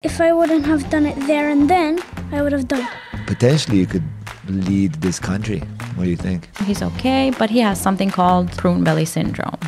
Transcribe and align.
If 0.00 0.20
I 0.20 0.32
wouldn't 0.32 0.64
have 0.66 0.88
done 0.90 1.06
it 1.06 1.16
there 1.26 1.50
and 1.50 1.68
then, 1.68 1.98
I 2.30 2.40
would 2.40 2.52
have 2.52 2.68
died. 2.68 2.86
Potentially, 3.26 3.78
you 3.78 3.86
could 3.86 4.04
lead 4.46 4.92
this 5.02 5.18
country. 5.18 5.58
What 5.96 6.04
do 6.04 6.10
you 6.10 6.14
think? 6.16 6.48
He's 6.58 6.82
okay, 6.82 7.32
but 7.36 7.50
he 7.50 7.58
has 7.58 7.80
something 7.80 8.08
called 8.08 8.52
prune 8.52 8.84
belly 8.84 9.04
syndrome. 9.04 9.58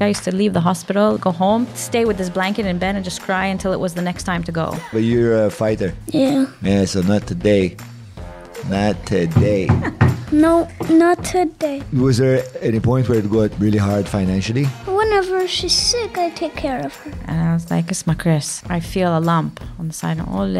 I 0.00 0.06
used 0.06 0.22
to 0.24 0.32
leave 0.32 0.52
the 0.52 0.60
hospital, 0.60 1.18
go 1.18 1.32
home, 1.32 1.66
stay 1.74 2.04
with 2.04 2.18
this 2.18 2.30
blanket 2.30 2.66
in 2.66 2.78
bed, 2.78 2.94
and 2.94 3.04
just 3.04 3.20
cry 3.22 3.46
until 3.46 3.72
it 3.72 3.80
was 3.80 3.94
the 3.94 4.02
next 4.02 4.22
time 4.22 4.44
to 4.44 4.52
go. 4.52 4.76
But 4.92 5.02
you're 5.02 5.46
a 5.46 5.50
fighter. 5.50 5.92
Yeah. 6.06 6.46
Yeah, 6.62 6.84
so 6.84 7.00
not 7.02 7.26
today. 7.26 7.76
Not 8.68 9.04
today. 9.06 9.68
No, 10.32 10.68
not 10.90 11.22
today. 11.24 11.84
Was 11.92 12.18
there 12.18 12.42
any 12.60 12.80
point 12.80 13.08
where 13.08 13.18
it 13.18 13.30
got 13.30 13.56
really 13.60 13.78
hard 13.78 14.08
financially? 14.08 14.66
Oh, 14.88 14.93
Whenever 15.04 15.46
she's 15.46 15.76
sick, 15.76 16.16
I 16.16 16.30
take 16.30 16.56
care 16.56 16.80
of 16.80 16.96
her. 16.96 17.12
And 17.28 17.38
I 17.38 17.52
was 17.52 17.70
like, 17.70 17.90
it's 17.90 18.06
my 18.06 18.14
Chris, 18.14 18.62
I 18.70 18.80
feel 18.80 19.16
a 19.16 19.20
lump 19.20 19.60
on 19.78 19.88
the 19.88 19.92
side 19.92 20.18
of 20.18 20.26
Ole, 20.32 20.56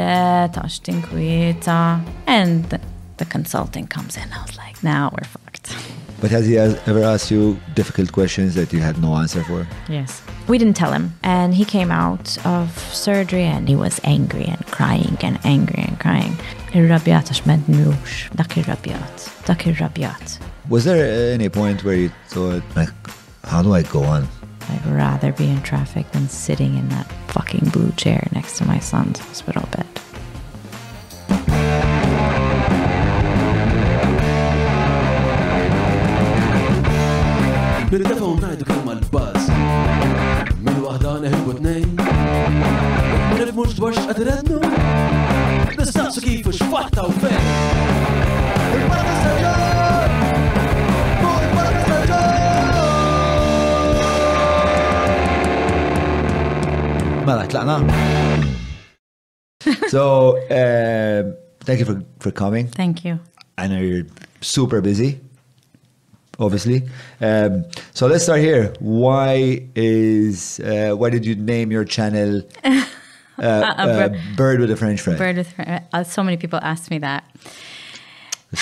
tashtin 0.53 1.01
kwieta. 1.01 1.67
Uh, 1.67 2.11
and 2.27 2.65
the, 2.67 2.79
the 3.17 3.25
consulting 3.25 3.87
comes 3.87 4.19
in. 4.19 4.31
I 4.31 4.43
was 4.43 4.59
like, 4.59 4.85
now 4.85 5.11
we're 5.13 5.25
fucked. 5.25 5.75
But 6.21 6.31
has 6.31 6.47
he 6.47 6.59
ever 6.59 7.03
asked 7.03 7.31
you 7.31 7.59
difficult 7.75 8.13
questions 8.13 8.55
that 8.55 8.71
you 8.71 8.81
had 8.81 9.01
no 9.01 9.17
answer 9.17 9.43
for? 9.45 9.67
Yes. 9.89 10.23
We 10.47 10.59
didn't 10.59 10.77
tell 10.77 10.93
him. 10.93 11.15
And 11.23 11.55
he 11.55 11.65
came 11.65 11.91
out 11.91 12.37
of 12.45 12.79
surgery 12.93 13.45
and 13.45 13.67
he 13.67 13.77
was 13.77 13.99
angry 14.05 14.45
and 14.45 14.65
crying 14.67 15.17
and 15.23 15.39
angry 15.45 15.85
and 15.89 15.99
crying. 15.99 16.37
Ir-rabjat 16.75 17.33
għax 17.33 17.47
m'għandnux. 17.49 18.37
Dak 18.37 18.59
ir-rabjat. 18.59 19.31
Dak. 19.47 19.67
Was 20.69 20.85
there 20.85 21.33
any 21.33 21.49
point 21.49 21.83
where 21.83 21.97
you 21.97 22.11
thought, 22.29 22.63
like, 22.77 22.93
how 23.45 23.63
do 23.63 23.73
I 23.75 23.83
go 23.83 24.03
on? 24.03 24.29
I'd 24.69 24.87
rather 24.87 25.33
be 25.33 25.49
in 25.49 25.63
traffic 25.63 26.11
than 26.13 26.29
sitting 26.29 26.77
in 26.77 26.89
that 26.89 27.11
fucking 27.29 27.71
blue 27.71 27.93
chair 27.93 28.27
next 28.33 28.59
to 28.59 28.65
my 28.65 28.79
son's 28.79 29.19
hospital 29.19 29.69
bed. 29.71 29.87
Xfatta 46.55 47.05
Mela, 57.25 57.47
tlaqna. 57.47 57.81
so, 59.89 60.37
um, 60.51 61.35
thank 61.61 61.81
you 61.81 61.87
for, 61.87 62.05
for 62.21 62.31
coming. 62.31 62.69
Thank 62.69 63.05
you. 63.05 63.19
I 63.57 63.67
know 63.67 63.79
you're 63.81 64.07
super 64.43 64.83
busy, 64.83 65.21
obviously. 66.39 66.83
Um, 67.23 67.65
so 67.95 68.07
let's 68.09 68.25
start 68.25 68.41
here. 68.41 68.75
Why 68.79 69.67
is 69.75 70.61
uh, 70.61 70.95
why 70.97 71.09
did 71.09 71.25
you 71.25 71.35
name 71.35 71.73
your 71.73 71.85
channel 71.85 72.43
uh, 72.65 72.85
uh, 73.39 74.09
Bird 74.37 74.61
with 74.61 74.71
a 74.71 74.77
French 74.77 75.01
fry? 75.01 75.17
Bird 75.17 75.37
with 75.37 75.55
uh, 75.59 76.05
so 76.05 76.23
many 76.23 76.37
people 76.37 76.59
ask 76.63 76.91
me 76.91 76.99
that. 76.99 77.25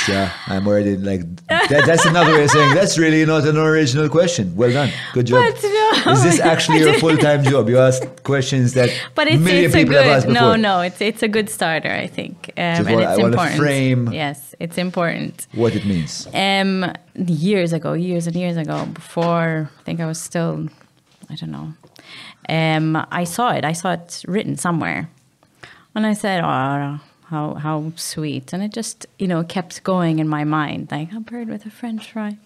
Yeah, 0.08 0.32
I'm 0.46 0.66
already 0.66 0.96
like 0.96 1.22
that, 1.48 1.84
that's 1.86 2.04
another 2.06 2.32
way 2.32 2.44
of 2.44 2.50
saying 2.50 2.74
that's 2.74 2.98
really 2.98 3.24
not 3.24 3.44
an 3.46 3.56
original 3.56 4.08
question. 4.08 4.54
Well 4.56 4.72
done, 4.72 4.90
good 5.12 5.26
job. 5.26 5.54
No, 5.62 6.12
is 6.12 6.22
this 6.22 6.40
actually 6.52 6.80
your 6.80 6.94
full 6.98 7.16
time 7.16 7.42
job? 7.44 7.68
You 7.68 7.78
ask 7.78 8.02
questions 8.24 8.74
that 8.74 8.90
But 9.14 9.28
it's, 9.28 9.42
million 9.42 9.64
it's 9.66 9.74
a 9.74 9.78
people 9.78 9.94
have 9.94 10.06
asked 10.06 10.26
good 10.26 10.34
before. 10.34 10.56
no 10.56 10.74
no 10.76 10.80
it's 10.80 11.00
it's 11.00 11.22
a 11.22 11.28
good 11.28 11.48
starter 11.50 11.90
I 11.90 12.06
think 12.06 12.50
um, 12.56 12.76
Just 12.76 12.88
and 12.90 13.00
it's 13.00 13.18
I 13.18 13.26
important. 13.26 13.56
frame- 13.58 14.12
Yes, 14.12 14.54
it's 14.60 14.78
important. 14.78 15.46
What 15.54 15.74
it 15.74 15.84
means? 15.84 16.26
Um, 16.34 16.92
years 17.14 17.72
ago, 17.72 17.92
years 17.94 18.26
and 18.26 18.36
years 18.36 18.56
ago, 18.56 18.86
before 18.86 19.70
I 19.80 19.82
think 19.84 20.00
I 20.00 20.06
was 20.06 20.20
still, 20.20 20.68
I 21.30 21.34
don't 21.36 21.50
know. 21.50 21.72
Um, 22.48 22.96
I 23.10 23.24
saw 23.24 23.50
it. 23.52 23.64
I 23.64 23.72
saw 23.72 23.92
it 23.92 24.24
written 24.26 24.56
somewhere, 24.56 25.08
and 25.94 26.04
I 26.06 26.14
said, 26.14 26.42
"Oh, 26.44 26.98
how 27.32 27.54
how 27.54 27.92
sweet!" 27.96 28.52
And 28.52 28.62
it 28.62 28.72
just, 28.80 29.06
you 29.18 29.26
know, 29.26 29.42
kept 29.56 29.82
going 29.82 30.18
in 30.20 30.28
my 30.28 30.44
mind, 30.44 30.82
like 30.90 31.12
a 31.12 31.20
bird 31.20 31.48
with 31.48 31.66
a 31.66 31.70
French 31.70 32.12
fry, 32.12 32.36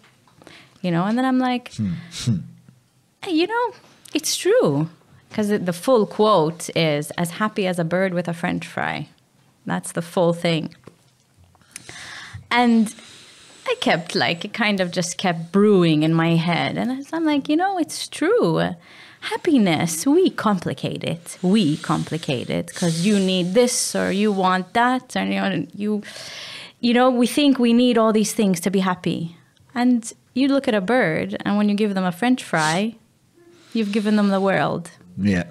you 0.83 0.91
know. 0.91 1.05
And 1.05 1.19
then 1.19 1.27
I'm 1.31 1.39
like, 1.39 1.75
hmm. 1.75 1.93
"Hey, 3.23 3.33
you 3.41 3.47
know, 3.47 3.67
it's 4.15 4.37
true, 4.37 4.89
because 5.29 5.49
the 5.49 5.73
full 5.85 6.07
quote 6.07 6.71
is 6.77 7.11
"as 7.23 7.31
happy 7.43 7.67
as 7.67 7.79
a 7.79 7.85
bird 7.85 8.15
with 8.15 8.29
a 8.29 8.35
French 8.35 8.67
fry." 8.67 9.09
That's 9.67 9.93
the 9.93 10.03
full 10.03 10.33
thing. 10.33 10.75
And 12.51 12.95
I 13.67 13.75
kept 13.81 14.15
like, 14.15 14.45
it 14.45 14.55
kind 14.55 14.81
of 14.81 14.93
just 14.93 15.19
kept 15.19 15.53
brewing 15.53 16.05
in 16.05 16.15
my 16.15 16.37
head. 16.37 16.79
And 16.79 17.07
I'm 17.13 17.25
like, 17.25 17.49
you 17.49 17.57
know, 17.57 17.79
it's 17.79 18.09
true. 18.09 18.75
Happiness, 19.33 20.07
we 20.07 20.31
complicate 20.31 21.03
it. 21.03 21.39
We 21.43 21.77
complicate 21.79 22.49
it 22.49 22.67
because 22.69 23.05
you 23.07 23.19
need 23.19 23.55
this 23.55 23.95
or 23.97 24.13
you 24.13 24.31
want 24.31 24.73
that. 24.75 25.17
And 25.17 25.33
you 25.35 25.41
know, 25.41 25.67
you, 25.75 26.03
you 26.81 26.95
know, 26.95 27.11
we 27.11 27.27
think 27.27 27.59
we 27.59 27.73
need 27.73 27.99
all 27.99 28.13
these 28.13 28.33
things 28.33 28.61
to 28.61 28.71
be 28.71 28.81
happy. 28.81 29.37
And 29.75 30.01
you 30.35 30.47
look 30.49 30.69
at 30.69 30.75
a 30.75 30.81
bird, 30.81 31.37
and 31.45 31.57
when 31.59 31.69
you 31.69 31.75
give 31.75 31.95
them 31.95 32.05
a 32.05 32.13
french 32.13 32.45
fry, 32.45 32.95
you've 33.73 33.91
given 33.93 34.15
them 34.17 34.29
the 34.29 34.41
world. 34.41 34.91
Yeah. 35.19 35.45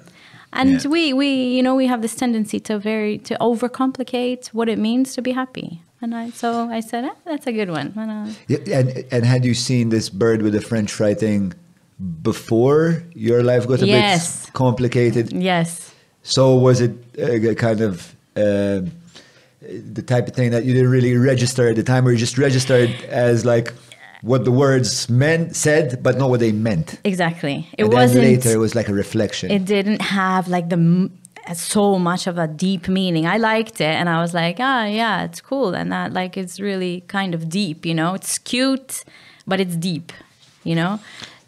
And 0.53 0.81
Yeah. 0.83 0.89
we, 0.89 1.11
we, 1.11 1.27
you 1.55 1.61
know, 1.61 1.75
we 1.75 1.87
have 1.87 2.01
this 2.01 2.15
tendency 2.15 2.59
to 2.61 2.79
very 2.79 3.17
to 3.29 3.35
overcomplicate 3.41 4.47
what 4.53 4.69
it 4.69 4.79
means 4.79 5.13
to 5.15 5.21
be 5.21 5.33
happy. 5.33 5.81
And 6.01 6.15
I, 6.15 6.29
so 6.29 6.69
I 6.69 6.79
said, 6.79 7.03
ah, 7.05 7.15
that's 7.25 7.47
a 7.47 7.51
good 7.51 7.69
one. 7.69 7.93
And, 7.97 8.11
uh, 8.11 8.33
Yeah, 8.47 8.79
and 8.79 8.87
and 9.11 9.25
had 9.25 9.43
you 9.43 9.53
seen 9.53 9.89
this 9.89 10.09
bird 10.09 10.41
with 10.41 10.55
a 10.55 10.61
French 10.61 10.91
fry 10.91 11.13
thing 11.13 11.53
before 12.21 13.03
your 13.13 13.43
life 13.43 13.67
got 13.67 13.81
a 13.81 13.87
Yes. 13.87 14.45
bit 14.45 14.53
complicated? 14.53 15.31
yes, 15.31 15.91
So 16.23 16.55
was 16.55 16.81
it 16.81 16.91
a 17.17 17.55
kind 17.55 17.81
of 17.81 18.15
uh, 18.35 18.81
the 19.61 20.01
type 20.05 20.27
of 20.27 20.33
thing 20.33 20.51
that 20.51 20.65
you 20.65 20.73
didn't 20.73 20.89
really 20.91 21.15
register 21.15 21.69
at 21.69 21.75
the 21.75 21.83
time, 21.83 22.07
or 22.07 22.11
you 22.11 22.17
just 22.17 22.37
registered 22.37 22.89
as 23.09 23.45
like 23.45 23.73
what 24.21 24.43
the 24.43 24.51
words 24.51 25.07
meant 25.09 25.55
said, 25.55 26.01
but 26.03 26.17
not 26.17 26.29
what 26.29 26.39
they 26.39 26.51
meant? 26.51 26.99
exactly. 27.03 27.67
It 27.77 27.85
wasn't. 27.85 28.23
later 28.23 28.49
it 28.51 28.57
was 28.57 28.75
like 28.75 28.89
a 28.89 28.93
reflection. 28.93 29.51
it 29.51 29.65
didn't 29.65 30.01
have 30.01 30.47
like 30.47 30.69
the 30.69 31.09
so 31.53 31.99
much 31.99 32.25
of 32.27 32.37
a 32.39 32.47
deep 32.47 32.87
meaning. 32.87 33.27
I 33.27 33.37
liked 33.37 33.79
it, 33.79 33.93
and 33.99 34.09
I 34.09 34.19
was 34.21 34.33
like, 34.33 34.57
ah, 34.59 34.85
yeah, 34.85 35.23
it's 35.25 35.41
cool, 35.41 35.75
and 35.75 35.91
that 35.91 36.11
like 36.11 36.37
it's 36.37 36.59
really 36.59 37.01
kind 37.07 37.33
of 37.35 37.47
deep. 37.49 37.85
You 37.85 37.93
know, 37.93 38.15
it's 38.15 38.37
cute, 38.39 39.03
but 39.47 39.59
it's 39.59 39.75
deep. 39.75 40.11
You 40.63 40.73
know, 40.75 40.99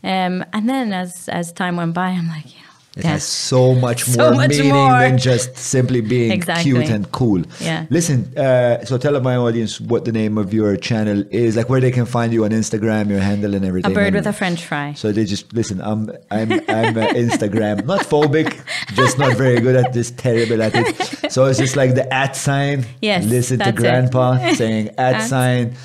um, 0.04 0.44
and 0.54 0.70
then 0.70 0.94
as 0.94 1.28
as 1.30 1.52
time 1.52 1.76
went 1.78 1.94
by, 1.94 2.10
I'm 2.10 2.28
like, 2.28 2.46
you 2.46 2.52
know, 2.62 2.64
it 2.98 3.04
yeah. 3.04 3.12
has 3.12 3.24
so 3.24 3.76
much 3.76 4.04
So 4.16 4.22
more 4.32 4.34
much 4.42 4.50
meaning 4.52 4.74
more. 4.74 4.90
than 5.00 5.18
just 5.20 5.56
simply 5.58 6.02
being 6.02 6.32
Exactly. 6.32 6.64
cute 6.72 6.90
and 6.90 7.12
cool. 7.12 7.44
Yeah. 7.60 7.86
Listen, 7.92 8.36
uh, 8.38 8.84
so 8.86 8.98
tell 8.98 9.20
my 9.22 9.36
audience 9.36 9.80
what 9.80 10.06
the 10.06 10.12
name 10.12 10.38
of 10.40 10.52
your 10.54 10.78
channel 10.78 11.24
is, 11.30 11.56
like 11.56 11.70
where 11.70 11.80
they 11.82 11.92
can 11.92 12.06
find 12.08 12.34
you 12.34 12.44
on 12.46 12.52
Instagram, 12.52 13.10
your 13.10 13.20
handle, 13.20 13.54
and 13.54 13.64
everything. 13.66 13.92
a 13.92 13.94
bird 13.94 14.08
and- 14.08 14.16
with 14.16 14.28
a 14.28 14.34
French 14.34 14.64
fry. 14.66 14.94
So 14.94 15.12
they 15.12 15.26
just 15.26 15.54
listen. 15.54 15.80
I'm 15.82 16.10
I'm 16.32 16.52
I'm 16.54 16.98
uh, 16.98 17.08
Instagram 17.14 17.86
not 17.86 18.02
phobic, 18.02 18.50
just 18.96 19.18
not 19.20 19.36
very 19.38 19.60
good 19.62 19.76
at 19.76 19.94
this. 19.94 20.10
Terrible 20.12 20.62
at 20.64 20.74
it. 20.76 21.32
So 21.32 21.46
it's 21.46 21.60
just 21.60 21.76
like 21.76 21.94
the 21.96 22.12
at 22.14 22.36
sign. 22.36 22.86
Yes, 23.02 23.26
Listen 23.26 23.60
to 23.60 23.66
that's 23.66 23.78
it. 23.78 23.82
Grandpa 23.82 24.54
saying 24.54 24.90
at 24.98 25.16
At. 25.16 25.28
sign. 25.28 25.76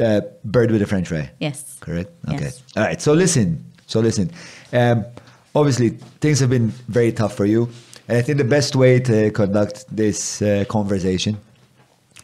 Uh, 0.00 0.20
bird 0.44 0.70
with 0.70 0.82
a 0.82 0.86
French 0.86 1.08
fry. 1.08 1.30
Yes. 1.40 1.76
Correct. 1.80 2.10
Okay. 2.28 2.44
Yes. 2.44 2.62
All 2.76 2.84
right. 2.84 3.00
So 3.00 3.12
listen. 3.12 3.64
So 3.86 4.00
listen. 4.00 4.30
Um, 4.72 5.04
obviously, 5.54 5.90
things 6.20 6.38
have 6.40 6.50
been 6.50 6.68
very 6.88 7.12
tough 7.12 7.36
for 7.36 7.44
you, 7.44 7.68
and 8.08 8.16
I 8.18 8.22
think 8.22 8.38
the 8.38 8.44
best 8.44 8.76
way 8.76 9.00
to 9.00 9.30
conduct 9.32 9.84
this 9.94 10.40
uh, 10.42 10.64
conversation 10.68 11.38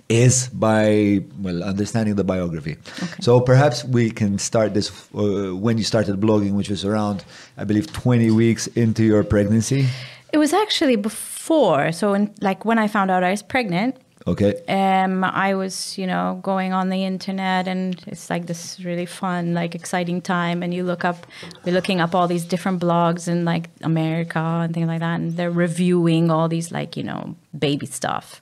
is 0.08 0.48
by 0.48 1.24
well 1.40 1.62
understanding 1.64 2.14
the 2.14 2.24
biography. 2.24 2.76
Okay. 3.02 3.20
So 3.20 3.40
perhaps 3.40 3.84
we 3.84 4.10
can 4.10 4.38
start 4.38 4.74
this 4.74 4.90
uh, 5.14 5.54
when 5.56 5.78
you 5.78 5.84
started 5.84 6.20
blogging, 6.20 6.52
which 6.52 6.70
was 6.70 6.84
around, 6.84 7.24
I 7.56 7.64
believe, 7.64 7.92
20 7.92 8.30
weeks 8.30 8.66
into 8.68 9.02
your 9.02 9.24
pregnancy. 9.24 9.88
It 10.32 10.38
was 10.38 10.52
actually 10.52 10.96
before. 10.96 11.92
So, 11.92 12.14
in, 12.14 12.32
like 12.40 12.64
when 12.64 12.78
I 12.78 12.88
found 12.88 13.10
out 13.10 13.24
I 13.24 13.30
was 13.30 13.42
pregnant, 13.42 13.96
Okay. 14.28 14.60
um, 14.68 15.22
I 15.22 15.54
was, 15.54 15.96
you 15.96 16.06
know, 16.06 16.40
going 16.42 16.72
on 16.72 16.88
the 16.88 17.04
internet, 17.04 17.68
and 17.68 18.02
it's 18.06 18.28
like 18.28 18.46
this 18.46 18.80
really 18.80 19.06
fun, 19.06 19.54
like 19.54 19.74
exciting 19.76 20.20
time. 20.20 20.62
And 20.64 20.74
you 20.74 20.82
look 20.82 21.04
up, 21.04 21.26
we're 21.64 21.72
looking 21.72 22.00
up 22.00 22.12
all 22.14 22.26
these 22.26 22.44
different 22.44 22.80
blogs 22.80 23.28
in 23.28 23.44
like 23.44 23.70
America 23.82 24.38
and 24.38 24.74
things 24.74 24.88
like 24.88 25.00
that, 25.00 25.20
and 25.20 25.36
they're 25.36 25.50
reviewing 25.50 26.30
all 26.30 26.48
these 26.48 26.72
like 26.72 26.96
you 26.96 27.04
know 27.04 27.36
baby 27.56 27.86
stuff. 27.86 28.40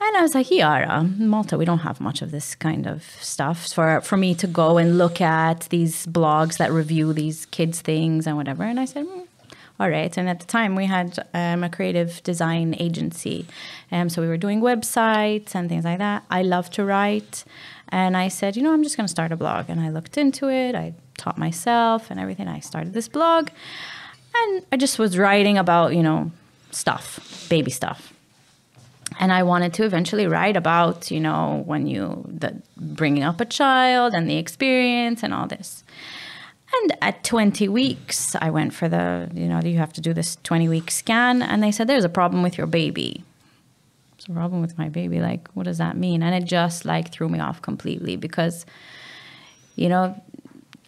And 0.00 0.16
I 0.16 0.22
was 0.22 0.34
like, 0.34 0.50
Yara, 0.50 1.04
Malta, 1.04 1.56
we 1.56 1.64
don't 1.64 1.78
have 1.78 2.00
much 2.00 2.20
of 2.20 2.30
this 2.30 2.54
kind 2.56 2.86
of 2.86 3.04
stuff 3.20 3.68
for 3.72 4.00
for 4.00 4.16
me 4.16 4.34
to 4.34 4.46
go 4.48 4.78
and 4.78 4.98
look 4.98 5.20
at 5.20 5.60
these 5.70 6.06
blogs 6.06 6.58
that 6.58 6.72
review 6.72 7.12
these 7.12 7.46
kids 7.46 7.80
things 7.80 8.26
and 8.26 8.36
whatever. 8.36 8.64
And 8.64 8.80
I 8.80 8.84
said, 8.84 9.06
"Hmm, 9.06 9.22
all 9.80 9.90
right. 9.90 10.16
And 10.16 10.28
at 10.28 10.38
the 10.38 10.46
time, 10.46 10.76
we 10.76 10.86
had 10.86 11.18
um, 11.34 11.64
a 11.64 11.68
creative 11.68 12.22
design 12.22 12.76
agency. 12.78 13.46
Um, 13.90 14.08
so 14.08 14.22
we 14.22 14.28
were 14.28 14.36
doing 14.36 14.60
websites 14.60 15.54
and 15.54 15.68
things 15.68 15.84
like 15.84 15.98
that. 15.98 16.24
I 16.30 16.42
love 16.42 16.70
to 16.70 16.84
write. 16.84 17.44
And 17.88 18.16
I 18.16 18.28
said, 18.28 18.56
you 18.56 18.62
know, 18.62 18.72
I'm 18.72 18.84
just 18.84 18.96
going 18.96 19.06
to 19.06 19.10
start 19.10 19.32
a 19.32 19.36
blog. 19.36 19.68
And 19.68 19.80
I 19.80 19.90
looked 19.90 20.16
into 20.16 20.48
it. 20.48 20.76
I 20.76 20.94
taught 21.18 21.38
myself 21.38 22.10
and 22.10 22.20
everything. 22.20 22.46
I 22.46 22.60
started 22.60 22.92
this 22.92 23.08
blog. 23.08 23.50
And 24.36 24.64
I 24.70 24.76
just 24.76 24.98
was 24.98 25.18
writing 25.18 25.58
about, 25.58 25.94
you 25.94 26.02
know, 26.02 26.30
stuff, 26.70 27.46
baby 27.48 27.70
stuff. 27.70 28.12
And 29.18 29.32
I 29.32 29.42
wanted 29.42 29.74
to 29.74 29.84
eventually 29.84 30.26
write 30.26 30.56
about, 30.56 31.10
you 31.10 31.20
know, 31.20 31.62
when 31.66 31.86
you, 31.86 32.24
the 32.28 32.60
bringing 32.76 33.22
up 33.22 33.40
a 33.40 33.44
child 33.44 34.12
and 34.14 34.28
the 34.28 34.36
experience 34.36 35.22
and 35.22 35.32
all 35.32 35.46
this. 35.46 35.84
And 36.82 36.96
at 37.02 37.24
20 37.24 37.68
weeks, 37.68 38.34
I 38.40 38.50
went 38.50 38.74
for 38.74 38.88
the, 38.88 39.30
you 39.34 39.46
know, 39.46 39.60
you 39.60 39.78
have 39.78 39.92
to 39.94 40.00
do 40.00 40.12
this 40.12 40.36
20 40.42 40.68
week 40.68 40.90
scan. 40.90 41.42
And 41.42 41.62
they 41.62 41.70
said, 41.70 41.86
there's 41.86 42.04
a 42.04 42.08
problem 42.08 42.42
with 42.42 42.58
your 42.58 42.66
baby. 42.66 43.22
There's 44.16 44.28
a 44.28 44.32
problem 44.32 44.60
with 44.60 44.78
my 44.78 44.88
baby. 44.88 45.20
Like, 45.20 45.48
what 45.54 45.64
does 45.64 45.78
that 45.78 45.96
mean? 45.96 46.22
And 46.22 46.34
it 46.34 46.46
just 46.46 46.84
like 46.84 47.10
threw 47.10 47.28
me 47.28 47.40
off 47.40 47.62
completely 47.62 48.16
because, 48.16 48.64
you 49.76 49.88
know, 49.88 50.20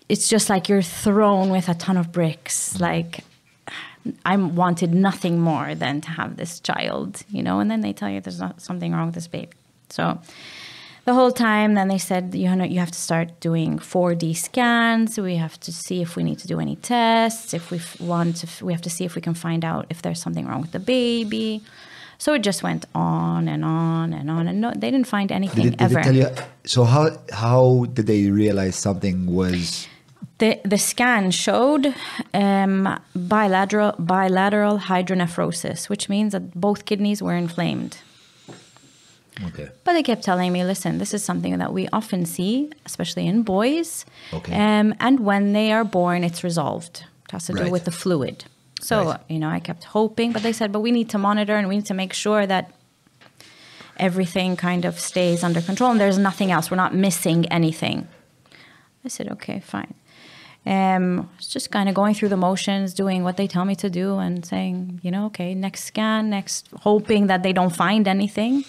it's 0.08 0.28
just 0.28 0.48
like 0.48 0.68
you're 0.68 0.82
thrown 0.82 1.50
with 1.50 1.68
a 1.68 1.74
ton 1.74 1.96
of 1.96 2.12
bricks. 2.12 2.80
Like, 2.80 3.20
I 4.24 4.36
wanted 4.36 4.94
nothing 4.94 5.40
more 5.40 5.74
than 5.74 6.00
to 6.02 6.10
have 6.10 6.36
this 6.36 6.60
child, 6.60 7.22
you 7.28 7.42
know, 7.42 7.60
and 7.60 7.70
then 7.70 7.80
they 7.80 7.92
tell 7.92 8.08
you 8.08 8.20
there's 8.20 8.40
not 8.40 8.60
something 8.60 8.92
wrong 8.92 9.06
with 9.06 9.14
this 9.16 9.28
baby. 9.28 9.50
So 9.90 10.20
the 11.06 11.14
whole 11.14 11.30
time, 11.30 11.74
then 11.74 11.86
they 11.86 11.98
said, 11.98 12.34
you 12.34 12.54
know, 12.54 12.64
you 12.64 12.80
have 12.80 12.90
to 12.90 12.98
start 12.98 13.38
doing 13.38 13.78
4D 13.78 14.36
scans. 14.36 15.16
We 15.18 15.36
have 15.36 15.58
to 15.60 15.72
see 15.72 16.02
if 16.02 16.16
we 16.16 16.24
need 16.24 16.40
to 16.40 16.48
do 16.48 16.58
any 16.58 16.74
tests. 16.76 17.54
If 17.54 17.70
we 17.70 17.80
want 18.00 18.36
to, 18.38 18.64
we 18.64 18.72
have 18.72 18.82
to 18.82 18.90
see 18.90 19.04
if 19.04 19.14
we 19.14 19.22
can 19.22 19.34
find 19.34 19.64
out 19.64 19.86
if 19.88 20.02
there's 20.02 20.20
something 20.20 20.46
wrong 20.46 20.60
with 20.60 20.72
the 20.72 20.80
baby. 20.80 21.62
So 22.18 22.34
it 22.34 22.42
just 22.42 22.62
went 22.64 22.86
on 22.92 23.46
and 23.46 23.64
on 23.64 24.12
and 24.12 24.30
on, 24.30 24.48
and 24.48 24.60
no, 24.60 24.72
they 24.72 24.90
didn't 24.90 25.06
find 25.06 25.30
anything 25.30 25.64
Did, 25.64 25.74
it, 25.74 25.78
did 25.78 25.84
ever. 25.84 25.94
they 25.94 26.02
tell 26.02 26.14
you? 26.16 26.28
So 26.64 26.84
how 26.84 27.16
how 27.30 27.86
did 27.92 28.06
they 28.06 28.30
realize 28.30 28.74
something 28.74 29.26
was? 29.26 29.86
The 30.38 30.60
the 30.64 30.78
scan 30.78 31.30
showed 31.30 31.94
um, 32.32 32.98
bilateral 33.14 33.94
bilateral 33.98 34.78
hydronephrosis, 34.78 35.88
which 35.88 36.08
means 36.08 36.32
that 36.32 36.58
both 36.58 36.86
kidneys 36.86 37.22
were 37.22 37.36
inflamed. 37.36 37.98
Okay. 39.44 39.68
But 39.84 39.92
they 39.92 40.02
kept 40.02 40.22
telling 40.24 40.50
me, 40.52 40.64
listen, 40.64 40.98
this 40.98 41.12
is 41.12 41.22
something 41.22 41.58
that 41.58 41.72
we 41.72 41.88
often 41.92 42.24
see, 42.24 42.70
especially 42.86 43.26
in 43.26 43.42
boys. 43.42 44.06
Okay. 44.32 44.54
Um, 44.54 44.94
and 44.98 45.20
when 45.20 45.52
they 45.52 45.72
are 45.72 45.84
born, 45.84 46.24
it's 46.24 46.42
resolved. 46.42 47.04
It 47.26 47.32
has 47.32 47.46
to 47.46 47.52
do 47.52 47.62
Right. 47.64 47.72
with 47.72 47.84
the 47.84 47.90
fluid. 47.90 48.44
So, 48.80 49.04
Right. 49.10 49.20
you 49.28 49.38
know, 49.38 49.48
I 49.50 49.60
kept 49.60 49.84
hoping, 49.84 50.32
but 50.32 50.42
they 50.42 50.52
said, 50.52 50.72
but 50.72 50.80
we 50.80 50.90
need 50.90 51.10
to 51.10 51.18
monitor 51.18 51.56
and 51.56 51.68
we 51.68 51.76
need 51.76 51.86
to 51.86 51.94
make 51.94 52.12
sure 52.14 52.46
that 52.46 52.70
everything 53.98 54.56
kind 54.56 54.84
of 54.84 54.98
stays 55.00 55.42
under 55.42 55.60
control 55.60 55.90
and 55.90 56.00
there's 56.00 56.18
nothing 56.18 56.50
else. 56.50 56.70
We're 56.70 56.76
not 56.76 56.94
missing 56.94 57.46
anything. 57.46 58.08
I 59.04 59.08
said, 59.08 59.28
okay, 59.32 59.60
fine. 59.60 59.94
Um, 60.66 61.30
it's 61.38 61.46
just 61.46 61.70
kind 61.70 61.88
of 61.88 61.94
going 61.94 62.14
through 62.14 62.28
the 62.30 62.36
motions, 62.36 62.92
doing 62.92 63.22
what 63.22 63.36
they 63.36 63.46
tell 63.46 63.64
me 63.64 63.76
to 63.76 63.88
do, 63.88 64.18
and 64.18 64.44
saying, 64.44 65.00
you 65.02 65.10
know, 65.12 65.26
okay, 65.26 65.54
next 65.54 65.84
scan, 65.84 66.28
next, 66.28 66.68
hoping 66.80 67.28
that 67.28 67.42
they 67.44 67.52
don't 67.52 67.74
find 67.74 68.08
anything. 68.08 68.64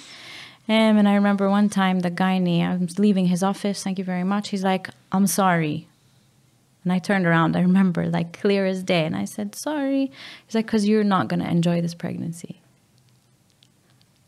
And 0.68 1.08
I 1.08 1.16
remember 1.16 1.50
one 1.50 1.70
time 1.70 2.02
the 2.02 2.12
gynae, 2.12 2.68
I 2.68 2.76
was 2.76 3.00
leaving 3.00 3.28
his 3.28 3.42
office, 3.42 3.84
thank 3.84 3.98
you 3.98 4.04
very 4.04 4.26
much. 4.26 4.50
He's 4.50 4.64
like, 4.64 4.90
I'm 5.12 5.28
sorry. 5.28 5.88
And 6.84 6.92
I 6.92 7.00
turned 7.00 7.26
around, 7.26 7.56
I 7.56 7.62
remember, 7.62 8.08
like 8.08 8.40
clear 8.40 8.66
as 8.66 8.84
day. 8.84 9.06
And 9.06 9.16
I 9.16 9.26
said, 9.26 9.56
sorry. 9.56 10.12
He's 10.46 10.56
like, 10.56 10.66
because 10.66 10.88
you're 10.88 11.04
not 11.04 11.28
going 11.30 11.40
to 11.40 11.50
enjoy 11.50 11.82
this 11.82 11.94
pregnancy. 11.94 12.62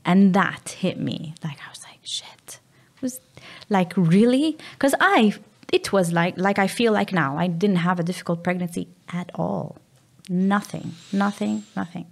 And 0.06 0.34
that 0.34 0.70
hit 0.80 1.00
me. 1.00 1.36
Like, 1.44 1.58
I 1.66 1.70
was 1.70 1.84
like, 1.84 2.00
shit. 2.04 2.60
It 2.96 3.02
was 3.02 3.20
like, 3.70 3.94
really? 3.96 4.58
Because 4.74 4.96
I, 5.00 5.34
it 5.72 5.92
was 5.92 6.12
like, 6.14 6.38
like 6.38 6.58
I 6.58 6.68
feel 6.68 6.94
like 6.94 7.12
now, 7.14 7.38
I 7.38 7.48
didn't 7.48 7.78
have 7.78 8.00
a 8.00 8.04
difficult 8.04 8.44
pregnancy 8.44 8.88
at 9.10 9.30
all. 9.36 9.78
Nothing, 10.30 10.94
nothing, 11.12 11.64
nothing. 11.76 12.06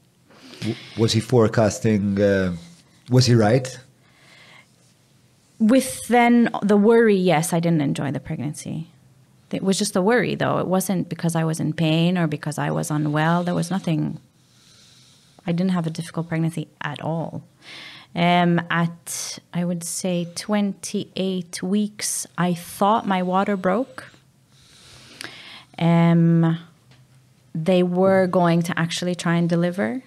Was 0.97 1.13
he 1.13 1.19
forecasting? 1.19 2.19
Uh, 2.21 2.55
was 3.09 3.25
he 3.25 3.35
right? 3.35 3.79
With 5.59 6.07
then 6.07 6.49
the 6.61 6.77
worry, 6.77 7.15
yes, 7.15 7.53
I 7.53 7.59
didn't 7.59 7.81
enjoy 7.81 8.11
the 8.11 8.19
pregnancy. 8.19 8.87
It 9.51 9.63
was 9.63 9.77
just 9.77 9.93
the 9.93 10.01
worry, 10.01 10.35
though. 10.35 10.59
It 10.59 10.67
wasn't 10.67 11.09
because 11.09 11.35
I 11.35 11.43
was 11.43 11.59
in 11.59 11.73
pain 11.73 12.17
or 12.17 12.27
because 12.27 12.57
I 12.57 12.69
was 12.71 12.91
unwell. 12.91 13.43
There 13.43 13.55
was 13.55 13.71
nothing. 13.71 14.19
I 15.45 15.51
didn't 15.53 15.71
have 15.71 15.87
a 15.87 15.89
difficult 15.89 16.27
pregnancy 16.27 16.67
at 16.81 17.01
all. 17.01 17.43
Um, 18.13 18.59
at, 18.69 19.39
I 19.53 19.63
would 19.63 19.83
say, 19.83 20.27
28 20.35 21.63
weeks, 21.63 22.27
I 22.37 22.53
thought 22.53 23.07
my 23.07 23.23
water 23.23 23.55
broke. 23.55 24.11
Um, 25.79 26.59
they 27.53 27.83
were 27.83 28.27
going 28.27 28.63
to 28.63 28.77
actually 28.77 29.15
try 29.15 29.35
and 29.35 29.47
deliver, 29.47 30.03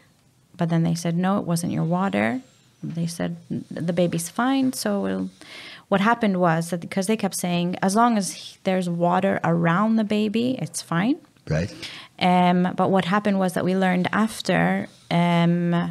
but 0.57 0.69
then 0.69 0.83
they 0.83 0.95
said, 0.95 1.17
no, 1.17 1.39
it 1.39 1.45
wasn't 1.45 1.73
your 1.73 1.85
water. 1.85 2.43
They 2.83 3.07
said, 3.07 3.37
the 3.71 3.93
baby's 3.93 4.29
fine. 4.29 4.73
So 4.73 5.01
we'll, 5.01 5.31
what 5.89 6.01
happened 6.01 6.41
was 6.41 6.71
that 6.71 6.81
because 6.81 7.07
they 7.07 7.17
kept 7.17 7.37
saying, 7.37 7.77
as 7.83 7.95
long 7.95 8.17
as 8.17 8.33
he- 8.33 8.57
there's 8.65 8.89
water 8.89 9.41
around 9.45 9.97
the 9.97 10.05
baby, 10.05 10.57
it's 10.61 10.81
fine. 10.83 11.17
Right. 11.49 11.73
Um, 12.19 12.75
but 12.77 12.91
what 12.91 13.05
happened 13.07 13.39
was 13.39 13.55
that 13.55 13.65
we 13.65 13.75
learned 13.75 14.09
after 14.13 14.89
um, 15.11 15.91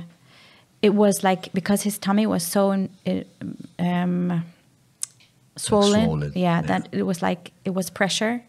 it 0.81 0.93
was 0.93 1.23
like 1.23 1.51
because 1.53 1.81
his 1.81 1.97
tummy 1.97 2.25
was 2.27 2.43
so 2.43 2.71
um, 3.79 4.43
swollen, 5.57 6.05
swollen, 6.05 6.31
yeah, 6.35 6.41
yeah. 6.41 6.61
that 6.61 6.89
it 6.91 7.03
was 7.03 7.21
like 7.21 7.51
it 7.65 7.71
was 7.71 7.89
pressure. 7.89 8.43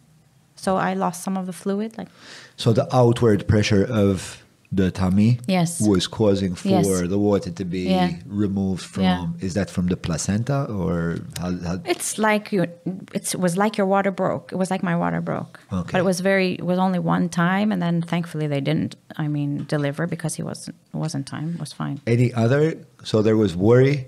So 0.57 0.77
I 0.77 0.95
lost 0.95 1.23
some 1.23 1.37
of 1.39 1.47
the 1.47 1.53
fluid. 1.53 1.97
Like 1.97 2.09
So 2.57 2.73
the 2.73 2.87
outward 2.95 3.49
pressure 3.49 3.85
of 3.85 4.40
the 4.73 4.91
tummy 4.93 5.39
Yes. 5.49 5.81
was 5.81 6.07
causing 6.07 6.55
for 6.55 6.69
Yes. 6.69 6.87
the 7.09 7.19
water 7.19 7.51
to 7.51 7.65
be 7.65 7.81
Yeah. 7.91 8.13
removed 8.27 8.83
from. 8.85 9.03
Yeah. 9.03 9.27
Is 9.41 9.55
that 9.55 9.69
from 9.69 9.89
the 9.89 9.97
placenta 9.97 10.65
or 10.71 11.19
how? 11.41 11.51
how 11.67 11.81
it's 11.85 12.19
like 12.19 12.53
you, 12.53 12.67
it's, 13.13 13.35
it 13.35 13.41
was 13.41 13.57
like 13.57 13.77
your 13.77 13.87
water 13.89 14.13
broke. 14.13 14.53
It 14.53 14.57
was 14.57 14.71
like 14.71 14.83
my 14.85 14.95
water 14.95 15.21
broke. 15.21 15.59
Okay. 15.73 15.91
But 15.93 15.99
it 15.99 16.05
was 16.05 16.21
very. 16.21 16.53
It 16.53 16.65
was 16.65 16.79
only 16.79 17.01
one 17.01 17.29
time, 17.29 17.73
and 17.73 17.83
then 17.83 18.01
thankfully 18.03 18.47
they 18.47 18.61
didn't. 18.61 18.95
I 19.17 19.27
mean, 19.27 19.65
deliver 19.69 20.07
because 20.07 20.37
he 20.37 20.43
wasn't 20.45 20.77
it 20.95 20.97
wasn't 20.97 21.27
time. 21.27 21.55
It 21.55 21.61
was 21.61 21.73
fine. 21.73 22.01
any 22.07 22.33
other? 22.35 22.75
So 23.03 23.23
there 23.23 23.37
was 23.37 23.57
worry. 23.57 24.07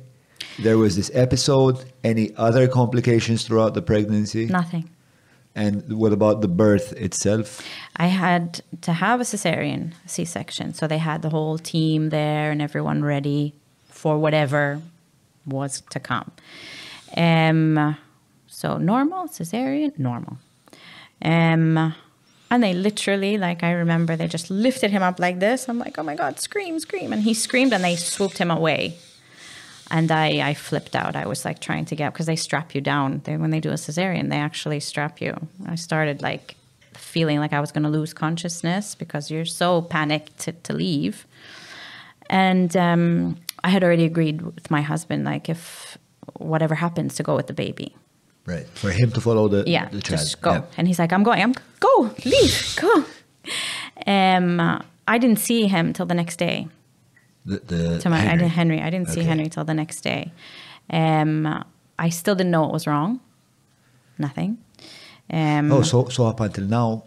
There 0.62 0.78
was 0.78 0.94
this 0.96 1.10
episode. 1.14 1.76
Any 2.04 2.30
other 2.36 2.68
complications 2.68 3.42
throughout 3.44 3.74
the 3.74 3.82
pregnancy? 3.82 4.46
Nothing. 4.46 4.88
And 5.54 5.98
what 5.98 6.12
about 6.12 6.40
the 6.40 6.48
birth 6.48 6.92
itself? 6.94 7.60
I 7.96 8.06
had 8.06 8.62
to 8.82 8.92
have 8.92 9.20
a 9.20 9.24
cesarean 9.24 9.92
C 10.06 10.24
section. 10.24 10.72
So 10.72 10.86
they 10.86 10.98
had 10.98 11.22
the 11.22 11.28
whole 11.28 11.58
team 11.58 12.08
there 12.08 12.50
and 12.50 12.62
everyone 12.62 13.04
ready 13.04 13.54
for 13.88 14.18
whatever 14.18 14.80
was 15.46 15.82
to 15.90 16.00
come. 16.00 16.30
Um, 17.16 17.96
so 18.46 18.78
normal, 18.78 19.28
cesarean, 19.28 19.98
normal. 19.98 20.38
Um, 21.20 21.94
and 22.50 22.62
they 22.62 22.74
literally, 22.74 23.38
like 23.38 23.62
I 23.62 23.72
remember, 23.72 24.16
they 24.16 24.28
just 24.28 24.50
lifted 24.50 24.90
him 24.90 25.02
up 25.02 25.18
like 25.18 25.40
this. 25.40 25.68
I'm 25.68 25.78
like, 25.78 25.98
oh 25.98 26.02
my 26.02 26.14
God, 26.14 26.40
scream, 26.40 26.78
scream. 26.80 27.12
And 27.12 27.22
he 27.22 27.34
screamed 27.34 27.72
and 27.72 27.84
they 27.84 27.96
swooped 27.96 28.38
him 28.38 28.50
away. 28.50 28.96
And 29.90 30.10
I, 30.10 30.48
I 30.48 30.54
flipped 30.54 30.96
out. 30.96 31.16
I 31.16 31.26
was 31.26 31.44
like 31.44 31.58
trying 31.60 31.84
to 31.86 31.96
get 31.96 32.06
up 32.08 32.14
because 32.14 32.26
they 32.26 32.36
strap 32.36 32.74
you 32.74 32.80
down. 32.80 33.20
They, 33.24 33.36
when 33.36 33.50
they 33.50 33.60
do 33.60 33.70
a 33.70 33.74
cesarean, 33.74 34.30
they 34.30 34.38
actually 34.38 34.80
strap 34.80 35.20
you. 35.20 35.34
I 35.66 35.74
started 35.74 36.22
like 36.22 36.54
feeling 36.94 37.38
like 37.40 37.52
I 37.52 37.60
was 37.60 37.72
going 37.72 37.82
to 37.82 37.90
lose 37.90 38.14
consciousness 38.14 38.94
because 38.94 39.30
you're 39.30 39.44
so 39.44 39.82
panicked 39.82 40.38
to, 40.40 40.52
to 40.52 40.72
leave. 40.72 41.26
And 42.30 42.74
um, 42.76 43.36
I 43.64 43.68
had 43.68 43.84
already 43.84 44.04
agreed 44.04 44.40
with 44.42 44.70
my 44.70 44.80
husband, 44.80 45.24
like 45.24 45.48
if 45.50 45.98
whatever 46.38 46.74
happens, 46.74 47.14
to 47.16 47.22
go 47.22 47.36
with 47.36 47.48
the 47.48 47.52
baby. 47.52 47.94
Right. 48.46 48.66
For 48.68 48.90
him 48.90 49.10
to 49.12 49.20
follow 49.20 49.48
the, 49.48 49.64
Yeah, 49.66 49.88
the 49.90 50.00
child. 50.00 50.20
just 50.20 50.40
go. 50.40 50.52
Yeah. 50.52 50.62
And 50.78 50.88
he's 50.88 50.98
like, 50.98 51.12
I'm 51.12 51.22
going. 51.22 51.42
I'm 51.42 51.54
go, 51.80 52.10
leave, 52.24 52.76
go. 52.80 53.04
Um, 54.06 54.58
I 55.06 55.18
didn't 55.18 55.38
see 55.38 55.66
him 55.68 55.92
till 55.92 56.06
the 56.06 56.14
next 56.14 56.36
day. 56.36 56.66
The, 57.44 57.58
the 57.58 57.98
to 58.00 58.08
my 58.10 58.16
I 58.18 58.20
Henry. 58.20 58.38
didn't 58.38 58.52
Henry. 58.52 58.80
I 58.82 58.90
didn't 58.90 59.08
see 59.08 59.22
Henry 59.24 59.48
till 59.48 59.64
the 59.64 59.74
next 59.74 60.00
day. 60.02 60.32
Um, 60.90 61.64
I 61.98 62.08
still 62.10 62.34
didn't 62.34 62.50
know 62.52 62.62
what 62.62 62.72
was 62.72 62.86
wrong. 62.86 63.20
Nothing. 64.18 64.58
Um, 65.32 65.72
Oh, 65.72 65.82
so 65.82 66.08
so 66.08 66.26
up 66.26 66.40
until 66.40 66.64
now, 66.64 67.04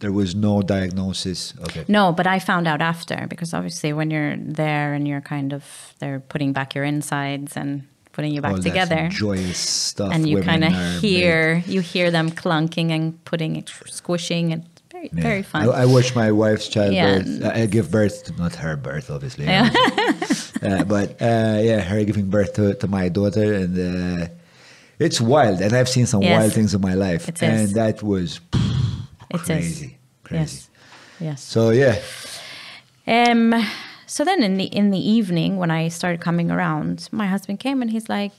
there 0.00 0.12
was 0.12 0.34
no 0.34 0.62
diagnosis. 0.62 1.54
Okay. 1.60 1.84
no, 1.88 2.12
but 2.12 2.26
I 2.26 2.38
found 2.38 2.66
out 2.66 2.80
after 2.80 3.26
because 3.28 3.52
obviously 3.54 3.92
when 3.92 4.10
you're 4.10 4.36
there 4.36 4.94
and 4.94 5.06
you're 5.06 5.20
kind 5.20 5.52
of 5.52 5.94
they're 5.98 6.20
putting 6.20 6.52
back 6.52 6.74
your 6.74 6.84
insides 6.84 7.56
and 7.56 7.86
putting 8.12 8.32
you 8.32 8.40
back 8.40 8.56
that 8.56 8.62
together. 8.62 9.08
joyous 9.10 9.58
stuff. 9.58 10.12
and 10.12 10.28
you 10.28 10.40
kind 10.42 10.64
of 10.64 10.72
are 10.72 10.76
made- 10.76 11.00
hear 11.00 11.62
you 11.66 11.80
hear 11.80 12.10
them 12.10 12.30
clunking 12.30 12.90
and 12.90 13.22
putting 13.24 13.56
it 13.56 13.70
squishing 13.86 14.52
and 14.52 14.64
very 14.98 15.10
Yeah. 15.12 15.22
very 15.22 15.42
fun. 15.42 15.68
I, 15.68 15.82
I 15.82 15.86
watched 15.86 16.14
my 16.16 16.30
wife's 16.32 16.68
childbirth. 16.68 17.26
Yeah. 17.26 17.48
I 17.54 17.62
I 17.62 17.66
give 17.66 17.90
birth, 17.90 18.16
to, 18.24 18.32
not 18.42 18.54
her 18.56 18.76
birth, 18.76 19.10
obviously. 19.10 19.44
Yeah. 19.46 19.70
uh, 20.68 20.84
but 20.84 21.08
uh, 21.22 21.58
yeah, 21.68 21.80
her 21.90 22.04
giving 22.04 22.28
birth 22.30 22.52
to, 22.58 22.74
to 22.74 22.86
my 22.88 23.08
daughter, 23.08 23.48
and 23.62 23.72
uh, 23.78 24.26
it's 24.98 25.20
wild. 25.20 25.60
And 25.60 25.72
I've 25.78 25.88
seen 25.96 26.06
some 26.06 26.22
Yes. 26.22 26.36
wild 26.38 26.52
things 26.52 26.74
in 26.74 26.80
my 26.80 26.94
life, 26.94 27.24
and 27.42 27.68
that 27.80 28.02
was 28.02 28.40
It 29.30 29.40
is. 29.40 29.46
crazy, 29.46 29.98
crazy. 30.24 30.40
Yes. 30.40 30.70
Yes. 31.20 31.40
So 31.42 31.70
yeah, 31.70 31.96
Um, 33.06 33.54
so 34.06 34.24
then 34.24 34.42
in 34.42 34.56
the 34.56 34.64
in 34.64 34.90
the 34.90 34.98
evening 35.16 35.56
when 35.60 35.70
I 35.70 35.88
started 35.90 36.20
coming 36.20 36.50
around, 36.50 37.08
my 37.12 37.26
husband 37.26 37.58
came 37.60 37.82
and 37.82 37.90
he's 37.90 38.08
like, 38.08 38.36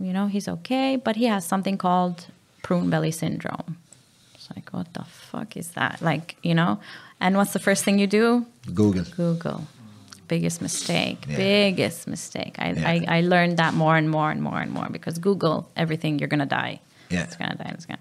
you 0.00 0.12
know, 0.12 0.26
he's 0.28 0.48
okay, 0.48 0.96
but 0.96 1.16
he 1.16 1.26
has 1.26 1.44
something 1.44 1.76
called 1.78 2.26
prune 2.62 2.90
belly 2.90 3.10
syndrome. 3.10 3.76
Like, 4.54 4.70
what 4.70 4.92
the 4.94 5.04
fuck 5.04 5.56
is 5.56 5.70
that? 5.70 6.00
Like, 6.02 6.36
you 6.42 6.54
know, 6.54 6.80
and 7.20 7.36
what's 7.36 7.52
the 7.52 7.58
first 7.58 7.84
thing 7.84 7.98
you 7.98 8.06
do? 8.06 8.46
Google. 8.74 9.04
Google. 9.16 9.66
Biggest 10.28 10.62
mistake. 10.62 11.24
Yeah. 11.28 11.36
Biggest 11.36 12.06
mistake. 12.06 12.56
I, 12.58 12.72
Yeah. 12.72 12.88
I, 12.88 13.18
I 13.18 13.20
learned 13.20 13.58
that 13.58 13.74
more 13.74 13.96
and 13.96 14.08
more 14.10 14.30
and 14.30 14.42
more 14.42 14.60
and 14.60 14.70
more 14.70 14.88
because 14.90 15.18
Google 15.18 15.70
everything, 15.76 16.18
you're 16.18 16.28
gonna 16.28 16.46
die. 16.46 16.80
Yeah. 17.10 17.24
It's 17.24 17.36
gonna 17.36 17.56
die. 17.56 17.70
It's 17.74 17.86
gonna. 17.86 18.00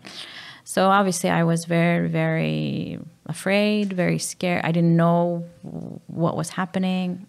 So 0.63 0.87
obviously, 0.89 1.29
I 1.29 1.43
was 1.43 1.65
very, 1.65 2.07
very 2.07 2.99
afraid, 3.25 3.91
very 3.93 4.19
scared. 4.19 4.63
I 4.63 4.71
didn't 4.71 4.95
know 4.95 5.43
what 6.07 6.37
was 6.37 6.49
happening. 6.49 7.25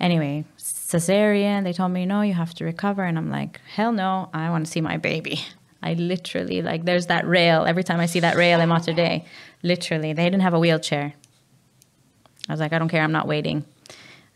Anyway, 0.00 0.44
cesarean. 0.58 1.64
They 1.64 1.72
told 1.72 1.92
me, 1.92 2.06
no, 2.06 2.22
you 2.22 2.32
have 2.34 2.54
to 2.54 2.64
recover, 2.64 3.02
and 3.04 3.18
I'm 3.18 3.30
like, 3.30 3.60
hell 3.74 3.92
no, 3.92 4.30
I 4.32 4.48
want 4.50 4.64
to 4.64 4.70
see 4.70 4.80
my 4.80 4.96
baby. 4.96 5.40
I 5.82 5.94
literally 5.94 6.62
like. 6.62 6.84
There's 6.84 7.06
that 7.06 7.26
rail. 7.26 7.64
Every 7.64 7.84
time 7.84 8.00
I 8.00 8.06
see 8.06 8.20
that 8.20 8.36
rail 8.36 8.60
in 8.60 8.68
Mater 8.68 8.92
Dei, 8.92 9.24
literally, 9.62 10.12
they 10.12 10.24
didn't 10.24 10.42
have 10.42 10.54
a 10.54 10.58
wheelchair. 10.58 11.14
I 12.48 12.52
was 12.52 12.60
like, 12.60 12.72
I 12.72 12.78
don't 12.78 12.88
care, 12.88 13.02
I'm 13.02 13.12
not 13.12 13.28
waiting. 13.28 13.64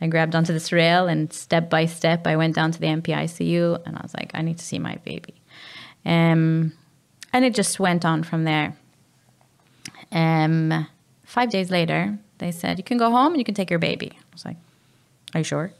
I 0.00 0.06
grabbed 0.08 0.34
onto 0.34 0.52
this 0.52 0.72
rail 0.72 1.06
and 1.06 1.32
step 1.32 1.70
by 1.70 1.86
step, 1.86 2.26
I 2.26 2.36
went 2.36 2.54
down 2.54 2.72
to 2.72 2.80
the 2.80 2.86
NPICU 2.86 3.82
and 3.86 3.96
I 3.96 4.00
was 4.02 4.12
like, 4.14 4.32
I 4.34 4.42
need 4.42 4.58
to 4.58 4.64
see 4.64 4.78
my 4.78 4.96
baby. 5.04 5.34
Um, 6.04 6.72
and 7.32 7.44
it 7.44 7.54
just 7.54 7.80
went 7.80 8.04
on 8.04 8.22
from 8.22 8.44
there. 8.44 8.76
Um, 10.10 10.86
five 11.24 11.50
days 11.50 11.70
later, 11.70 12.18
they 12.38 12.50
said, 12.50 12.78
You 12.78 12.84
can 12.84 12.98
go 12.98 13.10
home 13.10 13.32
and 13.32 13.38
you 13.38 13.44
can 13.44 13.54
take 13.54 13.70
your 13.70 13.78
baby. 13.78 14.10
I 14.12 14.24
was 14.32 14.44
like, 14.44 14.56
Are 15.34 15.40
you 15.40 15.44
sure? 15.44 15.72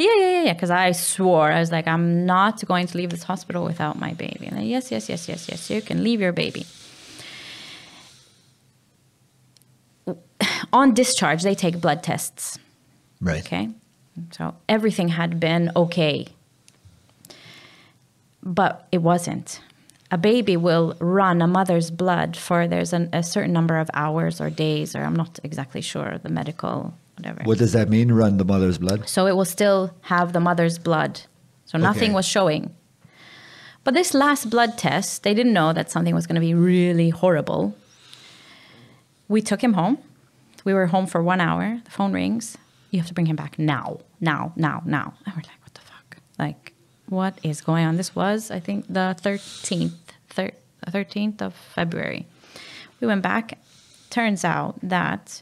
Yeah, 0.00 0.14
yeah, 0.16 0.30
yeah, 0.30 0.42
yeah. 0.44 0.52
Because 0.54 0.70
I 0.70 0.92
swore, 0.92 1.52
I 1.52 1.60
was 1.60 1.70
like, 1.70 1.86
I'm 1.86 2.24
not 2.24 2.64
going 2.64 2.86
to 2.86 2.96
leave 2.96 3.10
this 3.10 3.22
hospital 3.22 3.64
without 3.64 3.98
my 3.98 4.14
baby. 4.14 4.46
And 4.46 4.58
they, 4.58 4.64
yes, 4.64 4.90
yes, 4.90 5.10
yes, 5.10 5.28
yes, 5.28 5.46
yes, 5.46 5.68
you 5.68 5.82
can 5.82 6.02
leave 6.02 6.22
your 6.22 6.32
baby. 6.32 6.64
On 10.72 10.94
discharge, 10.94 11.42
they 11.42 11.54
take 11.54 11.82
blood 11.82 12.02
tests. 12.02 12.58
Right. 13.20 13.44
Okay. 13.44 13.68
So 14.30 14.54
everything 14.70 15.08
had 15.08 15.38
been 15.38 15.70
okay. 15.76 16.28
But 18.42 18.88
it 18.90 19.02
wasn't. 19.02 19.60
A 20.10 20.16
baby 20.16 20.56
will 20.56 20.96
run 20.98 21.42
a 21.42 21.46
mother's 21.46 21.90
blood 21.90 22.38
for 22.38 22.66
there's 22.66 22.94
an, 22.94 23.10
a 23.12 23.22
certain 23.22 23.52
number 23.52 23.76
of 23.76 23.90
hours 23.92 24.40
or 24.40 24.48
days, 24.48 24.96
or 24.96 25.02
I'm 25.02 25.14
not 25.14 25.38
exactly 25.44 25.82
sure 25.82 26.18
the 26.22 26.30
medical, 26.30 26.94
whatever. 27.20 27.42
What 27.44 27.58
does 27.58 27.72
that 27.72 27.88
mean? 27.88 28.12
Run 28.12 28.36
the 28.38 28.44
mother's 28.44 28.78
blood. 28.78 29.08
So 29.08 29.26
it 29.26 29.36
will 29.36 29.44
still 29.44 29.92
have 30.02 30.32
the 30.32 30.40
mother's 30.40 30.78
blood. 30.78 31.20
So 31.64 31.78
nothing 31.78 32.10
Okay. 32.10 32.14
was 32.14 32.26
showing. 32.26 32.74
But 33.84 33.94
this 33.94 34.12
last 34.12 34.50
blood 34.50 34.76
test, 34.76 35.22
they 35.22 35.32
didn't 35.34 35.52
know 35.52 35.72
that 35.72 35.90
something 35.90 36.14
was 36.14 36.26
going 36.26 36.34
to 36.34 36.40
be 36.40 36.54
really 36.54 37.10
horrible. 37.10 37.74
We 39.28 39.40
took 39.40 39.62
him 39.62 39.74
home. 39.74 39.98
We 40.64 40.74
were 40.74 40.86
home 40.88 41.06
for 41.06 41.22
one 41.22 41.40
hour. 41.40 41.80
The 41.84 41.90
phone 41.90 42.12
rings. 42.12 42.58
You 42.90 42.98
have 42.98 43.08
to 43.08 43.14
bring 43.14 43.26
him 43.26 43.36
back 43.36 43.58
now, 43.58 44.00
now, 44.20 44.52
now, 44.56 44.82
now. 44.84 45.14
And 45.24 45.34
we're 45.34 45.42
like, 45.42 45.60
what 45.62 45.74
the 45.74 45.80
fuck? 45.80 46.16
Like, 46.38 46.72
what 47.08 47.38
is 47.42 47.60
going 47.60 47.86
on? 47.86 47.96
This 47.96 48.14
was, 48.14 48.50
I 48.50 48.60
think, 48.60 48.86
the 48.88 49.16
13th, 49.22 49.92
thir- 50.28 50.52
13th 50.88 51.40
of 51.40 51.54
February. 51.54 52.26
We 53.00 53.06
went 53.06 53.22
back. 53.22 53.58
Turns 54.10 54.44
out 54.44 54.76
that 54.82 55.40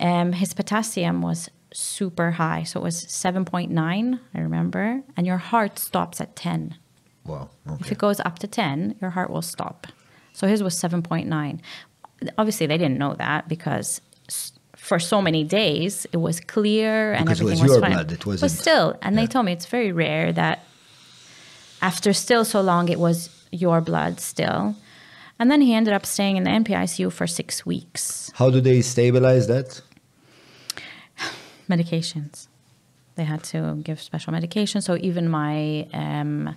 um, 0.00 0.32
his 0.32 0.54
potassium 0.54 1.22
was 1.22 1.48
super 1.72 2.32
high. 2.32 2.64
So 2.64 2.80
it 2.80 2.82
was 2.82 3.04
7.9, 3.04 4.18
I 4.34 4.38
remember. 4.40 5.02
And 5.16 5.26
your 5.26 5.36
heart 5.38 5.78
stops 5.78 6.20
at 6.20 6.34
10. 6.36 6.76
Wow. 7.24 7.50
Okay. 7.68 7.76
If 7.84 7.92
it 7.92 7.98
goes 7.98 8.18
up 8.20 8.38
to 8.40 8.46
10, 8.48 8.96
your 9.00 9.10
heart 9.10 9.30
will 9.30 9.42
stop. 9.42 9.86
So 10.32 10.46
his 10.46 10.62
was 10.62 10.74
7.9. 10.74 11.60
Obviously, 12.38 12.66
they 12.66 12.78
didn't 12.78 12.98
know 12.98 13.14
that 13.14 13.48
because 13.48 14.00
for 14.76 14.98
so 14.98 15.20
many 15.22 15.44
days 15.44 16.06
it 16.12 16.16
was 16.16 16.40
clear 16.40 17.12
and 17.12 17.26
Because 17.26 17.40
it 17.40 17.44
was 17.44 17.52
everything 17.60 17.62
was, 17.68 17.72
your 17.72 17.80
fine. 17.82 17.92
blood, 17.92 18.12
it 18.12 18.26
wasn't- 18.26 18.50
still, 18.52 18.98
and 19.02 19.14
yeah. 19.14 19.20
they 19.22 19.26
told 19.26 19.44
me 19.46 19.52
it's 19.52 19.66
very 19.66 19.92
rare 19.92 20.32
that 20.32 20.64
after 21.82 22.12
still 22.12 22.44
so 22.44 22.60
long 22.60 22.88
it 22.88 22.98
was 22.98 23.28
your 23.52 23.80
blood 23.80 24.20
still. 24.20 24.74
And 25.38 25.50
then 25.50 25.60
he 25.62 25.74
ended 25.74 25.94
up 25.94 26.04
staying 26.04 26.36
in 26.36 26.44
the 26.44 26.50
NPICU 26.50 27.12
for 27.12 27.26
six 27.26 27.64
weeks. 27.64 28.30
How 28.34 28.50
do 28.50 28.60
they 28.60 28.82
stabilize 28.82 29.46
that? 29.48 29.80
Medications. 31.74 32.48
They 33.16 33.24
had 33.24 33.42
to 33.52 33.58
give 33.88 33.98
special 34.10 34.32
medication. 34.38 34.78
So 34.82 34.92
even 35.08 35.28
my 35.28 35.86
um, 35.92 36.54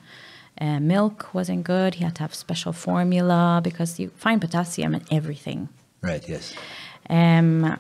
uh, 0.62 0.80
milk 0.80 1.18
wasn't 1.34 1.64
good. 1.64 1.96
He 1.96 2.04
had 2.04 2.16
to 2.16 2.22
have 2.26 2.34
special 2.48 2.74
formula 2.74 3.62
because 3.64 4.00
you 4.02 4.08
find 4.26 4.38
potassium 4.42 4.92
in 4.98 5.04
everything. 5.12 5.70
Right. 6.02 6.24
Yes. 6.34 6.54
Um, 7.10 7.78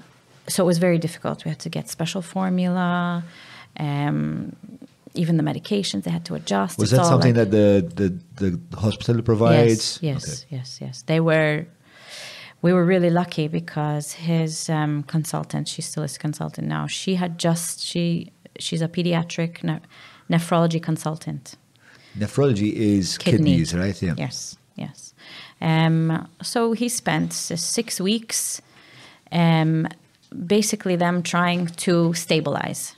so 0.47 0.63
it 0.63 0.67
was 0.67 0.79
very 0.87 0.97
difficult. 0.97 1.45
We 1.45 1.49
had 1.49 1.59
to 1.67 1.69
get 1.69 1.89
special 1.89 2.21
formula. 2.21 3.23
Um, 3.79 4.55
even 5.15 5.37
the 5.37 5.43
medications 5.43 6.03
they 6.03 6.11
had 6.11 6.25
to 6.25 6.33
adjust. 6.35 6.79
Was 6.79 6.91
It's 6.91 6.99
that 6.99 7.05
something 7.07 7.35
like- 7.35 7.51
that 7.51 7.87
the, 7.97 8.09
the 8.39 8.49
the 8.49 8.77
hospital 8.85 9.21
provides? 9.21 9.99
Yes, 10.01 10.01
yes, 10.01 10.23
Okay. 10.43 10.55
yes, 10.57 10.79
yes. 10.81 10.95
They 11.03 11.19
were. 11.19 11.65
We 12.63 12.71
were 12.73 12.85
really 12.85 13.09
lucky 13.11 13.47
because 13.49 14.13
his 14.13 14.69
um, 14.69 15.03
consultant, 15.03 15.67
she 15.67 15.81
still 15.81 16.01
is 16.03 16.17
consultant 16.17 16.67
now. 16.67 16.87
She 16.87 17.15
had 17.15 17.37
just 17.37 17.81
she 17.81 18.31
she's 18.57 18.81
a 18.81 18.87
pediatric 18.87 19.63
ne- 19.63 19.81
nephrology 20.29 20.81
consultant. 20.81 21.55
Nephrology 22.17 22.71
is 22.73 23.17
Kidney. 23.17 23.51
kidneys, 23.51 23.73
right? 23.75 24.01
Yeah. 24.01 24.13
Yes, 24.17 24.57
yes. 24.75 25.13
Um, 25.59 26.27
so 26.41 26.71
he 26.73 26.87
spent 26.89 27.33
six 27.33 27.99
weeks, 27.99 28.61
um, 29.31 29.87
basically 30.47 30.95
them 30.95 31.21
trying 31.23 31.67
to 31.67 32.13
stabilize. 32.13 32.95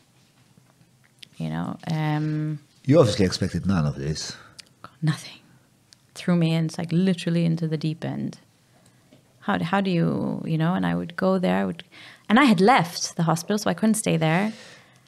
You 1.37 1.49
know, 1.49 1.77
um, 1.91 2.59
You 2.85 2.99
obviously 2.99 3.25
expected 3.25 3.65
none 3.65 3.85
of 3.87 3.95
this. 3.95 4.37
nothing. 5.01 5.39
Threw 6.13 6.35
me 6.35 6.53
in, 6.53 6.69
like 6.77 6.91
literally 6.91 7.45
into 7.45 7.67
the 7.67 7.77
deep 7.77 8.05
end. 8.05 8.37
How, 9.45 9.59
how 9.63 9.79
do 9.81 9.91
you, 9.91 10.41
you 10.51 10.57
know, 10.57 10.73
and 10.73 10.85
I 10.85 10.95
would 10.95 11.15
go 11.15 11.37
there, 11.39 11.57
I 11.61 11.65
would, 11.65 11.83
and 12.29 12.39
I 12.39 12.45
had 12.45 12.59
left 12.59 13.15
the 13.15 13.23
hospital, 13.23 13.57
so 13.59 13.69
I 13.69 13.75
couldn't 13.75 13.95
stay 14.05 14.17
there. 14.17 14.51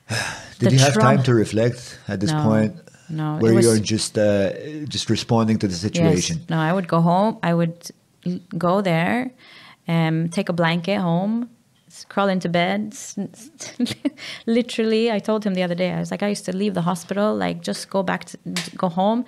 Did 0.60 0.70
The 0.70 0.74
you 0.76 0.80
have 0.80 0.94
time 0.94 1.24
to 1.24 1.34
reflect 1.34 2.00
at 2.08 2.20
this 2.20 2.32
No, 2.32 2.44
point? 2.44 2.76
no, 3.10 3.38
Where 3.40 3.54
was- 3.54 3.66
you're 3.66 3.80
just 3.80 4.18
uh, 4.18 4.52
just 4.96 5.10
responding 5.10 5.58
to 5.60 5.68
the 5.68 5.74
situation. 5.88 6.38
Yes. 6.38 6.50
No, 6.50 6.58
I 6.60 6.72
would 6.72 6.88
go 6.88 7.02
home. 7.02 7.38
I 7.42 7.54
would 7.60 7.90
go 8.58 8.82
there, 8.82 9.32
um, 9.88 10.30
take 10.30 10.50
a 10.50 10.54
blanket 10.54 11.00
home, 11.00 11.50
crawl 12.10 12.28
into 12.30 12.50
bed. 12.50 12.94
Literally, 14.46 15.12
I 15.12 15.20
told 15.20 15.44
him 15.46 15.54
the 15.56 15.64
other 15.64 15.76
day. 15.76 15.92
I 15.94 16.00
was 16.00 16.12
like, 16.12 16.24
I 16.24 16.28
used 16.30 16.46
to 16.46 16.56
leave 16.56 16.74
the 16.74 16.82
hospital, 16.84 17.36
like 17.36 17.62
just 17.62 17.90
go 17.90 18.04
back 18.04 18.26
to 18.26 18.38
go 18.76 18.90
home, 18.90 19.26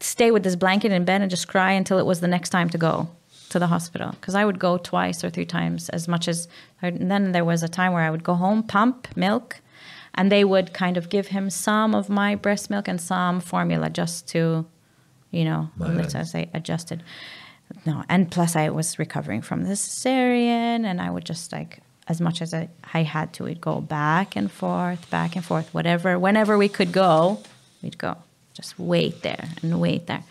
stay 0.00 0.30
with 0.30 0.42
this 0.42 0.56
blanket 0.56 0.90
in 0.92 1.04
bed, 1.04 1.20
and 1.22 1.30
just 1.30 1.46
cry 1.48 1.72
until 1.72 1.98
it 1.98 2.06
was 2.06 2.20
the 2.20 2.28
next 2.28 2.50
time 2.50 2.68
to 2.70 2.78
go 2.78 3.08
to 3.52 3.58
the 3.58 3.68
hospital. 3.68 4.10
Because 4.12 4.34
I 4.34 4.44
would 4.44 4.58
go 4.58 4.78
twice 4.78 5.24
or 5.24 5.30
three 5.30 5.46
times 5.46 5.88
as 5.90 6.08
much 6.08 6.28
as. 6.28 6.48
And 6.82 7.10
then 7.10 7.32
there 7.32 7.44
was 7.44 7.62
a 7.62 7.68
time 7.68 7.92
where 7.92 8.02
I 8.02 8.10
would 8.10 8.24
go 8.24 8.34
home, 8.34 8.62
pump 8.62 9.08
milk. 9.16 9.60
And 10.14 10.30
they 10.30 10.44
would 10.44 10.74
kind 10.74 10.96
of 10.98 11.08
give 11.08 11.28
him 11.28 11.48
some 11.48 11.94
of 11.94 12.10
my 12.10 12.34
breast 12.34 12.68
milk 12.68 12.86
and 12.86 13.00
some 13.00 13.40
formula 13.40 13.88
just 13.88 14.28
to 14.28 14.66
you 15.32 15.44
know, 15.44 15.70
let's 15.78 16.30
say 16.30 16.48
adjusted. 16.54 17.02
No, 17.84 18.04
and 18.08 18.30
plus 18.30 18.54
I 18.54 18.68
was 18.68 18.98
recovering 18.98 19.40
from 19.40 19.64
the 19.64 19.72
cesarean, 19.72 20.84
and 20.84 21.00
I 21.00 21.10
would 21.10 21.24
just 21.24 21.50
like 21.52 21.80
as 22.06 22.20
much 22.20 22.42
as 22.42 22.52
I, 22.52 22.68
I 22.92 23.02
had 23.02 23.32
to, 23.34 23.44
we'd 23.44 23.60
go 23.60 23.80
back 23.80 24.36
and 24.36 24.50
forth, 24.50 25.08
back 25.08 25.36
and 25.36 25.44
forth, 25.44 25.72
whatever, 25.72 26.18
whenever 26.18 26.58
we 26.58 26.68
could 26.68 26.90
go, 26.90 27.40
we'd 27.80 27.96
go. 27.96 28.16
Just 28.54 28.76
wait 28.78 29.22
there 29.22 29.48
and 29.62 29.80
wait 29.80 30.06
there, 30.06 30.24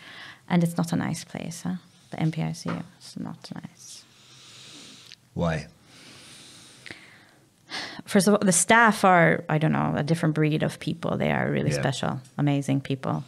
and 0.48 0.62
it's 0.62 0.76
not 0.76 0.92
a 0.92 0.96
nice 0.96 1.24
place, 1.24 1.62
huh? 1.62 1.76
The 2.12 2.18
NPICU, 2.18 2.82
it's 2.98 3.16
not 3.18 3.50
nice. 3.54 4.04
Why? 5.34 5.66
First 8.04 8.28
of 8.28 8.34
all, 8.34 8.40
the 8.44 8.52
staff 8.52 9.02
are 9.04 9.44
I 9.48 9.56
don't 9.58 9.72
know 9.72 9.94
a 9.96 10.02
different 10.02 10.34
breed 10.34 10.62
of 10.62 10.78
people. 10.78 11.16
They 11.16 11.30
are 11.32 11.50
really 11.50 11.70
Yeah. 11.70 11.80
special, 11.80 12.20
amazing 12.36 12.82
people. 12.82 13.24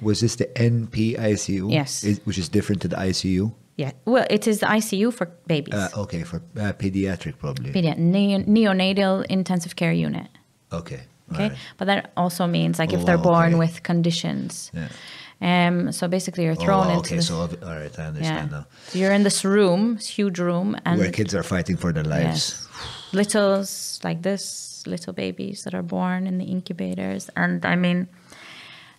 Was 0.00 0.20
this 0.20 0.36
the 0.36 0.46
NPICU? 0.56 1.70
Yes. 1.70 2.02
Which 2.24 2.38
is 2.38 2.48
different 2.48 2.80
to 2.82 2.88
the 2.88 2.96
ICU? 2.96 3.52
Yeah. 3.76 3.92
Well, 4.06 4.26
it 4.30 4.46
is 4.48 4.60
the 4.60 4.66
ICU 4.66 5.12
for 5.12 5.26
babies. 5.46 5.74
Uh, 5.74 5.88
okay, 5.98 6.22
for 6.24 6.38
uh, 6.56 6.72
pediatric 6.72 7.38
probably. 7.38 7.70
Pedi- 7.72 7.96
neo- 7.98 8.40
neonatal 8.40 9.26
intensive 9.26 9.76
care 9.76 9.92
unit. 9.92 10.28
okay. 10.72 11.00
Okay. 11.30 11.42
alright. 11.44 11.58
But 11.76 11.84
that 11.88 12.10
also 12.16 12.46
means 12.46 12.78
like 12.78 12.94
Oh, 12.94 12.96
if 12.96 13.04
they're 13.04 13.18
born 13.18 13.48
okay. 13.52 13.58
with 13.58 13.82
conditions. 13.82 14.70
Yeah. 14.72 14.88
Um. 15.40 15.92
So 15.92 16.08
basically, 16.08 16.44
you're 16.44 16.52
Oh, 16.58 16.64
thrown 16.64 16.88
wow, 16.88 16.96
into 16.98 17.14
okay, 17.14 17.20
so 17.20 17.36
all 17.40 17.48
right, 17.62 17.96
I 17.98 18.06
understand 18.06 18.50
yeah. 18.50 18.58
now. 18.58 18.66
So 18.88 18.98
you're 18.98 19.12
in 19.12 19.22
this 19.22 19.44
room, 19.44 19.94
this 19.96 20.08
huge 20.08 20.38
room, 20.38 20.76
and 20.84 20.98
Where 20.98 21.12
kids 21.12 21.34
are 21.34 21.44
fighting 21.44 21.76
for 21.76 21.92
their 21.92 22.04
lives. 22.04 22.66
Yes. 22.66 22.68
Littles 23.12 24.00
like 24.02 24.22
this, 24.22 24.82
little 24.86 25.12
babies 25.12 25.64
that 25.64 25.74
are 25.74 25.82
born 25.82 26.26
in 26.26 26.38
the 26.38 26.44
incubators. 26.44 27.30
And 27.36 27.64
I 27.64 27.76
mean, 27.76 28.08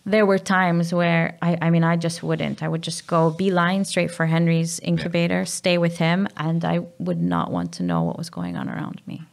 there 0.06 0.26
were 0.26 0.40
times 0.40 0.94
where 0.94 1.38
I, 1.42 1.58
I 1.62 1.70
mean, 1.70 1.84
I 1.84 1.96
just 1.98 2.24
wouldn't. 2.24 2.64
I 2.64 2.68
would 2.68 2.82
just 2.82 3.06
go 3.06 3.30
beeline 3.32 3.84
straight 3.86 4.10
for 4.10 4.26
Henry's 4.26 4.80
incubator, 4.80 5.46
stay 5.46 5.78
with 5.78 5.98
him, 5.98 6.28
and 6.38 6.64
I 6.64 6.80
would 7.00 7.22
not 7.22 7.52
want 7.52 7.74
to 7.74 7.84
know 7.84 8.04
what 8.04 8.18
was 8.18 8.30
going 8.30 8.56
on 8.56 8.70
around 8.70 9.02
me 9.06 9.24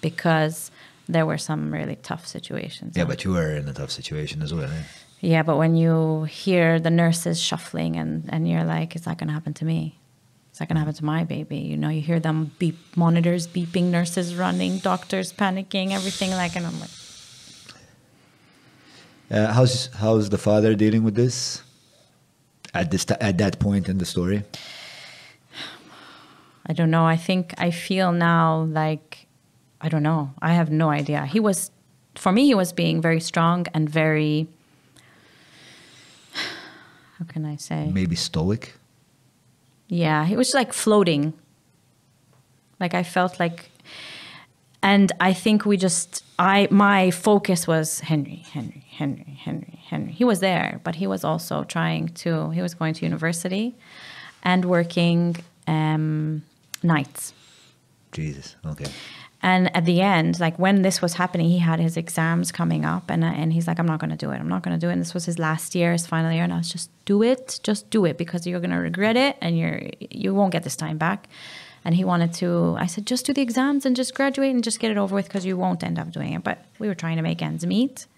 because 0.00 0.70
there 1.08 1.24
were 1.24 1.38
some 1.38 1.72
really 1.72 1.96
tough 1.96 2.26
situations. 2.26 2.96
Yeah, 2.96 3.04
but 3.04 3.24
you 3.24 3.32
were 3.32 3.52
in 3.52 3.68
a 3.68 3.72
tough 3.72 3.90
situation 3.90 4.42
as 4.42 4.52
well. 4.52 4.70
Eh? 4.70 4.82
Yeah, 5.20 5.42
but 5.42 5.56
when 5.56 5.74
you 5.76 6.24
hear 6.24 6.78
the 6.78 6.90
nurses 6.90 7.40
shuffling 7.40 7.96
and, 7.96 8.24
and 8.28 8.48
you're 8.48 8.64
like, 8.64 8.94
is 8.94 9.02
that 9.02 9.18
going 9.18 9.28
to 9.28 9.34
happen 9.34 9.54
to 9.54 9.64
me? 9.64 9.98
Is 10.52 10.58
that 10.58 10.68
going 10.68 10.76
to 10.76 10.80
happen 10.80 10.94
to 10.94 11.04
my 11.04 11.24
baby? 11.24 11.58
You 11.58 11.76
know, 11.76 11.88
you 11.88 12.00
hear 12.00 12.20
them 12.20 12.52
beep, 12.58 12.78
monitors 12.96 13.46
beeping, 13.46 13.84
nurses 13.84 14.34
running, 14.34 14.78
doctors 14.78 15.32
panicking, 15.32 15.92
everything 15.92 16.30
like, 16.30 16.56
and 16.56 16.66
I'm 16.66 16.78
like, 16.80 16.90
Uh, 19.28 19.52
how's 19.52 19.86
how's 19.94 20.28
the 20.28 20.38
father 20.38 20.76
dealing 20.76 21.02
with 21.02 21.16
this 21.16 21.62
at 22.72 22.92
this 22.92 23.04
at 23.20 23.38
that 23.38 23.58
point 23.58 23.88
in 23.88 23.98
the 23.98 24.04
story? 24.04 24.44
I 26.68 26.72
don't 26.72 26.90
know. 26.90 27.04
I 27.04 27.16
think 27.16 27.54
I 27.58 27.70
feel 27.70 28.12
now 28.12 28.62
like, 28.62 29.26
I 29.80 29.88
don't 29.88 30.02
know. 30.02 30.32
I 30.40 30.54
have 30.54 30.70
no 30.70 30.90
idea. 30.90 31.26
He 31.26 31.40
was, 31.40 31.70
for 32.14 32.32
me, 32.32 32.46
he 32.46 32.54
was 32.54 32.72
being 32.72 33.00
very 33.00 33.20
strong 33.20 33.66
and 33.74 33.88
very, 33.88 34.46
how 37.18 37.24
can 37.24 37.44
I 37.44 37.56
say? 37.56 37.90
Maybe 37.92 38.16
stoic. 38.16 38.74
Yeah, 39.88 40.26
he 40.26 40.36
was 40.36 40.52
like 40.52 40.72
floating. 40.72 41.32
Like 42.78 42.92
I 42.94 43.02
felt 43.02 43.40
like, 43.40 43.70
and 44.82 45.12
I 45.20 45.32
think 45.32 45.64
we 45.64 45.76
just, 45.76 46.24
I 46.38 46.68
my 46.70 47.10
focus 47.10 47.66
was 47.66 48.00
Henry, 48.00 48.44
Henry, 48.52 48.84
Henry, 48.90 49.38
Henry, 49.42 49.80
Henry. 49.88 50.12
He 50.12 50.24
was 50.24 50.40
there, 50.40 50.80
but 50.84 50.96
he 50.96 51.06
was 51.06 51.24
also 51.24 51.64
trying 51.64 52.08
to. 52.08 52.50
He 52.50 52.60
was 52.60 52.74
going 52.74 52.94
to 52.94 53.04
university, 53.04 53.74
and 54.42 54.64
working 54.64 55.36
um, 55.66 56.42
nights. 56.82 57.32
Jesus. 58.12 58.56
Okay. 58.64 58.86
And 59.46 59.74
at 59.76 59.84
the 59.84 60.00
end, 60.00 60.40
like 60.40 60.58
when 60.58 60.82
this 60.82 61.00
was 61.00 61.14
happening, 61.14 61.48
he 61.48 61.58
had 61.58 61.78
his 61.78 61.96
exams 61.96 62.50
coming 62.50 62.84
up, 62.84 63.04
and 63.08 63.22
and 63.24 63.52
he's 63.52 63.68
like, 63.68 63.78
"I'm 63.78 63.86
not 63.86 64.00
going 64.00 64.10
to 64.10 64.16
do 64.16 64.32
it. 64.32 64.38
I'm 64.40 64.48
not 64.48 64.64
going 64.64 64.76
to 64.78 64.84
do 64.84 64.88
it." 64.90 64.94
And 64.94 65.00
this 65.00 65.14
was 65.14 65.24
his 65.24 65.38
last 65.38 65.76
year, 65.76 65.92
his 65.92 66.04
final 66.04 66.32
year, 66.32 66.42
and 66.42 66.52
I 66.52 66.58
was 66.58 66.68
just 66.68 66.90
do 67.04 67.22
it, 67.22 67.60
just 67.62 67.88
do 67.88 68.04
it, 68.06 68.18
because 68.18 68.44
you're 68.44 68.58
going 68.58 68.76
to 68.78 68.82
regret 68.90 69.16
it, 69.16 69.36
and 69.40 69.56
you're 69.56 69.80
you 70.00 70.34
won't 70.34 70.50
get 70.50 70.64
this 70.64 70.74
time 70.74 70.98
back. 70.98 71.28
And 71.84 71.94
he 71.94 72.04
wanted 72.04 72.32
to. 72.40 72.74
I 72.76 72.86
said, 72.86 73.06
just 73.06 73.24
do 73.26 73.32
the 73.32 73.40
exams 73.40 73.86
and 73.86 73.94
just 73.94 74.16
graduate 74.16 74.52
and 74.52 74.64
just 74.64 74.80
get 74.80 74.90
it 74.90 74.96
over 74.96 75.14
with, 75.14 75.26
because 75.26 75.46
you 75.46 75.56
won't 75.56 75.84
end 75.84 76.00
up 76.00 76.10
doing 76.10 76.32
it. 76.32 76.42
But 76.42 76.58
we 76.80 76.88
were 76.88 76.96
trying 76.96 77.16
to 77.16 77.22
make 77.22 77.40
ends 77.40 77.64
meet. 77.64 78.08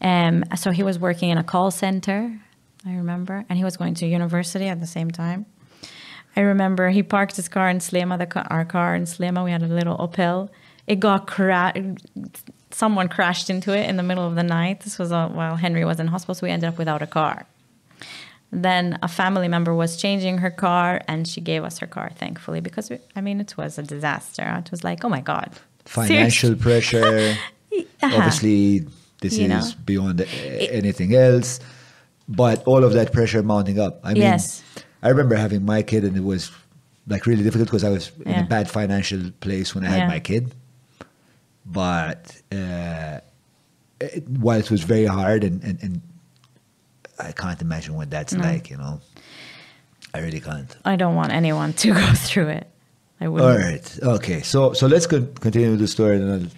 Um, 0.00 0.44
so 0.56 0.70
he 0.70 0.82
was 0.82 0.98
working 0.98 1.28
in 1.28 1.36
a 1.36 1.44
call 1.44 1.70
center, 1.70 2.40
I 2.86 2.94
remember, 2.94 3.44
and 3.50 3.58
he 3.58 3.64
was 3.64 3.76
going 3.76 3.92
to 4.00 4.06
university 4.06 4.68
at 4.68 4.80
the 4.80 4.86
same 4.86 5.10
time. 5.10 5.44
I 6.36 6.40
remember 6.42 6.90
he 6.90 7.02
parked 7.02 7.36
his 7.36 7.48
car 7.48 7.68
in 7.68 7.78
Sliema, 7.78 8.46
our 8.50 8.64
car 8.64 8.94
in 8.94 9.04
Sliema. 9.04 9.44
We 9.44 9.50
had 9.50 9.62
a 9.62 9.66
little 9.66 9.96
Opel. 9.98 10.48
It 10.86 11.00
got 11.00 11.26
cra- 11.26 11.74
someone 12.70 13.08
crashed 13.08 13.50
into 13.50 13.76
it 13.76 13.88
in 13.88 13.96
the 13.96 14.02
middle 14.02 14.26
of 14.26 14.34
the 14.36 14.42
night. 14.42 14.80
This 14.80 14.98
was 14.98 15.10
uh, 15.12 15.28
while 15.28 15.56
Henry 15.56 15.84
was 15.84 15.98
in 16.00 16.06
hospital, 16.06 16.34
so 16.34 16.46
we 16.46 16.50
ended 16.50 16.68
up 16.68 16.78
without 16.78 17.02
a 17.02 17.06
car. 17.06 17.46
Then 18.50 18.98
a 19.02 19.08
family 19.08 19.48
member 19.48 19.74
was 19.74 19.96
changing 19.98 20.38
her 20.38 20.50
car, 20.50 21.02
and 21.06 21.28
she 21.28 21.40
gave 21.42 21.64
us 21.64 21.78
her 21.80 21.86
car, 21.86 22.10
thankfully, 22.16 22.60
because 22.60 22.88
we, 22.88 22.98
I 23.14 23.20
mean 23.20 23.40
it 23.40 23.56
was 23.58 23.76
a 23.78 23.82
disaster. 23.82 24.44
It 24.64 24.70
was 24.70 24.82
like, 24.84 25.04
oh 25.04 25.08
my 25.08 25.20
god, 25.20 25.50
Financial 25.84 26.54
pressure. 26.54 27.36
Uh-huh. 28.00 28.16
Obviously, 28.16 28.86
this 29.20 29.36
You 29.36 29.44
is 29.46 29.48
know. 29.48 29.80
beyond 29.84 30.20
anything 30.22 31.14
else. 31.14 31.60
But 32.28 32.62
all 32.64 32.82
of 32.84 32.92
that 32.94 33.12
pressure 33.12 33.42
mounting 33.42 33.78
up. 33.78 34.00
I 34.04 34.14
mean, 34.14 34.22
Yes. 34.22 34.62
I 35.02 35.08
remember 35.10 35.34
having 35.36 35.64
my 35.64 35.82
kid, 35.82 36.04
and 36.04 36.16
it 36.16 36.24
was 36.24 36.50
like 37.06 37.24
really 37.26 37.42
difficult 37.42 37.68
because 37.68 37.84
I 37.84 37.90
was 37.90 38.10
in 38.26 38.34
a 38.34 38.46
bad 38.46 38.68
financial 38.70 39.30
place 39.40 39.74
when 39.74 39.84
I 39.84 39.88
had 39.88 39.98
Yeah. 39.98 40.08
my 40.08 40.20
kid. 40.20 40.54
But 41.64 42.34
uh, 42.52 43.20
it, 44.00 44.28
while 44.28 44.58
it 44.58 44.70
was 44.70 44.82
very 44.82 45.04
hard, 45.06 45.44
and, 45.44 45.62
and, 45.62 45.78
and 45.82 46.00
I 47.18 47.32
can't 47.32 47.60
imagine 47.60 47.94
what 47.94 48.10
that's 48.10 48.34
like, 48.34 48.70
you 48.70 48.76
know. 48.76 49.00
I 50.14 50.20
really 50.20 50.40
can't. 50.40 50.74
I 50.84 50.96
don't 50.96 51.14
want 51.14 51.32
anyone 51.32 51.72
to 51.74 51.92
go 52.02 52.12
through 52.14 52.48
it. 52.48 52.66
I 53.20 53.28
wouldn't. 53.28 53.50
All 53.50 53.58
right. 53.58 53.98
Okay. 54.02 54.40
So 54.42 54.72
so 54.72 54.86
let's 54.86 55.06
con- 55.06 55.32
continue 55.40 55.70
with 55.70 55.80
the 55.80 55.88
story, 55.88 56.16
and 56.16 56.50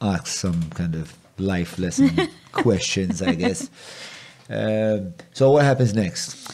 I'll 0.00 0.10
ask 0.14 0.26
some 0.26 0.62
kind 0.70 0.94
of 0.94 1.14
life 1.38 1.78
lesson 1.78 2.10
questions, 2.52 3.22
I 3.22 3.34
guess. 3.34 3.70
Um, 4.50 5.14
so 5.32 5.52
what 5.52 5.64
happens 5.64 5.94
next? 5.94 6.50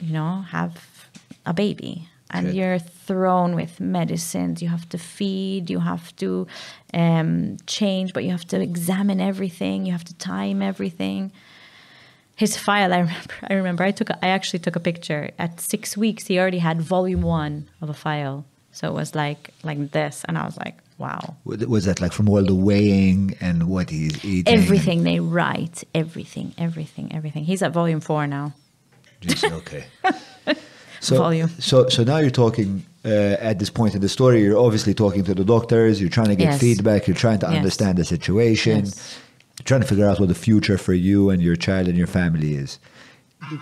you 0.00 0.12
know, 0.12 0.42
have 0.48 1.08
a 1.44 1.52
baby. 1.52 2.08
And 2.30 2.46
Good. 2.46 2.54
you're 2.56 2.78
thrown 2.78 3.54
with 3.54 3.80
medicines. 3.80 4.62
You 4.62 4.68
have 4.68 4.88
to 4.88 4.98
feed, 4.98 5.70
you 5.70 5.80
have 5.80 6.16
to 6.16 6.46
um, 6.92 7.58
change, 7.66 8.12
but 8.12 8.24
you 8.24 8.30
have 8.30 8.46
to 8.46 8.60
examine 8.60 9.20
everything. 9.20 9.86
You 9.86 9.92
have 9.92 10.04
to 10.04 10.14
time 10.14 10.62
everything. 10.62 11.32
His 12.36 12.56
file, 12.56 12.92
I 12.92 12.98
remember. 12.98 13.34
I 13.50 13.54
remember. 13.54 13.84
I 13.84 13.90
took. 13.92 14.10
A, 14.10 14.24
I 14.24 14.28
actually 14.28 14.58
took 14.60 14.76
a 14.76 14.80
picture. 14.80 15.30
At 15.38 15.60
six 15.60 15.96
weeks, 15.96 16.26
he 16.26 16.38
already 16.38 16.58
had 16.58 16.80
volume 16.82 17.22
one 17.22 17.68
of 17.80 17.88
a 17.90 17.94
file. 17.94 18.44
So 18.72 18.88
it 18.88 18.94
was 18.94 19.14
like 19.14 19.50
like 19.62 19.92
this, 19.92 20.24
and 20.26 20.36
I 20.36 20.44
was 20.44 20.56
like, 20.56 20.76
wow. 20.98 21.36
Was 21.44 21.84
that 21.84 22.00
like 22.00 22.12
from 22.12 22.28
all 22.28 22.42
the 22.44 22.54
weighing 22.54 23.36
and 23.40 23.68
what 23.68 23.90
he's 23.90 24.24
eating? 24.24 24.52
Everything 24.52 25.04
they 25.04 25.20
write, 25.20 25.84
everything, 25.94 26.54
everything, 26.58 27.12
everything. 27.14 27.44
He's 27.44 27.62
at 27.62 27.72
volume 27.72 28.00
four 28.00 28.26
now. 28.26 28.52
Jeez, 29.20 29.50
okay. 29.60 29.84
So, 31.00 31.18
Volume. 31.18 31.50
so, 31.58 31.86
so 31.90 32.02
now 32.02 32.16
you're 32.16 32.30
talking 32.30 32.82
uh, 33.04 33.08
at 33.38 33.58
this 33.58 33.68
point 33.68 33.94
in 33.94 34.00
the 34.00 34.08
story. 34.08 34.40
You're 34.40 34.56
obviously 34.58 34.94
talking 34.94 35.22
to 35.24 35.34
the 35.34 35.44
doctors. 35.44 36.00
You're 36.00 36.08
trying 36.08 36.28
to 36.28 36.34
get 36.36 36.52
Yes. 36.52 36.60
feedback. 36.62 37.06
You're 37.06 37.14
trying 37.14 37.40
to 37.40 37.46
Yes. 37.46 37.56
understand 37.56 37.98
the 37.98 38.06
situation. 38.06 38.86
Yes. 38.86 39.18
Trying 39.62 39.82
to 39.82 39.86
figure 39.86 40.06
out 40.06 40.18
what 40.18 40.28
the 40.28 40.34
future 40.34 40.76
for 40.76 40.92
you 40.92 41.30
and 41.30 41.40
your 41.40 41.56
child 41.56 41.86
and 41.88 41.96
your 41.96 42.08
family 42.08 42.54
is. 42.54 42.78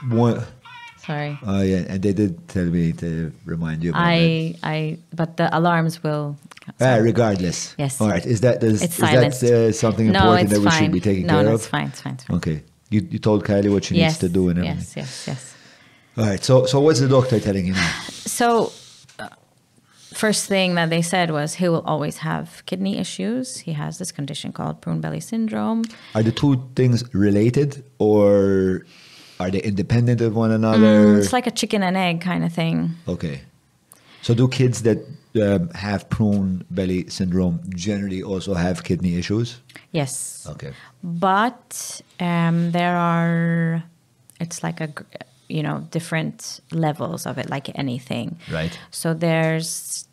One, 0.09 0.43
Sorry. 0.97 1.39
oh 1.45 1.63
yeah, 1.63 1.85
and 1.89 2.03
they 2.03 2.13
did 2.13 2.49
tell 2.49 2.65
me 2.65 2.93
to 2.95 3.33
remind 3.45 3.83
you. 3.85 3.91
About 3.91 4.01
that. 4.05 4.09
I, 4.09 4.55
I, 4.63 4.99
but 5.13 5.37
the 5.37 5.57
alarms 5.57 6.03
will. 6.03 6.37
Ah, 6.81 6.97
regardless. 6.97 7.75
Yes. 7.77 8.01
All 8.01 8.09
right. 8.09 8.25
Is 8.25 8.41
that 8.41 8.63
is, 8.63 8.83
is 8.83 8.97
that 8.97 9.43
uh, 9.43 9.73
something 9.73 10.13
no, 10.13 10.21
important 10.21 10.51
that 10.51 10.59
we 10.61 10.65
fine. 10.67 10.83
should 10.83 10.93
be 10.93 11.01
taking 11.01 11.27
no, 11.27 11.35
care 11.35 11.43
no, 11.43 11.55
of? 11.55 11.61
it's 11.61 11.67
fine. 11.67 11.89
It's 11.89 12.01
fine. 12.01 12.15
It's 12.15 12.25
fine. 12.25 12.37
Okay. 12.37 12.63
You 12.91 13.07
you 13.11 13.19
told 13.19 13.45
Kylie 13.45 13.73
what 13.73 13.85
she 13.85 13.97
yes. 13.97 14.13
needs 14.13 14.19
to 14.19 14.29
do 14.29 14.49
and 14.49 14.59
everything. 14.61 14.79
yes, 14.79 14.97
yes, 14.97 15.27
yes. 15.27 15.55
All 16.17 16.27
right. 16.27 16.43
So 16.43 16.67
so 16.67 16.81
what's 16.81 17.01
the 17.01 17.09
doctor 17.09 17.41
telling 17.41 17.67
you 17.67 17.73
now? 17.73 17.91
So, 18.09 18.67
uh, 18.67 18.71
first 20.25 20.43
thing 20.55 20.69
that 20.79 20.89
they 20.95 21.03
said 21.03 21.29
was 21.39 21.49
he 21.63 21.69
will 21.73 21.87
always 21.93 22.17
have 22.19 22.47
kidney 22.71 22.95
issues. 23.05 23.47
He 23.67 23.73
has 23.83 23.93
this 24.01 24.13
condition 24.19 24.49
called 24.59 24.75
prune 24.85 25.01
belly 25.05 25.21
syndrome. 25.33 25.81
Are 26.17 26.23
the 26.29 26.35
two 26.41 26.55
things 26.79 26.99
related 27.29 27.71
or 27.99 28.87
are 29.43 29.51
they 29.55 29.63
independent 29.73 30.21
of 30.27 30.33
one 30.45 30.53
another? 30.61 30.95
Mm, 31.07 31.19
It's 31.19 31.33
like 31.39 31.49
a 31.53 31.55
chicken 31.61 31.83
and 31.89 31.97
egg 31.97 32.17
kind 32.31 32.43
of 32.45 32.53
thing. 32.61 32.77
okay. 33.15 33.37
So 34.27 34.35
do 34.41 34.47
kids 34.61 34.77
that 34.83 34.99
um, 35.47 35.69
have 35.87 36.01
prune 36.17 36.65
belly 36.71 37.01
syndrome 37.19 37.57
generally 37.87 38.23
also 38.23 38.55
have 38.55 38.77
kidney 38.89 39.13
issues? 39.23 39.59
Yes. 39.91 40.47
Okay. 40.53 40.73
But 41.03 42.01
um, 42.21 42.71
there 42.71 42.97
are, 42.97 43.83
it's 44.39 44.63
like 44.63 44.79
a, 44.87 44.89
you 45.49 45.63
know, 45.67 45.77
different 45.91 46.61
levels 46.71 47.27
of 47.27 47.35
it, 47.39 47.51
like 47.51 47.67
anything. 47.75 48.39
Right. 48.59 48.79
So 48.91 49.13
there's 49.27 50.07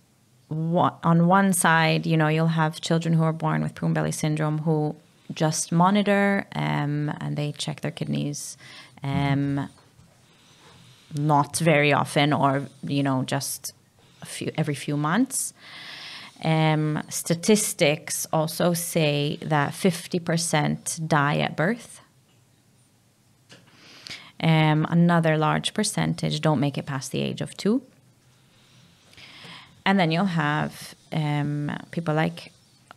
on 0.49 1.27
one 1.27 1.53
side, 1.53 2.05
you 2.05 2.17
know, 2.17 2.27
you'll 2.27 2.47
have 2.47 2.81
children 2.81 3.13
who 3.13 3.23
are 3.23 3.33
born 3.33 3.61
with 3.61 3.75
prune 3.75 3.93
belly 3.93 4.11
syndrome 4.11 4.59
who 4.59 4.95
just 5.33 5.71
monitor 5.71 6.47
um, 6.55 7.11
and 7.21 7.37
they 7.37 7.51
check 7.51 7.81
their 7.81 7.91
kidneys 7.91 8.57
um, 9.03 9.69
not 11.15 11.57
very 11.57 11.93
often 11.93 12.33
or, 12.33 12.67
you 12.83 13.03
know, 13.03 13.23
just 13.23 13.73
a 14.21 14.25
few, 14.25 14.51
every 14.57 14.75
few 14.75 14.97
months. 14.97 15.53
Um, 16.43 17.03
statistics 17.09 18.25
also 18.31 18.73
say 18.73 19.37
that 19.41 19.73
50% 19.73 21.07
die 21.07 21.37
at 21.39 21.55
birth. 21.55 22.01
Um, 24.41 24.87
another 24.89 25.37
large 25.37 25.73
percentage 25.73 26.39
don't 26.39 26.61
make 26.61 26.77
it 26.77 26.85
past 26.85 27.11
the 27.11 27.21
age 27.21 27.41
of 27.41 27.57
two. 27.57 27.81
And 29.89 29.99
then 29.99 30.11
you'll 30.11 30.25
have 30.49 30.93
um, 31.11 31.71
people 31.89 32.13
like, 32.13 32.51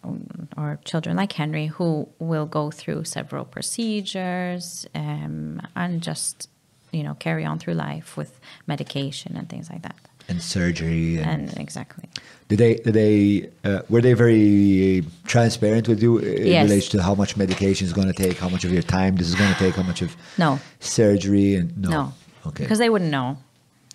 um, 0.05 0.48
or 0.59 0.78
children 0.85 1.16
like 1.16 1.33
Henry, 1.33 1.66
who 1.76 2.07
will 2.18 2.44
go 2.44 2.70
through 2.70 3.05
several 3.05 3.44
procedures 3.46 4.87
um, 4.94 5.62
and 5.74 6.02
just, 6.02 6.50
you 6.92 7.02
know, 7.02 7.14
carry 7.14 7.44
on 7.46 7.59
through 7.59 7.74
life 7.74 8.09
with 8.20 8.38
medication 8.66 9.37
and 9.38 9.48
things 9.48 9.70
like 9.70 9.83
that. 9.88 9.96
And 10.28 10.42
surgery 10.42 11.16
and, 11.16 11.26
And 11.48 11.59
exactly. 11.59 12.05
did 12.48 12.59
they 12.59 12.74
did 12.85 12.94
they 12.94 13.48
uh, 13.64 13.81
were 13.88 14.02
they 14.07 14.12
very 14.12 15.02
transparent 15.35 15.88
with 15.88 16.00
you 16.02 16.18
in 16.18 16.46
Yes. 16.46 16.64
relation 16.68 16.90
to 16.98 17.02
how 17.02 17.14
much 17.22 17.37
medication 17.37 17.87
is 17.87 17.92
going 17.94 18.09
to 18.14 18.18
take, 18.24 18.37
how 18.44 18.50
much 18.50 18.64
of 18.64 18.70
your 18.76 18.83
time 18.98 19.16
this 19.16 19.28
is 19.28 19.35
going 19.35 19.52
to 19.55 19.59
take, 19.64 19.74
how 19.81 19.83
much 19.92 20.02
of 20.02 20.11
No. 20.37 20.61
surgery 20.81 21.55
and 21.59 21.68
no. 21.78 21.88
No. 21.90 22.12
Okay. 22.48 22.64
Because 22.64 22.78
they 22.85 22.90
wouldn't 22.90 23.11
know. 23.11 23.38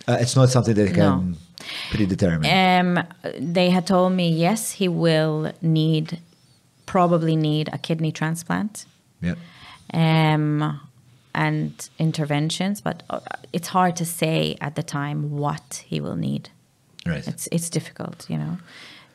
Uh, 0.08 0.18
it's 0.24 0.36
not 0.36 0.50
something 0.50 0.74
they 0.74 0.92
No. 0.92 1.24
Can 1.68 1.98
predetermine. 1.98 2.46
Um, 2.46 3.04
they 3.40 3.70
had 3.70 3.86
told 3.86 4.14
me 4.14 4.30
yes, 4.30 4.72
he 4.74 4.88
will 4.88 5.52
need, 5.62 6.20
probably 6.86 7.36
need 7.36 7.70
a 7.72 7.78
kidney 7.78 8.12
transplant, 8.12 8.86
yeah. 9.22 9.36
um, 9.94 10.80
and 11.34 11.90
interventions. 12.00 12.82
But 12.82 13.04
uh, 13.10 13.20
it's 13.54 13.70
hard 13.70 13.96
to 13.98 14.06
say 14.06 14.58
at 14.62 14.76
the 14.76 14.84
time 14.84 15.32
what 15.32 15.84
he 15.86 16.00
will 16.00 16.16
need. 16.16 16.50
Right. 17.06 17.28
It's 17.28 17.48
it's 17.52 17.70
difficult, 17.70 18.30
you 18.30 18.38
know. 18.38 18.58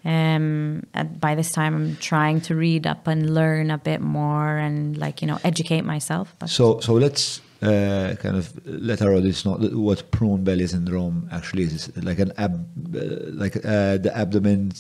Um, 0.05 0.85
and 0.95 1.21
by 1.21 1.37
this 1.37 1.53
time, 1.53 1.75
I'm 1.75 1.97
trying 1.97 2.41
to 2.43 2.57
read 2.57 2.87
up 2.87 3.07
and 3.07 3.33
learn 3.35 3.71
a 3.71 3.79
bit 3.79 4.01
more 4.01 4.57
and 4.57 4.97
like 4.97 5.23
you 5.23 5.29
know 5.29 5.39
educate 5.45 5.83
myself. 5.83 6.35
But 6.39 6.51
So, 6.51 6.81
so 6.81 6.95
let's 6.95 7.41
uh, 7.63 8.15
kind 8.17 8.37
of 8.37 8.53
let 8.67 9.01
our 9.03 9.15
audience 9.15 9.45
know 9.45 9.55
what 9.73 10.11
prune 10.11 10.43
belly 10.45 10.67
syndrome 10.67 11.29
actually 11.31 11.65
is. 11.65 11.89
It's 11.89 12.05
like 12.05 12.19
an 12.19 12.33
ab, 12.37 12.67
uh, 12.95 13.01
like 13.33 13.57
uh, 13.57 13.99
the 13.99 14.13
abdomen 14.15 14.73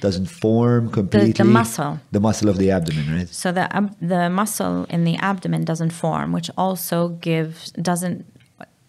doesn't 0.00 0.26
form 0.26 0.90
completely. 0.90 1.32
The 1.32 1.44
muscle. 1.44 1.98
The 2.12 2.20
muscle 2.20 2.48
of 2.48 2.58
the 2.58 2.70
abdomen, 2.70 3.16
right? 3.16 3.28
So 3.28 3.52
the 3.52 3.74
ab- 3.74 3.96
the 4.00 4.28
muscle 4.28 4.84
in 4.90 5.04
the 5.04 5.16
abdomen 5.16 5.64
doesn't 5.64 5.90
form, 5.90 6.32
which 6.32 6.50
also 6.56 7.08
gives 7.08 7.70
doesn't 7.72 8.26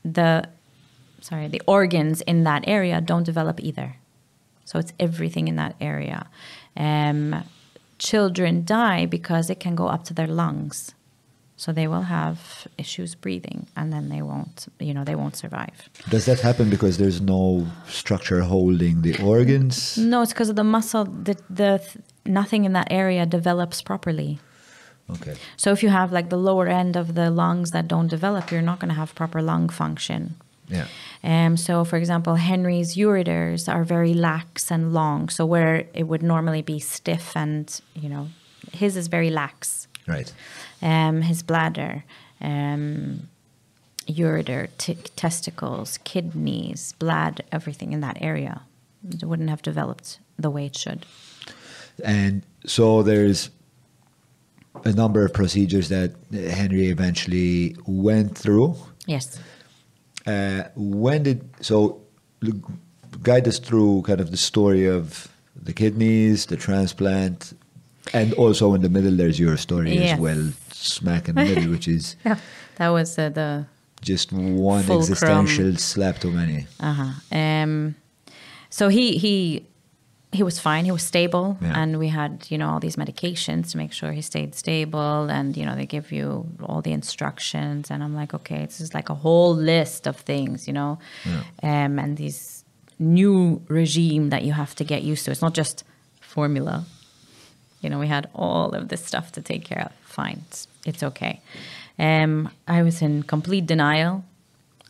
the 0.03 0.47
sorry 1.21 1.47
the 1.47 1.61
organs 1.65 2.21
in 2.21 2.43
that 2.43 2.63
area 2.67 3.01
don't 3.01 3.23
develop 3.23 3.59
either. 3.61 3.95
So 4.65 4.79
it's 4.79 4.93
everything 4.99 5.47
in 5.47 5.55
that 5.55 5.75
area. 5.79 6.27
Um, 6.75 7.43
children 7.97 8.65
die 8.65 9.05
because 9.05 9.49
it 9.49 9.59
can 9.59 9.75
go 9.75 9.87
up 9.87 10.03
to 10.05 10.13
their 10.13 10.27
lungs, 10.27 10.93
so 11.57 11.73
they 11.73 11.87
will 11.87 12.03
have 12.03 12.67
issues 12.77 13.15
breathing, 13.15 13.67
and 13.75 13.91
then 13.91 14.09
they 14.09 14.21
won't 14.21 14.67
you 14.79 14.93
know 14.93 15.03
they 15.03 15.15
won't 15.15 15.35
survive. 15.35 15.89
Does 16.09 16.25
that 16.25 16.39
happen 16.39 16.69
because 16.69 16.97
there's 16.97 17.19
no 17.19 17.67
structure 17.87 18.41
holding 18.41 19.01
the 19.01 19.21
organs? 19.21 19.97
No, 19.97 20.21
it's 20.21 20.33
because 20.33 20.49
of 20.49 20.55
the 20.55 20.63
muscle. 20.63 21.05
The 21.05 21.35
the 21.49 21.81
nothing 22.25 22.65
in 22.65 22.73
that 22.73 22.87
area 22.91 23.25
develops 23.25 23.81
properly. 23.81 24.39
Okay. 25.09 25.35
So 25.55 25.71
if 25.71 25.83
you 25.83 25.89
have 25.89 26.11
like 26.11 26.29
the 26.29 26.37
lower 26.37 26.67
end 26.67 26.95
of 26.95 27.15
the 27.15 27.31
lungs 27.31 27.71
that 27.71 27.87
don't 27.87 28.07
develop, 28.07 28.51
you're 28.51 28.61
not 28.61 28.79
going 28.79 28.89
to 28.89 28.95
have 28.95 29.15
proper 29.15 29.41
lung 29.41 29.69
function. 29.69 30.35
Yeah. 30.67 30.87
Um, 31.23 31.55
so, 31.55 31.85
for 31.85 31.95
example, 31.95 32.35
Henry's 32.35 32.95
ureters 32.95 33.73
are 33.73 33.85
very 33.85 34.13
lax 34.13 34.69
and 34.69 34.93
long. 34.93 35.29
So 35.29 35.45
where 35.45 35.87
it 35.93 36.03
would 36.03 36.21
normally 36.21 36.61
be 36.61 36.79
stiff 36.79 37.35
and 37.35 37.81
you 37.95 38.09
know, 38.09 38.27
his 38.73 38.97
is 38.97 39.07
very 39.07 39.29
lax. 39.29 39.87
Right. 40.07 40.31
Um, 40.81 41.21
his 41.23 41.41
bladder, 41.41 42.03
um, 42.39 43.29
ureter, 44.07 44.69
testicles, 45.15 45.97
kidneys, 46.03 46.93
blood, 46.93 47.43
everything 47.51 47.93
in 47.93 48.01
that 48.01 48.17
area, 48.21 48.61
it 49.09 49.23
wouldn't 49.23 49.49
have 49.49 49.61
developed 49.61 50.19
the 50.37 50.49
way 50.49 50.65
it 50.67 50.75
should. 50.75 51.05
And 52.03 52.43
so 52.65 53.01
there's 53.03 53.49
a 54.85 54.91
number 54.91 55.25
of 55.25 55.33
procedures 55.33 55.89
that 55.89 56.13
Henry 56.31 56.87
eventually 56.87 57.75
went 57.85 58.37
through. 58.37 58.75
Yes. 59.05 59.39
Uh, 60.25 60.63
when 60.75 61.23
did 61.23 61.49
so 61.61 62.01
guide 63.23 63.47
us 63.47 63.59
through 63.59 64.03
kind 64.03 64.19
of 64.19 64.31
the 64.31 64.37
story 64.37 64.85
of 64.85 65.27
the 65.55 65.73
kidneys, 65.73 66.45
the 66.45 66.57
transplant, 66.57 67.53
and 68.13 68.33
also 68.33 68.73
in 68.73 68.81
the 68.81 68.89
middle 68.89 69.11
there's 69.15 69.39
your 69.39 69.57
story 69.57 69.93
Yes. 69.95 70.13
as 70.13 70.19
well, 70.19 70.51
smack 70.71 71.27
in 71.29 71.35
the 71.35 71.43
middle, 71.45 71.69
which 71.75 71.87
is 71.87 72.15
Yeah. 72.25 72.37
That 72.77 72.89
was 72.89 73.17
uh, 73.17 73.29
the 73.29 73.65
just 74.01 74.31
one 74.31 74.83
Fulcrum. 74.83 74.99
existential 75.01 75.75
slap 75.77 76.19
too 76.19 76.31
many. 76.31 76.67
Uh-huh. 76.79 77.11
Um, 77.31 77.95
so 78.69 78.89
he 78.89 79.17
he 79.17 79.65
he 80.31 80.43
was 80.43 80.59
fine. 80.59 80.85
He 80.85 80.91
was 80.91 81.03
stable, 81.03 81.57
Yeah. 81.61 81.81
and 81.81 81.97
we 81.97 82.09
had 82.09 82.45
you 82.49 82.57
know 82.59 82.69
all 82.69 82.79
these 82.79 82.97
medications 82.97 83.71
to 83.71 83.77
make 83.77 83.93
sure 83.93 84.11
he 84.11 84.21
stayed 84.21 84.53
stable. 84.55 85.29
And 85.31 85.57
you 85.57 85.65
know 85.65 85.75
they 85.75 85.85
give 85.87 86.11
you 86.11 86.45
all 86.61 86.81
the 86.81 86.91
instructions, 86.91 87.89
and 87.91 88.03
I'm 88.03 88.13
like, 88.13 88.33
okay, 88.35 88.65
this 88.65 88.79
is 88.81 88.93
like 88.93 89.09
a 89.09 89.15
whole 89.15 89.55
list 89.55 90.05
of 90.07 90.17
things, 90.17 90.67
you 90.67 90.73
know, 90.73 90.99
um, 91.63 91.97
and 91.97 92.17
these 92.17 92.63
new 92.99 93.61
regime 93.69 94.29
that 94.29 94.43
you 94.43 94.53
have 94.53 94.75
to 94.75 94.83
get 94.83 95.01
used 95.03 95.25
to. 95.25 95.31
It's 95.31 95.41
not 95.41 95.53
just 95.57 95.83
formula. 96.21 96.85
You 97.87 97.91
know, 97.91 97.99
we 97.99 98.07
had 98.07 98.27
all 98.35 98.73
of 98.73 98.89
this 98.89 99.05
stuff 99.05 99.31
to 99.31 99.41
take 99.41 99.63
care 99.63 99.83
of. 99.83 99.93
Fine, 100.03 100.43
it's, 100.49 100.67
it's 100.85 101.03
okay. 101.03 101.39
Um, 101.97 102.49
I 102.67 102.83
was 102.83 103.01
in 103.01 103.23
complete 103.23 103.65
denial. 103.65 104.25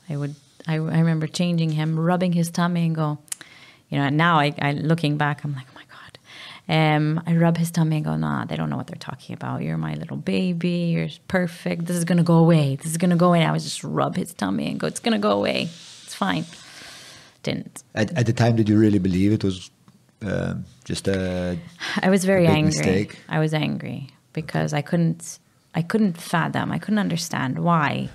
I 0.09 0.17
would. 0.17 0.33
I, 0.65 0.73
I 0.73 0.77
remember 0.77 1.27
changing 1.27 1.73
him, 1.73 1.99
rubbing 1.99 2.33
his 2.33 2.49
tummy, 2.49 2.87
and 2.87 2.95
go, 2.95 3.19
you 3.91 3.99
know. 3.99 4.05
And 4.05 4.17
now, 4.17 4.39
I, 4.39 4.51
I 4.59 4.71
looking 4.71 5.15
back, 5.15 5.43
I'm 5.43 5.53
like, 5.53 5.67
oh 5.69 5.75
my 5.75 5.83
god. 5.83 6.17
Um, 6.75 7.21
I 7.27 7.35
rub 7.35 7.57
his 7.57 7.69
tummy 7.69 7.97
and 7.97 8.05
go, 8.05 8.15
nah, 8.15 8.45
they 8.45 8.55
don't 8.55 8.71
know 8.71 8.77
what 8.77 8.87
they're 8.87 8.95
talking 9.11 9.35
about. 9.35 9.61
You're 9.61 9.77
my 9.77 9.93
little 9.93 10.17
baby. 10.17 10.91
You're 10.95 11.09
perfect. 11.27 11.85
This 11.85 11.97
is 11.97 12.03
going 12.03 12.17
to 12.17 12.23
go 12.23 12.37
away. 12.37 12.77
This 12.77 12.87
is 12.87 12.97
going 12.97 13.11
to 13.11 13.15
go 13.15 13.27
away. 13.27 13.41
And 13.41 13.47
I 13.47 13.51
was 13.51 13.63
just 13.63 13.83
rub 13.83 14.15
his 14.15 14.33
tummy 14.33 14.71
and 14.71 14.79
go, 14.79 14.87
it's 14.87 14.99
going 14.99 15.13
to 15.13 15.19
go 15.19 15.33
away. 15.33 15.69
It's 16.03 16.15
fine. 16.15 16.45
Didn't. 17.43 17.83
At, 17.93 18.11
at 18.17 18.25
the 18.25 18.33
time, 18.33 18.55
did 18.55 18.67
you 18.67 18.79
really 18.79 18.97
believe 18.97 19.33
it 19.33 19.43
was 19.43 19.69
um, 20.21 20.65
just 20.83 21.07
a? 21.07 21.57
I 22.01 22.09
was 22.09 22.25
very 22.25 22.47
angry. 22.47 22.77
mistake. 22.77 23.19
I 23.29 23.39
was 23.39 23.53
angry 23.53 24.09
because 24.33 24.73
I 24.73 24.81
couldn't 24.81 25.39
I 25.75 25.81
couldn't 25.81 26.17
fathom. 26.17 26.71
I 26.71 26.79
couldn't 26.79 26.99
understand 26.99 27.59
why. 27.59 28.09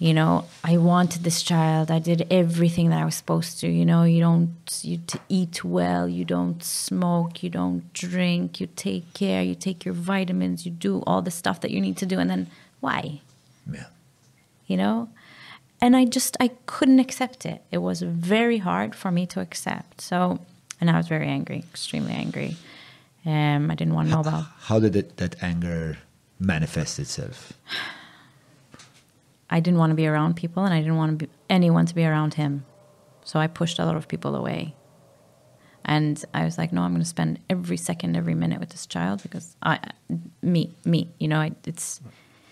You 0.00 0.14
know, 0.14 0.44
I 0.62 0.76
wanted 0.76 1.24
this 1.24 1.42
child. 1.42 1.90
I 1.90 1.98
did 1.98 2.24
everything 2.30 2.90
that 2.90 3.00
I 3.00 3.04
was 3.04 3.16
supposed 3.16 3.58
to. 3.60 3.68
You 3.68 3.84
know, 3.84 4.04
you 4.04 4.20
don't 4.20 4.80
you 4.82 5.00
eat 5.28 5.64
well, 5.64 6.08
you 6.08 6.24
don't 6.24 6.62
smoke, 6.62 7.42
you 7.42 7.50
don't 7.50 7.92
drink, 7.92 8.60
you 8.60 8.68
take 8.76 9.12
care, 9.12 9.42
you 9.42 9.56
take 9.56 9.84
your 9.84 9.94
vitamins, 9.94 10.64
you 10.64 10.70
do 10.70 11.02
all 11.06 11.20
the 11.20 11.32
stuff 11.32 11.60
that 11.62 11.72
you 11.72 11.80
need 11.80 11.96
to 11.96 12.06
do 12.06 12.18
and 12.20 12.30
then 12.30 12.46
why? 12.80 13.20
Yeah. 13.70 13.86
you 14.66 14.76
know 14.78 15.08
and 15.80 15.94
i 15.94 16.04
just 16.04 16.36
i 16.40 16.48
couldn't 16.66 16.98
accept 17.00 17.44
it 17.44 17.62
it 17.70 17.78
was 17.78 18.00
very 18.02 18.58
hard 18.58 18.94
for 18.94 19.10
me 19.10 19.26
to 19.26 19.40
accept 19.40 20.00
so 20.00 20.38
and 20.80 20.90
i 20.90 20.96
was 20.96 21.08
very 21.08 21.26
angry 21.28 21.58
extremely 21.72 22.12
angry 22.12 22.56
um 23.26 23.70
i 23.70 23.74
didn't 23.74 23.94
want 23.94 24.08
to 24.08 24.14
know 24.14 24.20
about 24.20 24.44
How 24.60 24.78
did 24.80 24.96
it, 24.96 25.16
that 25.16 25.42
anger 25.42 25.98
manifest 26.38 26.98
itself? 26.98 27.52
i 29.50 29.60
didn't 29.60 29.78
want 29.78 29.90
to 29.90 29.96
be 29.96 30.06
around 30.06 30.34
people 30.36 30.64
and 30.64 30.74
i 30.74 30.78
didn't 30.80 30.96
want 30.96 31.18
to 31.18 31.26
be 31.26 31.32
anyone 31.48 31.86
to 31.86 31.94
be 31.94 32.04
around 32.04 32.34
him 32.34 32.64
so 33.24 33.38
i 33.38 33.46
pushed 33.46 33.78
a 33.78 33.84
lot 33.84 33.96
of 33.96 34.08
people 34.08 34.34
away 34.36 34.74
and 35.84 36.24
i 36.34 36.44
was 36.44 36.58
like 36.58 36.72
no 36.72 36.82
i'm 36.82 36.92
going 36.92 37.02
to 37.02 37.08
spend 37.08 37.38
every 37.48 37.76
second 37.76 38.16
every 38.16 38.34
minute 38.34 38.60
with 38.60 38.70
this 38.70 38.86
child 38.86 39.22
because 39.22 39.56
i 39.62 39.78
me 40.42 40.74
me 40.84 41.08
you 41.18 41.28
know 41.28 41.40
I, 41.40 41.52
it's 41.64 42.00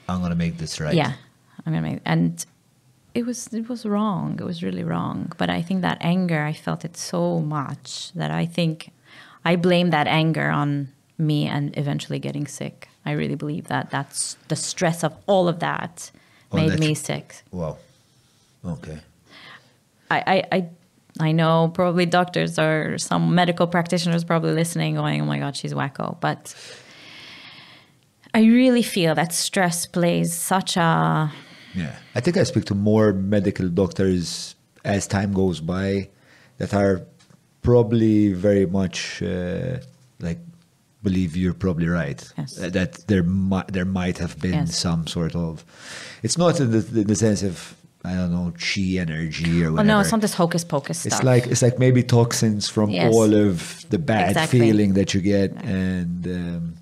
I'm 0.09 0.21
gonna 0.21 0.37
make 0.37 0.59
this 0.59 0.81
right. 0.81 0.95
Yeah, 0.95 1.13
I'm 1.65 1.73
gonna 1.73 1.83
make 1.83 2.01
and 2.05 2.45
it 3.17 3.25
was 3.25 3.49
it 3.53 3.69
was 3.69 3.87
wrong. 3.87 4.39
It 4.39 4.45
was 4.45 4.63
really 4.63 4.85
wrong. 4.85 5.33
But 5.39 5.49
I 5.49 5.63
think 5.63 5.81
that 5.83 5.99
anger, 6.01 6.43
I 6.43 6.53
felt 6.53 6.85
it 6.85 6.97
so 6.97 7.41
much 7.41 8.13
that 8.15 8.31
I 8.31 8.45
think 8.47 8.91
I 9.45 9.57
blame 9.57 9.91
that 9.91 10.07
anger 10.07 10.49
on 10.51 10.93
me 11.19 11.47
and 11.47 11.77
eventually 11.79 12.19
getting 12.19 12.47
sick. 12.47 12.89
I 13.07 13.13
really 13.13 13.37
believe 13.37 13.69
that 13.69 13.91
that's 13.91 14.37
the 14.49 14.57
stress 14.57 15.03
of 15.05 15.13
all 15.27 15.49
of 15.49 15.61
that 15.61 16.11
Oh, 16.53 16.57
made 16.57 16.79
me 16.79 16.95
sick. 16.95 17.43
Wow. 17.51 17.79
Okay. 18.65 18.99
I, 20.11 20.19
I, 20.35 20.57
I 20.57 20.69
I 21.29 21.33
know 21.33 21.71
probably 21.75 22.07
doctors 22.07 22.59
or 22.59 22.99
some 22.99 23.35
medical 23.35 23.67
practitioners 23.67 24.23
probably 24.25 24.53
listening 24.53 24.95
going, 24.97 25.23
oh 25.23 25.25
my 25.25 25.39
God, 25.39 25.57
she's 25.57 25.73
wacko. 25.73 26.21
But 26.21 26.55
I 28.35 28.41
really 28.41 28.83
feel 28.83 29.15
that 29.15 29.33
stress 29.33 29.87
plays 29.87 30.35
such 30.35 30.77
a 30.77 31.33
Yeah. 31.77 31.95
I 32.15 32.21
think 32.21 32.37
I 32.37 32.45
speak 32.45 32.65
to 32.67 32.75
more 32.75 33.13
medical 33.13 33.69
doctors 33.69 34.55
as 34.85 35.07
time 35.07 35.33
goes 35.33 35.61
by 35.61 36.09
that 36.59 36.73
are 36.75 37.03
probably 37.63 38.33
very 38.33 38.67
much 38.67 39.23
uh, 39.23 39.79
like 40.21 40.39
believe 41.03 41.37
you're 41.37 41.55
probably 41.55 41.89
right. 41.89 42.21
Yes. 42.39 42.59
Uh, 42.59 42.71
That 42.71 42.93
there 43.09 43.23
might 43.23 43.69
there 43.73 43.85
might 43.85 44.19
have 44.19 44.35
been 44.41 44.55
Yes. 44.67 44.79
some 44.79 45.07
sort 45.07 45.35
of. 45.35 45.65
It's 46.23 46.39
not 46.39 46.61
in 46.61 46.71
the, 46.71 47.01
in 47.03 47.07
the 47.07 47.17
sense 47.17 47.43
of 47.43 47.75
I 48.05 48.15
don't 48.15 48.31
know 48.31 48.53
chi 48.59 48.99
energy 49.07 49.65
or 49.65 49.73
whatever. 49.73 49.87
no, 49.89 50.01
it's 50.01 50.13
not 50.13 50.21
this 50.21 50.35
hocus 50.35 50.65
pocus 50.65 50.99
stuff. 51.01 51.13
It's 51.13 51.23
like 51.25 51.47
it's 51.53 51.63
like 51.63 51.79
maybe 51.79 52.03
toxins 52.05 52.69
from 52.69 52.91
Yes. 52.91 53.13
all 53.15 53.35
of 53.35 53.85
the 53.91 53.99
bad 53.99 54.29
Exactly. 54.31 54.61
feeling 54.61 54.95
that 54.95 55.13
you 55.15 55.21
get, 55.21 55.51
and 55.65 56.27
um, 56.27 56.75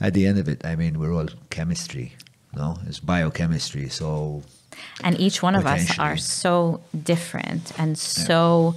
at 0.00 0.14
the 0.14 0.26
end 0.26 0.38
of 0.38 0.48
it, 0.48 0.64
I 0.64 0.74
mean, 0.74 0.98
we're 0.98 1.14
all 1.14 1.28
chemistry. 1.50 2.12
No, 2.54 2.78
it's 2.86 3.00
biochemistry. 3.00 3.88
So 3.88 4.42
and 5.02 5.18
each 5.20 5.42
one 5.42 5.54
of 5.54 5.66
us 5.66 5.98
are 5.98 6.16
so 6.16 6.80
different 7.02 7.72
and 7.78 7.98
so 7.98 8.74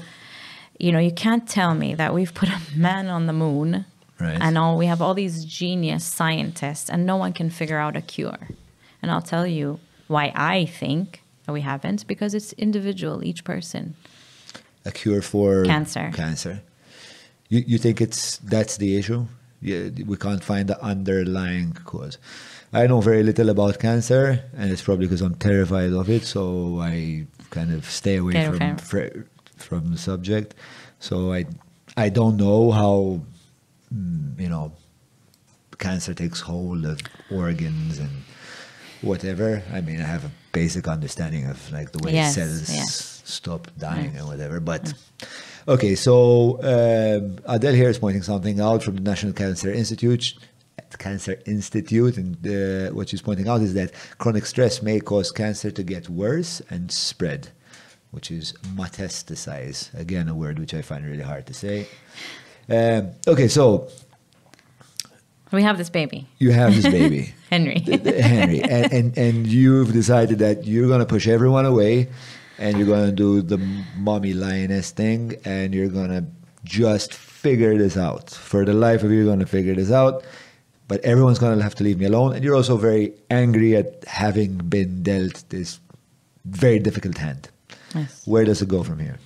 you 0.77 0.91
know 0.91 0.99
you 0.99 1.11
can't 1.11 1.47
tell 1.47 1.73
me 1.73 1.95
that 1.95 2.13
we've 2.13 2.33
put 2.33 2.49
a 2.49 2.59
man 2.75 3.07
on 3.07 3.25
the 3.27 3.33
moon 3.33 3.85
Right. 4.19 4.37
and 4.39 4.57
all 4.57 4.77
we 4.77 4.85
have 4.85 5.01
all 5.01 5.13
these 5.13 5.43
genius 5.45 6.05
scientists 6.05 6.89
and 6.89 7.05
no 7.05 7.17
one 7.17 7.33
can 7.33 7.49
figure 7.49 7.77
out 7.77 7.95
a 7.97 8.01
cure 8.01 8.49
and 9.01 9.09
i'll 9.11 9.21
tell 9.21 9.47
you 9.47 9.79
why 10.07 10.31
i 10.35 10.65
think 10.65 11.21
that 11.45 11.53
we 11.53 11.61
haven't 11.61 12.05
because 12.07 12.33
it's 12.33 12.53
individual 12.53 13.23
each 13.23 13.43
person 13.43 13.95
a 14.85 14.91
cure 14.91 15.21
for 15.21 15.65
Cancer. 15.65 16.11
Cancer. 16.13 16.61
You 17.49 17.63
you 17.65 17.77
think 17.77 17.99
it's 18.01 18.37
that's 18.37 18.77
the 18.77 18.97
issue? 18.97 19.25
Yeah, 19.61 19.89
we 20.05 20.15
can't 20.17 20.43
find 20.43 20.69
the 20.69 20.79
underlying 20.83 21.73
cause. 21.85 22.19
I 22.75 22.87
know 22.87 22.99
very 22.99 23.23
little 23.23 23.49
about 23.49 23.79
cancer, 23.79 24.43
and 24.57 24.69
it's 24.69 24.81
probably 24.81 25.05
because 25.05 25.21
I'm 25.21 25.35
terrified 25.35 25.93
of 25.93 26.09
it. 26.09 26.23
So 26.25 26.79
I 26.81 27.25
kind 27.49 27.73
of 27.73 27.85
stay 27.89 28.17
away 28.17 28.33
Get 28.33 28.53
from 28.53 28.77
fr- 28.77 29.23
from 29.55 29.91
the 29.91 29.97
subject. 29.97 30.55
So 30.99 31.31
I 31.31 31.45
I 31.95 32.09
don't 32.09 32.35
know 32.35 32.71
how 32.71 33.21
mm, 33.93 34.37
you 34.37 34.49
know 34.49 34.73
cancer 35.77 36.13
takes 36.13 36.41
hold 36.41 36.85
of 36.85 36.99
organs 37.31 37.99
and 37.99 38.11
whatever. 39.01 39.63
I 39.71 39.79
mean, 39.79 40.01
I 40.01 40.05
have 40.05 40.25
a 40.25 40.31
basic 40.51 40.87
understanding 40.87 41.45
of 41.45 41.71
like 41.71 41.93
the 41.93 41.99
way 42.03 42.13
Yes, 42.13 42.35
cells 42.35 43.21
stop 43.23 43.71
dying 43.77 44.17
and 44.17 44.27
whatever. 44.27 44.59
But 44.59 44.93
okay, 45.67 45.95
so 45.95 46.59
um, 46.61 47.37
Adele 47.45 47.73
here 47.73 47.89
is 47.89 47.99
pointing 47.99 48.23
something 48.23 48.59
out 48.59 48.83
from 48.83 48.95
the 48.95 49.01
National 49.01 49.31
Cancer 49.31 49.71
Institute. 49.71 50.33
Cancer 50.97 51.39
Institute, 51.45 52.17
and 52.17 52.35
uh, 52.45 52.93
what 52.93 53.09
she's 53.09 53.21
pointing 53.21 53.47
out 53.47 53.61
is 53.61 53.73
that 53.73 53.91
chronic 54.17 54.45
stress 54.45 54.81
may 54.81 54.99
cause 54.99 55.31
cancer 55.31 55.71
to 55.71 55.83
get 55.83 56.09
worse 56.09 56.61
and 56.69 56.91
spread, 56.91 57.49
which 58.11 58.31
is 58.31 58.53
metastasize. 58.75 59.93
Again, 59.99 60.27
a 60.27 60.35
word 60.35 60.59
which 60.59 60.73
I 60.73 60.81
find 60.81 61.05
really 61.05 61.23
hard 61.23 61.45
to 61.47 61.53
say. 61.53 61.87
Um, 62.69 63.11
okay, 63.27 63.47
so 63.47 63.89
we 65.51 65.63
have 65.63 65.77
this 65.77 65.89
baby 65.89 66.27
you 66.39 66.51
have 66.51 66.75
this 66.75 66.87
baby. 66.87 67.33
henry 67.49 67.79
Henry, 67.79 68.61
and, 68.61 68.91
and 68.91 69.17
and 69.17 69.47
you've 69.47 69.93
decided 69.93 70.39
that 70.39 70.65
you're 70.65 70.89
gonna 70.89 71.05
push 71.05 71.27
everyone 71.27 71.65
away, 71.65 72.09
and 72.57 72.77
you're 72.77 72.87
gonna 72.87 73.11
do 73.11 73.41
the 73.41 73.57
mommy 73.97 74.33
lioness 74.33 74.91
thing, 74.91 75.35
and 75.45 75.73
you're 75.73 75.89
gonna 75.89 76.25
just 76.63 77.13
figure 77.13 77.77
this 77.77 77.95
out. 77.95 78.31
For 78.31 78.65
the 78.65 78.73
life 78.73 79.03
of 79.03 79.11
you, 79.11 79.17
you're 79.17 79.27
gonna 79.27 79.45
figure 79.45 79.75
this 79.75 79.91
out. 79.91 80.23
But 80.87 81.01
everyone's 81.03 81.39
gonna 81.39 81.63
have 81.63 81.75
to 81.75 81.83
leave 81.83 81.99
me 81.99 82.05
alone, 82.05 82.33
and 82.35 82.43
you're 82.43 82.55
also 82.55 82.77
very 82.77 83.13
angry 83.29 83.75
at 83.75 84.05
having 84.05 84.57
been 84.57 85.01
dealt 85.03 85.43
this 85.49 85.79
very 86.45 86.79
difficult 86.79 87.17
hand. 87.17 87.49
yes. 87.95 88.21
Where 88.25 88.45
does 88.45 88.61
it 88.61 88.67
go 88.67 88.83
from 88.83 88.99
here? 88.99 89.17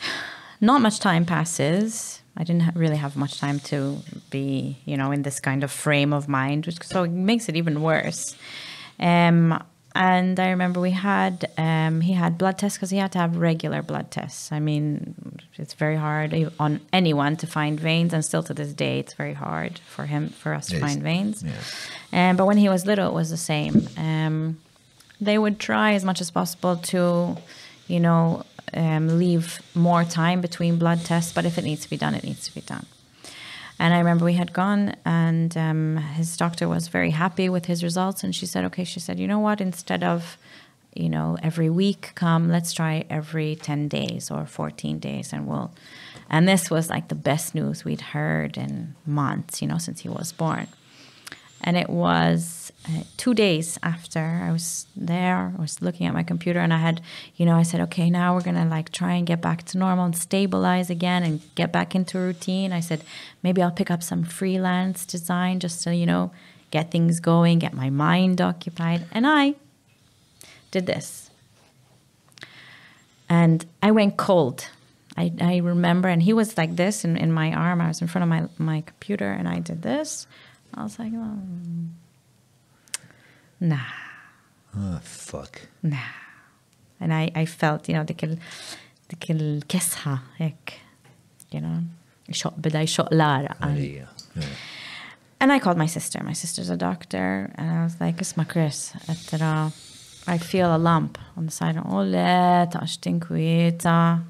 not 0.60 0.80
much 0.80 1.00
time 1.00 1.24
passes. 1.24 2.22
I 2.36 2.44
didn't 2.44 2.62
ha- 2.62 2.72
really 2.74 2.96
have 2.96 3.16
much 3.16 3.40
time 3.40 3.60
to 3.60 3.98
be, 4.30 4.78
you 4.84 4.96
know, 4.96 5.10
in 5.10 5.22
this 5.22 5.40
kind 5.40 5.64
of 5.64 5.70
frame 5.70 6.12
of 6.12 6.28
mind, 6.28 6.66
which, 6.66 6.82
so 6.82 7.04
it 7.04 7.10
makes 7.10 7.48
it 7.48 7.56
even 7.56 7.80
worse. 7.82 8.36
Um, 9.00 9.62
and 9.96 10.38
I 10.38 10.50
remember 10.50 10.80
we 10.80 10.90
had, 10.92 11.50
um, 11.58 12.00
he 12.00 12.12
had 12.12 12.38
blood 12.38 12.58
tests 12.58 12.76
because 12.78 12.90
he 12.90 12.98
had 12.98 13.12
to 13.12 13.18
have 13.18 13.36
regular 13.36 13.82
blood 13.82 14.10
tests. 14.10 14.52
I 14.52 14.60
mean, 14.60 15.40
it's 15.56 15.74
very 15.74 15.96
hard 15.96 16.34
on 16.60 16.80
anyone 16.92 17.36
to 17.38 17.46
find 17.46 17.80
veins, 17.80 18.12
and 18.12 18.24
still 18.24 18.42
to 18.44 18.54
this 18.54 18.72
day, 18.72 18.98
it's 19.00 19.14
very 19.14 19.34
hard 19.34 19.80
for 19.88 20.06
him, 20.06 20.28
for 20.28 20.54
us 20.54 20.66
to 20.68 20.78
find 20.78 21.02
veins. 21.02 21.42
Yeah. 21.42 22.30
Um, 22.30 22.36
but 22.36 22.46
when 22.46 22.58
he 22.58 22.68
was 22.68 22.86
little, 22.86 23.08
it 23.08 23.14
was 23.14 23.30
the 23.30 23.36
same. 23.36 23.88
Um, 23.96 24.58
they 25.20 25.38
would 25.38 25.58
try 25.58 25.94
as 25.94 26.04
much 26.04 26.20
as 26.20 26.30
possible 26.30 26.76
to, 26.76 27.36
you 27.88 28.00
know, 28.00 28.44
um, 28.74 29.18
leave 29.18 29.60
more 29.74 30.04
time 30.04 30.40
between 30.40 30.78
blood 30.78 31.04
tests. 31.04 31.32
But 31.32 31.44
if 31.46 31.56
it 31.58 31.64
needs 31.64 31.82
to 31.82 31.90
be 31.90 31.96
done, 31.96 32.14
it 32.14 32.24
needs 32.24 32.44
to 32.48 32.54
be 32.54 32.60
done. 32.60 32.86
And 33.78 33.92
I 33.92 33.98
remember 33.98 34.24
we 34.24 34.34
had 34.34 34.52
gone, 34.52 34.96
and 35.04 35.56
um, 35.56 35.96
his 35.96 36.36
doctor 36.36 36.66
was 36.68 36.88
very 36.88 37.10
happy 37.10 37.48
with 37.48 37.66
his 37.66 37.82
results. 37.82 38.24
And 38.24 38.34
she 38.34 38.46
said, 38.46 38.64
"Okay," 38.64 38.84
she 38.84 39.00
said, 39.00 39.18
"You 39.18 39.28
know 39.28 39.38
what? 39.38 39.60
Instead 39.60 40.02
of, 40.02 40.38
you 40.94 41.08
know, 41.08 41.36
every 41.42 41.68
week 41.68 42.12
come, 42.14 42.48
let's 42.48 42.72
try 42.72 43.04
every 43.10 43.56
ten 43.56 43.88
days 43.88 44.30
or 44.30 44.46
fourteen 44.46 44.98
days, 44.98 45.32
and 45.32 45.46
we'll." 45.46 45.72
And 46.28 46.48
this 46.48 46.70
was 46.70 46.90
like 46.90 47.08
the 47.08 47.14
best 47.14 47.54
news 47.54 47.84
we'd 47.84 48.00
heard 48.00 48.56
in 48.56 48.96
months, 49.04 49.62
you 49.62 49.68
know, 49.68 49.78
since 49.78 50.00
he 50.00 50.08
was 50.08 50.32
born 50.32 50.66
and 51.60 51.76
it 51.76 51.88
was 51.88 52.55
uh, 52.88 53.02
two 53.16 53.34
days 53.34 53.78
after 53.82 54.20
I 54.20 54.52
was 54.52 54.86
there. 54.94 55.52
I 55.56 55.60
was 55.60 55.82
looking 55.82 56.06
at 56.06 56.14
my 56.14 56.22
computer, 56.22 56.60
and 56.60 56.72
I 56.72 56.78
had, 56.78 57.00
you 57.36 57.44
know, 57.46 57.56
I 57.56 57.62
said, 57.62 57.80
okay, 57.82 58.10
now 58.10 58.34
we're 58.34 58.42
gonna 58.42 58.66
like 58.66 58.92
try 58.92 59.14
and 59.14 59.26
get 59.26 59.40
back 59.40 59.64
to 59.64 59.78
normal 59.78 60.04
and 60.04 60.16
stabilize 60.16 60.90
again 60.90 61.22
and 61.22 61.40
get 61.54 61.72
back 61.72 61.94
into 61.94 62.18
routine. 62.18 62.72
I 62.72 62.80
said, 62.80 63.02
maybe 63.42 63.62
I'll 63.62 63.70
pick 63.70 63.90
up 63.90 64.02
some 64.02 64.24
freelance 64.24 65.04
design 65.04 65.60
just 65.60 65.82
to, 65.84 65.94
you 65.94 66.06
know, 66.06 66.30
get 66.70 66.90
things 66.90 67.20
going, 67.20 67.58
get 67.58 67.74
my 67.74 67.90
mind 67.90 68.40
occupied, 68.40 69.06
and 69.12 69.26
I 69.26 69.54
did 70.70 70.86
this. 70.86 71.30
And 73.28 73.66
I 73.82 73.90
went 73.90 74.16
cold. 74.16 74.68
I, 75.16 75.32
I 75.40 75.56
remember, 75.58 76.08
and 76.08 76.22
he 76.22 76.32
was 76.32 76.56
like 76.56 76.76
this 76.76 77.04
in, 77.04 77.16
in 77.16 77.32
my 77.32 77.52
arm. 77.52 77.80
I 77.80 77.88
was 77.88 78.00
in 78.00 78.06
front 78.06 78.22
of 78.22 78.28
my, 78.28 78.48
my 78.58 78.82
computer 78.82 79.32
and 79.32 79.48
I 79.48 79.60
did 79.60 79.82
this. 79.82 80.26
I 80.74 80.82
was 80.82 80.98
like, 80.98 81.12
oh, 81.14 81.38
nah, 83.60 83.78
Oh, 84.78 84.98
fuck. 85.02 85.62
nah. 85.82 85.96
And 87.00 87.12
I, 87.12 87.30
I 87.34 87.44
felt, 87.46 87.88
you 87.88 87.94
know, 87.94 88.04
dik 88.04 88.18
dik 89.08 89.30
il-kisħa, 89.30 90.18
hekk, 90.38 90.72
you 91.50 91.60
know, 91.60 91.80
xoq, 92.30 92.58
bida 92.60 92.82
jxoq 92.84 93.08
lara. 93.12 93.54
And, 93.60 93.78
Yeah. 93.78 94.04
yeah. 94.34 94.44
and 95.40 95.52
I 95.52 95.58
called 95.58 95.78
my 95.78 95.86
sister. 95.86 96.22
My 96.22 96.32
sister's 96.34 96.68
a 96.70 96.76
doctor. 96.76 97.50
And 97.56 97.70
I 97.70 97.84
was 97.84 98.00
like, 98.00 98.16
isma 98.16 98.46
Chris, 98.48 98.92
ettera, 99.08 99.72
I 100.26 100.38
feel 100.38 100.74
a 100.74 100.78
lump 100.78 101.18
on 101.36 101.46
the 101.46 101.52
side. 101.52 101.76
Oh, 101.82 101.98
le, 101.98 102.66
tax 102.70 102.96
tinkwieta. 102.98 104.22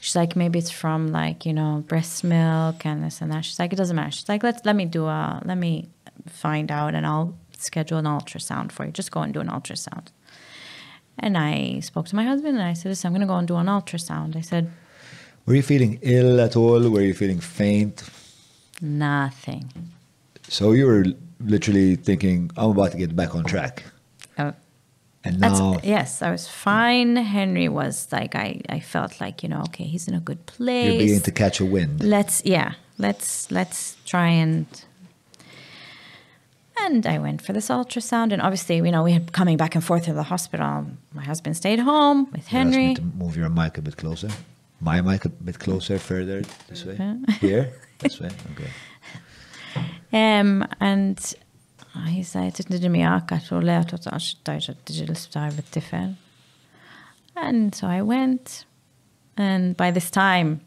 She's 0.00 0.14
like, 0.16 0.36
maybe 0.36 0.58
it's 0.58 0.70
from 0.70 1.08
like, 1.08 1.46
you 1.46 1.52
know, 1.54 1.82
breast 1.88 2.24
milk 2.24 2.84
and 2.84 3.02
this 3.02 3.20
and 3.22 3.32
that. 3.32 3.44
She's 3.44 3.58
like, 3.58 3.72
it 3.72 3.76
doesn't 3.76 3.96
matter. 3.96 4.10
She's 4.10 4.28
like, 4.28 4.42
let's, 4.42 4.64
let 4.64 4.76
me 4.76 4.84
do 4.84 5.06
a, 5.06 5.40
let 5.44 5.56
me 5.56 5.88
find 6.28 6.70
out 6.70 6.94
and 6.94 7.06
I'll 7.06 7.34
schedule 7.64 7.98
an 7.98 8.04
ultrasound 8.06 8.70
for 8.72 8.84
you. 8.86 8.92
Just 8.92 9.10
go 9.10 9.20
and 9.22 9.32
do 9.34 9.40
an 9.40 9.48
ultrasound. 9.48 10.08
And 11.18 11.36
I 11.38 11.80
spoke 11.80 12.06
to 12.08 12.16
my 12.16 12.24
husband 12.24 12.56
and 12.58 12.66
I 12.66 12.72
said, 12.74 12.88
listen, 12.88 13.06
I'm 13.08 13.12
going 13.12 13.20
to 13.20 13.32
go 13.34 13.36
and 13.36 13.46
do 13.48 13.56
an 13.56 13.66
ultrasound. 13.66 14.36
I 14.36 14.40
said, 14.40 14.70
Were 15.46 15.54
you 15.54 15.62
feeling 15.62 15.98
ill 16.02 16.40
at 16.40 16.56
all? 16.56 16.88
Were 16.90 17.02
you 17.02 17.14
feeling 17.14 17.40
faint? 17.40 18.02
nothing. 18.80 19.70
So 20.48 20.72
you 20.72 20.86
were 20.86 21.06
literally 21.40 21.96
thinking, 21.96 22.50
I'm 22.56 22.70
about 22.70 22.92
to 22.92 22.98
get 22.98 23.14
back 23.16 23.34
on 23.34 23.44
track. 23.44 23.82
Uh, 24.36 24.52
And 25.24 25.40
now, 25.40 25.78
yes, 25.82 26.20
I 26.20 26.30
was 26.30 26.46
fine. 26.48 27.16
Henry 27.16 27.68
was 27.68 28.08
like, 28.12 28.34
I, 28.34 28.60
I 28.68 28.80
felt 28.80 29.20
like, 29.20 29.42
you 29.42 29.48
know, 29.48 29.62
okay, 29.68 29.84
he's 29.84 30.06
in 30.06 30.14
a 30.14 30.20
good 30.20 30.44
place. 30.46 30.86
you're 30.86 30.98
beginning 30.98 31.22
to 31.22 31.32
catch 31.32 31.60
a 31.60 31.64
wind. 31.64 32.02
Let's, 32.02 32.42
yeah, 32.44 32.74
let's, 32.98 33.50
let's 33.50 33.96
try 34.04 34.28
and. 34.28 34.66
And 36.84 37.06
I 37.06 37.18
went 37.18 37.40
for 37.42 37.52
this 37.52 37.68
ultrasound. 37.68 38.32
And 38.32 38.42
obviously, 38.42 38.76
you 38.76 38.90
know, 38.90 39.02
we 39.02 39.12
had 39.12 39.32
coming 39.32 39.56
back 39.56 39.74
and 39.74 39.82
forth 39.84 40.04
to 40.04 40.12
the 40.12 40.22
hospital. 40.24 40.86
My 41.12 41.24
husband 41.24 41.56
stayed 41.56 41.78
home 41.80 42.28
with 42.32 42.52
You 42.52 42.58
asked 42.58 42.70
me 42.70 42.74
Henry. 42.84 42.94
to 42.94 43.02
move 43.02 43.36
your 43.36 43.48
mic 43.48 43.78
a 43.78 43.82
bit 43.82 43.96
closer. 43.96 44.28
My 44.80 45.00
mic 45.00 45.24
a 45.24 45.28
bit 45.30 45.58
closer, 45.58 45.98
further 45.98 46.42
this 46.68 46.84
way. 46.84 46.96
Here? 47.40 47.72
This 48.00 48.20
way? 48.20 48.30
Okay. 48.52 48.70
Um, 50.12 50.66
and 50.80 51.18
he 52.08 52.22
said, 52.22 52.52
"Tidni 52.54 52.90
miaka 52.90 53.40
tu 53.40 53.54
le 53.60 53.84
tu 53.84 53.96
tax 53.96 54.34
tajja 54.44 54.74
tiġi 54.84 55.08
l-isptar 55.08 55.54
bit-tifel." 55.56 56.16
And 57.36 57.74
so 57.74 57.86
I 57.86 58.02
went, 58.02 58.66
and 59.36 59.76
by 59.76 59.90
this 59.92 60.10
time, 60.10 60.60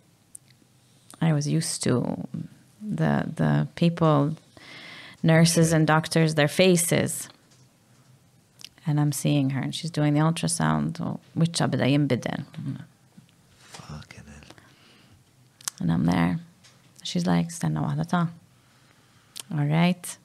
I 1.21 1.33
was 1.33 1.47
used 1.47 1.83
to 1.83 2.27
the 2.81 3.25
the 3.35 3.67
people, 3.75 4.35
nurses 5.23 5.73
and 5.73 5.87
doctors, 5.87 6.35
their 6.35 6.47
faces. 6.47 7.29
And 8.85 8.99
I'm 8.99 9.11
seeing 9.11 9.49
her, 9.51 9.59
and 9.61 9.75
she's 9.75 9.91
doing 9.91 10.13
the 10.13 10.21
ultrasound. 10.21 10.99
Which. 11.33 11.59
Fucking 13.59 14.23
hell. 14.25 14.55
And 15.79 15.91
I'm 15.91 16.05
there. 16.05 16.39
She's 17.03 17.25
like, 17.25 17.49
stanna 17.49 17.81
waħda 17.85 18.09
ta. 18.09 18.29
All 19.51 19.65
right. 19.65 20.17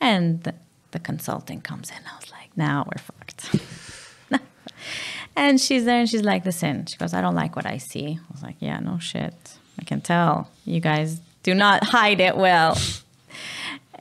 And 0.00 0.42
the, 0.42 0.54
the 0.90 0.98
consultant 0.98 1.64
comes 1.64 1.90
in. 1.90 1.96
I 1.96 2.16
was 2.16 2.30
like, 2.30 2.56
now 2.56 2.86
we're 2.86 3.00
fucked. 3.00 3.56
and 5.36 5.60
she's 5.60 5.84
there 5.84 6.00
and 6.00 6.08
she's 6.08 6.22
like, 6.22 6.44
listen, 6.44 6.86
she 6.86 6.96
goes, 6.96 7.14
I 7.14 7.20
don't 7.20 7.34
like 7.34 7.56
what 7.56 7.66
I 7.66 7.78
see. 7.78 8.18
I 8.20 8.32
was 8.32 8.42
like, 8.42 8.56
yeah, 8.58 8.78
no 8.80 8.98
shit. 8.98 9.34
I 9.78 9.84
can 9.84 10.00
tell. 10.00 10.50
You 10.64 10.80
guys 10.80 11.20
do 11.42 11.54
not 11.54 11.84
hide 11.96 12.20
it 12.20 12.36
well. 12.36 12.76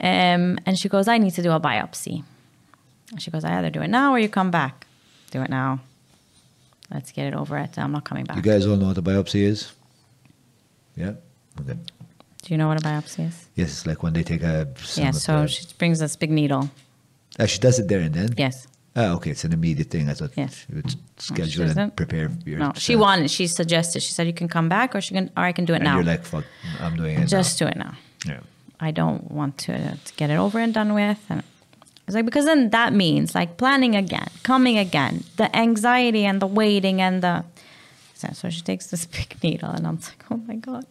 Um, 0.01 0.57
and 0.65 0.77
she 0.79 0.89
goes, 0.89 1.07
I 1.07 1.17
need 1.19 1.31
to 1.35 1.43
do 1.43 1.51
a 1.51 1.59
biopsy. 1.59 2.23
And 3.11 3.21
she 3.21 3.29
goes, 3.31 3.43
I 3.43 3.57
either 3.57 3.69
do 3.69 3.81
it 3.81 3.89
now 3.89 4.13
or 4.13 4.19
you 4.19 4.29
come 4.29 4.49
back. 4.51 4.87
Do 5.31 5.41
it 5.41 5.49
now. 5.49 5.79
Let's 6.91 7.11
get 7.11 7.27
it 7.27 7.33
over 7.35 7.57
it. 7.57 7.77
I'm 7.77 7.91
not 7.91 8.03
coming 8.03 8.25
back. 8.25 8.35
You 8.37 8.41
guys 8.41 8.65
all 8.65 8.77
know 8.77 8.87
what 8.87 8.97
a 8.97 9.01
biopsy 9.01 9.41
is? 9.43 9.71
Yeah? 10.95 11.13
Okay. 11.59 11.73
do 12.41 12.53
you 12.53 12.57
know 12.57 12.67
what 12.67 12.77
a 12.79 12.83
biopsy 12.83 13.27
is? 13.27 13.47
Yes, 13.55 13.69
it's 13.69 13.85
like 13.85 14.01
when 14.03 14.13
they 14.13 14.23
take 14.23 14.41
a. 14.43 14.67
Yeah, 14.95 15.11
so 15.11 15.41
the- 15.43 15.47
she 15.47 15.65
brings 15.77 15.99
this 15.99 16.15
big 16.15 16.31
needle. 16.31 16.69
Ah, 17.39 17.45
she 17.45 17.59
does 17.59 17.79
it 17.79 17.87
there 17.87 17.99
and 18.01 18.13
then? 18.13 18.33
Yes. 18.37 18.67
Ah, 18.95 19.13
okay, 19.13 19.31
it's 19.31 19.45
an 19.45 19.53
immediate 19.53 19.89
thing. 19.89 20.09
I 20.09 20.13
thought 20.15 20.31
Yes. 20.35 20.65
you 20.67 20.75
would 20.77 20.91
she 20.91 20.97
schedule 21.17 21.69
and 21.69 21.95
prepare 21.95 22.29
your. 22.45 22.59
No, 22.59 22.73
she 22.75 22.97
wanted. 22.97 23.31
She 23.31 23.47
suggested. 23.47 24.01
She 24.03 24.11
said 24.11 24.27
you 24.27 24.33
can 24.33 24.49
come 24.49 24.67
back, 24.67 24.93
or 24.95 24.99
she 24.99 25.13
can, 25.13 25.29
or 25.37 25.43
I 25.43 25.53
can 25.53 25.63
do 25.63 25.71
it 25.73 25.77
And 25.77 25.85
now. 25.85 25.95
you're 25.95 26.03
like, 26.03 26.25
fuck, 26.25 26.43
I'm 26.81 26.97
doing 26.97 27.17
it. 27.19 27.27
Just 27.27 27.57
do 27.57 27.67
it 27.67 27.77
now. 27.77 27.95
now. 28.25 28.33
Yeah. 28.33 28.39
I 28.81 28.91
don't 28.91 29.29
want 29.31 29.59
to, 29.59 29.97
to 29.97 30.13
get 30.15 30.31
it 30.31 30.37
over 30.37 30.59
and 30.59 30.73
done 30.73 30.93
with. 30.95 31.23
And 31.29 31.43
it's 32.07 32.15
like 32.15 32.25
because 32.25 32.45
then 32.45 32.71
that 32.71 32.93
means 32.93 33.35
like 33.35 33.57
planning 33.57 33.95
again, 33.95 34.27
coming 34.43 34.77
again, 34.77 35.23
the 35.37 35.55
anxiety 35.55 36.25
and 36.25 36.41
the 36.41 36.47
waiting 36.47 36.99
and 36.99 37.21
the. 37.21 37.45
So, 38.15 38.29
so 38.33 38.49
she 38.49 38.61
takes 38.61 38.87
this 38.87 39.05
big 39.17 39.41
needle, 39.41 39.69
and 39.69 39.87
I'm 39.87 39.95
like, 39.95 40.25
oh 40.29 40.37
my 40.37 40.55
god, 40.55 40.85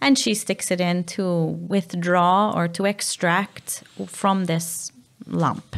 and 0.00 0.18
she 0.18 0.34
sticks 0.34 0.70
it 0.70 0.80
in 0.80 1.04
to 1.04 1.56
withdraw 1.68 2.52
or 2.54 2.68
to 2.68 2.84
extract 2.84 3.84
from 4.06 4.44
this 4.44 4.92
lump. 5.26 5.76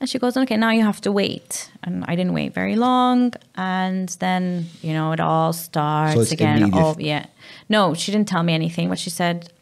And 0.00 0.08
she 0.08 0.18
goes, 0.18 0.34
okay, 0.34 0.56
now 0.56 0.70
you 0.70 0.82
have 0.82 1.02
to 1.02 1.12
wait. 1.12 1.70
And 1.82 2.06
I 2.08 2.16
didn't 2.16 2.32
wait 2.32 2.54
very 2.54 2.74
long. 2.74 3.34
And 3.54 4.08
then, 4.18 4.66
you 4.80 4.94
know, 4.94 5.12
it 5.12 5.20
all 5.20 5.52
starts 5.52 6.16
it's 6.16 6.32
again. 6.32 6.70
Oh, 6.72 6.96
yeah. 6.98 7.26
No, 7.68 7.92
she 7.92 8.10
didn't 8.10 8.26
tell 8.26 8.42
me 8.42 8.54
anything, 8.54 8.88
but 8.88 8.98
she 8.98 9.10
said, 9.10 9.52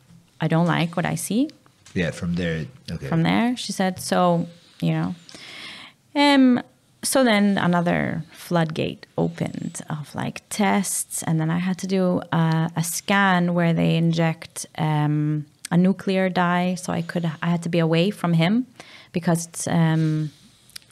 I 0.40 0.48
don't 0.48 0.66
like 0.66 0.96
what 0.96 1.07
I 1.07 1.16
see 1.16 1.51
Yeah, 1.94 2.11
from 2.11 2.35
there. 2.35 2.66
Okay. 2.90 3.09
from 3.09 3.22
there. 3.22 3.57
She 3.57 3.72
said, 3.72 4.01
so, 4.01 4.46
you 4.81 4.92
know. 4.92 5.14
Um, 6.14 6.62
so 7.03 7.22
then 7.24 7.59
another 7.59 8.24
floodgate 8.33 9.07
opened 9.16 9.81
of 9.88 10.14
like 10.14 10.42
tests. 10.51 11.22
And 11.22 11.40
then 11.40 11.51
I 11.51 11.59
had 11.59 11.79
to 11.79 11.87
do 11.87 12.22
a, 12.33 12.70
a 12.77 12.85
scan 12.85 13.55
where 13.55 13.72
they 13.72 13.96
inject 13.96 14.66
um, 14.79 15.46
a 15.70 15.77
nuclear 15.77 16.29
dye. 16.29 16.74
So 16.74 16.92
I 16.92 17.03
could, 17.03 17.24
I 17.42 17.46
had 17.46 17.62
to 17.62 17.68
be 17.68 17.79
away 17.79 18.11
from 18.11 18.33
him 18.33 18.66
because 19.12 19.46
it's 19.46 19.66
um, 19.68 20.31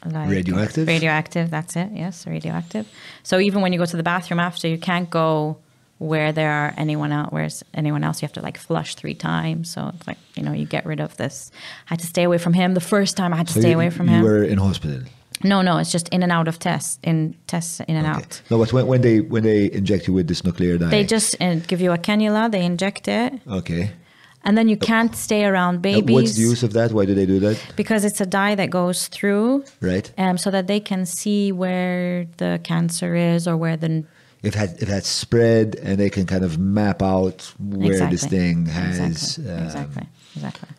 like 0.05 0.29
Radioactive? 0.29 0.87
Radioactive, 0.87 1.49
that's 1.49 1.75
it. 1.75 1.89
Yes, 1.93 2.25
radioactive. 2.27 2.87
So 3.23 3.39
even 3.39 3.61
when 3.61 3.73
you 3.73 3.79
go 3.79 3.85
to 3.85 3.97
the 3.97 4.03
bathroom 4.03 4.39
after, 4.39 4.67
you 4.67 4.77
can't 4.77 5.09
go 5.09 5.57
where 5.99 6.31
there 6.31 6.51
are 6.51 6.73
anyone 6.77 7.11
else. 7.11 7.31
Where's 7.31 7.63
anyone 7.73 8.03
else? 8.03 8.21
You 8.21 8.25
have 8.27 8.33
to 8.33 8.41
like 8.41 8.57
flush 8.57 8.95
three 8.95 9.15
times. 9.15 9.69
So 9.73 9.91
it's 9.95 10.07
like 10.07 10.17
you 10.35 10.43
know 10.43 10.51
you 10.53 10.65
get 10.65 10.85
rid 10.85 10.99
of 10.99 11.17
this. 11.17 11.51
I 11.87 11.93
had 11.93 11.99
to 11.99 12.07
stay 12.07 12.23
away 12.23 12.37
from 12.37 12.53
him. 12.53 12.73
The 12.73 12.81
first 12.95 13.17
time 13.17 13.33
I 13.33 13.37
had 13.37 13.47
to 13.47 13.53
So 13.53 13.59
stay 13.61 13.69
you, 13.71 13.75
away 13.75 13.89
from 13.89 14.07
you 14.09 14.15
him. 14.15 14.23
were 14.23 14.43
in 14.43 14.57
hospital. 14.57 15.01
no, 15.43 15.61
no, 15.61 15.77
it's 15.77 15.91
just 15.91 16.09
in 16.09 16.23
and 16.23 16.31
out 16.31 16.47
of 16.47 16.57
tests. 16.59 16.99
In 17.03 17.35
tests, 17.47 17.79
in 17.87 17.95
and 17.95 18.07
Okay. 18.07 18.15
out. 18.23 18.41
No, 18.49 18.57
but 18.57 18.71
when, 18.73 18.85
when 18.87 19.01
they 19.01 19.21
when 19.21 19.43
they 19.43 19.71
inject 19.71 20.07
you 20.07 20.13
with 20.13 20.27
this 20.27 20.43
nuclear 20.43 20.77
dye. 20.77 20.89
They 20.89 21.03
just 21.03 21.35
uh, 21.41 21.55
give 21.67 21.79
you 21.81 21.91
a 21.91 21.97
cannula. 21.97 22.49
They 22.51 22.63
inject 22.65 23.07
it, 23.07 23.33
Okay. 23.47 23.91
and 24.43 24.57
then 24.57 24.67
you 24.69 24.77
can't 24.77 25.15
stay 25.15 25.45
around 25.45 25.81
babies. 25.81 26.13
What's 26.15 26.35
the 26.35 26.41
use 26.51 26.63
of 26.63 26.71
that? 26.73 26.91
Why 26.91 27.05
do 27.05 27.13
they 27.13 27.25
do 27.25 27.39
that? 27.39 27.57
Because 27.75 28.05
it's 28.05 28.21
a 28.21 28.25
dye 28.25 28.55
that 28.55 28.69
goes 28.69 29.07
through, 29.09 29.63
Right. 29.81 30.11
um, 30.17 30.37
so 30.37 30.49
that 30.51 30.65
they 30.67 30.79
can 30.79 31.05
see 31.05 31.51
where 31.51 32.25
the 32.37 32.59
cancer 32.63 33.15
is 33.15 33.47
or 33.47 33.55
where 33.57 33.77
the 33.77 34.03
If 34.47 34.53
it 34.55 34.59
had 34.63 34.71
if 34.83 34.87
had 34.87 35.05
spread 35.05 35.67
and 35.85 35.93
they 36.01 36.09
can 36.09 36.25
kind 36.33 36.43
of 36.47 36.57
map 36.57 37.01
out 37.01 37.39
where 37.59 38.09
this 38.13 38.25
thing 38.25 38.65
has. 38.67 38.97
exactly 38.99 39.51
um, 39.53 39.63
exactly 39.65 40.07
exactly. 40.35 40.69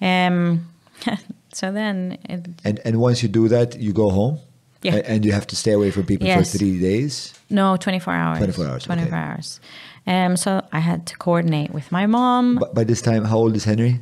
Um, 0.00 0.68
so 1.58 1.72
then 1.72 2.18
it, 2.32 2.40
And 2.64 2.80
and 2.86 2.94
once 3.00 3.22
you 3.22 3.28
do 3.40 3.48
that, 3.48 3.68
you 3.78 3.92
go 3.92 4.10
home. 4.10 4.38
Yeah. 4.82 4.94
And 5.12 5.24
you 5.26 5.32
have 5.32 5.46
to 5.48 5.56
stay 5.56 5.72
away 5.72 5.90
from 5.90 6.04
people 6.04 6.26
Yes. 6.28 6.38
for 6.52 6.58
three 6.58 6.78
days. 6.78 7.34
no 7.50 7.76
twenty 7.76 7.98
four 7.98 8.14
hours. 8.14 8.38
24 8.38 8.66
hours, 8.66 8.84
Twenty 8.84 9.02
four 9.06 9.18
okay. 9.18 9.26
hours. 9.28 9.60
Um, 10.06 10.36
so 10.36 10.50
I 10.72 10.78
had 10.80 11.00
to 11.06 11.14
coordinate 11.18 11.70
with 11.74 11.90
my 11.92 12.06
mom. 12.06 12.56
But 12.60 12.74
by 12.74 12.84
this 12.84 13.02
time, 13.02 13.24
how 13.24 13.38
old 13.38 13.56
is 13.56 13.64
Henry? 13.64 14.00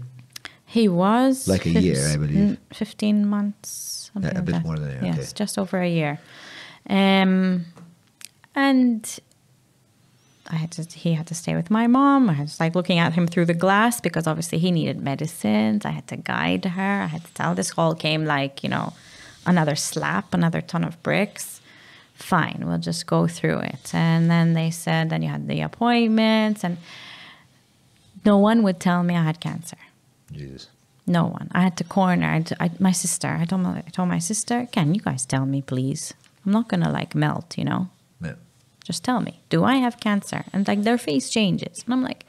He 0.67 0.89
was 0.89 1.49
Like 1.49 1.65
a 1.67 1.73
fif- 1.73 1.83
year, 1.83 2.03
I 2.13 2.17
believe. 2.17 2.37
mm, 2.39 2.57
Fifteen 2.73 3.27
months. 3.27 3.71
something 4.13 4.31
Yeah, 4.33 4.39
a 4.39 4.41
like 4.41 4.45
bit 4.47 4.53
that. 4.53 4.65
more 4.67 4.79
than 4.79 4.89
a 4.91 4.93
year, 4.93 5.05
Yes, 5.17 5.19
okay. 5.19 5.33
just 5.45 5.59
over 5.59 5.79
a 5.81 5.89
year. 5.89 6.19
Um, 6.91 7.65
and 8.57 9.19
I 10.49 10.57
had 10.57 10.71
to. 10.73 10.83
He 10.83 11.15
had 11.15 11.27
to 11.29 11.35
stay 11.35 11.55
with 11.55 11.71
my 11.71 11.87
mom. 11.87 12.29
I 12.31 12.41
was 12.41 12.59
like 12.59 12.75
looking 12.75 12.99
at 12.99 13.13
him 13.13 13.27
through 13.27 13.45
the 13.47 13.55
glass 13.55 14.01
because 14.01 14.27
obviously 14.27 14.59
he 14.59 14.71
needed 14.71 15.01
medicines. 15.01 15.85
I 15.85 15.91
had 15.91 16.07
to 16.09 16.17
guide 16.17 16.65
her. 16.65 17.03
I 17.03 17.07
had 17.07 17.25
to 17.25 17.35
tell. 17.35 17.55
This 17.55 17.73
all 17.79 17.95
came 17.95 18.25
like 18.25 18.63
you 18.65 18.69
know, 18.69 18.93
another 19.45 19.77
slap, 19.77 20.35
another 20.35 20.61
ton 20.61 20.83
of 20.85 21.01
bricks. 21.03 21.61
Fine, 22.15 22.63
we'll 22.65 22.79
just 22.79 23.07
go 23.07 23.27
through 23.27 23.59
it. 23.59 23.95
And 23.95 24.31
then 24.31 24.55
they 24.55 24.71
said, 24.71 25.11
then 25.11 25.21
you 25.21 25.29
had 25.29 25.49
the 25.49 25.61
appointments, 25.61 26.65
and 26.65 26.79
no 28.25 28.39
one 28.39 28.63
would 28.63 28.81
tell 28.81 29.03
me 29.03 29.15
I 29.15 29.23
had 29.23 29.39
cancer. 29.39 29.77
Jesus. 30.33 30.69
No 31.07 31.27
one. 31.27 31.49
I 31.53 31.61
had 31.61 31.77
to 31.77 31.85
corner. 31.85 32.27
I, 32.33 32.41
to- 32.41 32.63
I, 32.63 32.71
my 32.81 32.93
sister. 32.93 33.29
I 33.29 33.45
told 33.45 33.61
my, 33.63 33.79
I 33.87 33.91
told 33.91 34.09
my 34.09 34.19
sister, 34.19 34.67
"Can 34.73 34.95
you 34.95 35.01
guys 35.03 35.27
tell 35.27 35.45
me, 35.45 35.61
please? 35.61 36.15
I'm 36.47 36.53
not 36.53 36.69
gonna 36.69 36.91
like 36.91 37.15
melt, 37.15 37.59
you 37.59 37.65
know." 37.65 37.89
Just 38.87 39.03
tell 39.03 39.21
me. 39.21 39.41
Do 39.49 39.65
I 39.65 39.77
have 39.77 39.99
cancer? 39.99 40.45
And 40.53 40.69
like 40.69 40.85
their 40.85 40.97
face 40.97 41.29
changes. 41.29 41.83
And 41.85 41.93
I'm 41.93 42.05
like, 42.05 42.25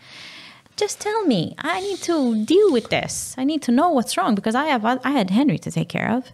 just 0.76 0.99
tell 0.99 1.24
me. 1.24 1.53
I 1.60 1.82
need 1.82 1.99
to 1.99 2.43
deal 2.45 2.72
with 2.72 2.89
this. 2.89 3.36
I 3.38 3.43
need 3.43 3.62
to 3.64 3.72
know 3.72 3.89
what's 3.91 4.18
wrong 4.18 4.34
because 4.34 4.55
I 4.55 4.66
have 4.66 4.84
I 4.84 5.12
had 5.12 5.30
Henry 5.30 5.60
to 5.60 5.70
take 5.70 5.88
care 5.88 6.10
of. 6.10 6.32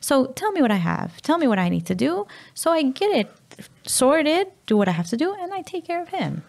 So 0.00 0.26
tell 0.40 0.52
me 0.52 0.62
what 0.62 0.70
I 0.70 0.76
have. 0.76 1.20
Tell 1.20 1.36
me 1.36 1.46
what 1.46 1.58
I 1.58 1.68
need 1.68 1.84
to 1.84 1.94
do 1.94 2.26
so 2.54 2.70
I 2.70 2.82
get 2.82 3.10
it 3.10 3.28
sorted, 3.84 4.46
do 4.64 4.74
what 4.78 4.88
I 4.88 4.92
have 4.92 5.08
to 5.08 5.18
do, 5.18 5.34
and 5.34 5.52
I 5.52 5.60
take 5.60 5.84
care 5.84 6.00
of 6.00 6.08
him. 6.08 6.42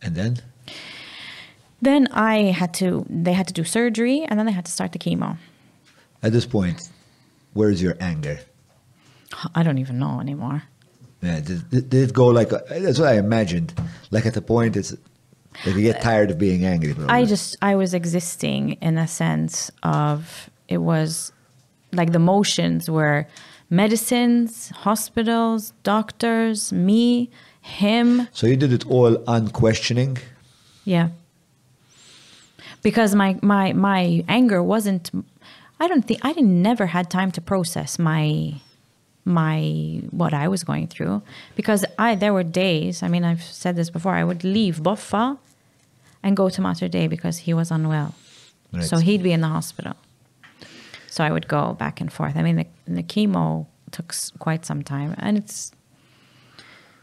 And 0.00 0.14
then? 0.14 0.36
Then 1.82 2.06
I 2.12 2.52
had 2.60 2.72
to 2.74 3.04
they 3.10 3.32
had 3.32 3.48
to 3.48 3.54
do 3.54 3.64
surgery 3.64 4.22
and 4.28 4.38
then 4.38 4.46
they 4.46 4.52
had 4.52 4.66
to 4.66 4.72
start 4.72 4.92
the 4.92 5.00
chemo. 5.00 5.38
At 6.22 6.30
this 6.30 6.46
point, 6.46 6.88
where's 7.52 7.82
your 7.82 7.96
anger? 7.98 8.38
I 9.56 9.64
don't 9.64 9.78
even 9.78 9.98
know 9.98 10.20
anymore. 10.20 10.62
Yeah, 11.22 11.40
did, 11.40 11.70
did 11.70 11.94
it 11.94 12.12
go 12.14 12.28
like 12.28 12.48
that's 12.48 12.98
what 12.98 13.08
I 13.08 13.18
imagined. 13.18 13.74
Like 14.10 14.26
at 14.26 14.34
the 14.34 14.42
point, 14.42 14.76
it's 14.76 14.92
like 15.66 15.76
you 15.76 15.82
get 15.82 15.96
uh, 15.96 16.00
tired 16.00 16.30
of 16.30 16.38
being 16.38 16.64
angry. 16.64 16.94
Probably. 16.94 17.10
I 17.10 17.24
just 17.24 17.56
I 17.60 17.74
was 17.74 17.92
existing 17.92 18.72
in 18.80 18.96
a 18.96 19.06
sense 19.06 19.70
of 19.82 20.48
it 20.68 20.78
was 20.78 21.32
like 21.92 22.12
the 22.12 22.18
motions 22.18 22.88
were 22.88 23.26
medicines, 23.68 24.70
hospitals, 24.70 25.72
doctors, 25.82 26.72
me, 26.72 27.30
him. 27.60 28.28
So 28.32 28.46
you 28.46 28.56
did 28.56 28.72
it 28.72 28.86
all 28.86 29.22
unquestioning. 29.26 30.18
Yeah. 30.84 31.10
Because 32.82 33.14
my 33.14 33.38
my 33.42 33.74
my 33.74 34.24
anger 34.26 34.62
wasn't 34.62 35.10
I 35.78 35.88
don't 35.88 36.02
think 36.02 36.20
I 36.24 36.32
didn't 36.32 36.62
never 36.62 36.86
had 36.86 37.10
time 37.10 37.30
to 37.32 37.40
process 37.40 37.98
my 37.98 38.54
my 39.24 40.02
what 40.10 40.32
I 40.34 40.48
was 40.48 40.64
going 40.64 40.86
through. 40.86 41.22
Because 41.56 41.84
I 41.98 42.14
there 42.14 42.32
were 42.32 42.42
days 42.42 43.02
I 43.02 43.08
mean 43.08 43.24
I've 43.24 43.42
said 43.42 43.76
this 43.76 43.90
before 43.90 44.14
I 44.14 44.24
would 44.24 44.44
leave 44.44 44.78
Boffa 44.78 45.38
and 46.22 46.36
go 46.36 46.48
to 46.48 46.60
Mater 46.60 46.88
Dei 46.88 47.06
because 47.06 47.38
he 47.38 47.54
was 47.54 47.70
unwell. 47.70 48.14
Right. 48.72 48.84
so 48.84 48.98
he'd 48.98 49.22
be 49.22 49.32
in 49.32 49.40
the 49.40 49.48
hospital. 49.48 49.96
So 51.08 51.24
I 51.24 51.32
would 51.32 51.48
go 51.48 51.74
back 51.74 52.00
and 52.00 52.12
forth. 52.12 52.36
I 52.36 52.42
mean 52.42 52.56
the, 52.56 52.66
the 52.86 53.02
chemo 53.02 53.66
took 53.90 54.14
quite 54.38 54.64
some 54.64 54.82
time 54.82 55.14
and 55.18 55.36
it's 55.36 55.72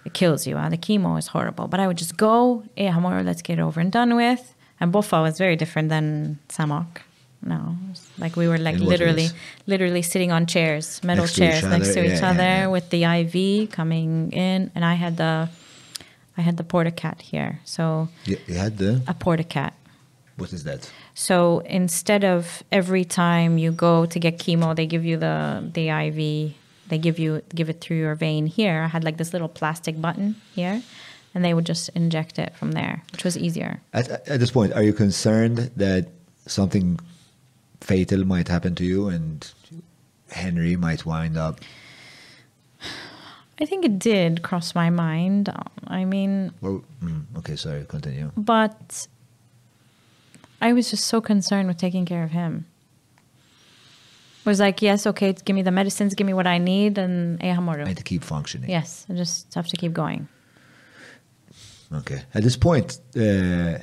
it 0.06 0.14
kills 0.14 0.48
you 0.48 0.56
huh? 0.56 0.70
the 0.70 0.78
chemo 0.78 1.18
is 1.20 1.28
horrible. 1.28 1.68
But 1.68 1.80
I 1.80 1.88
would 1.88 1.98
just 1.98 2.18
go 2.18 2.64
eh, 2.78 2.90
Hamor, 2.90 3.24
let's 3.24 3.42
get 3.42 3.60
it 3.60 3.62
over 3.62 3.80
and 3.80 3.92
done 3.92 4.16
with. 4.16 4.54
And 4.80 4.94
Boffa 4.94 5.24
was 5.24 5.40
very 5.40 5.56
different 5.56 5.90
than 5.90 6.38
Samok 6.50 7.02
no 7.42 7.76
like 8.18 8.36
we 8.36 8.48
were 8.48 8.58
like 8.58 8.78
literally 8.80 9.30
literally 9.68 10.02
sitting 10.02 10.32
on 10.32 10.46
chairs, 10.46 11.02
metal 11.04 11.24
Next 11.24 11.34
to 11.36 11.40
chairs 11.42 11.64
next 11.64 11.90
other, 11.92 11.94
to 11.94 12.06
each 12.14 12.22
yeah, 12.22 12.30
other 12.30 12.44
yeah, 12.44 12.68
with 12.68 12.90
the 12.90 13.04
IV 13.04 13.72
coming 13.72 14.32
in, 14.32 14.72
and 14.74 14.84
I 14.84 14.96
had 14.96 15.18
the, 15.18 15.50
I 16.38 16.42
had 16.42 16.58
the 16.58 16.64
Port-a-Cath 16.64 17.22
here. 17.22 17.60
So 17.66 18.10
You, 18.26 18.38
you 18.48 18.56
had 18.56 18.78
the 18.78 19.02
a 19.08 19.14
Port-a-Cath. 19.14 19.74
what 20.38 20.52
is 20.54 20.64
that? 20.64 20.92
So 21.14 21.60
instead 21.66 22.24
of 22.24 22.64
every 22.72 23.06
time 23.06 23.58
you 23.58 23.72
go 23.72 24.06
to 24.08 24.20
get 24.20 24.38
chemo, 24.40 24.76
they 24.76 24.88
give 24.88 25.06
you 25.06 25.18
the 25.18 25.64
the 25.74 25.90
IV. 25.90 26.54
They 26.90 26.98
give 26.98 27.20
you 27.20 27.42
give 27.54 27.70
it 27.70 27.82
through 27.82 27.98
your 27.98 28.16
vein 28.16 28.48
here. 28.48 28.82
I 28.82 28.88
had 28.88 29.04
like 29.04 29.18
this 29.18 29.32
little 29.34 29.50
plastic 29.50 30.00
button 30.02 30.36
here, 30.56 30.82
and 31.36 31.44
they 31.46 31.54
would 31.54 31.66
just 31.66 31.90
inject 31.96 32.40
it 32.40 32.56
from 32.56 32.72
there, 32.72 33.04
which 33.12 33.24
was 33.24 33.38
easier. 33.38 33.82
At, 33.94 34.10
at 34.28 34.40
this 34.40 34.52
point, 34.52 34.74
are 34.74 34.82
you 34.84 34.94
concerned 34.94 35.70
that 35.76 36.08
something 36.48 36.98
fatal 37.82 38.26
might 38.26 38.48
happen 38.48 38.76
to 38.76 38.84
you 38.84 39.08
and 39.08 39.52
Henry 40.30 40.76
might 40.76 41.06
wind 41.06 41.38
up? 41.38 41.62
I 43.60 43.66
think 43.66 43.86
it 43.86 43.98
did 43.98 44.44
cross 44.44 44.76
my 44.76 44.90
mind. 44.90 45.50
I 45.88 46.06
mean, 46.06 46.54
Or, 46.62 46.84
mm, 47.02 47.24
okay, 47.38 47.56
sorry, 47.56 47.86
continue. 47.86 48.32
But 48.38 49.08
I 50.62 50.74
was 50.74 50.90
just 50.90 51.06
so 51.08 51.22
concerned 51.22 51.68
with 51.68 51.78
taking 51.78 52.06
care 52.06 52.24
of 52.24 52.32
him. 52.32 52.66
Was 54.46 54.60
like, 54.60 54.82
yes, 54.82 55.06
okay, 55.08 55.34
give 55.34 55.56
me 55.56 55.62
the 55.62 55.72
medicines, 55.72 56.14
give 56.14 56.26
me 56.26 56.34
what 56.34 56.48
I 56.48 56.58
need, 56.58 56.98
and 56.98 57.44
eh, 57.44 57.52
I 57.52 57.88
had 57.88 57.98
to 57.98 58.04
keep 58.04 58.24
functioning. 58.24 58.70
Yes, 58.70 59.06
I 59.10 59.14
just 59.14 59.54
have 59.56 59.68
to 59.68 59.76
keep 59.76 59.92
going. 59.92 60.30
Okay. 61.92 62.22
At 62.34 62.44
this 62.44 62.56
point, 62.56 63.00
uh, 63.18 63.80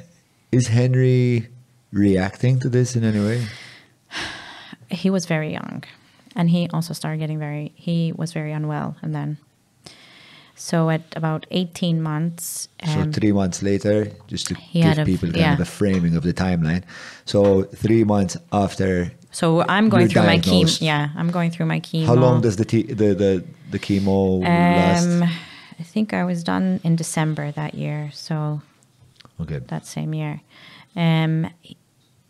is 0.53 0.69
Henry 0.69 1.49
reacting 1.93 2.61
to 2.61 2.69
this 2.71 2.97
in 2.97 3.05
any 3.05 3.21
way? 3.21 3.47
He 4.95 5.11
was 5.11 5.27
very 5.27 5.51
young, 5.53 5.85
and 6.37 6.51
he 6.51 6.69
also 6.73 6.95
started 6.95 7.19
getting 7.19 7.39
very. 7.39 7.73
He 7.75 8.13
was 8.17 8.33
very 8.33 8.53
unwell, 8.53 8.97
and 9.03 9.15
then. 9.15 9.39
So 10.57 10.89
at 10.89 11.03
about 11.17 11.47
eighteen 11.51 12.01
months, 12.01 12.69
so 12.85 13.01
um, 13.01 13.13
three 13.13 13.33
months 13.33 13.61
later, 13.63 14.07
just 14.29 14.47
to 14.47 14.55
he 14.55 14.81
give 14.81 14.89
had 14.89 14.99
a- 15.01 15.05
people 15.05 15.29
kind 15.31 15.41
yeah. 15.41 15.55
of 15.55 15.61
a 15.61 15.65
framing 15.65 16.15
of 16.17 16.23
the 16.23 16.33
timeline. 16.33 16.85
So 17.25 17.65
three 17.65 18.05
months 18.05 18.37
after, 18.53 19.11
so 19.33 19.65
I'm 19.69 19.89
going 19.89 20.09
through 20.09 20.23
my 20.23 20.39
chemo. 20.39 20.81
Yeah, 20.81 21.09
I'm 21.17 21.31
going 21.33 21.51
through 21.51 21.67
my 21.67 21.81
chemo. 21.81 22.07
how 22.07 22.15
long 22.15 22.41
does 22.41 22.55
the 22.57 22.65
te- 22.65 22.93
the, 23.01 23.15
the 23.15 23.45
the 23.73 23.79
chemo 23.81 24.43
last? 24.43 25.07
Um, 25.07 25.23
I 25.25 25.83
think 25.83 26.15
I 26.15 26.23
was 26.25 26.45
done 26.45 26.79
in 26.85 26.95
December 26.95 27.51
that 27.53 27.75
year. 27.75 28.11
So 28.15 28.63
Okay. 29.41 29.59
that 29.59 29.87
same 29.87 30.15
year. 30.15 30.41
Um, 30.95 31.51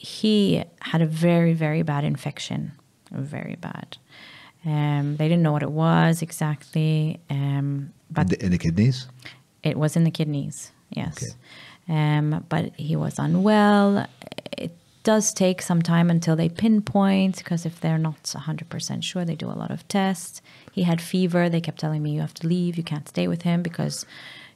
he 0.05 0.62
had 0.82 1.00
a 1.00 1.07
very, 1.07 1.55
very 1.55 1.82
bad 1.82 2.05
infection, 2.05 2.72
very 3.11 3.57
bad. 3.57 3.96
Um, 4.66 5.16
they 5.16 5.28
didn't 5.28 5.42
know 5.42 5.52
what 5.52 5.62
it 5.62 5.70
was 5.70 6.20
exactly, 6.20 7.20
um, 7.30 7.92
but 8.11 8.22
in, 8.22 8.28
the, 8.28 8.44
in 8.46 8.50
the 8.52 8.59
kidneys? 8.59 9.09
it 9.62 9.76
was 9.78 9.96
in 9.96 10.05
the 10.05 10.11
kidneys, 10.11 10.72
yes. 10.90 11.22
Okay. 11.22 11.34
Um, 11.96 12.44
but 12.48 12.74
he 12.76 12.96
was 12.96 13.18
unwell. 13.18 14.07
It 14.57 14.76
does 15.05 15.32
take 15.32 15.61
some 15.62 15.82
time 15.82 16.11
until 16.11 16.36
they 16.36 16.48
pinpoint 16.48 17.38
because 17.38 17.66
if 17.66 17.80
they're 17.80 17.98
not 17.98 18.22
100% 18.22 19.02
sure, 19.02 19.24
they 19.24 19.34
do 19.34 19.50
a 19.50 19.52
lot 19.52 19.70
of 19.70 19.86
tests. 19.88 20.40
He 20.72 20.82
had 20.82 21.00
fever. 21.00 21.48
They 21.48 21.61
kept 21.61 21.78
telling 21.78 22.02
me, 22.02 22.12
you 22.12 22.20
have 22.20 22.34
to 22.34 22.46
leave. 22.46 22.76
You 22.76 22.84
can't 22.84 23.09
stay 23.09 23.28
with 23.28 23.42
him 23.42 23.62
because 23.62 24.07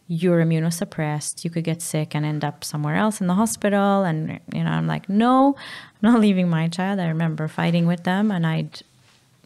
you're 0.08 0.42
immunosuppressed. 0.42 1.44
You 1.44 1.50
could 1.50 1.64
get 1.64 1.82
sick 1.82 2.14
and 2.14 2.24
end 2.24 2.44
up 2.44 2.64
somewhere 2.64 2.96
else 2.96 3.20
in 3.20 3.26
the 3.26 3.34
hospital. 3.34 4.04
And, 4.04 4.40
you 4.52 4.64
know, 4.64 4.70
I'm 4.70 4.86
like, 4.86 5.08
no, 5.08 5.54
I'm 5.56 6.12
not 6.12 6.20
leaving 6.26 6.48
my 6.48 6.68
child. 6.68 6.98
I 6.98 7.08
remember 7.08 7.46
fighting 7.46 7.86
with 7.86 8.04
them 8.04 8.30
and 8.30 8.46
I'd 8.46 8.82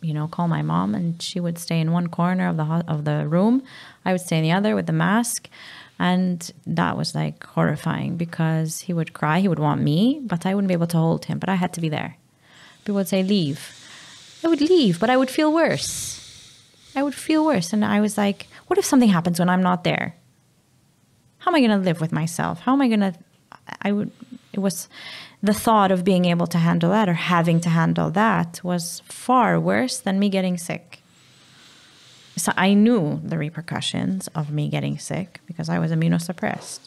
you 0.02 0.12
know, 0.12 0.26
call 0.26 0.48
my 0.48 0.62
mom, 0.62 0.94
and 0.94 1.22
she 1.22 1.38
would 1.40 1.58
stay 1.58 1.80
in 1.80 1.92
one 1.92 2.08
corner 2.08 2.48
of 2.48 2.56
the 2.56 2.64
ho- 2.64 2.82
of 2.88 3.04
the 3.04 3.26
room. 3.26 3.62
I 4.04 4.12
would 4.12 4.20
stay 4.20 4.36
in 4.38 4.42
the 4.42 4.52
other 4.52 4.74
with 4.74 4.86
the 4.86 4.92
mask, 4.92 5.48
and 5.98 6.50
that 6.66 6.96
was 6.96 7.14
like 7.14 7.44
horrifying 7.44 8.16
because 8.16 8.80
he 8.80 8.92
would 8.92 9.12
cry. 9.12 9.38
He 9.38 9.48
would 9.48 9.60
want 9.60 9.80
me, 9.80 10.20
but 10.24 10.44
I 10.44 10.54
wouldn't 10.54 10.68
be 10.68 10.74
able 10.74 10.88
to 10.88 10.96
hold 10.96 11.26
him. 11.26 11.38
But 11.38 11.48
I 11.48 11.54
had 11.54 11.72
to 11.74 11.80
be 11.80 11.88
there. 11.88 12.16
People 12.80 12.96
would 12.96 13.08
say 13.08 13.22
leave. 13.22 13.78
I 14.44 14.48
would 14.48 14.60
leave, 14.60 14.98
but 14.98 15.08
I 15.08 15.16
would 15.16 15.30
feel 15.30 15.52
worse. 15.52 16.18
I 16.96 17.02
would 17.02 17.14
feel 17.14 17.44
worse, 17.44 17.72
and 17.72 17.84
I 17.84 18.00
was 18.00 18.18
like, 18.18 18.48
what 18.66 18.78
if 18.78 18.84
something 18.84 19.08
happens 19.08 19.38
when 19.38 19.48
I'm 19.48 19.62
not 19.62 19.84
there? 19.84 20.16
How 21.42 21.50
am 21.50 21.54
I 21.56 21.60
going 21.60 21.70
to 21.70 21.84
live 21.84 22.00
with 22.00 22.12
myself? 22.12 22.60
How 22.60 22.72
am 22.72 22.80
I 22.82 22.88
going 22.88 23.00
to? 23.00 23.14
I 23.82 23.90
would. 23.92 24.10
It 24.52 24.60
was 24.60 24.88
the 25.42 25.54
thought 25.54 25.90
of 25.90 26.04
being 26.04 26.24
able 26.26 26.46
to 26.46 26.58
handle 26.58 26.90
that 26.90 27.08
or 27.08 27.14
having 27.14 27.60
to 27.62 27.68
handle 27.68 28.10
that 28.10 28.60
was 28.62 29.00
far 29.06 29.58
worse 29.58 29.98
than 29.98 30.18
me 30.18 30.28
getting 30.28 30.56
sick. 30.56 31.00
So 32.36 32.52
I 32.56 32.74
knew 32.74 33.20
the 33.24 33.38
repercussions 33.38 34.28
of 34.34 34.50
me 34.50 34.68
getting 34.68 34.98
sick 34.98 35.40
because 35.46 35.68
I 35.68 35.78
was 35.78 35.90
immunosuppressed. 35.90 36.80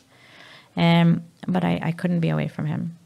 Um, 0.78 1.24
but 1.48 1.64
I, 1.64 1.80
I 1.84 1.92
couldn't 1.92 2.20
be 2.22 2.30
away 2.30 2.48
from 2.48 2.66
him. 2.68 2.98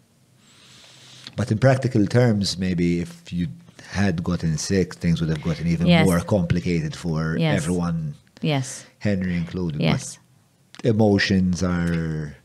But 1.35 1.51
in 1.51 1.57
practical 1.57 2.05
terms, 2.05 2.57
maybe 2.57 2.99
if 2.99 3.31
you 3.33 3.47
had 3.91 4.23
gotten 4.23 4.57
sick, 4.57 4.95
things 4.95 5.19
would 5.19 5.29
have 5.29 5.41
gotten 5.41 5.67
even 5.67 5.87
Yes. 5.87 6.05
more 6.05 6.19
complicated 6.19 6.95
for 6.95 7.37
Yes. 7.37 7.63
everyone, 7.63 8.15
Yes. 8.41 8.85
Henry 8.99 9.35
included. 9.35 9.81
Yes. 9.81 10.15
But 10.15 10.19
emotions 10.83 11.63
are, 11.63 12.35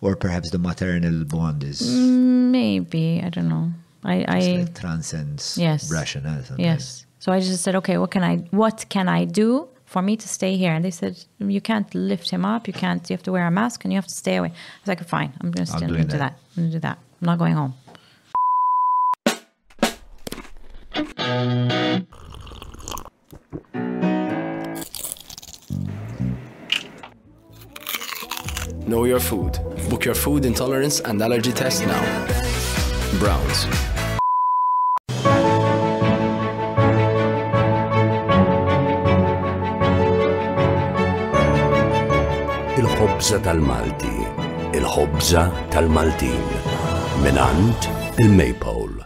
or 0.00 0.16
perhaps 0.16 0.50
the 0.50 0.58
maternal 0.58 1.24
bond 1.24 1.64
is 1.64 1.80
mm, 1.82 2.50
Maybe. 2.50 3.20
I 3.24 3.28
don't 3.28 3.48
know. 3.48 3.72
I, 4.04 4.24
I 4.28 4.40
like 4.58 4.78
transcends 4.78 5.58
Yes. 5.58 5.90
rationale. 5.90 6.42
Sometimes. 6.44 6.58
Yes. 6.60 7.06
So 7.18 7.32
I 7.32 7.40
just 7.40 7.62
said, 7.62 7.74
okay, 7.76 7.98
what 7.98 8.10
can 8.10 8.22
I 8.22 8.36
what 8.50 8.86
can 8.88 9.08
I 9.08 9.24
do 9.24 9.68
for 9.86 10.02
me 10.02 10.16
to 10.16 10.28
stay 10.28 10.56
here? 10.56 10.72
And 10.72 10.84
they 10.84 10.90
said, 10.92 11.22
you 11.40 11.60
can't 11.60 11.92
lift 11.94 12.30
him 12.30 12.44
up. 12.44 12.66
You 12.68 12.72
can't. 12.72 13.08
You 13.10 13.14
have 13.16 13.22
to 13.24 13.32
wear 13.32 13.46
a 13.46 13.50
mask 13.50 13.84
and 13.84 13.92
you 13.92 13.96
have 13.98 14.06
to 14.06 14.14
stay 14.14 14.36
away. 14.36 14.48
I 14.48 14.80
was 14.82 14.88
like, 14.88 15.04
fine. 15.06 15.32
I'm 15.40 15.50
going 15.50 15.66
to 15.66 15.72
I'm 15.72 15.78
still 15.78 15.88
do 15.88 16.04
that. 16.04 16.18
that. 16.18 16.38
I'm 16.56 16.62
going 16.62 16.70
to 16.70 16.76
do 16.76 16.80
that. 16.80 16.98
I'm 17.20 17.26
not 17.26 17.38
going 17.38 17.54
home. 17.54 17.74
Know 28.88 29.04
your 29.04 29.20
food. 29.20 29.58
Book 29.90 30.06
your 30.06 30.14
food 30.14 30.46
intolerance 30.46 31.00
and 31.00 31.20
allergy 31.20 31.52
test 31.52 31.84
now. 31.84 32.00
Browns. 33.20 33.66
Il-ħobza 42.80 43.42
tal-Malti. 43.44 44.16
Il-ħobza 44.72 45.44
tal-Maltin. 45.68 46.40
Minant 47.20 47.90
il-Maypole. 48.16 49.04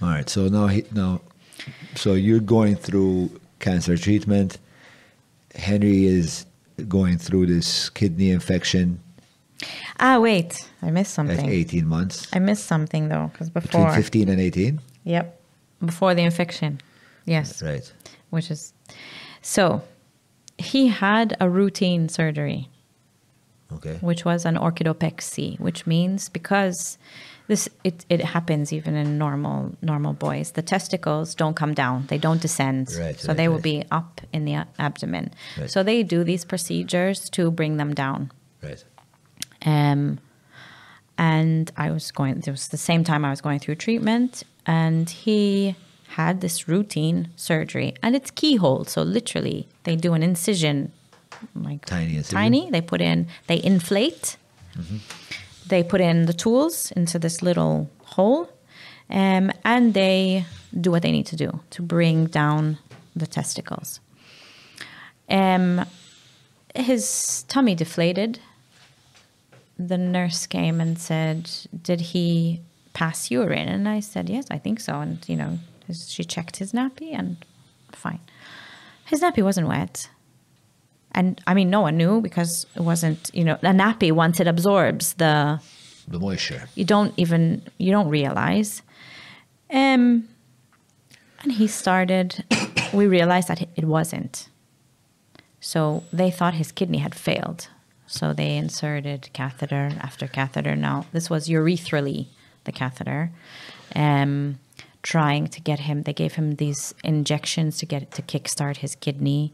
All 0.00 0.08
right. 0.08 0.30
So 0.30 0.48
now, 0.48 0.68
he, 0.68 0.84
now, 0.94 1.20
so 1.96 2.14
you're 2.14 2.40
going 2.40 2.76
through 2.76 3.28
cancer 3.58 3.98
treatment. 3.98 4.56
Henry 5.54 6.06
is 6.06 6.46
going 6.88 7.18
through 7.18 7.46
this 7.46 7.88
kidney 7.90 8.30
infection 8.30 9.00
Ah, 9.98 10.18
wait. 10.18 10.68
I 10.82 10.90
missed 10.90 11.10
at 11.10 11.14
something. 11.14 11.48
18 11.48 11.86
months. 11.86 12.26
I 12.32 12.38
missed 12.38 12.64
something 12.66 13.08
though, 13.08 13.30
because 13.32 13.50
Between 13.50 13.84
before. 13.84 13.94
15 13.94 14.28
and 14.28 14.40
18. 14.40 14.80
Yep. 15.04 15.40
Before 15.84 16.14
the 16.14 16.22
infection. 16.22 16.80
Yes. 17.26 17.62
Right. 17.62 17.92
Which 18.30 18.50
is. 18.50 18.72
So, 19.42 19.82
he 20.58 20.88
had 20.88 21.36
a 21.40 21.48
routine 21.48 22.08
surgery. 22.08 22.68
Okay. 23.72 23.98
which 24.00 24.24
was 24.24 24.44
an 24.44 24.56
orchidopexy, 24.56 25.60
which 25.60 25.86
means 25.86 26.28
because 26.28 26.98
this 27.50 27.68
it, 27.88 28.06
it 28.08 28.20
happens 28.34 28.72
even 28.72 28.94
in 29.02 29.18
normal 29.18 29.56
normal 29.82 30.14
boys, 30.26 30.46
the 30.52 30.62
testicles 30.74 31.34
don't 31.34 31.56
come 31.62 31.74
down, 31.74 31.96
they 32.12 32.18
don't 32.26 32.40
descend, 32.40 32.82
Right, 32.98 33.18
so 33.18 33.28
right, 33.28 33.36
they 33.38 33.48
will 33.48 33.64
be 33.72 33.78
up 33.90 34.20
in 34.32 34.44
the 34.48 34.54
abdomen. 34.78 35.24
Right. 35.58 35.70
So 35.72 35.82
they 35.82 35.98
do 36.14 36.24
these 36.24 36.44
procedures 36.52 37.18
to 37.36 37.50
bring 37.50 37.76
them 37.76 37.92
down. 38.04 38.30
Right. 38.62 38.82
Um, 39.66 40.18
and 41.18 41.70
I 41.76 41.90
was 41.90 42.10
going. 42.12 42.34
It 42.38 42.50
was 42.58 42.68
the 42.68 42.82
same 42.90 43.02
time 43.04 43.24
I 43.24 43.30
was 43.30 43.40
going 43.46 43.58
through 43.62 43.76
treatment, 43.86 44.32
and 44.64 45.10
he 45.24 45.74
had 46.16 46.40
this 46.40 46.56
routine 46.68 47.28
surgery, 47.36 47.90
and 48.02 48.14
it's 48.18 48.30
keyhole. 48.30 48.84
So 48.94 49.02
literally, 49.02 49.66
they 49.84 49.96
do 49.96 50.14
an 50.14 50.22
incision, 50.22 50.92
like 51.54 51.84
Tiny 51.84 52.16
incision. 52.16 52.38
tiny. 52.38 52.70
They 52.70 52.80
put 52.92 53.00
in, 53.00 53.26
they 53.48 53.60
inflate. 53.62 54.36
They 55.70 55.82
put 55.82 56.00
in 56.00 56.26
the 56.26 56.32
tools 56.32 56.92
into 56.92 57.18
this 57.18 57.42
little 57.42 57.88
hole, 58.04 58.48
um, 59.08 59.50
and 59.64 59.94
they 59.94 60.44
do 60.78 60.90
what 60.90 61.02
they 61.02 61.12
need 61.12 61.26
to 61.26 61.36
do 61.36 61.60
to 61.70 61.82
bring 61.82 62.26
down 62.26 62.78
the 63.16 63.26
testicles. 63.26 64.00
Um, 65.28 65.86
his 66.74 67.44
tummy 67.48 67.74
deflated 67.74 68.40
the 69.88 69.96
nurse 69.96 70.46
came 70.46 70.80
and 70.80 70.98
said, 70.98 71.50
"Did 71.82 72.00
he 72.00 72.60
pass 72.92 73.30
urine?" 73.30 73.68
And 73.68 73.88
I 73.88 74.00
said, 74.00 74.28
"Yes, 74.28 74.46
I 74.50 74.58
think 74.58 74.80
so." 74.80 75.00
And 75.00 75.26
you 75.28 75.36
know, 75.36 75.58
she 75.92 76.24
checked 76.24 76.56
his 76.56 76.72
nappy, 76.72 77.12
and 77.18 77.36
fine. 77.92 78.20
His 79.06 79.22
nappy 79.22 79.42
wasn't 79.42 79.68
wet, 79.68 80.10
and 81.12 81.40
I 81.46 81.54
mean, 81.54 81.70
no 81.70 81.80
one 81.80 81.96
knew 81.96 82.20
because 82.20 82.66
it 82.74 82.82
wasn't. 82.82 83.30
You 83.32 83.44
know, 83.44 83.54
a 83.54 83.72
nappy 83.72 84.12
once 84.12 84.40
it 84.40 84.46
absorbs 84.46 85.14
the, 85.14 85.60
The 86.08 86.18
moisture. 86.18 86.68
you 86.74 86.84
don't 86.84 87.12
even 87.16 87.62
you 87.78 87.90
don't 87.90 88.08
realize. 88.08 88.82
Um, 89.70 90.28
and 91.42 91.52
he 91.52 91.66
started. 91.66 92.44
we 92.92 93.06
realized 93.06 93.48
that 93.48 93.68
it 93.76 93.84
wasn't. 93.84 94.48
So 95.60 96.04
they 96.12 96.30
thought 96.30 96.54
his 96.54 96.72
kidney 96.72 96.98
had 96.98 97.14
failed. 97.14 97.68
So 98.06 98.32
they 98.32 98.56
inserted 98.56 99.28
catheter 99.32 99.92
after 100.00 100.26
catheter. 100.26 100.74
Now, 100.74 101.06
this 101.12 101.30
was 101.30 101.48
urethral, 101.48 102.26
the 102.64 102.72
catheter, 102.72 103.30
um, 103.94 104.58
trying 105.02 105.46
to 105.48 105.60
get 105.60 105.80
him, 105.80 106.02
they 106.02 106.12
gave 106.12 106.34
him 106.34 106.56
these 106.56 106.92
injections 107.04 107.78
to 107.78 107.86
get 107.86 108.10
to 108.12 108.22
kickstart 108.22 108.78
his 108.78 108.96
kidney, 108.96 109.52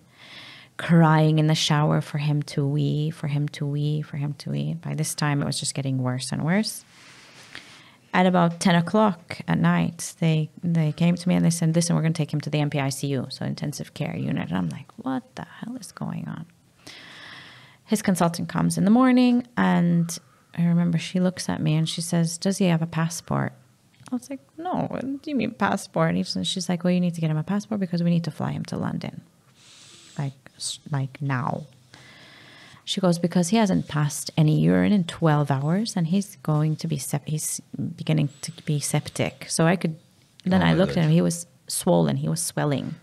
crying 0.77 1.39
in 1.39 1.47
the 1.47 1.55
shower 1.55 2.01
for 2.01 2.19
him 2.19 2.43
to 2.43 2.67
wee, 2.67 3.11
for 3.11 3.29
him 3.29 3.49
to 3.49 3.67
wee, 3.67 4.03
for 4.03 4.17
him 4.17 4.35
to 4.35 4.51
wee. 4.51 4.75
By 4.75 4.95
this 4.95 5.15
time, 5.15 5.43
it 5.43 5.47
was 5.47 5.59
just 5.59 5.75
getting 5.75 6.03
worse 6.03 6.33
and 6.33 6.45
worse. 6.45 6.85
At 8.13 8.27
about 8.27 8.61
10 8.61 8.75
o'clock 8.77 9.41
at 9.47 9.59
night, 9.59 10.15
they, 10.21 10.49
they 10.63 10.93
came 10.93 11.17
to 11.17 11.29
me 11.29 11.35
and 11.35 11.45
they 11.45 11.51
said, 11.51 11.75
Listen, 11.75 11.97
we're 11.97 12.03
going 12.03 12.15
to 12.15 12.19
take 12.19 12.33
him 12.33 12.41
to 12.43 12.51
the 12.51 12.59
NPICU, 12.59 13.33
so 13.33 13.45
intensive 13.45 13.95
care 13.95 14.17
unit. 14.17 14.49
And 14.49 14.57
I'm 14.57 14.69
like, 14.71 14.91
What 14.97 15.23
the 15.37 15.47
hell 15.61 15.77
is 15.77 15.93
going 15.93 16.27
on? 16.29 16.47
his 17.87 18.03
consultant 18.03 18.49
comes 18.49 18.77
in 18.77 18.85
the 18.85 18.91
morning 18.91 19.47
and 19.57 20.19
I 20.59 20.65
remember 20.65 20.99
she 20.99 21.21
looks 21.21 21.49
at 21.49 21.63
me 21.63 21.75
and 21.75 21.89
she 21.89 22.01
says, 22.01 22.37
Does 22.37 22.59
he 22.59 22.67
have 22.67 22.83
a 22.83 22.87
passport? 22.87 23.53
I 24.11 24.15
was 24.15 24.29
like, 24.29 24.41
No, 24.59 24.87
what 24.89 25.23
do 25.23 25.31
you 25.31 25.37
mean 25.37 25.53
passport? 25.53 26.15
And 26.15 26.47
she's 26.47 26.69
like, 26.69 26.85
Well, 26.85 26.93
you 26.93 27.01
need 27.01 27.15
to 27.15 27.21
get 27.21 27.31
him 27.31 27.37
a 27.37 27.45
passport 27.45 27.81
because 27.81 28.03
we 28.03 28.11
need 28.11 28.25
to 28.25 28.31
fly 28.31 28.53
him 28.53 28.65
to 28.67 28.77
London. 28.77 29.23
Like, 30.91 31.21
now. 31.21 31.65
She 32.85 33.01
goes, 33.01 33.19
Because 33.19 33.49
he 33.49 33.57
hasn't 33.57 33.89
passed 33.89 34.31
any 34.37 34.61
urine 34.61 34.93
in 34.93 35.05
12 35.05 35.51
hours 35.51 35.97
and 35.97 36.07
he's 36.07 36.37
going 36.43 36.77
to 36.77 36.87
be, 36.87 36.99
sep- 36.99 37.27
he's 37.27 37.61
beginning 37.97 38.29
to 38.43 38.53
be 38.65 38.79
septic. 38.81 39.47
So 39.49 39.67
I 39.67 39.77
could, 39.77 39.97
then 40.45 40.63
Oh 40.63 40.67
I 40.67 40.75
looked 40.75 40.95
God. 40.95 40.99
at 41.01 41.05
him, 41.07 41.11
he 41.11 41.21
was 41.21 41.47
swollen, 41.67 42.17
he 42.17 42.29
was 42.29 42.41
swelling. 42.41 42.95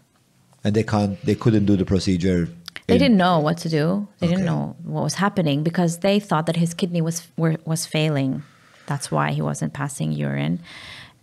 And 0.63 0.73
they 0.73 0.83
can't, 0.83 1.19
they 1.25 1.35
couldn't 1.35 1.65
do 1.65 1.75
the 1.75 1.83
procedure. 1.83 2.47
They 2.87 2.95
in- 2.95 2.99
didn't 3.01 3.17
know 3.17 3.39
what 3.39 3.57
to 3.59 3.69
do. 3.69 4.07
They 4.19 4.27
didn't 4.27 4.45
know 4.45 4.75
what 4.83 5.03
was 5.03 5.15
happening 5.15 5.63
because 5.63 5.99
they 5.99 6.19
thought 6.19 6.45
that 6.45 6.55
his 6.55 6.73
kidney 6.73 7.01
was 7.01 7.27
were, 7.37 7.57
was 7.65 7.85
failing. 7.85 8.43
That's 8.87 9.11
why 9.11 9.31
he 9.31 9.41
wasn't 9.41 9.73
passing 9.73 10.11
urine. 10.13 10.59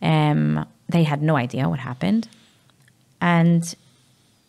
Um, 0.03 0.67
they 0.89 1.03
had 1.05 1.23
no 1.23 1.37
idea 1.37 1.69
what 1.69 1.79
happened, 1.79 2.29
and 3.21 3.75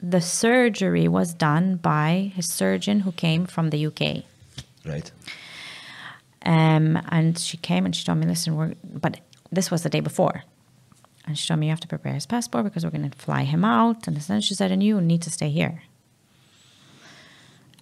the 0.02 0.22
surgery 0.22 1.08
was 1.08 1.34
done 1.34 1.76
by 1.76 2.32
his 2.36 2.48
surgeon 2.48 3.02
who 3.02 3.12
came 3.12 3.46
from 3.46 3.70
the 3.70 3.86
UK. 3.86 4.24
Right. 4.86 5.12
Um, 6.44 7.00
and 7.10 7.38
she 7.38 7.58
came 7.58 7.86
and 7.86 7.96
she 7.96 8.04
told 8.04 8.18
me, 8.18 8.26
listen, 8.26 8.56
we're, 8.56 8.74
but 8.84 9.20
this 9.52 9.70
was 9.70 9.84
the 9.84 9.90
day 9.90 10.00
before. 10.00 10.44
And 11.28 11.38
she 11.38 11.48
told 11.48 11.60
me, 11.60 11.68
you 11.68 11.72
have 11.72 11.80
to 11.82 11.88
prepare 11.88 12.14
his 12.14 12.26
passport 12.26 12.64
because 12.64 12.84
we're 12.84 12.90
going 12.90 13.08
to 13.10 13.18
fly 13.18 13.44
him 13.44 13.64
out. 13.64 14.08
And 14.08 14.18
then 14.18 14.42
she 14.42 14.56
said, 14.56 14.72
and 14.72 14.82
you 14.82 15.00
need 15.00 15.22
to 15.22 15.30
stay 15.30 15.50
here. 15.50 15.84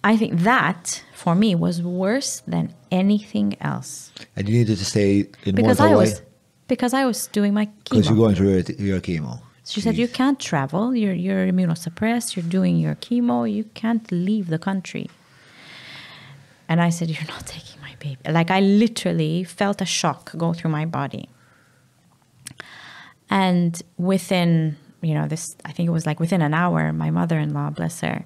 I 0.04 0.16
think 0.16 0.40
that, 0.40 1.02
for 1.14 1.34
me, 1.34 1.54
was 1.54 1.82
worse 1.82 2.40
than 2.46 2.74
anything 2.90 3.56
else. 3.60 4.12
And 4.36 4.48
you 4.48 4.58
needed 4.58 4.78
to 4.78 4.84
stay 4.84 5.28
in 5.44 5.54
Because 5.54 5.78
Malta 5.78 5.94
I 5.94 5.96
was, 5.96 6.22
because 6.68 6.94
I 6.94 7.04
was 7.04 7.26
doing 7.28 7.52
my 7.54 7.66
chemo. 7.66 7.90
Because 7.90 8.08
you're 8.08 8.16
going 8.16 8.34
through 8.34 8.48
your, 8.50 8.62
your 8.78 9.00
chemo. 9.00 9.40
She 9.70 9.80
said, 9.80 9.96
you 9.96 10.08
can't 10.08 10.40
travel. 10.40 10.96
You're, 10.96 11.14
you're 11.14 11.46
immunosuppressed. 11.46 12.34
You're 12.34 12.50
doing 12.58 12.76
your 12.76 12.96
chemo. 12.96 13.50
You 13.50 13.64
can't 13.74 14.10
leave 14.10 14.48
the 14.48 14.58
country. 14.58 15.08
And 16.68 16.80
I 16.80 16.90
said, 16.90 17.10
You're 17.10 17.28
not 17.28 17.46
taking 17.56 17.80
my 17.80 17.94
baby. 17.98 18.20
Like, 18.28 18.50
I 18.50 18.60
literally 18.60 19.44
felt 19.44 19.80
a 19.80 19.84
shock 19.84 20.32
go 20.36 20.52
through 20.52 20.70
my 20.70 20.86
body. 20.86 21.28
And 23.28 23.80
within, 23.96 24.76
you 25.02 25.14
know, 25.14 25.28
this, 25.28 25.56
I 25.64 25.72
think 25.72 25.88
it 25.88 25.92
was 25.92 26.06
like 26.06 26.18
within 26.18 26.42
an 26.42 26.54
hour, 26.54 26.92
my 26.92 27.10
mother 27.10 27.38
in 27.38 27.54
law, 27.54 27.70
bless 27.70 28.00
her, 28.00 28.24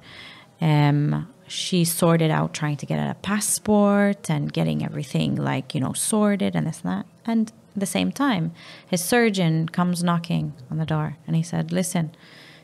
um, 0.61 1.29
she 1.47 1.85
sorted 1.85 2.31
out 2.31 2.55
trying 2.55 2.79
to 2.79 2.87
get 2.87 2.99
a 2.99 3.15
passport 3.17 4.31
and 4.31 4.51
getting 4.51 4.83
everything 4.83 5.37
like, 5.37 5.75
you 5.75 5.81
know, 5.81 5.93
sorted 5.93 6.57
and 6.57 6.67
this 6.67 6.81
and 6.83 6.91
that. 6.91 7.07
And 7.27 7.53
the 7.81 7.87
same 7.87 8.13
time, 8.13 8.53
his 8.89 9.03
surgeon 9.03 9.69
comes 9.69 10.03
knocking 10.03 10.53
on 10.71 10.79
the 10.79 10.87
door 10.87 11.17
and 11.27 11.37
he 11.37 11.43
said, 11.43 11.73
Listen, 11.73 12.15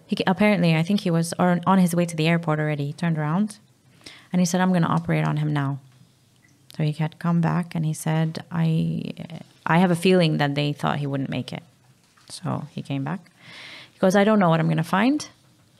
he, 0.06 0.16
apparently, 0.26 0.74
I 0.74 0.82
think 0.82 1.00
he 1.00 1.10
was 1.10 1.32
on 1.38 1.78
his 1.78 1.94
way 1.94 2.04
to 2.04 2.16
the 2.16 2.26
airport 2.26 2.58
already. 2.58 2.86
He 2.86 2.92
turned 2.92 3.18
around 3.18 3.58
and 4.32 4.40
he 4.40 4.46
said, 4.46 4.60
I'm 4.60 4.70
going 4.70 4.82
to 4.82 4.88
operate 4.88 5.24
on 5.24 5.36
him 5.38 5.52
now. 5.52 5.78
So 6.76 6.84
he 6.84 6.92
had 6.92 7.18
come 7.18 7.40
back 7.40 7.74
and 7.74 7.84
he 7.84 7.92
said, 7.92 8.44
I, 8.50 9.12
I 9.66 9.78
have 9.78 9.90
a 9.90 9.96
feeling 9.96 10.38
that 10.38 10.54
they 10.54 10.72
thought 10.72 10.98
he 10.98 11.06
wouldn't 11.06 11.30
make 11.30 11.52
it. 11.52 11.62
So 12.28 12.66
he 12.70 12.82
came 12.82 13.04
back. 13.04 13.20
He 13.92 13.98
goes, 13.98 14.16
I 14.16 14.24
don't 14.24 14.38
know 14.38 14.48
what 14.48 14.60
I'm 14.60 14.66
going 14.66 14.76
to 14.78 14.82
find. 14.82 15.28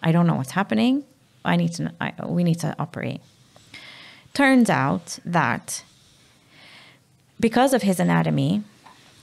I 0.03 0.13
don't 0.13 0.27
know 0.27 0.35
what's 0.35 0.53
happening. 0.53 1.05
I 1.45 1.57
need 1.57 1.73
to, 1.75 1.93
I, 2.01 2.13
we 2.27 2.45
need 2.45 2.61
to 2.61 2.75
operate. 2.79 3.21
Turns 4.35 4.69
out 4.69 5.19
that 5.25 5.83
because 7.39 7.73
of 7.73 7.83
his 7.83 7.99
anatomy, 7.99 8.63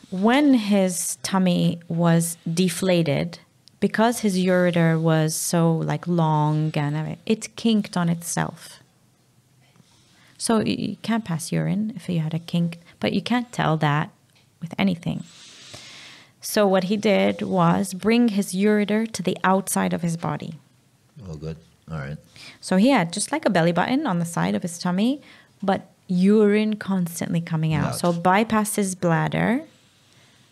when 0.09 0.53
his 0.53 1.17
tummy 1.23 1.79
was 1.87 2.37
deflated, 2.51 3.39
because 3.79 4.19
his 4.19 4.37
ureter 4.37 4.99
was 4.99 5.35
so 5.35 5.75
like 5.75 6.07
long 6.07 6.71
and 6.75 7.17
it 7.25 7.55
kinked 7.55 7.95
on 7.95 8.09
itself. 8.09 8.79
So 10.37 10.59
you 10.59 10.97
can't 11.01 11.25
pass 11.25 11.51
urine 11.51 11.93
if 11.95 12.07
you 12.09 12.19
had 12.19 12.33
a 12.33 12.39
kink, 12.39 12.79
but 12.99 13.13
you 13.13 13.21
can't 13.21 13.51
tell 13.51 13.77
that 13.77 14.11
with 14.61 14.73
anything. 14.77 15.23
So 16.41 16.67
what 16.67 16.85
he 16.85 16.97
did 16.97 17.41
was 17.41 17.93
bring 17.93 18.29
his 18.29 18.53
ureter 18.53 19.11
to 19.11 19.23
the 19.23 19.37
outside 19.43 19.93
of 19.93 20.01
his 20.01 20.15
body. 20.15 20.53
Oh, 21.27 21.35
good. 21.35 21.57
All 21.91 21.97
right. 21.97 22.17
So 22.61 22.77
he 22.77 22.89
had 22.89 23.11
just 23.11 23.31
like 23.31 23.45
a 23.45 23.49
belly 23.49 23.71
button 23.71 24.07
on 24.07 24.19
the 24.19 24.25
side 24.25 24.55
of 24.55 24.61
his 24.61 24.77
tummy, 24.77 25.21
but 25.61 25.89
urine 26.07 26.75
constantly 26.75 27.41
coming 27.41 27.73
out. 27.73 27.89
Out. 27.89 27.99
So 27.99 28.13
bypass 28.13 28.75
his 28.75 28.95
bladder 28.95 29.63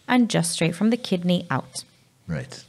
and 0.08 0.30
just 0.30 0.52
straight 0.52 0.76
from 0.76 0.90
the 0.90 0.98
kidney 0.98 1.46
out. 1.50 1.84
Right. 2.28 2.64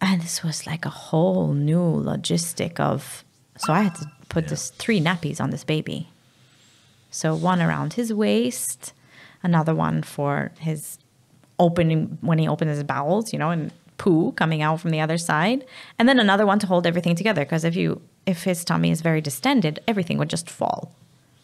And 0.00 0.22
this 0.22 0.42
was 0.42 0.66
like 0.66 0.84
a 0.84 0.90
whole 0.90 1.52
new 1.52 1.80
logistic 1.80 2.80
of. 2.80 3.24
So 3.58 3.72
I 3.72 3.82
had 3.82 3.94
to 3.96 4.10
put 4.28 4.48
this 4.48 4.70
three 4.70 5.00
nappies 5.00 5.40
on 5.40 5.50
this 5.50 5.64
baby. 5.64 6.08
So 7.10 7.34
one 7.34 7.60
around 7.60 7.94
his 7.94 8.12
waist, 8.12 8.92
another 9.42 9.74
one 9.74 10.02
for 10.02 10.52
his 10.58 10.98
opening 11.58 12.18
when 12.22 12.38
he 12.38 12.48
opened 12.48 12.70
his 12.70 12.82
bowels, 12.84 13.32
you 13.32 13.38
know, 13.38 13.50
and 13.50 13.72
poo 13.98 14.32
coming 14.32 14.62
out 14.62 14.80
from 14.80 14.90
the 14.90 15.00
other 15.00 15.18
side, 15.18 15.66
and 15.98 16.08
then 16.08 16.18
another 16.18 16.46
one 16.46 16.58
to 16.60 16.66
hold 16.66 16.86
everything 16.86 17.14
together. 17.14 17.44
Because 17.44 17.64
if 17.64 17.76
you 17.76 18.00
if 18.26 18.44
his 18.44 18.64
tummy 18.64 18.90
is 18.90 19.02
very 19.02 19.20
distended, 19.20 19.80
everything 19.86 20.16
would 20.18 20.30
just 20.30 20.48
fall. 20.48 20.94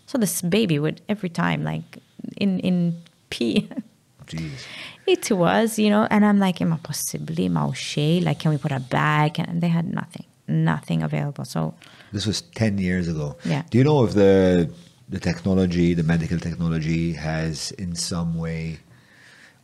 So 0.06 0.16
this 0.16 0.40
baby 0.40 0.78
would 0.78 1.02
every 1.08 1.28
time 1.28 1.62
like 1.64 1.98
in 2.36 2.60
in 2.60 3.02
pee. 3.28 3.68
Jeez. 4.26 4.66
It 5.06 5.30
was, 5.30 5.78
you 5.78 5.90
know, 5.90 6.06
and 6.10 6.24
I'm 6.24 6.38
like, 6.38 6.60
am 6.60 6.72
I 6.72 6.78
possibly 6.78 7.48
Mauche? 7.48 8.22
Like, 8.22 8.40
can 8.40 8.50
we 8.50 8.58
put 8.58 8.72
a 8.72 8.80
bag? 8.80 9.38
And 9.38 9.60
they 9.60 9.68
had 9.68 9.92
nothing, 9.92 10.26
nothing 10.48 11.02
available. 11.02 11.44
So 11.44 11.74
This 12.12 12.26
was 12.26 12.42
10 12.42 12.78
years 12.78 13.08
ago. 13.08 13.36
Yeah. 13.44 13.62
Do 13.70 13.78
you 13.78 13.84
know 13.84 14.04
if 14.04 14.14
the 14.14 14.70
the 15.08 15.20
technology, 15.20 15.94
the 15.94 16.02
medical 16.02 16.38
technology 16.38 17.12
has 17.12 17.70
in 17.72 17.94
some 17.94 18.36
way 18.36 18.80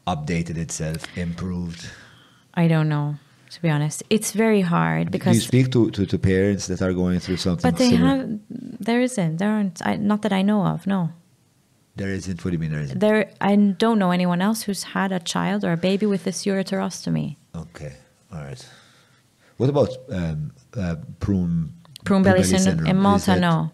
updated 0.07 0.57
itself, 0.57 1.05
improved? 1.17 1.91
I 2.55 2.69
don't 2.69 2.89
know, 2.89 3.17
to 3.51 3.63
be 3.63 3.69
honest. 3.71 4.03
It's 4.11 4.33
very 4.33 4.61
hard 4.61 5.11
because 5.11 5.35
you 5.35 5.41
speak 5.41 5.73
to, 5.73 5.91
to, 5.91 6.07
to 6.07 6.19
parents 6.19 6.67
that 6.69 6.83
are 6.83 6.93
going 6.93 7.19
through 7.19 7.39
something 7.39 7.69
but 7.69 7.79
they 7.79 7.91
similar? 7.91 8.17
have, 8.17 8.39
there 8.51 9.01
isn't, 9.01 9.39
there 9.39 9.51
aren't, 9.51 9.85
I, 9.85 9.97
not 9.97 10.23
that 10.23 10.33
I 10.33 10.43
know 10.43 10.65
of, 10.67 10.87
no. 10.87 11.11
There 11.97 12.09
isn't. 12.09 12.45
What 12.45 12.51
do 12.51 12.55
you 12.55 12.59
mean 12.59 12.71
there 12.71 12.81
isn't? 12.81 12.99
There, 12.99 13.31
I 13.41 13.55
don't 13.55 13.99
know 13.99 14.13
anyone 14.13 14.41
else 14.41 14.63
who's 14.63 14.83
had 14.83 15.13
a 15.13 15.21
child 15.21 15.65
or 15.65 15.73
a 15.73 15.77
baby 15.77 16.07
with 16.07 16.25
this 16.25 16.45
ureterostomy. 16.45 17.37
Okay. 17.55 17.93
All 18.33 18.41
right. 18.41 18.67
What 19.59 19.69
about 19.69 19.91
um, 20.11 20.53
uh, 20.75 20.97
prune 21.21 21.75
Prune 22.05 22.23
belly 22.23 22.43
syndrome. 22.43 22.87
In 22.87 22.97
Malta, 22.97 23.39
no. 23.39 23.71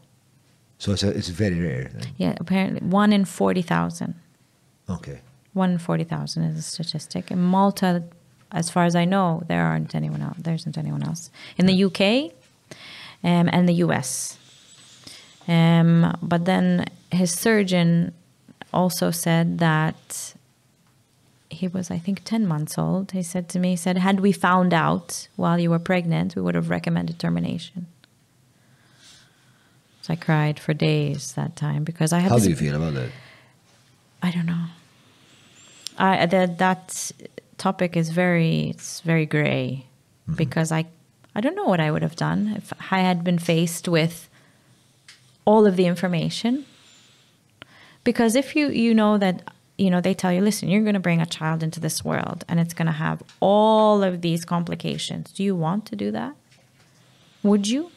So 0.78 0.92
it's, 0.92 1.02
a, 1.02 1.10
it's 1.10 1.28
very 1.28 1.60
rare. 1.60 1.90
then? 1.92 2.12
Yeah, 2.16 2.34
apparently 2.38 2.86
one 2.86 3.12
in 3.12 3.24
40,000. 3.24 4.14
Okay. 4.88 5.20
One 5.54 5.72
in 5.72 5.78
40,000 5.78 6.44
is 6.44 6.58
a 6.58 6.62
statistic. 6.62 7.30
In 7.30 7.40
Malta, 7.40 8.04
as 8.52 8.70
far 8.70 8.84
as 8.84 8.94
I 8.94 9.04
know, 9.04 9.42
there 9.48 9.64
aren't 9.64 9.94
anyone 9.94 10.22
else. 10.22 10.36
There 10.38 10.54
isn't 10.54 10.78
anyone 10.78 11.02
else. 11.02 11.30
In 11.56 11.66
the 11.66 11.84
UK 11.84 12.32
um, 13.24 13.48
and 13.52 13.68
the 13.68 13.74
US. 13.74 14.38
Um, 15.48 16.16
but 16.22 16.44
then 16.44 16.86
his 17.10 17.32
surgeon 17.32 18.12
also 18.72 19.10
said 19.10 19.58
that 19.58 20.34
he 21.50 21.68
was, 21.68 21.90
I 21.90 21.98
think, 21.98 22.22
10 22.24 22.46
months 22.46 22.76
old. 22.78 23.12
He 23.12 23.22
said 23.22 23.48
to 23.50 23.58
me, 23.58 23.70
he 23.70 23.76
said, 23.76 23.98
had 23.98 24.20
we 24.20 24.32
found 24.32 24.74
out 24.74 25.28
while 25.36 25.58
you 25.58 25.70
were 25.70 25.78
pregnant, 25.78 26.36
we 26.36 26.42
would 26.42 26.54
have 26.54 26.70
recommended 26.70 27.18
termination. 27.18 27.86
So 30.02 30.12
I 30.12 30.16
cried 30.16 30.58
for 30.58 30.74
days 30.74 31.32
that 31.32 31.56
time 31.56 31.84
because 31.84 32.12
I 32.12 32.20
had 32.20 32.30
How 32.30 32.36
this 32.36 32.44
do 32.44 32.50
you 32.50 32.56
feel 32.56 32.76
about 32.76 32.94
that? 32.94 33.10
I 34.22 34.30
don't 34.30 34.46
know. 34.46 34.64
I 35.98 36.26
that 36.26 36.58
that 36.58 37.12
topic 37.58 37.96
is 37.96 38.10
very 38.10 38.70
it's 38.70 39.00
very 39.00 39.26
gray 39.26 39.84
mm-hmm. 40.22 40.36
because 40.36 40.72
I 40.72 40.86
I 41.34 41.40
don't 41.40 41.54
know 41.54 41.66
what 41.66 41.80
I 41.80 41.90
would 41.90 42.02
have 42.02 42.16
done 42.16 42.54
if 42.56 42.72
I 42.90 43.00
had 43.00 43.22
been 43.22 43.38
faced 43.38 43.86
with 43.86 44.28
all 45.44 45.66
of 45.66 45.76
the 45.76 45.86
information. 45.86 46.64
Because 48.08 48.36
if 48.36 48.56
you 48.56 48.70
you 48.70 48.94
know 48.94 49.18
that 49.18 49.42
you 49.76 49.90
know 49.90 50.00
they 50.00 50.14
tell 50.14 50.32
you 50.32 50.40
listen 50.40 50.70
you're 50.70 50.80
going 50.80 50.94
to 50.94 51.08
bring 51.08 51.20
a 51.20 51.26
child 51.26 51.62
into 51.62 51.78
this 51.78 52.02
world 52.02 52.42
and 52.48 52.58
it's 52.58 52.72
going 52.72 52.86
to 52.86 53.00
have 53.06 53.22
all 53.38 54.02
of 54.02 54.22
these 54.22 54.46
complications. 54.46 55.30
Do 55.30 55.44
you 55.44 55.54
want 55.54 55.84
to 55.90 55.94
do 55.94 56.10
that? 56.12 56.34
Would 57.42 57.68
you? 57.68 57.90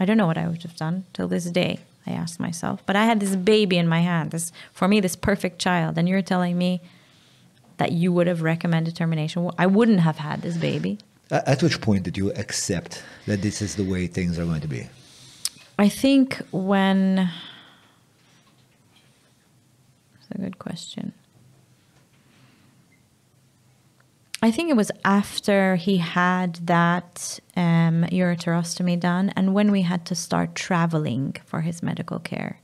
I 0.00 0.04
don't 0.04 0.16
know 0.16 0.26
what 0.26 0.36
I 0.36 0.48
would 0.48 0.64
have 0.64 0.74
done 0.74 1.04
till 1.12 1.28
this 1.28 1.44
day. 1.44 1.78
I 2.08 2.10
asked 2.10 2.40
myself, 2.40 2.82
but 2.86 2.96
I 2.96 3.04
had 3.04 3.20
this 3.20 3.36
baby 3.36 3.78
in 3.78 3.86
my 3.86 4.00
hand. 4.00 4.32
This 4.32 4.50
for 4.72 4.88
me, 4.88 4.98
this 4.98 5.14
perfect 5.14 5.60
child, 5.60 5.96
and 5.96 6.08
you're 6.08 6.22
telling 6.22 6.58
me 6.58 6.80
that 7.76 7.92
you 7.92 8.12
would 8.12 8.26
have 8.26 8.42
recommended 8.42 8.96
termination. 8.96 9.48
I 9.56 9.66
wouldn't 9.66 10.00
have 10.00 10.16
had 10.16 10.42
this 10.42 10.56
baby. 10.56 10.98
At 11.30 11.62
which 11.62 11.80
point 11.80 12.02
did 12.02 12.16
you 12.18 12.32
accept 12.32 13.04
that 13.26 13.42
this 13.42 13.62
is 13.62 13.76
the 13.76 13.84
way 13.84 14.08
things 14.08 14.40
are 14.40 14.44
going 14.44 14.62
to 14.62 14.72
be? 14.78 14.88
I 15.78 15.88
think 15.88 16.42
when 16.50 17.30
a 20.36 20.42
good 20.42 20.58
question. 20.58 21.12
I 24.42 24.50
think 24.50 24.70
it 24.70 24.76
was 24.76 24.90
after 25.04 25.76
he 25.76 25.96
had 25.96 26.56
that 26.66 27.40
um, 27.56 28.04
ureterostomy 28.12 29.00
done 29.00 29.32
and 29.34 29.54
when 29.54 29.72
we 29.72 29.82
had 29.82 30.04
to 30.06 30.14
start 30.14 30.54
traveling 30.54 31.36
for 31.46 31.62
his 31.62 31.82
medical 31.82 32.18
care. 32.18 32.60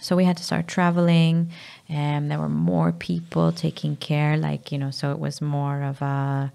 So 0.00 0.16
we 0.16 0.24
had 0.24 0.36
to 0.38 0.42
start 0.42 0.66
traveling, 0.66 1.52
and 1.88 2.28
there 2.28 2.40
were 2.40 2.48
more 2.48 2.90
people 2.90 3.52
taking 3.52 3.94
care. 3.94 4.36
Like 4.36 4.72
you 4.72 4.78
know, 4.78 4.90
so 4.90 5.12
it 5.12 5.20
was 5.20 5.40
more 5.40 5.84
of 5.84 6.02
a, 6.02 6.50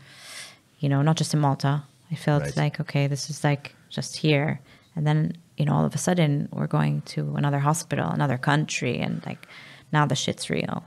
you 0.79 0.89
know, 0.89 1.01
not 1.01 1.15
just 1.15 1.33
in 1.33 1.39
Malta. 1.39 1.83
I 2.11 2.15
felt 2.15 2.43
Right. 2.43 2.57
like 2.57 2.79
okay, 2.81 3.07
this 3.07 3.29
is 3.29 3.45
like 3.45 3.73
just 3.89 4.17
here, 4.17 4.59
and 4.97 5.07
then 5.07 5.37
you 5.57 5.65
know, 5.65 5.73
all 5.73 5.85
of 5.85 5.93
a 5.95 5.97
sudden 5.97 6.47
we're 6.51 6.67
going 6.67 7.01
to 7.01 7.35
another 7.35 7.59
hospital, 7.59 8.09
another 8.09 8.37
country, 8.37 8.97
and 8.99 9.25
like 9.25 9.47
now 9.91 10.05
the 10.05 10.15
shit's 10.15 10.49
real. 10.49 10.83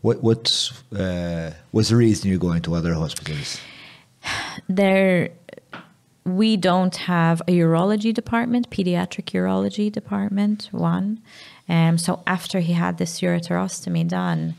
What 0.00 0.22
what's 0.22 0.82
uh, 0.92 1.52
what's 1.70 1.90
the 1.90 1.96
reason 1.96 2.30
you're 2.30 2.38
going 2.38 2.62
to 2.62 2.74
other 2.74 2.94
hospitals? 2.94 3.60
there 4.68 5.30
we 6.24 6.56
don't 6.56 6.96
have 6.96 7.40
a 7.42 7.52
urology 7.52 8.14
department 8.14 8.70
pediatric 8.70 9.26
urology 9.32 9.90
department 9.90 10.68
one. 10.70 11.20
Um, 11.68 11.98
so 11.98 12.22
after 12.26 12.60
he 12.60 12.72
had 12.72 12.98
this 12.98 13.20
ureterostomy 13.20 14.06
done 14.06 14.54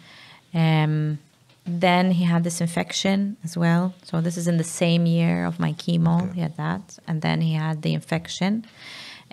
um, 0.54 1.20
then 1.66 2.12
he 2.12 2.26
had 2.26 2.44
this 2.44 2.60
infection 2.60 3.38
as 3.44 3.58
well. 3.58 3.94
So 4.04 4.20
this 4.20 4.36
is 4.38 4.48
in 4.48 4.58
the 4.58 4.64
same 4.64 5.06
year 5.06 5.46
of 5.46 5.60
my 5.60 5.74
chemo 5.74 6.34
he 6.34 6.42
had 6.42 6.58
that. 6.58 7.00
And 7.08 7.22
then 7.22 7.42
he 7.42 7.54
had 7.54 7.82
the 7.82 7.94
infection 7.94 8.66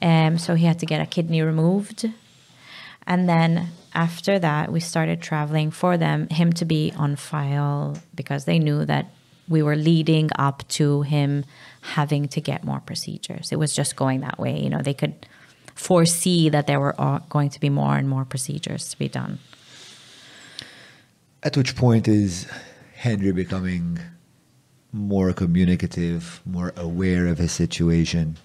um, 0.03 0.39
so 0.39 0.55
he 0.55 0.67
had 0.67 0.79
to 0.79 0.87
get 0.87 1.01
a 1.01 1.07
kidney 1.07 1.43
removed 1.43 2.07
and 3.07 3.29
then 3.29 3.69
after 3.93 4.39
that, 4.39 4.71
we 4.71 4.81
started 4.81 5.21
traveling 5.21 5.71
for 5.71 5.97
them, 5.97 6.29
him 6.29 6.53
to 6.55 6.65
be 6.65 6.93
on 6.97 7.17
file 7.17 7.99
because 8.15 8.45
they 8.45 8.59
knew 8.59 8.85
that 8.85 9.07
we 9.49 9.63
were 9.63 9.75
leading 9.75 10.31
up 10.39 10.67
to 10.69 11.03
him 11.03 11.45
having 11.81 12.29
to 12.29 12.41
get 12.41 12.63
more 12.63 12.81
procedures. 12.81 13.51
It 13.51 13.59
was 13.59 13.75
just 13.75 13.97
going 13.97 14.21
that 14.21 14.39
way. 14.39 14.61
You 14.61 14.71
know, 14.71 14.81
they 14.81 14.95
could 14.95 15.27
foresee 15.75 16.49
that 16.51 16.69
there 16.69 16.79
were 16.79 16.95
uh, 17.01 17.19
going 17.29 17.51
to 17.51 17.59
be 17.59 17.69
more 17.69 17.97
and 17.97 18.09
more 18.09 18.25
procedures 18.25 18.91
to 18.91 18.99
be 18.99 19.09
done. 19.09 19.41
At 21.43 21.57
which 21.57 21.75
point 21.75 22.07
is 22.07 22.47
Henry 22.95 23.33
becoming 23.33 23.99
more 24.93 25.33
communicative, 25.33 26.43
more 26.45 26.73
aware 26.77 27.27
of 27.27 27.39
his 27.39 27.51
situation? 27.51 28.37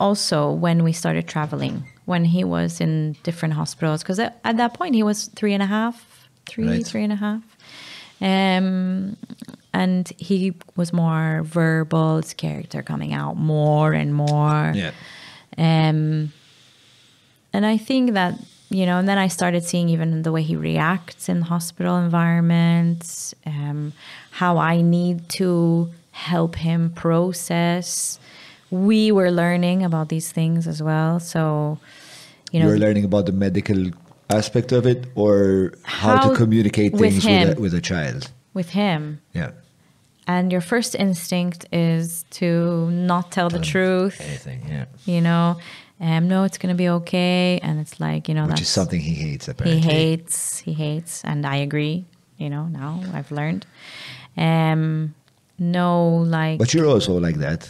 Also 0.00 0.50
when 0.52 0.84
we 0.84 0.92
started 0.92 1.26
traveling, 1.26 1.84
when 2.06 2.24
he 2.24 2.44
was 2.44 2.80
in 2.80 3.16
different 3.24 3.54
hospitals, 3.54 4.02
because 4.02 4.18
at, 4.18 4.38
at 4.44 4.56
that 4.56 4.74
point 4.74 4.94
he 4.94 5.02
was 5.02 5.26
three 5.34 5.52
and 5.54 5.62
a 5.62 5.66
half, 5.66 6.28
three, 6.46 6.68
Right. 6.68 6.86
three 6.86 7.04
and 7.04 7.12
a 7.12 7.16
half. 7.16 7.42
Um, 8.20 9.16
and 9.72 10.08
he 10.18 10.54
was 10.76 10.92
more 10.92 11.42
verbal, 11.44 12.16
his 12.16 12.34
character 12.34 12.82
coming 12.82 13.12
out 13.12 13.36
more 13.36 13.92
and 13.92 14.14
more. 14.14 14.72
Yeah. 14.74 14.90
Um, 15.56 16.32
and 17.52 17.64
I 17.66 17.76
think 17.76 18.12
that, 18.14 18.34
you 18.70 18.86
know, 18.86 18.98
and 18.98 19.08
then 19.08 19.18
I 19.18 19.28
started 19.28 19.64
seeing 19.64 19.88
even 19.88 20.22
the 20.22 20.32
way 20.32 20.42
he 20.42 20.56
reacts 20.56 21.28
in 21.28 21.42
hospital 21.42 21.96
environments, 21.96 23.34
um, 23.46 23.92
how 24.30 24.58
I 24.58 24.80
need 24.80 25.28
to 25.30 25.90
help 26.12 26.56
him 26.56 26.90
process. 26.90 28.18
We 28.70 29.12
were 29.12 29.30
learning 29.30 29.82
about 29.84 30.08
these 30.08 30.30
things 30.32 30.66
as 30.66 30.82
well. 30.82 31.20
So, 31.20 31.78
you 32.52 32.60
You 32.60 32.66
know, 32.66 32.72
are 32.72 32.78
learning 32.78 33.04
about 33.04 33.26
the 33.26 33.32
medical 33.32 33.90
aspect 34.30 34.72
of 34.72 34.86
it, 34.86 35.06
or 35.14 35.72
how, 35.84 36.16
How- 36.16 36.28
to 36.30 36.36
communicate 36.36 36.92
things 36.92 37.00
with, 37.16 37.24
him. 37.24 37.56
a, 37.56 37.60
with 37.60 37.74
a 37.74 37.80
child. 37.80 38.30
with 38.54 38.70
him. 38.70 39.20
Yeah. 39.34 39.50
And 40.26 40.52
your 40.52 40.60
first 40.60 40.94
instinct 40.94 41.64
is 41.72 42.24
to 42.40 42.90
not 42.90 43.32
tell 43.32 43.48
the 43.48 43.60
truth, 43.60 44.20
Anything. 44.20 44.60
Yeah. 44.68 44.84
you 45.06 45.20
know, 45.22 45.56
um, 46.00 46.28
no, 46.28 46.44
it's 46.44 46.58
going 46.58 46.74
to 46.74 46.76
be 46.76 46.88
okay. 47.00 47.58
And 47.62 47.80
it's 47.80 47.98
like, 47.98 48.28
you 48.28 48.34
know, 48.34 48.42
Which 48.44 48.50
that's 48.56 48.62
is 48.62 48.68
something 48.68 49.00
he 49.00 49.14
hates. 49.14 49.48
Apparently. 49.48 49.80
He 49.80 49.88
hates 49.88 50.58
he 50.58 50.72
hates 50.74 51.24
and 51.24 51.46
i 51.46 51.56
agree 51.56 52.04
you 52.36 52.50
know 52.50 52.64
now 52.66 53.00
i've 53.14 53.30
learned 53.32 53.64
um 54.36 55.14
no 55.58 56.08
like 56.38 56.58
But 56.58 56.72
you're 56.74 56.86
also 56.86 57.18
like 57.18 57.36
that. 57.38 57.62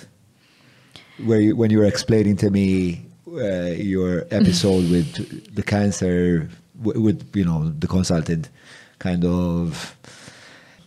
Where 1.24 1.40
you, 1.40 1.56
when 1.56 1.70
you 1.70 1.78
were 1.78 1.84
explaining 1.86 2.36
to 2.38 2.50
me 2.50 3.04
uh, 3.26 3.74
your 3.74 4.26
episode 4.30 4.88
with 4.94 5.54
the 5.54 5.62
cancer, 5.62 6.48
w- 6.80 7.00
with 7.00 7.34
you 7.36 7.44
know 7.44 7.68
the 7.70 7.86
consultant, 7.88 8.48
kind 8.98 9.24
of 9.24 9.96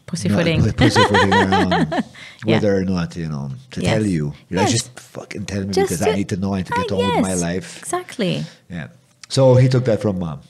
Pussyfooting. 0.07 0.65
Not, 0.65 0.75
pussyfooting 0.77 1.33
around 1.45 1.71
Yeah. 1.91 2.01
whether 2.43 2.75
or 2.75 2.83
not, 2.83 3.15
you 3.15 3.27
know, 3.29 3.51
to 3.71 3.81
Yes. 3.81 3.93
tell 3.93 4.05
you. 4.05 4.33
Like, 4.49 4.69
just 4.69 4.99
fucking 4.99 5.45
tell 5.45 5.61
me 5.63 5.73
Just 5.73 5.89
because 5.89 6.01
I 6.07 6.15
need 6.15 6.27
to 6.29 6.37
know. 6.37 6.53
Need 6.55 6.65
to 6.67 6.73
get 6.73 6.91
Ah, 6.91 6.95
on 6.95 7.07
with 7.15 7.21
my 7.21 7.33
life. 7.35 7.79
Exactly. 7.79 8.43
Yeah. 8.69 8.87
So 9.29 9.55
he 9.55 9.69
took 9.69 9.85
that 9.85 10.01
from 10.01 10.19
mom, 10.19 10.41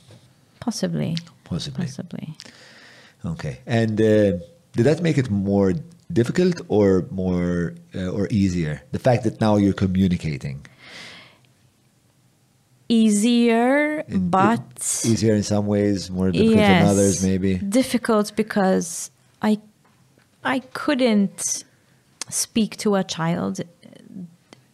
Possibly. 0.59 1.15
possibly. 1.43 1.85
Possibly. 1.85 2.33
Okay. 3.23 3.59
And 3.67 4.01
uh, 4.01 4.41
did 4.73 4.85
that 4.89 5.01
make 5.03 5.19
it 5.19 5.29
more 5.29 5.73
difficult 6.13 6.61
or 6.67 7.05
more 7.11 7.73
uh, 7.95 8.09
or 8.17 8.27
easier? 8.29 8.81
The 8.91 8.99
fact 8.99 9.23
that 9.23 9.39
now 9.41 9.55
you're 9.57 9.73
communicating. 9.85 10.65
Easier, 12.89 13.99
It- 14.07 14.29
but 14.31 14.59
Easier 15.05 15.33
in 15.33 15.43
some 15.43 15.65
ways, 15.65 16.09
more 16.11 16.29
difficult 16.31 16.57
in 16.59 16.81
others, 16.85 17.23
maybe. 17.23 17.55
Difficult 17.55 18.35
because 18.35 19.11
I 19.41 19.59
I 20.43 20.59
couldn't 20.73 21.63
speak 22.29 22.75
to 22.77 22.95
a 22.95 23.03
child 23.03 23.61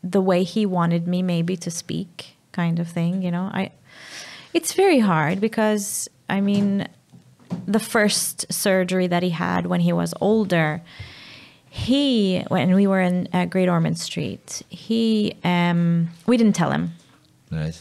the 0.04 0.22
way 0.22 0.44
he 0.44 0.66
wanted 0.66 1.08
me 1.08 1.22
maybe 1.22 1.56
to 1.58 1.70
speak, 1.70 2.38
kind 2.54 2.80
of 2.80 2.88
thing, 2.88 3.22
you 3.22 3.30
know. 3.30 3.52
I 3.54 3.72
it's 4.54 4.74
very 4.74 5.00
hard 5.00 5.40
because 5.40 6.10
I 6.28 6.42
mean 6.42 6.88
the 7.68 7.80
first 7.80 8.52
surgery 8.52 9.06
that 9.08 9.22
he 9.22 9.30
had 9.30 9.68
when 9.68 9.82
he 9.82 9.94
was 9.94 10.14
older, 10.20 10.82
he 11.86 12.44
when 12.50 12.74
we 12.74 12.86
were 12.88 13.02
in 13.02 13.28
uh, 13.34 13.46
Great 13.46 13.70
Ormond 13.70 13.98
Street, 14.00 14.64
he 14.70 15.36
um 15.44 16.10
we 16.26 16.36
didn't 16.38 16.56
tell 16.56 16.72
him 16.72 16.92
Right. 17.52 17.78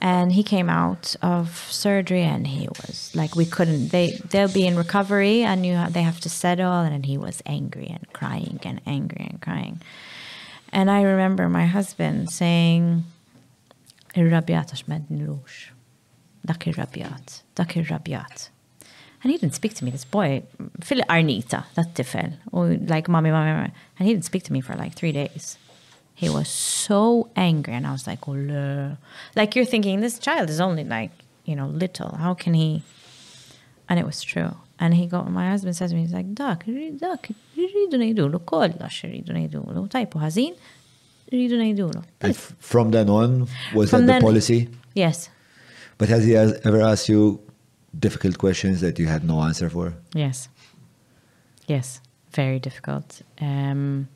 and 0.00 0.32
he 0.38 0.42
came 0.54 0.68
out 0.70 1.16
of 1.22 1.46
surgery 1.70 2.22
and 2.22 2.46
he 2.46 2.68
was 2.68 3.10
like 3.14 3.34
we 3.34 3.46
couldn't 3.46 3.88
they 3.88 4.06
they'll 4.30 4.52
be 4.52 4.66
in 4.66 4.76
recovery 4.76 5.42
and 5.42 5.64
you 5.66 5.74
they 5.90 6.02
have 6.10 6.20
to 6.20 6.28
settle 6.28 6.80
and 6.86 7.06
he 7.06 7.16
was 7.18 7.42
angry 7.46 7.88
and 7.96 8.04
crying 8.12 8.58
and 8.68 8.80
angry 8.86 9.26
and 9.30 9.40
crying 9.40 9.80
and 10.72 10.86
i 10.90 11.00
remember 11.02 11.48
my 11.48 11.66
husband 11.66 12.30
saying 12.30 13.04
"Ir-rabjat 14.14 14.70
għax 14.70 14.82
ma 14.88 14.98
nilux. 15.10 15.72
dak 16.46 16.66
ir-rabjat 16.68 17.42
dak 17.58 17.76
ir-rabjat 17.80 18.50
and 19.22 19.30
he 19.32 19.38
didn't 19.38 19.54
speak 19.54 19.74
to 19.74 19.84
me 19.84 19.90
this 19.90 20.04
boy 20.04 20.42
fil 20.80 21.00
arnita 21.08 21.64
that 21.76 21.94
tifel 21.94 22.32
or 22.52 22.76
like 22.94 23.08
mommy 23.08 23.30
mommy 23.30 23.52
mommy. 23.52 23.72
And 23.98 24.06
he 24.08 24.12
didn't 24.14 24.24
speak 24.24 24.42
to 24.44 24.52
me 24.52 24.60
for 24.60 24.74
like 24.74 24.94
three 24.94 25.12
days. 25.12 25.56
He 26.14 26.28
was 26.28 26.48
so 26.48 27.30
angry 27.36 27.74
and 27.74 27.86
i 27.86 27.92
was 27.92 28.06
like 28.06 28.28
oh 28.28 28.96
like 29.34 29.56
you're 29.56 29.64
thinking 29.74 30.00
this 30.00 30.18
child 30.18 30.50
is 30.50 30.60
only 30.60 30.84
like 30.84 31.10
you 31.44 31.56
know 31.56 31.66
little. 31.68 32.10
How 32.16 32.34
can 32.34 32.54
he? 32.54 32.82
And 33.88 33.98
it 33.98 34.06
was 34.06 34.22
true. 34.22 34.50
And 34.78 34.94
he 34.94 35.06
go 35.06 35.22
my 35.24 35.48
husband 35.50 35.76
says 35.76 35.90
to 35.90 35.96
me 35.96 36.02
he's 36.02 36.12
like 36.12 36.34
dak 36.34 36.64
dak 37.04 37.30
irridu 37.62 37.96
ngħidulu 38.02 38.38
kollox 38.50 39.02
irridu 39.06 39.34
ngħidulu 39.38 39.82
tajpu 39.94 40.18
ħażin 40.22 40.54
irridu 41.32 41.58
ngħidulu 41.60 42.02
And 42.22 42.34
f- 42.34 42.54
from 42.58 42.90
then 42.90 43.08
on, 43.10 43.46
was 43.74 43.90
From 43.90 44.06
that 44.06 44.14
then- 44.14 44.20
the 44.22 44.26
policy? 44.26 44.68
yes. 44.94 45.28
But 45.98 46.08
has 46.08 46.24
he 46.24 46.34
ever 46.36 46.80
asked 46.82 47.08
you 47.08 47.38
difficult 47.98 48.38
questions 48.38 48.80
that 48.80 48.98
you 48.98 49.06
had 49.06 49.24
no 49.24 49.42
answer 49.42 49.68
for? 49.70 49.94
Yes. 50.14 50.48
Yes. 51.66 52.00
Very 52.32 52.58
difficult. 52.58 53.22
Um, 53.40 54.08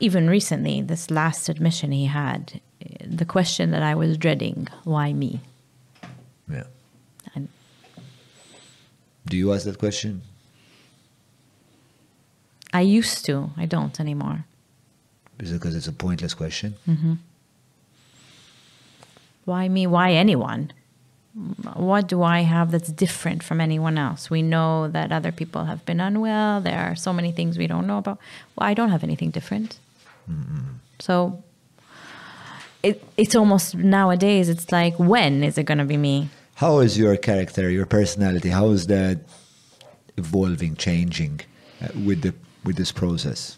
even 0.00 0.28
recently, 0.28 0.82
this 0.82 1.10
last 1.10 1.48
admission 1.48 1.92
he 1.92 2.06
had, 2.06 2.60
the 3.04 3.24
question 3.24 3.70
that 3.70 3.82
I 3.82 3.94
was 3.94 4.16
dreading, 4.16 4.68
why 4.84 5.12
me? 5.12 5.40
Yeah. 6.50 6.64
And 7.34 7.48
Do 9.26 9.36
you 9.36 9.52
ask 9.52 9.64
that 9.64 9.78
question? 9.78 10.22
I 12.72 12.82
used 12.82 13.24
to, 13.26 13.50
I 13.56 13.66
don't 13.66 13.98
anymore. 14.00 14.44
Is 15.38 15.50
it 15.50 15.54
because 15.54 15.74
it's 15.74 15.88
a 15.88 15.92
pointless 15.92 16.34
question? 16.34 16.74
Mm-hmm. 16.86 17.14
Why 19.44 19.68
me? 19.68 19.86
Why 19.86 20.12
anyone? 20.12 20.72
What 21.74 22.08
do 22.08 22.22
I 22.22 22.40
have 22.40 22.70
that's 22.72 22.90
different 22.90 23.42
from 23.42 23.60
anyone 23.60 23.96
else? 23.96 24.30
We 24.30 24.42
know 24.42 24.88
that 24.88 25.12
other 25.12 25.30
people 25.30 25.64
have 25.64 25.84
been 25.86 26.00
unwell. 26.00 26.60
There 26.60 26.78
are 26.78 26.96
so 26.96 27.12
many 27.12 27.30
things 27.30 27.56
we 27.56 27.68
don't 27.68 27.86
know 27.86 27.98
about. 27.98 28.18
Well, 28.56 28.68
I 28.68 28.74
don't 28.74 28.90
have 28.90 29.04
anything 29.04 29.30
different. 29.30 29.78
So 30.98 31.42
it, 32.82 33.02
it's 33.16 33.34
almost 33.34 33.74
nowadays, 33.74 34.48
it's 34.48 34.72
like, 34.72 34.96
when 34.98 35.44
is 35.44 35.58
it 35.58 35.64
going 35.64 35.78
to 35.78 35.84
be 35.84 35.96
me? 35.96 36.28
How 36.54 36.80
is 36.80 36.98
your 36.98 37.16
character, 37.16 37.70
your 37.70 37.86
personality, 37.86 38.50
how 38.50 38.70
is 38.70 38.86
that 38.88 39.20
evolving, 40.16 40.76
changing 40.76 41.40
uh, 41.82 41.88
with 42.04 42.22
the 42.22 42.34
with 42.64 42.76
this 42.76 42.92
process? 42.92 43.56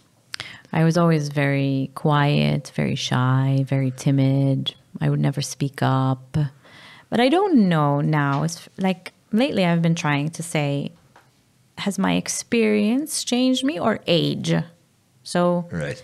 I 0.73 0.85
was 0.85 0.97
always 0.97 1.29
very 1.29 1.91
quiet, 1.95 2.73
very 2.75 2.95
shy, 2.95 3.65
very 3.69 3.91
timid. 3.91 4.75
I 5.01 5.11
would 5.11 5.21
never 5.21 5.43
speak 5.43 5.83
up. 5.83 6.37
But 7.13 7.21
I 7.21 7.29
don't 7.29 7.69
know 7.69 8.01
now. 8.01 8.43
It's 8.43 8.67
like 8.79 9.13
lately 9.33 9.67
I've 9.67 9.83
been 9.83 9.95
trying 9.95 10.31
to 10.31 10.43
say, 10.43 10.93
has 11.77 11.99
my 11.99 12.15
experience 12.15 13.23
changed 13.23 13.65
me 13.65 13.79
or 13.79 14.01
age? 14.07 14.55
So 15.23 15.69
Right. 15.71 16.03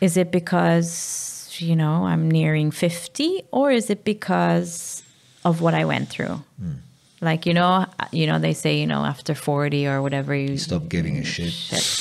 is 0.00 0.16
it 0.16 0.32
because, 0.32 1.54
you 1.60 1.76
know, 1.76 2.06
I'm 2.06 2.28
nearing 2.28 2.72
50 2.72 3.44
or 3.52 3.70
is 3.70 3.90
it 3.90 4.02
because 4.02 5.04
of 5.44 5.60
what 5.60 5.72
I 5.72 5.84
went 5.84 6.08
through? 6.08 6.42
Hmm. 6.58 6.82
Like, 7.20 7.46
you 7.46 7.54
know, 7.54 7.86
you 8.10 8.26
know, 8.26 8.40
they 8.40 8.54
say, 8.54 8.80
you 8.80 8.88
know, 8.88 9.04
after 9.04 9.36
40 9.36 9.86
or 9.86 10.02
whatever, 10.02 10.34
you 10.34 10.58
Stop 10.58 10.88
giving 10.88 11.16
a 11.16 11.24
shit. 11.24 11.54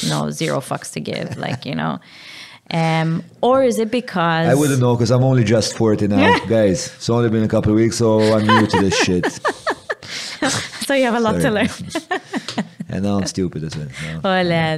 No, 0.10 0.32
zero 0.32 0.60
fucks 0.60 0.92
to 0.94 1.00
give. 1.00 1.38
Like, 1.38 1.68
you 1.68 1.76
know, 1.76 2.00
Um, 2.74 3.24
or 3.42 3.64
is 3.64 3.78
it 3.78 3.92
because 3.92 4.48
I 4.48 4.56
wouldn't 4.56 4.80
know 4.80 4.96
because 4.96 5.12
I'm 5.12 5.24
only 5.24 5.44
just 5.44 5.78
40 5.78 6.08
now, 6.08 6.20
yeah. 6.20 6.40
guys. 6.48 6.88
It's 6.96 7.10
only 7.10 7.30
been 7.30 7.44
a 7.44 7.48
couple 7.48 7.72
of 7.72 7.78
weeks, 7.78 7.98
so 7.98 8.20
I'm 8.34 8.48
new 8.48 8.66
to 8.66 8.82
this 8.82 8.98
shit. 8.98 9.32
so 10.86 10.96
you 10.96 11.04
have 11.04 11.16
a 11.16 11.20
lot 11.20 11.40
Sorry. 11.40 11.68
to 11.68 11.76
learn. 12.10 12.66
and 12.90 13.04
now 13.04 13.18
I'm 13.18 13.28
stupid 13.28 13.64
as 13.64 13.78
well. 13.78 14.22
No. 14.24 14.74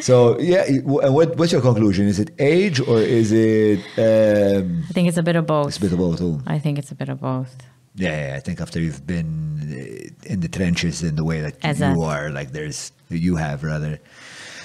So 0.00 0.38
yeah, 0.38 0.78
what, 0.82 1.36
what's 1.36 1.52
your 1.52 1.60
conclusion? 1.60 2.06
Is 2.06 2.18
it 2.18 2.30
age 2.38 2.80
or 2.80 3.00
is 3.00 3.32
it? 3.32 3.80
Um, 3.98 4.84
I 4.88 4.92
think 4.92 5.08
it's 5.08 5.18
a 5.18 5.22
bit 5.22 5.36
of 5.36 5.46
both. 5.46 5.68
It's 5.68 5.78
a 5.78 5.80
bit 5.80 5.92
of 5.92 5.98
both. 5.98 6.20
Oh. 6.22 6.40
I 6.46 6.58
think 6.58 6.78
it's 6.78 6.90
a 6.90 6.94
bit 6.94 7.08
of 7.08 7.20
both. 7.20 7.54
Yeah, 7.96 8.34
I 8.36 8.40
think 8.40 8.60
after 8.60 8.80
you've 8.80 9.04
been 9.06 9.58
uh, 9.60 10.32
in 10.32 10.40
the 10.40 10.48
trenches 10.48 11.02
in 11.02 11.16
the 11.16 11.24
way 11.24 11.40
that 11.40 11.56
you 11.78 12.02
are, 12.02 12.30
like 12.30 12.52
there's 12.52 12.92
you 13.08 13.36
have 13.36 13.64
rather, 13.64 14.00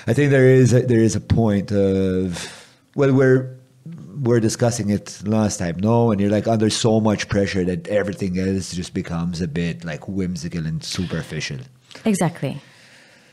I 0.08 0.14
think 0.14 0.32
there 0.32 0.48
is 0.48 0.74
a, 0.74 0.82
there 0.82 1.00
is 1.00 1.16
a 1.16 1.22
point 1.22 1.72
of 1.72 2.52
well, 2.96 3.14
we're 3.14 3.58
we're 4.22 4.40
discussing 4.40 4.90
it 4.90 5.22
last 5.26 5.58
time, 5.58 5.78
no, 5.80 6.12
and 6.12 6.22
you're 6.22 6.30
like 6.30 6.48
under 6.48 6.70
so 6.70 7.00
much 7.00 7.28
pressure 7.28 7.64
that 7.66 7.88
everything 7.88 8.40
else 8.40 8.74
just 8.74 8.94
becomes 8.94 9.42
a 9.42 9.48
bit 9.48 9.84
like 9.84 10.08
whimsical 10.08 10.66
and 10.66 10.84
superficial. 10.84 11.58
Exactly. 12.06 12.62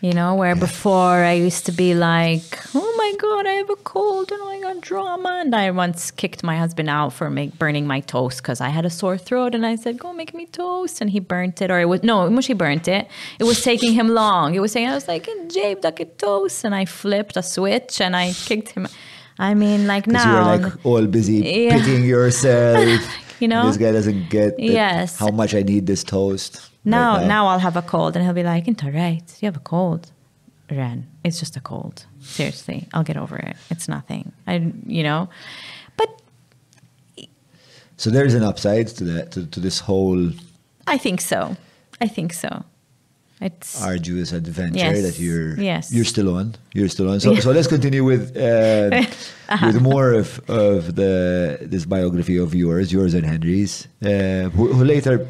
You 0.02 0.12
know, 0.14 0.34
where 0.34 0.56
before 0.56 1.22
I 1.22 1.34
used 1.34 1.64
to 1.66 1.70
be 1.72 1.94
like, 1.94 2.58
oh 2.74 2.94
my 2.98 3.12
God, 3.20 3.46
I 3.46 3.52
have 3.52 3.70
a 3.70 3.76
cold 3.76 4.32
and 4.32 4.42
I 4.42 4.60
got 4.60 4.80
drama. 4.80 5.38
And 5.44 5.54
I 5.54 5.70
once 5.70 6.10
kicked 6.10 6.42
my 6.42 6.56
husband 6.58 6.90
out 6.90 7.12
for 7.12 7.30
make, 7.30 7.56
burning 7.56 7.86
my 7.86 8.00
toast 8.00 8.38
because 8.42 8.60
I 8.60 8.70
had 8.70 8.84
a 8.84 8.90
sore 8.90 9.16
throat. 9.16 9.54
And 9.54 9.64
I 9.64 9.76
said, 9.76 10.00
go 10.00 10.12
make 10.12 10.34
me 10.34 10.46
toast. 10.46 11.00
And 11.00 11.08
he 11.08 11.20
burnt 11.20 11.62
it. 11.62 11.70
Or 11.70 11.78
it 11.78 11.84
was, 11.84 12.02
no, 12.02 12.28
Mushy 12.28 12.52
burnt 12.52 12.88
it. 12.88 13.06
It 13.38 13.44
was 13.44 13.62
taking 13.62 13.92
him 13.92 14.08
long. 14.08 14.56
It 14.56 14.60
was 14.60 14.72
saying, 14.72 14.88
I 14.88 14.94
was 14.94 15.06
like, 15.06 15.28
Jabe, 15.48 15.80
duck 15.80 16.00
it 16.00 16.18
toast. 16.18 16.64
And 16.64 16.74
I 16.74 16.84
flipped 16.84 17.36
a 17.36 17.42
switch 17.44 18.00
and 18.00 18.16
I 18.16 18.32
kicked 18.32 18.70
him. 18.70 18.88
I 19.38 19.54
mean, 19.54 19.86
like 19.86 20.08
now. 20.08 20.34
you're 20.34 20.58
like 20.58 20.84
all 20.84 21.06
busy 21.06 21.36
Yeah. 21.36 21.78
pitying 21.78 22.04
yourself. 22.04 23.00
You 23.42 23.48
know? 23.48 23.66
this 23.66 23.76
guy 23.76 23.90
doesn't 23.90 24.30
get 24.30 24.50
Yes. 24.58 25.18
how 25.18 25.30
much 25.30 25.52
I 25.52 25.62
need 25.62 25.86
this 25.86 26.04
toast. 26.04 26.60
Now, 26.84 27.16
right 27.16 27.26
now 27.26 27.46
I'll 27.48 27.58
have 27.58 27.76
a 27.76 27.82
cold, 27.82 28.14
and 28.16 28.24
he'll 28.24 28.34
be 28.42 28.44
like, 28.54 28.68
"Into 28.68 28.88
right, 28.90 29.26
you 29.40 29.46
have 29.46 29.56
a 29.56 29.66
cold, 29.74 30.12
Ren. 30.70 31.06
It's 31.24 31.38
just 31.40 31.56
a 31.56 31.60
cold. 31.60 32.06
Seriously, 32.20 32.86
I'll 32.94 33.02
get 33.10 33.16
over 33.16 33.36
it. 33.36 33.56
It's 33.68 33.88
nothing. 33.88 34.32
I, 34.46 34.72
you 34.86 35.02
know." 35.02 35.28
But 35.96 36.08
So 37.96 38.10
there's 38.10 38.34
an 38.34 38.44
upside 38.44 38.86
to 38.98 39.04
that 39.04 39.32
to, 39.32 39.46
to 39.46 39.60
this 39.60 39.80
whole 39.80 40.30
I 40.86 40.96
think 40.98 41.20
so. 41.20 41.56
I 42.00 42.08
think 42.08 42.32
so. 42.32 42.64
It's 43.46 43.82
arduous 43.82 44.30
adventure 44.32 44.78
Yes, 44.78 45.02
that 45.06 45.18
you're 45.18 45.58
yes. 45.60 45.92
you're 45.92 46.04
still 46.14 46.28
on. 46.36 46.54
You're 46.74 46.88
still 46.96 47.08
on. 47.10 47.18
So, 47.20 47.32
Yeah. 47.32 47.40
so 47.40 47.50
let's 47.50 47.66
continue 47.66 48.04
with 48.04 48.24
uh, 48.36 49.02
with 49.66 49.80
more 49.82 50.12
of, 50.22 50.28
of 50.48 50.94
the 50.94 51.58
this 51.72 51.84
biography 51.84 52.36
of 52.38 52.54
yours, 52.54 52.92
yours 52.92 53.14
and 53.14 53.24
Henry's. 53.26 53.88
Uh, 54.04 54.48
who, 54.56 54.72
who 54.72 54.84
later 54.84 55.26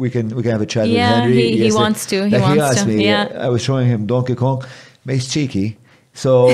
we 0.00 0.08
can 0.10 0.28
we 0.36 0.42
can 0.42 0.52
have 0.52 0.62
a 0.62 0.66
chat 0.74 0.86
Yeah, 0.88 0.98
with 1.10 1.18
Henry. 1.20 1.34
he- 1.42 1.56
he 1.58 1.64
Yes, 1.64 1.74
wants 1.74 2.06
to, 2.06 2.16
he 2.28 2.30
like 2.38 2.42
wants 2.42 2.62
asked 2.62 2.86
to, 2.86 2.96
Me, 2.96 3.04
yeah. 3.04 3.46
I 3.46 3.48
was 3.48 3.62
showing 3.62 3.86
him 3.88 4.06
Donkey 4.06 4.34
Kong. 4.34 4.64
Makes 5.04 5.26
cheeky. 5.32 5.76
So 6.14 6.50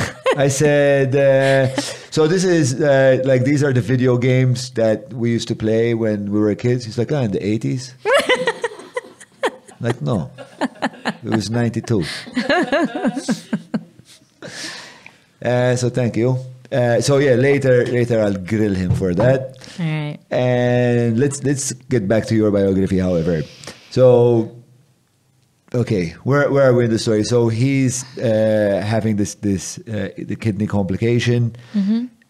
I 0.36 0.48
said, 0.48 1.14
uh, 1.14 1.68
so 2.10 2.26
this 2.26 2.44
is 2.44 2.80
uh, 2.80 3.20
like 3.24 3.42
these 3.44 3.62
are 3.62 3.72
the 3.72 3.80
video 3.82 4.16
games 4.16 4.70
that 4.80 5.12
we 5.12 5.30
used 5.30 5.48
to 5.48 5.56
play 5.56 5.94
when 5.94 6.30
we 6.32 6.38
were 6.40 6.54
kids. 6.54 6.84
He's 6.86 6.98
like, 6.98 7.12
ah, 7.12 7.22
in 7.22 7.32
the 7.32 7.42
eighties. 7.44 7.94
Like, 9.82 10.00
no. 10.00 10.30
it 10.60 11.24
was 11.24 11.50
92. 11.50 12.00
uh, 15.44 15.76
so 15.76 15.90
thank 15.90 16.16
you. 16.16 16.38
Uh, 16.70 17.00
so 17.02 17.18
yeah, 17.18 17.34
later 17.34 17.84
later 17.84 18.22
I'll 18.22 18.38
grill 18.38 18.74
him 18.74 18.94
for 18.94 19.12
that. 19.14 19.58
All 19.78 19.84
right. 19.84 20.18
And 20.30 21.18
let's 21.18 21.44
let's 21.44 21.72
get 21.72 22.08
back 22.08 22.24
to 22.26 22.34
your 22.34 22.50
biography, 22.50 22.98
however. 22.98 23.42
So, 23.90 24.56
okay, 25.74 26.14
where 26.24 26.50
where 26.50 26.70
are 26.70 26.74
we 26.74 26.84
in 26.86 26.90
the 26.90 26.98
story? 26.98 27.24
So 27.24 27.48
he's 27.48 28.04
uh, 28.16 28.82
having 28.86 29.16
this 29.16 29.34
this 29.34 29.78
uh, 29.80 30.10
the 30.16 30.36
kidney 30.36 30.66
complication. 30.66 31.54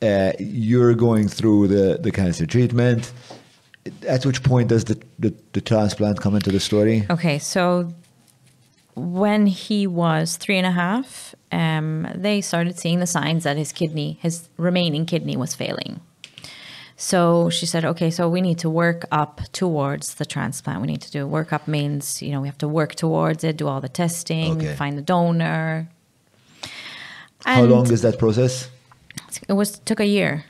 Uh, 0.03 0.33
you're 0.41 0.95
going 0.95 1.29
through 1.29 1.69
the 1.69 1.99
the 2.03 2.11
cancer 2.11 2.47
treatment. 2.47 3.13
At 4.07 4.25
which 4.25 4.43
point 4.43 4.69
does 4.69 4.85
the, 4.85 5.01
the, 5.19 5.35
the 5.53 5.61
transplant 5.61 6.21
come 6.21 6.37
into 6.37 6.51
the 6.53 6.61
story? 6.61 7.05
Okay, 7.11 7.39
so 7.39 7.93
when 8.95 9.47
he 9.47 9.87
was 9.87 10.37
three 10.37 10.57
and 10.57 10.67
a 10.67 10.71
half, 10.71 11.35
um, 11.51 12.07
they 12.15 12.41
started 12.41 12.79
seeing 12.79 13.01
the 13.01 13.07
signs 13.07 13.45
that 13.45 13.57
his 13.57 13.73
kidney, 13.73 14.19
his 14.21 14.49
remaining 14.57 15.05
kidney, 15.07 15.37
was 15.37 15.55
failing. 15.55 16.01
So 16.97 17.51
she 17.51 17.67
said, 17.67 17.85
okay, 17.85 18.11
so 18.11 18.29
we 18.29 18.41
need 18.41 18.59
to 18.61 18.71
work 18.71 19.05
up 19.11 19.41
towards 19.53 20.15
the 20.15 20.25
transplant. 20.25 20.81
We 20.81 20.87
need 20.87 21.01
to 21.03 21.11
do 21.11 21.27
work 21.27 21.53
up 21.53 21.67
means, 21.67 22.23
you 22.23 22.31
know, 22.31 22.41
we 22.41 22.47
have 22.47 22.59
to 22.59 22.69
work 22.69 22.95
towards 22.95 23.43
it, 23.43 23.57
do 23.57 23.67
all 23.67 23.81
the 23.81 23.89
testing, 23.89 24.53
Okay. 24.53 24.75
find 24.77 24.97
the 24.97 25.03
donor. 25.03 25.89
How 27.45 27.63
long 27.65 27.91
is 27.91 28.03
that 28.03 28.19
process? 28.19 28.69
It 29.49 29.55
was 29.55 29.81
took 29.81 29.99
a 29.99 30.07
year, 30.07 30.45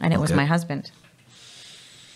and 0.00 0.14
it 0.14 0.20
was 0.20 0.32
my 0.32 0.44
husband. 0.44 0.92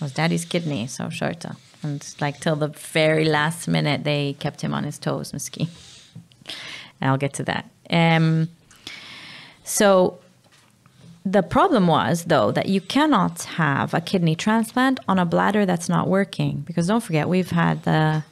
Was 0.02 0.12
daddy's 0.12 0.44
kidney, 0.44 0.86
so 0.88 1.04
shorta. 1.10 1.56
And 1.82 2.04
like 2.20 2.40
till 2.40 2.56
the 2.56 2.68
very 2.68 3.24
last 3.24 3.68
minute, 3.68 4.04
they 4.04 4.34
kept 4.38 4.60
him 4.60 4.74
on 4.74 4.84
his 4.84 4.98
toes, 4.98 5.32
Miski. 5.32 5.68
And 7.00 7.10
I'll 7.10 7.16
get 7.18 7.34
to 7.34 7.44
that. 7.44 7.70
Um, 7.90 8.48
so 9.64 10.18
the 11.24 11.42
problem 11.42 11.86
was, 11.86 12.24
though, 12.24 12.50
that 12.52 12.68
you 12.68 12.80
cannot 12.80 13.42
have 13.44 13.94
a 13.94 14.00
kidney 14.00 14.34
transplant 14.34 14.98
on 15.08 15.18
a 15.18 15.24
bladder 15.24 15.64
that's 15.66 15.88
not 15.88 16.08
working. 16.08 16.62
Because 16.66 16.86
don't 16.88 17.00
forget, 17.02 17.28
we've 17.28 17.50
had 17.50 17.84
the 17.84 18.24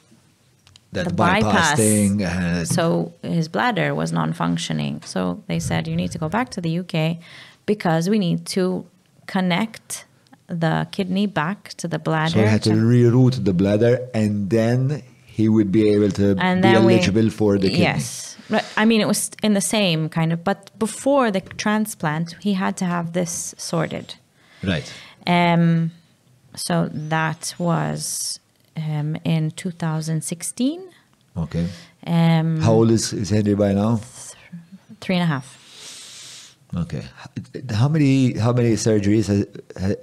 That 0.91 1.07
the 1.07 1.13
bypass, 1.13 1.43
bypass. 1.53 1.77
thing. 1.77 2.23
Uh, 2.23 2.65
so 2.65 3.13
his 3.21 3.47
bladder 3.47 3.95
was 3.95 4.11
non-functioning. 4.11 5.03
So 5.05 5.41
they 5.47 5.59
said 5.59 5.87
you 5.87 5.95
need 5.95 6.11
to 6.11 6.17
go 6.17 6.27
back 6.27 6.49
to 6.51 6.61
the 6.61 6.79
UK 6.79 7.17
because 7.65 8.09
we 8.09 8.19
need 8.19 8.45
to 8.47 8.85
connect 9.27 10.05
the 10.51 10.87
kidney 10.91 11.25
back 11.27 11.73
to 11.77 11.87
the 11.87 11.99
bladder. 11.99 12.31
so 12.33 12.39
he 12.39 12.45
had 12.45 12.63
to 12.63 12.71
reroute 12.71 13.43
the 13.45 13.53
bladder, 13.53 13.99
and 14.13 14.49
then 14.49 15.01
he 15.25 15.47
would 15.49 15.71
be 15.71 15.89
able 15.89 16.11
to 16.11 16.35
and 16.39 16.61
be 16.61 16.67
then 16.67 16.85
we- 16.85 16.93
eligible 16.95 17.29
for 17.29 17.57
the 17.57 17.69
kidney. 17.69 17.83
Yes. 17.83 18.27
I 18.75 18.83
mean, 18.83 18.99
it 18.99 19.07
was 19.07 19.31
in 19.41 19.53
the 19.53 19.61
same 19.61 20.09
kind 20.09 20.33
of, 20.33 20.43
but 20.43 20.77
before 20.77 21.31
the 21.31 21.39
transplant, 21.39 22.35
he 22.41 22.53
had 22.53 22.75
to 22.77 22.85
have 22.85 23.13
this 23.13 23.55
sorted. 23.57 24.15
Right. 24.61 24.91
Um, 25.25 25.91
so 26.55 26.89
that 26.91 27.55
was 27.57 28.39
um, 28.75 29.15
in 29.23 29.51
2016. 29.51 30.81
Okay. 31.37 31.67
Um, 32.05 32.59
How 32.61 32.73
old 32.73 32.91
is, 32.91 33.13
is 33.13 33.29
Henry 33.29 33.55
by 33.55 33.73
now? 33.73 34.01
three 34.99 35.15
and 35.15 35.23
a 35.23 35.27
half. 35.27 35.57
Okay. 36.75 37.03
How 37.73 37.87
many 37.89 38.37
how 38.37 38.53
many 38.53 38.73
surgeries 38.73 39.27
has, 39.27 39.45
ha, 39.79 39.93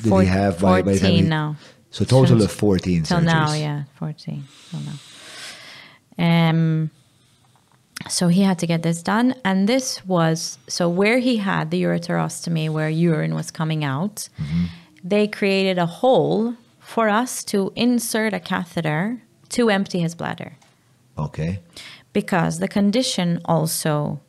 did 0.00 0.08
Four- 0.10 0.22
he 0.22 0.28
have 0.28 0.60
by, 0.60 0.82
by 0.82 0.92
the 0.92 0.98
time 0.98 1.08
14 1.10 1.24
he- 1.24 1.28
now. 1.30 1.56
So 1.90 2.04
total 2.04 2.38
Since- 2.38 2.44
of 2.44 2.52
14 2.52 3.02
Till 3.02 3.20
now, 3.20 3.52
yeah, 3.52 3.84
14. 3.98 4.44
Till 4.70 4.80
now. 4.80 4.98
Um, 6.18 6.90
so 8.08 8.28
he 8.28 8.42
had 8.42 8.58
to 8.60 8.66
get 8.66 8.82
this 8.82 9.02
done. 9.02 9.34
And 9.44 9.68
this 9.68 10.04
was 10.06 10.58
so 10.68 10.88
where 10.88 11.18
he 11.18 11.36
had 11.38 11.70
the 11.70 11.82
ureterostomy, 11.82 12.68
where 12.70 12.88
urine 12.88 13.34
was 13.34 13.50
coming 13.50 13.84
out, 13.84 14.28
Mm-hmm. 14.40 14.64
they 15.04 15.26
created 15.28 15.78
a 15.78 15.86
hole 15.86 16.54
for 16.80 17.08
us 17.08 17.44
to 17.44 17.72
insert 17.76 18.32
a 18.34 18.40
catheter 18.40 19.22
to 19.50 19.68
empty 19.70 20.00
his 20.00 20.14
bladder 20.14 20.52
Okay. 21.18 21.60
because 22.12 22.58
the 22.58 22.68
condition 22.68 23.40
also 23.44 24.20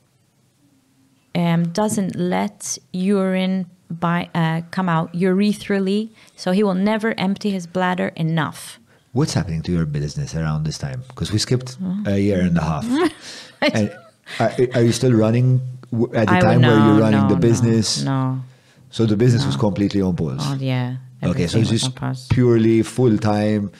um, 1.35 1.63
doesn't 1.69 2.15
let 2.15 2.77
urine 2.91 3.65
by, 3.93 4.29
uh, 4.33 4.61
come 4.71 4.89
out 4.89 5.13
urethral 5.13 6.09
so 6.35 6.51
he 6.51 6.63
will 6.63 6.75
never 6.75 7.13
empty 7.17 7.51
his 7.51 7.67
bladder 7.67 8.09
enough. 8.15 8.79
What's 9.11 9.33
happening 9.33 9.61
to 9.63 9.71
your 9.71 9.85
business 9.85 10.35
around 10.35 10.63
this 10.63 10.77
time? 10.77 11.03
Because 11.07 11.31
we 11.31 11.37
skipped 11.37 11.77
a 12.05 12.19
year 12.19 12.41
and 12.41 12.57
a 12.57 12.61
half. 12.61 12.85
and 13.61 13.95
are, 14.39 14.51
are 14.75 14.81
you 14.81 14.91
still 14.91 15.13
running 15.13 15.61
at 16.13 16.27
the 16.27 16.33
I 16.33 16.39
time 16.39 16.61
would- 16.61 16.67
where 16.67 16.77
you're 16.77 16.99
running 16.99 17.21
no, 17.21 17.29
the 17.29 17.35
business? 17.35 18.03
No. 18.03 18.41
So 18.89 19.05
the 19.05 19.17
business 19.17 19.45
was 19.45 19.55
completely 19.55 20.01
on 20.01 20.15
pause. 20.15 20.39
Oh, 20.41 20.55
yeah. 20.59 20.97
okay, 21.23 21.47
so 21.47 21.57
it's 21.57 21.69
just 21.69 22.29
purely 22.29 22.83
full 22.83 23.17
time 23.17 23.71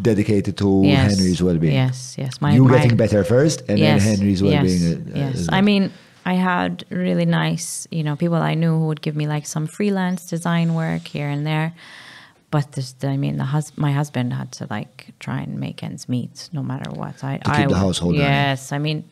dedicated 0.00 0.56
to 0.58 0.82
Yes, 0.84 1.16
Henry's 1.16 1.42
well 1.42 1.58
being. 1.58 1.74
Yes, 1.74 2.16
yes. 2.18 2.40
My, 2.40 2.54
you 2.54 2.64
my, 2.64 2.78
getting 2.78 2.96
better 2.96 3.24
first, 3.24 3.62
and 3.68 3.78
yes, 3.78 4.02
then 4.04 4.16
Henry's 4.16 4.42
well 4.42 4.62
being. 4.62 4.82
Yes, 4.82 4.94
uh, 4.94 5.18
yes. 5.18 5.34
as 5.34 5.48
I 5.50 5.60
mean, 5.60 5.92
I 6.24 6.34
had 6.34 6.84
really 6.90 7.24
nice, 7.26 7.86
you 7.90 8.02
know, 8.04 8.14
people 8.16 8.36
I 8.36 8.54
knew 8.54 8.78
who 8.78 8.86
would 8.86 9.02
give 9.02 9.16
me 9.16 9.26
like 9.26 9.46
some 9.46 9.66
freelance 9.66 10.26
design 10.26 10.74
work 10.74 11.02
here 11.08 11.28
and 11.28 11.44
there. 11.46 11.72
But 12.50 12.72
this, 12.72 12.94
I 13.02 13.16
mean, 13.16 13.38
the 13.38 13.44
hus- 13.46 13.72
my 13.76 13.92
husband 13.92 14.32
had 14.34 14.52
to 14.52 14.66
like 14.70 15.14
try 15.18 15.40
and 15.40 15.58
make 15.58 15.82
ends 15.82 16.08
meet 16.08 16.48
no 16.52 16.62
matter 16.62 16.90
what. 16.90 17.24
I, 17.24 17.38
To 17.38 17.50
I 17.50 17.56
keep 17.62 17.68
the 17.70 17.76
household. 17.78 18.14
Yes, 18.14 18.72
I 18.72 18.78
mean, 18.78 19.04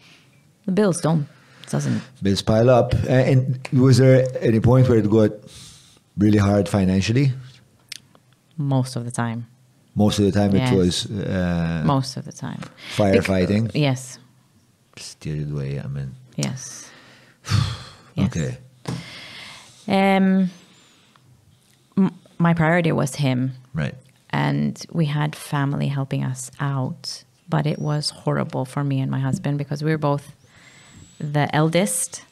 the 0.66 0.72
bills 0.72 1.00
don't 1.00 1.26
doesn't. 1.70 2.02
bills 2.22 2.42
pile 2.42 2.68
up. 2.70 2.94
Uh, 2.94 3.08
and 3.30 3.58
was 3.72 3.96
there 3.98 4.26
any 4.40 4.60
point 4.60 4.88
where 4.88 4.98
it 4.98 5.08
got 5.10 5.30
really 6.18 6.38
hard 6.38 6.68
financially? 6.68 7.32
Most 8.56 8.94
of 8.96 9.04
the 9.04 9.10
time. 9.10 9.46
Most 9.94 10.18
of 10.18 10.26
the 10.26 10.32
time, 10.32 10.54
Yes. 10.54 10.70
it 10.72 10.76
was 10.76 11.06
uh, 11.10 11.82
Most 11.84 12.16
of 12.16 12.24
the 12.24 12.32
time. 12.32 12.60
firefighting. 12.96 13.70
Yes. 13.74 14.18
Steered 14.96 15.50
away. 15.50 15.80
I 15.80 15.86
mean, 15.88 16.14
Yes. 16.36 16.89
Yes. 18.16 18.36
okay. 18.36 18.58
Um, 19.88 20.50
my 22.38 22.54
priority 22.54 22.92
was 22.92 23.14
him, 23.16 23.52
Right. 23.74 23.94
and 24.30 24.84
we 24.92 25.06
had 25.06 25.36
family 25.36 25.88
helping 25.88 26.24
us 26.24 26.50
out, 26.58 27.24
but 27.48 27.66
it 27.66 27.78
was 27.78 28.10
horrible 28.10 28.64
for 28.64 28.82
me 28.84 29.00
and 29.00 29.10
my 29.10 29.20
husband 29.20 29.58
because 29.58 29.82
we 29.84 29.90
were 29.90 29.98
both 29.98 30.34
the 31.18 31.54
eldest. 31.54 32.24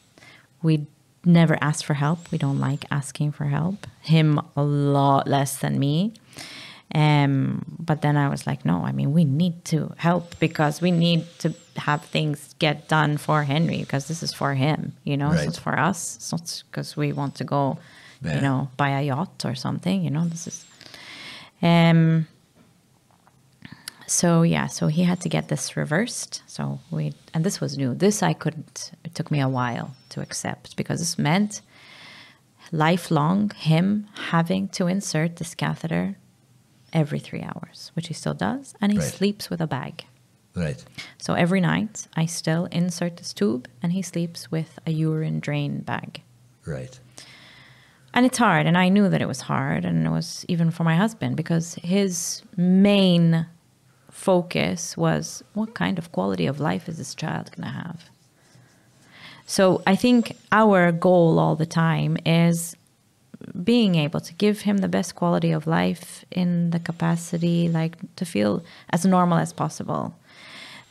We 0.61 0.85
never 1.25 1.57
asked 1.61 1.85
for 1.85 1.93
help. 1.93 2.31
We 2.31 2.37
don't 2.37 2.59
like 2.59 2.85
asking 2.91 3.31
for 3.33 3.45
help. 3.45 3.87
Him 4.01 4.39
a 4.55 4.63
lot 4.63 5.27
less 5.27 5.57
than 5.57 5.79
me. 5.79 6.13
Um, 6.95 7.63
but 7.79 8.01
then 8.01 8.17
I 8.17 8.29
was 8.29 8.47
like, 8.47 8.65
no, 8.65 8.83
I 8.83 8.91
mean, 8.91 9.13
we 9.13 9.23
need 9.23 9.63
to 9.65 9.93
help 9.97 10.39
because 10.39 10.81
we 10.81 10.91
need 10.91 11.25
to 11.39 11.53
have 11.77 12.03
things 12.03 12.48
get 12.59 12.87
done 12.89 13.17
for 13.17 13.43
Henry 13.43 13.79
because 13.79 14.07
this 14.07 14.21
is 14.21 14.33
for 14.33 14.53
him, 14.53 14.93
you 15.03 15.15
know, 15.17 15.29
Right. 15.31 15.39
so 15.39 15.47
it's 15.49 15.57
for 15.59 15.79
us. 15.79 16.17
It's 16.17 16.31
not 16.31 16.63
because 16.69 16.95
we 16.97 17.13
want 17.13 17.35
to 17.35 17.43
go, 17.43 17.79
Yeah. 18.21 18.35
you 18.35 18.41
know, 18.41 18.69
buy 18.77 18.89
a 18.89 19.01
yacht 19.03 19.45
or 19.45 19.55
something, 19.55 20.03
you 20.03 20.09
know, 20.11 20.25
this 20.27 20.45
is, 20.47 20.65
um, 21.61 22.27
so 24.07 24.41
yeah, 24.41 24.67
so 24.67 24.87
he 24.87 25.03
had 25.03 25.19
to 25.21 25.29
get 25.29 25.47
this 25.47 25.77
reversed. 25.77 26.41
So 26.47 26.79
we, 26.91 27.13
and 27.33 27.43
this 27.43 27.61
was 27.61 27.77
new. 27.77 27.93
This 27.93 28.23
I 28.23 28.33
couldn't, 28.33 28.91
it 29.05 29.13
took 29.15 29.29
me 29.31 29.39
a 29.39 29.47
while 29.49 29.95
to 30.09 30.21
accept 30.21 30.75
because 30.75 30.99
this 30.99 31.17
meant 31.17 31.61
lifelong 32.71 33.51
him 33.51 34.07
having 34.31 34.67
to 34.69 34.87
insert 34.87 35.35
this 35.37 35.55
catheter 35.55 36.15
every 36.91 37.19
three 37.19 37.41
hours, 37.43 37.91
which 37.95 38.07
he 38.07 38.13
still 38.13 38.33
does. 38.33 38.73
And 38.81 38.91
he 38.91 38.97
Right. 38.99 39.07
sleeps 39.13 39.49
with 39.49 39.61
a 39.61 39.67
bag. 39.67 40.05
Right. 40.55 40.83
So 41.17 41.33
every 41.33 41.61
night 41.61 42.07
I 42.15 42.25
still 42.25 42.65
insert 42.71 43.17
this 43.17 43.33
tube 43.33 43.67
and 43.81 43.93
he 43.93 44.01
sleeps 44.01 44.51
with 44.51 44.79
a 44.85 44.91
urine 44.91 45.39
drain 45.39 45.81
bag. 45.81 46.21
Right. 46.65 46.99
And 48.13 48.25
it's 48.25 48.37
hard. 48.37 48.65
And 48.65 48.77
I 48.77 48.89
knew 48.89 49.09
that 49.09 49.21
it 49.21 49.27
was 49.27 49.41
hard. 49.41 49.85
And 49.85 50.05
it 50.05 50.09
was 50.09 50.45
even 50.47 50.71
for 50.71 50.83
my 50.83 50.95
husband 50.95 51.35
because 51.37 51.75
his 51.75 52.41
main 52.57 53.45
focus 54.09 54.97
was 54.97 55.43
what 55.53 55.73
kind 55.73 55.97
of 55.97 56.11
quality 56.11 56.45
of 56.45 56.59
life 56.59 56.89
is 56.89 56.97
this 56.97 57.15
child 57.15 57.51
going 57.55 57.67
to 57.67 57.73
have? 57.73 58.09
So 59.45 59.81
I 59.87 59.95
think 59.95 60.35
our 60.51 60.91
goal 60.91 61.39
all 61.39 61.55
the 61.55 61.65
time 61.65 62.17
is 62.25 62.75
being 63.63 63.95
able 63.95 64.19
to 64.19 64.33
give 64.33 64.61
him 64.61 64.77
the 64.77 64.87
best 64.87 65.15
quality 65.15 65.51
of 65.51 65.65
life 65.65 66.25
in 66.29 66.71
the 66.71 66.79
capacity, 66.79 67.69
like 67.69 67.95
to 68.15 68.25
feel 68.25 68.63
as 68.91 69.05
normal 69.05 69.37
as 69.37 69.53
possible. 69.53 70.13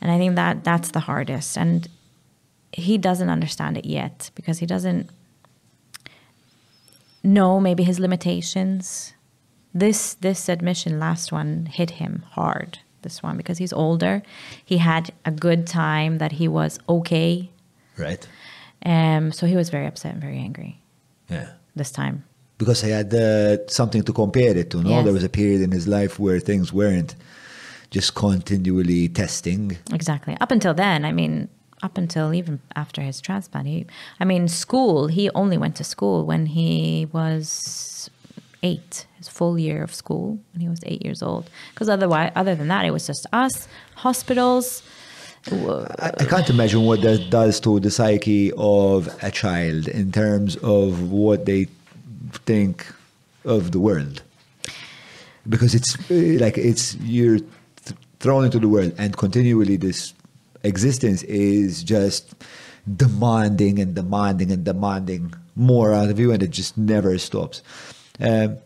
And 0.01 0.11
I 0.11 0.17
think 0.17 0.35
that 0.35 0.63
that's 0.63 0.91
the 0.91 1.01
hardest. 1.01 1.57
And 1.57 1.87
he 2.71 2.97
doesn't 2.97 3.29
understand 3.29 3.77
it 3.77 3.85
yet 3.85 4.31
because 4.35 4.59
he 4.59 4.65
doesn't 4.65 5.09
know 7.23 7.59
maybe 7.59 7.83
his 7.83 7.99
limitations. 7.99 9.13
This 9.73 10.15
this 10.15 10.49
admission 10.49 10.99
last 10.99 11.31
one 11.31 11.67
hit 11.67 11.91
him 11.91 12.23
hard 12.31 12.79
this 13.01 13.23
one 13.23 13.37
because 13.37 13.57
he's 13.57 13.73
older. 13.73 14.21
He 14.65 14.77
had 14.77 15.11
a 15.25 15.31
good 15.31 15.65
time 15.67 16.17
that 16.17 16.33
he 16.33 16.47
was 16.47 16.79
okay. 16.87 17.49
Right. 17.97 18.27
Um, 18.85 19.31
so 19.31 19.45
he 19.45 19.55
was 19.55 19.69
very 19.69 19.85
upset 19.85 20.13
and 20.13 20.21
very 20.21 20.37
angry 20.37 20.81
Yeah. 21.29 21.49
this 21.75 21.91
time. 21.91 22.23
Because 22.57 22.81
he 22.81 22.89
had 22.91 23.13
uh, 23.13 23.67
something 23.67 24.03
to 24.03 24.13
compare 24.13 24.57
it 24.57 24.69
to. 24.71 24.83
No, 24.83 24.89
Yes. 24.89 25.03
there 25.05 25.13
was 25.13 25.23
a 25.23 25.29
period 25.29 25.61
in 25.61 25.71
his 25.71 25.87
life 25.87 26.19
where 26.19 26.39
things 26.39 26.73
weren't 26.73 27.15
just 27.91 28.15
continually 28.15 29.07
testing. 29.09 29.77
Exactly. 29.91 30.37
Up 30.39 30.51
until 30.51 30.73
then, 30.73 31.05
I 31.05 31.11
mean, 31.11 31.49
up 31.81 31.97
until 31.97 32.33
even 32.33 32.59
after 32.75 33.01
his 33.01 33.21
transplant, 33.21 33.67
he, 33.67 33.85
I 34.19 34.25
mean, 34.25 34.47
school, 34.47 35.07
he 35.07 35.29
only 35.31 35.57
went 35.57 35.75
to 35.77 35.83
school 35.83 36.25
when 36.25 36.47
he 36.47 37.07
was 37.11 38.09
eight, 38.61 39.05
his 39.17 39.27
full 39.27 39.57
year 39.57 39.81
of 39.83 39.93
school 39.93 40.39
when 40.53 40.61
he 40.61 40.69
was 40.69 40.79
eight 40.85 41.03
years 41.03 41.23
old. 41.23 41.49
Because 41.73 41.89
otherwise, 41.89 42.31
other 42.35 42.55
than 42.55 42.67
that, 42.67 42.85
it 42.85 42.91
was 42.91 43.07
just 43.07 43.25
us, 43.31 43.67
hospitals. 43.95 44.83
I, 45.49 46.11
I 46.19 46.25
can't 46.25 46.49
imagine 46.49 46.83
what 46.83 47.01
that 47.01 47.29
does 47.29 47.59
to 47.61 47.79
the 47.79 47.89
psyche 47.89 48.51
of 48.57 49.07
a 49.23 49.31
child 49.31 49.87
in 49.87 50.11
terms 50.11 50.57
of 50.57 51.11
what 51.11 51.45
they 51.45 51.67
think 52.45 52.85
of 53.45 53.71
the 53.71 53.79
world. 53.79 54.21
Because 55.47 55.73
it's 55.73 55.95
uh, 56.11 56.43
like 56.43 56.57
it's 56.57 56.95
you're 56.97 57.39
thrown 58.19 58.45
into 58.45 58.59
the 58.59 58.67
world, 58.67 58.93
and 58.97 59.15
continually 59.17 59.77
this 59.77 60.13
existence 60.63 61.23
is 61.23 61.83
just 61.83 62.33
demanding 62.95 63.79
and 63.79 63.95
demanding 63.95 64.51
and 64.51 64.63
demanding 64.65 65.33
more 65.55 65.93
out 65.93 66.09
of 66.09 66.19
you, 66.19 66.31
and 66.31 66.41
it 66.43 66.49
just 66.51 66.77
never 66.77 67.17
stops. 67.17 67.61
Um, 68.19 68.57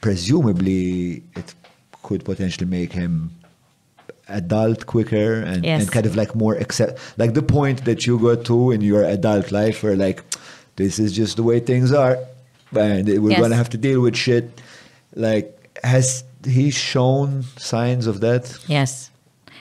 presumably, 0.00 1.22
it 1.36 1.54
could 2.02 2.24
potentially 2.24 2.66
make 2.66 2.92
him 2.92 3.30
adult 4.28 4.86
quicker 4.86 5.40
and, 5.40 5.64
Yes. 5.64 5.82
and 5.82 5.92
kind 5.92 6.06
of 6.06 6.16
like 6.16 6.34
more 6.34 6.54
accept 6.54 6.98
like 7.18 7.34
the 7.34 7.42
point 7.42 7.84
that 7.84 8.06
you 8.06 8.18
got 8.18 8.44
to 8.46 8.70
in 8.70 8.80
your 8.80 9.04
adult 9.04 9.52
life 9.52 9.82
where 9.82 9.96
like 9.96 10.24
this 10.76 10.98
is 10.98 11.12
just 11.12 11.36
the 11.36 11.42
way 11.42 11.60
things 11.60 11.92
are 11.92 12.16
and 12.74 13.06
we're 13.06 13.32
Yes. 13.32 13.40
gonna 13.40 13.54
have 13.54 13.68
to 13.70 13.76
deal 13.76 14.00
with 14.00 14.16
shit 14.16 14.62
like 15.14 15.76
has 15.84 16.24
he 16.44 16.70
shown 16.70 17.44
signs 17.56 18.06
of 18.06 18.20
that 18.20 18.58
Yes. 18.66 19.10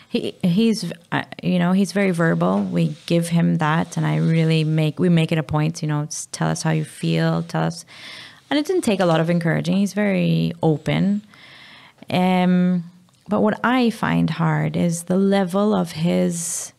He 0.10 0.36
he's 0.44 0.94
uh, 1.12 1.24
you 1.42 1.58
know 1.58 1.72
he's 1.72 1.92
very 1.92 2.12
verbal. 2.12 2.62
We 2.62 2.96
give 3.08 3.30
him 3.30 3.58
that, 3.58 3.98
and 3.98 4.06
I 4.06 4.18
really 4.18 4.64
make 4.64 5.00
we 5.00 5.10
make 5.10 5.32
it 5.32 5.40
a 5.40 5.44
point. 5.44 5.82
You 5.82 5.88
know, 5.88 6.08
tell 6.32 6.50
us 6.50 6.62
how 6.62 6.70
you 6.70 6.86
feel. 6.86 7.42
Tell 7.42 7.64
us, 7.64 7.84
and 8.52 8.60
it 8.60 8.68
didn't 8.68 8.84
take 8.84 9.00
a 9.00 9.08
lot 9.08 9.20
of 9.20 9.32
encouraging. 9.32 9.78
He's 9.78 9.94
very 9.94 10.54
open. 10.62 11.24
Um, 12.12 12.84
but 13.28 13.42
what 13.42 13.60
I 13.64 13.90
find 13.90 14.30
hard 14.30 14.76
is 14.76 15.04
the 15.04 15.18
level 15.18 15.74
of 15.74 15.94
his 15.94 16.74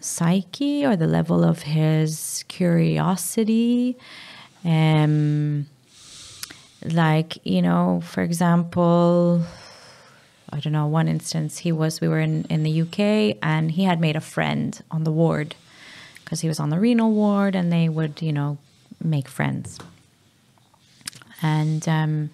psyche 0.00 0.84
or 0.84 0.96
the 0.96 1.06
level 1.06 1.44
of 1.44 1.62
his 1.62 2.44
curiosity. 2.48 3.96
Um, 4.64 5.66
like 6.84 7.38
you 7.46 7.62
know, 7.62 8.02
for 8.04 8.22
example, 8.22 9.42
I 10.50 10.60
don't 10.60 10.72
know, 10.72 10.86
one 10.86 11.08
instance 11.08 11.58
he 11.58 11.72
was 11.72 12.00
we 12.00 12.08
were 12.08 12.20
in, 12.20 12.44
in 12.44 12.62
the 12.62 12.82
UK 12.82 13.38
and 13.42 13.70
he 13.70 13.84
had 13.84 14.00
made 14.00 14.16
a 14.16 14.20
friend 14.20 14.80
on 14.90 15.04
the 15.04 15.12
ward 15.12 15.54
because 16.24 16.40
he 16.40 16.48
was 16.48 16.60
on 16.60 16.70
the 16.70 16.78
renal 16.78 17.12
ward 17.12 17.54
and 17.54 17.72
they 17.72 17.88
would, 17.88 18.22
you 18.22 18.32
know, 18.32 18.58
make 19.02 19.28
friends. 19.28 19.78
And 21.42 21.86
um 21.88 22.30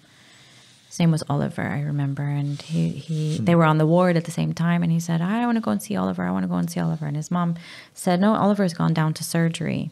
his 0.87 0.99
name 0.99 1.11
was 1.11 1.23
Oliver, 1.29 1.61
I 1.61 1.79
remember, 1.79 2.23
and 2.23 2.61
he, 2.61 2.89
he 2.89 3.37
they 3.37 3.55
were 3.55 3.63
on 3.63 3.77
the 3.77 3.87
ward 3.87 4.17
at 4.17 4.25
the 4.25 4.31
same 4.31 4.51
time 4.53 4.83
and 4.83 4.91
he 4.91 4.99
said, 4.99 5.21
I 5.21 5.45
want 5.45 5.55
to 5.55 5.61
go 5.61 5.71
and 5.71 5.81
see 5.81 5.95
Oliver, 5.95 6.23
I 6.23 6.31
want 6.31 6.43
to 6.43 6.49
go 6.49 6.55
and 6.55 6.69
see 6.69 6.81
Oliver. 6.81 7.05
And 7.05 7.15
his 7.15 7.31
mom 7.31 7.55
said, 7.93 8.19
No, 8.19 8.35
Oliver's 8.35 8.73
gone 8.73 8.93
down 8.93 9.13
to 9.13 9.23
surgery. 9.23 9.89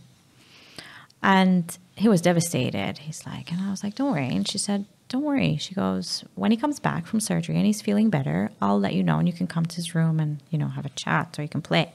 And 1.24 1.78
he 2.00 2.08
was 2.08 2.22
devastated. 2.22 3.00
He's 3.00 3.26
like, 3.26 3.52
and 3.52 3.62
I 3.62 3.70
was 3.70 3.84
like, 3.84 3.96
don't 3.96 4.12
worry. 4.12 4.28
And 4.28 4.48
she 4.48 4.58
said, 4.58 4.86
don't 5.10 5.24
worry. 5.24 5.58
She 5.58 5.74
goes, 5.74 6.24
when 6.36 6.52
he 6.52 6.58
comes 6.58 6.80
back 6.80 7.06
from 7.06 7.20
surgery 7.20 7.56
and 7.56 7.66
he's 7.66 7.82
feeling 7.82 8.10
better, 8.10 8.52
I'll 8.62 8.80
let 8.80 8.94
you 8.94 9.04
know 9.04 9.18
and 9.18 9.28
you 9.28 9.34
can 9.34 9.48
come 9.48 9.66
to 9.66 9.76
his 9.76 9.96
room 9.96 10.20
and, 10.20 10.42
you 10.50 10.58
know, 10.58 10.68
have 10.68 10.86
a 10.86 10.90
chat 10.90 11.38
or 11.38 11.42
you 11.42 11.50
can 11.50 11.62
play. 11.62 11.92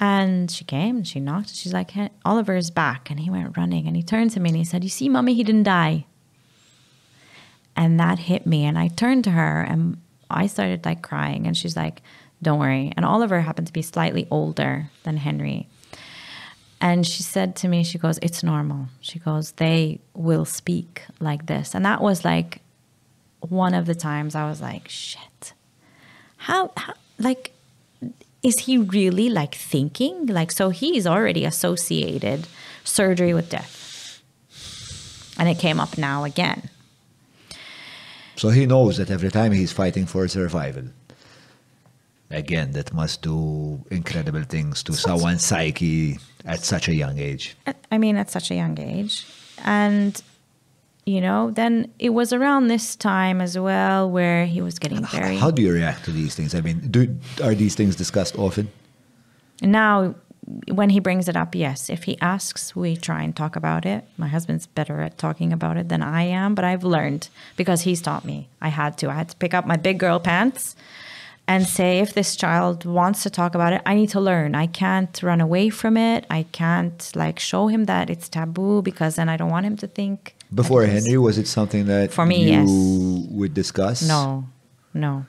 And 0.00 0.50
she 0.50 0.64
came 0.64 0.96
and 0.96 1.06
she 1.06 1.20
knocked 1.20 1.54
she's 1.54 1.72
like, 1.72 1.90
hey, 1.90 2.10
Oliver's 2.24 2.70
back. 2.70 3.10
And 3.10 3.20
he 3.20 3.30
went 3.30 3.56
running 3.56 3.86
and 3.86 3.96
he 3.96 4.02
turned 4.02 4.30
to 4.32 4.40
me 4.40 4.50
and 4.50 4.56
he 4.56 4.64
said, 4.64 4.82
you 4.82 4.90
see, 4.90 5.08
mommy, 5.08 5.34
he 5.34 5.44
didn't 5.44 5.64
die. 5.64 6.06
And 7.76 7.98
that 7.98 8.20
hit 8.20 8.46
me. 8.46 8.64
And 8.64 8.78
I 8.78 8.88
turned 8.88 9.24
to 9.24 9.30
her 9.30 9.62
and 9.62 10.00
I 10.30 10.46
started 10.46 10.84
like 10.84 11.02
crying. 11.02 11.46
And 11.46 11.56
she's 11.56 11.76
like, 11.76 12.02
don't 12.40 12.60
worry. 12.60 12.92
And 12.96 13.04
Oliver 13.04 13.40
happened 13.40 13.66
to 13.66 13.72
be 13.72 13.82
slightly 13.82 14.26
older 14.30 14.90
than 15.02 15.16
Henry. 15.16 15.68
And 16.84 17.06
she 17.06 17.22
said 17.22 17.56
to 17.56 17.68
me, 17.68 17.82
she 17.82 17.96
goes, 17.96 18.18
It's 18.20 18.42
normal. 18.42 18.88
She 19.00 19.18
goes, 19.18 19.52
They 19.52 20.00
will 20.12 20.44
speak 20.44 21.02
like 21.18 21.46
this. 21.46 21.74
And 21.74 21.82
that 21.86 22.02
was 22.02 22.26
like 22.26 22.60
one 23.40 23.72
of 23.72 23.86
the 23.86 23.94
times 23.94 24.34
I 24.34 24.46
was 24.46 24.60
like, 24.60 24.86
Shit. 24.86 25.54
How, 26.36 26.72
how 26.76 26.92
like, 27.18 27.52
is 28.42 28.58
he 28.58 28.76
really 28.76 29.30
like 29.30 29.54
thinking? 29.54 30.26
Like, 30.26 30.52
so 30.52 30.68
he's 30.68 31.06
already 31.06 31.46
associated 31.46 32.46
surgery 32.84 33.32
with 33.32 33.48
death. 33.48 34.20
And 35.38 35.48
it 35.48 35.58
came 35.58 35.80
up 35.80 35.96
now 35.96 36.24
again. 36.24 36.68
so 38.36 38.50
he 38.50 38.66
knows 38.66 38.98
that 38.98 39.10
every 39.10 39.30
time 39.30 39.52
he's 39.52 39.72
fighting 39.72 40.04
for 40.04 40.28
survival 40.28 40.84
again 42.30 42.72
that 42.72 42.92
must 42.92 43.22
do 43.22 43.80
incredible 43.90 44.42
things 44.42 44.82
to 44.82 44.92
someone's 44.92 45.44
psyche 45.44 46.18
at 46.44 46.64
such 46.64 46.88
a 46.88 46.94
young 46.94 47.18
age 47.18 47.56
I 47.90 47.98
mean, 47.98 48.16
at 48.16 48.30
such 48.30 48.50
a 48.50 48.54
young 48.54 48.78
age. 48.78 49.24
And, 49.64 50.20
you 51.06 51.20
know, 51.20 51.50
then 51.52 51.92
it 51.98 52.10
was 52.10 52.32
around 52.32 52.68
this 52.68 52.96
time 52.96 53.40
as 53.40 53.58
well 53.58 54.10
where 54.10 54.46
he 54.46 54.60
was 54.60 54.78
getting 54.78 55.04
very. 55.06 55.36
how 55.36 55.50
do 55.50 55.62
you 55.62 55.72
react 55.72 56.04
to 56.06 56.10
these 56.10 56.34
things 56.34 56.54
i 56.54 56.60
mean 56.60 56.78
do 56.90 57.00
are 57.42 57.54
these 57.54 57.74
things 57.74 57.94
discussed 57.96 58.36
often 58.38 58.68
Now, 59.62 60.14
when 60.68 60.90
he 60.90 61.00
brings 61.00 61.28
it 61.28 61.36
up, 61.36 61.54
yes. 61.54 61.88
If 61.88 62.04
he 62.04 62.18
asks, 62.20 62.76
we 62.76 62.96
try 62.96 63.22
and 63.22 63.34
talk 63.34 63.56
about 63.56 63.86
it. 63.86 64.04
My 64.18 64.28
husband's 64.28 64.66
better 64.66 65.00
at 65.00 65.16
talking 65.16 65.52
about 65.52 65.76
it 65.78 65.88
than 65.88 66.02
I 66.02 66.22
am, 66.24 66.54
but 66.54 66.64
I've 66.64 66.84
learned 66.84 67.28
because 67.56 67.82
he's 67.82 68.02
taught 68.02 68.24
me. 68.26 68.48
I 68.60 68.68
had 68.68 68.98
to. 68.98 69.08
I 69.08 69.14
had 69.14 69.28
to 69.30 69.36
pick 69.36 69.54
up 69.54 69.64
my 69.66 69.76
big 69.76 69.98
girl 69.98 70.18
pants 70.20 70.76
and 71.46 71.66
say, 71.66 71.98
if 71.98 72.14
this 72.14 72.36
child 72.36 72.84
wants 72.86 73.22
to 73.22 73.30
talk 73.30 73.54
about 73.54 73.72
it, 73.74 73.82
I 73.84 73.94
need 73.94 74.08
to 74.10 74.20
learn. 74.20 74.54
I 74.54 74.66
can't 74.66 75.22
run 75.22 75.40
away 75.40 75.68
from 75.68 75.96
it. 75.96 76.24
I 76.30 76.44
can't 76.52 77.10
like 77.14 77.38
show 77.38 77.66
him 77.68 77.84
that 77.84 78.08
it's 78.08 78.28
taboo 78.28 78.80
because 78.82 79.16
then 79.16 79.28
I 79.28 79.36
don't 79.36 79.50
want 79.50 79.66
him 79.66 79.76
to 79.78 79.86
think. 79.86 80.34
before 80.54 80.82
henry 80.86 81.18
was 81.18 81.36
it 81.36 81.46
something 81.48 81.86
that 81.86 82.12
For 82.12 82.24
me, 82.24 82.38
you 82.44 82.50
yes. 82.58 82.68
would 83.38 83.54
discuss 83.54 83.98
No, 84.08 84.44
no. 84.94 85.26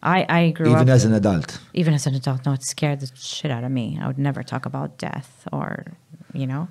I, 0.00 0.18
I 0.28 0.50
grew 0.50 0.68
even 0.70 0.88
up 0.88 0.94
as 0.96 1.04
an 1.04 1.12
adult 1.12 1.58
even 1.74 1.92
as 1.92 2.06
an 2.06 2.14
adult, 2.14 2.46
no, 2.46 2.52
it 2.52 2.62
scared 2.62 3.00
the 3.00 3.10
shit 3.16 3.50
out 3.50 3.64
of 3.64 3.72
me. 3.72 3.98
I 4.00 4.06
would 4.06 4.18
never 4.28 4.42
talk 4.44 4.64
about 4.64 4.96
death 4.98 5.46
or, 5.52 5.68
you 6.32 6.46
know. 6.46 6.68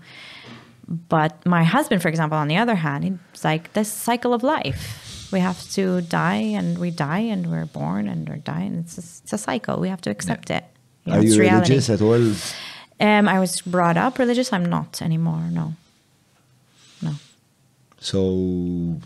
But 0.88 1.46
my 1.46 1.64
husband, 1.66 2.02
for 2.02 2.08
example, 2.08 2.38
on 2.38 2.48
the 2.48 2.56
other 2.56 2.76
hand, 2.76 3.20
it's 3.34 3.44
like 3.44 3.74
this 3.74 3.92
cycle 3.92 4.34
of 4.34 4.42
life. 4.44 5.17
We 5.32 5.40
have 5.40 5.70
to 5.72 6.02
die 6.02 6.36
and 6.58 6.78
we 6.78 6.90
die 6.92 7.20
and 7.20 7.52
we're 7.52 7.66
born 7.66 8.08
and 8.08 8.28
we're 8.30 8.38
dying. 8.38 8.76
It's 8.86 8.98
a, 8.98 9.02
it's 9.24 9.34
a 9.34 9.38
cycle. 9.38 9.80
We 9.80 9.90
have 9.90 10.02
to 10.02 10.10
accept 10.10 10.50
it. 10.50 10.64
You 11.06 11.12
know, 11.14 11.20
are 11.20 11.22
it's 11.24 11.36
you 11.36 11.42
reality. 11.42 11.74
religious 11.74 11.90
at 11.90 12.02
all 12.02 12.34
Um, 13.00 13.28
I 13.28 13.40
was 13.40 13.62
brought 13.62 13.98
up 13.98 14.18
religious. 14.20 14.52
I'm 14.54 14.66
not 14.66 15.02
anymore. 15.02 15.44
No. 15.52 15.74
No. 17.02 17.14
so 18.00 19.00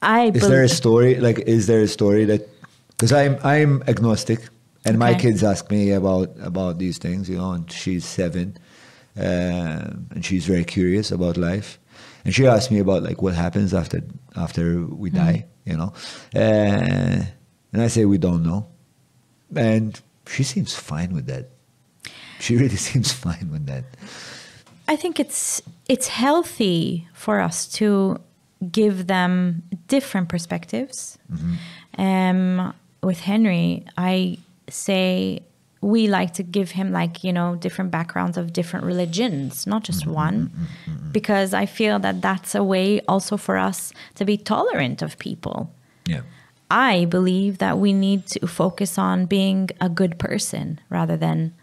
I 0.00 0.30
is 0.34 0.46
there 0.48 0.62
a 0.62 0.68
story 0.68 1.16
like 1.16 1.40
is 1.40 1.66
there 1.66 1.82
a 1.82 1.88
story 1.88 2.24
that 2.26 2.48
because 2.90 3.12
i'm 3.12 3.36
i'm 3.42 3.82
agnostic 3.88 4.40
and 4.84 4.98
my 4.98 5.14
kids 5.14 5.42
ask 5.42 5.70
me 5.70 5.90
about 5.90 6.30
about 6.40 6.78
these 6.78 6.98
things 6.98 7.28
you 7.28 7.36
know 7.36 7.50
and 7.52 7.70
she's 7.70 8.04
seven 8.04 8.56
uh, 9.16 9.90
and 10.14 10.24
she's 10.24 10.46
very 10.46 10.64
curious 10.64 11.10
about 11.10 11.36
life 11.36 11.78
and 12.28 12.34
she 12.34 12.46
asked 12.46 12.70
me 12.70 12.78
about 12.78 13.02
like 13.02 13.22
what 13.22 13.32
happens 13.32 13.72
after 13.72 14.02
after 14.36 14.84
we 14.84 15.08
die 15.08 15.46
you 15.68 15.76
know? 15.76 15.92
Uh, 16.34 17.24
and 17.72 17.82
i 17.82 17.88
say 17.88 18.04
we 18.06 18.18
don't 18.18 18.42
know. 18.42 18.66
And 19.54 20.00
she 20.26 20.42
seems 20.42 20.74
fine 20.74 21.12
with 21.14 21.26
that. 21.26 21.50
She 22.40 22.56
really 22.56 22.76
seems 22.90 23.12
fine 23.12 23.50
with 23.52 23.66
that. 23.66 23.84
I 24.88 24.96
think 24.96 25.20
it's 25.20 25.62
it's 25.88 26.08
healthy 26.08 27.06
for 27.12 27.40
us 27.40 27.66
to 27.78 28.18
give 28.72 29.06
them 29.06 29.62
different 29.86 30.28
perspectives. 30.28 31.18
Um, 31.98 32.74
with 33.02 33.20
Henry, 33.20 33.84
I 33.96 34.38
say 34.68 35.40
we 35.80 36.08
like 36.08 36.34
to 36.34 36.42
give 36.42 36.72
him 36.72 36.92
like 36.92 37.22
you 37.22 37.32
know 37.32 37.56
different 37.56 37.90
backgrounds 37.90 38.36
of 38.36 38.52
different 38.52 38.84
religions, 38.84 39.66
not 39.66 39.84
just 39.84 40.02
mm-hmm, 40.02 40.12
one, 40.12 40.46
mm-hmm, 40.48 40.90
mm-hmm. 40.90 41.12
because 41.12 41.54
I 41.54 41.66
feel 41.66 41.98
that 42.00 42.20
that's 42.22 42.54
a 42.54 42.64
way 42.64 43.00
also 43.08 43.36
for 43.36 43.56
us 43.56 43.92
to 44.16 44.24
be 44.24 44.36
tolerant 44.36 45.02
of 45.02 45.18
people. 45.18 45.72
yeah 46.06 46.22
I 46.70 47.06
believe 47.06 47.58
that 47.58 47.78
we 47.78 47.92
need 47.92 48.26
to 48.26 48.46
focus 48.46 48.98
on 48.98 49.26
being 49.26 49.70
a 49.80 49.88
good 49.88 50.18
person 50.18 50.80
rather 50.90 51.16
than 51.16 51.54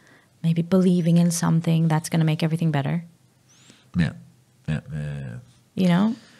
maybe 0.42 0.62
believing 0.62 1.18
in 1.18 1.32
something 1.32 1.88
that's 1.88 2.10
going 2.10 2.20
to 2.20 2.26
make 2.26 2.42
everything 2.42 2.72
better. 2.72 3.04
Yeah. 3.96 4.14
Yeah. 4.68 4.82
yeah. 4.92 5.36
You 5.76 5.88
know, 5.88 6.16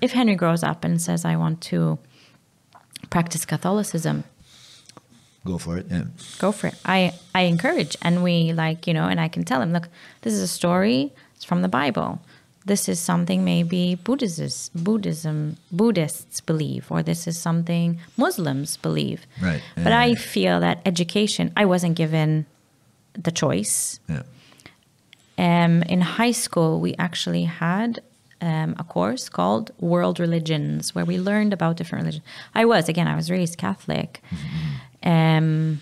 if 0.00 0.12
Henry 0.12 0.36
grows 0.36 0.62
up 0.62 0.84
and 0.84 1.02
says, 1.02 1.24
I 1.24 1.36
want 1.36 1.60
to 1.62 1.98
practice 3.10 3.44
Catholicism, 3.44 4.24
Go 5.46 5.58
for 5.58 5.78
it. 5.78 5.86
Yeah. 5.90 6.04
go 6.38 6.52
for 6.52 6.66
it. 6.68 6.74
I, 6.84 7.14
I 7.34 7.42
encourage. 7.42 7.96
And 8.02 8.22
we 8.22 8.52
like, 8.52 8.86
you 8.86 8.94
know, 8.94 9.06
and 9.08 9.20
I 9.20 9.28
can 9.28 9.44
tell 9.44 9.60
him, 9.62 9.72
look, 9.72 9.88
this 10.22 10.32
is 10.34 10.40
a 10.40 10.48
story. 10.48 11.12
It's 11.34 11.44
from 11.44 11.62
the 11.62 11.68
Bible. 11.68 12.20
This 12.64 12.88
is 12.88 12.98
something 12.98 13.44
maybe 13.44 13.94
Buddhists, 13.94 14.70
Buddhism, 14.74 15.56
Buddhists 15.70 16.40
believe, 16.40 16.90
or 16.90 17.00
this 17.00 17.28
is 17.28 17.38
something 17.38 18.00
Muslims 18.16 18.76
believe. 18.76 19.24
Right. 19.40 19.62
But 19.76 19.92
I 19.92 20.16
feel 20.16 20.58
that 20.60 20.80
education, 20.84 21.52
I 21.56 21.64
wasn't 21.64 21.94
given 21.96 22.46
the 23.14 23.30
choice. 23.30 24.00
Yeah. 24.08 24.22
Um, 25.38 25.82
in 25.84 26.00
high 26.00 26.32
school, 26.32 26.80
we 26.80 26.94
actually 26.98 27.44
had 27.44 28.00
um, 28.40 28.74
a 28.78 28.84
course 28.84 29.28
called 29.28 29.70
World 29.78 30.18
Religions, 30.18 30.94
where 30.94 31.04
we 31.04 31.18
learned 31.18 31.52
about 31.52 31.76
different 31.76 32.02
religions. 32.04 32.24
I 32.54 32.64
was 32.64 32.88
again, 32.88 33.06
I 33.06 33.16
was 33.16 33.30
raised 33.30 33.58
Catholic, 33.58 34.22
um, 35.06 35.80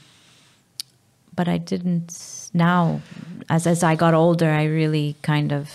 but 1.34 1.48
I 1.48 1.58
didn't. 1.58 2.50
Now, 2.52 3.00
as 3.48 3.66
as 3.66 3.82
I 3.82 3.96
got 3.96 4.14
older, 4.14 4.50
I 4.50 4.64
really 4.64 5.16
kind 5.22 5.52
of 5.52 5.70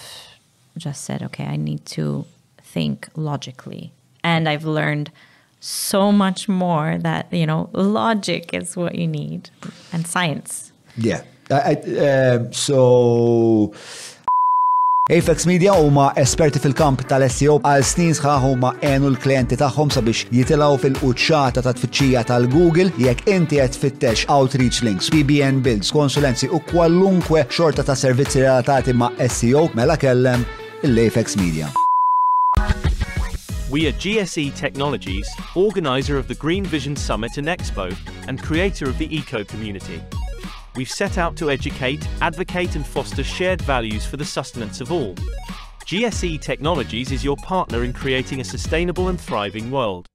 just 0.77 1.03
said, 1.03 1.21
okay, 1.23 1.45
I 1.45 1.57
need 1.57 1.85
to 1.87 2.25
think 2.61 3.09
logically, 3.15 3.91
and 4.23 4.47
I've 4.47 4.65
learned 4.65 5.11
so 5.59 6.11
much 6.11 6.47
more 6.47 6.97
that 6.99 7.33
you 7.33 7.45
know 7.45 7.69
logic 7.73 8.53
is 8.53 8.77
what 8.77 8.95
you 8.95 9.07
need 9.07 9.49
and 9.91 10.07
science. 10.07 10.71
Yeah. 10.95 11.23
I, 11.51 11.55
I, 11.55 12.35
um, 12.35 12.53
so 12.53 13.73
Apex 15.11 15.47
Media 15.47 15.71
huma 15.73 16.11
esperti 16.21 16.59
fil-kamp 16.61 16.99
tal-SEO 17.09 17.55
għal 17.65 17.85
snin 17.91 18.11
sħaħ 18.13 18.43
huma 18.45 18.69
għenu 18.85 19.07
l-klienti 19.09 19.57
tagħhom 19.57 19.89
sabiex 19.95 20.27
jitilgħu 20.29 20.75
fil-quċċata 20.83 21.63
ta' 21.65 21.73
tfittxija 21.73 22.21
tal-Google 22.29 22.93
jekk 23.01 23.25
inti 23.33 23.57
qed 23.57 23.73
tfittex 23.73 24.27
outreach 24.29 24.83
links, 24.85 25.09
PBN 25.09 25.63
builds, 25.65 25.89
konsulenzi 25.89 26.51
u 26.53 26.61
kwalunkwe 26.69 27.47
xorta 27.49 27.81
ta' 27.81 27.97
servizzi 27.97 28.43
relatati 28.45 28.93
ma' 28.93 29.09
SEO 29.25 29.65
mela 29.73 29.97
kellem 29.97 30.45
l-Apex 30.85 31.41
Media. 31.41 31.73
We 33.73 33.87
are 33.89 33.97
GSE 33.97 34.53
Technologies, 34.53 35.25
organizer 35.55 36.21
of 36.21 36.27
the 36.27 36.37
Green 36.37 36.63
Vision 36.63 36.95
Summit 36.95 37.41
and 37.41 37.47
Expo, 37.47 37.89
and 38.27 38.37
creator 38.37 38.85
of 38.85 38.99
the 38.99 39.09
Eco 39.09 39.43
Community. 39.43 40.03
We've 40.79 40.89
set 40.89 41.17
out 41.17 41.35
to 41.35 41.51
educate, 41.51 42.07
advocate, 42.21 42.77
and 42.77 42.87
foster 42.87 43.21
shared 43.21 43.61
values 43.63 44.05
for 44.05 44.15
the 44.15 44.23
sustenance 44.23 44.79
of 44.79 44.93
all. 44.93 45.13
GSE 45.85 46.39
Technologies 46.39 47.11
is 47.11 47.21
your 47.21 47.35
partner 47.35 47.83
in 47.83 47.91
creating 47.91 48.39
a 48.39 48.45
sustainable 48.45 49.09
and 49.09 49.19
thriving 49.19 49.71
world. 49.71 50.05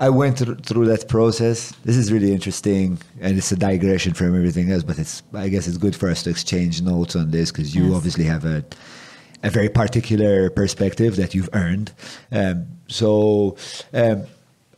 I 0.00 0.08
went 0.08 0.38
through 0.38 0.86
that 0.86 1.06
process. 1.08 1.70
This 1.84 1.96
is 1.96 2.12
really 2.12 2.32
interesting, 2.32 2.98
and 3.20 3.38
it's 3.38 3.52
a 3.52 3.56
digression 3.56 4.14
from 4.14 4.34
everything 4.34 4.72
else. 4.72 4.82
But 4.82 4.98
it's, 4.98 5.22
I 5.32 5.48
guess, 5.48 5.68
it's 5.68 5.78
good 5.78 5.94
for 5.94 6.10
us 6.10 6.24
to 6.24 6.30
exchange 6.30 6.82
notes 6.82 7.14
on 7.14 7.30
this 7.30 7.52
because 7.52 7.72
you 7.72 7.84
Yes. 7.84 7.94
obviously 7.94 8.24
have 8.24 8.44
a, 8.44 8.64
a 9.44 9.50
very 9.50 9.68
particular 9.68 10.50
perspective 10.50 11.14
that 11.14 11.36
you've 11.36 11.50
earned. 11.52 11.92
Um, 12.32 12.66
so, 12.88 13.56
um, 13.94 14.24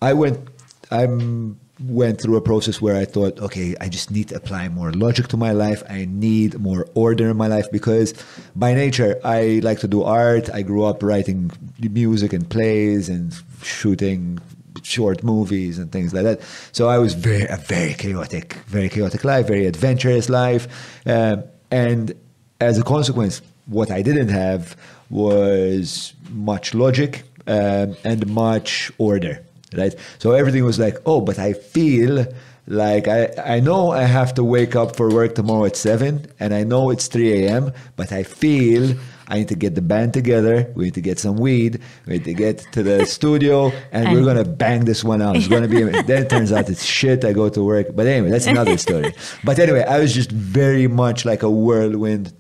I 0.03 0.13
went, 0.13 0.47
I'm 0.91 1.59
went 1.85 2.21
through 2.21 2.37
a 2.37 2.41
process 2.41 2.81
where 2.81 2.97
I 2.97 3.05
thought, 3.05 3.39
okay, 3.41 3.75
I 3.81 3.89
just 3.89 4.11
need 4.11 4.29
to 4.29 4.37
apply 4.37 4.69
more 4.69 4.93
logic 4.93 5.29
to 5.29 5.37
my 5.37 5.53
life. 5.53 5.83
I 5.89 6.07
need 6.09 6.59
more 6.59 6.87
order 6.95 7.31
in 7.31 7.37
my 7.37 7.47
life 7.49 7.71
because 7.71 8.15
by 8.55 8.75
nature, 8.75 9.21
I 9.25 9.61
like 9.63 9.81
to 9.81 9.89
do 9.89 10.03
art. 10.03 10.51
I 10.51 10.63
grew 10.63 10.85
up 10.85 11.03
writing 11.03 11.51
music 11.81 12.33
and 12.33 12.49
plays 12.49 13.09
and 13.09 13.35
shooting 13.63 14.39
short 14.83 15.23
movies 15.23 15.79
and 15.79 15.91
things 15.93 16.13
like 16.15 16.25
that. 16.25 16.41
So 16.73 16.89
I 16.89 16.99
was 16.99 17.15
very, 17.15 17.47
a 17.47 17.57
very 17.57 17.95
chaotic, 17.95 18.55
very 18.67 18.89
chaotic 18.89 19.25
life, 19.25 19.47
very 19.47 19.67
adventurous 19.67 20.29
life. 20.29 21.01
Um, 21.07 21.45
and 21.71 22.15
as 22.61 22.79
a 22.79 22.83
consequence, 22.83 23.43
what 23.67 23.91
I 23.91 24.03
didn't 24.03 24.29
have 24.29 24.77
was 25.11 26.15
much 26.31 26.75
logic 26.75 27.23
um, 27.47 27.97
and 28.05 28.27
much 28.29 28.91
order 28.99 29.45
right? 29.77 29.95
So 30.19 30.33
everything 30.33 30.65
was 30.65 30.79
like, 30.79 30.97
oh, 31.07 31.21
but 31.21 31.39
I 31.39 31.53
feel 31.53 32.27
like 32.67 33.09
I, 33.09 33.29
I 33.45 33.61
know 33.61 33.91
I 33.91 34.03
have 34.05 34.35
to 34.35 34.45
wake 34.45 34.77
up 34.77 34.97
for 34.97 35.11
work 35.11 35.35
tomorrow 35.35 35.65
at 35.65 35.77
7 35.77 36.27
and 36.39 36.55
I 36.55 36.63
know 36.65 36.91
it's 36.91 37.09
3 37.09 37.45
a.m., 37.45 37.73
but 37.97 38.13
I 38.13 38.23
feel 38.23 38.95
I 39.29 39.39
need 39.39 39.49
to 39.49 39.55
get 39.57 39.75
the 39.75 39.83
band 39.83 40.13
together. 40.13 40.71
We 40.75 40.85
need 40.85 40.95
to 40.95 41.01
get 41.01 41.19
some 41.19 41.37
weed. 41.37 41.81
We 42.07 42.15
need 42.15 42.25
to 42.25 42.35
get 42.35 42.59
to 42.73 42.83
the 42.83 43.07
studio 43.17 43.73
and, 43.91 44.13
we're 44.13 44.23
going 44.23 44.37
to 44.37 44.45
bang 44.49 44.85
this 44.85 45.03
one 45.03 45.23
out. 45.23 45.37
It's 45.37 45.49
going 45.49 45.63
to 45.63 45.69
be, 45.69 45.83
then 46.03 46.23
it 46.25 46.31
turns 46.31 46.53
out 46.53 46.69
it's 46.69 46.85
shit. 46.85 47.25
I 47.25 47.33
go 47.33 47.49
to 47.49 47.63
work. 47.65 47.97
But 47.97 48.07
anyway, 48.07 48.31
that's 48.31 48.47
another 48.47 48.77
story. 48.79 49.13
but 49.43 49.59
anyway, 49.59 49.83
I 49.83 49.99
was 49.99 50.15
just 50.15 50.31
very 50.31 50.87
much 50.87 51.25
like 51.25 51.43
a 51.43 51.51
whirlwind, 51.51 52.33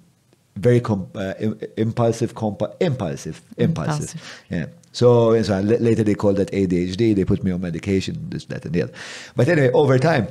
very 0.56 0.80
com- 0.80 1.08
uh, 1.14 1.34
impulsive, 1.76 2.34
compa- 2.34 2.74
impulsive, 2.80 3.40
impulsive. 3.56 4.14
Impulsive. 4.14 4.44
Yeah. 4.50 4.66
So, 4.92 5.28
later 5.30 6.04
they 6.04 6.14
called 6.14 6.36
that 6.36 6.50
ADHD. 6.52 7.16
They 7.16 7.24
put 7.24 7.42
me 7.42 7.50
on 7.50 7.60
medication, 7.62 8.28
this, 8.28 8.44
that, 8.46 8.64
and 8.64 8.74
the 8.74 8.82
other. 8.82 8.92
But 9.34 9.48
anyway, 9.48 9.70
over 9.72 9.98
time, 9.98 10.28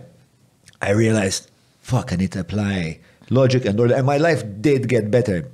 I 0.82 0.92
realized, 0.92 1.50
fuck, 1.82 2.14
I 2.14 2.16
need 2.16 2.32
to 2.34 2.42
apply 2.42 3.00
logic 3.30 3.66
and 3.66 3.80
order. 3.80 3.96
And 3.96 4.06
my 4.06 4.18
life 4.18 4.44
did 4.62 4.88
get 4.88 5.10
better. 5.10 5.50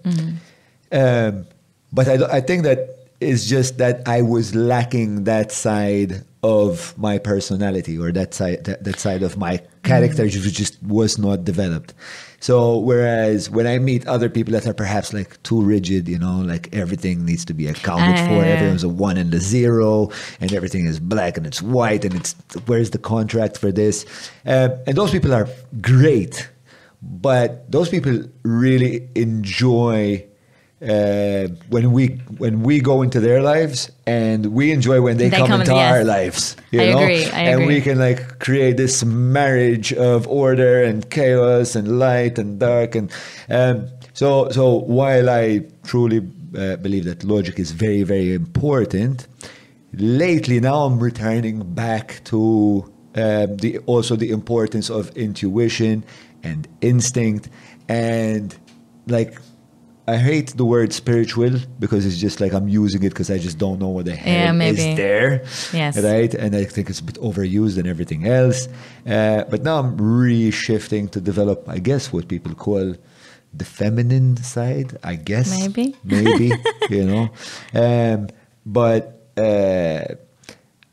Um, 0.91 1.45
but 1.93 2.07
I, 2.07 2.37
I 2.37 2.41
think 2.41 2.63
that 2.63 2.97
it's 3.19 3.47
just 3.47 3.77
that 3.77 4.07
I 4.07 4.21
was 4.21 4.53
lacking 4.55 5.23
that 5.23 5.51
side 5.51 6.23
of 6.43 6.97
my 6.97 7.17
personality 7.17 7.97
or 7.97 8.11
that 8.11 8.33
side 8.33 8.63
that, 8.65 8.83
that 8.83 8.99
side 8.99 9.23
of 9.23 9.37
my 9.37 9.61
character 9.83 10.23
which 10.23 10.53
just 10.53 10.81
was 10.83 11.17
not 11.17 11.43
developed. 11.43 11.93
So 12.39 12.77
whereas 12.77 13.49
when 13.49 13.65
I 13.65 13.79
meet 13.79 14.07
other 14.07 14.29
people 14.29 14.51
that 14.53 14.67
are 14.67 14.73
perhaps 14.73 15.11
like 15.11 15.41
too 15.41 15.59
rigid, 15.61 16.07
you 16.07 16.19
know, 16.19 16.39
like 16.41 16.69
everything 16.71 17.25
needs 17.25 17.43
to 17.45 17.53
be 17.53 17.67
accounted 17.67 18.17
for, 18.27 18.43
Ah. 18.45 18.53
everyone's 18.55 18.83
a 18.83 18.89
one 18.89 19.17
and 19.17 19.33
a 19.33 19.39
zero, 19.39 20.11
and 20.39 20.53
everything 20.53 20.85
is 20.85 20.99
black 20.99 21.35
and 21.37 21.47
it's 21.47 21.61
white, 21.63 22.05
and 22.05 22.13
it's 22.13 22.35
where's 22.67 22.91
the 22.91 22.99
contract 22.99 23.57
for 23.57 23.71
this? 23.71 24.05
Uh, 24.45 24.69
and 24.85 24.95
those 24.95 25.09
people 25.11 25.33
are 25.33 25.47
great, 25.81 26.47
but 27.01 27.69
those 27.71 27.89
people 27.89 28.21
really 28.43 29.09
enjoy 29.15 30.23
uh, 30.81 31.47
when 31.69 31.91
we 31.91 32.07
when 32.37 32.61
we 32.61 32.79
go 32.79 33.01
into 33.01 33.19
their 33.19 33.41
lives, 33.41 33.91
and 34.05 34.53
we 34.53 34.71
enjoy 34.71 35.01
when 35.01 35.17
they, 35.17 35.29
They 35.29 35.37
come, 35.37 35.47
come 35.47 35.61
into 35.61 35.73
yes. 35.73 35.91
our 35.91 36.03
lives. 36.03 36.55
You 36.71 36.81
I 36.81 36.91
know? 36.91 36.99
agree, 36.99 37.25
I 37.25 37.41
and 37.41 37.65
we 37.65 37.81
can 37.81 37.97
like 37.97 38.39
create 38.39 38.77
this 38.77 39.03
marriage 39.03 39.91
of 39.93 40.27
order 40.27 40.83
and 40.83 41.09
chaos 41.09 41.75
and 41.75 41.97
light 41.99 42.37
and 42.37 42.59
dark 42.59 42.95
and 42.95 43.11
um, 43.49 43.87
so 44.13 44.49
so 44.51 44.75
while 44.75 45.29
I 45.29 45.65
truly 45.83 46.19
uh, 46.55 46.75
believe 46.77 47.05
that 47.05 47.23
logic 47.23 47.57
is 47.59 47.71
very 47.71 48.03
very 48.03 48.33
important 48.33 49.27
lately 49.93 50.59
now 50.59 50.83
I'm 50.85 50.99
returning 50.99 51.73
back 51.73 52.21
to 52.25 52.91
um, 53.15 53.57
the 53.57 53.79
also 53.87 54.15
the 54.15 54.29
importance 54.29 54.89
of 54.91 55.15
intuition 55.17 56.03
and 56.43 56.67
instinct 56.81 57.49
and 57.89 58.55
like 59.07 59.39
I 60.09 60.15
hate 60.15 60.49
the 60.55 60.63
word 60.63 60.93
spiritual 60.93 61.51
because 61.79 62.05
it's 62.05 62.17
just 62.17 62.39
like 62.39 62.53
I'm 62.53 62.69
using 62.69 63.03
it 63.03 63.09
because 63.09 63.29
I 63.29 63.37
just 63.37 63.57
don't 63.57 63.79
know 63.79 63.89
what 63.89 64.05
the 64.05 64.15
hell 64.15 64.55
Yeah, 64.55 64.63
is 64.71 64.77
there 65.03 65.31
Yes. 65.73 65.97
right 66.01 66.33
and 66.33 66.55
I 66.55 66.63
think 66.63 66.89
it's 66.89 67.01
a 67.01 67.03
bit 67.03 67.15
overused 67.29 67.77
and 67.77 67.87
everything 67.87 68.25
else 68.25 68.69
uh, 69.05 69.43
but 69.51 69.63
now 69.63 69.79
I'm 69.79 69.97
re-shifting 69.97 71.09
to 71.09 71.19
develop 71.19 71.67
I 71.67 71.79
guess 71.79 72.13
what 72.13 72.27
people 72.29 72.53
call 72.55 72.95
the 73.53 73.65
feminine 73.65 74.37
side 74.37 74.97
I 75.03 75.15
guess 75.15 75.49
Maybe. 75.59 75.95
maybe 76.03 76.47
you 76.89 77.03
know 77.11 77.29
um, 77.73 78.29
but 78.65 79.01
uh, 79.37 80.03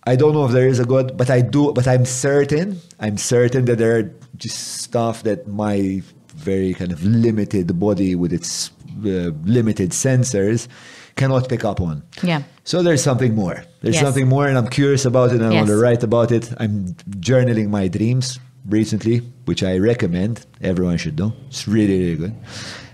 I 0.07 0.17
don't 0.17 0.35
know 0.35 0.45
if 0.45 0.53
there 0.53 0.69
is 0.69 0.79
a 0.81 0.85
God, 0.85 1.17
but 1.17 1.31
I 1.31 1.41
do. 1.41 1.73
But 1.73 1.89
I'm 1.89 2.05
certain. 2.05 2.79
I'm 3.01 3.17
certain 3.17 3.65
that 3.65 3.79
there 3.79 3.97
are 3.99 4.13
just 4.37 4.59
stuff 4.83 5.23
that 5.23 5.49
my 5.49 6.03
very 6.37 6.75
kind 6.75 6.93
of 6.93 7.03
limited 7.03 7.79
body 7.81 8.15
with 8.15 8.31
its 8.33 8.71
uh, 8.99 9.31
limited 9.45 9.91
sensors 9.91 10.69
cannot 11.17 11.49
pick 11.49 11.65
up 11.65 11.81
on. 11.81 12.03
Yeah. 12.23 12.43
So 12.65 12.83
there's 12.83 13.03
something 13.03 13.35
more. 13.35 13.63
There's 13.83 13.95
Yes. 13.97 14.03
something 14.05 14.29
more, 14.29 14.47
and 14.49 14.57
I'm 14.59 14.69
curious 14.69 15.05
about 15.05 15.31
it. 15.33 15.41
and 15.41 15.45
I 15.47 15.51
want 15.55 15.69
to 15.69 15.77
write 15.77 16.03
about 16.03 16.33
it. 16.33 16.53
I'm 16.59 16.95
journaling 17.21 17.69
my 17.69 17.89
dreams 17.89 18.39
recently, 18.69 19.19
which 19.45 19.63
I 19.63 19.79
recommend. 19.79 20.47
Everyone 20.63 20.97
should 20.97 21.17
do. 21.17 21.33
It's 21.49 21.69
really, 21.69 21.99
really 21.99 22.17
good. 22.17 22.35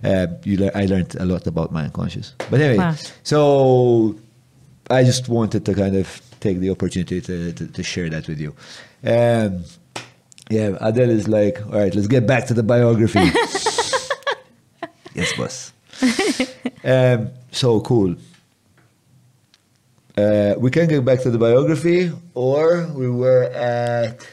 Uh, 0.05 0.27
you 0.44 0.56
lear- 0.56 0.72
I 0.74 0.86
learned 0.86 1.14
a 1.20 1.24
lot 1.24 1.47
about 1.47 1.72
my 1.72 1.85
unconscious. 1.85 2.35
But 2.51 2.60
anyway, 2.60 2.78
Wow. 2.78 2.94
so 3.22 4.16
I 4.90 5.05
just 5.05 5.28
wanted 5.28 5.64
to 5.66 5.74
kind 5.74 5.97
of 5.97 6.20
take 6.40 6.59
the 6.59 6.70
opportunity 6.70 7.20
to, 7.20 7.52
to, 7.52 7.66
to 7.68 7.82
share 7.82 8.09
that 8.10 8.27
with 8.27 8.40
you. 8.40 8.55
Um, 9.05 9.62
yeah, 10.51 10.77
Adele 10.81 11.10
is 11.10 11.28
like, 11.28 11.64
all 11.66 11.78
right, 11.78 11.94
let's 11.94 12.09
get 12.09 12.27
back 12.27 12.47
to 12.48 12.55
the 12.55 12.62
biography. 12.64 13.20
yes, 15.14 15.32
boss. 15.36 15.72
Um, 16.85 17.31
so 17.52 17.81
cool. 17.81 18.14
Uh, 20.16 20.55
we 20.59 20.70
can 20.70 20.89
get 20.89 21.05
back 21.05 21.20
to 21.22 21.31
the 21.31 21.39
biography, 21.39 22.10
or 22.35 22.86
we 22.94 23.09
were 23.09 23.44
at 23.44 24.27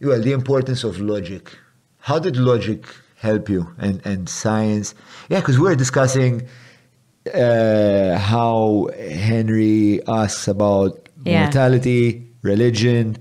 well 0.00 0.20
the 0.20 0.32
importance 0.32 0.84
of 0.84 0.98
logic. 1.00 1.50
How 1.98 2.18
did 2.18 2.36
logic 2.36 2.86
help 3.16 3.48
you 3.48 3.68
and 3.78 4.00
and 4.04 4.28
science? 4.28 4.94
Yeah, 5.28 5.40
because 5.40 5.58
we 5.58 5.64
were 5.64 5.76
discussing 5.76 6.42
uh, 7.34 8.18
how 8.18 8.88
Henry 8.98 10.00
asks 10.08 10.48
about 10.48 10.98
Yeah. 11.24 11.42
mortality, 11.44 12.26
religion. 12.42 13.16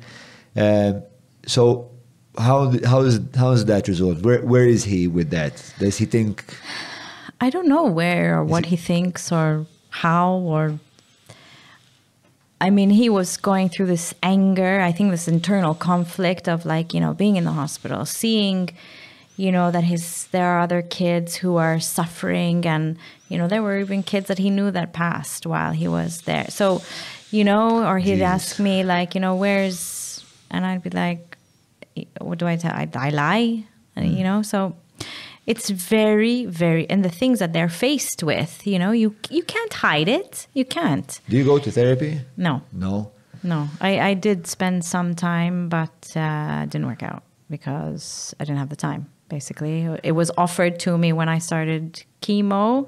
Um, 0.55 1.03
so 1.45 1.89
how 2.37 2.71
how 2.85 3.01
is 3.01 3.19
how 3.35 3.51
is 3.51 3.65
that 3.65 3.87
resolved? 3.87 4.23
Where 4.25 4.41
where 4.45 4.65
is 4.67 4.83
he 4.85 5.07
with 5.07 5.29
that? 5.31 5.53
Does 5.79 5.97
he 5.97 6.05
think? 6.05 6.43
I 7.41 7.49
don't 7.49 7.67
know 7.67 7.85
where 7.85 8.37
or 8.37 8.45
what 8.45 8.67
he 8.67 8.77
thinks 8.77 9.31
or 9.31 9.65
how 9.89 10.33
or 10.35 10.79
I 12.61 12.69
mean 12.69 12.91
he 12.91 13.09
was 13.09 13.37
going 13.37 13.69
through 13.69 13.87
this 13.87 14.13
anger, 14.21 14.79
I 14.79 14.91
think 14.91 15.09
this 15.09 15.27
internal 15.27 15.73
conflict 15.73 16.47
of 16.47 16.65
like, 16.65 16.93
you 16.93 16.99
know, 16.99 17.13
being 17.13 17.35
in 17.35 17.43
the 17.43 17.51
hospital, 17.51 18.05
seeing 18.05 18.69
you 19.37 19.51
know 19.51 19.71
that 19.71 19.83
his 19.83 20.27
there 20.27 20.45
are 20.45 20.59
other 20.59 20.83
kids 20.83 21.35
who 21.35 21.55
are 21.55 21.79
suffering 21.79 22.65
and 22.65 22.97
you 23.29 23.37
know 23.39 23.47
there 23.47 23.63
were 23.63 23.79
even 23.79 24.03
kids 24.03 24.27
that 24.27 24.37
he 24.37 24.51
knew 24.51 24.69
that 24.69 24.93
passed 24.93 25.47
while 25.47 25.71
he 25.71 25.87
was 25.87 26.21
there. 26.21 26.45
So, 26.49 26.81
you 27.31 27.43
know, 27.43 27.87
or 27.87 27.97
he'd 27.97 28.21
Jesus. 28.21 28.27
ask 28.35 28.59
me 28.59 28.83
like, 28.83 29.15
you 29.15 29.21
know, 29.21 29.35
where's 29.35 30.23
and 30.51 30.63
I'd 30.65 30.83
be 30.83 30.91
like 30.91 31.37
what 32.19 32.37
do 32.37 32.47
I 32.47 32.55
tell? 32.55 32.71
I, 32.71 32.87
I 32.93 33.09
lie, 33.09 33.65
And, 33.95 34.17
you 34.17 34.23
know. 34.23 34.41
So 34.43 34.75
it's 35.47 35.69
very, 35.69 36.45
very, 36.45 36.87
and 36.89 37.03
the 37.03 37.09
things 37.09 37.39
that 37.39 37.51
they're 37.53 37.69
faced 37.69 38.23
with, 38.23 38.65
you 38.67 38.77
know, 38.79 38.91
you 38.91 39.15
you 39.29 39.43
can't 39.43 39.73
hide 39.73 40.07
it. 40.07 40.47
You 40.53 40.65
can't. 40.65 41.19
Do 41.29 41.35
you 41.37 41.43
go 41.45 41.57
to 41.59 41.71
therapy? 41.71 42.21
No, 42.37 42.61
No. 42.71 43.11
no. 43.43 43.67
I 43.81 43.99
I 44.11 44.13
did 44.15 44.47
spend 44.47 44.83
some 44.85 45.15
time, 45.15 45.67
but 45.69 45.95
uh, 46.15 46.65
didn't 46.71 46.87
work 46.87 47.03
out 47.03 47.23
because 47.49 48.33
I 48.39 48.45
didn't 48.45 48.59
have 48.59 48.69
the 48.69 48.75
time. 48.89 49.05
Basically, 49.29 49.87
it 50.03 50.11
was 50.11 50.29
offered 50.37 50.77
to 50.79 50.97
me 50.97 51.13
when 51.13 51.29
I 51.29 51.39
started 51.39 52.03
chemo. 52.21 52.87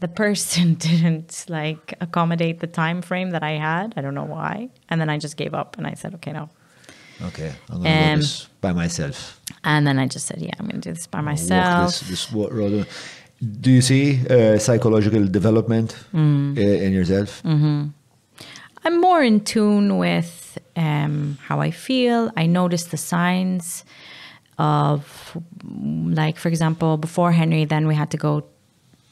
The 0.00 0.08
person 0.08 0.74
didn't 0.88 1.46
like 1.48 1.94
accommodate 2.00 2.60
the 2.60 2.66
time 2.66 3.00
frame 3.02 3.30
that 3.30 3.42
I 3.42 3.52
had. 3.52 3.94
I 3.96 4.00
don't 4.02 4.14
know 4.14 4.28
why, 4.36 4.68
and 4.88 5.00
then 5.00 5.08
I 5.08 5.18
just 5.18 5.36
gave 5.36 5.54
up 5.54 5.78
and 5.78 5.86
I 5.86 5.94
said, 5.94 6.14
okay, 6.16 6.32
no. 6.32 6.48
Okay, 7.22 7.52
I'm 7.70 7.82
gonna 7.82 7.88
go 8.06 8.12
Um, 8.12 8.20
this 8.20 8.46
by 8.60 8.72
myself. 8.72 9.40
And 9.64 9.86
then 9.86 9.98
I 9.98 10.06
just 10.06 10.26
said, 10.26 10.40
yeah, 10.40 10.50
I'm 10.58 10.66
going 10.68 10.80
to 10.80 10.88
do 10.90 10.94
this 10.94 11.06
by 11.06 11.18
I'll 11.18 11.24
walk 11.24 11.32
myself. 11.32 12.00
This, 12.00 12.28
this 12.28 12.32
road. 12.32 12.86
Do 13.60 13.70
you 13.70 13.82
see 13.82 14.20
uh, 14.28 14.58
psychological 14.58 15.26
development 15.26 15.96
Mm. 16.14 16.56
in 16.58 16.92
yourself? 16.92 17.42
I'm 17.44 19.00
more 19.00 19.22
in 19.22 19.40
tune 19.40 19.98
with 19.98 20.58
um, 20.76 21.38
how 21.48 21.60
I 21.60 21.70
feel. 21.72 22.30
I 22.36 22.46
notice 22.46 22.84
the 22.84 22.96
signs 22.96 23.84
of, 24.58 25.36
like, 25.64 26.38
for 26.38 26.48
example, 26.48 26.96
before 26.96 27.32
Henry, 27.32 27.64
then 27.64 27.86
we 27.88 27.94
had 27.94 28.10
to 28.12 28.16
go 28.16 28.44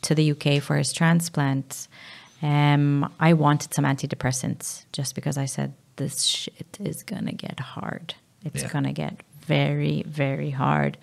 to 0.03 0.15
the 0.15 0.31
UK 0.33 0.63
for 0.63 0.77
his 0.77 0.93
transplant. 0.93 1.89
Um, 2.43 3.11
I 3.19 3.33
wanted 3.33 3.75
some 3.75 3.85
antidepressants 3.85 4.85
just 4.93 5.15
because 5.15 5.37
I 5.37 5.47
said, 5.47 5.73
this 5.97 6.23
shit 6.23 6.77
is 6.81 7.03
going 7.03 7.27
to 7.27 7.33
get 7.33 7.61
hard. 7.61 8.15
It's 8.45 8.63
Yeah. 8.63 8.69
going 8.73 8.85
to 8.85 8.93
get 8.93 9.15
very, 9.47 10.03
very 10.07 10.51
hard. 10.51 10.97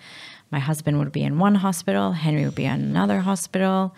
My 0.50 0.58
husband 0.58 0.98
would 0.98 1.12
be 1.12 1.22
in 1.22 1.38
one 1.38 1.54
hospital, 1.54 2.12
Henry 2.12 2.44
would 2.44 2.54
be 2.54 2.64
in 2.66 2.80
another 2.80 3.20
hospital. 3.20 3.94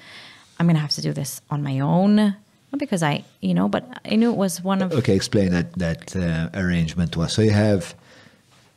I'm 0.59 0.67
going 0.67 0.77
to 0.77 0.81
have 0.81 0.93
to 0.93 1.03
do 1.03 1.13
this 1.13 1.41
on 1.51 1.63
my 1.63 1.81
own. 1.81 2.17
Not 2.17 2.79
because 2.79 3.03
I, 3.03 3.25
you 3.41 3.55
know, 3.55 3.69
but 3.69 3.83
I 4.05 4.17
knew 4.17 4.31
it 4.31 4.37
was 4.37 4.63
one 4.63 4.83
of 4.83 4.93
Okay, 4.93 5.15
explain 5.17 5.51
that 5.51 5.73
that 5.79 6.15
uh, 6.17 6.49
arrangement 6.55 7.13
to 7.13 7.23
us. 7.23 7.33
So 7.35 7.43
you 7.43 7.51
have 7.53 7.95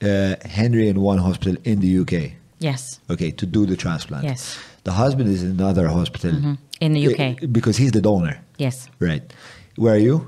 uh, 0.02 0.36
Henry 0.46 0.88
in 0.90 1.00
one 1.02 1.18
hospital 1.20 1.56
in 1.64 1.80
the 1.82 2.00
UK. 2.02 2.32
yes, 2.60 3.00
Okay, 3.10 3.32
to 3.32 3.46
do 3.46 3.66
the 3.66 3.76
transplant. 3.76 4.24
Yes. 4.24 4.58
The 4.84 4.92
husband 4.92 5.30
is 5.30 5.44
in 5.44 5.50
another 5.60 5.88
hospital 5.90 6.58
in 6.80 6.94
the 6.94 7.08
UK. 7.14 7.52
Because 7.52 7.78
he's 7.78 7.92
the 7.92 8.02
donor. 8.02 8.40
yes. 8.58 8.88
Right. 9.00 9.24
Where 9.76 9.94
are 9.94 10.00
you? 10.00 10.28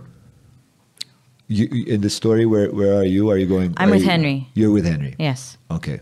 You 1.51 1.67
in 1.87 2.01
the 2.01 2.09
story. 2.09 2.45
Where 2.45 2.69
where 2.71 2.93
are 2.99 3.03
you? 3.05 3.31
Are 3.31 3.37
you 3.37 3.47
going? 3.47 3.73
I'm 3.77 3.89
with 3.89 4.01
you- 4.03 4.09
Henry. 4.09 4.47
You're 4.53 4.71
with 4.71 4.85
Henry. 4.85 5.15
Yes. 5.17 5.57
Okay. 5.71 5.99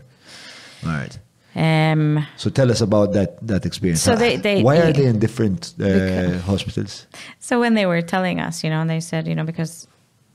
All 0.84 0.90
right. 0.92 1.18
Um, 1.56 2.26
So 2.36 2.50
tell 2.50 2.70
us 2.70 2.80
about 2.82 3.12
that 3.14 3.30
that 3.46 3.64
experience. 3.66 4.02
So 4.02 4.14
they- 4.14 4.36
they- 4.36 4.62
why 4.62 4.76
are 4.76 4.92
they 4.92 5.06
in 5.06 5.18
different 5.18 5.74
uh, 5.80 6.38
hospitals? 6.46 7.06
so 7.40 7.58
when 7.60 7.74
they 7.74 7.86
were 7.86 8.02
telling 8.02 8.40
us, 8.40 8.62
you 8.62 8.70
know, 8.70 8.80
and 8.80 8.90
they 8.90 9.00
said, 9.00 9.26
you 9.26 9.34
know, 9.34 9.44
because 9.46 9.88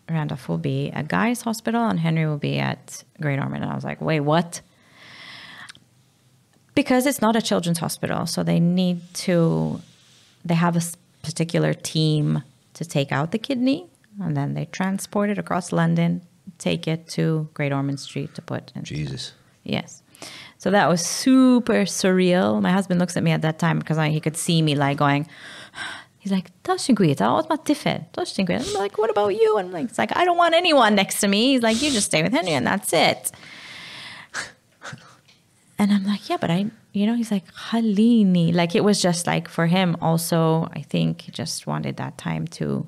Randolph 0.09 0.49
will 0.49 0.57
be 0.61 0.89
at 0.91 1.07
Guy's 1.07 1.41
Hospital 1.43 1.81
and 1.89 1.99
Henry 1.99 2.25
will 2.25 2.39
be 2.39 2.59
at 2.59 3.03
Great 3.21 3.39
Ormond. 3.39 3.63
And 3.63 3.71
I 3.71 3.75
was 3.75 3.83
like, 3.85 4.01
wait, 4.01 4.21
what? 4.21 4.61
Because 6.75 7.05
it's 7.05 7.21
not 7.21 7.35
a 7.35 7.41
children's 7.41 7.79
hospital. 7.79 8.25
So 8.25 8.43
they 8.43 8.59
need 8.59 8.99
to, 9.25 9.79
they 10.43 10.55
have 10.55 10.75
a 10.75 10.81
particular 11.21 11.73
team 11.73 12.43
to 12.73 12.83
take 12.83 13.11
out 13.11 13.31
the 13.31 13.37
kidney 13.37 13.85
and 14.21 14.35
then 14.35 14.53
they 14.53 14.65
transport 14.65 15.29
it 15.29 15.37
across 15.37 15.71
London, 15.71 16.21
take 16.57 16.87
it 16.87 17.07
to 17.09 17.49
Great 17.53 17.71
Ormond 17.71 17.99
Street 17.99 18.33
to 18.35 18.41
put 18.41 18.71
in. 18.75 18.83
Jesus. 18.83 19.33
Yes. 19.63 20.03
So 20.57 20.71
that 20.71 20.87
was 20.87 21.05
super 21.05 21.83
surreal. 21.83 22.61
My 22.61 22.71
husband 22.71 22.99
looks 22.99 23.17
at 23.17 23.23
me 23.23 23.31
at 23.31 23.41
that 23.41 23.59
time 23.59 23.79
because 23.79 23.97
I, 23.97 24.09
he 24.09 24.19
could 24.19 24.37
see 24.37 24.61
me 24.61 24.75
like 24.75 24.97
going, 24.97 25.27
he's 26.19 26.31
like, 26.31 26.51
"Does 26.63 26.87
Guita, 26.87 27.33
what's 27.33 27.49
my 27.49 27.57
tiffin? 27.57 28.05
Does 28.13 28.37
I'm 28.39 28.73
like, 28.75 28.97
what 28.97 29.09
about 29.09 29.35
you? 29.35 29.57
And 29.57 29.67
I'm 29.67 29.73
like, 29.73 29.89
it's 29.89 29.97
like, 29.97 30.15
I 30.15 30.23
don't 30.23 30.37
want 30.37 30.55
anyone 30.55 30.95
next 30.95 31.19
to 31.21 31.27
me. 31.27 31.53
He's 31.53 31.61
like, 31.61 31.81
you 31.81 31.91
just 31.91 32.07
stay 32.07 32.23
with 32.23 32.31
Henry 32.31 32.53
and 32.53 32.65
that's 32.65 32.93
it. 32.93 33.31
And 35.79 35.91
I'm 35.91 36.05
like, 36.05 36.29
yeah, 36.29 36.37
but 36.39 36.51
I, 36.51 36.67
you 36.93 37.05
know, 37.07 37.15
he's 37.15 37.31
like, 37.31 37.51
Halini. 37.51 38.53
Like 38.53 38.75
it 38.75 38.83
was 38.85 39.01
just 39.01 39.27
like 39.27 39.49
for 39.49 39.65
him 39.65 39.97
also, 39.99 40.69
I 40.71 40.81
think 40.81 41.21
he 41.21 41.31
just 41.31 41.67
wanted 41.67 41.97
that 41.97 42.17
time 42.17 42.47
to, 42.59 42.87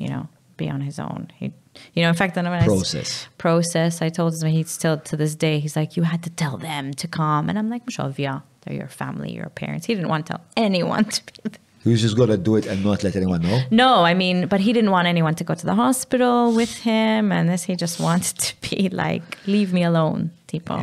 you 0.00 0.08
know, 0.08 0.24
be 0.56 0.68
on 0.68 0.80
his 0.80 0.98
own. 0.98 1.28
He, 1.38 1.46
you 1.94 2.02
know, 2.02 2.08
in 2.08 2.14
fact, 2.22 2.34
then 2.34 2.44
when 2.44 2.54
I 2.54 2.64
s- 2.64 2.66
Process. 2.66 3.28
process, 3.38 4.02
I 4.02 4.08
told 4.18 4.30
him 4.42 4.48
he 4.50 4.62
still 4.64 4.96
to 5.10 5.16
this 5.16 5.34
day, 5.46 5.54
he's 5.64 5.76
like, 5.80 5.96
you 5.96 6.02
had 6.12 6.22
to 6.28 6.30
tell 6.42 6.56
them 6.58 6.84
to 6.94 7.06
come. 7.08 7.48
And 7.48 7.58
I'm 7.58 7.70
like, 7.74 7.84
Mshovia, 7.86 8.42
they're 8.62 8.76
your 8.82 8.88
family, 9.02 9.30
your 9.40 9.48
parents. 9.62 9.86
He 9.86 9.94
didn't 9.94 10.08
want 10.14 10.26
to 10.26 10.32
tell 10.32 10.42
anyone 10.56 11.04
to 11.04 11.20
be 11.26 11.32
there. 11.44 11.60
He 11.84 11.90
was 11.94 12.02
just 12.02 12.14
gonna 12.20 12.36
do 12.36 12.56
it 12.56 12.66
and 12.66 12.84
not 12.84 13.02
let 13.04 13.16
anyone 13.16 13.40
know. 13.40 13.58
No, 13.70 13.90
I 14.10 14.12
mean, 14.22 14.46
but 14.52 14.60
he 14.60 14.70
didn't 14.76 14.90
want 14.90 15.06
anyone 15.08 15.34
to 15.40 15.44
go 15.44 15.54
to 15.54 15.66
the 15.70 15.74
hospital 15.84 16.52
with 16.60 16.72
him, 16.90 17.32
and 17.32 17.48
this 17.48 17.62
he 17.64 17.74
just 17.74 17.96
wanted 18.08 18.36
to 18.48 18.52
be 18.68 18.90
like, 18.90 19.24
leave 19.46 19.72
me 19.72 19.82
alone, 19.82 20.30
tipo. 20.46 20.74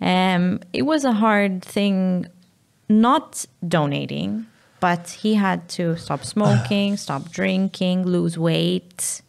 Um, 0.00 0.60
it 0.74 0.82
was 0.82 1.04
a 1.04 1.12
hard 1.12 1.62
thing, 1.64 2.26
not 2.90 3.46
donating, 3.66 4.46
but 4.84 5.08
he 5.22 5.32
had 5.32 5.66
to 5.66 5.96
stop 5.96 6.22
smoking, 6.26 6.96
stop 7.06 7.30
drinking, 7.30 8.04
lose 8.04 8.36
weight. 8.36 9.22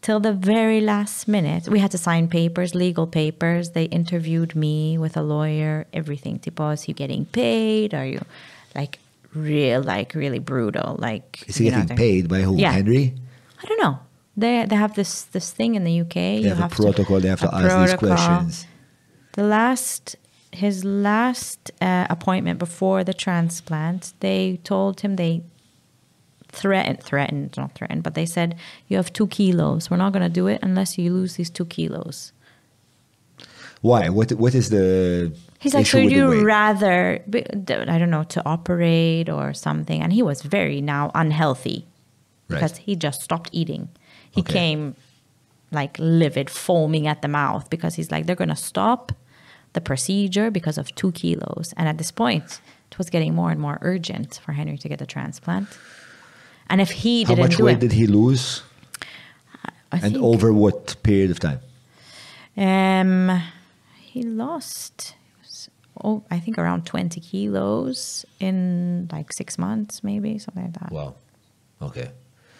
Till 0.00 0.20
the 0.20 0.32
very 0.32 0.80
last 0.80 1.28
minute, 1.28 1.68
we 1.68 1.80
had 1.80 1.90
to 1.90 1.98
sign 1.98 2.28
papers, 2.28 2.74
legal 2.74 3.06
papers. 3.06 3.64
They 3.76 3.84
interviewed 4.00 4.56
me 4.56 4.96
with 4.96 5.18
a 5.18 5.22
lawyer, 5.34 5.84
everything. 5.92 6.38
Tipo, 6.38 6.72
is 6.72 6.82
he 6.84 6.94
getting 6.94 7.26
paid? 7.26 7.92
Are 7.92 8.06
you 8.06 8.22
like 8.74 9.00
real, 9.34 9.82
like 9.82 10.14
really 10.14 10.38
brutal? 10.38 10.96
Like 10.98 11.44
Is 11.46 11.56
he 11.58 11.66
you 11.66 11.70
know, 11.70 11.82
getting 11.82 11.96
paid 11.98 12.22
by 12.32 12.40
who? 12.40 12.56
Yeah. 12.56 12.72
Henry. 12.72 13.12
I 13.62 13.66
don't 13.68 13.82
know. 13.84 13.98
They 14.34 14.64
they 14.64 14.76
have 14.76 14.94
this 14.94 15.12
this 15.36 15.52
thing 15.52 15.74
in 15.74 15.84
the 15.84 16.00
UK. 16.04 16.14
They 16.40 16.54
have, 16.56 16.72
a 16.72 16.74
protocol. 16.74 17.20
they 17.20 17.28
have 17.28 17.40
to 17.40 17.54
ask 17.54 17.90
these 17.90 17.98
questions. 17.98 18.66
The 19.32 19.44
last 19.44 20.16
his 20.56 20.84
last 20.84 21.70
uh, 21.80 22.06
appointment 22.10 22.58
before 22.58 23.04
the 23.04 23.14
transplant, 23.14 24.12
they 24.20 24.60
told 24.64 25.00
him 25.00 25.16
they 25.16 25.42
threatened 26.48 27.02
threatened 27.02 27.56
not 27.56 27.74
threatened, 27.74 28.02
but 28.04 28.14
they 28.14 28.26
said 28.26 28.56
you 28.88 28.96
have 28.96 29.12
two 29.12 29.26
kilos. 29.26 29.90
We're 29.90 29.96
not 29.96 30.12
going 30.12 30.22
to 30.22 30.28
do 30.28 30.46
it 30.46 30.60
unless 30.62 30.96
you 30.98 31.12
lose 31.12 31.34
these 31.36 31.50
two 31.50 31.64
kilos. 31.66 32.32
Why? 33.80 34.08
What 34.08 34.32
What 34.32 34.54
is 34.54 34.70
the 34.70 35.32
He's 35.58 35.74
like, 35.74 35.82
issue 35.82 35.98
so 35.98 36.04
with 36.04 36.12
the 36.12 36.18
you 36.20 36.44
rather, 36.44 37.22
I 37.34 37.98
don't 37.98 38.10
know, 38.10 38.24
to 38.24 38.42
operate 38.46 39.28
or 39.30 39.54
something? 39.54 40.02
And 40.02 40.12
he 40.12 40.22
was 40.22 40.42
very 40.42 40.80
now 40.80 41.10
unhealthy 41.14 41.86
Right. 42.48 42.60
because 42.60 42.76
he 42.76 42.94
just 42.94 43.22
stopped 43.22 43.48
eating. 43.52 43.88
He 44.30 44.42
Okay. 44.42 44.52
came 44.52 44.94
like 45.72 45.96
livid, 45.98 46.50
foaming 46.50 47.06
at 47.06 47.22
the 47.22 47.28
mouth 47.28 47.68
because 47.70 47.94
he's 47.96 48.10
like, 48.10 48.26
they're 48.26 48.36
going 48.36 48.50
to 48.50 48.56
stop 48.56 49.12
the 49.74 49.80
procedure 49.80 50.50
because 50.50 50.78
of 50.78 50.92
two 50.94 51.12
kilos. 51.12 51.74
And 51.76 51.86
at 51.88 51.98
this 51.98 52.10
point, 52.10 52.60
it 52.90 52.96
was 52.98 53.10
getting 53.10 53.34
more 53.34 53.50
and 53.50 53.60
more 53.60 53.78
urgent 53.82 54.40
for 54.42 54.52
Henry 54.52 54.78
to 54.78 54.88
get 54.88 54.98
the 54.98 55.06
transplant. 55.06 55.68
And 56.70 56.80
if 56.80 56.90
he 56.90 57.24
How 57.24 57.34
didn't 57.34 57.44
much 57.44 57.56
do 57.58 57.64
weight 57.66 57.76
it, 57.76 57.80
did 57.80 57.92
he 57.92 58.06
lose? 58.06 58.62
I 59.92 59.98
And 59.98 60.12
think, 60.14 60.24
over 60.24 60.52
what 60.52 60.96
period 61.02 61.30
of 61.30 61.38
time? 61.38 61.60
um, 62.56 63.42
he 64.00 64.22
lost. 64.22 65.14
Oh, 66.02 66.22
I 66.30 66.40
think 66.40 66.58
around 66.58 66.86
twenty 66.86 67.20
kilos 67.20 68.24
in 68.40 69.08
like 69.12 69.32
six 69.32 69.58
months, 69.58 70.02
maybe 70.02 70.38
something 70.38 70.64
like 70.64 70.78
that. 70.80 70.90
Wow. 70.92 71.14
Okay. 71.80 72.08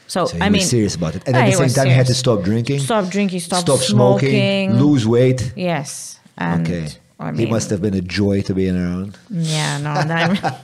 So, 0.06 0.26
So 0.26 0.36
he 0.36 0.42
I 0.42 0.48
was 0.48 0.52
mean, 0.52 0.62
serious 0.66 0.94
about 0.94 1.16
it. 1.16 1.22
And 1.26 1.34
Yeah, 1.36 1.42
at 1.42 1.46
the 1.50 1.56
same 1.68 1.70
time, 1.70 1.86
he 1.88 1.92
had 1.94 2.06
to 2.06 2.14
stop 2.14 2.42
drinking, 2.42 2.80
Stop 2.80 3.08
drinking, 3.10 3.40
stop, 3.40 3.62
stop 3.62 3.80
smoking, 3.80 4.28
smoking, 4.68 4.76
lose 4.78 5.06
weight. 5.06 5.52
Yes, 5.56 6.20
and 6.38 6.66
okay. 6.66 6.88
I 7.20 7.32
he 7.32 7.46
must 7.46 7.70
have 7.70 7.80
been 7.80 7.94
a 7.94 8.00
joy 8.00 8.42
to 8.42 8.54
be 8.54 8.66
in 8.66 8.76
around. 8.76 9.18
Yeah, 9.30 9.78
no. 9.78 9.94
That, 10.08 10.60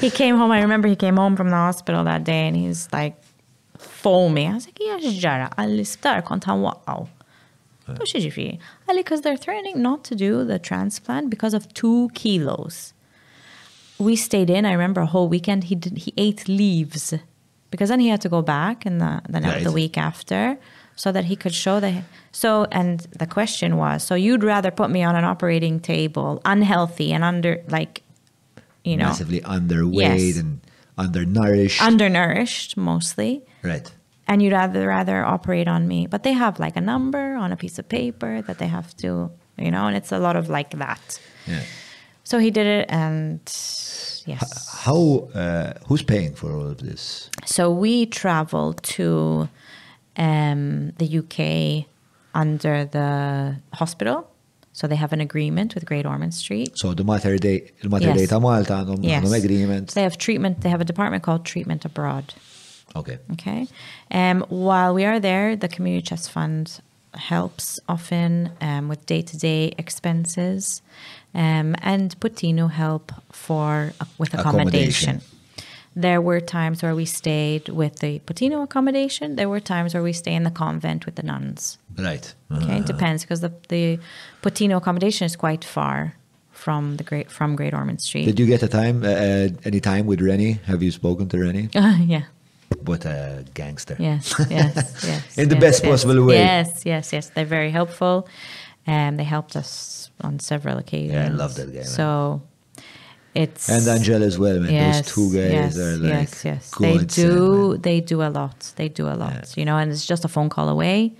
he 0.00 0.10
came 0.10 0.36
home. 0.36 0.50
I 0.50 0.60
remember 0.62 0.88
he 0.88 0.96
came 0.96 1.16
home 1.16 1.36
from 1.36 1.50
the 1.50 1.56
hospital 1.56 2.04
that 2.04 2.24
day, 2.24 2.46
and 2.48 2.56
he's 2.56 2.88
like 2.92 3.16
foaming. 3.78 4.50
I 4.50 4.54
was 4.54 4.66
like, 4.66 4.78
"Ja 4.80 4.98
ġara, 4.98 5.54
għall-isptar 5.56 6.24
kont 6.24 6.44
ħanwaqqaw." 6.44 7.08
Oh. 7.86 7.92
Mux 7.98 8.12
ġifiri. 8.14 8.58
Għalli, 8.88 8.96
because 9.04 9.20
they're 9.20 9.36
threatening 9.36 9.82
not 9.82 10.04
to 10.04 10.14
do 10.14 10.42
the 10.44 10.58
transplant 10.58 11.28
because 11.30 11.52
of 11.54 11.72
two 11.74 12.08
kilos. 12.14 12.94
We 13.98 14.16
stayed 14.16 14.50
in. 14.50 14.64
I 14.66 14.72
remember 14.72 15.02
a 15.02 15.06
whole 15.06 15.28
weekend. 15.28 15.64
He 15.64 15.74
did. 15.74 15.98
He 15.98 16.12
ate 16.16 16.48
leaves 16.48 17.14
because 17.70 17.88
then 17.90 18.00
he 18.00 18.08
had 18.08 18.20
to 18.22 18.28
go 18.28 18.42
back 18.42 18.84
and 18.86 19.00
the 19.00 19.20
the, 19.28 19.40
Right. 19.40 19.62
the 19.62 19.70
week 19.72 19.96
after 19.98 20.58
so 20.96 21.10
that 21.12 21.24
he 21.24 21.36
could 21.36 21.54
show 21.54 21.80
the 21.80 22.02
so 22.32 22.66
and 22.70 23.00
the 23.18 23.26
question 23.26 23.76
was 23.76 24.02
so 24.04 24.14
you'd 24.14 24.44
rather 24.44 24.70
put 24.70 24.90
me 24.90 25.02
on 25.02 25.16
an 25.16 25.24
operating 25.24 25.80
table 25.80 26.40
unhealthy 26.44 27.12
and 27.12 27.24
under 27.24 27.62
like 27.68 28.02
you 28.84 28.96
know 28.96 29.06
Massively 29.06 29.40
underweight 29.40 30.18
Yes. 30.26 30.36
and 30.38 30.60
undernourished. 30.96 31.82
undernourished 31.82 32.76
mostly 32.76 33.42
right. 33.62 33.90
and 34.28 34.40
you'd 34.42 34.52
rather 34.52 34.86
rather 34.86 35.24
operate 35.24 35.66
on 35.68 35.88
me 35.88 36.06
but 36.06 36.22
they 36.22 36.32
have 36.32 36.60
like 36.60 36.76
a 36.76 36.80
number 36.80 37.34
on 37.34 37.50
a 37.52 37.56
piece 37.56 37.78
of 37.78 37.88
paper 37.88 38.42
that 38.42 38.58
they 38.58 38.68
have 38.68 38.96
to 38.98 39.30
you 39.58 39.70
know 39.70 39.86
and 39.86 39.96
it's 39.96 40.12
a 40.12 40.18
lot 40.18 40.36
of 40.36 40.48
like 40.48 40.70
that 40.78 41.18
Yeah. 41.46 41.62
so 42.22 42.38
he 42.38 42.50
did 42.52 42.66
it 42.66 42.86
and 42.88 43.40
yes 44.26 44.68
How? 44.84 45.28
Uh, 45.34 45.72
who's 45.86 46.02
paying 46.02 46.34
for 46.34 46.52
all 46.56 46.66
of 46.68 46.78
this? 46.78 47.30
So 47.46 47.70
we 47.70 48.06
traveled 48.06 48.82
to 48.96 49.48
um, 50.16 50.92
the 50.98 51.18
UK 51.20 51.86
under 52.34 52.84
the 52.84 53.56
hospital. 53.72 54.30
So 54.72 54.88
they 54.88 54.96
have 54.96 55.12
an 55.12 55.20
agreement 55.20 55.74
with 55.76 55.84
Great 55.86 56.04
Ormond 56.04 56.34
Street. 56.34 56.76
So 56.76 56.94
the 56.94 57.04
Mater 57.04 57.38
Dei, 57.38 57.70
the 57.80 57.88
Mater 57.88 58.06
Yes. 58.06 58.16
Dei 58.18 58.26
ta' 58.26 58.40
Malta 58.40 58.72
għandhom 58.74 59.04
Yes. 59.04 59.32
agreement. 59.32 59.94
They 59.94 60.02
have 60.02 60.18
treatment. 60.18 60.62
They 60.62 60.68
have 60.70 60.80
a 60.80 60.84
department 60.84 61.22
called 61.22 61.44
Treatment 61.44 61.84
Abroad. 61.84 62.34
Okay. 62.96 63.18
Okay. 63.32 63.68
Um, 64.10 64.44
while 64.48 64.92
we 64.94 65.04
are 65.04 65.20
there, 65.20 65.54
the 65.56 65.68
Community 65.68 66.02
Chest 66.02 66.30
Fund 66.30 66.80
helps 67.14 67.78
often 67.88 68.50
um, 68.60 68.88
with 68.88 69.06
day 69.06 69.22
to 69.22 69.36
day 69.38 69.72
expenses, 69.78 70.82
um, 71.34 71.76
and 71.80 72.18
Puttinu 72.18 72.70
help 72.72 73.12
for 73.30 73.92
uh, 74.00 74.04
with 74.18 74.34
Accommodation. 74.34 75.16
accommodation. 75.16 75.33
There 75.96 76.20
were 76.20 76.40
times 76.40 76.82
where 76.82 76.94
we 76.94 77.04
stayed 77.04 77.68
with 77.68 78.00
the 78.00 78.18
Puttinu 78.20 78.62
accommodation. 78.62 79.36
There 79.36 79.48
were 79.48 79.60
times 79.60 79.94
where 79.94 80.02
we 80.02 80.12
stay 80.12 80.34
in 80.34 80.42
the 80.42 80.50
convent 80.50 81.06
with 81.06 81.14
the 81.14 81.22
nuns. 81.22 81.78
Right. 81.96 82.34
Okay, 82.50 82.78
it 82.78 82.86
depends 82.86 83.22
because 83.22 83.40
the 83.40 83.52
the 83.68 83.98
Puttinu 84.42 84.76
accommodation 84.76 85.24
is 85.26 85.36
quite 85.36 85.64
far 85.64 86.14
from 86.50 86.96
the 86.96 87.04
great 87.04 87.30
from 87.30 87.56
Great 87.56 87.74
Ormond 87.74 88.00
Street. 88.00 88.24
Did 88.24 88.40
you 88.40 88.46
get 88.46 88.62
a 88.62 88.68
time, 88.68 89.04
uh, 89.04 89.08
uh, 89.08 89.48
any 89.64 89.80
time 89.80 90.06
with 90.06 90.20
Rennie? 90.20 90.58
Have 90.66 90.82
you 90.82 90.90
spoken 90.90 91.28
to 91.28 91.38
Rennie? 91.38 91.68
Uh, 91.84 91.98
yeah. 92.06 92.24
What 92.82 93.04
a 93.04 93.44
gangster. 93.54 93.96
Yes, 93.98 94.34
yes, 94.50 95.04
yes. 95.06 95.38
In 95.38 95.48
the 95.48 95.54
yes, 95.56 95.64
best 95.64 95.84
yes. 95.84 95.90
possible 95.90 96.24
way. 96.24 96.38
Yes, 96.38 96.82
yes, 96.84 97.12
yes. 97.12 97.28
They're 97.28 97.44
very 97.44 97.70
helpful. 97.70 98.26
And 98.86 99.18
they 99.18 99.24
helped 99.24 99.56
us 99.56 100.10
on 100.20 100.38
several 100.40 100.76
occasions. 100.78 101.12
Yeah, 101.12 101.26
I 101.26 101.28
love 101.28 101.54
that 101.54 101.68
guy, 101.72 101.80
man. 101.80 101.84
It's 103.34 103.68
And 103.68 103.86
Angela 103.88 104.24
as 104.24 104.38
well, 104.38 104.60
man. 104.60 104.72
Yes, 104.72 105.00
Those 105.00 105.14
two 105.14 105.36
guys 105.36 105.52
yes, 105.52 105.78
are 105.78 105.96
like 105.96 106.12
yes, 106.12 106.44
yes. 106.44 106.70
They 106.78 106.98
do. 106.98 107.76
They 107.78 108.00
do 108.00 108.22
a 108.22 108.30
lot. 108.30 108.72
They 108.76 108.88
do 108.88 109.08
a 109.08 109.16
lot. 109.16 109.56
You 109.56 109.64
know, 109.64 109.76
and 109.76 109.90
it's 109.90 110.06
just 110.06 110.24
a 110.24 110.28
phone 110.28 110.48
call 110.48 110.68
away. 110.68 111.12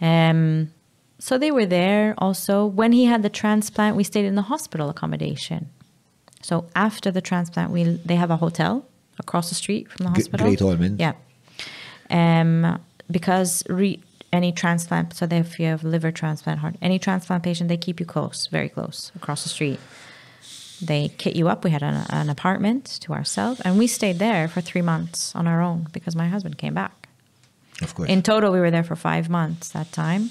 Um, 0.00 0.72
so 1.20 1.38
they 1.38 1.50
were 1.50 1.66
there 1.66 2.14
also 2.18 2.66
when 2.66 2.92
he 2.92 3.04
had 3.04 3.22
the 3.22 3.28
transplant. 3.28 3.96
We 3.96 4.04
stayed 4.04 4.24
in 4.24 4.34
the 4.34 4.42
hospital 4.42 4.88
accommodation. 4.88 5.68
So 6.42 6.66
after 6.74 7.10
the 7.10 7.20
transplant, 7.20 7.70
we 7.70 7.84
they 8.04 8.16
have 8.16 8.30
a 8.30 8.36
hotel 8.36 8.86
across 9.18 9.50
the 9.50 9.54
street 9.54 9.90
from 9.90 10.04
the 10.06 10.10
hospital. 10.10 10.46
Great 10.46 10.62
Ormond. 10.62 10.98
Yeah. 10.98 11.12
Um, 12.10 12.80
because 13.08 13.62
re- 13.68 14.00
any 14.32 14.52
transplant, 14.52 15.14
so 15.14 15.26
if 15.30 15.60
you 15.60 15.66
have 15.66 15.84
liver 15.84 16.10
transplant, 16.10 16.60
heart, 16.60 16.76
any 16.80 16.98
transplant 16.98 17.42
patient, 17.42 17.68
they 17.68 17.76
keep 17.76 18.00
you 18.00 18.06
close, 18.06 18.46
very 18.46 18.68
close, 18.68 19.12
across 19.14 19.42
the 19.42 19.48
street. 19.48 19.80
They 20.82 21.08
kit 21.18 21.36
you 21.36 21.48
up. 21.48 21.64
We 21.64 21.70
had 21.70 21.82
an, 21.82 22.06
an 22.10 22.30
apartment 22.30 22.86
to 23.02 23.12
ourselves, 23.12 23.60
and 23.60 23.78
we 23.78 23.86
stayed 23.86 24.18
there 24.18 24.48
for 24.48 24.60
three 24.60 24.82
months 24.82 25.34
on 25.34 25.46
our 25.46 25.60
own 25.60 25.88
because 25.92 26.16
my 26.16 26.28
husband 26.28 26.58
came 26.58 26.74
back. 26.74 27.08
Of 27.82 27.94
course. 27.94 28.08
In 28.08 28.22
total, 28.22 28.52
we 28.52 28.60
were 28.60 28.70
there 28.70 28.84
for 28.84 28.96
five 28.96 29.28
months 29.28 29.70
that 29.70 29.92
time, 29.92 30.30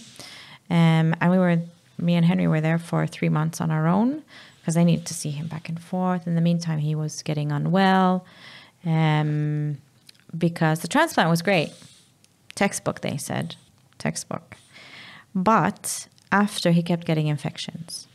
um, 0.69 1.15
and 1.19 1.31
we 1.31 1.37
were 1.37 1.59
me 1.97 2.15
and 2.15 2.25
Henry 2.25 2.47
were 2.47 2.61
there 2.61 2.79
for 2.79 3.05
three 3.05 3.29
months 3.29 3.59
on 3.59 3.71
our 3.71 3.87
own 3.87 4.23
because 4.61 4.77
I 4.77 4.83
needed 4.83 5.05
to 5.07 5.13
see 5.13 5.31
him 5.31 5.47
back 5.47 5.67
and 5.69 5.79
forth. 5.79 6.27
In 6.27 6.35
the 6.35 6.41
meantime, 6.41 6.79
he 6.79 6.95
was 6.95 7.21
getting 7.23 7.51
unwell, 7.51 8.25
um, 8.85 9.77
because 10.37 10.79
the 10.79 10.87
transplant 10.87 11.29
was 11.29 11.41
great, 11.41 11.73
textbook 12.55 13.01
they 13.01 13.17
said, 13.17 13.55
textbook, 13.97 14.57
but 15.35 16.07
after 16.31 16.71
he 16.71 16.83
kept 16.83 17.05
getting 17.05 17.27
infections. 17.27 18.07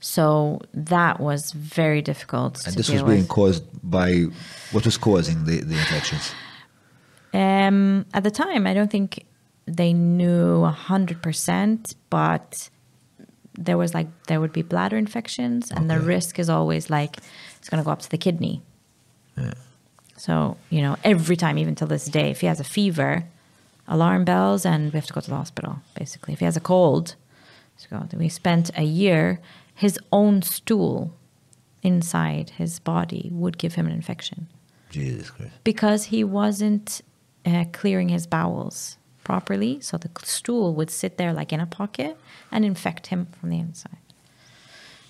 So 0.00 0.60
that 0.74 1.18
was 1.18 1.50
very 1.52 2.02
difficult 2.02 2.64
and 2.66 2.76
this 2.76 2.88
was 2.88 3.02
being 3.02 3.20
with. 3.20 3.28
caused 3.28 3.64
by 3.82 4.26
what 4.70 4.84
was 4.84 4.96
causing 4.96 5.44
the, 5.44 5.60
the 5.60 5.74
infections? 5.74 6.32
Um, 7.34 8.06
at 8.14 8.22
the 8.22 8.30
time, 8.30 8.66
I 8.66 8.74
don't 8.74 8.90
think 8.90 9.26
they 9.66 9.92
knew 9.92 10.64
hundred 10.64 11.20
percent, 11.22 11.94
but 12.10 12.70
there 13.58 13.76
was 13.76 13.92
like 13.92 14.06
there 14.28 14.40
would 14.40 14.52
be 14.52 14.62
bladder 14.62 14.96
infections, 14.96 15.70
and 15.70 15.90
the 15.90 15.98
risk 15.98 16.38
is 16.38 16.48
always 16.48 16.90
like 16.90 17.18
it's 17.58 17.68
going 17.68 17.82
to 17.82 17.84
go 17.84 17.90
up 17.90 18.00
to 18.00 18.10
the 18.10 18.18
kidney. 18.18 18.62
So 20.16 20.56
you 20.70 20.80
know, 20.80 20.96
every 21.04 21.36
time, 21.36 21.58
even 21.58 21.74
till 21.74 21.88
this 21.88 22.06
day, 22.06 22.30
if 22.30 22.40
he 22.40 22.46
has 22.46 22.60
a 22.60 22.64
fever, 22.64 23.24
alarm 23.86 24.24
bells, 24.24 24.64
and 24.64 24.92
we 24.92 24.96
have 24.96 25.06
to 25.06 25.12
go 25.12 25.20
to 25.20 25.30
the 25.30 25.36
hospital. 25.36 25.80
Basically, 25.94 26.34
if 26.34 26.38
he 26.38 26.44
has 26.44 26.56
a 26.56 26.60
cold, 26.60 27.14
let's. 27.90 28.14
We 28.14 28.28
spent 28.28 28.70
a 28.76 28.84
year. 28.84 29.40
His 29.78 29.96
own 30.10 30.42
stool 30.42 31.14
inside 31.84 32.50
his 32.50 32.80
body 32.80 33.30
would 33.32 33.58
give 33.58 33.74
him 33.76 33.86
an 33.86 33.92
infection 33.92 34.48
Jesus 34.90 35.30
Christ. 35.30 35.52
because 35.62 36.06
he 36.06 36.24
wasn't 36.24 37.00
uh, 37.46 37.64
clearing 37.72 38.08
his 38.08 38.26
bowels 38.26 38.96
properly. 39.22 39.80
So 39.80 39.96
the 39.96 40.10
stool 40.24 40.74
would 40.74 40.90
sit 40.90 41.16
there 41.16 41.32
like 41.32 41.52
in 41.52 41.60
a 41.60 41.66
pocket 41.66 42.18
and 42.50 42.64
infect 42.64 43.06
him 43.06 43.28
from 43.38 43.50
the 43.50 43.58
inside. 43.60 43.98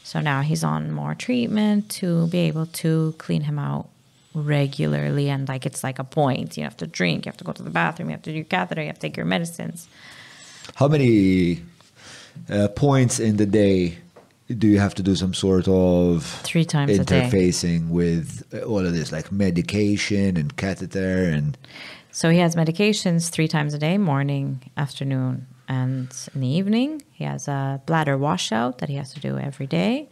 So 0.03 0.21
now 0.21 0.43
he's 0.43 0.63
on 0.63 0.93
more 0.93 1.15
treatment 1.15 1.89
to 2.01 2.27
be 2.27 2.41
able 2.41 2.67
to 2.67 3.15
clean 3.17 3.45
him 3.45 3.59
out 3.59 3.89
regularly. 4.35 5.31
And 5.31 5.49
like 5.49 5.65
it's 5.65 5.83
like 5.83 5.99
a 5.99 6.05
point. 6.05 6.59
You 6.59 6.65
have 6.65 6.77
to 6.77 6.87
drink, 6.87 7.25
you 7.25 7.31
have 7.31 7.39
to 7.39 7.45
go 7.45 7.53
to 7.53 7.63
the 7.63 7.71
bathroom, 7.71 8.11
you 8.11 8.13
have 8.13 8.23
to 8.23 8.33
do 8.33 8.37
your 8.37 8.45
catheter, 8.45 8.83
you 8.83 8.89
have 8.89 8.97
to 8.97 9.01
take 9.01 9.17
your 9.17 9.25
medicines. 9.25 9.89
How 10.75 10.89
many 10.89 11.63
uh, 12.51 12.69
points 12.69 13.19
in 13.19 13.39
the 13.39 13.47
day 13.47 13.99
do 14.57 14.67
you 14.67 14.79
have 14.79 14.95
to 14.95 15.03
do 15.03 15.15
some 15.15 15.35
sort 15.35 15.69
of 15.69 16.25
Three 16.43 16.65
times 16.65 16.99
a 16.99 17.05
day. 17.05 17.23
interfacing 17.23 17.89
with 17.91 18.45
uh, 18.55 18.61
all 18.61 18.85
of 18.87 18.93
this, 18.95 19.13
like 19.13 19.31
medication 19.31 20.37
and 20.37 20.57
catheter 20.57 21.25
and 21.25 21.57
So 22.13 22.31
he 22.31 22.39
has 22.39 22.57
medications 22.57 23.29
three 23.31 23.49
times 23.49 23.75
a 23.75 23.79
day 23.79 23.99
morning, 23.99 24.63
afternoon, 24.77 25.47
and 25.69 26.09
in 26.35 26.41
the 26.41 26.49
evening. 26.49 27.03
He 27.13 27.25
has 27.25 27.47
a 27.49 27.81
bladder 27.87 28.17
washout 28.17 28.79
that 28.79 28.89
he 28.89 28.97
has 28.97 29.13
to 29.15 29.21
do 29.21 29.39
every 29.39 29.67
day. 29.67 30.09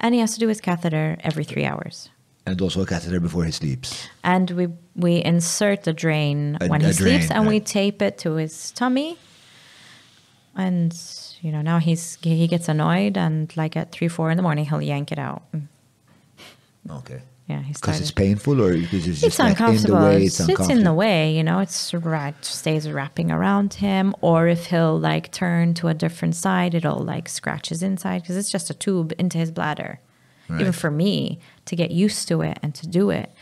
And 0.00 0.14
he 0.14 0.20
has 0.20 0.34
to 0.34 0.40
do 0.40 0.48
his 0.48 0.60
catheter 0.60 1.16
every 1.22 1.44
three 1.44 1.64
hours. 1.64 2.10
and 2.44 2.60
also 2.60 2.80
a 2.82 2.86
catheter 2.86 3.20
before 3.20 3.44
he 3.44 3.52
sleeps. 3.52 4.08
And 4.24 4.50
we, 4.50 4.66
we 4.96 5.22
insert 5.22 5.84
the 5.84 5.92
drain 5.92 6.58
A- 6.60 6.66
when 6.66 6.80
he 6.80 6.92
sleeps 6.92 7.28
drain, 7.28 7.38
and 7.38 7.46
we 7.46 7.60
tape 7.60 8.02
it 8.02 8.18
to 8.18 8.32
his 8.34 8.72
tummy. 8.72 9.16
And, 10.56 10.92
you 11.42 11.50
know, 11.50 11.60
now 11.60 11.78
he's 11.78 12.18
he 12.22 12.46
gets 12.46 12.68
annoyed 12.68 13.18
and 13.18 13.54
like 13.56 13.76
at 13.76 13.90
three, 13.90 14.08
four 14.08 14.30
in 14.30 14.36
the 14.36 14.42
morning, 14.42 14.64
he'll 14.64 14.80
yank 14.80 15.10
it 15.10 15.18
out. 15.18 15.42
Mm. 15.52 15.66
Okay. 16.88 17.20
Yeah, 17.48 17.60
he's 17.62 17.80
Because 17.80 18.00
it's 18.00 18.12
painful 18.12 18.62
or 18.62 18.72
because 18.72 19.08
it's 19.08 19.22
it's 19.24 19.36
just 19.36 19.38
like 19.40 19.50
in 19.50 19.56
the 19.56 19.64
uncomfortable. 19.64 19.98
way, 19.98 20.24
it's, 20.24 20.38
it's 20.38 20.48
it's 20.48 20.68
in 20.70 20.84
the 20.84 20.94
way, 20.94 21.34
you 21.36 21.42
know. 21.42 21.58
It's 21.58 21.92
right 21.92 22.42
stays 22.44 22.88
wrapping 22.88 23.32
around 23.32 23.74
him, 23.74 24.14
or 24.20 24.46
if 24.46 24.66
he'll 24.66 24.98
like 24.98 25.32
turn 25.32 25.74
to 25.74 25.88
a 25.88 25.94
different 25.94 26.36
side, 26.36 26.76
it'll 26.76 27.02
like 27.02 27.28
scratch 27.28 27.70
his 27.70 27.82
inside 27.82 28.22
because 28.22 28.36
it's 28.36 28.50
just 28.50 28.70
a 28.70 28.74
tube 28.74 29.12
into 29.18 29.36
his 29.36 29.50
bladder. 29.50 29.98
Even 30.60 30.72
for 30.72 30.90
me, 30.90 31.40
to 31.64 31.74
get 31.74 31.90
used 31.90 32.28
to 32.28 32.42
it 32.42 32.58
and 32.62 32.74
to 32.74 32.86
do 32.86 33.08
it. 33.08 33.32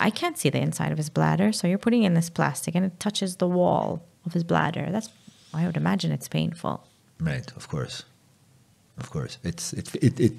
I 0.00 0.10
can't 0.10 0.36
see 0.36 0.50
the 0.50 0.58
inside 0.58 0.90
of 0.90 0.98
his 0.98 1.08
bladder, 1.08 1.52
so 1.52 1.68
you're 1.68 1.78
putting 1.78 2.02
in 2.02 2.14
this 2.14 2.28
plastic 2.28 2.74
and 2.74 2.84
it 2.84 2.98
touches 2.98 3.36
the 3.36 3.46
wall 3.46 4.02
of 4.24 4.32
his 4.32 4.42
bladder. 4.42 4.88
That's 4.90 5.08
I 5.54 5.64
would 5.64 5.76
imagine 5.76 6.10
it's 6.10 6.26
painful. 6.26 6.84
Right, 7.20 7.50
of 7.56 7.68
course, 7.68 8.04
of 8.98 9.10
course. 9.10 9.38
It's 9.42 9.72
it 9.72 9.94
it, 9.94 10.20
it 10.20 10.32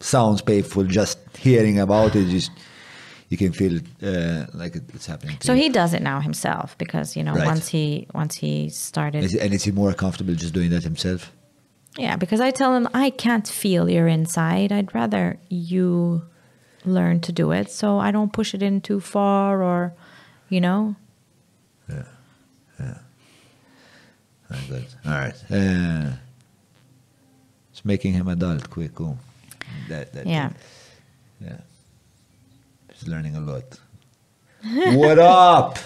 sounds 0.00 0.42
painful 0.42 0.84
just 0.84 1.18
hearing 1.36 1.78
about 1.78 2.16
it. 2.16 2.28
Just 2.28 2.50
you 3.28 3.36
can 3.36 3.52
feel 3.52 3.78
uh, 4.02 4.46
like 4.54 4.74
it's 4.76 5.06
happening. 5.06 5.36
So 5.40 5.52
you. 5.52 5.62
he 5.62 5.68
does 5.68 5.94
it 5.94 6.02
now 6.02 6.20
himself 6.20 6.76
because 6.78 7.16
you 7.16 7.22
know 7.22 7.34
Right. 7.34 7.46
once 7.46 7.68
he 7.68 8.06
once 8.12 8.34
he 8.34 8.68
started 8.70 9.22
Is, 9.24 9.36
and 9.36 9.54
is 9.54 9.64
he 9.64 9.70
more 9.72 9.92
comfortable 9.94 10.34
just 10.34 10.52
doing 10.52 10.70
that 10.70 10.82
himself? 10.82 11.32
Yeah, 11.96 12.16
because 12.16 12.40
I 12.40 12.50
tell 12.50 12.74
him 12.76 12.88
I 12.94 13.10
can't 13.10 13.46
feel 13.46 13.88
your 13.88 14.08
inside. 14.08 14.72
I'd 14.72 14.94
rather 14.94 15.38
you 15.48 16.22
learn 16.84 17.20
to 17.20 17.32
do 17.32 17.52
it 17.52 17.70
so 17.70 17.98
I 17.98 18.10
don't 18.10 18.32
push 18.32 18.54
it 18.54 18.62
in 18.62 18.80
too 18.80 19.00
far 19.00 19.62
or, 19.62 19.92
you 20.48 20.60
know. 20.60 20.96
Very 24.50 24.80
good. 24.80 24.86
All 25.06 25.12
right. 25.12 25.44
Uh, 25.50 26.10
it's 27.70 27.84
making 27.84 28.12
him 28.14 28.28
adult 28.28 28.68
quick. 28.68 28.94
Cool. 28.94 29.16
That, 29.88 30.12
that, 30.12 30.26
Yeah. 30.26 30.50
Yeah. 31.40 31.58
He's 32.92 33.08
learning 33.08 33.36
a 33.36 33.40
lot. 33.40 33.78
what 34.94 35.18
up? 35.18 35.78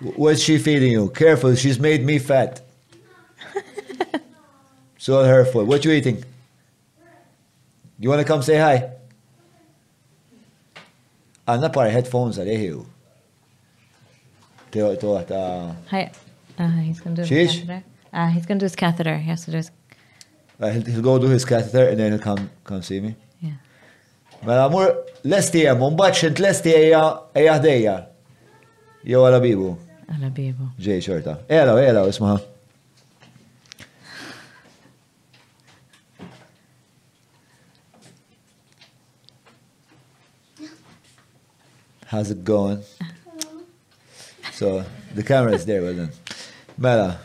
What's 0.00 0.40
she 0.40 0.58
feeding 0.58 0.92
you? 0.92 1.10
Careful, 1.10 1.54
she's 1.56 1.78
made 1.80 2.04
me 2.04 2.18
fat. 2.18 2.60
it's 4.96 5.08
all 5.08 5.24
her 5.24 5.44
fault. 5.44 5.66
What 5.66 5.84
you 5.84 5.90
eating? 5.90 6.24
You 7.98 8.08
want 8.08 8.20
to 8.20 8.24
come 8.24 8.42
say 8.42 8.58
hi? 8.58 8.90
Għanna 11.48 11.72
par 11.72 11.88
headphones 11.88 12.38
għalih 12.38 12.62
ju. 12.68 12.80
Tew 14.70 14.90
tew 15.00 15.14
ta' 15.26 15.74
Uh, 16.58 16.68
he's 16.80 17.00
going 17.00 17.14
to 17.16 17.24
do 17.24 17.34
his 17.34 17.52
catheter. 17.56 17.84
Uh, 18.12 18.28
he's 18.28 18.46
going 18.46 18.58
to 18.58 18.62
do 18.62 18.64
his 18.64 18.76
catheter. 18.76 19.16
He 19.18 19.28
has 19.30 19.44
to 19.44 19.50
do 19.50 19.56
his. 19.58 19.70
Uh, 20.60 20.70
he'll, 20.70 20.84
he'll 20.84 21.02
go 21.02 21.18
do 21.18 21.28
his 21.28 21.44
catheter 21.44 21.88
and 21.88 21.98
then 21.98 22.12
he'll 22.12 22.20
come 22.20 22.50
come 22.64 22.82
see 22.82 23.00
me. 23.00 23.14
Yeah. 23.40 23.52
Mela 24.44 24.68
mur 24.70 25.04
lesti 25.24 25.64
hemm, 25.66 25.82
u 25.82 25.92
mbagħad 25.94 26.22
xint 26.22 26.42
lesti 26.42 26.74
ejja 26.74 27.02
ejja 27.34 27.58
ħdejja. 27.60 27.98
Jew 29.06 29.22
għala 29.22 29.42
bibu. 29.44 29.76
Alla 30.08 30.30
Bibo. 30.30 30.70
Ġej 30.80 31.02
xorta. 31.04 31.34
Ejla, 31.52 31.74
ejla, 31.84 32.06
isma'. 32.08 32.38
How's 42.06 42.30
it 42.30 42.42
going? 42.42 42.82
So, 44.54 44.82
the 45.14 45.22
camera 45.22 45.52
is 45.52 45.66
there, 45.66 45.82
well 45.82 45.94
done. 45.94 46.12
Mela, 46.78 47.18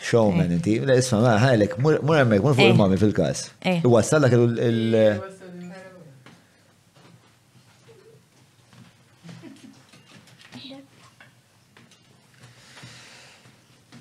showman 0.00 0.50
inti. 0.56 0.78
Mela, 0.80 0.96
isma, 1.02 1.18
mela, 1.24 1.38
ħajlek, 1.44 1.76
mur 1.82 1.98
mur 2.06 2.16
hemmhekk, 2.20 2.42
mur 2.46 2.54
fuq 2.54 2.66
Eh. 2.66 2.70
il-mami 2.72 2.98
fil-każ. 3.02 3.44
Eh. 3.72 3.80
Iwassallak 3.84 4.32
il- 4.38 4.58
il- 4.68 5.20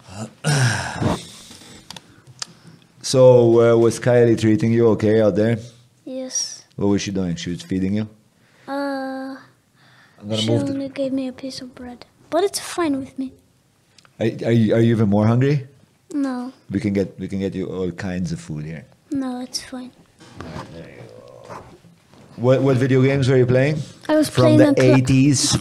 So, 3.02 3.74
uh, 3.74 3.78
was 3.78 4.00
Kylie 4.00 4.40
treating 4.40 4.72
you 4.72 4.88
okay 4.90 5.22
out 5.22 5.36
there? 5.36 5.58
Yes. 6.06 6.66
What 6.76 6.88
was 6.88 7.02
she 7.02 7.12
doing? 7.12 7.36
She 7.36 7.50
was 7.52 7.62
feeding 7.64 7.94
you? 7.96 8.10
Uh, 8.68 9.38
I'm 10.20 10.30
gonna 10.30 10.38
she 10.38 10.50
move. 10.50 10.68
The, 10.68 10.74
only 10.74 10.90
gave 10.90 11.12
me 11.14 11.28
a 11.28 11.32
piece 11.34 11.62
of 11.62 11.74
bread, 11.74 12.06
but 12.30 12.44
it's 12.44 12.60
fine 12.60 13.00
with 13.00 13.18
me. 13.18 13.34
Are, 14.20 14.26
are, 14.26 14.52
you, 14.52 14.76
are 14.76 14.80
you 14.80 14.92
even 14.92 15.10
more 15.10 15.28
hungry? 15.28 15.68
No, 16.14 16.52
We 16.72 16.80
can 16.80 16.94
get 16.94 17.20
we 17.20 17.28
can 17.28 17.40
get 17.40 17.54
you 17.54 17.68
all 17.68 17.92
kinds 17.92 18.32
of 18.32 18.40
food 18.40 18.66
here. 18.66 18.86
no, 19.12 19.42
it's 19.42 19.64
fine. 19.64 19.92
What 22.36 22.62
what 22.62 22.78
video 22.78 23.02
games 23.02 23.28
were 23.30 23.38
you 23.38 23.46
playing? 23.46 23.78
I 24.08 24.16
was 24.16 24.30
From 24.30 24.56
playing 24.58 24.74
the 24.74 24.82
eighties. 24.82 25.54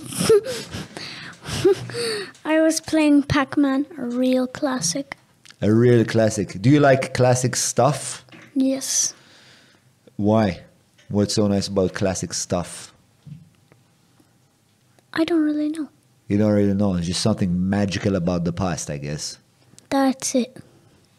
I 2.44 2.60
was 2.60 2.80
playing 2.80 3.24
Pac-Man, 3.24 3.86
a 3.98 4.04
real 4.06 4.46
classic. 4.46 5.16
A 5.60 5.72
real 5.72 6.04
classic. 6.04 6.60
Do 6.62 6.70
you 6.70 6.80
like 6.80 7.14
classic 7.14 7.56
stuff? 7.56 8.24
Yes. 8.54 9.12
Why? 10.16 10.60
What's 11.08 11.34
so 11.34 11.46
nice 11.48 11.68
about 11.68 11.94
classic 11.94 12.32
stuff? 12.32 12.92
I 15.12 15.24
don't 15.24 15.42
really 15.42 15.68
know. 15.68 15.88
You 16.28 16.36
don't 16.36 16.52
really 16.52 16.74
know. 16.74 16.94
It's 16.94 17.06
just 17.06 17.22
something 17.22 17.68
magical 17.70 18.14
about 18.14 18.44
the 18.44 18.52
past, 18.52 18.90
I 18.90 18.98
guess. 18.98 19.38
That's 19.88 20.34
it. 20.34 20.56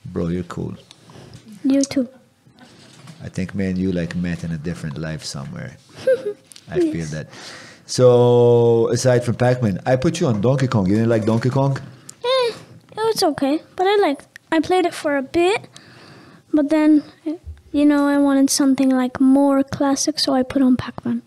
Bro, 0.06 0.28
you're 0.28 0.44
cool. 0.44 0.76
You 1.64 1.82
too. 1.82 2.08
I 3.24 3.28
think 3.28 3.54
me 3.56 3.66
and 3.66 3.78
you 3.78 3.92
like 3.92 4.16
met 4.16 4.44
in 4.44 4.52
a 4.52 4.58
different 4.58 4.98
life 4.98 5.24
somewhere. 5.26 5.78
I 6.70 6.80
feel 6.80 7.06
that. 7.08 7.28
So 7.88 8.88
aside 8.90 9.26
from 9.26 9.36
Pac-Man, 9.36 9.80
I 9.86 9.96
put 9.96 10.20
you 10.20 10.28
on 10.28 10.42
Donkey 10.42 10.68
Kong. 10.68 10.86
You 10.88 10.96
didn't 10.96 11.10
like 11.10 11.26
Donkey 11.26 11.50
Kong? 11.50 11.78
Eh, 12.24 12.54
it 12.92 12.96
was 12.96 13.24
okay, 13.24 13.60
but 13.76 13.88
I 13.88 13.96
liked. 13.96 14.28
I 14.52 14.60
played 14.60 14.86
it 14.86 14.94
for 14.94 15.18
a 15.18 15.24
bit, 15.24 15.68
but 16.54 16.70
then, 16.70 17.04
you 17.72 17.86
know, 17.86 18.08
I 18.08 18.20
wanted 18.20 18.50
something 18.52 18.90
like 18.90 19.20
more 19.20 19.64
classic, 19.64 20.20
so 20.20 20.34
I 20.34 20.44
put 20.44 20.62
on 20.62 20.78
Pac-Man. 20.78 21.24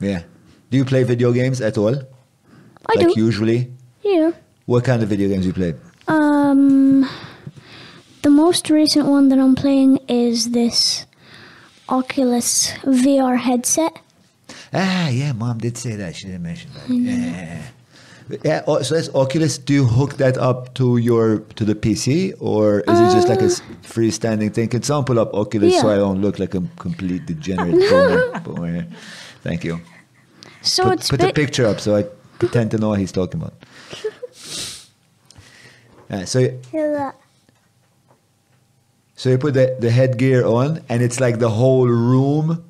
Yeah. 0.00 0.22
Do 0.70 0.78
you 0.78 0.84
play 0.86 1.04
video 1.04 1.32
games 1.32 1.60
at 1.60 1.76
all? 1.76 2.02
I 2.88 2.94
like 2.94 3.14
do. 3.14 3.20
usually? 3.20 3.72
Yeah. 4.02 4.32
What 4.66 4.84
kind 4.84 5.02
of 5.02 5.08
video 5.08 5.28
games 5.28 5.42
do 5.42 5.48
you 5.48 5.52
play? 5.52 5.74
Um, 6.08 7.08
the 8.22 8.30
most 8.30 8.70
recent 8.70 9.06
one 9.06 9.28
that 9.28 9.38
I'm 9.38 9.54
playing 9.54 9.98
is 10.08 10.50
this 10.50 11.06
Oculus 11.88 12.72
VR 12.84 13.38
headset. 13.38 13.98
Ah, 14.72 15.08
yeah, 15.08 15.32
mom 15.32 15.58
did 15.58 15.78
say 15.78 15.96
that. 15.96 16.16
She 16.16 16.26
didn't 16.26 16.42
mention 16.42 16.70
that. 16.74 16.88
Yeah. 16.90 17.62
Yeah, 18.42 18.62
oh, 18.66 18.82
so 18.82 18.96
that's 18.96 19.08
Oculus. 19.14 19.56
Do 19.56 19.72
you 19.72 19.84
hook 19.84 20.14
that 20.16 20.36
up 20.36 20.74
to 20.74 20.96
your 20.96 21.38
to 21.54 21.64
the 21.64 21.76
PC, 21.76 22.34
or 22.40 22.80
is 22.80 22.98
it 22.98 23.14
just 23.14 23.28
like 23.28 23.40
a 23.40 23.50
freestanding 23.86 24.52
thing? 24.52 24.68
Can 24.68 24.82
someone 24.82 25.04
pull 25.04 25.20
up 25.20 25.32
Oculus 25.32 25.78
so 25.80 25.86
Uh. 25.86 25.92
I 25.92 25.96
don't 25.96 26.20
look 26.20 26.40
like 26.40 26.54
a 26.56 26.62
complete 26.76 27.24
degenerate? 27.26 27.76
Thank 29.44 29.62
you. 29.62 29.80
So 30.62 30.84
put 30.84 30.92
it's 30.94 31.08
put 31.08 31.20
the 31.20 31.32
picture 31.32 31.66
up 31.66 31.78
so 31.78 31.94
I 31.94 32.04
pretend 32.38 32.70
to 32.72 32.78
know 32.78 32.88
what 32.90 32.98
he's 33.00 33.12
talking 33.12 33.40
about. 33.40 33.54
Yeah, 36.08 36.24
so 36.24 36.38
you- 36.38 36.60
so 39.16 39.30
you 39.30 39.38
put 39.38 39.54
the, 39.54 39.76
the 39.80 39.90
headgear 39.90 40.44
on, 40.46 40.80
and 40.88 41.02
it's 41.02 41.18
like 41.20 41.38
the 41.38 41.48
whole 41.48 41.88
room 41.88 42.62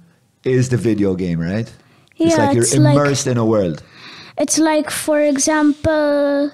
is 0.45 0.69
the 0.71 0.77
video 0.77 1.15
game, 1.15 1.41
right? 1.41 1.71
Yeah, 2.17 2.27
it's 2.29 2.39
like 2.39 2.55
you're 2.55 2.63
it's 2.65 2.77
like- 2.77 2.95
immersed 2.97 3.27
in 3.27 3.37
a 3.37 3.45
world. 3.45 3.83
It's 4.39 4.59
like, 4.59 4.91
for 4.91 5.21
example, 5.21 6.51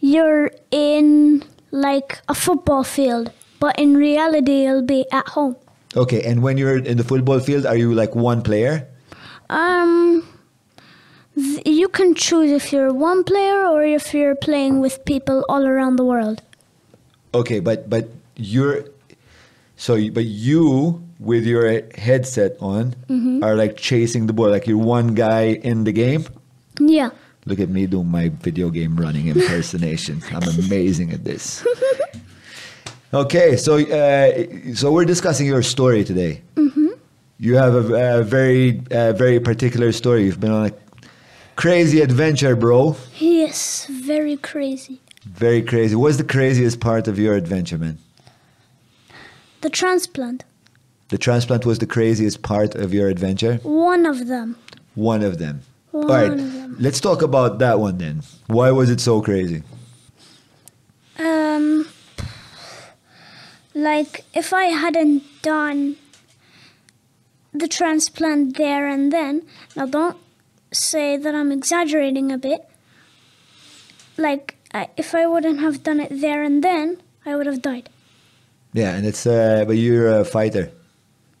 you're 0.00 0.50
in 0.70 1.44
like 1.70 2.18
a 2.28 2.34
football 2.34 2.82
field, 2.82 3.30
but 3.60 3.78
in 3.78 3.94
reality, 3.96 4.62
you'll 4.64 4.82
be 4.82 5.04
at 5.12 5.28
home. 5.28 5.56
Okay, 5.96 6.22
and 6.22 6.42
when 6.42 6.56
you're 6.56 6.78
in 6.78 6.96
the 6.96 7.04
football 7.04 7.38
field, 7.40 7.66
are 7.66 7.76
you 7.76 7.94
like 7.94 8.14
one 8.14 8.42
player? 8.42 8.88
Um, 9.50 10.22
th- 10.22 10.39
you 11.36 11.88
can 11.88 12.14
choose 12.14 12.50
if 12.50 12.72
you're 12.72 12.92
one 12.92 13.24
player 13.24 13.64
or 13.66 13.82
if 13.84 14.12
you're 14.14 14.34
playing 14.34 14.80
with 14.80 15.04
people 15.04 15.44
all 15.48 15.66
around 15.66 15.96
the 15.96 16.04
world. 16.04 16.42
Okay, 17.34 17.60
but 17.60 17.88
but 17.88 18.08
you're 18.36 18.84
so 19.76 19.94
you- 19.94 20.12
but 20.12 20.24
you 20.24 21.02
with 21.18 21.44
your 21.46 21.82
headset 21.96 22.56
on 22.60 22.94
Mm-hmm. 23.08 23.44
are 23.44 23.54
like 23.54 23.76
chasing 23.76 24.26
the 24.26 24.32
ball, 24.32 24.50
like 24.50 24.66
you're 24.66 24.78
one 24.78 25.14
guy 25.14 25.52
in 25.62 25.84
the 25.84 25.92
game. 25.92 26.24
Yeah. 26.80 27.10
Look 27.46 27.60
at 27.60 27.68
me 27.68 27.86
doing 27.86 28.08
my 28.08 28.28
video 28.28 28.68
game 28.70 28.96
running 28.96 29.28
impersonation. 29.28 30.22
I'm 30.32 30.48
amazing 30.66 31.12
at 31.12 31.24
this. 31.24 31.64
Okay, 33.12 33.56
so 33.56 33.74
uh, 33.78 34.74
so 34.74 34.92
we're 34.92 35.04
discussing 35.04 35.46
your 35.46 35.62
story 35.62 36.04
today. 36.04 36.42
Mm-hmm. 36.56 36.88
You 37.38 37.56
have 37.56 37.74
a, 37.74 38.20
a 38.20 38.22
very 38.22 38.82
uh, 38.90 39.12
very 39.14 39.40
particular 39.40 39.90
story. 39.92 40.24
You've 40.24 40.38
been 40.40 40.52
on 40.52 40.66
a 40.66 40.72
crazy 41.60 42.00
adventure, 42.00 42.56
bro. 42.56 42.96
Yes, 43.18 43.86
very 43.86 44.36
crazy. 44.38 44.98
Very 45.24 45.60
crazy. 45.62 45.94
What's 45.94 46.16
the 46.16 46.24
craziest 46.24 46.80
part 46.80 47.06
of 47.06 47.18
your 47.18 47.34
adventure, 47.34 47.76
man? 47.76 47.98
The 49.60 49.68
transplant, 49.68 50.44
The 51.10 51.18
transplant 51.18 51.66
was 51.66 51.78
the 51.78 51.86
craziest 51.86 52.40
part 52.42 52.74
of 52.74 52.94
your 52.94 53.08
adventure. 53.08 53.56
one 53.62 54.06
of 54.06 54.26
them. 54.26 54.56
One 54.94 55.22
of 55.22 55.38
them. 55.38 55.60
One 55.90 56.04
All 56.04 56.08
right, 56.08 56.36
them. 56.36 56.76
let's 56.80 57.00
talk 57.00 57.20
about 57.20 57.58
that 57.58 57.78
one 57.78 57.98
then. 57.98 58.22
Why 58.46 58.70
was 58.70 58.88
it 58.88 59.00
so 59.00 59.20
crazy? 59.20 59.62
Um, 61.18 61.86
like 63.74 64.24
if 64.32 64.52
I 64.54 64.66
hadn't 64.84 65.22
done 65.42 65.96
the 67.52 67.68
transplant 67.68 68.56
there 68.56 68.86
and 68.88 69.12
then. 69.12 69.42
Now, 69.76 69.86
don't 69.86 70.16
say 70.72 71.16
that 71.16 71.34
I'm 71.34 71.52
exaggerating 71.52 72.30
a 72.32 72.38
bit. 72.38 72.68
Like, 74.16 74.56
if 74.96 75.14
I 75.14 75.26
wouldn't 75.26 75.60
have 75.60 75.82
done 75.82 76.00
it 76.00 76.20
there 76.20 76.42
and 76.42 76.62
then, 76.62 77.02
I 77.24 77.36
would 77.36 77.46
have 77.46 77.62
died. 77.62 77.88
Yeah, 78.72 78.94
and 78.94 79.04
it's 79.06 79.26
uh, 79.26 79.64
but 79.66 79.76
you're 79.76 80.20
a 80.20 80.24
fighter. 80.24 80.70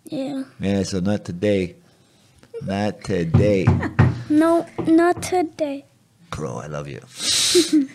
Yeah. 0.04 0.44
Yeah, 0.58 0.82
so 0.82 1.00
not 1.00 1.24
today. 1.24 1.76
Not 2.62 3.04
today. 3.04 3.66
No, 4.32 4.64
not 4.86 5.24
today. 5.24 5.84
Bro, 6.30 6.58
I 6.58 6.66
love 6.68 6.86
you. 6.86 7.00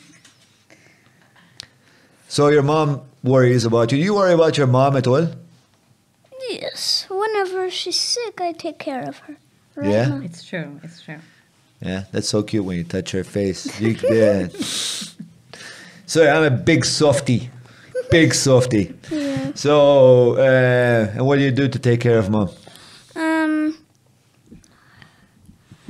so 2.28 2.49
your 2.49 2.62
mom 2.62 3.03
worries 3.24 3.64
about 3.64 3.94
you. 3.94 3.98
Do 3.98 4.03
you 4.03 4.14
worry 4.16 4.34
about 4.34 4.57
your 4.57 4.68
mom 4.68 4.98
at 4.98 5.07
all? 5.07 5.30
Yes. 6.49 7.07
Whenever 7.10 7.70
she's 7.72 7.98
sick, 7.98 8.41
I 8.41 8.52
take 8.52 8.80
care 8.80 9.07
of 9.07 9.20
her. 9.20 9.38
Right 9.76 9.91
Yeah? 9.91 10.07
now. 10.07 10.22
It's 10.22 10.43
true. 10.43 10.80
It's 10.84 11.02
true. 11.02 11.18
Yeah, 11.81 12.06
that's 12.11 12.30
so 12.30 12.41
cute 12.43 12.64
when 12.64 12.77
you 12.77 12.84
touch 12.84 13.11
her 13.11 13.23
face. 13.23 13.80
You, 13.80 13.95
yeah. 14.10 14.47
I'm 16.35 16.43
a 16.43 16.49
big 16.52 16.85
softy. 16.85 17.49
Big 18.10 18.34
softy. 18.34 18.93
Yeah. 19.11 19.52
So, 19.56 20.38
uh, 20.38 21.11
and 21.14 21.26
what 21.26 21.38
do 21.38 21.41
you 21.43 21.52
do 21.52 21.68
to 21.68 21.80
take 21.80 21.99
care 21.99 22.18
of 22.18 22.30
mom? 22.30 22.49
Um. 23.15 23.77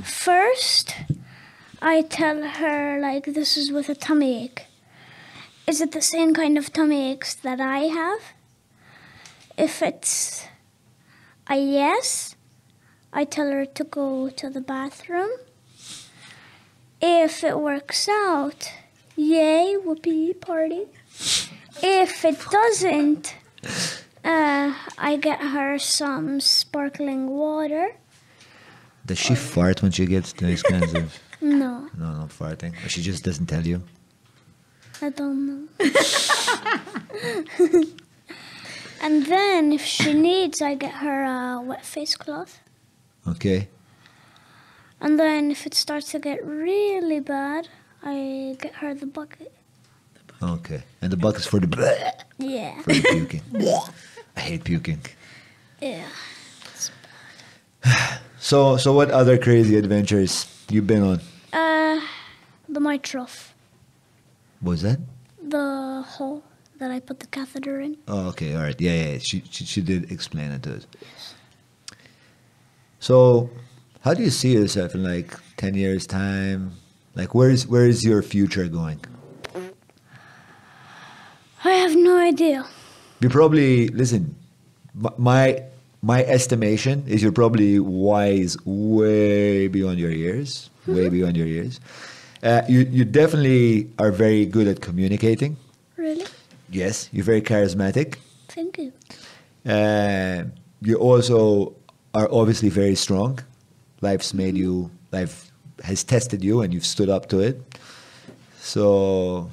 First, 0.02 0.94
I 1.82 2.02
tell 2.02 2.42
her 2.42 2.98
like 3.00 3.24
this 3.26 3.56
is 3.56 3.70
with 3.70 3.88
a 3.88 3.94
tummy 3.94 4.44
ache. 4.44 4.66
Is 5.66 5.80
it 5.80 5.92
the 5.92 6.02
same 6.02 6.32
kind 6.32 6.56
of 6.58 6.72
tummy 6.72 7.10
aches 7.12 7.34
that 7.34 7.60
I 7.60 7.80
have? 7.80 8.20
If 9.58 9.82
it's 9.82 10.46
a 11.48 11.56
yes, 11.56 12.35
I 13.16 13.24
tell 13.24 13.50
her 13.50 13.64
to 13.64 13.84
go 13.84 14.28
to 14.28 14.50
the 14.50 14.60
bathroom. 14.60 15.30
If 17.00 17.42
it 17.42 17.58
works 17.58 18.10
out, 18.10 18.70
yay, 19.16 19.74
whoopee 19.82 20.34
party. 20.34 20.84
If 21.82 22.26
it 22.26 22.38
doesn't, 22.50 23.34
uh, 24.22 24.74
I 24.98 25.16
get 25.16 25.40
her 25.40 25.78
some 25.78 26.40
sparkling 26.40 27.30
water. 27.30 27.94
Does 29.06 29.18
she 29.18 29.34
fart 29.34 29.80
when 29.80 29.92
she 29.92 30.04
gets 30.04 30.34
these 30.34 30.62
kinds 30.62 30.92
of? 30.92 31.18
No, 31.40 31.88
No, 31.96 32.12
not 32.20 32.28
farting. 32.30 32.72
Or 32.84 32.88
she 32.88 33.02
just 33.02 33.22
doesn't 33.24 33.46
tell 33.46 33.66
you. 33.66 33.82
I 35.02 35.10
don't 35.10 35.46
know. 35.46 35.68
and 39.02 39.26
then, 39.26 39.72
if 39.72 39.84
she 39.84 40.14
needs, 40.14 40.60
I 40.60 40.74
get 40.74 40.94
her 41.04 41.24
a 41.24 41.60
wet 41.60 41.84
face 41.84 42.16
cloth. 42.16 42.58
Okay. 43.28 43.68
And 45.00 45.18
then, 45.18 45.50
if 45.50 45.66
it 45.66 45.74
starts 45.74 46.10
to 46.12 46.18
get 46.18 46.44
really 46.44 47.20
bad, 47.20 47.68
I 48.02 48.56
get 48.60 48.74
her 48.76 48.94
the 48.94 49.06
bucket. 49.06 49.52
Okay. 50.42 50.82
And 51.02 51.10
the 51.12 51.16
bucket's 51.16 51.46
for 51.46 51.60
the 51.60 51.68
Yeah, 52.38 52.80
for 52.82 52.92
the 52.92 53.02
puking. 53.02 53.42
I 54.36 54.40
hate 54.40 54.64
puking. 54.64 55.00
yeah. 55.80 56.06
So, 58.38 58.76
so 58.76 58.92
what 58.92 59.10
other 59.10 59.38
crazy 59.38 59.76
adventures 59.76 60.46
you've 60.70 60.86
been 60.86 61.02
on? 61.02 61.20
Uh, 61.52 62.00
the 62.68 62.78
mitral, 62.78 63.28
What 64.60 64.70
was 64.70 64.82
that? 64.82 65.00
the 65.42 66.04
hole 66.06 66.42
that 66.78 66.90
I 66.92 67.00
put 67.00 67.18
the 67.20 67.26
catheter 67.26 67.80
in. 67.80 67.96
Oh, 68.06 68.28
okay, 68.28 68.54
all 68.54 68.62
right, 68.62 68.80
yeah, 68.80 68.94
yeah. 69.12 69.18
She, 69.18 69.42
she, 69.50 69.64
she 69.64 69.80
did 69.80 70.12
explain 70.12 70.50
it 70.52 70.62
to 70.64 70.76
us. 70.76 70.86
So, 73.00 73.50
how 74.02 74.14
do 74.14 74.22
you 74.22 74.30
see 74.30 74.52
yourself 74.54 74.94
in 74.94 75.02
like 75.04 75.34
ten 75.56 75.74
years' 75.74 76.06
time? 76.06 76.72
Like, 77.14 77.34
where 77.34 77.50
is 77.50 77.66
where 77.66 77.86
is 77.86 78.04
your 78.04 78.22
future 78.22 78.68
going? 78.68 79.00
I 81.64 81.70
have 81.70 81.96
no 81.96 82.18
idea. 82.18 82.66
You 83.20 83.28
probably 83.28 83.88
listen. 83.88 84.34
My 85.18 85.62
my 86.02 86.24
estimation 86.24 87.04
is 87.06 87.22
you're 87.22 87.32
probably 87.32 87.78
wise 87.80 88.56
way 88.64 89.68
beyond 89.68 89.98
your 89.98 90.10
years, 90.10 90.70
way 90.86 91.08
beyond 91.08 91.36
your 91.36 91.46
years. 91.46 91.80
Uh, 92.42 92.62
you 92.68 92.80
you 92.80 93.04
definitely 93.04 93.90
are 93.98 94.12
very 94.12 94.46
good 94.46 94.66
at 94.68 94.80
communicating. 94.80 95.56
Really? 95.96 96.24
Yes, 96.70 97.08
you're 97.12 97.24
very 97.24 97.42
charismatic. 97.42 98.16
Thank 98.48 98.78
you. 98.78 98.92
Uh, 99.64 100.44
you 100.80 100.96
also 100.96 101.75
are 102.16 102.28
obviously 102.32 102.70
very 102.70 102.94
strong. 102.94 103.38
Life's 104.00 104.32
made 104.32 104.56
you, 104.56 104.90
life 105.12 105.52
has 105.84 106.02
tested 106.02 106.42
you, 106.42 106.62
and 106.62 106.72
you've 106.72 106.86
stood 106.86 107.10
up 107.10 107.28
to 107.28 107.40
it. 107.40 107.60
So 108.58 109.50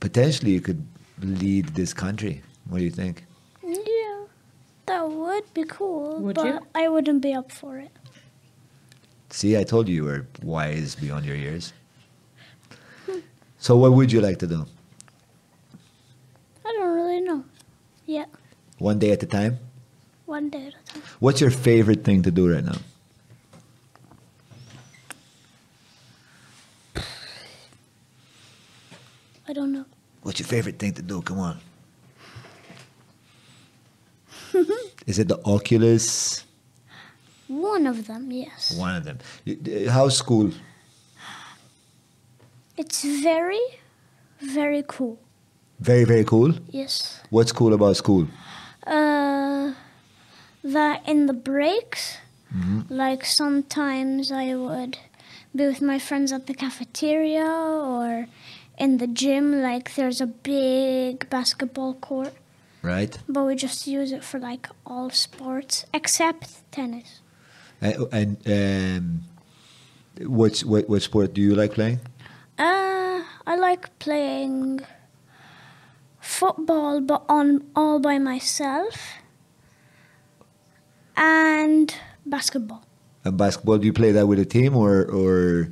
potentially, 0.00 0.52
you 0.52 0.60
could 0.60 0.86
lead 1.22 1.68
this 1.68 1.94
country. 1.94 2.42
What 2.68 2.78
do 2.78 2.84
you 2.84 2.90
think? 2.90 3.24
Yeah, 3.64 4.24
that 4.86 5.08
would 5.08 5.46
be 5.54 5.64
cool. 5.64 6.20
Would 6.20 6.36
but 6.36 6.46
you? 6.46 6.60
I 6.74 6.88
wouldn't 6.88 7.22
be 7.22 7.32
up 7.32 7.50
for 7.50 7.78
it. 7.78 7.90
See, 9.30 9.56
I 9.56 9.64
told 9.64 9.88
you 9.88 9.94
you 9.94 10.04
were 10.04 10.26
wise 10.42 10.94
beyond 10.94 11.24
your 11.24 11.36
years. 11.36 11.72
Hmm. 13.06 13.20
So, 13.58 13.76
what 13.76 13.92
would 13.94 14.12
you 14.12 14.20
like 14.20 14.38
to 14.40 14.46
do? 14.46 14.66
I 16.66 16.72
don't 16.76 16.94
really 16.94 17.20
know. 17.22 17.44
Yeah, 18.04 18.26
One 18.78 18.98
day 18.98 19.12
at 19.12 19.22
a 19.22 19.26
time? 19.26 19.58
One 20.32 20.48
day 20.48 20.66
at 20.68 20.74
a 20.74 20.82
time. 20.92 21.02
What's 21.20 21.42
your 21.42 21.50
favorite 21.50 22.04
thing 22.04 22.22
to 22.22 22.30
do 22.30 22.50
right 22.50 22.64
now? 22.64 22.78
I 29.46 29.52
don't 29.52 29.72
know. 29.72 29.84
What's 30.22 30.38
your 30.40 30.46
favorite 30.46 30.78
thing 30.78 30.94
to 30.94 31.02
do? 31.02 31.20
Come 31.20 31.38
on. 31.38 31.58
Is 35.06 35.18
it 35.18 35.28
the 35.28 35.38
Oculus? 35.44 36.44
One 37.48 37.86
of 37.86 38.06
them, 38.06 38.32
yes. 38.32 38.74
One 38.74 38.96
of 38.96 39.04
them. 39.04 39.18
How's 39.90 40.16
school? 40.16 40.50
It's 42.78 43.04
very, 43.04 43.60
very 44.40 44.82
cool. 44.88 45.18
Very, 45.80 46.04
very 46.04 46.24
cool. 46.24 46.54
Yes. 46.70 47.20
What's 47.28 47.52
cool 47.52 47.74
about 47.74 47.96
school? 47.96 48.26
Uh, 48.86 49.74
that 50.64 51.06
in 51.08 51.26
the 51.26 51.32
breaks, 51.32 52.18
like 52.88 53.24
sometimes 53.24 54.30
I 54.30 54.54
would 54.54 54.98
be 55.54 55.66
with 55.66 55.80
my 55.82 55.98
friends 55.98 56.32
at 56.32 56.46
the 56.46 56.54
cafeteria 56.54 57.44
or 57.46 58.26
in 58.78 58.98
the 58.98 59.06
gym. 59.06 59.60
Like 59.62 59.94
there's 59.94 60.20
a 60.20 60.26
big 60.26 61.28
basketball 61.30 61.94
court, 61.94 62.34
Right? 62.82 63.16
but 63.28 63.44
we 63.44 63.54
just 63.56 63.86
use 63.86 64.12
it 64.12 64.22
for 64.24 64.38
like 64.38 64.68
all 64.86 65.10
sports 65.10 65.86
except 65.94 66.70
tennis. 66.70 67.20
Uh, 67.80 68.04
and 68.12 68.36
um, 68.46 69.22
what's, 70.28 70.64
what, 70.64 70.88
what 70.88 71.02
sport 71.02 71.34
do 71.34 71.40
you 71.40 71.54
like 71.54 71.72
playing? 71.72 72.00
Uh, 72.58 73.22
I 73.46 73.56
like 73.56 73.98
playing 73.98 74.80
football, 76.20 77.00
but 77.00 77.24
on 77.28 77.64
all 77.74 77.98
by 77.98 78.18
myself, 78.18 78.94
and 81.16 81.94
basketball. 82.26 82.84
And 83.24 83.36
basketball, 83.36 83.78
do 83.78 83.86
you 83.86 83.92
play 83.92 84.12
that 84.12 84.26
with 84.26 84.38
a 84.38 84.44
team 84.44 84.76
or, 84.76 85.04
or 85.04 85.68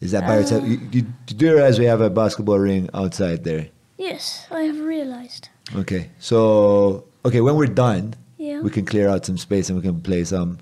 is 0.00 0.12
that 0.12 0.26
by 0.26 0.38
yourself? 0.38 0.64
You, 0.66 0.80
you, 0.92 1.06
you 1.28 1.34
do 1.36 1.52
realize 1.54 1.78
we 1.78 1.84
have 1.84 2.00
a 2.00 2.08
basketball 2.10 2.58
ring 2.58 2.88
outside 2.94 3.44
there. 3.44 3.68
Yes, 3.98 4.46
I 4.50 4.62
have 4.62 4.80
realized. 4.80 5.48
Okay, 5.76 6.10
so 6.18 7.04
okay, 7.24 7.40
when 7.42 7.56
we're 7.56 7.66
done, 7.66 8.14
Yeah. 8.38 8.60
we 8.62 8.70
can 8.70 8.86
clear 8.86 9.08
out 9.08 9.26
some 9.26 9.36
space 9.36 9.68
and 9.68 9.76
we 9.76 9.82
can 9.82 10.00
play 10.00 10.24
some. 10.24 10.58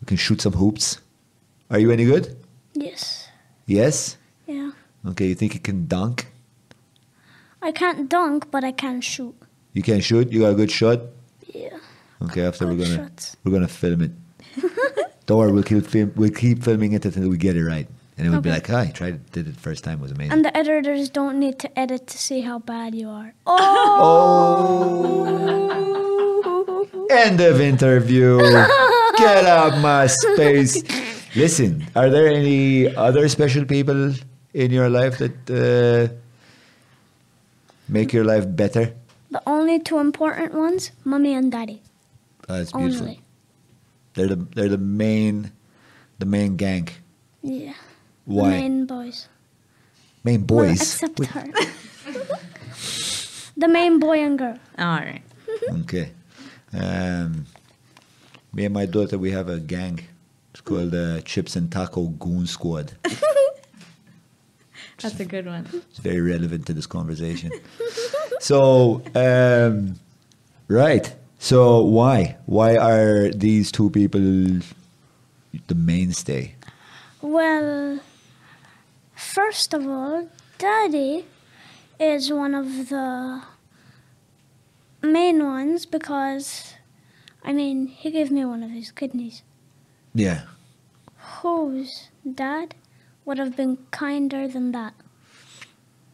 We 0.00 0.06
can 0.06 0.16
shoot 0.16 0.40
some 0.40 0.52
hoops. 0.52 1.00
Are 1.70 1.78
you 1.80 1.90
any 1.90 2.04
good? 2.04 2.36
Yes. 2.74 3.28
Yes. 3.66 4.16
Yeah. 4.46 4.70
Okay, 5.04 5.26
you 5.26 5.34
think 5.34 5.54
you 5.54 5.60
can 5.60 5.88
dunk? 5.88 6.28
I 7.60 7.72
can't 7.72 8.08
dunk, 8.08 8.50
but 8.52 8.62
I 8.62 8.70
can 8.70 9.00
shoot. 9.00 9.34
You 9.72 9.82
can 9.82 10.00
shoot. 10.00 10.30
You 10.30 10.40
got 10.40 10.52
a 10.52 10.54
good 10.54 10.70
shot. 10.70 11.00
Yeah. 11.52 11.76
Okay, 12.22 12.42
after 12.44 12.66
we're 12.66 12.76
gonna 12.76 12.96
shots. 12.96 13.36
we're 13.44 13.52
gonna 13.52 13.68
film 13.68 14.02
it. 14.02 14.10
Don't 15.26 15.38
worry, 15.38 15.52
we'll 15.52 15.62
keep 15.62 15.86
film, 15.86 16.12
we'll 16.16 16.30
keep 16.30 16.62
filming 16.62 16.92
it 16.92 17.04
until 17.04 17.28
we 17.28 17.36
get 17.36 17.56
it 17.56 17.64
right, 17.64 17.86
and 18.16 18.26
it 18.26 18.30
we'll 18.30 18.40
be 18.40 18.50
like, 18.50 18.68
"Ah, 18.70 18.80
I 18.80 18.86
tried 18.86 19.14
it, 19.14 19.32
did 19.32 19.46
it 19.46 19.56
first 19.56 19.84
time, 19.84 20.00
was 20.00 20.10
amazing." 20.10 20.32
And 20.32 20.44
the 20.44 20.56
editors 20.56 21.10
don't 21.10 21.38
need 21.38 21.58
to 21.60 21.78
edit 21.78 22.06
to 22.08 22.18
see 22.18 22.40
how 22.40 22.58
bad 22.58 22.94
you 22.94 23.08
are. 23.08 23.34
Oh. 23.46 25.24
End 27.10 27.40
of 27.40 27.60
interview. 27.60 28.38
Get 29.18 29.46
out 29.46 29.78
my 29.80 30.06
space. 30.06 30.82
Listen, 31.34 31.86
are 31.96 32.10
there 32.10 32.28
any 32.28 32.94
other 32.94 33.28
special 33.28 33.64
people 33.64 34.14
in 34.54 34.70
your 34.70 34.88
life 34.88 35.18
that 35.18 35.50
uh, 35.50 36.14
make 37.88 38.12
your 38.12 38.24
life 38.24 38.44
better? 38.48 38.92
The 39.30 39.42
only 39.46 39.78
two 39.78 39.98
important 39.98 40.54
ones, 40.54 40.90
mommy 41.04 41.34
and 41.34 41.50
daddy. 41.52 41.82
That's 42.48 42.72
beautiful. 42.72 43.06
Only. 43.06 43.20
They're 44.14 44.26
the 44.28 44.36
they're 44.36 44.68
the 44.68 44.78
main 44.78 45.52
the 46.18 46.26
main 46.26 46.56
gang. 46.56 46.88
Yeah. 47.42 47.74
Why? 48.24 48.50
The 48.50 48.56
main 48.56 48.86
boys. 48.86 49.28
Main 50.24 50.46
Well, 50.46 50.66
boys. 50.66 50.80
except 50.80 51.24
her. 51.26 51.44
the 53.56 53.68
main 53.68 53.98
boy 54.00 54.18
and 54.18 54.38
girl. 54.38 54.58
All 54.78 54.86
right. 54.98 55.22
Okay. 55.82 56.10
Um, 56.72 57.46
me 58.52 58.64
and 58.64 58.74
my 58.74 58.86
daughter, 58.86 59.16
we 59.18 59.30
have 59.30 59.48
a 59.48 59.60
gang. 59.60 60.00
It's 60.50 60.60
called 60.60 60.94
uh, 60.94 61.20
Chips 61.22 61.54
and 61.56 61.70
Taco 61.70 62.06
Goon 62.08 62.46
Squad. 62.46 62.92
That's 65.00 65.20
a 65.20 65.24
good 65.24 65.46
one. 65.46 65.66
It's 65.90 65.98
very 66.00 66.20
relevant 66.20 66.66
to 66.66 66.72
this 66.74 66.86
conversation. 66.86 67.52
so, 68.40 69.00
um, 69.14 69.94
right. 70.66 71.14
So, 71.38 71.80
why? 71.82 72.36
Why 72.46 72.76
are 72.76 73.30
these 73.30 73.70
two 73.70 73.90
people 73.90 74.20
the 74.20 75.74
mainstay? 75.74 76.54
Well, 77.22 78.00
first 79.14 79.72
of 79.72 79.86
all, 79.86 80.28
Daddy 80.58 81.26
is 82.00 82.32
one 82.32 82.54
of 82.54 82.88
the 82.88 83.42
main 85.02 85.44
ones 85.44 85.86
because, 85.86 86.74
I 87.44 87.52
mean, 87.52 87.86
he 87.86 88.10
gave 88.10 88.30
me 88.30 88.44
one 88.44 88.62
of 88.62 88.70
his 88.70 88.90
kidneys. 88.90 89.42
Yeah. 90.14 90.42
Whose 91.42 92.08
dad 92.22 92.74
would 93.24 93.38
have 93.38 93.56
been 93.56 93.78
kinder 93.90 94.48
than 94.48 94.72
that? 94.72 94.94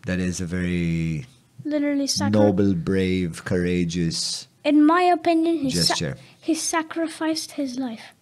That 0.06 0.20
is 0.20 0.40
a 0.40 0.46
very 0.46 1.24
Literally 1.64 2.06
sacri- 2.06 2.38
noble, 2.38 2.74
brave, 2.74 3.44
courageous. 3.44 4.48
In 4.64 4.84
my 4.86 5.02
opinion, 5.02 5.56
he, 5.58 5.70
sa- 5.70 6.14
he 6.40 6.54
sacrificed 6.54 7.52
his 7.52 7.78
life. 7.78 8.14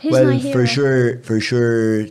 He's 0.00 0.12
well, 0.12 0.38
for 0.52 0.66
sure, 0.66 1.18
for 1.22 1.40
sure, 1.40 2.06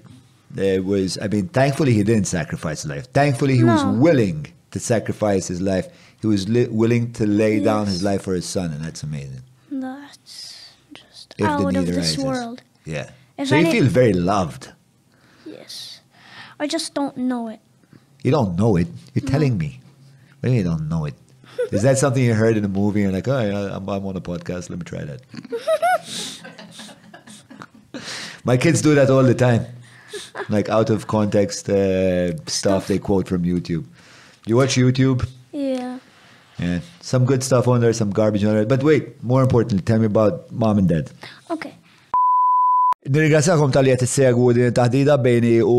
there 0.51 0.81
was. 0.81 1.17
I 1.21 1.27
mean, 1.27 1.47
thankfully, 1.49 1.93
he 1.93 2.03
didn't 2.03 2.25
sacrifice 2.27 2.83
his 2.83 2.89
life. 2.91 3.11
Thankfully, 3.13 3.55
he 3.57 3.63
was 3.63 3.83
willing 3.85 4.47
to 4.71 4.79
sacrifice 4.79 5.47
his 5.47 5.61
life. 5.61 5.87
He 6.21 6.27
was 6.27 6.49
li- 6.49 6.67
willing 6.67 7.13
to 7.13 7.25
lay 7.27 7.59
down 7.59 7.87
his 7.87 8.03
life 8.03 8.23
for 8.23 8.33
his 8.33 8.45
son, 8.45 8.71
and 8.71 8.83
that's 8.83 9.03
amazing. 9.03 9.43
That's 9.71 10.71
just 10.93 11.35
If 11.37 11.45
out 11.45 11.75
of 11.75 11.85
this 11.85 11.95
arises. 11.97 12.17
world. 12.23 12.63
Yeah. 12.85 13.11
If 13.37 13.49
so 13.49 13.55
you 13.55 13.71
feel 13.71 13.85
very 13.85 14.13
loved. 14.13 14.71
Yes. 15.45 16.01
I 16.59 16.67
just 16.67 16.93
don't 16.93 17.15
know 17.17 17.47
it. 17.49 17.59
You 18.23 18.31
don't 18.31 18.57
know 18.57 18.75
it. 18.77 18.87
You're 19.13 19.29
telling 19.29 19.57
me. 19.57 19.79
What 20.39 20.49
do 20.49 20.49
you 20.49 20.55
mean 20.55 20.65
you 20.65 20.71
don't 20.77 20.89
know 20.89 21.05
it? 21.05 21.13
Is 21.71 21.81
that 21.83 21.97
something 21.97 22.23
you 22.23 22.33
heard 22.33 22.57
in 22.57 22.63
a 22.63 22.69
movie? 22.69 23.03
And 23.03 23.11
you're 23.11 23.21
like, 23.21 23.27
oh, 23.27 23.41
yeah, 23.41 23.75
I'm, 23.75 23.87
I'm 23.89 24.05
on 24.05 24.15
a 24.15 24.21
podcast. 24.21 24.69
Let 24.69 24.79
me 24.79 24.85
try 24.85 25.03
that. 25.03 25.21
My 28.43 28.57
kids 28.57 28.81
do 28.81 28.95
that 28.95 29.09
all 29.09 29.23
the 29.23 29.35
time. 29.35 29.65
Like 30.49 30.69
out 30.69 30.89
of 30.89 31.07
context 31.07 31.69
uh, 31.69 32.37
stuff 32.45 32.87
they 32.87 32.99
quote 32.99 33.27
from 33.27 33.43
YouTube. 33.43 33.85
You 34.45 34.55
watch 34.55 34.75
YouTube? 34.75 35.27
Yeah. 35.51 35.99
Yeah. 36.57 36.79
Some 37.01 37.25
good 37.25 37.43
stuff 37.43 37.67
on 37.67 37.81
there, 37.81 37.91
some 37.93 38.11
garbage 38.11 38.43
on 38.43 38.53
there. 38.53 38.65
But 38.65 38.83
wait, 38.83 39.21
more 39.23 39.41
importantly, 39.41 39.81
tell 39.83 39.99
me 39.99 40.05
about 40.05 40.49
mom 40.51 40.77
and 40.77 40.87
dad. 40.87 41.11
Okay. 41.49 41.75
Nirringrazzjakom 43.07 43.71
tal-li 43.71 43.93
qed 43.93 44.03
issegwu 44.03 44.49
din 44.51 44.65
it-taħdida 44.67 45.13
bejni 45.23 45.53
u 45.63 45.75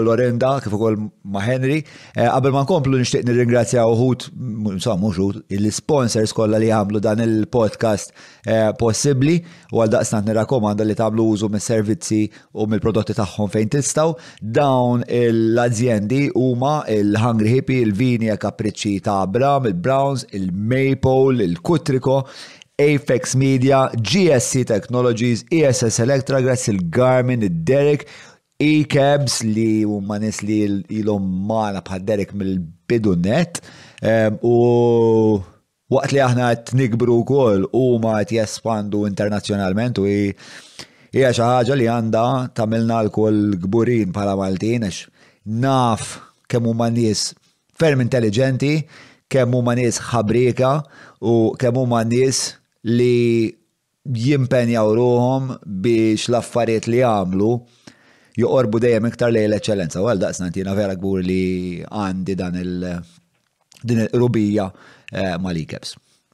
Lorenda 0.00 0.54
kif 0.64 0.72
ukoll 0.72 0.94
ma' 1.28 1.42
Henry. 1.44 1.82
Eh, 2.14 2.24
qabel 2.24 2.54
ma 2.54 2.62
nkomplu 2.64 2.96
nixtieq 2.96 3.26
nirringrazzja 3.28 3.82
uħut, 3.84 4.30
insomma 4.72 5.02
mhux 5.02 5.18
uħud, 5.20 5.42
il-sponsors 5.58 6.32
kollha 6.32 6.56
li 6.62 6.70
jagħmlu 6.70 7.02
dan 7.04 7.20
il-podcast 7.20 8.14
eh, 8.46 8.70
possibbli 8.80 9.34
u 9.74 9.82
għal 9.82 9.92
daqsnat 9.92 10.24
nirrakkomanda 10.30 10.86
li 10.88 10.96
tagħmlu 10.96 11.26
użu 11.34 11.50
mis-servizzi 11.52 12.22
u 12.56 12.64
mill-prodotti 12.72 13.18
tagħhom 13.18 13.52
fejn 13.52 13.74
tistgħu. 13.76 14.16
Dawn 14.40 15.04
l-azjendi 15.04 16.30
huma 16.32 16.78
il-Hungry 16.88 17.58
Hippie, 17.58 17.84
il-Vini 17.84 18.32
e 18.32 18.38
Capricci 18.40 18.94
ta' 19.04 19.20
Abram, 19.26 19.68
il-Browns, 19.68 20.24
il-Maple, 20.32 21.44
il-Kutriko, 21.44 22.22
Apex 22.80 23.34
Media, 23.36 23.90
GSC 23.94 24.64
Technologies, 24.64 25.44
ESS 25.52 25.98
Electra, 26.00 26.40
grazzi 26.40 26.70
il-Garmin, 26.72 27.42
il-Derek, 27.42 28.06
E-Cabs 28.60 29.40
li 29.42 29.84
huma 29.88 30.18
nis 30.20 30.42
li 30.44 30.58
ilhom 31.00 31.28
magħna 31.48 31.80
bħal 31.84 32.02
Derek 32.04 32.34
mill-bidu 32.36 33.14
net 33.24 33.62
ehm, 34.04 34.36
u 34.44 35.40
waqt 35.90 36.12
li 36.12 36.20
aħna 36.20 36.50
qed 36.52 36.74
nikbru 36.76 37.22
wkoll 37.22 37.64
huma 37.72 38.18
qed 38.20 38.34
jespandu 38.36 39.06
internazzjonalment 39.08 40.02
u 40.02 40.04
hija 40.10 41.32
xi 41.32 41.40
ħaġa 41.40 41.78
li 41.80 41.88
għandha 41.88 42.26
tagħmilna 42.60 43.00
l-kol 43.06 43.40
gburin 43.64 44.12
bħala 44.12 44.36
Maltin 44.42 44.84
għax 44.90 45.00
naf 45.64 46.18
kemm 46.50 46.68
huma 46.68 46.90
nies 46.92 47.30
ferm 47.80 48.04
intelligenti, 48.04 48.76
kemm 49.32 49.56
huma 49.56 49.72
nies 49.78 50.02
ħabrika 50.10 50.76
u 51.24 51.54
kemm 51.56 51.80
huma 51.80 52.04
nies 52.04 52.59
li 52.84 53.50
jimpenjaw 54.04 54.94
ruhom 54.96 55.54
biex 55.64 56.28
l-affarijiet 56.30 56.88
li 56.88 57.02
għamlu 57.04 57.52
joqorbu 58.40 58.80
dejjem 58.80 59.08
iktar 59.10 59.32
lejn 59.34 59.50
l-eċċellenza. 59.50 60.00
Għal 60.00 60.22
daqsna 60.22 60.50
tina 60.54 60.74
vera 60.74 60.96
gbur 60.96 61.20
li 61.24 61.82
għandi 61.84 62.36
dan 62.36 62.56
il- 62.56 63.00
din 63.82 64.06
il-rubija 64.06 64.72
eh, 65.12 65.36
ma 65.38 65.50
li. 65.50 65.66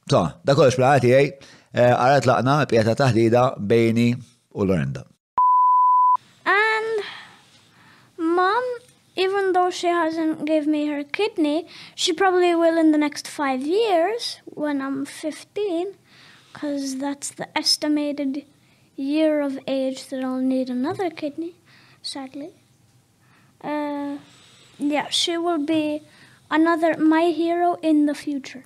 So, 0.09 0.23
da 0.43 0.55
kollox 0.55 0.77
plaqati 0.79 1.11
għaj, 1.11 1.29
eh, 1.73 1.93
għarat 1.93 2.27
laqna 2.29 2.57
pjata 2.69 2.95
taħdida 2.95 3.43
bejni 3.59 4.13
u 4.53 4.65
Lorenda. 4.65 5.03
And 6.45 7.03
mom, 8.17 8.63
even 9.15 9.53
though 9.53 9.69
she 9.69 9.87
hasn't 9.87 10.45
gave 10.45 10.67
me 10.67 10.87
her 10.87 11.03
kidney, 11.03 11.67
she 11.95 12.13
probably 12.13 12.55
will 12.55 12.77
in 12.77 12.91
the 12.91 12.97
next 12.97 13.27
five 13.27 13.61
years 13.61 14.39
when 14.45 14.81
I'm 14.81 15.05
15, 15.05 15.95
because 16.57 16.97
that's 16.97 17.29
the 17.29 17.55
estimated 17.55 18.43
year 18.95 19.41
of 19.41 19.59
age 19.67 20.09
that 20.09 20.23
I'll 20.23 20.37
need 20.39 20.71
another 20.71 21.11
kidney, 21.11 21.53
sadly. 22.01 22.49
Uh, 23.61 24.17
yeah, 24.79 25.07
she 25.09 25.37
will 25.37 25.63
be 25.63 26.01
another 26.49 26.97
my 26.97 27.25
hero 27.25 27.75
in 27.83 28.07
the 28.07 28.15
future. 28.15 28.63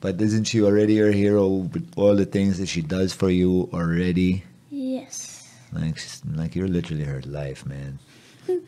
But 0.00 0.18
isn't 0.18 0.44
she 0.44 0.62
already 0.62 0.94
your 0.94 1.12
hero 1.12 1.46
with 1.46 1.92
all 1.94 2.16
the 2.16 2.24
things 2.24 2.56
that 2.56 2.68
she 2.68 2.80
does 2.80 3.12
for 3.12 3.28
you 3.28 3.68
already? 3.74 4.44
Yes. 4.70 5.52
Like, 5.74 5.98
like 6.34 6.54
you're 6.56 6.68
literally 6.68 7.04
her 7.04 7.20
life, 7.26 7.66
man. 7.66 7.98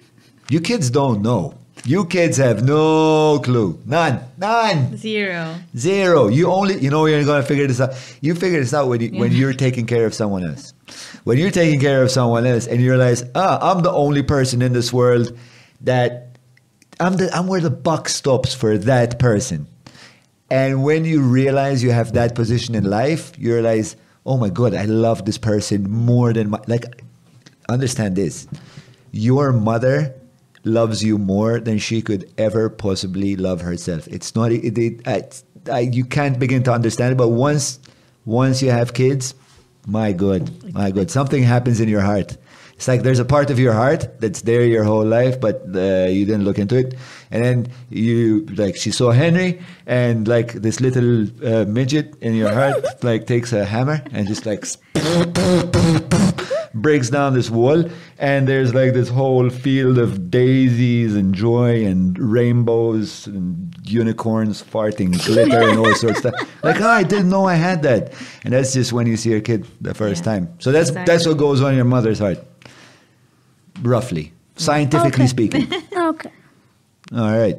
You 0.49 0.61
kids 0.61 0.91
don't 0.91 1.23
know. 1.23 1.59
You 1.87 2.05
kids 2.05 2.37
have 2.39 2.65
no 2.65 3.39
clue. 3.39 3.81
None. 3.87 4.21
None. 4.39 4.97
Zero. 4.97 5.55
Zero. 5.77 6.27
You 6.27 6.51
only, 6.51 6.81
you 6.81 6.91
know, 6.91 7.07
you're 7.07 7.25
going 7.25 7.41
to 7.41 7.47
figure 7.47 7.69
this 7.69 7.81
out. 7.81 7.95
You 8.21 8.35
figure 8.35 8.59
this 8.59 8.75
out 8.75 8.89
when, 8.89 9.01
you, 9.01 9.17
when 9.17 9.31
you're 9.31 9.53
taking 9.53 9.87
care 9.87 10.05
of 10.05 10.13
someone 10.13 10.45
else. 10.45 10.75
When 11.23 11.39
you're 11.39 11.53
taking 11.53 11.79
care 11.79 12.03
of 12.03 12.11
someone 12.11 12.45
else 12.45 12.67
and 12.67 12.81
you 12.81 12.91
realize, 12.91 13.23
ah, 13.37 13.71
I'm 13.71 13.85
the 13.85 13.93
only 13.93 14.25
person 14.25 14.63
in 14.63 14.73
this 14.73 14.93
world 14.93 15.39
that 15.83 16.37
I'm 16.99 17.19
the, 17.19 17.33
I'm 17.33 17.47
where 17.47 17.61
the 17.61 17.71
buck 17.71 18.09
stops 18.09 18.53
for 18.53 18.77
that 18.79 19.21
person. 19.21 19.69
And 20.51 20.83
when 20.83 21.05
you 21.05 21.23
realize 21.23 21.85
you 21.85 21.93
have 21.93 22.15
that 22.15 22.35
position 22.35 22.75
in 22.75 22.83
life, 22.83 23.31
you 23.39 23.55
realize, 23.55 23.95
oh 24.25 24.37
my 24.37 24.49
God, 24.49 24.75
I 24.75 24.87
love 24.87 25.25
this 25.25 25.39
person 25.39 25.89
more 25.89 26.33
than 26.33 26.51
my, 26.51 26.61
like, 26.67 26.85
understand 27.69 28.17
this. 28.17 28.49
Your 29.13 29.53
mother 29.53 30.15
loves 30.67 31.03
you 31.03 31.17
more 31.17 31.61
than 31.61 31.79
she 31.79 32.03
could 32.03 32.31
ever 32.37 32.69
possibly 32.69 33.37
love 33.37 33.61
herself. 33.61 34.07
It's 34.09 34.35
not, 34.35 34.53
it, 34.53 34.77
it, 34.77 35.07
I, 35.07 35.23
I, 35.71 35.81
you 35.81 36.05
can't 36.05 36.39
begin 36.39 36.63
to 36.65 36.73
understand 36.73 37.13
it, 37.13 37.17
but 37.17 37.29
once, 37.29 37.79
once 38.25 38.63
you 38.63 38.71
have 38.71 38.93
kids, 38.93 39.35
my 39.87 40.13
God, 40.13 40.51
my 40.75 40.91
God, 40.91 41.11
something 41.11 41.43
happens 41.43 41.81
in 41.81 41.89
your 41.89 42.01
heart. 42.01 42.37
It's 42.75 42.89
like 42.89 43.03
there's 43.03 43.19
a 43.19 43.25
part 43.25 43.51
of 43.51 43.59
your 43.59 43.73
heart 43.73 44.21
that's 44.21 44.43
there 44.43 44.63
your 44.67 44.85
whole 44.85 45.05
life, 45.05 45.41
but 45.41 45.63
uh, 45.75 46.09
you 46.11 46.27
didn't 46.27 46.45
look 46.45 46.59
into 46.59 46.77
it. 46.77 46.95
And 47.31 47.43
then 47.43 47.69
you, 47.89 48.45
like, 48.47 48.77
she 48.77 48.91
saw 48.91 49.13
Henry, 49.13 49.63
and 49.87 50.29
like 50.29 50.53
this 50.53 50.81
little 50.81 51.23
uh, 51.43 51.65
midget 51.65 52.17
in 52.21 52.35
your 52.35 52.53
heart, 52.53 52.85
like, 53.03 53.27
takes 53.27 53.55
a 53.55 53.65
hammer 53.65 54.03
and 54.13 54.29
just 54.29 54.45
like 54.45 54.67
breaks 56.83 57.09
down 57.11 57.35
this 57.35 57.49
wall 57.51 57.85
and 58.19 58.47
there's 58.47 58.73
like 58.75 58.93
this 58.93 59.09
whole 59.09 59.49
field 59.51 59.99
of 59.99 60.31
daisies 60.31 61.15
and 61.17 61.35
joy 61.35 61.85
and 61.85 62.19
rainbows 62.19 63.27
and 63.27 63.75
unicorns 63.85 64.63
farting 64.63 65.13
glitter 65.27 65.69
and 65.69 65.79
all 65.79 65.95
sorts 65.95 66.25
of 66.25 66.35
stuff 66.35 66.65
like 66.65 66.81
oh, 66.81 66.89
i 66.89 67.03
didn't 67.03 67.31
know 67.31 67.45
i 67.47 67.55
had 67.55 67.83
that 67.83 68.13
and 68.45 68.53
that's 68.53 68.73
just 68.75 68.93
when 68.93 69.07
you 69.07 69.17
see 69.17 69.33
a 69.33 69.41
kid 69.41 69.67
the 69.81 69.95
first 69.95 70.21
Yeah. 70.25 70.33
time 70.33 70.49
so 70.59 70.73
that's 70.73 70.91
that's 70.91 71.27
what 71.27 71.39
goes 71.39 71.61
on 71.63 71.71
in 71.71 71.77
your 71.77 71.85
mother's 71.97 72.19
heart 72.19 72.39
roughly 73.83 74.33
scientifically 74.57 75.25
Okay. 75.25 75.27
speaking 75.27 75.67
Okay. 75.97 76.31
all 77.15 77.31
right 77.39 77.57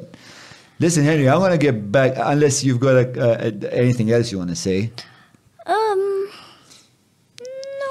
listen 0.80 1.02
henry 1.04 1.28
i 1.28 1.36
want 1.36 1.52
to 1.52 1.58
get 1.58 1.90
back 1.92 2.12
unless 2.16 2.62
you've 2.64 2.80
got 2.80 2.94
a, 2.96 3.06
uh, 3.20 3.50
anything 3.72 4.10
else 4.12 4.30
you 4.32 4.38
want 4.38 4.50
to 4.50 4.56
say 4.56 4.90
Um, 5.66 6.30
no. 7.40 7.90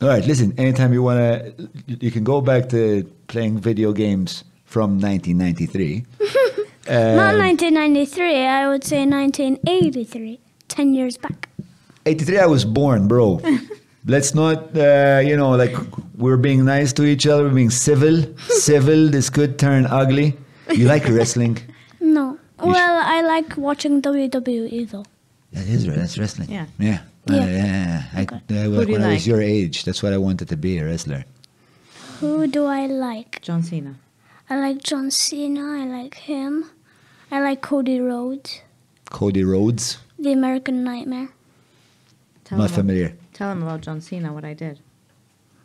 All 0.00 0.08
right, 0.08 0.24
listen. 0.24 0.54
Anytime 0.58 0.92
you 0.92 1.02
wanna, 1.02 1.52
you 1.86 2.10
can 2.10 2.22
go 2.22 2.40
back 2.40 2.68
to 2.68 3.02
playing 3.26 3.58
video 3.58 3.92
games 3.92 4.44
from 4.64 5.00
1993. 5.00 6.04
Not 6.88 7.34
Um, 7.34 7.38
1993, 7.38 8.46
I 8.46 8.68
would 8.68 8.84
say 8.84 9.04
1983. 9.04 10.40
10 10.68 10.94
years 10.94 11.16
back. 11.18 11.48
83, 12.06 12.38
I 12.38 12.46
was 12.46 12.64
born, 12.64 13.08
bro. 13.08 13.40
Let's 14.06 14.34
not, 14.34 14.74
uh, 14.76 15.20
you 15.22 15.36
know, 15.36 15.50
like 15.50 15.76
we're 16.16 16.38
being 16.38 16.64
nice 16.64 16.94
to 16.94 17.04
each 17.04 17.26
other, 17.26 17.44
we're 17.44 17.50
being 17.54 17.68
civil. 17.68 18.22
civil, 18.48 19.08
this 19.08 19.28
could 19.28 19.58
turn 19.58 19.84
ugly. 19.86 20.34
You 20.72 20.86
like 20.86 21.06
wrestling? 21.08 21.58
No. 22.00 22.38
You 22.64 22.70
Well, 22.72 23.02
I 23.04 23.20
like 23.22 23.56
watching 23.58 24.00
WWE 24.00 24.88
though. 24.90 25.04
That 25.52 25.66
is 25.66 25.86
right. 25.88 25.96
That's 25.98 26.16
wrestling. 26.18 26.48
Yeah. 26.50 26.66
Yeah. 26.78 27.00
Uh, 27.30 27.34
Yeah. 27.34 27.46
yeah. 27.46 28.02
I, 28.14 28.22
Okay. 28.22 28.36
I- 28.36 28.52
Who 28.64 28.84
do 28.84 28.92
you 28.92 28.92
when 28.98 29.02
I 29.02 29.14
was 29.14 29.22
like? 29.22 29.26
your 29.26 29.42
age, 29.42 29.84
that's 29.84 30.02
what 30.02 30.12
I 30.12 30.18
wanted 30.18 30.48
to 30.48 30.56
be 30.56 30.78
a 30.78 30.84
wrestler. 30.84 31.24
Who 32.20 32.46
do 32.46 32.64
I 32.66 32.86
like? 32.86 33.40
John 33.42 33.62
Cena. 33.62 33.94
I 34.50 34.56
like 34.58 34.82
John 34.82 35.10
Cena. 35.10 35.60
I 35.82 35.84
like 35.86 36.14
him. 36.14 36.70
I 37.30 37.40
like 37.40 37.60
Cody 37.60 38.00
Rhodes, 38.00 38.62
Cody 39.10 39.44
Rhodes. 39.44 39.98
the 40.18 40.32
American 40.32 40.82
Nightmare. 40.82 41.28
Tell 42.44 42.56
Not 42.58 42.70
him, 42.70 42.76
familiar. 42.76 43.12
Tell 43.34 43.52
him 43.52 43.62
about 43.62 43.82
John 43.82 44.00
Cena, 44.00 44.32
what 44.32 44.44
I 44.44 44.54
did. 44.54 44.80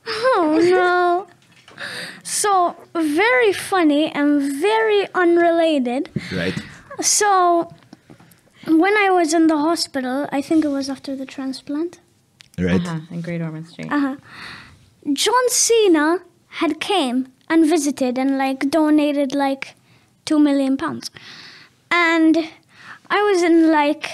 Oh 0.06 0.60
no. 0.62 1.28
So, 2.24 2.76
very 2.94 3.54
funny 3.54 4.12
and 4.12 4.42
very 4.62 5.08
unrelated. 5.16 6.10
Right. 6.32 6.54
So, 7.02 7.72
when 8.68 8.96
I 8.98 9.10
was 9.10 9.34
in 9.34 9.48
the 9.48 9.58
hospital, 9.58 10.28
I 10.32 10.42
think 10.42 10.64
it 10.66 10.70
was 10.70 10.90
after 10.90 11.16
the 11.16 11.26
transplant, 11.26 12.00
Right. 12.58 12.80
Uh-huh, 12.82 13.00
in 13.12 13.22
Great 13.22 13.42
Ormond 13.42 13.68
Street. 13.68 13.92
uh-huh, 13.92 14.16
John 15.12 15.50
Cena 15.50 16.20
had 16.60 16.80
came 16.80 17.32
and 17.50 17.66
visited 17.68 18.18
and 18.18 18.38
like 18.38 18.70
donated 18.70 19.34
like 19.34 19.76
two 20.26 20.40
million 20.40 20.78
pounds. 20.78 21.10
And 21.92 22.38
I 23.10 23.22
was 23.24 23.42
in 23.44 23.72
like 23.72 24.10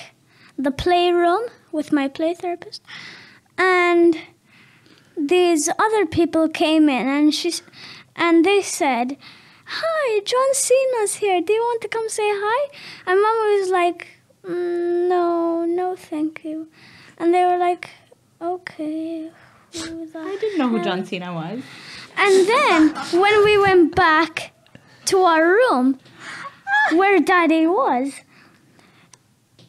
the 0.58 0.72
playroom 0.72 1.42
with 1.72 1.92
my 1.92 2.08
play 2.08 2.34
therapist, 2.34 2.82
and 3.58 4.18
these 5.18 5.70
other 5.78 6.06
people 6.06 6.48
came 6.50 6.88
in 6.90 7.08
and 7.08 7.34
she 7.36 7.54
and 8.16 8.44
they 8.46 8.62
said, 8.62 9.18
"Hi, 9.66 10.20
John 10.26 10.54
Cena's 10.54 11.16
here. 11.16 11.42
Do 11.42 11.54
you 11.54 11.62
want 11.62 11.82
to 11.82 11.88
come 11.90 12.10
say 12.10 12.24
hi?" 12.34 12.70
And 13.06 13.22
Mama 13.22 13.60
was 13.60 13.70
like, 13.70 14.08
"Mm, 14.50 15.08
"No, 15.08 15.66
no, 15.66 15.96
thank 15.96 16.44
you." 16.44 16.68
And 17.18 17.34
they 17.34 17.46
were 17.46 17.58
like, 17.58 17.90
"Okay." 18.42 19.32
I 19.76 20.38
didn't 20.42 20.58
know 20.58 20.70
who? 20.70 20.84
John 20.84 21.06
Cena 21.06 21.32
was. 21.34 21.62
And 22.18 22.48
then 22.48 22.90
when 23.22 23.44
we 23.44 23.58
went 23.58 23.96
back 23.96 24.52
to 25.06 25.20
our 25.22 25.46
room 25.46 26.00
where 26.94 27.20
Daddy 27.20 27.68
was, 27.68 28.14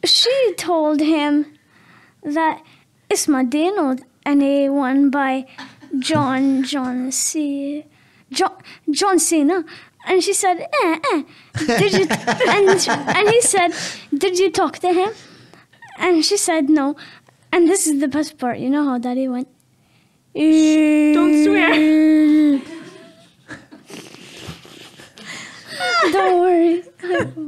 she 0.03 0.53
told 0.57 0.99
him 0.99 1.53
that 2.23 2.63
Isma 3.09 3.47
Dino 3.49 3.95
anyone 4.25 5.09
by 5.11 5.45
John 5.99 6.63
John 6.63 7.11
C 7.11 7.85
John 8.31 8.55
John 8.89 9.19
Cena. 9.19 9.65
And 10.07 10.23
she 10.23 10.33
said, 10.33 10.59
eh, 10.61 10.99
eh. 11.13 11.23
Did 11.77 11.93
you 11.93 12.07
and, 12.09 12.87
and 13.17 13.29
he 13.29 13.41
said, 13.41 13.73
Did 14.17 14.39
you 14.39 14.51
talk 14.51 14.79
to 14.79 14.91
him? 14.93 15.11
And 15.97 16.23
she 16.25 16.37
said 16.37 16.69
no. 16.69 16.95
And 17.51 17.67
this 17.67 17.85
is 17.87 17.99
the 18.01 18.07
best 18.07 18.37
part, 18.37 18.59
you 18.59 18.69
know 18.69 18.83
how 18.85 18.97
daddy 18.97 19.27
went. 19.27 19.47
Don't 20.33 21.43
swear. 21.43 22.61
Don't 26.11 26.39
worry. 26.39 26.83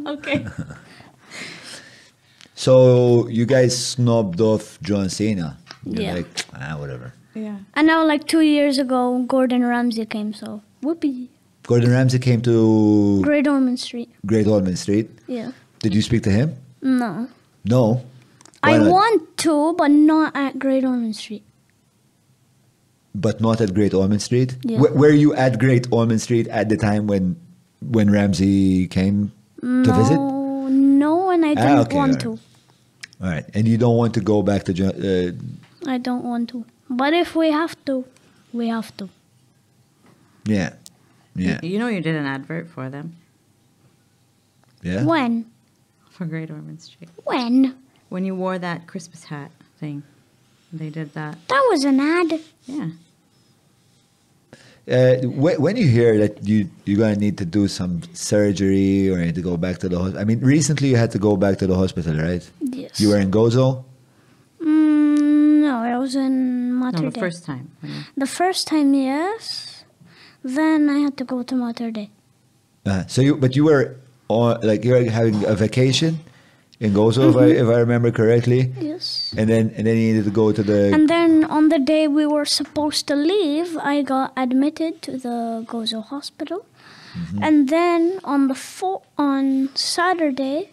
Okay. 0.08 0.46
So 2.56 3.28
you 3.30 3.46
guys 3.46 3.74
snubbed 3.88 4.42
off 4.42 4.80
John 4.82 5.10
Cena. 5.10 5.58
You're 5.86 6.02
Yeah. 6.04 6.14
like, 6.16 6.46
ah, 6.54 6.76
whatever. 6.78 7.14
Yeah. 7.34 7.58
And 7.74 7.88
now, 7.88 8.06
like 8.06 8.28
two 8.28 8.42
years 8.42 8.78
ago, 8.78 9.24
Gordon 9.28 9.64
Ramsay 9.66 10.06
came, 10.06 10.34
so 10.34 10.62
whoopee. 10.82 11.30
Gordon 11.66 11.92
Ramsay 11.92 12.20
came 12.20 12.42
to 12.42 13.22
Great 13.22 13.48
Ormond 13.48 13.80
Street. 13.80 14.10
Great 14.26 14.48
Ormond 14.48 14.78
Street. 14.80 15.10
Yeah. 15.28 15.52
Did 15.80 15.94
you 15.96 16.02
speak 16.02 16.24
to 16.24 16.30
him? 16.32 16.56
No. 16.82 17.28
No. 17.66 18.04
Why 18.62 18.74
I 18.74 18.78
not? 18.78 18.92
want 18.92 19.38
to, 19.40 19.74
but 19.74 19.92
not 19.92 20.36
at 20.36 20.60
Great 20.60 20.84
Ormond 20.84 21.16
Street. 21.16 21.44
But 23.16 23.40
not 23.42 23.62
at 23.62 23.74
Great 23.74 23.94
Ormond 23.94 24.22
Street. 24.22 24.58
Yeah. 24.64 24.80
Were, 24.80 24.92
were 24.94 25.12
you 25.12 25.34
at 25.36 25.60
Great 25.60 25.88
Ormond 25.92 26.22
Street 26.22 26.48
at 26.48 26.70
the 26.70 26.78
time 26.78 27.08
when 27.08 27.36
when 27.82 28.10
Ramsay 28.12 28.88
came 28.88 29.32
to 29.62 29.92
visit? 29.94 30.20
no, 30.20 31.30
and 31.30 31.46
I 31.46 31.52
Ah, 31.52 31.56
don't 31.56 31.80
okay, 31.88 31.96
want 31.96 32.26
alright. 32.26 32.40
All 33.22 33.30
right, 33.30 33.46
and 33.54 33.68
you 33.68 33.78
don't 33.78 33.96
want 33.98 34.14
to 34.16 34.22
go 34.22 34.42
back 34.42 34.64
to 34.66 34.72
uh, 34.72 34.92
to. 34.92 35.38
I 35.86 35.98
don't 35.98 36.24
want 36.24 36.50
to. 36.50 36.66
But 36.90 37.14
if 37.14 37.36
we 37.36 37.52
have 37.52 37.76
to, 37.86 38.04
we 38.52 38.68
have 38.70 38.96
to. 38.98 39.10
yeah, 40.46 40.74
yeah, 41.36 41.60
You 41.64 41.80
know 41.80 41.88
you 41.88 42.02
did 42.02 42.16
an 42.16 42.26
advert 42.26 42.70
for 42.70 42.90
them 42.90 43.16
yeah. 44.82 45.04
When? 45.04 45.46
for 46.10 46.26
Great 46.26 46.52
Ormond 46.52 46.82
Street. 46.82 47.10
When? 47.24 47.76
When 48.10 48.24
you 48.26 48.36
wore 48.36 48.60
that 48.60 48.86
Christmas 48.86 49.24
hat 49.24 49.50
thing. 49.80 50.04
They 50.72 50.90
did 50.90 51.14
that. 51.14 51.38
That 51.48 51.68
was 51.72 51.84
an 51.86 52.00
ad. 52.00 52.40
Yeah. 52.68 52.90
Uh, 54.86 55.16
wh- 55.28 55.60
when 55.62 55.78
you 55.78 55.88
hear 55.88 56.18
that 56.20 56.46
you 56.46 56.70
you're 56.86 56.98
gonna 57.00 57.16
need 57.16 57.38
to 57.38 57.46
do 57.46 57.68
some 57.70 58.02
surgery 58.14 59.10
or 59.10 59.18
need 59.18 59.34
to 59.36 59.42
go 59.42 59.56
back 59.56 59.78
to 59.80 59.88
the 59.88 59.98
hospital, 59.98 60.20
I 60.22 60.26
mean, 60.26 60.40
recently 60.42 60.90
you 60.90 60.98
had 60.98 61.12
to 61.12 61.20
go 61.20 61.38
back 61.38 61.58
to 61.60 61.68
the 61.68 61.76
hospital, 61.76 62.16
right? 62.18 62.44
Yes. 62.60 63.00
You 63.00 63.10
were 63.10 63.18
in 63.18 63.32
Gozo. 63.32 63.86
Mm, 64.62 65.62
no, 65.64 65.78
I 65.80 65.98
was 65.98 66.16
in 66.16 66.74
Mater 66.74 66.98
No, 67.04 67.10
the 67.10 67.12
Dei. 67.16 67.20
first 67.22 67.46
time. 67.46 67.72
when 67.80 68.06
The 68.18 68.28
first 68.28 68.68
time, 68.68 68.94
yes. 68.94 69.73
Then 70.44 70.90
I 70.90 71.00
had 71.00 71.18
to 71.18 71.24
go 71.24 71.44
to 71.44 71.56
Mater 71.56 71.92
Dei. 71.92 72.10
Uh, 72.86 73.06
so 73.08 73.22
you, 73.22 73.36
but 73.38 73.56
you 73.56 73.64
were 73.66 73.96
on 74.28 74.60
like 74.62 74.84
you 74.84 74.92
were 74.92 75.10
having 75.10 75.46
a 75.46 75.56
vacation 75.56 76.20
in 76.80 76.92
Gozo, 76.94 77.30
if, 77.30 77.36
I, 77.38 77.40
Mm-hmm. 77.48 77.70
if 77.70 77.76
I 77.76 77.80
remember 77.80 78.12
correctly, 78.12 78.74
Yes. 78.82 79.34
and 79.38 79.50
then 79.50 79.72
and 79.78 79.88
then 79.88 79.96
you 79.96 80.12
needed 80.14 80.26
to 80.26 80.32
go 80.32 80.52
to 80.52 80.62
the. 80.64 80.92
And 80.94 81.08
then 81.10 81.46
on 81.46 81.70
the 81.70 81.80
day 81.80 82.08
we 82.10 82.26
were 82.26 82.44
supposed 82.46 83.08
to 83.08 83.16
leave, 83.16 83.78
I 83.78 84.02
got 84.02 84.34
admitted 84.36 85.02
to 85.04 85.12
the 85.18 85.64
Gozo 85.68 86.04
hospital. 86.04 86.66
And 87.42 87.70
then 87.70 88.20
on 88.24 88.48
the 88.48 88.56
fo- 88.56 89.04
on 89.20 89.70
Saturday, 89.76 90.72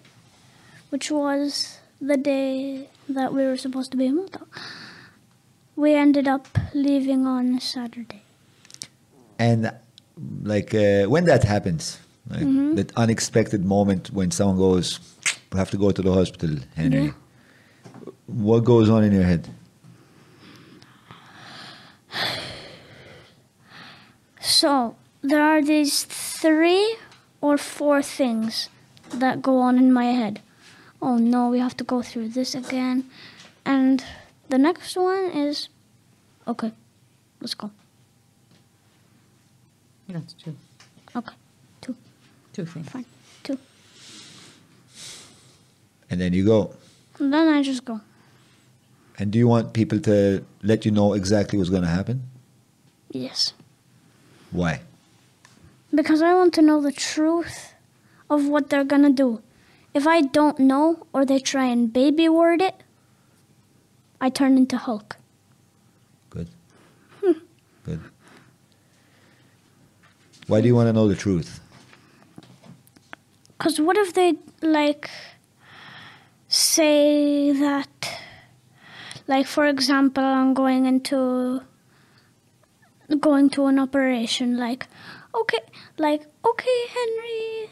which 0.88 1.10
was 1.10 1.78
the 2.00 2.16
day 2.16 2.88
that 3.10 3.34
we 3.34 3.44
were 3.44 3.58
supposed 3.58 3.90
to 3.92 3.98
be 3.98 4.06
in 4.06 4.16
Malta, 4.16 4.40
we 5.76 5.94
ended 5.94 6.26
up 6.26 6.48
leaving 6.72 7.26
on 7.26 7.60
Saturday. 7.60 8.19
And 9.40 9.72
like 10.44 10.74
uh, 10.74 11.04
when 11.14 11.24
that 11.24 11.42
happens, 11.44 11.98
like 12.28 12.42
Mm-hmm. 12.46 12.74
that 12.76 12.92
unexpected 12.96 13.64
moment 13.64 14.10
when 14.12 14.30
someone 14.30 14.58
goes, 14.58 15.00
"We 15.50 15.58
have 15.58 15.70
to 15.70 15.78
go 15.78 15.90
to 15.90 16.02
the 16.02 16.12
hospital," 16.12 16.54
Henry. 16.76 17.06
Yeah. 17.06 17.12
What 18.26 18.60
goes 18.64 18.88
on 18.90 19.02
in 19.02 19.12
your 19.12 19.24
head? 19.32 19.48
So 24.40 24.96
there 25.22 25.42
are 25.42 25.62
these 25.62 26.04
three 26.04 26.96
or 27.40 27.56
four 27.58 28.02
things 28.02 28.68
that 29.12 29.42
go 29.42 29.58
on 29.58 29.78
in 29.78 29.92
my 29.92 30.06
head. 30.12 30.40
Oh 31.02 31.16
no, 31.18 31.48
we 31.48 31.58
have 31.58 31.76
to 31.78 31.84
go 31.84 32.02
through 32.02 32.28
this 32.30 32.54
again. 32.54 33.04
And 33.64 34.04
the 34.48 34.58
next 34.58 34.96
one 34.96 35.30
is 35.32 35.68
okay, 36.46 36.72
let's 37.40 37.54
go. 37.54 37.70
That's 40.12 40.32
two. 40.34 40.56
Okay, 41.14 41.34
two, 41.80 41.96
Two 42.52 42.64
things. 42.66 42.88
fine, 42.88 43.04
two. 43.42 43.58
And 46.10 46.20
then 46.20 46.32
you 46.32 46.44
go. 46.44 46.74
And 47.18 47.32
then 47.32 47.48
I 47.48 47.62
just 47.62 47.84
go. 47.84 48.00
And 49.18 49.30
do 49.30 49.38
you 49.38 49.46
want 49.48 49.72
people 49.72 50.00
to 50.00 50.44
let 50.62 50.84
you 50.84 50.90
know 50.90 51.12
exactly 51.12 51.58
what's 51.58 51.70
going 51.70 51.82
to 51.82 51.88
happen? 51.88 52.22
Yes. 53.10 53.52
Why? 54.50 54.80
Because 55.94 56.22
I 56.22 56.34
want 56.34 56.54
to 56.54 56.62
know 56.62 56.80
the 56.80 56.92
truth 56.92 57.74
of 58.28 58.46
what 58.46 58.70
they're 58.70 58.84
gonna 58.84 59.10
do. 59.10 59.42
If 59.92 60.06
I 60.06 60.20
don't 60.20 60.58
know 60.60 61.04
or 61.12 61.24
they 61.26 61.40
try 61.40 61.64
and 61.64 61.92
baby 61.92 62.28
word 62.28 62.62
it, 62.62 62.76
I 64.20 64.30
turn 64.30 64.56
into 64.56 64.76
Hulk. 64.76 65.16
Good. 66.30 66.48
Good. 67.84 68.00
Why 70.50 70.60
do 70.60 70.66
you 70.66 70.74
want 70.74 70.88
to 70.88 70.92
know 70.92 71.06
the 71.06 71.14
truth? 71.14 71.60
Because 73.56 73.80
what 73.80 73.96
if 73.96 74.14
they, 74.14 74.34
like, 74.62 75.08
say 76.48 77.52
that, 77.52 78.18
like, 79.28 79.46
for 79.46 79.66
example, 79.66 80.24
I'm 80.24 80.52
going 80.52 80.86
into 80.86 81.62
going 83.20 83.48
to 83.50 83.66
an 83.66 83.78
operation. 83.78 84.56
Like, 84.56 84.88
okay, 85.32 85.60
like, 85.98 86.26
okay, 86.44 86.80
Henry, 86.96 87.70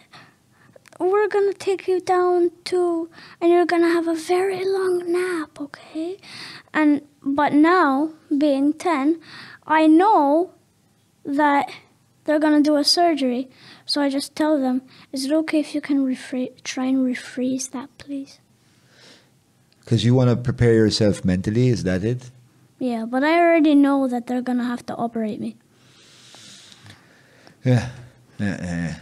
we're 1.01 1.27
gonna 1.27 1.55
take 1.55 1.89
you 1.89 2.01
down 2.01 2.53
to, 2.67 3.11
and 3.41 3.51
you're 3.51 3.67
gonna 3.67 3.93
have 3.93 4.07
a 4.07 4.15
very 4.15 4.65
long 4.65 5.11
nap, 5.11 5.61
okay? 5.61 6.19
And 6.73 7.03
but 7.23 7.53
now, 7.53 8.15
being 8.37 8.73
ten, 8.73 9.21
I 9.67 9.89
know 9.89 10.53
that 11.25 11.69
they're 12.29 12.39
gonna 12.39 12.61
do 12.61 12.77
a 12.77 12.85
surgery. 12.85 13.49
So 13.87 14.03
I 14.03 14.11
just 14.11 14.37
tell 14.37 14.61
them, 14.61 14.83
is 15.13 15.25
it 15.25 15.33
okay 15.33 15.61
if 15.61 15.75
you 15.75 15.81
can 15.81 16.05
refra- 16.05 16.53
try 16.63 16.85
and 16.85 16.99
rephrase 16.99 17.71
that, 17.71 17.89
please? 17.97 18.39
Because 19.81 20.05
you 20.05 20.15
want 20.15 20.29
to 20.29 20.37
prepare 20.37 20.75
yourself 20.75 21.25
mentally, 21.25 21.69
is 21.69 21.85
that 21.85 22.05
it? 22.05 22.31
Yeah, 22.79 23.07
but 23.07 23.25
I 23.25 23.41
already 23.41 23.75
know 23.75 24.07
that 24.09 24.27
they're 24.27 24.43
gonna 24.43 24.67
have 24.67 24.85
to 24.87 24.95
operate 24.95 25.41
me. 25.41 25.57
Yeah. 27.65 27.89
Yeah, 28.39 28.57
yeah. 28.63 28.95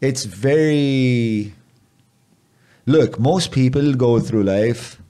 It's 0.00 0.24
very. 0.24 1.52
Look, 2.86 3.20
most 3.20 3.52
people 3.52 3.92
go 3.92 4.20
through 4.20 4.44
life 4.44 5.00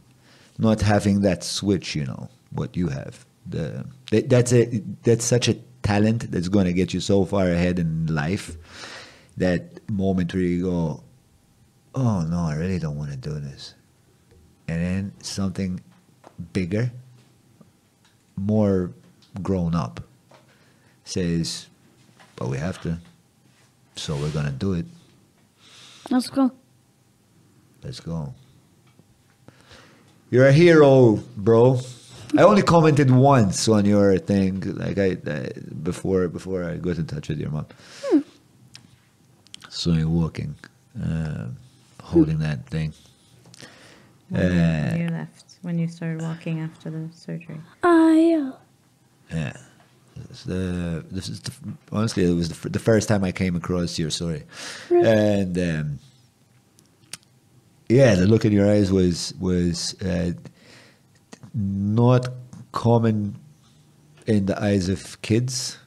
not 0.59 0.81
having 0.81 1.21
that 1.21 1.45
switch, 1.45 1.95
you 1.95 2.05
know, 2.05 2.29
what 2.51 2.77
you 2.77 2.89
have. 2.89 3.25
The 3.49 3.87
that, 4.11 4.29
that's 4.29 4.53
a 4.53 4.83
that's 5.05 5.25
such 5.25 5.47
a 5.49 5.55
talent 5.87 6.31
that's 6.33 6.49
going 6.49 6.67
to 6.67 6.73
get 6.73 6.93
you 6.93 7.01
so 7.01 7.25
far 7.25 7.47
ahead 7.47 7.79
in 7.79 8.07
life. 8.07 8.57
That 9.37 9.63
moment 9.91 10.35
where 10.35 10.43
you 10.43 10.63
go, 10.63 11.03
"Oh 11.95 12.23
no, 12.23 12.41
I 12.41 12.55
really 12.57 12.79
don't 12.79 12.97
want 12.97 13.11
to 13.13 13.17
do 13.17 13.39
this," 13.39 13.75
and 14.67 14.83
then 14.83 15.13
something 15.23 15.81
bigger, 16.53 16.91
more 18.37 18.91
grown 19.43 19.75
up, 19.75 20.01
says, 21.05 21.69
"But 22.35 22.49
we 22.49 22.59
have 22.59 22.81
to." 22.83 22.99
So 23.97 24.17
we're 24.17 24.33
gonna 24.33 24.57
do 24.67 24.73
it. 24.75 24.87
Let's 26.11 26.29
go. 26.29 26.51
Let's 27.83 28.01
go. 28.01 28.35
You're 30.31 30.49
a 30.49 30.53
hero, 30.53 31.23
bro. 31.37 31.81
I 32.37 32.43
only 32.43 32.63
commented 32.63 33.11
once 33.11 33.69
on 33.69 33.85
your 33.85 34.19
thing, 34.19 34.61
like 34.77 34.99
I, 34.99 35.17
I 35.27 35.51
before 35.83 36.29
before 36.29 36.65
I 36.65 36.77
got 36.77 36.99
in 36.99 37.07
touch 37.07 37.29
with 37.29 37.39
your 37.39 37.51
mom. 37.51 37.67
So 39.69 39.93
you're 39.93 40.09
walking, 40.09 40.55
uh, 41.03 41.47
holding 42.03 42.39
that 42.39 42.67
thing. 42.67 42.93
When 44.29 44.43
Uh, 44.43 44.97
you 44.99 45.09
left, 45.09 45.59
when 45.63 45.79
you 45.79 45.87
started 45.89 46.23
walking 46.23 46.61
after 46.61 46.91
the 46.91 47.09
surgery. 47.15 47.61
Ah, 47.83 48.11
yeah. 48.13 48.53
Yeah. 49.31 49.57
It's 50.31 50.45
the 50.45 51.05
this 51.11 51.29
is 51.29 51.41
the, 51.43 51.53
honestly 51.93 52.25
it 52.25 52.35
was 52.35 52.49
the, 52.49 52.69
the 52.71 52.79
first 52.79 53.07
time 53.09 53.23
I 53.23 53.33
came 53.33 53.55
across 53.55 53.99
your 53.99 54.11
story, 54.11 54.45
and 54.91 55.57
um, 55.59 55.99
yeah, 57.89 58.15
the 58.15 58.27
look 58.27 58.45
in 58.47 58.53
your 58.53 58.67
eyes 58.69 58.91
was 58.91 59.35
was 59.39 59.95
uh, 60.03 60.33
not 61.57 62.29
common 62.73 63.35
in 64.27 64.47
the 64.47 64.61
eyes 64.63 64.89
of 64.89 65.21
kids. 65.23 65.79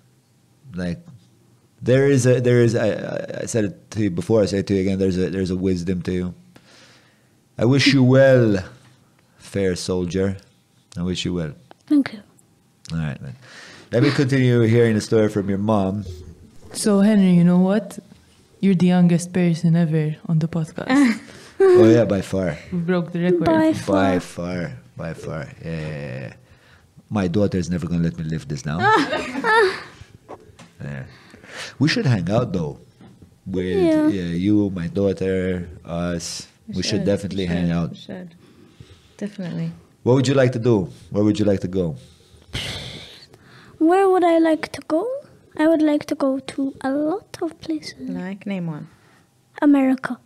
Like 0.73 0.99
there 1.81 2.07
is 2.09 2.25
a 2.25 2.41
there 2.41 2.61
is 2.61 2.75
I, 2.75 2.89
I- 2.89 3.41
I 3.41 3.45
said 3.45 3.65
it 3.65 3.91
to 3.91 4.01
you 4.03 4.09
before. 4.09 4.41
I 4.41 4.45
say 4.45 4.59
it 4.59 4.67
to 4.67 4.73
you 4.73 4.81
again. 4.81 4.97
There's 4.99 5.17
a 5.17 5.29
there's 5.29 5.51
a 5.51 5.55
wisdom 5.55 6.01
to 6.03 6.11
you. 6.11 6.33
I 7.57 7.65
wish 7.65 7.87
you 7.93 8.03
well, 8.03 8.63
fair 9.37 9.75
soldier. 9.75 10.37
I 10.97 11.03
wish 11.03 11.25
you 11.25 11.33
well. 11.33 11.53
Thank 11.87 12.13
you. 12.13 12.19
All 12.93 12.99
right, 12.99 13.21
man. 13.21 13.35
Let 13.91 14.03
me 14.03 14.11
continue 14.11 14.61
hearing 14.61 14.95
the 14.95 15.01
story 15.01 15.29
from 15.29 15.49
your 15.49 15.57
mom. 15.57 16.05
So 16.73 17.01
Henry, 17.01 17.31
you 17.33 17.43
know 17.43 17.59
what? 17.59 17.99
You're 18.61 18.75
the 18.75 18.87
youngest 18.87 19.33
person 19.33 19.75
ever 19.75 20.15
on 20.27 20.39
the 20.39 20.47
podcast. 20.47 21.19
Oh 21.61 21.83
yeah, 21.89 22.05
by 22.05 22.21
far, 22.21 22.57
we 22.71 22.79
broke 22.79 23.11
the 23.11 23.19
record. 23.19 23.43
By 23.43 23.73
by 23.85 24.19
far. 24.19 24.71
Far, 24.99 25.07
by 25.07 25.13
far. 25.13 25.47
Yeah, 25.63 25.71
yeah, 25.71 25.87
yeah, 25.87 26.19
yeah. 26.27 26.33
My 27.09 27.27
daughter's 27.27 27.69
never 27.69 27.87
gonna 27.87 28.03
let 28.03 28.17
me 28.17 28.23
live 28.25 28.47
this 28.47 28.61
down. 28.61 28.79
yeah. 30.83 31.03
We 31.79 31.87
should 31.89 32.05
hang 32.05 32.29
out 32.29 32.53
though. 32.53 32.79
With 33.45 33.65
Yeah. 33.65 34.07
yeah. 34.07 34.31
you, 34.45 34.69
my 34.69 34.87
daughter, 34.87 35.67
us. 35.85 36.47
We, 36.67 36.83
should, 36.83 37.03
definitely 37.03 37.45
we 37.47 37.53
hang 37.55 37.71
out. 37.71 37.91
we 37.91 37.95
should. 37.97 38.35
Definitely. 39.17 39.71
What 40.03 40.13
would 40.15 40.27
you 40.27 40.35
like 40.35 40.51
to 40.53 40.59
do? 40.59 40.89
Where 41.09 41.23
would 41.23 41.39
you 41.39 41.45
like 41.45 41.61
to 41.61 41.67
go? 41.67 41.95
Where 43.79 44.07
would 44.07 44.23
I 44.23 44.37
like 44.37 44.71
to 44.73 44.81
go? 44.87 45.07
I 45.57 45.67
would 45.67 45.81
like 45.81 46.05
to 46.07 46.15
go 46.15 46.39
to 46.39 46.73
a 46.81 46.91
lot 46.91 47.37
of 47.41 47.59
places. 47.59 48.07
Like, 48.09 48.45
name 48.45 48.67
one. 48.67 48.87
America. 49.61 50.19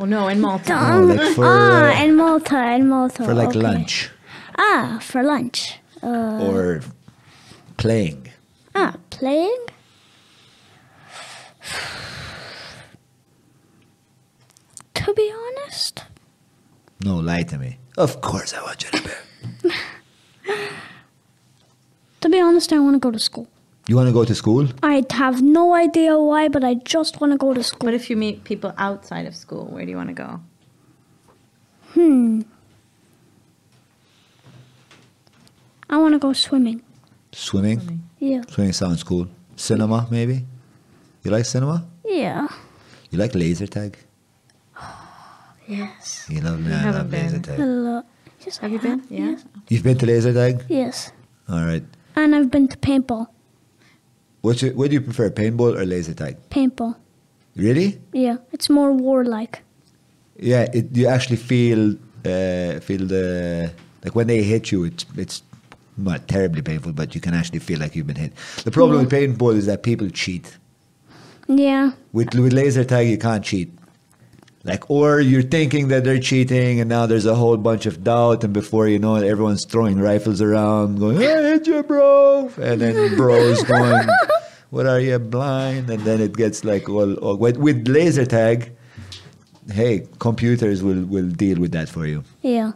Oh 0.00 0.06
no, 0.06 0.28
in 0.28 0.40
Malta. 0.40 0.72
Oh, 0.94 1.00
like 1.00 1.34
for 1.34 1.44
ah, 1.44 2.02
in 2.02 2.16
Malta, 2.16 2.72
in 2.72 2.88
Malta. 2.88 3.22
for 3.22 3.34
like 3.34 3.50
okay. 3.50 3.58
lunch 3.60 4.08
Ah, 4.56 4.98
for 5.02 5.22
lunch. 5.22 5.78
Uh, 6.02 6.40
or 6.48 6.80
playing. 7.76 8.28
ah, 8.74 8.94
playing? 9.10 9.58
To 14.94 15.14
be 15.14 15.32
honest, 15.32 16.04
No, 17.04 17.16
lie 17.16 17.42
to 17.44 17.58
me. 17.58 17.78
Of 17.98 18.20
course, 18.20 18.54
I 18.54 18.62
want 18.62 18.82
you 18.84 18.90
to 18.90 19.02
be. 19.02 19.70
to 22.20 22.28
be 22.28 22.40
honest, 22.40 22.72
I 22.72 22.78
want 22.78 22.94
to 22.94 22.98
go 23.00 23.10
to 23.10 23.18
school. 23.18 23.48
You 23.88 23.96
want 23.96 24.08
to 24.08 24.12
go 24.12 24.24
to 24.24 24.34
school? 24.34 24.68
I 24.82 25.04
have 25.10 25.42
no 25.42 25.74
idea 25.74 26.18
why, 26.18 26.48
but 26.48 26.62
I 26.62 26.74
just 26.74 27.20
want 27.20 27.32
to 27.32 27.38
go 27.38 27.54
to 27.54 27.62
school. 27.62 27.86
What 27.86 27.94
if 27.94 28.08
you 28.10 28.16
meet 28.16 28.44
people 28.44 28.72
outside 28.78 29.26
of 29.26 29.34
school? 29.34 29.64
Where 29.66 29.84
do 29.84 29.90
you 29.90 29.96
want 29.96 30.08
to 30.10 30.14
go? 30.14 30.40
Hmm. 31.94 32.42
I 35.88 35.96
want 35.96 36.14
to 36.14 36.18
go 36.20 36.32
swimming. 36.32 36.82
Swimming. 37.32 38.02
Yeah. 38.20 38.42
Swimming 38.48 38.72
sounds 38.72 39.02
cool. 39.02 39.26
Cinema, 39.56 40.06
maybe? 40.10 40.44
You 41.24 41.30
like 41.32 41.44
cinema? 41.44 41.84
Yeah. 42.04 42.46
You 43.10 43.18
like 43.18 43.34
laser 43.34 43.66
tag? 43.66 43.96
Yes. 45.68 46.26
You 46.28 46.40
love, 46.40 46.66
yeah, 46.66 46.74
I 46.74 46.78
haven't 46.78 47.12
love 47.12 47.12
laser 47.12 47.38
tag. 47.38 47.56
Hello. 47.56 48.02
Yes, 48.44 48.58
I 48.58 48.62
Have 48.62 48.72
you 48.72 48.78
been? 48.80 49.02
Yeah. 49.08 49.18
Yes. 49.30 49.44
You've 49.68 49.82
been 49.84 49.98
to 49.98 50.06
laser 50.06 50.32
tag? 50.32 50.64
yes. 50.68 51.12
All 51.48 51.64
right. 51.64 51.84
And 52.16 52.34
I've 52.34 52.50
been 52.50 52.66
to 52.66 52.76
paintball. 52.76 53.28
What's 54.42 54.62
your, 54.62 54.74
what 54.74 54.88
do 54.88 54.94
you 54.94 55.00
prefer, 55.00 55.30
paintball 55.30 55.78
or 55.78 55.84
laser 55.84 56.14
tag? 56.14 56.36
Paintball. 56.50 56.96
Really? 57.56 58.00
Yeah. 58.12 58.38
It's 58.52 58.70
more 58.70 58.92
warlike. 58.92 59.62
Yeah, 60.38 60.66
it, 60.72 60.96
you 60.96 61.06
actually 61.06 61.36
feel 61.36 61.96
uh, 62.24 62.80
feel 62.80 63.06
the 63.06 63.72
like 64.04 64.14
when 64.14 64.26
they 64.26 64.42
hit 64.42 64.72
you, 64.72 64.84
it's 64.84 65.04
it's 65.16 65.42
not 65.98 66.28
terribly 66.28 66.62
painful, 66.62 66.92
but 66.92 67.14
you 67.14 67.20
can 67.20 67.34
actually 67.34 67.58
feel 67.58 67.78
like 67.78 67.94
you've 67.94 68.06
been 68.06 68.16
hit. 68.16 68.32
The 68.64 68.70
problem 68.70 69.00
with 69.00 69.10
paintball 69.10 69.54
is 69.54 69.66
that 69.66 69.82
people 69.82 70.08
cheat. 70.08 70.56
Yeah. 71.46 71.92
With 72.12 72.34
with 72.34 72.52
laser 72.54 72.84
tag, 72.84 73.08
you 73.08 73.18
can't 73.18 73.44
cheat. 73.44 73.70
Like, 74.62 74.90
or 74.90 75.20
you're 75.20 75.42
thinking 75.42 75.88
that 75.88 76.04
they're 76.04 76.18
cheating, 76.18 76.80
and 76.80 76.88
now 76.90 77.06
there's 77.06 77.24
a 77.24 77.34
whole 77.34 77.56
bunch 77.56 77.86
of 77.86 78.04
doubt, 78.04 78.44
and 78.44 78.52
before 78.52 78.86
you 78.88 78.98
know 78.98 79.16
it, 79.16 79.24
everyone's 79.26 79.64
throwing 79.64 79.98
rifles 79.98 80.42
around, 80.42 80.98
going, 80.98 81.16
"I 81.16 81.42
hit 81.42 81.66
you, 81.66 81.82
bro!" 81.82 82.50
And 82.60 82.80
then 82.80 83.16
bro's 83.16 83.62
going, 83.62 84.06
"What 84.68 84.86
are 84.86 85.00
you 85.00 85.18
blind?" 85.18 85.88
And 85.88 86.02
then 86.04 86.20
it 86.20 86.36
gets 86.36 86.62
like 86.62 86.90
all, 86.90 87.14
all 87.14 87.36
with, 87.38 87.56
with 87.56 87.88
laser 87.88 88.26
tag. 88.26 88.76
Hey, 89.72 90.06
computers 90.18 90.82
will 90.82 91.04
will 91.06 91.30
deal 91.30 91.58
with 91.58 91.72
that 91.72 91.88
for 91.88 92.06
you. 92.06 92.22
Yeah. 92.42 92.72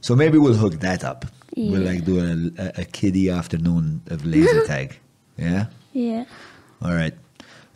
So 0.00 0.16
maybe 0.16 0.38
we'll 0.38 0.54
hook 0.54 0.80
that 0.80 1.04
up. 1.04 1.24
We'll 1.56 1.82
like 1.82 2.04
do 2.04 2.18
a, 2.18 2.62
a, 2.62 2.82
a 2.82 2.84
kiddie 2.84 3.30
afternoon 3.30 4.00
of 4.08 4.24
laser 4.24 4.64
tag. 4.72 4.98
Yeah. 5.36 5.66
Yeah. 5.92 6.24
All 6.82 6.92
right. 6.94 7.14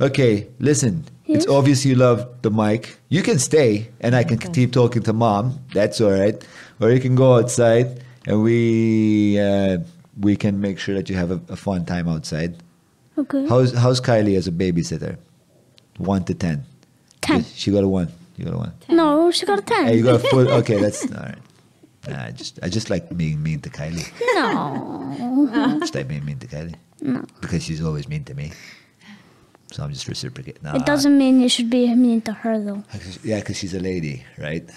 Okay, 0.01 0.49
listen. 0.59 1.05
It's 1.27 1.47
obvious 1.47 1.85
you 1.87 1.95
love 1.95 2.27
the 2.43 2.51
mic. 2.51 2.97
You 3.09 3.23
can 3.23 3.39
stay 3.39 3.89
and 4.01 4.15
I 4.15 4.25
can 4.25 4.39
keep 4.39 4.73
talking 4.73 5.03
to 5.05 5.13
mom. 5.13 5.61
That's 5.73 6.01
all 6.01 6.11
right. 6.11 6.37
Or 6.81 6.91
you 6.91 7.01
can 7.01 7.15
go 7.15 7.37
outside 7.39 8.03
and 8.27 8.43
we 8.43 9.39
uh, 9.41 9.79
we 10.21 10.37
can 10.37 10.61
make 10.61 10.79
sure 10.79 10.95
that 10.95 11.09
you 11.09 11.17
have 11.17 11.31
a, 11.31 11.41
a 11.49 11.57
fun 11.57 11.85
time 11.87 12.09
outside. 12.09 12.57
Okay. 13.17 13.47
How's 13.49 13.73
how's 13.75 14.01
Kylie 14.01 14.37
as 14.37 14.47
a 14.49 14.53
babysitter? 14.53 15.17
One 15.99 16.25
to 16.25 16.35
ten. 16.35 16.65
Ten. 17.21 17.45
She 17.45 17.71
got 17.71 17.85
a 17.85 17.89
one. 17.89 18.09
You 18.37 18.45
got 18.47 18.55
a 18.55 18.59
one. 18.59 18.73
No, 18.89 19.31
she 19.31 19.47
got 19.47 19.59
a 19.61 19.63
ten. 19.63 19.87
Hey, 19.87 19.97
you 19.99 20.03
got 20.05 20.17
a 20.17 20.19
full. 20.19 20.49
Okay, 20.61 20.81
that's 20.81 21.05
all 21.13 21.23
right. 21.23 21.39
Nah, 22.09 22.25
I 22.25 22.31
just 22.33 22.59
I 22.63 22.69
just 22.69 22.91
like 22.91 23.17
being 23.17 23.41
mean 23.43 23.61
to 23.61 23.71
Kylie. 23.71 24.11
no. 24.35 25.79
Just 25.81 25.95
like 25.95 26.09
being 26.09 26.25
mean 26.25 26.39
to 26.41 26.47
Kylie. 26.49 26.75
No. 27.01 27.25
Because 27.41 27.63
she's 27.63 27.83
always 27.83 28.09
mean 28.09 28.25
to 28.25 28.35
me. 28.35 28.53
So 29.73 29.83
I'm 29.83 29.91
just 29.93 30.07
reciprocating. 30.07 30.63
No, 30.63 30.75
It 30.75 30.85
doesn't 30.85 31.17
mean 31.17 31.41
you 31.41 31.49
should 31.49 31.71
be 31.71 31.93
mean 31.95 32.21
to 32.23 32.33
her 32.33 32.61
though. 32.61 32.85
Yeah, 33.25 33.41
because 33.41 33.57
she's 33.59 33.73
a 33.75 33.81
lady, 33.81 34.23
right? 34.39 34.69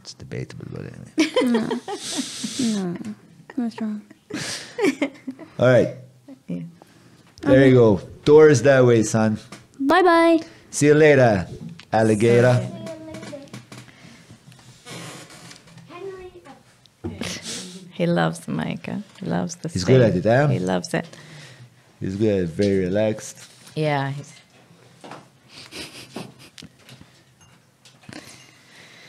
It's 0.00 0.14
debatable, 0.14 0.66
but 0.70 0.86
anyway. 0.86 1.12
No. 2.70 2.92
no, 2.92 3.14
What's 3.56 3.80
wrong? 3.80 4.02
All 5.58 5.66
right. 5.66 5.96
There 7.42 7.66
you 7.66 7.74
go. 7.74 8.00
Doors 8.24 8.62
that 8.62 8.84
way, 8.84 9.02
son. 9.02 9.38
Bye 9.80 10.02
bye. 10.02 10.40
See 10.70 10.86
you 10.86 10.94
later, 10.94 11.48
alligator. 11.92 12.54
He 17.92 18.06
loves 18.06 18.40
the 18.40 18.52
mic. 18.52 18.86
He 19.18 19.26
loves 19.26 19.56
the 19.56 19.68
He's 19.68 19.84
good 19.84 20.00
at 20.00 20.14
it, 20.14 20.24
huh? 20.24 20.48
He 20.48 20.58
loves 20.58 20.94
it. 20.94 21.06
He's 21.98 22.16
good, 22.16 22.48
very 22.48 22.78
relaxed. 22.84 23.49
Yeah. 23.74 24.12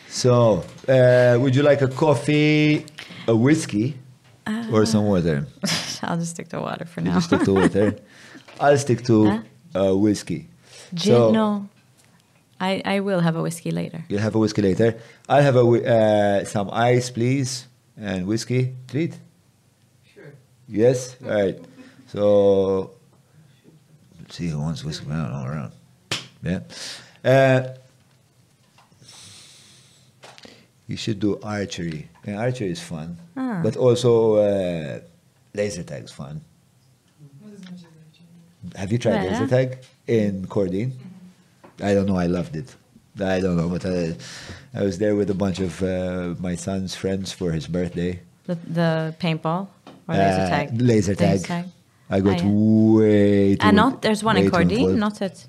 So, 0.10 0.64
uh, 0.88 1.38
would 1.40 1.56
you 1.56 1.64
like 1.64 1.82
a 1.82 1.88
coffee, 1.88 2.86
a 3.28 3.36
whiskey, 3.36 3.98
or 4.72 4.86
some 4.86 5.06
water? 5.06 5.46
I'll 6.04 6.18
just 6.18 6.32
stick 6.32 6.50
to 6.50 6.60
water 6.60 6.86
for 6.86 7.00
You 7.02 7.08
now. 7.08 7.14
just 7.16 7.28
stick 7.28 7.42
to 7.44 7.54
water. 7.54 7.96
I'll 8.60 8.78
stick 8.78 9.04
to 9.06 9.26
Huh? 9.26 9.40
uh, 9.92 9.96
whiskey. 9.98 10.48
Gin, 10.94 11.14
So- 11.14 11.32
no. 11.32 11.68
I, 12.60 12.80
I 12.86 13.00
will 13.00 13.22
have 13.22 13.36
a 13.36 13.42
whiskey 13.42 13.72
later. 13.72 14.04
You'll 14.08 14.22
have 14.22 14.36
a 14.36 14.38
whiskey 14.38 14.62
later. 14.62 15.00
I'll 15.28 15.42
have 15.42 15.56
a 15.56 15.66
uh, 15.66 16.46
some 16.46 16.70
ice, 16.72 17.10
please, 17.10 17.66
and 17.98 18.28
whiskey. 18.28 18.76
Treat. 18.88 19.18
Sure. 20.14 20.32
Yes. 20.68 21.16
All 21.26 21.32
right. 21.32 21.58
So 22.06 22.92
let's 22.92 23.01
see 24.32 24.48
who 24.50 24.60
wants 24.60 24.84
whiskey 24.84 25.08
around 25.10 25.32
all 25.34 25.46
around. 25.46 25.72
Yeah. 26.44 26.60
Uh, 27.24 27.62
you 30.88 30.98
should 30.98 31.20
do 31.20 31.40
archery. 31.44 32.10
And 32.26 32.38
archery 32.38 32.72
is 32.72 32.82
fun, 32.82 33.18
Ah. 33.38 33.62
but 33.64 33.76
also 33.78 34.36
uh, 34.36 35.00
laser 35.54 35.84
is 35.90 36.12
fun. 36.12 36.42
Have 38.76 38.92
you 38.92 38.98
tried 38.98 39.16
Yeah. 39.24 39.32
laser 39.32 39.48
tag 39.48 39.78
in 40.08 40.46
Kordin? 40.48 40.92
I 41.82 41.94
don't 41.94 42.06
know. 42.06 42.18
I 42.18 42.28
loved 42.28 42.56
it. 42.56 42.76
I 43.20 43.40
don't 43.42 43.58
know, 43.58 43.68
but 43.70 43.86
I, 43.86 44.16
I 44.74 44.84
was 44.84 44.98
there 44.98 45.16
with 45.16 45.30
a 45.30 45.34
bunch 45.34 45.60
of 45.60 45.82
uh, 45.84 46.36
my 46.40 46.56
son's 46.56 46.96
friends 46.96 47.32
for 47.34 47.52
his 47.52 47.68
birthday. 47.68 48.20
The, 48.46 48.56
the 48.68 49.16
paintball 49.20 49.68
or 50.08 50.16
laser 50.16 50.42
Uh, 50.42 50.50
tag? 50.50 50.82
laser 50.82 51.16
tag. 51.16 51.66
I 52.12 52.20
got 52.20 52.42
Ah, 52.42 52.44
yeah. 52.44 52.52
way 52.52 53.56
too. 53.56 53.66
And 53.68 53.76
not 53.78 54.02
there's 54.02 54.24
one 54.24 54.38
in 54.38 54.52
Kordin, 54.52 54.98
not 54.98 55.22
at 55.22 55.46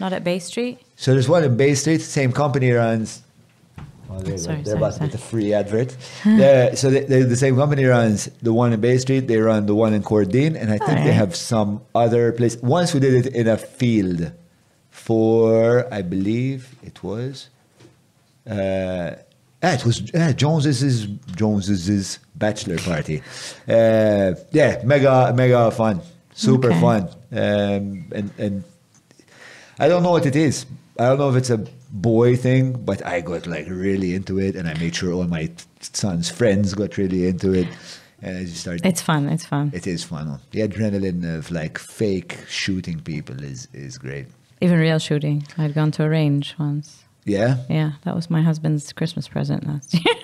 not 0.00 0.12
at 0.12 0.22
Bay 0.24 0.38
Street. 0.38 0.78
So 0.96 1.12
there's 1.12 1.28
one 1.28 1.42
in 1.44 1.56
Bay 1.56 1.74
Street. 1.74 2.00
Same 2.00 2.32
company 2.32 2.70
runs. 2.70 3.22
Oh, 4.10 4.18
there. 4.20 4.38
Sorry, 4.38 4.62
They're 4.62 4.76
about 4.76 4.94
to 4.94 5.00
get 5.00 5.14
a 5.14 5.18
free 5.18 5.52
advert. 5.54 5.96
So 6.80 6.90
they, 6.90 7.04
they, 7.10 7.22
the 7.22 7.36
same 7.36 7.56
company 7.56 7.84
runs 7.84 8.26
the 8.42 8.52
one 8.52 8.72
in 8.72 8.80
Bay 8.80 8.98
Street. 8.98 9.26
They 9.26 9.38
run 9.38 9.66
the 9.66 9.74
one 9.74 9.92
in 9.92 10.02
Kordin, 10.02 10.54
and 10.60 10.70
I 10.70 10.78
think 10.78 10.98
they 11.04 11.12
have 11.24 11.34
some 11.34 11.80
other 11.94 12.30
place. 12.32 12.56
Once 12.62 12.94
we 12.94 13.00
did 13.00 13.14
it 13.26 13.34
in 13.34 13.48
a 13.48 13.56
field 13.56 14.30
for, 14.90 15.92
I 15.92 16.02
believe 16.02 16.76
it 16.82 17.02
was. 17.02 17.48
Uh, 18.48 19.16
ah, 19.62 19.72
it 19.78 19.84
was 19.84 19.96
uh, 20.14 20.32
Jones's 20.32 20.82
is 20.82 21.06
Jones's 21.34 22.18
bachelor 22.34 22.78
party. 22.78 23.22
Uh, 23.68 24.34
yeah, 24.52 24.82
mega 24.84 25.32
mega 25.34 25.70
fun, 25.70 26.00
super 26.34 26.70
Okay. 26.70 26.80
fun, 26.80 27.02
um, 27.32 28.04
and 28.12 28.30
and 28.38 28.64
I 29.78 29.88
don't 29.88 30.02
know 30.02 30.10
what 30.12 30.26
it 30.26 30.36
is. 30.36 30.66
I 30.98 31.06
don't 31.08 31.18
know 31.18 31.30
if 31.30 31.36
it's 31.36 31.50
a 31.50 31.58
boy 31.90 32.36
thing, 32.36 32.72
but 32.84 33.04
I 33.04 33.20
got 33.20 33.46
like 33.46 33.66
really 33.68 34.14
into 34.14 34.38
it, 34.38 34.54
and 34.56 34.68
I 34.68 34.74
made 34.74 34.94
sure 34.94 35.12
all 35.12 35.24
my 35.24 35.50
son's 35.80 36.30
friends 36.30 36.74
got 36.74 36.96
really 36.96 37.26
into 37.26 37.52
it, 37.52 37.68
and 38.22 38.38
I 38.38 38.44
just 38.44 38.60
started. 38.60 38.86
It's 38.86 39.02
fun. 39.02 39.28
It's 39.28 39.44
fun. 39.44 39.70
it 39.74 39.86
is 39.86 40.04
fun. 40.04 40.40
The 40.52 40.60
adrenaline 40.68 41.24
of 41.36 41.50
like 41.50 41.78
fake 41.78 42.38
shooting 42.48 43.00
people 43.00 43.42
is 43.42 43.68
is 43.72 43.98
great. 43.98 44.26
Even 44.60 44.78
real 44.78 44.98
shooting. 44.98 45.44
I'd 45.58 45.74
gone 45.74 45.90
to 45.92 46.04
a 46.04 46.08
range 46.08 46.54
once. 46.58 47.02
Yeah, 47.26 47.56
Yeah, 47.70 47.92
that 48.02 48.14
was 48.14 48.28
my 48.28 48.42
husband's 48.42 48.92
Christmas 48.92 49.28
present 49.28 49.66
last 49.66 49.94
year. 50.04 50.14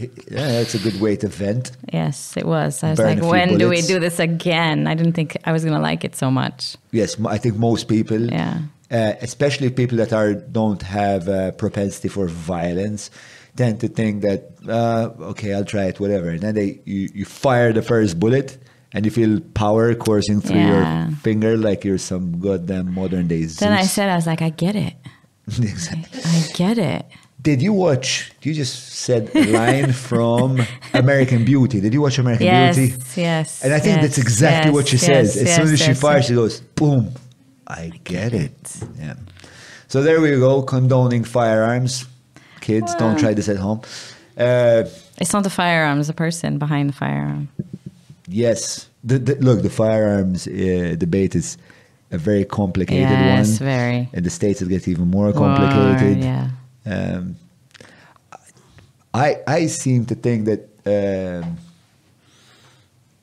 Yeah, 0.00 0.48
that's 0.52 0.74
a 0.74 0.78
good 0.78 1.00
way 1.00 1.16
to 1.16 1.28
vent. 1.28 1.72
yes, 1.92 2.36
it 2.36 2.46
was. 2.46 2.82
I 2.82 2.90
was 2.90 2.98
Burn 2.98 3.20
like, 3.20 3.30
when 3.30 3.58
do 3.58 3.68
we 3.68 3.82
do 3.82 3.98
this 4.00 4.18
again? 4.18 4.86
I 4.86 4.94
didn't 4.94 5.12
think 5.14 5.36
I 5.44 5.52
was 5.52 5.62
going 5.64 5.74
to 5.76 5.80
like 5.82 6.04
it 6.04 6.14
so 6.16 6.30
much. 6.30 6.76
Yes, 6.92 7.16
I 7.24 7.38
think 7.38 7.56
most 7.56 7.88
people, 7.88 8.20
Yeah. 8.30 8.62
uh, 8.90 9.14
especially 9.20 9.70
people 9.70 9.98
that 9.98 10.12
are 10.12 10.34
don't 10.34 10.82
have 10.82 11.28
a 11.28 11.52
propensity 11.52 12.08
for 12.08 12.26
violence, 12.28 13.10
tend 13.56 13.80
to 13.80 13.88
think 13.88 14.22
that 14.22 14.40
uh, 14.68 15.10
okay, 15.32 15.54
I'll 15.54 15.64
try 15.64 15.84
it, 15.84 16.00
whatever. 16.00 16.28
And 16.30 16.40
then 16.40 16.54
they 16.54 16.80
you, 16.84 17.08
you 17.14 17.24
fire 17.24 17.72
the 17.72 17.82
first 17.82 18.18
bullet, 18.20 18.58
and 18.92 19.04
you 19.04 19.10
feel 19.10 19.40
power 19.54 19.94
coursing 19.94 20.40
through 20.40 20.56
Yeah. 20.56 21.08
your 21.08 21.16
finger 21.18 21.56
like 21.56 21.84
you're 21.84 21.98
some 21.98 22.40
goddamn 22.40 22.94
modern 22.94 23.28
day 23.28 23.42
Zeus. 23.42 23.56
Then 23.60 23.72
I 23.72 23.82
said, 23.82 24.08
I 24.08 24.16
was 24.16 24.26
like, 24.26 24.42
I 24.42 24.50
get 24.50 24.76
it. 24.76 24.94
Exactly. 25.58 26.20
I 26.24 26.46
get 26.54 26.78
it. 26.78 27.06
Did 27.40 27.62
you 27.62 27.72
watch? 27.72 28.32
You 28.42 28.52
just 28.52 28.92
said 28.92 29.30
a 29.34 29.44
line 29.46 29.92
from 30.08 30.60
American 30.92 31.44
Beauty. 31.44 31.80
Did 31.80 31.92
you 31.94 32.02
watch 32.02 32.18
American 32.18 32.46
Beauty? 32.46 32.56
Yes, 32.56 32.76
Beauty? 32.76 33.20
yes. 33.20 33.64
And 33.64 33.72
I 33.72 33.78
think 33.78 33.96
yes, 33.96 34.04
that's 34.04 34.18
exactly 34.18 34.68
yes, 34.70 34.74
what 34.74 34.88
she 34.88 34.96
yes, 34.96 35.06
says. 35.06 35.36
As 35.36 35.42
yes, 35.46 35.56
soon 35.56 35.72
as 35.72 35.80
she 35.80 35.94
fires, 35.94 36.20
yes. 36.22 36.28
she 36.28 36.34
goes, 36.34 36.60
boom. 36.60 37.12
I 37.66 37.92
get 38.04 38.34
it. 38.34 38.76
Yeah. 38.98 39.14
So 39.88 40.02
there 40.02 40.20
we 40.20 40.30
go, 40.30 40.62
condoning 40.62 41.24
firearms. 41.24 42.06
Kids, 42.60 42.94
don't 42.96 43.18
try 43.18 43.32
this 43.32 43.48
at 43.48 43.56
home. 43.56 43.80
Uh, 44.36 44.84
It's 45.18 45.32
not 45.32 45.42
the 45.44 45.50
firearm, 45.50 45.98
it's 45.98 46.08
the 46.08 46.14
person 46.14 46.58
behind 46.58 46.88
the 46.90 46.94
firearm. 46.94 47.48
yes. 48.28 48.88
The, 49.02 49.18
the, 49.18 49.34
look, 49.36 49.62
the 49.62 49.70
firearms 49.70 50.46
uh, 50.46 50.94
debate 50.98 51.34
is 51.34 51.56
a 52.10 52.18
very 52.18 52.44
complicated 52.44 53.08
one. 53.08 53.24
Yes, 53.24 53.56
very. 53.58 54.10
In 54.12 54.24
the 54.24 54.30
States, 54.30 54.60
it 54.60 54.68
gets 54.68 54.86
even 54.88 55.08
more 55.08 55.32
complicated. 55.32 56.22
Yeah. 56.22 56.48
Um, 56.86 57.36
I 59.12 59.36
I 59.46 59.66
seem 59.66 60.06
to 60.06 60.14
think 60.14 60.46
that 60.46 60.60
um, 60.86 61.58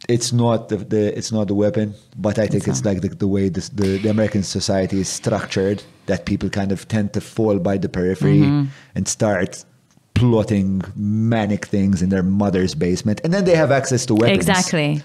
it's 0.09 0.31
not 0.31 0.69
the, 0.69 0.77
the 0.77 1.17
it's 1.17 1.31
not 1.31 1.47
the 1.47 1.53
weapon, 1.55 1.93
but 2.17 2.37
I 2.39 2.47
think 2.47 2.67
It's 2.67 2.79
it's, 2.79 2.85
like 2.85 3.01
the, 3.01 3.09
the 3.09 3.27
way 3.27 3.49
this, 3.49 3.69
the 3.69 3.97
the 3.97 4.09
American 4.09 4.43
society 4.43 4.99
is 4.99 5.09
structured 5.09 5.83
that 6.05 6.25
people 6.25 6.49
kind 6.49 6.71
of 6.71 6.87
tend 6.87 7.13
to 7.13 7.21
fall 7.21 7.59
by 7.59 7.77
the 7.77 7.89
periphery 7.89 8.39
Mm-hmm. 8.39 8.65
and 8.95 9.07
start 9.07 9.65
plotting 10.13 10.81
manic 10.95 11.65
things 11.67 12.01
in 12.01 12.09
their 12.09 12.23
mother's 12.23 12.73
basement, 12.75 13.21
and 13.23 13.33
then 13.33 13.45
they 13.45 13.55
have 13.55 13.71
access 13.71 14.05
to 14.07 14.15
weapons. 14.15 14.37
Exactly. 14.37 15.01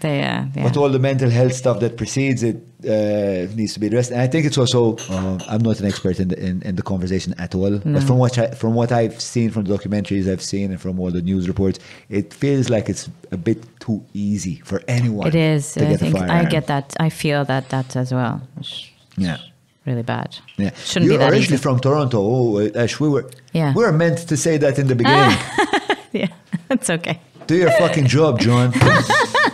They, 0.00 0.20
uh, 0.22 0.44
yeah. 0.54 0.62
But 0.64 0.76
all 0.76 0.90
the 0.90 0.98
mental 0.98 1.30
health 1.30 1.54
stuff 1.54 1.80
that 1.80 1.96
precedes 1.96 2.42
it 2.42 2.56
uh, 2.84 3.50
needs 3.54 3.72
to 3.74 3.80
be 3.80 3.86
addressed. 3.86 4.10
And 4.10 4.20
I 4.20 4.26
think 4.26 4.44
it's 4.44 4.58
also, 4.58 4.96
uh, 5.08 5.38
I'm 5.48 5.62
not 5.62 5.80
an 5.80 5.86
expert 5.86 6.20
in 6.20 6.28
the, 6.28 6.38
in, 6.38 6.62
in 6.62 6.76
the 6.76 6.82
conversation 6.82 7.34
at 7.38 7.54
all, 7.54 7.78
but 7.78 8.02
from 8.02 8.18
what, 8.18 8.36
I, 8.36 8.50
from 8.50 8.74
what 8.74 8.92
I've 8.92 9.20
seen 9.20 9.50
from 9.50 9.64
the 9.64 9.74
documentaries 9.76 10.30
I've 10.30 10.42
seen 10.42 10.70
and 10.70 10.80
from 10.80 11.00
all 11.00 11.10
the 11.10 11.22
news 11.22 11.48
reports, 11.48 11.78
it 12.10 12.34
feels 12.34 12.68
like 12.68 12.88
it's 12.90 13.08
a 13.30 13.36
bit 13.38 13.64
too 13.80 14.04
easy 14.12 14.56
for 14.64 14.82
anyone 14.86 15.28
it 15.28 15.34
is. 15.34 15.76
I 15.76 15.80
get 15.80 16.00
think 16.00 16.16
I 16.16 16.44
get 16.44 16.66
that. 16.66 16.94
I 17.00 17.08
feel 17.08 17.44
that 17.46 17.70
that 17.70 17.96
as 17.96 18.12
well. 18.12 18.42
It's 18.60 18.90
Yeah. 19.16 19.38
really 19.86 20.02
bad. 20.02 20.36
Yeah. 20.58 20.70
Shouldn't 20.84 21.06
You're 21.10 21.14
be 21.14 21.24
that 21.24 21.32
originally 21.32 21.54
easy. 21.54 21.62
from 21.62 21.80
Toronto. 21.80 22.18
Oh, 22.20 22.70
Ash, 22.74 23.00
we 23.00 23.08
were, 23.08 23.30
Yeah. 23.52 23.72
we 23.74 23.82
were 23.84 23.92
meant 23.92 24.18
to 24.28 24.36
say 24.36 24.58
that 24.58 24.78
in 24.78 24.88
the 24.88 24.94
beginning. 24.94 25.38
yeah, 26.12 26.28
it's 26.70 26.90
okay. 26.90 27.18
Do 27.46 27.56
your 27.56 27.70
fucking 27.72 28.06
job, 28.06 28.40
Jon. 28.40 28.70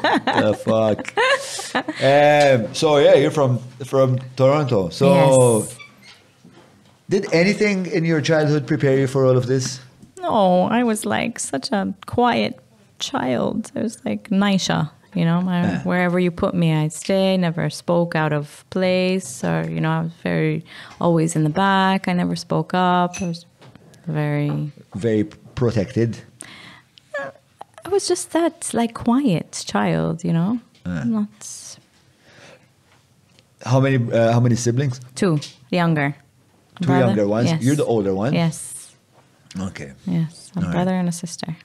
the 0.02 0.58
fuck. 0.64 1.12
Um, 2.02 2.74
so 2.74 2.96
yeah, 2.98 3.14
you're 3.14 3.30
from 3.30 3.58
from 3.84 4.18
Toronto. 4.36 4.88
So 4.90 5.06
Yes. 5.60 5.76
did 7.08 7.32
anything 7.32 7.86
in 7.86 8.04
your 8.04 8.20
childhood 8.20 8.66
prepare 8.66 8.98
you 8.98 9.06
for 9.06 9.26
all 9.26 9.36
of 9.36 9.46
this? 9.46 9.80
No, 10.20 10.62
I 10.70 10.84
was 10.84 11.04
like 11.04 11.38
such 11.38 11.70
a 11.72 11.92
quiet 12.06 12.58
child. 12.98 13.70
I 13.76 13.80
was 13.82 14.02
like 14.04 14.30
Naisha, 14.30 14.90
you 15.14 15.24
know, 15.24 15.40
I, 15.46 15.62
Yeah. 15.62 15.82
wherever 15.82 16.18
you 16.20 16.30
put 16.30 16.54
me, 16.54 16.72
I'd 16.72 16.92
stay. 16.92 17.36
Never 17.36 17.68
spoke 17.70 18.14
out 18.14 18.32
of 18.32 18.64
place, 18.70 19.44
or 19.44 19.68
you 19.68 19.80
know, 19.80 19.90
I 19.90 20.00
was 20.02 20.12
very 20.22 20.64
always 21.00 21.36
in 21.36 21.44
the 21.44 21.50
back. 21.50 22.08
I 22.08 22.12
never 22.12 22.36
spoke 22.36 22.72
up. 22.74 23.20
I 23.20 23.26
was 23.28 23.44
very. 24.06 24.72
Very 24.94 25.24
protected. 25.54 26.18
I 27.84 27.88
was 27.88 28.06
just 28.08 28.30
that 28.32 28.70
like 28.72 28.94
quiet 28.94 29.64
child, 29.66 30.24
you 30.24 30.32
know, 30.32 30.60
not 30.84 31.28
How 33.64 33.80
many 33.80 33.96
uh, 34.12 34.32
how 34.32 34.40
many 34.40 34.56
siblings? 34.56 35.00
two 35.14 35.38
the 35.70 35.76
younger. 35.76 36.14
Two 36.80 36.86
Brother? 36.86 37.06
younger 37.06 37.26
ones. 37.28 37.50
Yes. 37.50 37.62
You're 37.62 37.76
the 37.76 37.84
older 37.84 38.14
one. 38.14 38.32
Yes, 38.34 38.94
Okay. 39.60 39.92
yes, 40.06 40.50
a 40.56 40.58
All 40.58 40.64
right. 40.64 40.72
brother 40.72 40.94
and 40.94 41.08
a 41.08 41.12
sister. 41.12 41.56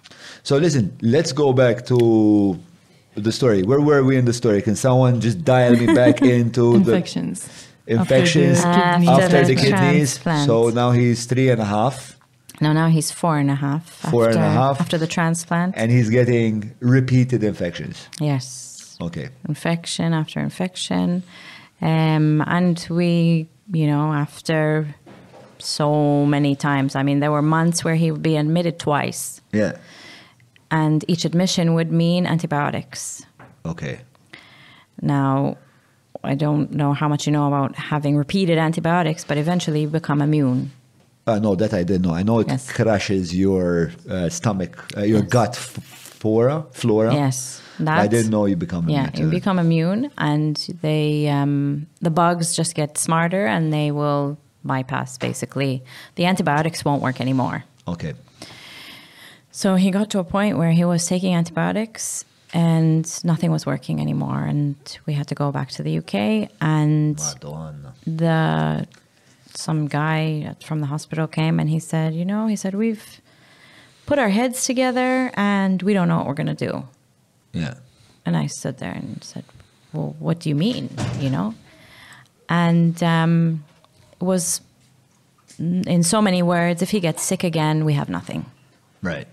So 0.43 0.57
listen, 0.57 0.91
let's 1.01 1.31
go 1.33 1.53
back 1.53 1.85
to 1.85 2.57
the 3.15 3.31
story. 3.31 3.63
Where 3.63 3.81
were 3.81 4.03
we 4.03 4.17
in 4.17 4.25
the 4.25 4.33
story? 4.33 4.61
Can 4.61 4.75
someone 4.75 5.21
just 5.21 5.43
dial 5.45 5.73
me 5.75 5.87
back 5.93 6.21
into 6.37 6.75
Infections. 6.75 7.47
the 7.85 7.93
infections 7.93 8.59
After 8.59 9.05
the 9.05 9.11
After 9.11 9.23
after 9.23 9.41
the 9.47 9.55
the 9.55 9.61
kidneys? 9.61 10.17
transplant. 10.19 10.45
So 10.47 10.69
now 10.69 10.91
he's 10.91 11.25
three 11.25 11.49
and 11.49 11.61
a 11.61 11.65
half. 11.65 12.16
No, 12.59 12.73
now 12.73 12.87
he's 12.87 13.11
four 13.11 13.37
and 13.37 13.51
a 13.51 13.55
half. 13.55 13.87
Four 14.11 14.29
and 14.29 14.37
after, 14.37 14.47
a 14.47 14.51
half? 14.51 14.81
after 14.81 14.97
the 14.97 15.07
transplant. 15.07 15.75
And 15.77 15.91
he's 15.91 16.09
getting 16.09 16.73
repeated 16.79 17.43
infections. 17.43 18.07
yes, 18.19 18.97
Okay. 19.01 19.29
infection 19.47 20.13
after 20.13 20.39
infection, 20.39 21.21
um, 21.81 22.43
and 22.47 22.85
we, 22.89 23.47
you 23.71 23.85
know, 23.85 24.11
after 24.11 24.95
so 25.59 26.25
many 26.25 26.55
times. 26.55 26.95
I 26.95 27.03
mean, 27.03 27.19
there 27.19 27.31
were 27.31 27.43
months 27.43 27.83
where 27.83 27.95
he 27.95 28.09
would 28.11 28.23
be 28.23 28.37
admitted 28.37 28.79
twice, 28.79 29.39
Yeah. 29.51 29.73
and 30.71 31.05
each 31.07 31.25
admission 31.25 31.73
would 31.75 31.91
mean 31.91 32.25
antibiotics. 32.25 33.23
Okay. 33.65 33.99
Now, 35.01 35.57
I 36.23 36.33
don't 36.33 36.71
know 36.71 36.93
how 36.93 37.07
much 37.07 37.27
you 37.27 37.31
know 37.31 37.47
about 37.47 37.75
having 37.75 38.17
repeated 38.17 38.57
antibiotics, 38.57 39.23
but 39.23 39.37
eventually 39.37 39.81
you 39.81 39.87
become 39.87 40.21
immune. 40.23 40.71
Uh, 41.27 41.39
no, 41.39 41.55
that 41.55 41.73
I 41.73 41.83
didn't 41.83 42.03
know. 42.03 42.13
I 42.13 42.23
know 42.23 42.39
it 42.39 42.47
Yes. 42.47 42.71
crashes 42.71 43.35
your 43.35 43.91
uh, 44.09 44.29
stomach, 44.29 44.73
uh, 44.97 45.01
your 45.01 45.19
Yes. 45.23 45.29
gut 45.29 45.55
flora. 45.55 46.65
Flora. 46.71 47.13
Yes, 47.13 47.61
I 47.85 48.07
didn't 48.07 48.31
know 48.31 48.45
you 48.47 48.55
become. 48.55 48.89
Yeah, 48.89 48.99
immune 49.07 49.11
you 49.19 49.25
that. 49.25 49.31
become 49.39 49.59
immune, 49.59 50.09
and 50.17 50.55
they 50.81 51.27
um, 51.27 51.85
the 52.01 52.09
bugs 52.09 52.55
just 52.55 52.75
get 52.75 52.97
smarter, 52.97 53.45
and 53.45 53.71
they 53.73 53.91
will 53.91 54.37
bypass 54.63 55.17
basically 55.17 55.81
the 56.15 56.25
antibiotics 56.25 56.83
won't 56.85 57.01
work 57.01 57.21
anymore. 57.21 57.63
Okay. 57.87 58.13
So 59.51 59.75
he 59.75 59.91
got 59.91 60.09
to 60.11 60.19
a 60.19 60.23
point 60.23 60.57
where 60.57 60.71
he 60.71 60.85
was 60.85 61.05
taking 61.07 61.33
antibiotics 61.33 62.25
and 62.53 63.05
nothing 63.23 63.51
was 63.51 63.65
working 63.65 63.99
anymore, 63.99 64.43
and 64.43 64.75
we 65.05 65.13
had 65.13 65.27
to 65.27 65.35
go 65.35 65.51
back 65.51 65.69
to 65.71 65.83
the 65.83 65.97
UK. 65.97 66.49
And 66.61 67.17
Madonna. 67.17 67.93
the 68.05 68.87
some 69.57 69.87
guy 69.87 70.55
from 70.63 70.81
the 70.81 70.85
hospital 70.85 71.27
came 71.27 71.59
and 71.59 71.69
he 71.69 71.79
said, 71.79 72.13
you 72.13 72.23
know, 72.23 72.45
he 72.45 72.55
said 72.55 72.75
we've 72.75 73.19
put 74.05 74.19
our 74.19 74.29
heads 74.29 74.65
together 74.65 75.31
and 75.33 75.81
we 75.81 75.93
don't 75.93 76.07
know 76.07 76.17
what 76.17 76.27
we're 76.27 76.35
gonna 76.35 76.53
do. 76.53 76.87
Yeah. 77.53 77.73
And 78.25 78.37
I 78.37 78.45
stood 78.47 78.77
there 78.77 78.91
and 78.91 79.23
said, 79.23 79.43
Well, 79.93 80.15
what 80.19 80.39
do 80.39 80.49
you 80.49 80.55
mean? 80.55 80.89
You 81.19 81.29
know? 81.29 81.55
And 82.49 83.01
um, 83.01 83.63
it 84.21 84.23
was, 84.23 84.61
in 85.59 86.03
so 86.03 86.21
many 86.21 86.43
words, 86.43 86.81
if 86.81 86.91
he 86.91 86.99
gets 86.99 87.23
sick 87.23 87.43
again, 87.43 87.83
we 87.83 87.93
have 87.93 88.09
nothing. 88.09 88.45
Right. 89.01 89.27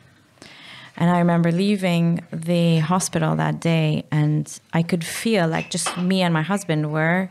And 0.96 1.10
I 1.10 1.18
remember 1.18 1.52
leaving 1.52 2.24
the 2.32 2.78
hospital 2.78 3.36
that 3.36 3.60
day, 3.60 4.04
and 4.10 4.60
I 4.72 4.82
could 4.82 5.04
feel 5.04 5.48
like 5.48 5.70
just 5.70 5.96
me 5.98 6.22
and 6.22 6.32
my 6.32 6.42
husband 6.42 6.92
were 6.92 7.30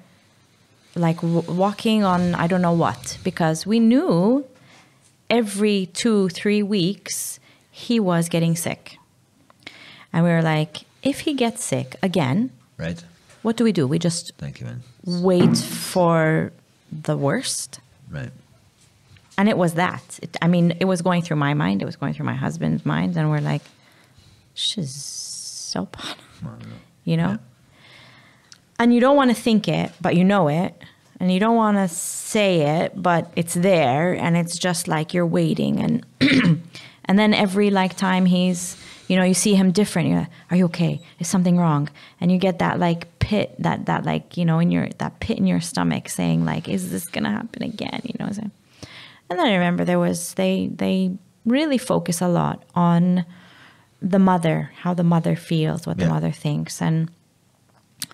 like 0.95 1.17
w- 1.21 1.41
walking 1.51 2.03
on 2.03 2.35
I 2.35 2.47
don't 2.47 2.61
know 2.61 2.73
what, 2.73 3.17
because 3.23 3.65
we 3.65 3.79
knew 3.79 4.45
every 5.29 5.87
two, 5.93 6.29
three 6.29 6.61
weeks 6.63 7.39
he 7.71 7.99
was 7.99 8.29
getting 8.29 8.55
sick. 8.55 8.97
And 10.11 10.23
we 10.23 10.29
were 10.29 10.41
like, 10.43 10.83
if 11.01 11.21
he 11.21 11.33
gets 11.33 11.63
sick 11.63 11.95
again, 12.03 12.51
Right. 12.77 13.03
what 13.41 13.57
do 13.57 13.63
we 13.63 13.71
do? 13.71 13.87
We 13.87 13.97
just 13.99 14.33
Thank 14.37 14.59
you, 14.59 14.67
man. 14.67 14.83
wait 15.05 15.57
for 15.57 16.51
the 16.91 17.17
worst. 17.17 17.79
Right. 18.11 18.29
And 19.37 19.49
it 19.49 19.57
was 19.57 19.73
that. 19.73 20.19
It, 20.21 20.37
I 20.43 20.47
mean, 20.47 20.77
it 20.79 20.85
was 20.85 21.01
going 21.01 21.23
through 21.23 21.37
my 21.37 21.55
mind. 21.55 21.81
It 21.81 21.85
was 21.85 21.95
going 21.95 22.13
through 22.13 22.27
my 22.27 22.35
husband's 22.35 22.85
mind. 22.85 23.17
And 23.17 23.31
we're 23.31 23.39
like, 23.41 23.63
she's 24.53 24.93
so 24.93 25.85
bad. 25.85 26.17
You 27.03 27.17
know? 27.17 27.39
And 28.79 28.93
you 28.93 28.99
don't 28.99 29.15
want 29.15 29.29
to 29.29 29.35
think 29.41 29.67
it, 29.67 29.91
but 30.01 30.15
you 30.15 30.23
know 30.23 30.47
it. 30.47 30.73
And 31.19 31.31
you 31.31 31.39
don't 31.39 31.55
want 31.55 31.77
to 31.77 31.87
say 31.87 32.61
it, 32.81 33.01
but 33.01 33.31
it's 33.35 33.53
there. 33.53 34.13
And 34.13 34.35
it's 34.35 34.57
just 34.57 34.87
like 34.87 35.13
you're 35.13 35.25
waiting. 35.27 35.79
And 35.79 36.05
and 37.05 37.17
then 37.19 37.33
every 37.33 37.69
like 37.69 37.95
time 37.95 38.25
he's, 38.25 38.75
you 39.07 39.15
know, 39.15 39.23
you 39.23 39.33
see 39.33 39.55
him 39.55 39.71
different. 39.71 40.09
You're 40.09 40.19
like, 40.19 40.29
are 40.51 40.57
you 40.57 40.65
okay? 40.65 41.01
Is 41.19 41.27
something 41.27 41.57
wrong? 41.57 41.89
And 42.19 42.31
you 42.31 42.37
get 42.37 42.59
that 42.59 42.79
like 42.79 43.19
pit, 43.19 43.55
that 43.59 43.85
that 43.85 44.03
like, 44.05 44.35
you 44.35 44.43
know, 44.43 44.59
in 44.59 44.69
your 44.71 44.89
that 44.97 45.19
pit 45.21 45.37
in 45.37 45.47
your 45.47 45.61
stomach 45.61 46.09
saying 46.09 46.43
like, 46.43 46.67
is 46.67 46.89
this 46.91 47.05
gonna 47.07 47.31
happen 47.31 47.63
again? 47.63 48.01
You 48.03 48.15
know 48.19 48.25
what 48.25 48.29
I'm 48.29 48.33
saying? 48.33 48.51
And 49.29 49.39
then 49.39 49.45
I 49.47 49.53
remember 49.53 49.85
there 49.85 49.99
was 49.99 50.33
they 50.33 50.67
they 50.73 51.15
really 51.45 51.77
focus 51.77 52.19
a 52.21 52.27
lot 52.27 52.63
on 52.75 53.25
the 54.01 54.19
mother, 54.19 54.71
how 54.81 54.93
the 54.93 55.03
mother 55.03 55.35
feels, 55.37 55.87
what 55.87 55.97
the 55.97 56.03
Yeah. 56.05 56.09
mother 56.09 56.31
thinks, 56.31 56.81
and 56.81 57.09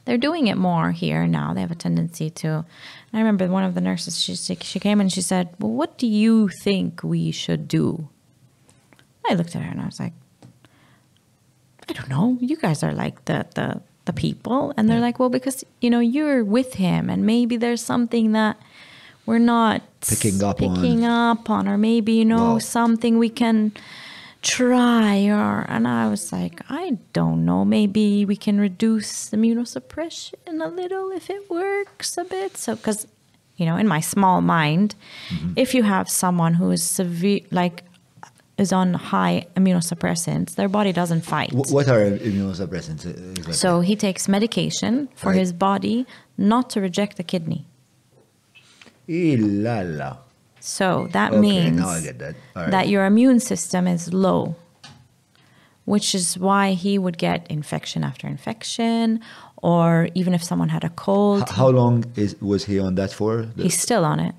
they're 0.05 0.17
doing 0.17 0.47
it 0.47 0.55
more 0.57 0.91
here 0.91 1.27
now. 1.27 1.53
They 1.53 1.61
have 1.61 1.71
a 1.71 1.75
tendency 1.75 2.29
to. 2.41 2.65
I 3.13 3.17
remember 3.17 3.47
one 3.47 3.63
of 3.63 3.73
the 3.75 3.81
nurses. 3.81 4.19
She 4.21 4.35
she 4.35 4.79
came 4.79 4.99
and 5.01 5.11
she 5.11 5.21
said, 5.21 5.49
"Well, 5.59 5.71
what 5.71 5.97
do 5.97 6.07
you 6.07 6.49
think 6.63 7.01
we 7.03 7.31
should 7.31 7.67
do?" 7.67 8.07
I 9.29 9.33
looked 9.35 9.55
at 9.55 9.61
her 9.61 9.69
and 9.71 9.81
I 9.81 9.85
was 9.85 9.99
like, 9.99 10.13
"I 11.87 11.93
don't 11.93 12.09
know. 12.09 12.37
You 12.39 12.55
guys 12.57 12.83
are 12.83 12.93
like 12.93 13.25
the 13.25 13.45
the 13.55 13.81
the 14.05 14.13
people," 14.13 14.73
and 14.77 14.89
they're 14.89 14.99
like, 14.99 15.19
"Well, 15.19 15.29
because 15.29 15.63
you 15.81 15.89
know 15.89 15.99
you're 15.99 16.43
with 16.43 16.75
him, 16.75 17.09
and 17.09 17.25
maybe 17.25 17.57
there's 17.57 17.81
something 17.83 18.31
that." 18.33 18.57
We're 19.25 19.37
not 19.37 19.83
Picking 20.01 20.41
up 20.41 20.59
on. 20.59 20.75
picking 20.75 21.05
up 21.05 21.51
on, 21.51 21.67
or 21.67 21.77
maybe 21.77 22.13
you 22.13 22.25
know 22.25 22.53
Wow. 22.53 22.57
something 22.59 23.19
we 23.19 23.29
can 23.29 23.73
try 24.41 25.25
or 25.27 25.65
and 25.67 25.85
i 25.87 26.07
was 26.07 26.31
like 26.31 26.61
i 26.69 26.97
don't 27.11 27.43
know 27.43 27.65
maybe 27.65 28.23
we 28.25 28.35
can 28.37 28.57
reduce 28.59 29.29
immunosuppression 29.31 30.33
a 30.61 30.67
little 30.69 31.11
if 31.11 31.29
it 31.29 31.49
works 31.49 32.17
a 32.17 32.23
bit 32.23 32.55
so 32.55 32.75
because 32.75 33.05
you 33.57 33.65
know 33.65 33.75
in 33.75 33.85
my 33.87 33.99
small 33.99 34.39
mind 34.39 34.95
if 35.57 35.73
you 35.75 35.83
have 35.83 36.09
someone 36.09 36.53
who 36.53 36.71
is 36.71 36.81
severe 36.81 37.41
like 37.51 37.83
is 38.57 38.71
on 38.71 38.93
high 38.93 39.45
immunosuppressants 39.57 40.55
their 40.55 40.69
body 40.69 40.93
doesn't 40.93 41.21
fight 41.21 41.51
what 41.53 41.87
are 41.89 42.05
immunosuppressants? 42.11 43.05
uh, 43.05 43.09
exactly? 43.31 43.53
so 43.53 43.81
he 43.81 43.95
takes 43.95 44.27
medication 44.29 45.09
for 45.15 45.29
Right. 45.31 45.39
his 45.39 45.51
body 45.51 46.05
not 46.37 46.69
to 46.69 46.79
reject 46.81 47.17
the 47.17 47.23
kidney 47.23 47.65
Ilala. 49.07 50.17
So 50.59 51.07
that 51.11 51.31
Okay, 51.31 51.39
means 51.41 51.77
now 51.77 51.89
I 51.89 52.01
get 52.01 52.19
that. 52.19 52.35
Right. 52.55 52.71
that 52.71 52.87
your 52.89 53.05
immune 53.05 53.39
system 53.39 53.87
is 53.87 54.13
low, 54.13 54.55
which 55.85 56.13
is 56.13 56.37
why 56.37 56.73
he 56.73 56.97
would 56.97 57.17
get 57.17 57.47
infection 57.49 58.03
after 58.03 58.27
infection, 58.27 59.21
or 59.61 60.09
even 60.15 60.33
if 60.33 60.43
someone 60.43 60.69
had 60.69 60.83
a 60.83 60.89
cold, 60.89 61.43
H- 61.43 61.49
How 61.55 61.69
long 61.69 62.03
is 62.15 62.35
was 62.41 62.65
he 62.65 62.79
on 62.79 62.95
that 62.95 63.11
for? 63.11 63.45
The- 63.55 63.63
he's 63.63 63.79
still 63.79 64.03
on 64.05 64.19
it. 64.19 64.35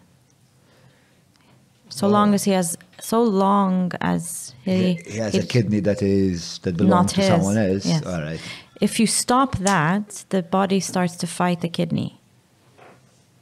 So 1.89 2.07
oh. 2.07 2.11
long 2.11 2.35
as 2.35 2.45
he 2.45 2.53
has, 2.53 2.77
so 3.01 3.23
long 3.23 3.91
as 4.01 4.55
he, 4.65 4.95
he, 4.95 5.11
he 5.13 5.19
has 5.19 5.35
a 5.35 5.45
kidney 5.47 5.81
that 5.81 6.03
is 6.03 6.59
that 6.63 6.77
belongs 6.77 6.91
not 6.91 7.09
to 7.09 7.17
his. 7.21 7.27
someone 7.29 7.59
else. 7.59 7.85
Yes. 7.87 8.07
All 8.07 8.21
right. 8.23 8.41
If 8.81 9.01
you 9.01 9.07
stop 9.07 9.57
that, 9.59 10.25
the 10.29 10.43
body 10.43 10.81
starts 10.81 11.17
to 11.17 11.27
fight 11.27 11.61
the 11.61 11.69
kidney. 11.69 12.20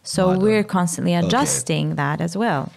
So 0.09 0.29
Madonna. 0.29 0.45
we're 0.45 0.65
constantly 0.65 1.15
adjusting 1.15 1.97
that 1.97 2.19
as 2.23 2.35
well. 2.35 2.73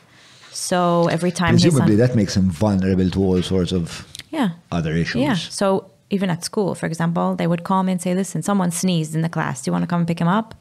So 0.52 1.08
every 1.08 1.32
time 1.32 1.54
Presumably, 1.54 1.96
that 1.96 2.14
makes 2.14 2.36
him 2.36 2.48
vulnerable 2.52 3.10
to 3.10 3.20
all 3.24 3.42
sorts 3.42 3.72
of 3.72 4.06
yeah, 4.32 4.50
other 4.70 4.94
issues. 5.04 5.22
Yeah. 5.22 5.36
So 5.36 5.90
even 6.10 6.30
at 6.30 6.44
school, 6.44 6.76
for 6.76 6.88
example, 6.88 7.36
they 7.36 7.48
would 7.48 7.64
call 7.64 7.84
me 7.84 7.94
and 7.94 8.02
say, 8.02 8.14
listen, 8.14 8.44
someone 8.44 8.70
sneezed 8.72 9.16
in 9.16 9.22
the 9.22 9.30
class. 9.30 9.62
Do 9.62 9.70
you 9.70 9.74
want 9.74 9.84
to 9.84 9.88
come 9.88 10.02
and 10.02 10.08
pick 10.08 10.20
him 10.20 10.28
up? 10.28 10.56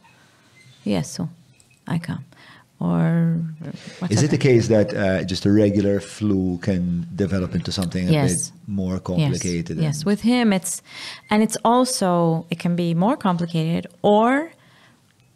Yes, 0.84 1.10
so 1.10 1.28
I 1.88 1.98
come. 1.98 2.24
Or 2.78 3.42
whatever. 3.58 4.14
Is 4.14 4.22
it 4.22 4.30
the 4.30 4.38
case 4.38 4.68
that 4.68 4.94
uh, 4.94 5.24
just 5.24 5.44
a 5.46 5.50
regular 5.50 5.98
flu 5.98 6.58
can 6.58 7.06
develop 7.16 7.54
into 7.56 7.72
something 7.72 8.08
a 8.08 8.12
bit 8.12 8.52
more 8.68 8.94
Yes. 8.94 9.02
complicated? 9.02 9.76
Yes. 9.76 9.96
and- 9.98 10.06
With 10.06 10.20
him, 10.20 10.52
it's, 10.52 10.82
and 11.30 11.42
it's 11.42 11.56
also, 11.64 12.46
it 12.48 12.60
can 12.60 12.76
be 12.76 12.94
more 12.94 13.16
complicated, 13.16 13.88
or 14.02 14.52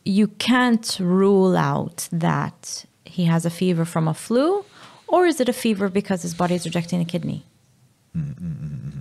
you 0.05 0.29
can't 0.29 0.99
rule 1.01 1.57
out 1.57 2.09
that 2.13 2.85
he 3.05 3.25
has 3.25 3.47
a 3.47 3.51
fever 3.51 3.85
from 3.85 4.09
a 4.09 4.15
flu, 4.15 4.65
or 5.09 5.27
is 5.27 5.41
it 5.41 5.49
a 5.49 5.53
fever 5.53 5.89
because 5.89 6.23
his 6.23 6.35
body 6.35 6.55
is 6.55 6.65
rejecting 6.65 7.01
a 7.01 7.05
kidney? 7.05 7.45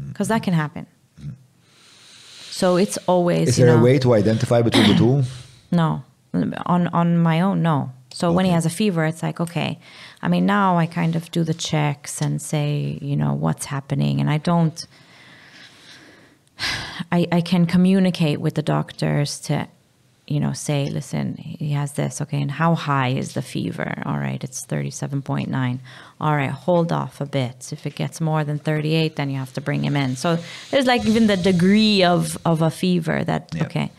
Because 0.10 0.28
that 0.28 0.44
can 0.44 0.54
happen. 0.54 0.88
So 2.50 2.78
it's 2.78 2.98
always. 3.08 3.50
Is 3.50 3.60
you 3.60 3.66
there 3.66 3.78
a 3.78 3.82
way 3.82 4.00
to 4.00 4.14
identify 4.14 4.62
between 4.62 4.88
the 4.88 4.96
two? 4.96 5.24
No, 5.72 6.04
on 6.68 6.88
on 6.90 7.18
my 7.18 7.42
own, 7.42 7.64
no. 7.64 7.92
So 8.12 8.32
when 8.32 8.46
he 8.46 8.52
has 8.52 8.64
a 8.64 8.70
fever, 8.70 9.06
it's 9.06 9.24
like 9.24 9.40
okay. 9.40 9.80
I 10.22 10.28
mean, 10.28 10.46
now 10.46 10.78
I 10.78 10.86
kind 10.86 11.16
of 11.16 11.32
do 11.32 11.44
the 11.44 11.56
checks 11.56 12.22
and 12.22 12.40
say, 12.40 13.00
you 13.02 13.16
know, 13.16 13.34
what's 13.34 13.66
happening, 13.66 14.22
and 14.22 14.30
I 14.30 14.38
don't. 14.38 14.86
I 17.12 17.28
I 17.32 17.42
can 17.42 17.66
communicate 17.66 18.40
with 18.40 18.54
the 18.54 18.62
doctors 18.62 19.40
to, 19.42 19.68
you 20.28 20.40
know, 20.40 20.54
say, 20.54 20.90
listen, 20.90 21.36
he 21.36 21.72
has 21.72 21.94
this, 21.94 22.22
okay, 22.22 22.42
and 22.42 22.50
how 22.50 22.76
high 22.76 23.10
is 23.10 23.34
the 23.34 23.42
fever? 23.42 24.02
All 24.06 24.18
right, 24.18 24.42
it's 24.44 24.66
thirty-seven 24.66 25.22
point 25.22 25.50
nine. 25.50 25.80
All 26.22 26.36
right, 26.36 26.50
hold 26.50 26.92
off 26.92 27.20
a 27.22 27.26
bit. 27.26 27.72
If 27.74 27.86
it 27.86 27.96
gets 27.96 28.22
more 28.22 28.44
than 28.44 28.58
thirty-eight, 28.60 29.16
then 29.16 29.30
you 29.30 29.38
have 29.38 29.54
to 29.54 29.62
bring 29.62 29.84
him 29.84 29.96
in. 29.98 30.16
So 30.16 30.38
there's 30.72 30.86
like 30.86 31.06
even 31.06 31.28
the 31.28 31.38
degree 31.38 32.04
of 32.04 32.38
of 32.46 32.62
a 32.62 32.70
fever 32.72 33.24
that 33.24 33.50
Yeah. 33.54 33.66
okay 33.66 33.92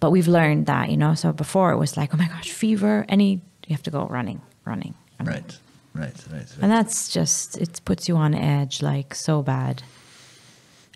but 0.00 0.10
we've 0.10 0.28
learned 0.28 0.66
that 0.66 0.90
you 0.90 0.98
know 0.98 1.14
so 1.14 1.32
before 1.32 1.72
it 1.72 1.78
was 1.78 1.96
like 1.96 2.12
oh 2.12 2.18
my 2.18 2.28
gosh 2.28 2.50
fever 2.50 3.06
any 3.08 3.40
you 3.66 3.70
have 3.76 3.82
to 3.84 3.90
go 3.90 4.06
running 4.06 4.42
running 4.66 4.94
running. 5.18 5.32
Right. 5.32 5.58
Right, 5.94 6.12
right, 6.32 6.32
right. 6.32 6.58
And 6.60 6.72
that's 6.72 7.08
just, 7.08 7.56
it 7.56 7.80
puts 7.84 8.08
you 8.08 8.16
on 8.16 8.34
edge 8.34 8.82
like 8.82 9.14
so 9.14 9.42
bad. 9.42 9.84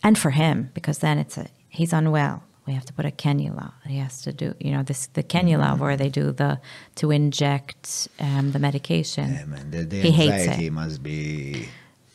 And 0.03 0.19
for 0.19 0.31
him, 0.31 0.71
because 0.75 0.99
then 0.99 1.19
it's 1.19 1.39
a, 1.39 1.47
he's 1.69 1.93
unwell. 1.93 2.43
We 2.69 2.75
have 2.75 2.85
to 2.91 2.93
put 2.93 3.07
a 3.07 3.11
cannula. 3.25 3.73
He 3.87 3.99
has 4.07 4.21
to 4.27 4.33
do, 4.43 4.55
you 4.61 4.71
know, 4.75 4.83
this 4.91 5.01
the 5.19 5.23
cannula 5.35 5.79
where 5.79 5.97
they 5.97 6.11
do 6.21 6.25
the, 6.43 6.61
to 7.01 7.11
inject 7.11 8.09
um, 8.21 8.53
the 8.53 8.59
medication. 8.69 9.27
Yeah, 9.33 9.45
man, 9.47 9.71
the, 9.71 9.81
the 9.93 10.01
he 10.07 10.11
hates 10.11 10.33
anxiety 10.43 10.67
it. 10.67 10.73
must 10.73 11.03
be 11.03 11.69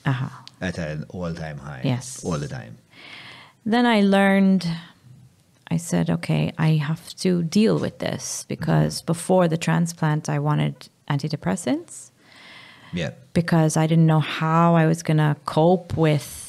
Uh-huh. 0.05 0.29
at 0.69 0.77
an 0.77 1.05
all-time 1.09 1.57
high. 1.57 1.81
Yes. 1.83 2.23
all 2.25 2.37
the 2.45 2.47
time. 2.59 2.73
Then 3.65 3.85
I 3.85 4.01
learned, 4.01 4.61
I 5.75 5.77
said, 5.77 6.09
okay, 6.17 6.43
I 6.57 6.69
have 6.89 7.03
to 7.25 7.41
deal 7.59 7.75
with 7.79 7.95
this 7.99 8.45
because 8.47 9.01
before 9.01 9.47
the 9.47 9.57
transplant, 9.57 10.23
I 10.29 10.37
wanted 10.39 10.75
antidepressants 11.09 12.11
Yeah, 12.93 13.11
because 13.33 13.75
I 13.75 13.87
didn't 13.87 14.05
know 14.05 14.19
how 14.19 14.75
I 14.75 14.85
was 14.85 15.01
going 15.03 15.17
to 15.17 15.35
cope 15.45 15.97
with 15.97 16.42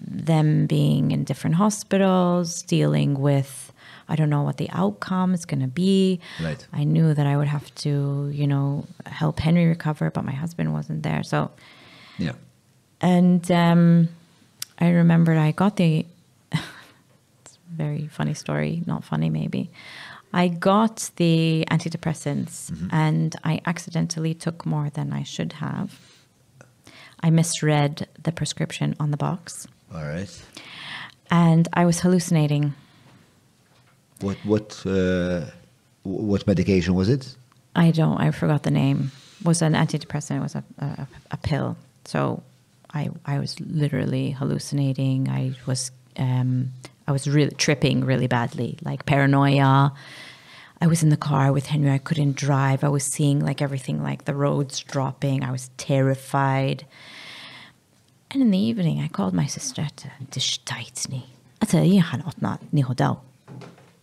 them 0.00 0.66
being 0.66 1.10
in 1.10 1.24
different 1.24 1.56
hospitals, 1.56 2.62
dealing 2.62 3.18
with, 3.18 3.72
I 4.08 4.16
don't 4.16 4.30
know 4.30 4.42
what 4.42 4.56
the 4.56 4.70
outcome 4.70 5.34
is 5.34 5.44
going 5.44 5.60
to 5.60 5.68
be. 5.68 6.20
Right. 6.42 6.64
I 6.72 6.84
knew 6.84 7.14
that 7.14 7.26
I 7.26 7.36
would 7.36 7.48
have 7.48 7.74
to, 7.76 8.30
you 8.32 8.46
know, 8.46 8.86
help 9.06 9.40
Henry 9.40 9.66
recover, 9.66 10.10
but 10.10 10.24
my 10.24 10.32
husband 10.32 10.72
wasn't 10.72 11.02
there. 11.02 11.22
So, 11.22 11.50
yeah. 12.18 12.32
and 13.00 13.50
um, 13.50 14.08
I 14.78 14.90
remembered 14.90 15.36
I 15.36 15.52
got 15.52 15.76
the. 15.76 16.06
it's 16.52 16.62
a 17.56 17.76
very 17.76 18.06
funny 18.08 18.34
story, 18.34 18.82
not 18.86 19.04
funny 19.04 19.30
maybe. 19.30 19.70
I 20.32 20.48
got 20.48 21.10
the 21.16 21.64
antidepressants 21.70 22.70
and 22.92 23.34
I 23.44 23.62
accidentally 23.64 24.34
took 24.34 24.66
more 24.66 24.90
than 24.90 25.10
I 25.10 25.22
should 25.22 25.54
have. 25.54 25.98
I 27.20 27.30
misread 27.30 28.06
the 28.22 28.30
prescription 28.30 28.94
on 29.00 29.10
the 29.10 29.16
box 29.16 29.66
All 29.94 30.02
right. 30.02 30.42
and 31.30 31.68
I 31.72 31.84
was 31.86 32.00
hallucinating. 32.00 32.74
What 34.20 34.36
what 34.44 34.82
uh, 34.86 35.46
what 36.02 36.46
medication 36.46 36.94
was 36.94 37.08
it? 37.08 37.36
I 37.76 37.90
don't. 37.92 38.18
I 38.20 38.30
forgot 38.32 38.62
the 38.64 38.70
name. 38.70 39.12
It 39.40 39.46
Was 39.46 39.62
an 39.62 39.74
antidepressant. 39.74 40.38
It 40.38 40.42
was 40.42 40.54
a, 40.54 40.64
a 40.78 41.06
a 41.30 41.36
pill. 41.36 41.76
So 42.04 42.42
I 42.92 43.10
I 43.24 43.38
was 43.38 43.58
literally 43.60 44.32
hallucinating. 44.32 45.28
I 45.28 45.54
was 45.66 45.90
um 46.16 46.70
I 47.06 47.12
was 47.12 47.26
really 47.28 47.54
tripping 47.56 48.04
really 48.04 48.26
badly, 48.26 48.78
like 48.82 49.06
paranoia. 49.06 49.92
I 50.80 50.86
was 50.86 51.02
in 51.02 51.08
the 51.08 51.16
car 51.16 51.52
with 51.52 51.66
Henry. 51.66 51.90
I 51.90 51.98
couldn't 51.98 52.36
drive. 52.36 52.84
I 52.84 52.88
was 52.88 53.04
seeing 53.04 53.40
like 53.40 53.60
everything, 53.62 54.02
like 54.02 54.24
the 54.26 54.34
roads 54.34 54.78
dropping. 54.80 55.42
I 55.44 55.50
was 55.50 55.70
terrified. 55.76 56.84
And 58.30 58.42
in 58.42 58.50
the 58.50 58.58
evening, 58.58 59.00
I 59.00 59.08
called 59.08 59.32
my 59.32 59.46
sister 59.46 59.86
to 59.96 60.08
tixtajtni. 60.30 61.22
Għata 61.60 61.80
You 61.88 62.02
otna 62.02 62.58
niħu 62.72 62.94
daw. 62.94 63.16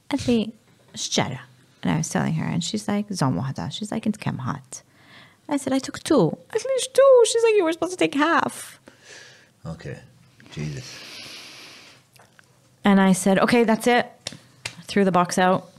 Għalli, 0.10 0.52
xċara. 0.95 1.39
And 1.84 1.91
I 1.93 1.97
was 1.97 2.10
telling 2.10 2.34
her, 2.34 2.45
and 2.45 2.64
she's 2.64 2.88
like, 2.88 3.06
zom 3.14 3.35
wahda. 3.38 3.72
She's 3.72 3.91
like, 3.91 4.07
int 4.07 4.19
kem. 4.19 4.41
I 4.41 5.57
said, 5.57 5.73
I 5.73 5.80
took 5.80 5.99
two. 6.03 6.35
Għalli, 6.49 6.93
two? 6.93 7.23
She's 7.26 7.43
like, 7.43 7.56
you 7.56 7.64
were 7.64 7.73
supposed 7.73 7.93
to 7.93 7.97
take 7.97 8.15
half. 8.15 8.80
Okay. 9.65 9.99
Jesus. 10.52 10.88
And 12.84 12.99
I 12.99 13.14
said, 13.14 13.39
okay, 13.39 13.64
that's 13.64 13.88
it. 13.88 14.11
Threw 14.84 15.06
the 15.06 15.11
box 15.11 15.38
out. 15.38 15.69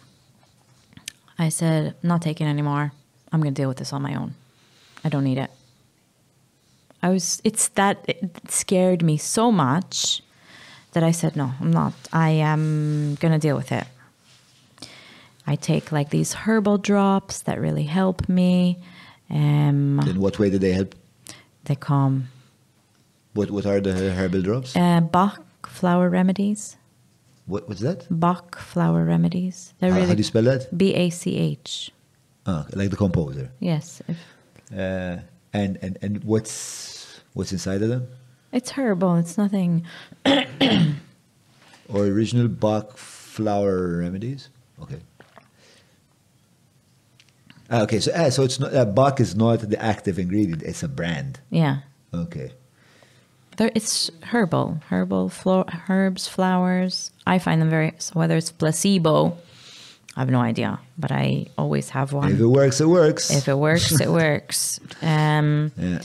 I 1.39 1.49
said, 1.49 1.95
not 2.03 2.23
taking 2.23 2.47
anymore. 2.47 2.93
I'm 3.33 3.41
going 3.41 3.53
to 3.55 3.61
deal 3.61 3.69
with 3.69 3.79
this 3.79 3.93
on 3.93 4.03
my 4.03 4.15
own. 4.15 4.35
I 5.05 5.09
don't 5.09 5.25
need 5.25 5.39
it. 5.39 5.51
I 7.07 7.11
was, 7.11 7.41
it's 7.45 7.69
that, 7.81 7.97
it 8.09 8.51
scared 8.51 9.01
me 9.11 9.17
so 9.17 9.53
much 9.53 10.23
that 10.93 11.03
I 11.11 11.13
said, 11.13 11.37
no, 11.37 11.49
I'm 11.61 11.71
not. 11.71 11.93
I 12.13 12.31
am 12.31 13.15
going 13.21 13.33
to 13.33 13.39
deal 13.39 13.57
with 13.57 13.71
it. 13.71 13.87
I 15.47 15.55
take 15.57 15.93
like 15.93 16.11
these 16.11 16.33
herbal 16.45 16.79
drops 16.79 17.43
that 17.47 17.61
really 17.61 17.85
help 17.85 18.29
me. 18.29 18.79
Um, 19.31 20.01
In 20.11 20.19
what 20.19 20.39
way 20.41 20.51
do 20.51 20.59
they 20.59 20.73
help? 20.73 20.95
they 21.65 21.77
calm. 21.77 22.29
What 23.35 23.51
what 23.51 23.67
are 23.67 23.81
the 23.81 23.93
herbal 24.19 24.43
drops? 24.43 24.75
Uh, 24.77 25.01
Bach 25.01 25.43
flower 25.79 26.09
remedies. 26.11 26.77
What 27.47 27.69
what's 27.69 27.83
that? 27.89 28.07
Bach 28.11 28.59
flower 28.59 29.05
remedies. 29.05 29.75
They're 29.79 29.91
How, 29.91 29.97
really 29.97 30.09
how 30.09 30.15
do 30.15 30.19
you 30.25 30.31
spell 30.35 30.47
that? 30.51 30.63
B 30.77 30.95
A 30.95 31.11
C 31.11 31.37
H. 31.37 31.91
Ah, 32.47 32.67
like 32.79 32.91
the 32.91 32.97
composer. 32.97 33.47
Yes, 33.61 34.03
if, 34.09 34.19
Uh, 34.73 35.17
and 35.53 35.79
and 35.83 35.95
and 36.03 36.25
what's 36.25 36.51
what's 37.37 37.53
inside 37.53 37.83
of 37.83 37.89
them? 37.89 38.09
it's 38.53 38.71
herbal. 38.71 39.17
It's 39.17 39.37
nothing. 39.39 39.85
Or 41.89 42.03
original 42.05 42.49
Bach 42.49 42.97
flower 42.97 43.99
remedies? 43.99 44.49
Okay. 44.83 44.99
Ah, 47.71 47.83
okay, 47.83 48.01
so 48.01 48.11
ah, 48.15 48.29
so 48.31 48.43
it's 48.43 48.59
not 48.59 48.75
uh, 48.75 48.85
Bach 48.85 49.21
is 49.21 49.37
not 49.37 49.61
the 49.61 49.81
active 49.81 50.19
ingredient; 50.19 50.63
it's 50.63 50.83
a 50.83 50.89
brand. 50.89 51.39
Yeah, 51.51 51.79
Okay. 52.13 52.53
They're, 53.57 53.71
it's 53.75 54.11
herbal, 54.23 54.81
herbal 54.91 55.29
flo- 55.31 55.65
herbs, 55.89 56.27
flowers. 56.29 57.11
I 57.27 57.39
find 57.39 57.61
them 57.61 57.71
very. 57.71 57.93
So 57.99 58.13
whether 58.19 58.37
it's 58.37 58.51
placebo, 58.53 59.37
I 60.17 60.21
have 60.21 60.31
no 60.31 60.41
idea, 60.41 60.79
but 60.99 61.11
I 61.13 61.47
always 61.57 61.91
have 61.91 62.13
one. 62.13 62.33
If 62.33 62.41
it 62.41 62.47
works, 62.47 62.81
it 62.81 62.89
works. 62.89 63.31
If 63.31 63.49
it 63.49 63.55
works, 63.57 64.01
it 64.01 64.11
works. 64.23 64.81
Um, 65.03 65.73
yeah. 65.79 66.01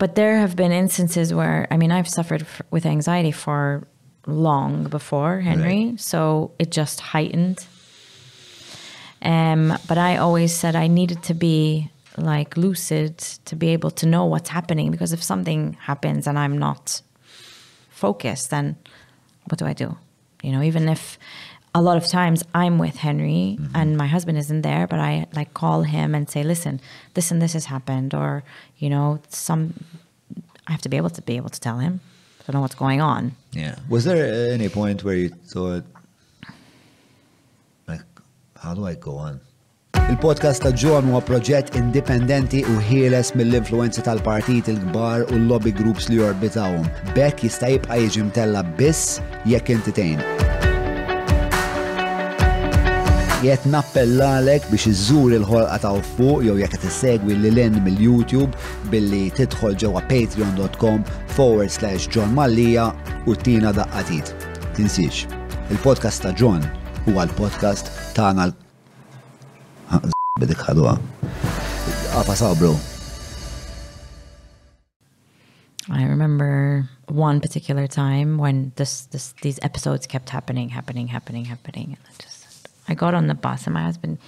But 0.00 0.14
there 0.14 0.38
have 0.38 0.54
been 0.56 0.72
instances 0.72 1.32
where, 1.38 1.68
I 1.70 1.76
mean, 1.76 1.92
I've 1.92 2.08
suffered 2.08 2.42
f- 2.42 2.62
with 2.70 2.84
anxiety 2.86 3.32
for 3.32 3.86
long 4.26 4.84
before 4.84 5.40
Henry, 5.40 5.80
Right. 5.90 6.00
so 6.00 6.50
it 6.58 6.70
just 6.80 7.00
heightened. 7.14 7.58
Um, 9.22 9.76
but 9.88 9.98
I 9.98 10.16
always 10.16 10.54
said 10.54 10.74
I 10.74 10.86
needed 10.86 11.22
to 11.24 11.34
be 11.34 11.90
like 12.16 12.56
lucid 12.56 13.18
to 13.44 13.54
be 13.56 13.68
able 13.68 13.90
to 14.00 14.06
know 14.06 14.24
what's 14.24 14.48
happening 14.48 14.90
because 14.90 15.12
if 15.12 15.22
something 15.22 15.76
happens 15.80 16.26
and 16.26 16.38
I'm 16.38 16.56
not 16.58 17.02
focused, 17.90 18.50
then 18.50 18.76
what 19.48 19.58
do 19.58 19.66
I 19.66 19.74
do? 19.74 19.96
You 20.42 20.52
know, 20.52 20.62
even 20.62 20.88
if 20.88 21.18
a 21.74 21.80
lot 21.80 21.96
of 21.96 22.06
times 22.06 22.42
I'm 22.54 22.78
with 22.78 22.96
Henry 22.96 23.56
mm-hmm. 23.58 23.76
and 23.76 23.96
my 23.96 24.06
husband 24.06 24.38
isn't 24.38 24.62
there, 24.62 24.86
but 24.86 24.98
I 24.98 25.26
like 25.34 25.54
call 25.54 25.82
him 25.82 26.14
and 26.14 26.28
say, 26.28 26.42
listen, 26.42 26.80
this 27.14 27.30
and 27.30 27.40
this 27.40 27.52
has 27.52 27.66
happened, 27.66 28.14
or, 28.14 28.42
you 28.78 28.90
know, 28.90 29.20
some, 29.28 29.74
I 30.66 30.72
have 30.72 30.82
to 30.82 30.88
be 30.88 30.96
able 30.96 31.10
to 31.10 31.22
be 31.22 31.36
able 31.36 31.50
to 31.50 31.60
tell 31.60 31.78
him. 31.78 32.00
I 32.40 32.42
don't 32.46 32.54
know 32.54 32.62
what's 32.62 32.74
going 32.74 33.00
on. 33.00 33.32
Yeah. 33.52 33.76
Was 33.88 34.04
there 34.04 34.52
any 34.52 34.68
point 34.68 35.04
where 35.04 35.14
you 35.14 35.28
thought, 35.28 35.84
like, 37.86 38.02
how 38.58 38.74
do 38.74 38.86
I 38.86 38.94
go 38.94 39.16
on? 39.16 39.40
Il-podcast 40.10 40.62
ta' 40.62 40.72
Jon 40.74 41.06
huwa 41.06 41.20
proġett 41.22 41.74
indipendenti 41.78 42.64
u 42.66 42.80
ħieles 42.82 43.30
mill-influenzi 43.38 44.02
tal-partit 44.02 44.66
il-kbar 44.72 45.28
u 45.28 45.38
l-lobby 45.38 45.70
groups 45.70 46.10
li 46.10 46.18
jorbitawhom. 46.18 46.90
Bekk 47.14 47.46
jista' 47.46 47.70
jibqa' 47.76 48.02
jiġi 48.08 48.26
mtella 48.32 48.66
biss 48.78 49.20
jekk 49.46 49.76
inti 49.76 49.94
tgħin. 49.94 50.39
Jett 53.44 53.64
nappellalek 53.72 54.66
biex 54.70 54.86
iżżur 54.90 55.32
il-ħolqa 55.38 55.78
ta' 55.80 55.92
fuq 56.16 56.42
jew 56.44 56.58
jekk 56.60 56.74
qed 56.76 56.84
issegwi 56.90 57.38
lil 57.40 57.60
mill-YouTube 57.80 58.52
billi 58.92 59.22
tidħol 59.38 59.78
ġewwa 59.80 60.02
patreon.com 60.10 61.04
forward 61.36 61.72
slash 61.72 62.08
John 62.12 62.34
Mallija 62.36 62.90
u 63.26 63.34
tina 63.34 63.72
daqqatit. 63.72 64.34
Tinsiex, 64.76 65.24
il-podcast 65.72 66.26
ta' 66.26 66.34
John 66.36 66.60
huwa 67.06 67.24
l-podcast 67.24 67.88
tagħna 68.16 68.50
l- 68.50 68.56
Bidik 70.40 70.60
ħadwa. 70.68 70.94
Għafa 72.16 72.34
sabru. 72.38 72.74
I 75.90 76.04
remember 76.06 76.88
one 77.08 77.40
particular 77.40 77.86
time 77.88 78.38
when 78.38 78.72
this, 78.76 79.06
this 79.10 79.34
these 79.42 79.58
episodes 79.62 80.06
kept 80.06 80.30
happening, 80.30 80.68
happening, 80.68 81.08
happening, 81.08 81.46
happening. 81.46 81.96
And 81.98 82.04
I 82.06 82.12
just 82.22 82.29
I 82.90 82.94
got 82.94 83.14
on 83.14 83.26
the 83.26 83.34
bus 83.34 83.66
and 83.66 83.74
my 83.74 83.82
husband 83.82 84.18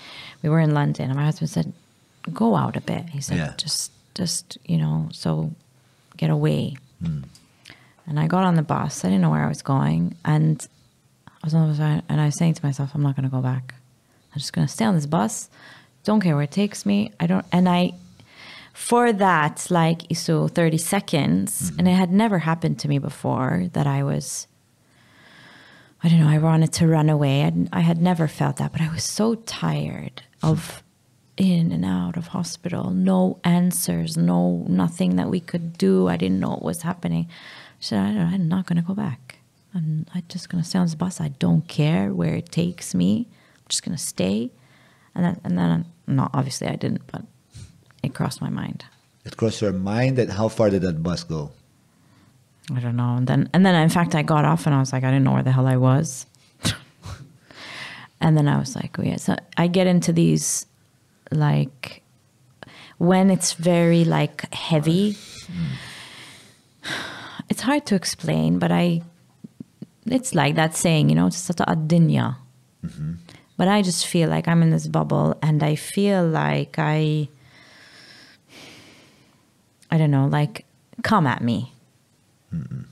we 0.42 0.48
were 0.48 0.60
in 0.60 0.74
London 0.74 1.10
and 1.10 1.16
my 1.16 1.24
husband 1.24 1.50
said, 1.50 1.72
Go 2.32 2.54
out 2.54 2.76
a 2.76 2.80
bit. 2.80 3.10
He 3.10 3.20
said, 3.20 3.38
Yeah. 3.38 3.54
just 3.56 3.92
just, 4.14 4.58
you 4.64 4.78
know, 4.78 5.08
so 5.12 5.52
get 6.16 6.30
away. 6.30 6.76
Hmm. 7.02 7.22
And 8.06 8.20
I 8.20 8.26
got 8.26 8.44
on 8.44 8.56
the 8.56 8.62
bus. 8.62 9.04
I 9.04 9.08
didn't 9.08 9.22
know 9.22 9.30
where 9.30 9.44
I 9.44 9.48
was 9.48 9.62
going. 9.62 10.16
And 10.24 10.66
I 11.26 11.46
was 11.46 11.54
on 11.54 11.68
the 11.68 11.74
side 11.74 12.02
and 12.08 12.20
I 12.20 12.26
was 12.26 12.36
saying 12.36 12.54
to 12.54 12.64
myself, 12.64 12.90
I'm 12.94 13.02
not 13.02 13.16
gonna 13.16 13.28
go 13.28 13.40
back. 13.40 13.74
I'm 14.32 14.38
just 14.38 14.52
gonna 14.52 14.68
stay 14.68 14.84
on 14.84 14.94
this 14.94 15.06
bus. 15.06 15.48
Don't 16.04 16.20
care 16.20 16.34
where 16.34 16.44
it 16.44 16.50
takes 16.50 16.84
me. 16.84 17.12
I 17.20 17.26
don't 17.26 17.46
and 17.52 17.68
I 17.68 17.94
for 18.72 19.12
that, 19.12 19.66
like 19.70 20.02
so 20.14 20.48
30 20.48 20.78
seconds, 20.78 21.70
hmm. 21.70 21.78
and 21.78 21.88
it 21.88 21.92
had 21.92 22.10
never 22.10 22.38
happened 22.40 22.78
to 22.80 22.88
me 22.88 22.98
before 22.98 23.68
that 23.72 23.86
I 23.86 24.02
was, 24.02 24.46
I 26.02 26.08
don't 26.08 26.20
know, 26.20 26.28
I 26.28 26.38
wanted 26.38 26.72
to 26.74 26.88
run 26.88 27.08
away. 27.08 27.44
I, 27.44 27.52
I 27.72 27.80
had 27.80 28.00
never 28.00 28.26
felt 28.26 28.56
that, 28.56 28.72
but 28.72 28.80
I 28.80 28.92
was 28.92 29.04
so 29.04 29.36
tired 29.36 30.22
of 30.42 30.82
in 31.36 31.72
and 31.72 31.84
out 31.84 32.16
of 32.16 32.28
hospital, 32.28 32.90
no 32.90 33.38
answers, 33.44 34.16
no 34.16 34.64
nothing 34.68 35.16
that 35.16 35.30
we 35.30 35.40
could 35.40 35.78
do. 35.78 36.08
I 36.08 36.16
didn't 36.16 36.40
know 36.40 36.50
what 36.50 36.62
was 36.62 36.82
happening. 36.82 37.28
She 37.78 37.88
said, 37.88 38.00
I 38.00 38.12
don't, 38.12 38.34
I'm 38.34 38.48
not 38.48 38.66
going 38.66 38.76
to 38.76 38.86
go 38.86 38.94
back. 38.94 39.36
I'm, 39.74 40.06
I'm 40.14 40.24
just 40.28 40.48
going 40.48 40.62
to 40.62 40.68
stay 40.68 40.78
on 40.78 40.86
this 40.86 40.94
bus. 40.94 41.20
I 41.20 41.28
don't 41.28 41.66
care 41.68 42.12
where 42.12 42.34
it 42.34 42.52
takes 42.52 42.94
me. 42.94 43.28
I'm 43.30 43.68
just 43.68 43.84
going 43.84 43.96
to 43.96 44.02
stay. 44.02 44.50
And 45.14 45.24
then, 45.24 45.40
and 45.44 45.58
then, 45.58 45.86
no, 46.06 46.28
obviously 46.34 46.68
I 46.68 46.76
didn't, 46.76 47.06
but 47.10 47.22
it 48.02 48.14
crossed 48.14 48.40
my 48.40 48.50
mind. 48.50 48.84
It 49.24 49.36
crossed 49.36 49.62
your 49.62 49.72
mind, 49.72 50.18
and 50.18 50.32
how 50.32 50.48
far 50.48 50.68
did 50.68 50.82
that 50.82 51.02
bus 51.02 51.22
go? 51.22 51.52
I 52.74 52.80
don't 52.80 52.96
know. 52.96 53.16
And 53.16 53.26
then, 53.26 53.50
and 53.52 53.66
then, 53.66 53.74
in 53.74 53.88
fact, 53.88 54.14
I 54.14 54.22
got 54.22 54.44
off 54.44 54.66
and 54.66 54.74
I 54.74 54.78
was 54.80 54.92
like, 54.92 55.04
I 55.04 55.10
didn't 55.10 55.24
know 55.24 55.32
where 55.32 55.42
the 55.42 55.52
hell 55.52 55.66
I 55.66 55.76
was. 55.76 56.26
and 58.20 58.36
then 58.36 58.48
I 58.48 58.58
was 58.58 58.74
like, 58.74 58.98
oh 58.98 59.02
yeah. 59.02 59.16
So 59.16 59.36
I 59.56 59.66
get 59.66 59.86
into 59.86 60.12
these, 60.12 60.66
like, 61.30 62.02
when 62.98 63.30
it's 63.30 63.54
very 63.54 64.04
like 64.04 64.52
heavy. 64.54 65.16
It's 67.48 67.60
hard 67.60 67.84
to 67.86 67.94
explain, 67.94 68.58
but 68.58 68.72
I. 68.72 69.02
It's 70.06 70.34
like 70.34 70.54
that 70.54 70.74
saying, 70.74 71.10
you 71.10 71.14
know, 71.14 71.26
it's 71.26 71.36
such 71.36 71.60
a 71.60 71.76
dunya. 71.76 72.36
But 73.58 73.68
I 73.68 73.82
just 73.82 74.06
feel 74.06 74.30
like 74.30 74.48
I'm 74.48 74.62
in 74.62 74.70
this 74.70 74.86
bubble, 74.86 75.36
and 75.42 75.62
I 75.62 75.74
feel 75.74 76.26
like 76.26 76.78
I. 76.78 77.28
I 79.90 79.98
don't 79.98 80.10
know, 80.10 80.28
like, 80.28 80.64
come 81.02 81.26
at 81.26 81.42
me 81.42 81.71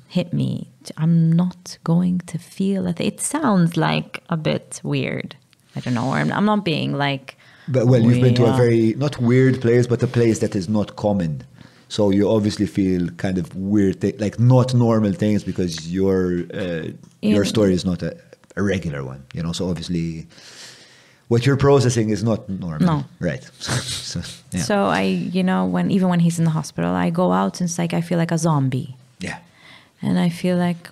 hit 0.09 0.33
me. 0.33 0.69
I'm 0.97 1.33
not 1.33 1.79
going 1.85 2.19
to 2.27 2.39
feel 2.39 2.87
it. 2.87 3.01
It 3.01 3.21
sounds 3.21 3.77
like 3.77 4.23
a 4.29 4.37
bit 4.37 4.81
weird. 4.83 5.37
I 5.77 5.81
don't 5.81 5.95
know. 5.95 6.09
Or 6.09 6.17
I'm, 6.17 6.33
I'm 6.33 6.45
not 6.45 6.65
being 6.65 6.93
like. 6.95 7.37
But 7.69 7.87
well, 7.87 8.01
you've 8.01 8.21
been 8.23 8.35
to 8.35 8.47
a 8.47 8.57
very 8.57 8.95
not 8.95 9.19
weird 9.19 9.61
place, 9.61 9.87
but 9.87 10.03
a 10.03 10.07
place 10.07 10.41
that 10.41 10.57
is 10.57 10.69
not 10.69 10.97
common. 10.97 11.45
So 11.89 12.11
you 12.11 12.29
obviously 12.31 12.67
feel 12.67 13.09
kind 13.11 13.37
of 13.39 13.55
weird, 13.55 14.01
thi- 14.01 14.17
like 14.19 14.39
not 14.39 14.75
normal 14.75 15.13
things, 15.13 15.45
because 15.45 15.93
your 15.93 16.43
uh, 16.55 16.89
your 17.21 17.45
story 17.45 17.75
is 17.75 17.85
not 17.85 18.03
a, 18.03 18.17
a 18.57 18.63
regular 18.63 19.05
one. 19.05 19.25
You 19.35 19.43
know, 19.43 19.53
so 19.53 19.69
obviously, 19.69 20.27
what 21.29 21.47
you're 21.47 21.57
processing 21.57 22.11
is 22.11 22.23
not 22.25 22.49
normal. 22.49 22.87
No. 22.87 23.05
right? 23.21 23.43
so, 23.59 24.21
yeah. 24.53 24.63
So 24.63 24.85
I, 24.87 25.03
you 25.03 25.43
know, 25.43 25.67
when 25.67 25.91
even 25.91 26.09
when 26.09 26.21
he's 26.21 26.39
in 26.39 26.45
the 26.45 26.51
hospital, 26.53 26.93
I 26.95 27.11
go 27.11 27.33
out 27.33 27.61
and 27.61 27.69
it's 27.69 27.79
like 27.79 27.93
I 27.93 28.01
feel 28.01 28.19
like 28.19 28.33
a 28.33 28.39
zombie, 28.39 28.97
yeah. 29.21 29.39
And 30.03 30.19
I 30.19 30.29
feel 30.29 30.57
like 30.57 30.91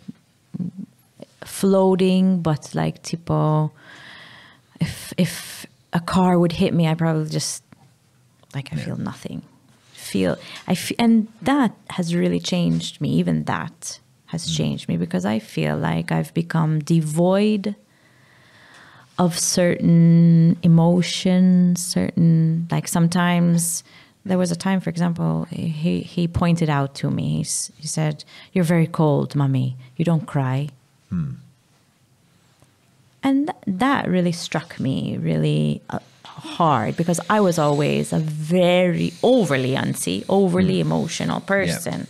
floating, 1.44 2.42
but 2.42 2.74
like 2.74 3.02
tipo, 3.02 3.70
if 4.80 5.12
if 5.16 5.66
a 5.92 6.00
car 6.00 6.38
would 6.38 6.52
hit 6.52 6.74
me, 6.74 6.86
I 6.86 6.94
probably 6.94 7.28
just 7.30 7.62
like 8.54 8.72
I 8.72 8.76
feel 8.76 8.96
nothing. 8.96 9.42
Feel 9.92 10.36
I 10.66 10.72
f- 10.72 10.92
and 10.98 11.28
that 11.42 11.72
has 11.90 12.14
really 12.14 12.40
changed 12.40 13.00
me. 13.00 13.10
Even 13.10 13.44
that 13.44 14.00
has 14.26 14.48
mm. 14.48 14.56
changed 14.56 14.88
me 14.88 14.96
because 14.96 15.24
I 15.24 15.38
feel 15.38 15.76
like 15.76 16.12
I've 16.12 16.32
become 16.34 16.80
devoid 16.80 17.74
of 19.18 19.38
certain 19.38 20.56
emotions, 20.62 21.84
certain 21.84 22.68
like 22.70 22.86
sometimes 22.86 23.82
there 24.28 24.38
was 24.38 24.52
a 24.52 24.56
time, 24.56 24.80
for 24.80 24.90
example, 24.90 25.46
he 25.50 26.00
he 26.00 26.28
pointed 26.28 26.68
out 26.68 26.94
to 26.96 27.10
me. 27.10 27.38
He's, 27.38 27.72
he 27.78 27.86
said, 27.86 28.24
"You're 28.52 28.64
very 28.64 28.86
cold, 28.86 29.34
mummy. 29.34 29.76
You 29.96 30.04
don't 30.04 30.26
cry." 30.26 30.68
Hmm. 31.08 31.32
And 33.22 33.48
th- 33.48 33.78
that 33.78 34.08
really 34.08 34.32
struck 34.32 34.78
me 34.78 35.16
really 35.18 35.82
uh, 35.90 35.98
hard 36.24 36.96
because 36.96 37.20
I 37.28 37.40
was 37.40 37.58
always 37.58 38.12
a 38.12 38.20
very 38.20 39.12
overly 39.22 39.74
unsee, 39.74 40.24
overly 40.28 40.80
hmm. 40.80 40.86
emotional 40.88 41.40
person. 41.40 42.06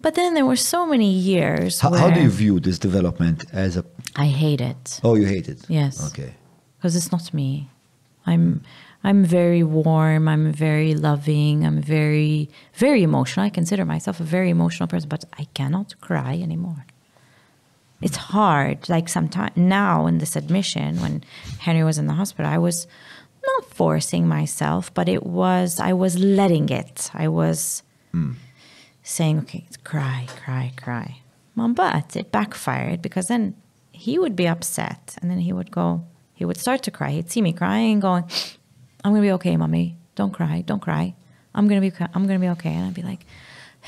But 0.00 0.14
then 0.14 0.34
there 0.34 0.46
were 0.46 0.56
so 0.74 0.86
many 0.86 1.10
years 1.10 1.80
How, 1.80 1.92
how 1.92 2.10
do 2.10 2.20
you 2.20 2.30
view 2.30 2.60
this 2.60 2.78
development 2.78 3.44
as 3.52 3.76
a? 3.76 3.84
I 4.14 4.26
hate 4.26 4.60
it 4.60 5.00
Oh, 5.02 5.14
you 5.16 5.26
hate 5.26 5.48
it. 5.48 5.58
Yes. 5.68 5.94
Okay. 6.08 6.32
because 6.78 6.94
it's 6.94 7.10
not 7.10 7.34
me. 7.34 7.68
I'm 8.24 8.44
hmm. 8.52 8.58
I'm 9.04 9.24
very 9.24 9.62
warm. 9.62 10.28
I'm 10.28 10.52
very 10.52 10.94
loving. 10.94 11.64
I'm 11.64 11.80
very 11.80 12.50
very 12.74 13.02
emotional. 13.02 13.46
I 13.46 13.50
consider 13.50 13.84
myself 13.84 14.20
a 14.20 14.24
very 14.24 14.50
emotional 14.50 14.88
person, 14.88 15.08
but 15.08 15.24
I 15.38 15.44
cannot 15.54 16.00
cry 16.00 16.34
anymore. 16.34 16.86
It's 18.02 18.16
hard. 18.16 18.88
Like 18.88 19.08
sometimes 19.08 19.56
now 19.56 20.06
in 20.06 20.18
this 20.18 20.36
admission, 20.36 21.00
when 21.00 21.24
Henry 21.60 21.84
was 21.84 21.98
in 21.98 22.06
the 22.06 22.12
hospital, 22.14 22.50
I 22.50 22.58
was 22.58 22.86
not 23.46 23.64
forcing 23.70 24.26
myself, 24.26 24.92
but 24.92 25.08
it 25.08 25.24
was 25.24 25.80
I 25.80 25.92
was 25.92 26.18
letting 26.18 26.68
it. 26.68 27.10
I 27.14 27.28
was 27.28 27.82
hmm. 28.12 28.32
saying, 29.02 29.38
"Okay, 29.40 29.66
cry, 29.84 30.26
cry, 30.44 30.72
cry." 30.76 31.20
Mom, 31.54 31.72
but 31.72 32.16
it 32.16 32.30
backfired 32.30 33.00
because 33.00 33.28
then 33.28 33.54
he 33.92 34.18
would 34.18 34.36
be 34.36 34.46
upset, 34.46 35.16
and 35.20 35.30
then 35.30 35.38
he 35.38 35.52
would 35.52 35.70
go. 35.70 36.04
He 36.34 36.44
would 36.44 36.58
start 36.58 36.82
to 36.82 36.90
cry. 36.90 37.12
He'd 37.12 37.30
see 37.30 37.40
me 37.40 37.52
crying, 37.54 37.92
and 37.94 38.02
going, 38.02 38.24
"I'm 39.06 39.12
gonna 39.12 39.22
be 39.22 39.30
okay, 39.32 39.56
mommy. 39.56 39.96
Don't 40.16 40.32
cry, 40.32 40.64
don't 40.66 40.82
cry. 40.82 41.14
I'm 41.54 41.68
gonna 41.68 41.80
be, 41.80 41.92
I'm 42.12 42.26
gonna 42.26 42.40
be 42.40 42.48
okay." 42.48 42.74
And 42.74 42.86
I'd 42.86 42.94
be 42.94 43.02
like, 43.02 43.24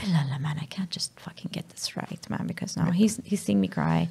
"La 0.07 0.23
la, 0.31 0.39
man, 0.39 0.57
I 0.61 0.67
can't 0.67 0.91
just 0.91 1.19
fucking 1.19 1.51
get 1.53 1.69
this 1.71 1.97
right, 1.97 2.31
man, 2.31 2.47
because 2.47 2.77
now 2.77 2.91
he's 2.91 3.21
he's 3.25 3.43
seeing 3.43 3.61
me 3.61 3.69
cry. 3.69 4.09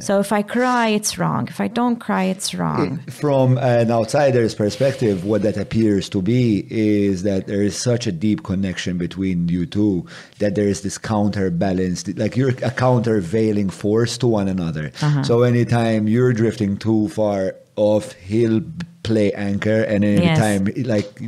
So 0.00 0.20
if 0.20 0.32
I 0.32 0.42
cry, 0.42 0.88
it's 0.88 1.16
wrong. 1.18 1.48
If 1.48 1.60
I 1.60 1.68
don't 1.68 1.96
cry, 1.96 2.24
it's 2.24 2.54
wrong." 2.54 2.98
From 3.08 3.56
an 3.58 3.90
outsider's 3.90 4.54
perspective, 4.54 5.24
what 5.24 5.42
that 5.42 5.56
appears 5.56 6.08
to 6.10 6.22
be 6.22 6.66
is 6.70 7.22
that 7.22 7.46
there 7.46 7.62
is 7.62 7.76
such 7.76 8.06
a 8.06 8.12
deep 8.12 8.42
connection 8.42 8.98
between 8.98 9.48
you 9.48 9.66
two 9.66 10.06
that 10.38 10.54
there 10.54 10.66
is 10.66 10.82
this 10.82 10.98
counterbalance, 10.98 12.06
like 12.16 12.36
you're 12.36 12.50
a 12.50 12.70
countervailing 12.70 13.70
force 13.70 14.18
to 14.18 14.26
one 14.26 14.48
another. 14.48 14.90
Uh-huh. 15.00 15.22
So 15.22 15.42
anytime 15.42 16.08
you're 16.08 16.32
drifting 16.32 16.76
too 16.76 17.08
far 17.08 17.54
off, 17.76 18.12
he'll 18.12 18.62
play 19.02 19.32
anchor, 19.32 19.82
and 19.82 20.04
anytime 20.04 20.68
like, 20.84 21.20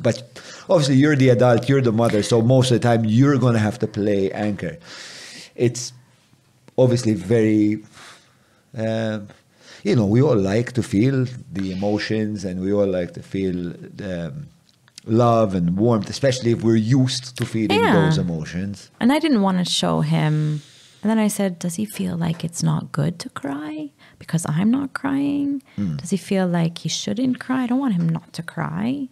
but 0.00 0.22
obviously 0.68 0.96
you're 0.96 1.16
the 1.16 1.30
adult, 1.30 1.68
you're 1.68 1.80
the 1.80 1.92
mother, 1.92 2.22
so 2.22 2.40
most 2.42 2.70
of 2.70 2.80
the 2.80 2.88
time 2.88 3.04
you're 3.04 3.38
gonna 3.38 3.58
have 3.58 3.78
to 3.80 3.86
play 3.86 4.30
anchor. 4.32 4.78
It's 5.54 5.92
obviously 6.76 7.14
very 7.14 7.82
um, 8.76 9.28
you 9.84 9.94
know, 9.96 10.06
we 10.06 10.20
all 10.22 10.36
like 10.36 10.72
to 10.72 10.82
feel 10.82 11.24
the 11.52 11.72
emotions 11.72 12.44
and 12.44 12.60
we 12.60 12.72
all 12.72 12.86
like 12.86 13.14
to 13.14 13.22
feel 13.22 13.72
um, 14.04 14.48
love 15.06 15.54
and 15.54 15.76
warmth, 15.76 16.10
especially 16.10 16.50
if 16.50 16.62
we're 16.62 16.76
used 16.76 17.36
to 17.38 17.46
feeling 17.46 17.80
Yeah. 17.80 17.92
those 18.04 18.18
emotions. 18.18 18.90
And 19.00 19.12
I 19.12 19.18
didn't 19.18 19.42
want 19.42 19.58
to 19.58 19.64
show 19.64 20.00
him. 20.02 20.62
And 21.02 21.08
then 21.10 21.18
I 21.18 21.28
said, 21.28 21.58
Does 21.60 21.76
he 21.76 21.84
feel 21.86 22.16
like 22.16 22.44
it's 22.44 22.62
not 22.62 22.90
good 22.92 23.18
to 23.20 23.28
cry 23.30 23.90
because 24.18 24.44
I'm 24.48 24.70
not 24.70 24.92
crying? 24.94 25.62
Does 25.96 26.10
he 26.10 26.16
feel 26.16 26.46
like 26.46 26.78
he 26.78 26.88
shouldn't 26.88 27.38
cry? 27.38 27.62
I 27.62 27.66
don't 27.68 27.78
want 27.78 27.94
him 27.94 28.08
not 28.08 28.32
to 28.34 28.42
cry. 28.42 29.08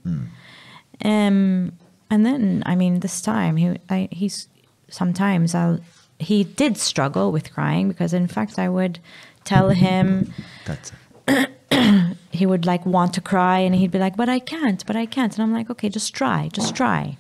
Um, 1.05 1.73
and 2.11 2.25
then, 2.25 2.63
I 2.67 2.77
mean, 2.77 3.01
this 3.01 3.21
time 3.21 3.57
he, 3.57 3.79
I, 3.89 4.09
he's 4.11 4.49
sometimes 4.89 5.55
I'll. 5.55 5.81
He 6.19 6.45
did 6.45 6.79
struggle 6.79 7.31
with 7.31 7.53
crying 7.53 7.89
because, 7.89 8.15
in 8.15 8.27
fact, 8.27 8.59
I 8.59 8.71
would 8.71 9.01
tell 9.45 9.69
him 9.69 10.33
That's 10.65 10.91
he 12.33 12.47
would 12.47 12.65
like 12.65 12.87
want 12.87 13.15
to 13.15 13.21
cry 13.21 13.59
and 13.59 13.75
he'd 13.75 13.91
be 13.91 13.99
like, 13.99 14.17
but 14.17 14.29
I 14.29 14.39
can't, 14.39 14.85
but 14.87 14.97
I 14.97 15.07
can't. 15.07 15.35
And 15.35 15.43
I'm 15.43 15.53
like, 15.53 15.71
okay, 15.71 15.89
just 15.89 16.15
try, 16.15 16.49
just 16.53 16.75
try. 16.75 17.19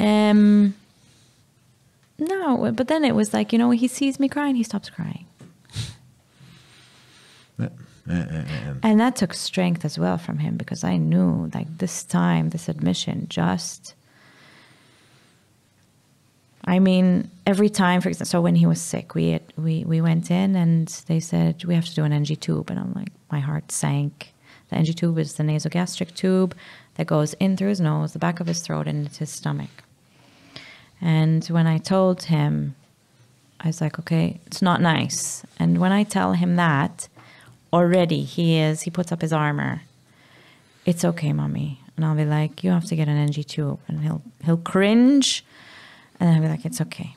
Um, 0.00 0.74
no, 2.18 2.72
but 2.72 2.88
then 2.88 3.04
it 3.04 3.14
was 3.14 3.32
like, 3.32 3.52
you 3.52 3.58
know, 3.58 3.70
he 3.70 3.88
sees 3.88 4.18
me 4.18 4.28
crying, 4.28 4.54
he 4.56 4.62
stops 4.62 4.90
crying. 4.90 5.26
Mm, 8.08 8.30
mm, 8.30 8.46
mm, 8.46 8.78
and 8.82 9.00
that 9.00 9.16
took 9.16 9.32
strength 9.32 9.84
as 9.84 9.98
well 9.98 10.18
from 10.18 10.38
him 10.38 10.56
because 10.56 10.84
I 10.84 10.98
knew 10.98 11.50
like 11.54 11.78
this 11.78 12.04
time, 12.04 12.50
this 12.50 12.68
admission 12.68 13.26
just. 13.28 13.94
I 16.66 16.78
mean, 16.78 17.30
every 17.46 17.68
time, 17.68 18.00
for 18.00 18.08
example, 18.08 18.30
so 18.30 18.40
when 18.40 18.56
he 18.56 18.66
was 18.66 18.80
sick, 18.80 19.14
we 19.14 19.30
had, 19.30 19.42
we 19.56 19.84
we 19.84 20.00
went 20.00 20.30
in 20.30 20.54
and 20.54 20.88
they 21.06 21.20
said 21.20 21.64
we 21.64 21.74
have 21.74 21.86
to 21.86 21.94
do 21.94 22.04
an 22.04 22.12
NG 22.12 22.36
tube, 22.36 22.70
and 22.70 22.78
I'm 22.78 22.92
like, 22.92 23.12
my 23.30 23.40
heart 23.40 23.72
sank. 23.72 24.32
The 24.68 24.76
NG 24.76 24.94
tube 24.94 25.18
is 25.18 25.34
the 25.34 25.42
nasogastric 25.42 26.14
tube 26.14 26.54
that 26.94 27.06
goes 27.06 27.34
in 27.34 27.56
through 27.56 27.68
his 27.68 27.80
nose, 27.80 28.12
the 28.12 28.18
back 28.18 28.40
of 28.40 28.46
his 28.46 28.60
throat, 28.60 28.86
and 28.86 29.06
into 29.06 29.20
his 29.20 29.30
stomach. 29.30 29.84
And 31.00 31.44
when 31.46 31.66
I 31.66 31.78
told 31.78 32.24
him, 32.24 32.74
I 33.60 33.66
was 33.68 33.80
like, 33.80 33.98
okay, 33.98 34.40
it's 34.46 34.62
not 34.62 34.80
nice. 34.80 35.44
And 35.58 35.78
when 35.78 35.92
I 35.92 36.02
tell 36.02 36.32
him 36.32 36.56
that, 36.56 37.08
already 37.74 38.22
he 38.22 38.58
is, 38.58 38.82
he 38.82 38.90
puts 38.90 39.10
up 39.10 39.20
his 39.20 39.32
armor. 39.32 39.82
It's 40.86 41.04
okay, 41.04 41.32
mommy. 41.32 41.80
And 41.96 42.04
I'll 42.04 42.14
be 42.14 42.24
like, 42.24 42.62
you 42.62 42.70
have 42.70 42.84
to 42.86 42.96
get 42.96 43.08
an 43.08 43.16
NG 43.16 43.42
tube. 43.44 43.80
And 43.88 44.00
he'll 44.00 44.22
he'll 44.44 44.56
cringe. 44.56 45.44
And 46.20 46.30
I'll 46.30 46.40
be 46.40 46.48
like, 46.48 46.64
it's 46.64 46.80
okay. 46.80 47.16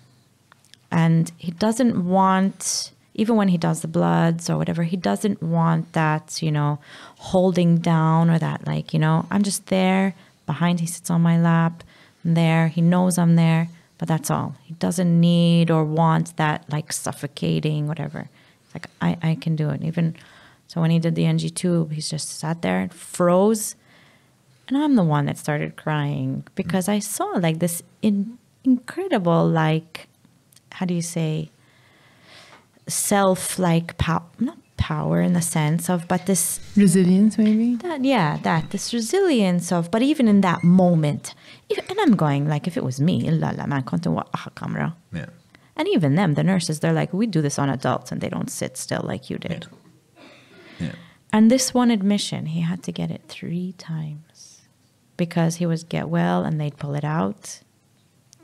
And 0.89 1.31
he 1.37 1.51
doesn't 1.51 2.05
want, 2.05 2.91
even 3.13 3.35
when 3.35 3.49
he 3.49 3.57
does 3.57 3.81
the 3.81 3.87
bloods 3.87 4.49
or 4.49 4.57
whatever, 4.57 4.83
he 4.83 4.97
doesn't 4.97 5.43
want 5.43 5.93
that, 5.93 6.41
you 6.41 6.51
know, 6.51 6.79
holding 7.17 7.77
down 7.77 8.29
or 8.29 8.39
that, 8.39 8.65
like, 8.65 8.93
you 8.93 8.99
know, 8.99 9.25
I'm 9.29 9.43
just 9.43 9.67
there 9.67 10.15
behind, 10.45 10.79
he 10.79 10.87
sits 10.87 11.09
on 11.09 11.21
my 11.21 11.37
lap, 11.39 11.83
I'm 12.23 12.35
there, 12.35 12.69
he 12.69 12.81
knows 12.81 13.17
I'm 13.17 13.35
there, 13.35 13.67
but 13.97 14.07
that's 14.07 14.31
all. 14.31 14.55
He 14.63 14.75
doesn't 14.75 15.19
need 15.19 15.69
or 15.69 15.83
want 15.83 16.37
that, 16.37 16.63
like, 16.71 16.93
suffocating, 16.93 17.87
whatever. 17.87 18.29
It's 18.63 18.73
like, 18.73 18.87
I, 19.01 19.17
I 19.31 19.35
can 19.35 19.55
do 19.57 19.69
it. 19.69 19.83
Even 19.83 20.15
so, 20.67 20.81
when 20.81 20.91
he 20.91 20.99
did 20.99 21.15
the 21.15 21.25
NG 21.25 21.49
tube, 21.49 21.93
he's 21.93 22.09
just 22.09 22.39
sat 22.39 22.61
there 22.61 22.79
and 22.79 22.93
froze. 22.93 23.75
And 24.67 24.77
I'm 24.77 24.95
the 24.95 25.03
one 25.03 25.25
that 25.27 25.37
started 25.37 25.77
crying 25.77 26.43
because 26.55 26.89
I 26.89 26.99
saw 26.99 27.25
like 27.39 27.59
this 27.59 27.81
in, 28.01 28.37
incredible, 28.65 29.47
like, 29.47 30.07
how 30.73 30.85
do 30.85 30.93
you 30.93 31.01
say, 31.01 31.49
self 32.87 33.57
like 33.57 33.97
power, 33.97 34.23
not 34.39 34.57
power 34.75 35.21
in 35.21 35.31
the 35.31 35.41
sense 35.41 35.89
of, 35.89 36.05
but 36.09 36.25
this, 36.25 36.59
Resilience, 36.75 37.37
maybe? 37.37 37.75
that, 37.77 38.03
yeah, 38.03 38.37
that, 38.43 38.71
this 38.71 38.93
resilience 38.93 39.71
of, 39.71 39.89
but 39.89 40.01
even 40.01 40.27
in 40.27 40.41
that 40.41 40.65
moment, 40.65 41.33
if, 41.69 41.77
and 41.89 41.99
I'm 42.01 42.17
going 42.17 42.49
like, 42.49 42.67
if 42.67 42.75
it 42.75 42.83
was 42.83 42.99
me, 42.99 43.31
la 43.31 43.51
la 43.51 43.65
man 43.67 43.83
kuntu. 43.83 44.21
Ah, 44.33 44.49
yeah. 45.13 45.25
And 45.77 45.87
even 45.87 46.15
them, 46.15 46.33
the 46.33 46.43
nurses, 46.43 46.81
they're 46.81 46.91
like, 46.91 47.13
we 47.13 47.25
do 47.25 47.41
this 47.41 47.57
on 47.57 47.69
adults 47.69 48.11
and 48.11 48.19
they 48.19 48.29
don't 48.29 48.49
sit 48.49 48.75
still 48.75 49.01
like 49.03 49.29
you 49.29 49.37
did. 49.37 49.67
Yeah. 49.71 49.77
And 51.33 51.51
this 51.51 51.73
one 51.73 51.91
admission, 51.91 52.47
he 52.47 52.61
had 52.61 52.83
to 52.83 52.91
get 52.91 53.11
it 53.11 53.21
three 53.27 53.73
times 53.77 54.61
because 55.17 55.57
he 55.57 55.65
was 55.65 55.83
get 55.83 56.07
well 56.07 56.43
and 56.43 56.59
they'd 56.59 56.77
pull 56.77 56.95
it 56.95 57.03
out, 57.03 57.59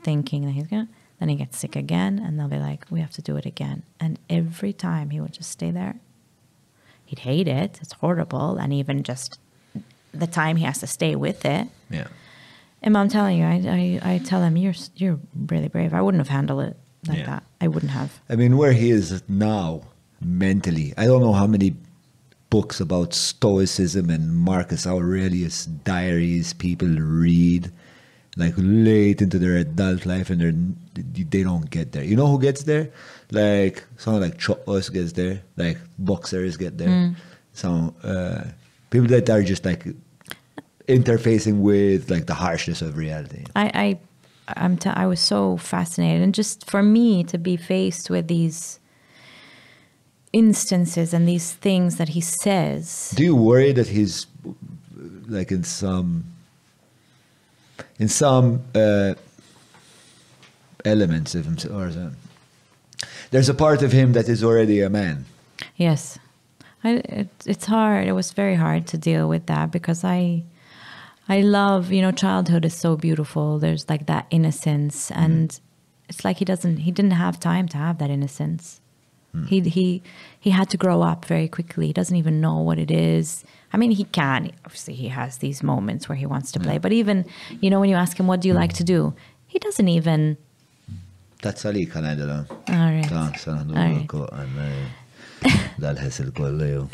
thinking 0.02 0.44
that 0.44 0.52
he's 0.52 0.66
gonna. 0.66 0.88
Then 1.18 1.28
he 1.30 1.36
gets 1.36 1.56
sick 1.58 1.76
again, 1.76 2.18
and 2.18 2.38
they'll 2.38 2.48
be 2.48 2.58
like, 2.58 2.84
"We 2.90 3.00
have 3.00 3.12
to 3.12 3.22
do 3.22 3.36
it 3.36 3.46
again." 3.46 3.84
And 3.98 4.18
every 4.28 4.72
time 4.72 5.10
he 5.10 5.20
would 5.20 5.32
just 5.32 5.50
stay 5.50 5.70
there. 5.70 5.96
He'd 7.06 7.20
hate 7.20 7.48
it; 7.48 7.78
it's 7.80 7.94
horrible, 7.94 8.56
and 8.58 8.72
even 8.72 9.02
just 9.02 9.38
the 10.12 10.26
time 10.26 10.56
he 10.56 10.64
has 10.64 10.78
to 10.80 10.86
stay 10.86 11.14
with 11.16 11.44
it. 11.44 11.68
Yeah. 11.90 12.08
And 12.82 12.98
I'm 12.98 13.08
telling 13.08 13.38
you, 13.38 13.44
I, 13.46 14.00
I, 14.02 14.14
I 14.14 14.18
tell 14.18 14.42
him, 14.42 14.56
"You're 14.56 14.74
you're 14.96 15.18
really 15.46 15.68
brave. 15.68 15.94
I 15.94 16.02
wouldn't 16.02 16.20
have 16.20 16.28
handled 16.28 16.64
it 16.64 16.76
like 17.08 17.18
Yeah. 17.18 17.26
that. 17.26 17.42
I 17.60 17.68
wouldn't 17.68 17.92
have." 17.92 18.20
I 18.28 18.36
mean, 18.36 18.56
where 18.58 18.72
he 18.72 18.90
is 18.90 19.22
now 19.28 19.82
mentally, 20.20 20.92
I 20.98 21.06
don't 21.06 21.22
know 21.22 21.32
how 21.32 21.46
many 21.46 21.76
books 22.54 22.78
about 22.78 23.12
Stoicism 23.12 24.10
and 24.10 24.32
Marcus 24.32 24.86
Aurelius 24.86 25.66
diaries 25.66 26.52
people 26.52 26.86
read, 26.86 27.72
like 28.36 28.54
late 28.56 29.20
into 29.20 29.40
their 29.40 29.56
adult 29.56 30.06
life, 30.06 30.30
and 30.30 30.40
they're 30.40 31.24
they 31.34 31.42
don't 31.42 31.68
get 31.68 31.90
there. 31.90 32.04
You 32.04 32.14
know 32.14 32.28
who 32.28 32.38
gets 32.38 32.62
there? 32.62 32.92
Like 33.32 33.82
someone 33.96 34.22
like 34.22 34.38
Chopos 34.38 34.92
gets 34.92 35.14
there, 35.14 35.42
like 35.56 35.78
boxers 35.98 36.56
get 36.56 36.78
there. 36.78 37.16
Some 37.54 37.92
uh, 38.04 38.44
people 38.88 39.08
that 39.08 39.28
are 39.30 39.42
just 39.42 39.64
like 39.64 39.84
interfacing 40.86 41.58
with 41.58 42.08
like 42.08 42.26
the 42.26 42.34
harshness 42.34 42.82
of 42.82 42.96
reality. 42.96 43.42
I, 43.56 43.66
I, 43.86 43.98
I'm 44.62 44.76
t- 44.76 44.90
I 44.90 45.06
was 45.06 45.18
so 45.18 45.56
fascinated, 45.56 46.22
and 46.22 46.32
just 46.32 46.70
for 46.70 46.84
me 46.84 47.24
to 47.24 47.36
be 47.36 47.56
faced 47.56 48.10
with 48.10 48.28
these 48.28 48.78
instances 50.34 51.14
and 51.14 51.26
these 51.26 51.52
things 51.52 51.96
that 51.96 52.10
he 52.10 52.20
says. 52.20 53.14
Do 53.16 53.22
you 53.22 53.36
worry 53.36 53.72
that 53.72 53.88
he's 53.88 54.26
like 55.28 55.50
in 55.50 55.64
some 55.64 56.24
in 57.98 58.08
some 58.08 58.62
uh, 58.74 59.14
elements 60.84 61.34
of 61.34 61.44
himself, 61.44 61.94
there's 63.30 63.48
a 63.48 63.54
part 63.54 63.82
of 63.82 63.92
him 63.92 64.12
that 64.12 64.28
is 64.28 64.44
already 64.44 64.80
a 64.80 64.90
man. 64.90 65.24
Yes, 65.76 66.18
I, 66.82 67.02
it, 67.04 67.28
it's 67.46 67.66
hard. 67.66 68.06
It 68.06 68.12
was 68.12 68.32
very 68.32 68.54
hard 68.54 68.86
to 68.88 68.98
deal 68.98 69.28
with 69.28 69.46
that 69.46 69.70
because 69.70 70.04
I, 70.04 70.44
I 71.28 71.40
love 71.40 71.92
you 71.92 72.02
know 72.02 72.12
childhood 72.12 72.64
is 72.64 72.74
so 72.74 72.96
beautiful. 72.96 73.58
There's 73.58 73.88
like 73.88 74.06
that 74.06 74.26
innocence, 74.30 75.10
and 75.10 75.58
it's 76.08 76.24
like 76.24 76.38
he 76.38 76.44
doesn't. 76.44 76.78
He 76.78 76.90
didn't 76.90 77.12
have 77.12 77.40
time 77.40 77.68
to 77.68 77.76
have 77.76 77.98
that 77.98 78.10
innocence. 78.10 78.80
Hmm. 79.34 79.46
He 79.46 79.60
he 79.60 80.02
he 80.38 80.50
had 80.50 80.70
to 80.70 80.76
grow 80.76 81.02
up 81.02 81.24
very 81.24 81.48
quickly. 81.48 81.88
He 81.88 81.92
doesn't 81.92 82.14
even 82.16 82.40
know 82.40 82.60
what 82.60 82.78
it 82.78 82.90
is. 82.90 83.44
I 83.72 83.76
mean, 83.76 83.90
he 83.90 84.04
can. 84.04 84.52
Obviously, 84.64 84.94
he 84.94 85.08
has 85.08 85.38
these 85.38 85.62
moments 85.62 86.08
where 86.08 86.14
he 86.14 86.26
wants 86.26 86.52
to 86.52 86.60
play. 86.60 86.76
Hmm. 86.76 86.82
But 86.82 86.92
even 86.92 87.26
you 87.60 87.68
know 87.68 87.80
when 87.80 87.90
you 87.90 87.96
ask 87.96 88.18
him 88.18 88.28
what 88.28 88.40
do 88.40 88.48
you 88.48 88.54
hmm. 88.54 88.60
like 88.60 88.72
to 88.74 88.84
do, 88.84 89.12
he 89.46 89.58
doesn't 89.58 89.88
even. 89.88 90.36
That's 91.42 91.66
Ali 91.66 91.84
kan 91.84 92.04
għajda 92.04 92.46
All 92.48 92.90
right. 92.94 93.04
Ta' 93.04 93.28
All 93.52 93.64
right. 93.74 94.06
ko 94.08 94.24
għanna 94.32 94.68
dal-ħessil 95.82 96.30
kollu 96.32 96.70
ju. 96.70 96.86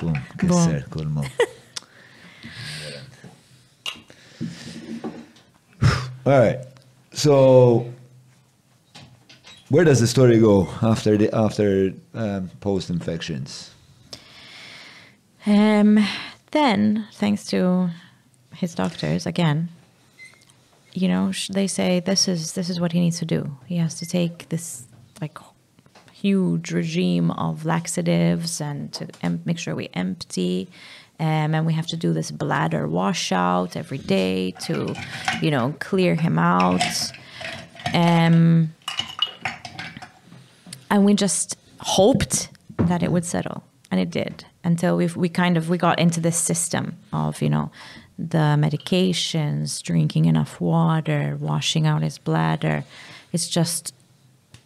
Bum, 0.00 0.14
Bum. 0.14 0.48
kisser 0.48 0.86
kull 0.88 1.10
mo. 1.10 1.24
All 6.26 6.40
right. 6.40 6.60
So, 7.12 7.92
where 9.68 9.84
does 9.84 10.00
the 10.00 10.06
story 10.06 10.38
go 10.38 10.68
after 10.82 11.16
the 11.16 11.34
after 11.34 11.92
um, 12.14 12.50
post 12.60 12.90
infections? 12.90 13.74
Um, 15.46 16.04
then, 16.50 17.06
thanks 17.12 17.44
to 17.46 17.90
his 18.54 18.74
doctors 18.74 19.26
again, 19.26 19.68
you 20.92 21.08
know, 21.08 21.32
they 21.50 21.66
say 21.66 22.00
this 22.00 22.26
is 22.28 22.52
this 22.52 22.70
is 22.70 22.80
what 22.80 22.92
he 22.92 23.00
needs 23.00 23.18
to 23.18 23.24
do. 23.24 23.56
He 23.66 23.76
has 23.76 23.98
to 23.98 24.06
take 24.06 24.48
this 24.48 24.86
like 25.20 25.38
huge 26.12 26.72
regime 26.72 27.30
of 27.32 27.64
laxatives 27.64 28.60
and 28.60 28.92
to 28.92 29.06
make 29.44 29.58
sure 29.58 29.74
we 29.74 29.90
empty. 29.94 30.68
Um, 31.18 31.54
and 31.54 31.64
we 31.66 31.72
have 31.72 31.86
to 31.88 31.96
do 31.96 32.12
this 32.12 32.30
bladder 32.30 32.86
washout 32.86 33.76
every 33.76 33.98
day 33.98 34.50
to, 34.66 34.94
you 35.40 35.50
know, 35.50 35.74
clear 35.78 36.14
him 36.14 36.38
out. 36.38 36.82
Um, 37.94 38.74
and 40.90 41.04
we 41.04 41.14
just 41.14 41.56
hoped 41.80 42.48
that 42.78 43.02
it 43.02 43.10
would 43.12 43.24
settle 43.24 43.64
and 43.90 44.00
it 44.00 44.10
did 44.10 44.44
until 44.64 44.96
we 44.96 45.06
we 45.08 45.28
kind 45.28 45.56
of 45.56 45.68
we 45.68 45.78
got 45.78 45.98
into 45.98 46.20
this 46.20 46.36
system 46.36 46.96
of 47.12 47.40
you 47.42 47.50
know 47.50 47.70
the 48.18 48.56
medications 48.58 49.82
drinking 49.82 50.24
enough 50.24 50.60
water 50.60 51.36
washing 51.40 51.86
out 51.86 52.02
his 52.02 52.18
bladder. 52.18 52.84
It's 53.32 53.48
just 53.48 53.94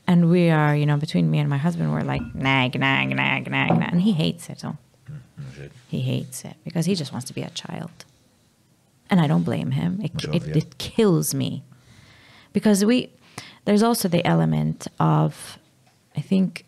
and 0.06 0.30
we 0.30 0.50
are 0.50 0.74
you 0.74 0.86
know 0.86 0.96
between 0.96 1.30
me 1.30 1.38
and 1.38 1.50
my 1.50 1.58
husband 1.58 1.92
we're 1.92 2.02
like 2.02 2.22
nag 2.34 2.78
nag 2.78 3.14
nag 3.14 3.50
nag, 3.50 3.78
nag 3.78 3.92
and 3.92 4.02
he 4.02 4.12
hates 4.12 4.48
it 4.48 4.64
he 5.88 6.00
hates 6.00 6.44
it 6.44 6.54
because 6.64 6.86
he 6.86 6.94
just 6.94 7.12
wants 7.12 7.26
to 7.26 7.34
be 7.34 7.42
a 7.42 7.50
child. 7.50 8.04
And 9.08 9.20
i 9.20 9.26
don't 9.26 9.42
blame 9.42 9.72
him. 9.72 10.00
It, 10.02 10.24
it, 10.32 10.56
it 10.56 10.78
kills 10.78 11.34
me. 11.34 11.64
Because 12.52 12.84
we 12.84 13.10
there's 13.64 13.82
also 13.82 14.08
the 14.08 14.24
element 14.24 14.86
of 14.98 15.58
i 16.16 16.20
think 16.20 16.64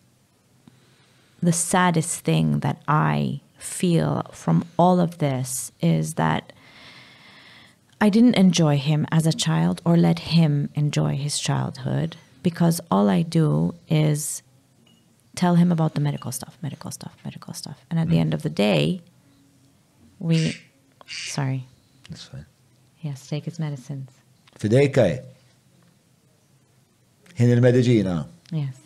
the 1.43 1.53
saddest 1.53 2.21
thing 2.21 2.61
that 2.61 2.81
i 2.89 3.41
feel 3.59 4.23
from 4.33 4.65
all 4.79 5.01
of 5.01 5.19
this 5.19 5.73
is 5.81 6.15
that 6.15 6.53
i 8.01 8.09
didn't 8.09 8.35
enjoy 8.35 8.77
him 8.79 9.07
as 9.11 9.27
a 9.27 9.33
child 9.33 9.81
or 9.85 9.97
let 9.97 10.19
him 10.35 10.69
enjoy 10.75 11.17
his 11.17 11.39
childhood 11.39 12.17
because 12.43 12.81
all 12.91 13.09
i 13.09 13.23
do 13.23 13.75
is 13.89 14.43
tell 15.35 15.55
him 15.57 15.73
about 15.73 15.95
the 15.95 16.01
medical 16.01 16.33
stuff 16.33 16.59
medical 16.63 16.91
stuff 16.91 17.17
medical 17.25 17.55
stuff 17.55 17.85
and 17.91 17.99
at 17.99 18.09
the 18.09 18.19
end 18.19 18.35
of 18.35 18.43
the 18.43 18.51
day 18.51 19.01
we 20.19 20.57
sorry 21.07 21.67
That's 22.11 22.25
fine. 22.25 22.47
he 22.97 23.09
has 23.09 23.23
to 23.23 23.29
take 23.29 23.45
his 23.45 23.59
medicines 23.59 24.11
Fidej 24.59 24.93
kaj. 24.95 25.19
Hin 27.35 27.51
il-medicina. 27.51 28.29
Yes. 28.53 28.77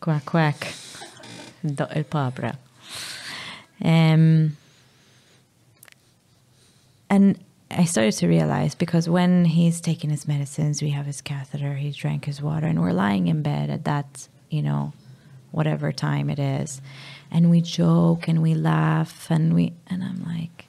Quack 0.00 0.24
quack. 0.24 0.74
Doq 1.64 1.96
il-pabra. 1.96 2.56
Um, 3.84 4.56
and 7.10 7.38
I 7.70 7.84
started 7.84 8.12
to 8.12 8.28
realize 8.28 8.74
because 8.74 9.08
when 9.08 9.44
he's 9.44 9.80
taking 9.80 10.10
his 10.10 10.26
medicines, 10.26 10.82
we 10.82 10.90
have 10.90 11.06
his 11.06 11.20
catheter, 11.20 11.74
he 11.74 11.90
drank 11.90 12.24
his 12.24 12.40
water, 12.40 12.66
and 12.66 12.80
we're 12.80 12.92
lying 12.92 13.28
in 13.28 13.42
bed 13.42 13.70
at 13.70 13.84
that, 13.84 14.28
you 14.50 14.62
know, 14.62 14.92
whatever 15.50 15.92
time 15.92 16.30
it 16.30 16.38
is. 16.38 16.80
And 17.30 17.50
we 17.50 17.60
joke 17.60 18.28
and 18.28 18.42
we 18.42 18.54
laugh 18.54 19.30
and 19.30 19.54
we, 19.54 19.74
and 19.88 20.02
I'm 20.02 20.24
like, 20.24 20.66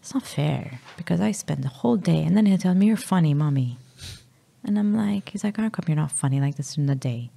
it's 0.00 0.12
not 0.12 0.24
fair 0.24 0.80
because 0.96 1.20
I 1.20 1.32
spend 1.32 1.62
the 1.62 1.68
whole 1.68 1.96
day 1.96 2.22
and 2.24 2.36
then 2.36 2.46
he'll 2.46 2.58
tell 2.58 2.74
me, 2.74 2.86
You're 2.86 2.96
funny, 2.96 3.32
mommy. 3.32 3.78
And 4.62 4.78
I'm 4.78 4.94
like, 4.94 5.30
He's 5.30 5.44
like, 5.44 5.56
How 5.56 5.68
come 5.68 5.84
you're 5.86 5.96
not 5.96 6.12
funny 6.12 6.40
like 6.40 6.56
this 6.56 6.76
in 6.76 6.86
the 6.86 6.94
day? 6.94 7.30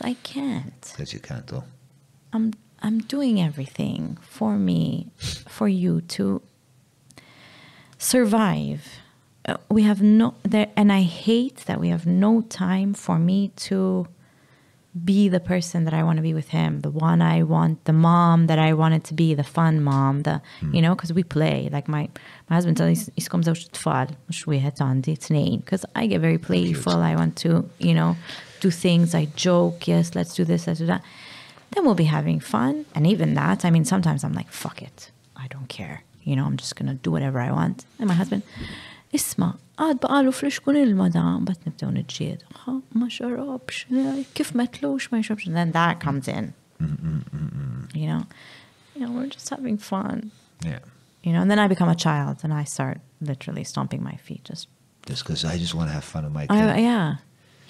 I 0.00 0.14
can't. 0.22 0.80
Because 0.92 1.12
you 1.12 1.20
can't, 1.20 1.46
though. 1.46 1.64
I'm 2.32 2.52
I'm 2.82 3.00
doing 3.00 3.40
everything 3.40 4.16
for 4.22 4.56
me, 4.56 5.08
for 5.48 5.68
you 5.68 6.00
to 6.16 6.40
survive 7.98 9.00
uh, 9.46 9.56
we 9.70 9.82
have 9.82 10.02
no 10.02 10.34
there, 10.42 10.68
and 10.76 10.92
I 10.92 11.02
hate 11.02 11.64
that 11.66 11.80
we 11.80 11.88
have 11.88 12.06
no 12.06 12.42
time 12.42 12.94
for 12.94 13.18
me 13.18 13.48
to 13.68 14.06
be 15.04 15.28
the 15.28 15.40
person 15.40 15.84
that 15.84 15.94
I 15.94 16.02
want 16.02 16.16
to 16.16 16.22
be 16.22 16.34
with 16.34 16.48
him, 16.48 16.80
the 16.80 16.90
one 16.90 17.22
I 17.22 17.44
want, 17.44 17.84
the 17.84 17.92
mom 17.92 18.48
that 18.48 18.58
I 18.58 18.74
wanted 18.74 19.04
to 19.04 19.14
be, 19.14 19.34
the 19.34 19.44
fun 19.44 19.82
mom, 19.82 20.22
the 20.22 20.42
you 20.72 20.82
know, 20.82 20.94
because 20.94 21.12
we 21.12 21.22
play. 21.22 21.68
Like 21.72 21.88
my 21.88 22.08
my 22.48 22.56
husband 22.56 22.76
tells 22.76 23.08
me, 23.08 23.14
"Iskom 23.16 23.42
zawġ 23.42 23.70
tfal, 23.70 24.14
mhux 24.28 24.44
wieħed 24.44 24.82
għandi 24.84 25.16
tnejn," 25.26 25.60
because 25.64 25.86
I 25.94 26.06
get 26.06 26.20
very 26.20 26.38
playful. 26.38 26.96
I 26.96 27.14
want 27.16 27.36
to, 27.36 27.68
you 27.78 27.94
know, 27.94 28.16
do 28.60 28.70
things. 28.70 29.14
I 29.14 29.26
joke. 29.36 29.88
Yes, 29.88 30.14
let's 30.14 30.34
do 30.34 30.44
this. 30.44 30.66
Let's 30.66 30.80
do 30.80 30.86
that. 30.86 31.02
Then 31.72 31.84
we'll 31.84 31.94
be 31.94 32.04
having 32.04 32.40
fun, 32.40 32.84
and 32.94 33.06
even 33.06 33.34
that. 33.34 33.64
I 33.64 33.70
mean, 33.70 33.84
sometimes 33.84 34.24
I'm 34.24 34.32
like, 34.32 34.50
"Fuck 34.50 34.82
it, 34.82 35.10
I 35.36 35.46
don't 35.48 35.68
care." 35.68 36.02
You 36.22 36.36
know, 36.36 36.44
I'm 36.44 36.56
just 36.56 36.76
gonna 36.76 36.94
do 36.94 37.10
whatever 37.10 37.40
I 37.40 37.50
want. 37.50 37.84
And 37.98 38.08
my 38.08 38.14
husband, 38.14 38.42
isma, 39.12 39.56
għad 39.78 40.00
baqalu 40.00 40.32
fl-xkun 40.34 40.76
il-madam, 40.76 41.44
bat 41.44 41.58
nibdew 41.64 41.90
nġied. 41.96 42.40
Ma 42.92 43.06
xarobx, 43.06 43.86
kif 44.34 44.52
metlux, 44.52 45.10
ma 45.10 45.18
xarobx. 45.18 45.46
And 45.46 45.56
then 45.56 45.72
that 45.72 46.00
comes 46.00 46.28
in. 46.28 46.54
You 46.80 48.06
know, 48.06 48.22
you 48.94 49.00
know, 49.00 49.12
we're 49.12 49.26
just 49.28 49.48
having 49.48 49.78
fun. 49.78 50.30
Yeah. 50.64 50.78
You 51.22 51.32
know, 51.32 51.40
and 51.42 51.50
then 51.50 51.58
I 51.58 51.68
become 51.68 51.88
a 51.88 51.94
child 51.94 52.38
and 52.42 52.52
I 52.52 52.64
start 52.64 53.00
literally 53.20 53.64
stomping 53.64 54.02
my 54.02 54.16
feet. 54.16 54.44
Just, 54.44 54.68
Just 55.06 55.22
because 55.24 55.44
I 55.44 55.58
just 55.58 55.74
want 55.74 55.88
to 55.88 55.92
have 55.92 56.04
fun 56.04 56.24
with 56.24 56.32
my 56.32 56.46
kid. 56.46 56.56
I, 56.56 56.78
yeah, 56.78 57.16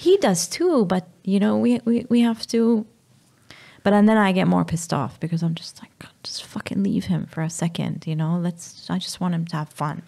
he 0.01 0.16
does 0.16 0.48
too. 0.48 0.86
But 0.86 1.06
you 1.24 1.39
know, 1.39 1.59
we 1.59 1.81
we 1.85 2.06
we 2.09 2.20
have 2.20 2.47
to. 2.48 2.86
But 3.82 3.93
and 3.93 4.09
then 4.09 4.16
I 4.16 4.32
get 4.32 4.48
more 4.48 4.64
pissed 4.64 4.93
off 4.94 5.20
because 5.20 5.43
I'm 5.43 5.55
just 5.55 5.81
like, 5.82 5.90
just 6.22 6.44
fucking 6.44 6.82
leave 6.82 7.05
him 7.05 7.27
for 7.27 7.43
a 7.43 7.51
second. 7.51 8.06
You 8.06 8.16
know, 8.16 8.39
let's. 8.39 8.89
I 8.89 8.98
just 8.98 9.20
want 9.20 9.35
him 9.35 9.44
to 9.47 9.56
have 9.56 9.68
fun. 9.68 10.02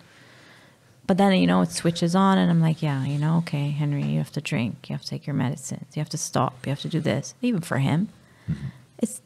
But 1.07 1.19
then 1.19 1.35
you 1.35 1.47
know 1.47 1.61
it 1.61 1.71
switches 1.71 2.15
on, 2.15 2.39
and 2.39 2.51
I'm 2.51 2.61
like, 2.61 2.83
yeah, 2.83 3.05
you 3.05 3.19
know, 3.19 3.39
okay, 3.39 3.71
Henry, 3.71 4.03
you 4.05 4.19
have 4.19 4.33
to 4.33 4.41
drink, 4.41 4.89
you 4.89 4.95
have 4.95 5.03
to 5.03 5.09
take 5.09 5.27
your 5.27 5.35
medicines, 5.35 5.95
you 5.95 6.01
have 6.01 6.09
to 6.11 6.19
stop, 6.19 6.65
you 6.65 6.71
have 6.71 6.81
to 6.81 6.89
do 6.89 7.01
this. 7.01 7.35
Even 7.43 7.61
for 7.61 7.79
him, 7.79 8.09
mm-hmm. 8.49 8.69
it's 8.99 9.21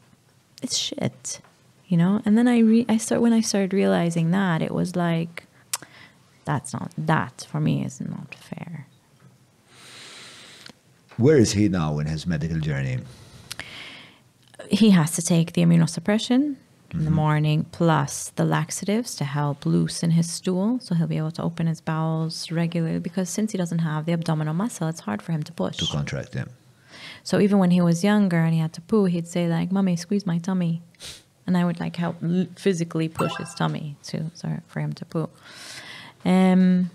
it's 0.63 0.77
shit, 0.77 1.41
you 1.87 1.97
know. 1.97 2.23
And 2.25 2.37
then 2.37 2.49
I 2.49 2.59
re- 2.59 2.87
I 2.89 2.97
start 2.97 3.21
when 3.21 3.33
I 3.33 3.41
started 3.41 3.73
realizing 3.73 4.33
that 4.33 4.63
it 4.63 4.73
was 4.73 4.97
like, 4.97 5.45
that's 6.45 6.73
not 6.73 6.91
that 6.99 7.47
for 7.49 7.61
me 7.61 7.85
is 7.85 8.01
not 8.01 8.35
fair. 8.35 8.87
Where 11.19 11.37
is 11.39 11.53
he 11.53 11.69
now 11.69 11.99
in 11.99 12.07
his 12.07 12.27
medical 12.27 12.59
journey? 12.61 12.99
he 14.71 14.91
has 14.91 15.13
to 15.13 15.23
take 15.23 15.53
the 15.53 15.63
immunosuppression 15.63 16.57
in 16.93 17.05
the 17.05 17.11
morning 17.11 17.67
plus 17.73 18.31
the 18.37 18.45
laxatives 18.45 19.15
to 19.15 19.25
help 19.25 19.65
loosen 19.67 20.11
his 20.13 20.29
stool 20.31 20.79
so 20.81 20.95
he'll 20.95 21.07
be 21.07 21.19
able 21.19 21.31
to 21.31 21.43
open 21.43 21.67
his 21.69 21.81
bowels 21.81 22.51
regularly 22.51 22.99
because 22.99 23.29
since 23.29 23.53
he 23.53 23.59
doesn't 23.59 23.79
have 23.81 24.07
the 24.07 24.13
abdominal 24.13 24.55
muscle 24.55 24.89
it's 24.89 25.01
hard 25.01 25.23
for 25.23 25.31
him 25.33 25.43
to 25.45 25.53
push 25.53 25.77
To 25.77 25.87
contract 25.87 26.35
him. 26.35 26.49
so 27.23 27.39
even 27.39 27.59
when 27.59 27.71
he 27.71 27.81
was 27.81 28.03
younger 28.03 28.39
and 28.39 28.55
he 28.55 28.59
had 28.61 28.73
to 28.73 28.81
poo 28.81 29.05
he'd 29.05 29.29
say 29.29 29.47
like 29.47 29.71
mommy 29.71 29.95
squeeze 29.95 30.27
my 30.27 30.39
tummy 30.39 30.83
and 31.47 31.57
i 31.57 31.65
would 31.65 31.79
like 31.79 31.95
help 31.97 32.17
physically 32.57 33.09
push 33.09 33.33
his 33.37 33.55
tummy 33.55 33.97
to 34.05 34.31
for 34.67 34.81
him 34.81 34.93
to 34.95 35.05
poo 35.05 35.29
um 36.25 36.91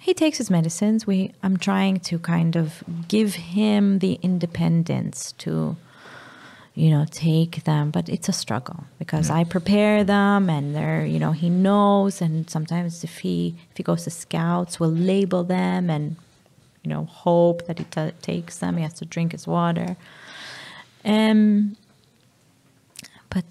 he 0.00 0.14
takes 0.14 0.38
his 0.38 0.50
medicines. 0.50 1.06
We 1.06 1.32
i'm 1.42 1.56
trying 1.56 2.00
to 2.00 2.18
kind 2.18 2.56
of 2.56 2.82
give 3.08 3.34
him 3.34 4.00
the 4.00 4.14
independence 4.22 5.32
to 5.32 5.76
you 6.74 6.90
know 6.90 7.04
take 7.10 7.64
them 7.64 7.90
but 7.90 8.08
it's 8.08 8.28
a 8.28 8.32
struggle 8.32 8.84
because 8.98 9.28
i 9.28 9.42
prepare 9.42 10.04
them 10.04 10.48
and 10.48 10.74
they're 10.74 11.04
you 11.04 11.18
know 11.18 11.32
he 11.32 11.50
knows 11.50 12.22
and 12.22 12.48
sometimes 12.48 13.02
if 13.02 13.18
he 13.18 13.56
if 13.72 13.76
he 13.76 13.82
goes 13.82 14.04
to 14.04 14.10
scouts 14.10 14.78
we'll 14.78 14.88
label 14.90 15.42
them 15.42 15.90
and 15.90 16.16
you 16.82 16.88
know 16.90 17.04
hope 17.04 17.66
that 17.66 17.78
he 17.78 17.84
ta 17.84 18.10
takes 18.22 18.58
them. 18.58 18.76
He 18.76 18.82
has 18.82 18.94
to 18.94 19.04
drink 19.04 19.32
his 19.32 19.46
water. 19.46 19.96
Um 21.04 21.76
but 23.28 23.44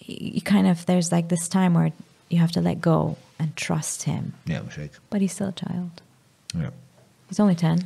you 0.00 0.40
kind 0.42 0.66
of 0.66 0.86
there's 0.86 1.10
like 1.12 1.28
this 1.28 1.48
time 1.48 1.74
where 1.74 1.92
you 2.28 2.38
have 2.38 2.52
to 2.52 2.60
let 2.60 2.80
go 2.80 3.16
and 3.38 3.54
trust 3.56 4.04
him 4.04 4.34
Yeah, 4.46 4.60
Mashak. 4.60 4.90
but 5.10 5.20
he's 5.20 5.32
still 5.32 5.48
a 5.48 5.52
child 5.52 6.02
Yeah. 6.54 6.70
he's 7.28 7.40
only 7.40 7.54
10 7.54 7.84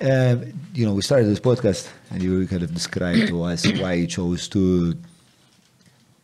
Um, 0.00 0.52
you 0.74 0.84
know, 0.84 0.94
we 0.94 1.02
started 1.02 1.26
this 1.28 1.38
podcast 1.38 1.88
and 2.10 2.20
you 2.22 2.46
kind 2.48 2.62
of 2.64 2.74
described 2.74 3.28
to 3.28 3.42
us 3.44 3.64
why 3.80 3.92
you 3.94 4.06
chose 4.08 4.48
to 4.48 4.96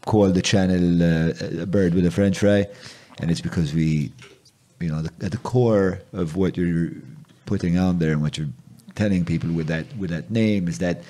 call 0.04 0.30
the 0.30 0.42
channel 0.42 1.02
uh, 1.02 1.62
a 1.62 1.66
bird 1.66 1.94
with 1.94 2.04
a 2.06 2.10
french 2.10 2.38
fry. 2.40 2.66
And 3.20 3.30
it's 3.30 3.40
because 3.40 3.72
we, 3.74 4.10
you 4.80 4.88
know, 4.88 5.02
the, 5.02 5.12
at 5.24 5.30
the 5.32 5.38
core 5.38 6.00
of 6.12 6.34
what 6.34 6.56
you're 6.56 6.90
putting 7.46 7.76
out 7.76 7.98
there 8.00 8.10
and 8.12 8.20
what 8.22 8.36
you're 8.36 8.48
telling 8.96 9.24
people 9.24 9.50
with 9.52 9.68
that 9.68 9.86
with 9.96 10.10
that 10.10 10.28
name 10.30 10.66
is 10.66 10.78
that 10.78 11.02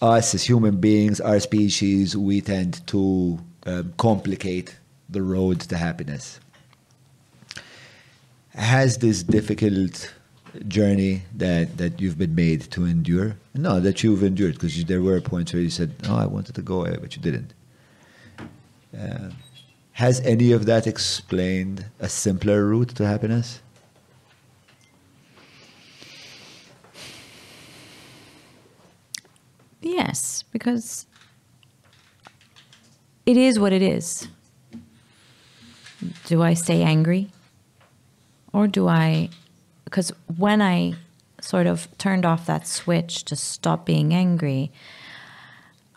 us 0.00 0.32
as 0.34 0.44
human 0.44 0.76
beings, 0.76 1.20
our 1.20 1.40
species, 1.40 2.16
we 2.16 2.40
tend 2.40 2.86
to 2.88 3.38
um, 3.66 3.92
complicate 3.96 4.76
the 5.14 5.22
road 5.22 5.60
to 5.60 5.76
happiness. 5.76 6.38
Has 8.54 8.98
this 8.98 9.22
difficult 9.22 10.14
journey 10.68 11.22
that, 11.34 11.78
that 11.78 12.00
you've 12.00 12.18
been 12.18 12.34
made 12.34 12.60
to 12.72 12.84
endure? 12.84 13.36
No, 13.54 13.80
that 13.80 14.02
you've 14.02 14.22
endured, 14.22 14.54
because 14.54 14.84
there 14.84 15.02
were 15.02 15.20
points 15.20 15.52
where 15.52 15.62
you 15.62 15.70
said, 15.70 15.90
"Oh, 16.08 16.16
I 16.16 16.26
wanted 16.26 16.54
to 16.56 16.62
go 16.62 16.76
away," 16.82 16.96
but 17.00 17.16
you 17.16 17.22
didn't. 17.22 17.54
Uh, 18.96 19.30
has 19.92 20.20
any 20.20 20.52
of 20.52 20.66
that 20.66 20.86
explained 20.86 21.86
a 22.00 22.08
simpler 22.08 22.64
route 22.66 22.90
to 22.96 23.06
happiness? 23.06 23.60
Yes, 29.80 30.44
because 30.50 31.06
it 33.26 33.36
is 33.36 33.58
what 33.58 33.72
it 33.72 33.82
is. 33.82 34.28
Do 36.26 36.42
I 36.42 36.54
stay 36.54 36.82
angry? 36.82 37.30
Or 38.52 38.66
do 38.66 38.88
I, 38.88 39.30
because 39.84 40.12
when 40.36 40.62
I 40.62 40.94
sort 41.40 41.66
of 41.66 41.88
turned 41.98 42.24
off 42.24 42.46
that 42.46 42.66
switch 42.66 43.24
to 43.24 43.36
stop 43.36 43.84
being 43.84 44.14
angry, 44.14 44.70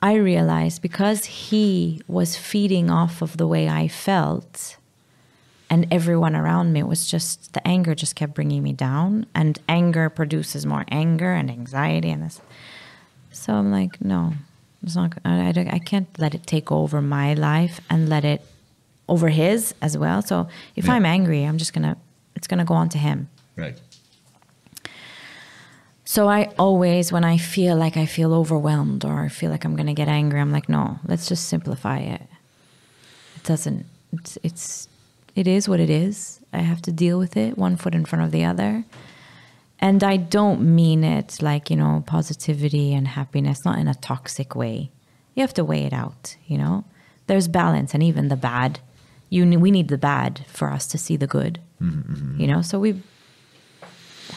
I 0.02 0.16
realized 0.16 0.82
because 0.82 1.26
he 1.26 2.02
was 2.08 2.36
feeding 2.36 2.90
off 2.90 3.22
of 3.22 3.38
the 3.38 3.48
way 3.48 3.68
I 3.68 3.88
felt 3.88 4.78
and 5.70 5.86
everyone 5.92 6.36
around 6.36 6.72
me 6.72 6.84
was 6.84 7.10
just 7.10 7.54
the 7.54 7.68
anger 7.68 7.94
just 7.94 8.16
kept 8.16 8.34
bringing 8.34 8.64
me 8.64 8.74
down 8.74 9.26
and 9.36 9.60
anger 9.68 10.10
produces 10.10 10.66
more 10.66 10.86
anger 10.90 11.34
and 11.34 11.50
anxiety 11.50 12.10
and 12.10 12.24
this 12.24 12.40
so 13.38 13.54
I'm 13.54 13.72
like, 13.72 14.02
no, 14.02 14.34
it's 14.82 14.96
not. 14.96 15.14
I, 15.24 15.50
I 15.50 15.80
can't 15.80 16.08
let 16.18 16.34
it 16.34 16.48
take 16.48 16.72
over 16.72 17.02
my 17.02 17.34
life 17.34 17.80
and 17.90 18.10
let 18.10 18.26
it 18.26 18.42
over 19.08 19.30
his 19.30 19.74
as 19.82 19.98
well. 19.98 20.22
So 20.22 20.48
if 20.76 20.86
Yeah. 20.86 20.94
I'm 20.94 21.06
angry, 21.06 21.44
I'm 21.44 21.58
just 21.58 21.74
gonna, 21.74 21.98
it's 22.36 22.48
gonna 22.48 22.66
go 22.66 22.74
on 22.74 22.90
to 22.90 22.98
him. 22.98 23.30
Right. 23.56 23.80
So 26.06 26.30
I 26.30 26.46
always, 26.58 27.12
when 27.12 27.26
I 27.26 27.38
feel 27.38 27.76
like 27.76 27.98
I 27.98 28.06
feel 28.06 28.34
overwhelmed 28.34 29.04
or 29.04 29.22
I 29.26 29.28
feel 29.28 29.52
like 29.52 29.66
I'm 29.66 29.76
gonna 29.76 29.94
get 29.94 30.08
angry, 30.08 30.40
I'm 30.40 30.52
like, 30.52 30.70
no, 30.70 31.00
let's 31.06 31.28
just 31.28 31.48
simplify 31.50 32.00
it. 32.00 32.22
It 33.36 33.44
doesn't. 33.44 33.86
It's 34.14 34.38
it's 34.42 34.88
it 35.36 35.48
is 35.48 35.68
what 35.68 35.80
it 35.82 35.90
is. 35.90 36.40
I 36.54 36.60
have 36.60 36.82
to 36.84 36.92
deal 36.92 37.20
with 37.20 37.36
it, 37.36 37.58
one 37.58 37.76
foot 37.76 37.94
in 37.94 38.06
front 38.06 38.24
of 38.24 38.32
the 38.32 38.46
other. 38.46 38.86
And 39.80 40.04
I 40.04 40.18
don't 40.18 40.62
mean 40.76 41.04
it 41.04 41.40
like, 41.42 41.70
you 41.70 41.76
know, 41.76 42.04
positivity 42.08 42.94
and 42.96 43.08
happiness, 43.10 43.64
not 43.64 43.78
in 43.78 43.88
a 43.88 43.94
toxic 43.94 44.56
way. 44.56 44.90
You 45.36 45.42
have 45.42 45.54
to 45.56 45.64
weigh 45.64 45.84
it 45.84 45.94
out, 45.94 46.36
you 46.48 46.58
know? 46.58 46.84
There's 47.28 47.48
balance 47.48 47.94
and 47.94 48.02
even 48.02 48.30
the 48.30 48.36
bad. 48.36 48.80
You 49.30 49.60
we 49.60 49.72
need 49.72 49.88
the 49.90 49.98
bad 49.98 50.46
for 50.48 50.70
us 50.70 50.88
to 50.88 50.98
see 50.98 51.18
the 51.18 51.28
good. 51.28 51.60
You 52.40 52.48
know, 52.48 52.62
so 52.62 52.80
we 52.80 53.02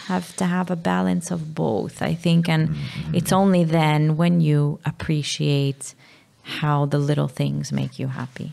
have 0.06 0.36
to 0.36 0.44
have 0.44 0.70
a 0.70 0.76
balance 0.76 1.30
of 1.30 1.54
both, 1.54 2.02
I 2.02 2.14
think, 2.14 2.48
and 2.48 2.76
it's 3.12 3.32
only 3.32 3.64
then 3.64 4.16
when 4.16 4.40
you 4.40 4.78
appreciate 4.84 5.94
how 6.42 6.86
the 6.86 6.98
little 6.98 7.28
things 7.28 7.72
make 7.72 7.98
you 7.98 8.08
happy. 8.08 8.52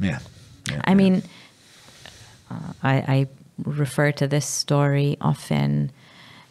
Yeah. 0.00 0.18
yeah. 0.70 0.80
I 0.84 0.94
mean, 0.94 1.22
uh, 2.50 2.72
I, 2.82 2.94
I 2.94 3.26
refer 3.62 4.12
to 4.12 4.26
this 4.26 4.46
story 4.46 5.16
often. 5.20 5.92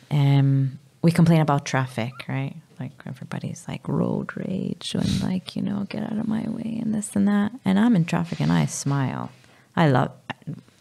Um, 0.10 0.80
we 1.02 1.12
complain 1.12 1.41
about 1.41 1.66
traffic, 1.66 2.14
right? 2.28 2.56
Like 2.80 2.91
everybody's 3.06 3.66
like 3.68 3.88
road 3.88 4.36
rage 4.36 4.95
and 4.95 5.24
like 5.24 5.56
you 5.56 5.62
know 5.62 5.86
get 5.90 6.04
out 6.04 6.18
of 6.18 6.28
my 6.28 6.44
way 6.50 6.80
and 6.82 6.94
this 6.94 7.16
and 7.16 7.28
that. 7.28 7.52
And 7.66 7.80
I'm 7.80 7.95
in 7.95 8.06
traffic 8.06 8.40
and 8.40 8.52
I 8.52 8.66
smile. 8.66 9.32
I 9.76 9.90
love 9.90 10.12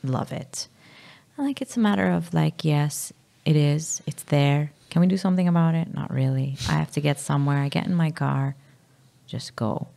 love 0.03 0.33
it. 0.33 0.69
Like 1.39 1.63
it's 1.63 1.77
a 1.77 1.81
matter 1.81 2.11
of 2.11 2.33
like 2.35 2.65
yes, 2.65 3.13
it 3.45 3.57
is. 3.57 4.03
It's 4.07 4.23
there. 4.25 4.73
Can 4.91 5.01
we 5.01 5.07
do 5.07 5.17
something 5.17 5.49
about 5.49 5.75
it? 5.75 5.95
Not 5.95 6.13
really. 6.13 6.57
I 6.69 6.73
have 6.75 6.91
to 6.93 7.01
get 7.01 7.19
somewhere. 7.19 7.59
I 7.59 7.69
get 7.69 7.87
in 7.87 7.95
my 7.95 8.11
car, 8.11 8.55
just 9.27 9.57
go 9.57 9.89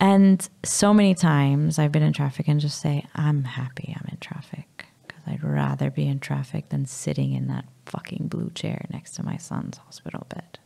And 0.00 0.48
so 0.64 0.92
many 0.94 1.14
times 1.14 1.78
I've 1.78 1.92
been 1.92 2.02
in 2.02 2.12
traffic 2.12 2.48
and 2.48 2.60
just 2.60 2.80
say, 2.80 3.04
I'm 3.14 3.44
happy 3.44 3.94
I'm 3.96 4.08
in 4.10 4.18
traffic 4.18 4.86
I'd 5.26 5.42
rather 5.42 5.90
be 5.90 6.06
in 6.08 6.20
traffic 6.20 6.68
than 6.70 6.86
sitting 6.86 7.32
in 7.32 7.46
that 7.48 7.64
fucking 7.86 8.28
blue 8.28 8.50
chair 8.54 8.86
next 8.90 9.14
to 9.16 9.22
my 9.22 9.36
son's 9.36 9.78
hospital 9.78 10.26
bed. 10.28 10.58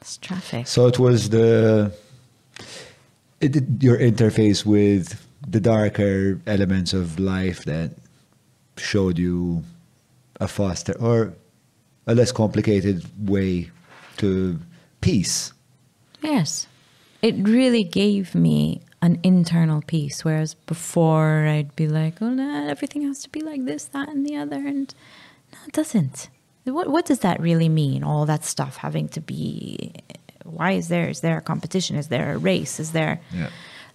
It's 0.00 0.16
traffic. 0.16 0.66
So 0.66 0.86
it 0.86 0.98
was 0.98 1.30
the 1.30 1.92
it, 3.40 3.82
your 3.82 3.98
interface 3.98 4.64
with 4.64 5.26
the 5.46 5.60
darker 5.60 6.40
elements 6.46 6.92
of 6.92 7.18
life 7.18 7.64
that 7.64 7.92
showed 8.76 9.18
you 9.18 9.62
a 10.40 10.48
faster 10.48 10.94
or 10.98 11.34
a 12.06 12.14
less 12.14 12.32
complicated 12.32 13.04
way 13.28 13.70
to 14.16 14.58
peace. 15.00 15.52
Yes. 16.22 16.66
It 17.22 17.36
really 17.36 17.84
gave 17.84 18.34
me 18.34 18.80
an 19.02 19.18
internal 19.22 19.82
peace, 19.86 20.24
whereas 20.24 20.54
before 20.66 21.46
I'd 21.46 21.74
be 21.76 21.88
like, 21.88 22.20
oh, 22.20 22.28
no, 22.30 22.68
everything 22.68 23.02
has 23.02 23.22
to 23.22 23.28
be 23.30 23.40
like 23.40 23.64
this, 23.64 23.84
that, 23.86 24.08
and 24.08 24.26
the 24.26 24.36
other. 24.36 24.56
And 24.56 24.92
no, 25.52 25.58
it 25.66 25.72
doesn't. 25.72 26.28
What, 26.64 26.88
what 26.88 27.06
does 27.06 27.20
that 27.20 27.40
really 27.40 27.68
mean? 27.68 28.04
All 28.04 28.26
that 28.26 28.44
stuff 28.44 28.76
having 28.76 29.08
to 29.10 29.20
be. 29.20 29.92
Why 30.44 30.72
is 30.72 30.88
there? 30.88 31.08
Is 31.08 31.20
there 31.20 31.38
a 31.38 31.40
competition? 31.40 31.96
Is 31.96 32.08
there 32.08 32.34
a 32.34 32.38
race? 32.38 32.78
Is 32.78 32.92
there. 32.92 33.20
Yeah. 33.32 33.48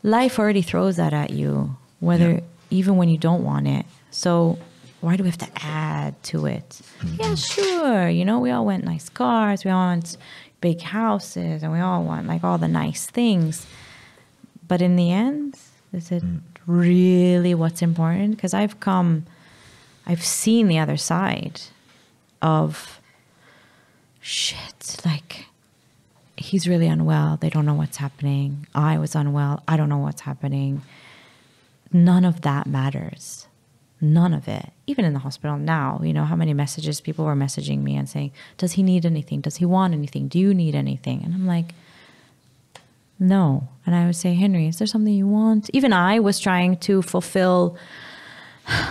Life 0.04 0.40
already 0.40 0.62
throws 0.64 0.96
that 0.98 1.14
at 1.14 1.30
you, 1.30 1.76
whether 2.00 2.32
Yeah. 2.32 2.40
even 2.72 2.98
when 2.98 3.10
you 3.10 3.18
don't 3.18 3.44
want 3.44 3.68
it. 3.68 3.86
So 4.12 4.58
why 5.02 5.16
do 5.18 5.24
we 5.24 5.30
have 5.30 5.38
to 5.38 5.50
add 5.64 6.22
to 6.24 6.48
it? 6.48 6.82
Mm-hmm. 7.00 7.16
Yeah, 7.22 7.36
sure. 7.36 8.10
You 8.10 8.26
know, 8.26 8.40
we 8.40 8.50
all 8.52 8.66
want 8.66 8.84
nice 8.84 9.10
cars, 9.10 9.64
we 9.64 9.70
all 9.72 9.86
want 9.86 10.18
big 10.62 10.82
houses, 10.82 11.62
and 11.62 11.72
we 11.72 11.80
all 11.80 12.04
want 12.04 12.28
like 12.28 12.44
all 12.44 12.58
the 12.58 12.68
nice 12.68 13.06
things. 13.06 13.68
But 14.68 14.82
in 14.82 14.96
the 14.96 15.12
end, 15.12 15.58
is 15.94 16.12
it 16.12 16.24
mm. 16.24 16.42
really 16.66 17.54
what's 17.54 17.82
important? 17.82 18.36
Because 18.36 18.54
I've 18.54 18.80
come, 18.80 19.26
I've 20.06 20.24
seen 20.24 20.68
the 20.68 20.80
other 20.80 20.98
side 20.98 21.62
of 22.42 23.00
shit. 24.22 24.98
Like, 25.06 25.46
he's 26.38 26.68
really 26.68 26.88
unwell. 26.88 27.38
They 27.38 27.50
don't 27.50 27.66
know 27.66 27.74
what's 27.74 27.98
happening. 27.98 28.68
I 28.74 28.98
was 28.98 29.16
unwell. 29.16 29.64
I 29.68 29.78
don't 29.78 29.90
know 29.90 29.98
what's 29.98 30.22
happening. 30.22 30.82
None 31.92 32.26
of 32.26 32.42
that 32.42 32.68
matters. 32.68 33.48
None 34.02 34.34
of 34.34 34.48
it. 34.48 34.72
Even 34.88 35.06
in 35.06 35.14
the 35.14 35.20
hospital 35.20 35.58
now, 35.58 36.02
you 36.04 36.14
know, 36.14 36.26
how 36.26 36.36
many 36.36 36.54
messages 36.54 37.00
people 37.00 37.26
were 37.26 37.36
messaging 37.36 37.82
me 37.82 37.96
and 37.96 38.10
saying, 38.10 38.32
Does 38.58 38.74
he 38.74 38.84
need 38.84 39.06
anything? 39.06 39.42
Does 39.42 39.56
he 39.58 39.66
want 39.66 39.94
anything? 39.94 40.28
Do 40.28 40.38
you 40.38 40.54
need 40.54 40.76
anything? 40.76 41.24
And 41.24 41.34
I'm 41.34 41.48
like, 41.48 41.74
No. 43.20 43.68
And 43.86 43.96
I 43.96 44.06
would 44.06 44.16
say, 44.16 44.34
Henry, 44.34 44.68
is 44.68 44.78
there 44.78 44.88
something 44.88 45.14
you 45.14 45.28
want? 45.28 45.70
Even 45.74 45.94
I 45.94 46.20
was 46.20 46.40
trying 46.40 46.78
to 46.78 47.02
fulfill. 47.02 47.78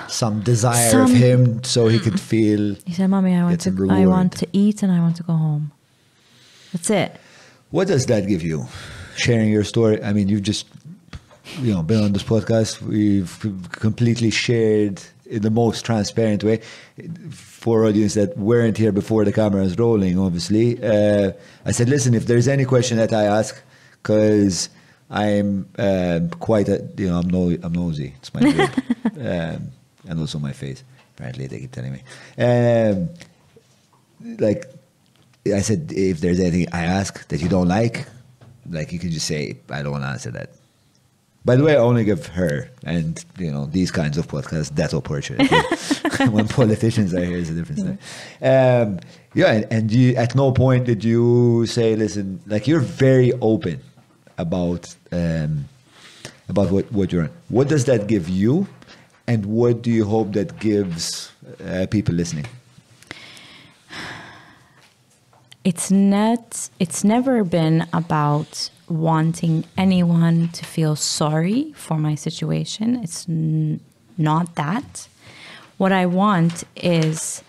Some 0.08 0.40
desire 0.40 0.90
Some- 0.90 1.10
of 1.10 1.10
him 1.10 1.64
so 1.64 1.88
he 1.88 1.98
could 1.98 2.20
feel 2.20 2.76
He 2.86 2.92
said, 2.92 3.08
Mommy, 3.10 3.34
I 3.34 3.42
want 3.42 3.60
to 3.62 3.88
I 3.90 4.06
want 4.06 4.32
to 4.38 4.46
eat 4.52 4.82
and 4.82 4.92
I 4.92 5.00
want 5.00 5.16
to 5.16 5.24
go 5.24 5.32
home. 5.32 5.72
That's 6.72 6.90
it. 6.90 7.16
What 7.70 7.88
does 7.88 8.06
that 8.06 8.28
give 8.28 8.42
you? 8.42 8.66
Sharing 9.16 9.48
your 9.50 9.64
story. 9.64 10.02
I 10.02 10.12
mean, 10.12 10.28
you've 10.28 10.42
just 10.42 10.66
you 11.60 11.72
know 11.74 11.82
been 11.82 12.02
on 12.02 12.12
this 12.12 12.22
podcast. 12.22 12.80
We've 12.82 13.36
completely 13.72 14.30
shared 14.30 15.02
in 15.26 15.42
the 15.42 15.50
most 15.50 15.84
transparent 15.84 16.44
way 16.44 16.60
for 17.30 17.84
audience 17.86 18.14
that 18.14 18.36
weren't 18.36 18.76
here 18.76 18.92
before 18.92 19.24
the 19.24 19.32
camera 19.32 19.62
cameras 19.62 19.78
rolling. 19.78 20.18
Obviously, 20.18 20.82
uh, 20.82 21.32
I 21.64 21.72
said, 21.72 21.88
listen, 21.88 22.14
if 22.14 22.26
there's 22.26 22.46
any 22.46 22.64
question 22.64 22.98
that 22.98 23.12
I 23.12 23.24
ask, 23.24 23.60
because 24.04 24.68
I'm 25.10 25.68
um 25.78 26.28
quite 26.30 26.68
a 26.68 26.86
you 26.96 27.08
know 27.08 27.18
I'm 27.18 27.28
no 27.28 27.56
I'm 27.62 27.72
nosy. 27.72 28.14
It's 28.18 28.32
my 28.34 28.40
beard. 28.40 28.70
um, 29.16 29.72
and 30.06 30.20
also 30.20 30.38
my 30.38 30.52
face. 30.52 30.84
Apparently, 31.16 31.46
they 31.46 31.60
keep 31.60 31.72
telling 31.72 31.92
me. 31.92 32.02
Um, 32.38 33.08
like 34.38 34.66
I 35.46 35.60
said, 35.60 35.92
if 35.94 36.20
there's 36.20 36.40
anything 36.40 36.66
I 36.72 36.84
ask 36.84 37.26
that 37.28 37.40
you 37.40 37.48
don't 37.48 37.68
like, 37.68 38.06
like 38.68 38.92
you 38.92 38.98
can 38.98 39.10
just 39.10 39.26
say, 39.26 39.58
I 39.70 39.82
don't 39.82 39.92
want 39.92 40.04
to 40.04 40.08
answer 40.08 40.30
that. 40.32 40.50
By 41.44 41.56
the 41.56 41.62
way, 41.62 41.74
I 41.74 41.78
only 41.78 42.04
give 42.04 42.26
her 42.28 42.70
and 42.84 43.22
you 43.38 43.50
know 43.50 43.66
these 43.66 43.90
kinds 43.90 44.18
of 44.18 44.26
podcasts 44.26 44.74
that 44.76 44.94
opportunity. 44.94 45.54
when 46.30 46.48
politicians 46.48 47.14
are 47.14 47.24
here, 47.24 47.36
is 47.36 47.50
a 47.50 47.54
different 47.54 47.80
story. 47.80 47.98
Um, 48.42 48.98
yeah, 49.34 49.52
and, 49.52 49.66
and 49.70 49.92
you 49.92 50.16
at 50.16 50.34
no 50.34 50.52
point 50.52 50.86
did 50.86 51.04
you 51.04 51.66
say, 51.66 51.96
listen, 51.96 52.40
like 52.46 52.66
you're 52.66 52.80
very 52.80 53.32
open 53.40 53.80
about 54.38 54.94
um, 55.12 55.68
about 56.48 56.70
what 56.70 56.90
what 56.92 57.12
you're 57.12 57.24
on. 57.24 57.30
What 57.48 57.68
does 57.68 57.84
that 57.86 58.06
give 58.06 58.28
you, 58.28 58.66
and 59.26 59.46
what 59.46 59.82
do 59.82 59.90
you 59.90 60.04
hope 60.04 60.32
that 60.32 60.58
gives 60.60 61.32
uh, 61.64 61.86
people 61.90 62.14
listening? 62.14 62.46
it's 65.64 65.90
not 65.90 66.68
it's 66.78 67.02
never 67.02 67.42
been 67.42 67.86
about 67.92 68.68
wanting 68.88 69.64
anyone 69.78 70.48
to 70.48 70.64
feel 70.64 70.94
sorry 70.94 71.72
for 71.74 71.96
my 71.96 72.14
situation 72.14 73.02
it's 73.02 73.26
n- 73.28 73.80
not 74.18 74.54
that 74.56 75.08
what 75.78 75.90
i 75.90 76.04
want 76.04 76.64
is 76.76 77.42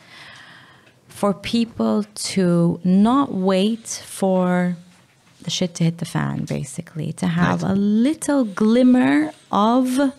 for 1.10 1.34
people 1.34 2.06
to 2.14 2.80
not 2.84 3.34
wait 3.34 3.88
for 4.06 4.78
the 5.45 5.51
shit 5.51 5.74
to 5.75 5.83
hit 5.83 5.98
the 5.99 6.06
fan 6.06 6.43
basically 6.45 7.14
to 7.14 7.27
have 7.27 7.64
Right. 7.64 7.72
a 7.72 7.75
little 7.75 8.43
glimmer 8.43 9.32
of 9.51 10.11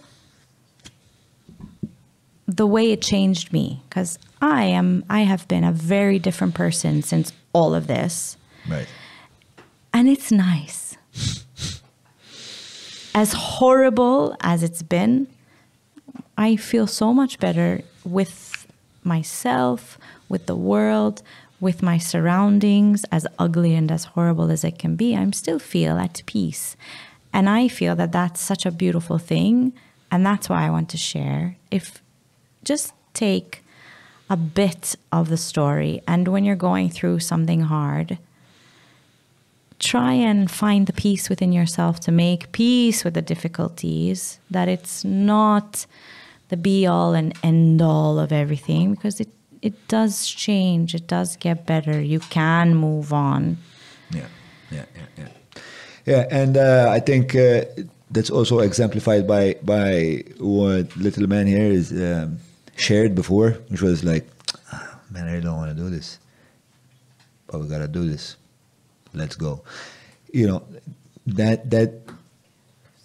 the 2.49 2.67
way 2.67 2.93
it 2.93 3.03
changed 3.03 3.53
me 3.53 3.83
because 3.89 4.19
i 4.41 4.65
am 4.65 5.05
i 5.11 5.21
have 5.23 5.47
been 5.49 5.65
a 5.65 5.73
very 5.73 6.19
different 6.19 6.55
person 6.55 7.03
since 7.03 7.33
all 7.53 7.75
of 7.75 7.87
this 7.87 8.37
Right. 8.69 8.87
and 9.93 10.09
it's 10.09 10.31
nice 10.31 10.97
as 13.15 13.33
horrible 13.33 14.37
as 14.41 14.63
it's 14.63 14.83
been 14.83 15.27
i 16.39 16.57
feel 16.57 16.87
so 16.87 17.13
much 17.13 17.39
better 17.39 17.81
with 18.05 18.67
myself 19.03 19.99
with 20.29 20.47
the 20.47 20.57
world 20.57 21.23
with 21.61 21.83
my 21.83 21.99
surroundings 21.99 23.05
as 23.11 23.27
ugly 23.39 23.75
and 23.75 23.91
as 23.91 24.05
horrible 24.05 24.51
as 24.51 24.65
it 24.65 24.79
can 24.79 24.97
be 24.97 25.17
i'm 25.17 25.33
still 25.33 25.59
feel 25.59 25.99
at 25.99 26.23
peace. 26.27 26.77
And 27.33 27.49
i 27.49 27.69
feel 27.69 27.95
that 27.97 28.13
that's 28.13 28.41
such 28.41 28.65
a 28.67 28.71
beautiful 28.71 29.19
thing 29.19 29.73
and 30.11 30.25
that's 30.25 30.49
why 30.49 30.67
i 30.67 30.71
want 30.71 30.89
to 30.91 30.97
share. 30.97 31.57
If 31.71 32.03
just 32.65 32.93
take 33.15 33.63
a 34.29 34.37
bit 34.37 34.97
of 35.13 35.29
the 35.29 35.37
story 35.37 36.03
and 36.07 36.29
when 36.29 36.45
you're 36.45 36.57
going 36.57 36.91
through 36.91 37.21
something 37.21 37.63
hard 37.63 38.19
try 39.79 40.13
and 40.13 40.51
find 40.51 40.87
the 40.87 40.93
peace 40.93 41.29
within 41.29 41.53
yourself 41.53 42.01
to 42.01 42.11
make 42.11 42.53
peace 42.53 43.05
with 43.05 43.15
the 43.15 43.23
difficulties 43.23 44.39
that 44.51 44.69
it's 44.69 45.05
not 45.05 45.87
the 46.49 46.57
be 46.57 46.87
all 46.87 47.15
and 47.15 47.35
end 47.43 47.83
all 47.83 48.19
of 48.19 48.33
everything 48.33 48.95
because 48.95 49.21
it 49.21 49.29
it 49.69 49.77
does 49.89 50.15
change 50.45 50.95
it 50.99 51.07
does 51.17 51.37
get 51.47 51.67
better 51.73 51.97
you 52.15 52.21
can 52.37 52.67
move 52.89 53.09
on 53.13 53.43
Yeah, 54.19 54.29
yeah, 54.77 54.87
yeah, 54.99 55.09
yeah. 55.19 55.29
Yeah, 56.07 56.23
and 56.31 56.55
uh, 56.57 56.87
I 56.97 57.01
think 57.09 57.35
uh, 57.35 57.65
that's 58.15 58.31
also 58.31 58.61
exemplified 58.61 59.27
by 59.27 59.59
by 59.75 60.23
what 60.39 60.95
little 60.97 61.27
man 61.27 61.47
here 61.51 61.67
is 61.67 61.91
um, 61.91 62.39
shared 62.77 63.13
before, 63.23 63.51
which 63.71 63.83
was 63.83 64.05
like, 64.05 64.25
"Ah, 64.73 65.01
man, 65.11 65.27
I 65.27 65.41
don't 65.43 65.59
want 65.59 65.75
to 65.75 65.79
do 65.85 65.91
this, 65.91 66.19
but 67.49 67.59
we 67.61 67.67
gotta 67.67 67.91
do 67.91 68.07
this. 68.07 68.37
Let's 69.15 69.35
go. 69.35 69.67
You 70.33 70.47
know, 70.47 70.61
that 71.27 71.71
that 71.75 71.91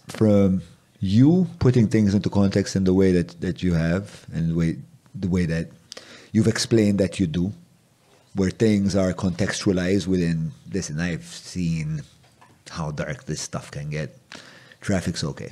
from 0.07 0.61
you 0.99 1.47
putting 1.57 1.87
things 1.87 2.13
into 2.13 2.29
context 2.29 2.75
in 2.75 2.83
the 2.83 2.93
way 2.93 3.11
that 3.17 3.41
that 3.41 3.63
you 3.65 3.73
have, 3.73 4.05
and 4.33 4.51
the 4.51 4.55
way 4.55 4.77
the 5.17 5.27
way 5.27 5.49
that 5.49 5.73
you've 6.31 6.47
explained 6.47 6.99
that 6.99 7.19
you 7.19 7.27
do, 7.27 7.51
where 8.35 8.49
things 8.51 8.95
are 8.95 9.13
contextualized 9.13 10.07
within 10.07 10.51
listen 10.73 10.99
i've 10.99 11.25
seen 11.25 12.01
how 12.69 12.91
dark 12.91 13.25
this 13.25 13.41
stuff 13.41 13.69
can 13.71 13.89
get. 13.89 14.09
Traffic's 14.79 15.23
okay. 15.25 15.51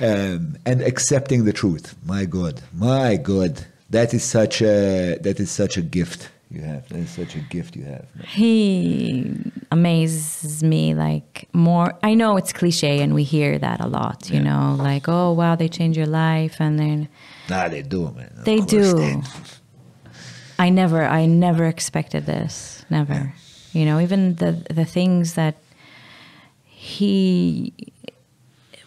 Um, 0.00 0.56
and 0.64 0.80
accepting 0.80 1.44
the 1.44 1.52
truth. 1.52 1.96
My 2.04 2.24
god 2.24 2.62
my 2.72 3.16
god 3.16 3.66
that 3.90 4.14
is 4.14 4.22
such 4.22 4.62
a 4.62 5.18
that 5.22 5.40
is 5.40 5.50
such 5.50 5.76
a 5.76 5.82
gift 5.82 6.28
you 6.50 6.60
have. 6.60 6.88
That 6.88 6.98
is 6.98 7.10
such 7.10 7.34
a 7.34 7.40
gift 7.40 7.74
you 7.74 7.84
have 7.84 8.06
he 8.24 9.34
amazes 9.72 10.62
me 10.62 10.94
like 10.94 11.48
more. 11.52 11.94
I 12.04 12.14
know 12.14 12.36
it's 12.36 12.52
cliche 12.52 13.00
and 13.02 13.12
we 13.14 13.24
hear 13.24 13.58
that 13.58 13.80
a 13.80 13.88
lot 13.88 14.30
you 14.30 14.40
know 14.40 14.76
like 14.78 15.08
oh 15.08 15.32
wow 15.32 15.56
they 15.56 15.68
change 15.68 15.96
your 15.96 16.06
life 16.06 16.56
and 16.60 16.78
then 16.78 17.08
nah 17.50 17.68
they 17.68 17.82
do 17.82 18.12
man. 18.12 18.30
Of 18.38 18.44
They 18.44 18.58
course 18.58 18.94
do. 18.94 19.22
I 20.58 20.70
never, 20.70 21.04
I 21.04 21.26
never 21.26 21.66
expected 21.66 22.26
this. 22.26 22.84
Never. 22.90 23.34
You 23.72 23.84
know, 23.84 24.00
even 24.00 24.36
the 24.36 24.52
the 24.70 24.84
things 24.84 25.34
that 25.34 25.56
he 26.64 27.72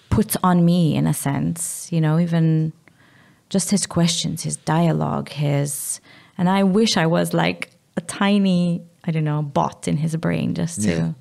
puts 0.09 0.35
on 0.43 0.65
me 0.65 0.95
in 0.95 1.05
a 1.07 1.13
sense, 1.13 1.91
you 1.91 2.01
know, 2.01 2.19
even 2.19 2.73
just 3.49 3.71
his 3.71 3.85
questions, 3.85 4.43
his 4.43 4.57
dialogue, 4.57 5.29
his 5.29 6.01
and 6.37 6.49
I 6.49 6.63
wish 6.63 6.97
I 6.97 7.05
was 7.05 7.33
like 7.33 7.69
a 7.97 8.01
tiny, 8.01 8.81
I 9.03 9.11
don't 9.11 9.23
know, 9.23 9.41
bot 9.41 9.87
in 9.87 9.97
his 9.97 10.15
brain 10.15 10.55
just 10.55 10.81
to 10.83 10.89
Yeah. 10.89 11.11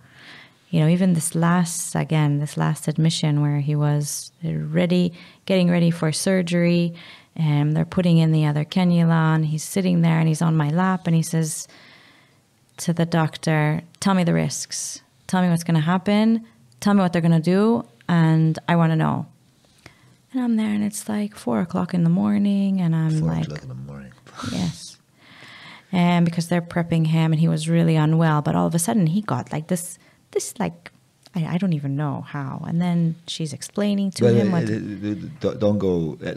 you 0.70 0.80
know, 0.80 0.88
even 0.88 1.14
this 1.14 1.34
last 1.34 1.94
again, 1.94 2.38
this 2.38 2.56
last 2.56 2.88
admission 2.88 3.42
where 3.42 3.60
he 3.60 3.74
was 3.74 4.32
ready, 4.42 5.12
getting 5.46 5.70
ready 5.70 5.90
for 5.90 6.12
surgery, 6.12 6.94
and 7.38 7.74
they're 7.74 7.84
putting 7.84 8.18
in 8.18 8.32
the 8.32 8.44
other 8.44 8.64
cannula, 8.64 9.34
and 9.36 9.46
he's 9.46 9.64
sitting 9.64 10.02
there 10.02 10.18
and 10.18 10.28
he's 10.28 10.42
on 10.42 10.56
my 10.56 10.68
lap, 10.70 11.06
and 11.06 11.16
he 11.16 11.22
says 11.22 11.68
to 12.78 12.92
the 12.92 13.06
doctor, 13.06 13.82
"Tell 14.00 14.14
me 14.14 14.24
the 14.24 14.34
risks. 14.34 15.00
Tell 15.28 15.40
me 15.40 15.48
what's 15.48 15.64
going 15.64 15.76
to 15.76 15.80
happen. 15.80 16.44
Tell 16.80 16.94
me 16.94 17.00
what 17.00 17.12
they're 17.12 17.22
going 17.22 17.32
to 17.32 17.40
do, 17.40 17.86
and 18.08 18.58
I 18.68 18.76
want 18.76 18.92
to 18.92 18.96
know." 18.96 19.26
And 20.32 20.42
I'm 20.42 20.56
there, 20.56 20.74
and 20.74 20.84
it's 20.84 21.08
like 21.08 21.34
four 21.34 21.60
o'clock 21.60 21.94
in 21.94 22.04
the 22.04 22.10
morning, 22.10 22.80
and 22.80 22.94
I'm 22.94 23.20
Four 23.20 23.28
like, 23.28 23.44
o'clock 23.44 23.62
in 23.62 23.68
the 23.68 23.74
morning. 23.74 24.12
Yes. 24.52 24.98
And 25.90 26.24
because 26.24 26.48
they're 26.48 26.60
prepping 26.60 27.06
him 27.06 27.32
and 27.32 27.40
he 27.40 27.48
was 27.48 27.68
really 27.68 27.96
unwell, 27.96 28.42
but 28.42 28.54
all 28.54 28.66
of 28.66 28.74
a 28.74 28.78
sudden 28.78 29.06
he 29.06 29.22
got 29.22 29.52
like 29.52 29.68
this, 29.68 29.98
this 30.32 30.52
like, 30.58 30.92
I, 31.38 31.54
I 31.54 31.56
don't 31.60 31.72
even 31.80 31.92
know 32.02 32.16
how. 32.36 32.52
And 32.68 32.76
then 32.86 32.98
she's 33.26 33.52
explaining 33.58 34.08
to 34.12 34.26
him 34.38 34.48
uh, 34.48 34.60
what. 34.60 34.70
uh, 34.70 35.50
uh, 35.50 35.54
don't- 35.64 35.78
go 35.78 35.92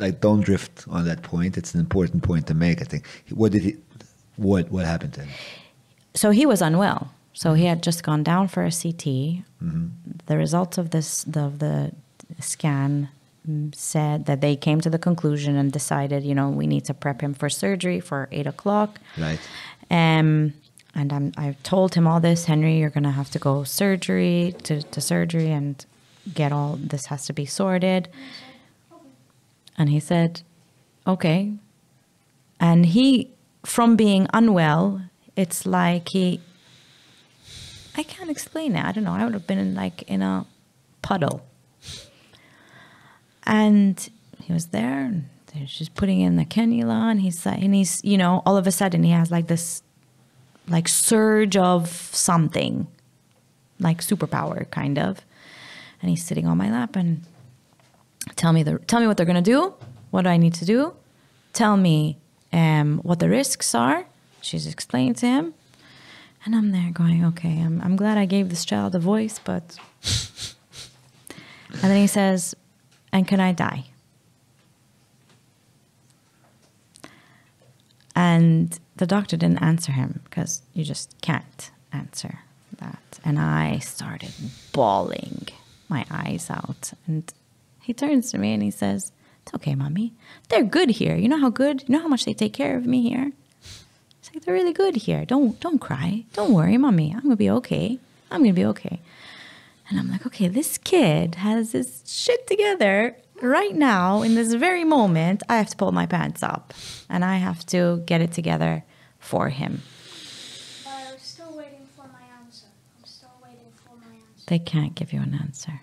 like 0.06 0.16
don't 0.28 0.42
drift 0.50 0.76
on 0.96 1.02
that 1.10 1.20
point. 1.34 1.52
It's 1.60 1.74
an 1.76 1.80
important 1.88 2.20
point 2.24 2.44
to 2.48 2.54
make. 2.66 2.78
I 2.82 2.86
think. 2.92 3.04
What 3.42 3.52
did 3.54 3.64
he? 3.68 3.74
What 4.38 4.64
what 4.76 4.86
happened 4.86 5.14
to 5.18 5.22
him? 5.22 5.30
so 6.14 6.28
he 6.40 6.46
was 6.46 6.62
unwell. 6.62 7.02
So 7.34 7.54
he 7.54 7.66
had 7.66 7.82
just 7.82 8.04
gone 8.04 8.24
down 8.24 8.48
for 8.54 8.64
a 8.66 8.72
CT. 8.80 9.04
The 10.30 10.38
results 10.46 10.78
of 10.78 10.90
this 10.96 11.10
of 11.48 11.60
the 11.60 11.92
scan 12.40 13.10
said 13.74 14.26
that 14.26 14.40
they 14.42 14.56
came 14.56 14.80
to 14.82 14.90
the 14.90 15.00
conclusion 15.00 15.56
and 15.56 15.72
decided, 15.72 16.24
you 16.24 16.36
know, 16.36 16.50
we 16.50 16.68
need 16.68 16.86
to 16.86 16.94
prep 16.94 17.22
him 17.22 17.34
for 17.34 17.50
surgery 17.50 18.00
for 18.00 18.28
eight 18.32 18.48
o'clock. 18.48 19.00
Right. 19.18 19.40
Um, 19.90 20.54
and 20.94 21.14
I'm, 21.14 21.32
I've 21.38 21.62
told 21.64 21.96
him 21.96 22.06
all 22.06 22.20
this, 22.20 22.46
Henry, 22.46 22.78
you're 22.78 22.90
going 22.90 23.04
to 23.04 23.12
have 23.12 23.32
to 23.32 23.40
go 23.40 23.64
surgery 23.64 24.56
to, 24.64 24.82
to 24.82 25.02
surgery 25.02 25.52
and 25.52 25.84
get 26.34 26.52
all 26.52 26.78
this 26.80 27.08
has 27.08 27.26
to 27.28 27.34
be 27.34 27.46
sorted. 27.46 28.10
And 29.78 29.90
he 29.90 30.00
said, 30.00 30.42
okay. 31.08 31.54
And 32.60 32.86
he, 32.88 33.32
from 33.66 33.96
being 33.96 34.28
unwell, 34.34 35.02
it's 35.36 35.66
like 35.66 36.10
he, 36.10 36.42
I 37.96 38.04
can't 38.04 38.30
explain 38.30 38.76
it. 38.76 38.84
I 38.84 38.92
don't 38.92 39.04
know. 39.04 39.14
I 39.14 39.24
would 39.24 39.34
have 39.34 39.48
been 39.48 39.58
in 39.58 39.74
like 39.74 40.04
in 40.04 40.22
a 40.22 40.46
puddle. 41.02 41.46
And 43.44 44.10
he 44.44 44.54
was 44.54 44.68
there 44.68 45.06
and 45.06 45.30
just 45.66 45.96
putting 45.96 46.20
in 46.20 46.36
the 46.36 46.46
cannula 46.46 47.12
and 47.12 47.22
he's 47.22 47.46
and 47.46 47.74
he's, 47.74 48.04
you 48.04 48.18
know, 48.18 48.44
all 48.46 48.58
of 48.58 48.68
a 48.68 48.72
sudden 48.72 49.04
he 49.04 49.12
has 49.12 49.32
like 49.32 49.48
this 49.48 49.84
like 50.68 50.88
surge 50.88 51.58
of 51.58 51.90
something. 51.90 52.88
Like 53.80 54.02
superpower 54.02 54.70
kind 54.70 55.00
of. 55.00 55.22
And 56.02 56.10
he's 56.10 56.24
sitting 56.24 56.48
on 56.48 56.58
my 56.58 56.72
lap 56.72 56.96
and 56.96 57.24
tell 58.36 58.54
me 58.54 58.64
the 58.64 58.80
tell 58.80 59.00
me 59.00 59.08
what 59.08 59.18
they're 59.18 59.26
gonna 59.26 59.42
do. 59.42 59.74
What 60.12 60.24
do 60.24 60.30
I 60.30 60.38
need 60.38 60.54
to 60.56 60.66
do? 60.66 60.94
Tell 61.54 61.78
me 61.78 62.18
um, 62.54 63.00
what 63.00 63.20
the 63.20 63.30
risks 63.30 63.74
are. 63.76 64.06
She's 64.42 64.68
explaining 64.68 65.16
to 65.16 65.26
him. 65.26 65.54
And 66.44 66.56
I'm 66.56 66.72
there 66.72 66.92
going, 66.92 67.24
okay, 67.26 67.62
I'm, 67.62 67.82
I'm 67.82 67.96
glad 67.96 68.18
I 68.18 68.26
gave 68.26 68.50
this 68.50 68.66
child 68.66 68.96
a 68.96 69.00
voice, 69.00 69.40
but. 69.44 69.78
and 71.72 71.82
then 71.84 71.98
he 71.98 72.08
says, 72.08 72.56
and 73.14 73.28
can 73.28 73.40
I 73.40 73.52
die? 73.52 73.86
And 78.16 78.78
the 79.02 79.08
doctor 79.08 79.36
didn't 79.36 79.64
answer 79.64 79.92
him 79.94 80.20
because 80.26 80.62
you 80.76 80.84
just 80.84 81.20
can't 81.22 81.72
answer 81.92 82.42
that. 82.78 83.20
And 83.26 83.40
I 83.40 83.80
started 83.80 84.32
bawling 84.74 85.48
my 85.90 86.06
eyes 86.12 86.52
out. 86.52 86.94
And 87.08 87.24
he 87.82 87.96
turns 87.96 88.30
to 88.30 88.38
me 88.38 88.54
and 88.54 88.62
he 88.62 88.70
says, 88.70 89.12
It's 89.42 89.56
okay, 89.56 89.74
mommy. 89.74 90.14
They're 90.50 90.64
good 90.64 90.92
here. 90.92 91.16
You 91.16 91.30
know 91.30 91.40
how 91.40 91.50
good? 91.50 91.82
You 91.88 91.94
know 91.94 92.04
how 92.04 92.08
much 92.08 92.26
they 92.26 92.36
take 92.36 92.54
care 92.54 92.78
of 92.78 92.86
me 92.86 93.02
here? 93.10 93.32
It's 94.20 94.32
like 94.32 94.46
they're 94.46 94.54
really 94.54 94.72
good 94.72 94.98
here. 94.98 95.26
Don't 95.26 95.60
don't 95.60 95.80
cry. 95.80 96.26
Don't 96.34 96.54
worry, 96.54 96.78
mommy. 96.78 97.12
I'm 97.12 97.24
gonna 97.24 97.36
be 97.36 97.50
okay. 97.50 97.98
I'm 98.30 98.42
gonna 98.42 98.54
be 98.54 98.66
okay. 98.66 99.00
And 99.90 100.00
I'm 100.00 100.12
like, 100.12 100.28
okay, 100.28 100.48
this 100.48 100.78
kid 100.78 101.36
has 101.36 101.72
his 101.72 102.04
shit 102.06 102.46
together 102.46 103.16
right 103.42 103.74
now 103.74 104.22
in 104.22 104.36
this 104.36 104.54
very 104.54 104.84
moment. 104.84 105.42
I 105.50 105.58
have 105.58 105.72
to 105.72 105.76
pull 105.76 105.92
my 105.92 106.06
pants 106.06 106.44
up 106.44 106.72
and 107.10 107.26
I 107.26 107.38
have 107.38 107.66
to 107.68 108.04
get 108.06 108.22
it 108.22 108.32
together 108.32 108.84
for 109.22 109.48
him. 109.50 109.82
But 110.84 110.92
I'm 111.14 111.20
still 111.20 111.56
waiting 111.56 111.88
for 111.96 112.04
my 112.08 112.26
answer. 112.44 112.68
I'm 113.00 113.06
still 113.06 113.30
waiting 113.42 113.72
for 113.86 113.96
my 113.96 114.14
answer. 114.14 114.46
They 114.48 114.60
can't 114.60 114.94
give 114.96 115.14
you 115.14 115.22
an 115.22 115.34
answer. 115.42 115.80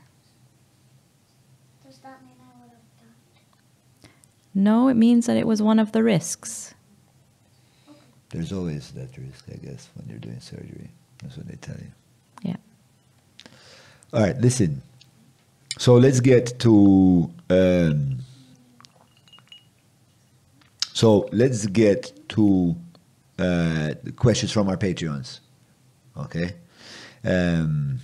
Does 1.86 1.98
that 1.98 2.22
mean 2.22 2.34
I 2.42 2.62
would 2.62 2.72
have 2.72 2.80
died? 4.02 4.10
No, 4.54 4.88
it 4.88 4.94
means 4.94 5.24
that 5.26 5.38
it 5.38 5.46
was 5.46 5.62
one 5.62 5.78
of 5.78 5.92
the 5.92 6.02
risks. 6.02 6.74
There's 8.30 8.52
always 8.52 8.90
that 8.90 9.16
risk, 9.16 9.46
I 9.50 9.56
guess, 9.56 9.88
when 9.94 10.08
you're 10.10 10.18
doing 10.18 10.40
surgery. 10.40 10.90
That's 11.22 11.38
what 11.38 11.48
they 11.48 11.56
tell 11.56 11.76
you. 11.76 11.90
Yeah. 12.42 12.56
All 14.12 14.20
right, 14.20 14.38
listen. 14.38 14.82
So 15.78 15.94
let's 15.96 16.20
get 16.20 16.58
to. 16.60 17.32
Um, 17.48 18.18
so 20.92 21.28
let's 21.32 21.66
get 21.66 22.28
to 22.30 22.76
uh, 23.38 23.94
questions 24.16 24.52
from 24.52 24.68
our 24.68 24.76
Patreons. 24.76 25.40
Okay. 26.16 26.54
Um, 27.24 27.98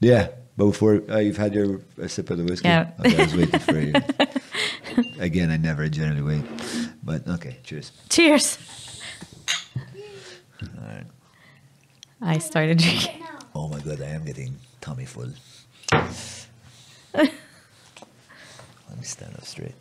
yeah, 0.00 0.28
but 0.56 0.66
before 0.66 1.02
uh, 1.10 1.18
you've 1.18 1.36
had 1.36 1.54
your 1.54 1.80
a 1.98 2.08
sip 2.08 2.30
of 2.30 2.38
the 2.38 2.44
whiskey, 2.44 2.68
Yeah. 2.68 2.90
okay, 3.00 3.16
I 3.18 3.22
was 3.24 3.36
waiting 3.36 3.60
for 3.60 3.78
you. 3.78 3.92
Again, 5.20 5.50
I 5.50 5.56
never 5.56 5.88
generally 5.88 6.22
wait, 6.22 6.44
but 7.02 7.26
okay. 7.28 7.58
Cheers. 7.62 7.92
Cheers. 8.08 8.58
I 12.20 12.38
started 12.38 12.78
drinking. 12.78 13.22
Oh 13.54 13.68
my 13.68 13.78
god, 13.80 14.00
I 14.00 14.06
am 14.06 14.24
getting 14.24 14.56
tummy 14.80 15.04
full. 15.04 15.28
Let 15.92 17.30
me 18.96 19.02
stand 19.02 19.34
up 19.34 19.44
straight. 19.44 19.74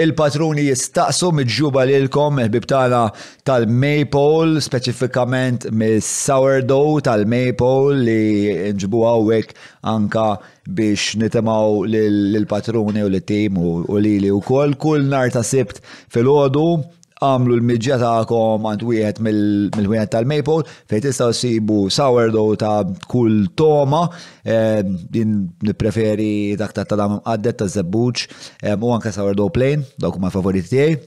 Il-patruni 0.00 0.62
jistaqsu 0.70 1.28
mid-ġuba 1.36 1.82
lilkom 1.84 2.38
il-bibtana 2.40 3.02
tal-Maple, 3.44 4.62
speċifikament 4.64 5.66
mis-sourdough 5.68 7.02
tal-Maple 7.04 7.98
li 8.06 8.54
nġbu 8.72 9.02
għawek 9.10 9.52
anka 9.92 10.24
biex 10.64 11.18
nitemaw 11.20 11.82
lill-patruni 11.92 13.04
u 13.04 13.10
l-tim 13.12 13.60
u 13.60 14.00
li 14.00 14.14
li 14.24 14.32
u 14.32 14.40
kol. 14.40 14.72
Kull 14.80 15.04
nar 15.12 15.28
ta' 15.36 15.44
sibt 15.44 15.84
fil-ħodu 15.84 16.64
għamlu 17.22 17.56
l-midġa 17.58 17.98
ta'kom 18.02 18.66
għand 18.68 18.84
wieħed 18.88 19.22
mill-wieħed 19.26 20.12
tal-Maple 20.14 20.66
fej 20.90 21.04
tista' 21.06 21.30
sibu 21.36 21.86
sourdough 21.92 22.58
ta' 22.60 22.82
kull 23.10 23.48
toma 23.58 24.04
eh, 24.42 24.82
din 24.82 25.38
nippreferi 25.62 26.56
dak 26.58 26.74
ta' 26.76 26.86
tal 26.88 27.04
għaddet 27.20 27.62
ta' 27.62 27.70
zebbuċ 27.76 28.26
eh, 28.62 28.76
u 28.76 28.94
anka 28.94 29.14
sourdough 29.14 29.52
plain 29.54 29.84
dawk 29.98 30.18
ma' 30.18 30.32
favoriti 30.34 30.74
tiegħi. 30.74 31.00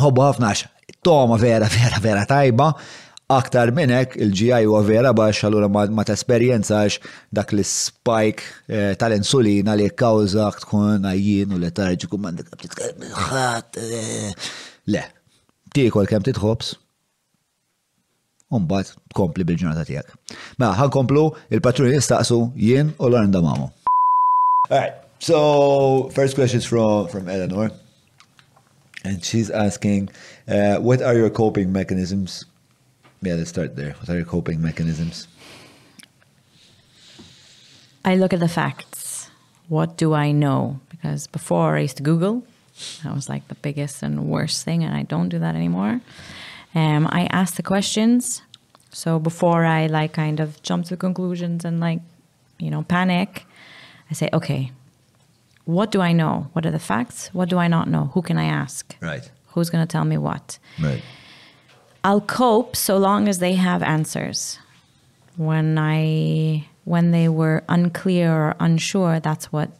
Hobbu 0.00 0.26
ħafna 0.28 0.54
toma 1.02 1.38
vera 1.40 1.68
vera 1.70 1.98
vera 2.02 2.26
tajba 2.28 2.74
aktar 3.30 3.70
minnek 3.74 4.16
il-GI 4.18 4.64
huwa 4.66 4.82
vera 4.82 5.12
bax 5.14 5.44
allura 5.46 5.68
ma, 5.70 6.04
tesperjenzax 6.04 6.98
dak 7.32 7.54
l 7.54 7.62
spike 7.64 8.42
eh, 8.66 8.92
tal-insulina 8.98 9.76
li 9.78 9.86
kkawża 9.92 10.50
tkun 10.64 11.06
għajjien 11.06 11.54
u 11.54 11.62
letarġiku 11.62 12.18
mandek 12.18 12.50
le 14.90 15.06
tiekol 15.74 16.08
kemm 16.10 16.26
titħobs 16.26 16.76
Umbat, 18.50 18.96
tkompli 19.14 19.44
bil-ġurnata 19.46 19.84
tijak. 19.86 20.08
Ma, 20.58 20.72
ħankomplu, 20.74 21.22
il-patruni 21.54 21.94
jistaqsu 21.94 22.40
jien 22.58 22.90
u 22.98 23.10
Lorinda 23.10 23.38
Mamo. 23.44 23.70
Alright, 24.68 24.96
so 25.20 26.10
first 26.12 26.34
question 26.34 26.58
is 26.58 26.66
from, 26.66 27.06
from 27.08 27.28
Eleanor. 27.28 27.70
And 29.04 29.24
she's 29.24 29.50
asking, 29.50 30.10
uh, 30.48 30.76
what 30.78 31.00
are 31.00 31.14
your 31.14 31.30
coping 31.30 31.72
mechanisms? 31.72 32.44
Yeah, 33.22 33.34
let's 33.34 33.50
start 33.50 33.76
there. 33.76 33.94
What 34.00 34.10
are 34.10 34.16
your 34.16 34.26
coping 34.26 34.60
mechanisms? 34.60 35.28
I 38.04 38.16
look 38.16 38.32
at 38.32 38.40
the 38.40 38.48
facts. 38.48 39.30
What 39.68 39.96
do 39.96 40.12
I 40.12 40.32
know? 40.32 40.80
Because 40.90 41.28
before 41.28 41.76
I 41.76 41.80
used 41.80 41.98
to 41.98 42.02
Google, 42.02 42.42
that 43.02 43.14
was 43.14 43.28
like 43.28 43.46
the 43.48 43.54
biggest 43.56 44.02
and 44.02 44.26
worst 44.26 44.64
thing, 44.64 44.84
and 44.84 44.94
I 44.94 45.02
don't 45.02 45.28
do 45.28 45.38
that 45.38 45.54
anymore. 45.54 46.00
Um, 46.74 47.08
I 47.10 47.26
ask 47.30 47.54
the 47.56 47.62
questions. 47.62 48.42
So 48.92 49.18
before 49.18 49.64
I 49.64 49.86
like 49.86 50.12
kind 50.12 50.40
of 50.40 50.62
jump 50.62 50.86
to 50.86 50.96
conclusions 50.96 51.64
and 51.64 51.80
like, 51.80 52.00
you 52.58 52.70
know, 52.70 52.82
panic, 52.82 53.46
I 54.10 54.14
say, 54.14 54.28
okay, 54.32 54.72
what 55.64 55.90
do 55.90 56.00
I 56.00 56.12
know? 56.12 56.48
What 56.52 56.66
are 56.66 56.70
the 56.70 56.80
facts? 56.80 57.30
What 57.32 57.48
do 57.48 57.58
I 57.58 57.68
not 57.68 57.88
know? 57.88 58.10
Who 58.14 58.22
can 58.22 58.38
I 58.38 58.44
ask? 58.44 58.96
Right. 59.00 59.30
Who's 59.48 59.70
going 59.70 59.86
to 59.86 59.90
tell 59.90 60.04
me 60.04 60.18
what? 60.18 60.58
Right. 60.80 61.02
I'll 62.02 62.20
cope 62.20 62.76
so 62.76 62.96
long 62.98 63.28
as 63.28 63.38
they 63.38 63.54
have 63.54 63.82
answers. 63.82 64.58
When 65.36 65.78
I 65.78 66.66
when 66.84 67.12
they 67.12 67.28
were 67.28 67.62
unclear 67.68 68.32
or 68.32 68.56
unsure, 68.58 69.20
that's 69.20 69.52
what 69.52 69.70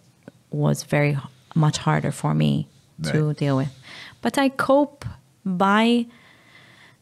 was 0.50 0.84
very 0.84 1.18
much 1.54 1.78
harder 1.78 2.12
for 2.12 2.34
me 2.34 2.68
to 3.04 3.34
deal 3.34 3.56
with. 3.56 3.72
But 4.22 4.38
I 4.38 4.48
cope 4.50 5.04
by 5.44 6.06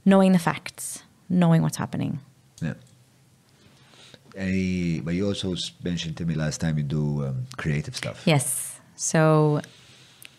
knowing 0.04 0.32
the 0.32 0.38
facts, 0.38 1.02
knowing 1.28 1.62
what's 1.62 1.76
happening. 1.76 2.20
Yeah. 2.62 2.74
Any, 4.36 5.00
but 5.00 5.14
you 5.14 5.26
also 5.26 5.54
mentioned 5.82 6.16
to 6.18 6.24
me 6.24 6.34
last 6.34 6.60
time 6.60 6.78
you 6.78 6.84
do 6.84 7.24
um, 7.26 7.46
creative 7.56 7.96
stuff. 7.96 8.22
Yes. 8.24 8.80
So 8.94 9.60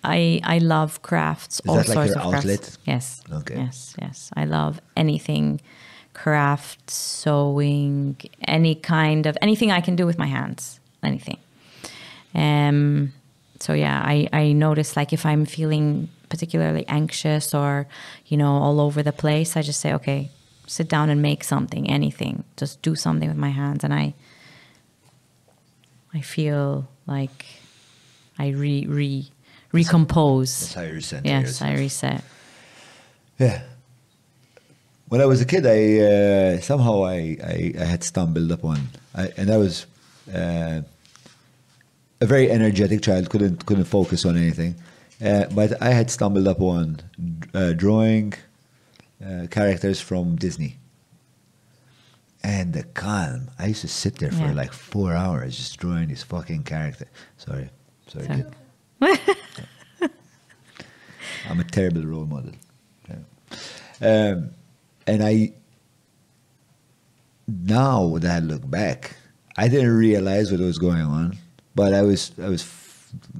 I 0.03 0.39
I 0.43 0.59
love 0.59 1.01
crafts, 1.01 1.59
Is 1.59 1.69
all 1.69 1.75
that 1.75 1.88
like 1.88 1.95
sorts 1.95 2.09
your 2.09 2.19
of 2.19 2.29
crafts. 2.29 2.45
outlet? 2.45 2.77
Yes. 2.85 3.21
Okay. 3.31 3.55
Yes, 3.55 3.95
yes. 4.01 4.31
I 4.35 4.45
love 4.45 4.79
anything 4.95 5.59
craft, 6.13 6.89
sewing, 6.89 8.15
any 8.47 8.75
kind 8.75 9.25
of 9.25 9.38
anything 9.41 9.71
I 9.71 9.81
can 9.81 9.95
do 9.95 10.05
with 10.05 10.17
my 10.17 10.27
hands. 10.27 10.79
Anything. 11.03 11.38
Um 12.35 13.13
so 13.59 13.73
yeah, 13.73 14.01
I, 14.03 14.29
I 14.31 14.51
notice 14.53 14.95
like 14.95 15.13
if 15.13 15.25
I'm 15.25 15.45
feeling 15.45 16.09
particularly 16.29 16.85
anxious 16.88 17.53
or, 17.53 17.88
you 18.27 18.38
know, 18.38 18.51
all 18.51 18.79
over 18.79 19.03
the 19.03 19.11
place, 19.11 19.57
I 19.57 19.61
just 19.61 19.79
say, 19.79 19.93
okay, 19.93 20.29
sit 20.67 20.88
down 20.88 21.09
and 21.09 21.21
make 21.21 21.43
something, 21.43 21.89
anything. 21.89 22.43
Just 22.57 22.81
do 22.81 22.95
something 22.95 23.27
with 23.27 23.38
my 23.38 23.49
hands 23.49 23.83
and 23.83 23.93
I 23.93 24.13
I 26.13 26.21
feel 26.21 26.88
like 27.05 27.45
I 28.38 28.49
re 28.49 28.85
re 28.88 29.29
recompose. 29.71 30.59
That's 30.59 30.73
how 30.73 30.81
you 30.81 30.93
recenter 30.93 31.25
Yes, 31.25 31.61
I 31.61 31.73
reset. 31.73 32.23
Yeah. 33.38 33.61
When 35.07 35.21
I 35.21 35.25
was 35.25 35.41
a 35.41 35.45
kid, 35.45 35.65
I 35.65 35.99
uh, 35.99 36.61
somehow 36.61 37.03
I, 37.03 37.38
I, 37.43 37.73
I 37.79 37.85
had 37.85 38.03
stumbled 38.03 38.51
upon, 38.51 38.89
I, 39.15 39.29
and 39.38 39.49
I 39.49 39.57
was 39.57 39.88
uh, 40.33 40.81
a 42.22 42.25
very 42.25 42.51
energetic 42.51 43.01
child. 43.01 43.30
couldn't 43.30 43.65
couldn't 43.65 43.85
focus 43.85 44.25
on 44.25 44.35
anything, 44.38 44.75
uh, 45.23 45.45
but 45.53 45.81
I 45.81 45.89
had 45.91 46.09
stumbled 46.11 46.48
upon 46.48 47.01
uh, 47.53 47.73
drawing 47.73 48.33
uh, 49.25 49.48
characters 49.49 49.99
from 50.01 50.35
Disney. 50.35 50.75
And 52.41 52.72
the 52.73 52.83
calm. 52.83 53.49
I 53.59 53.65
used 53.67 53.81
to 53.81 53.89
sit 53.89 54.15
there 54.19 54.31
for 54.31 54.43
Yeah. 54.45 54.53
like 54.53 54.72
four 54.72 55.14
hours 55.14 55.57
just 55.57 55.77
drawing 55.77 56.07
this 56.07 56.23
fucking 56.23 56.64
character. 56.64 57.06
Sorry, 57.38 57.69
sorry, 58.07 58.27
So- 58.27 58.33
kid. 58.35 58.49
I'm 61.49 61.59
a 61.59 61.64
terrible 61.65 62.03
role 62.06 62.25
model. 62.25 62.51
Yeah. 63.09 63.17
Um, 64.01 64.51
and 65.07 65.22
I, 65.23 65.51
now 67.48 68.17
that 68.19 68.31
I 68.31 68.39
look 68.39 68.69
back, 68.69 69.15
I 69.57 69.67
didn't 69.67 69.95
realize 69.98 70.51
what 70.51 70.61
was 70.61 70.77
going 70.77 71.01
on, 71.01 71.38
but 71.80 71.93
I 71.93 72.01
was, 72.01 72.33
I 72.43 72.49
was, 72.49 72.67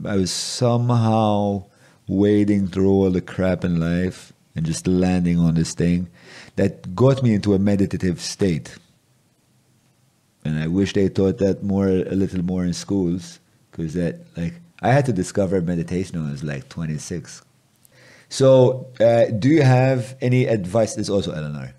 I 0.06 0.16
was 0.16 0.32
somehow 0.32 1.66
wading 2.08 2.68
through 2.68 2.90
all 2.90 3.12
the 3.12 3.20
crap 3.20 3.66
in 3.66 3.82
life 3.82 4.32
and 4.56 4.66
just 4.66 4.88
landing 4.88 5.38
on 5.38 5.56
this 5.56 5.74
thing 5.74 6.08
that 6.56 6.96
got 6.96 7.22
me 7.22 7.34
into 7.34 7.54
a 7.54 7.60
meditative 7.60 8.22
state. 8.22 8.78
And 10.46 10.58
I 10.58 10.68
wish 10.68 10.94
they 10.94 11.10
taught 11.10 11.40
that 11.40 11.64
more, 11.64 11.90
a 11.90 12.16
little 12.16 12.42
more 12.42 12.64
in 12.64 12.72
schools, 12.72 13.42
because 13.72 13.94
that, 13.96 14.22
like, 14.38 14.54
I 14.82 14.94
had 14.94 15.06
to 15.08 15.12
discover 15.12 15.60
meditation 15.60 16.18
when 16.18 16.30
I 16.30 16.32
was 16.32 16.42
like 16.42 16.70
26. 16.70 17.42
So, 18.30 18.88
uh, 19.02 19.26
do 19.38 19.50
you 19.50 19.64
have 19.64 20.16
any 20.22 20.46
advice? 20.46 20.96
This 20.96 21.08
is 21.08 21.10
also 21.10 21.34
Eleanor. 21.34 21.74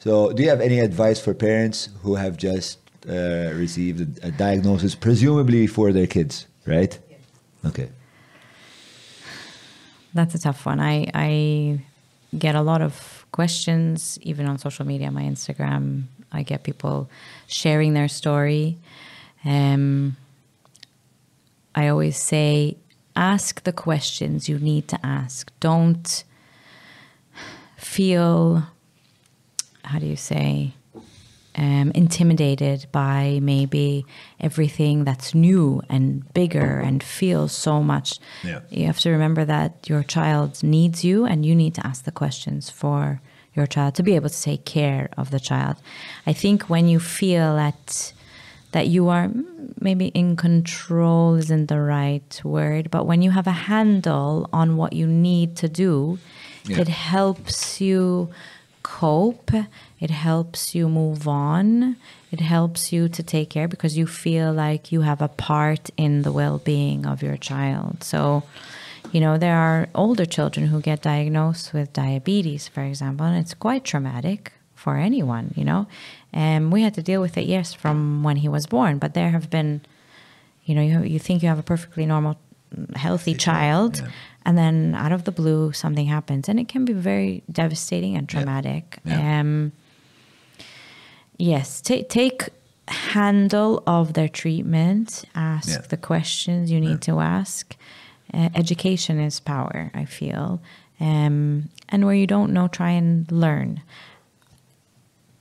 So, 0.00 0.32
do 0.32 0.42
you 0.42 0.48
have 0.48 0.60
any 0.60 0.80
advice 0.80 1.20
for 1.20 1.34
parents 1.34 1.90
who 2.02 2.16
have 2.16 2.36
just 2.36 2.78
uh, 3.08 3.52
received 3.54 4.22
a, 4.22 4.28
a 4.28 4.30
diagnosis, 4.30 4.94
presumably 4.94 5.66
for 5.66 5.92
their 5.92 6.06
kids, 6.06 6.46
right? 6.66 6.98
Okay. 7.64 7.88
That's 10.14 10.34
a 10.34 10.38
tough 10.38 10.66
one. 10.66 10.80
I 10.80 11.06
I 11.14 11.80
get 12.36 12.54
a 12.54 12.62
lot 12.62 12.82
of 12.82 13.26
questions, 13.32 14.18
even 14.22 14.46
on 14.46 14.58
social 14.58 14.86
media, 14.86 15.10
my 15.10 15.22
Instagram. 15.22 16.04
I 16.32 16.42
get 16.42 16.62
people 16.62 17.08
sharing 17.46 17.94
their 17.94 18.08
story. 18.08 18.76
Um, 19.44 20.16
I 21.74 21.88
always 21.88 22.16
say, 22.16 22.76
ask 23.14 23.62
the 23.62 23.72
questions 23.72 24.48
you 24.48 24.58
need 24.58 24.88
to 24.88 24.98
ask. 25.06 25.50
Don't 25.60 26.24
feel, 27.76 28.66
how 29.84 29.98
do 29.98 30.06
you 30.06 30.16
say, 30.16 30.74
um, 31.58 31.90
intimidated 31.94 32.86
by 32.92 33.40
maybe 33.42 34.06
everything 34.40 35.04
that's 35.04 35.34
new 35.34 35.82
and 35.90 36.32
bigger 36.32 36.78
and 36.78 37.02
feels 37.02 37.52
so 37.52 37.82
much. 37.82 38.18
Yeah. 38.44 38.60
You 38.70 38.86
have 38.86 39.00
to 39.00 39.10
remember 39.10 39.44
that 39.44 39.88
your 39.88 40.02
child 40.04 40.62
needs 40.62 41.04
you 41.04 41.24
and 41.26 41.44
you 41.44 41.54
need 41.54 41.74
to 41.74 41.86
ask 41.86 42.04
the 42.04 42.12
questions 42.12 42.70
for 42.70 43.20
your 43.56 43.66
child 43.66 43.94
to 43.96 44.02
be 44.04 44.14
able 44.14 44.28
to 44.30 44.42
take 44.42 44.64
care 44.64 45.08
of 45.18 45.30
the 45.32 45.40
child. 45.40 45.76
I 46.26 46.32
think 46.32 46.70
when 46.70 46.86
you 46.88 47.00
feel 47.00 47.56
that 47.56 48.12
that 48.72 48.86
you 48.86 49.08
are 49.08 49.30
maybe 49.80 50.08
in 50.08 50.36
control 50.36 51.34
isn't 51.36 51.66
the 51.68 51.80
right 51.80 52.40
word, 52.44 52.90
but 52.90 53.06
when 53.06 53.22
you 53.22 53.30
have 53.30 53.46
a 53.46 53.58
handle 53.72 54.46
on 54.52 54.76
what 54.76 54.92
you 54.92 55.06
need 55.06 55.56
to 55.56 55.68
do, 55.68 56.18
Yeah. 56.66 56.80
it 56.82 56.88
helps 56.88 57.80
you 57.80 58.28
cope. 58.82 59.50
It 60.00 60.10
helps 60.10 60.74
you 60.74 60.88
move 60.88 61.26
on. 61.26 61.96
It 62.30 62.40
helps 62.40 62.92
you 62.92 63.08
to 63.08 63.22
take 63.22 63.50
care 63.50 63.66
because 63.66 63.96
you 63.96 64.06
feel 64.06 64.52
like 64.52 64.92
you 64.92 65.00
have 65.00 65.20
a 65.20 65.28
part 65.28 65.90
in 65.96 66.22
the 66.22 66.32
well 66.32 66.58
being 66.58 67.06
of 67.06 67.22
your 67.22 67.36
child. 67.36 68.04
So, 68.04 68.44
you 69.12 69.20
know, 69.20 69.38
there 69.38 69.56
are 69.56 69.88
older 69.94 70.24
children 70.24 70.66
who 70.66 70.80
get 70.80 71.02
diagnosed 71.02 71.72
with 71.72 71.92
diabetes, 71.92 72.68
for 72.68 72.82
example, 72.82 73.26
and 73.26 73.36
it's 73.38 73.54
quite 73.54 73.84
traumatic 73.84 74.52
for 74.74 74.96
anyone, 74.96 75.52
you 75.56 75.64
know. 75.64 75.86
And 76.32 76.72
we 76.72 76.82
had 76.82 76.94
to 76.94 77.02
deal 77.02 77.20
with 77.20 77.36
it, 77.36 77.46
yes, 77.46 77.74
from 77.74 78.22
when 78.22 78.36
he 78.36 78.48
was 78.48 78.66
born, 78.66 78.98
but 78.98 79.14
there 79.14 79.30
have 79.30 79.50
been, 79.50 79.80
you 80.64 80.74
know, 80.74 80.82
you, 80.82 81.02
you 81.02 81.18
think 81.18 81.42
you 81.42 81.48
have 81.48 81.58
a 81.58 81.62
perfectly 81.64 82.06
normal, 82.06 82.38
healthy 82.94 83.34
child, 83.34 83.98
yeah. 83.98 84.08
and 84.44 84.56
then 84.56 84.94
out 84.94 85.10
of 85.10 85.24
the 85.24 85.32
blue, 85.32 85.72
something 85.72 86.06
happens, 86.06 86.48
and 86.48 86.60
it 86.60 86.68
can 86.68 86.84
be 86.84 86.92
very 86.92 87.42
devastating 87.50 88.14
and 88.14 88.28
traumatic. 88.28 88.98
Yeah. 89.04 89.40
Um, 89.40 89.72
yes, 91.38 91.80
ta 91.80 91.96
take 92.08 92.48
handle 92.88 93.82
of 93.86 94.12
their 94.14 94.28
treatment. 94.28 95.24
Ask 95.34 95.68
Yeah. 95.68 95.78
the 95.88 95.96
questions 95.96 96.70
you 96.70 96.80
need 96.80 97.00
to 97.02 97.20
ask. 97.20 97.76
Uh, 98.32 98.48
education 98.54 99.18
is 99.20 99.40
power. 99.40 99.90
I 99.94 100.04
feel, 100.04 100.60
um, 101.00 101.68
and 101.88 102.04
where 102.04 102.14
you 102.14 102.26
don't 102.26 102.52
know, 102.52 102.68
try 102.68 102.90
and 102.90 103.30
learn. 103.32 103.80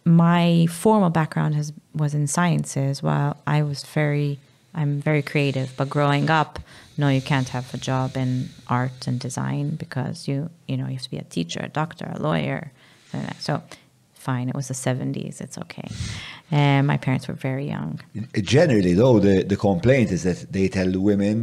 My 0.06 0.68
formal 0.70 1.10
background 1.10 1.56
has 1.56 1.74
was 1.94 2.14
in 2.14 2.28
sciences. 2.28 3.04
While 3.04 3.36
I 3.46 3.62
was 3.64 3.84
very, 3.84 4.40
I'm 4.74 5.02
very 5.02 5.22
creative. 5.22 5.74
But 5.76 5.90
growing 5.90 6.30
up, 6.30 6.60
no, 6.98 7.10
you 7.10 7.22
can't 7.22 7.50
have 7.50 7.74
a 7.74 7.78
job 7.78 8.16
in 8.16 8.50
art 8.68 9.08
and 9.08 9.20
design 9.20 9.72
because 9.76 10.28
you, 10.28 10.50
you 10.68 10.78
know, 10.78 10.86
you 10.88 10.94
have 10.94 11.02
to 11.04 11.10
be 11.12 11.18
a 11.18 11.24
teacher, 11.24 11.60
a 11.62 11.68
doctor, 11.70 12.10
a 12.14 12.20
lawyer. 12.22 12.72
So, 13.40 13.62
fine. 14.30 14.46
It 14.52 14.56
was 14.62 14.68
the 14.74 14.80
'70s. 14.88 15.36
It's 15.46 15.58
okay. 15.64 15.88
And 16.52 16.82
my 16.94 16.98
parents 17.06 17.26
were 17.30 17.40
very 17.50 17.68
young. 17.76 17.94
Generally, 18.58 18.94
though, 19.02 19.18
the, 19.28 19.36
the 19.54 19.60
complaint 19.70 20.10
is 20.16 20.22
that 20.28 20.40
they 20.56 20.68
tell 20.78 20.92
women 21.12 21.38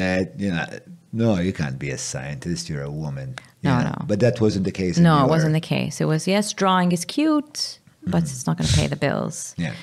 that, 0.00 0.24
you 0.44 0.50
know, 0.54 0.66
no, 1.22 1.30
you 1.46 1.52
can't 1.60 1.78
be 1.86 1.90
a 1.90 1.98
scientist, 2.12 2.62
you're 2.70 2.86
a 2.94 2.96
woman. 3.06 3.28
you 3.62 3.68
No, 3.70 3.74
know. 3.78 3.90
no. 3.90 3.96
But 4.10 4.18
that 4.24 4.34
wasn't 4.44 4.64
the 4.70 4.76
case. 4.82 4.94
No, 5.10 5.14
it 5.24 5.28
wasn't 5.36 5.54
the 5.60 5.66
case. 5.76 5.94
It 6.04 6.08
was 6.14 6.22
yes, 6.34 6.44
drawing 6.62 6.88
is 6.96 7.04
cute, 7.16 7.58
but 8.12 8.20
it's 8.22 8.46
not 8.48 8.54
going 8.58 8.68
to 8.72 8.76
pay 8.80 8.88
the 8.94 9.00
bills. 9.06 9.36
Yeah. 9.64 9.74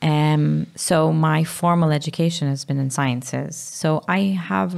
Um, 0.00 0.44
so 0.76 0.96
my 1.30 1.40
formal 1.60 1.90
education 2.00 2.44
has 2.54 2.62
been 2.68 2.78
in 2.84 2.90
sciences. 2.98 3.56
So 3.82 3.88
I 4.18 4.20
have 4.52 4.70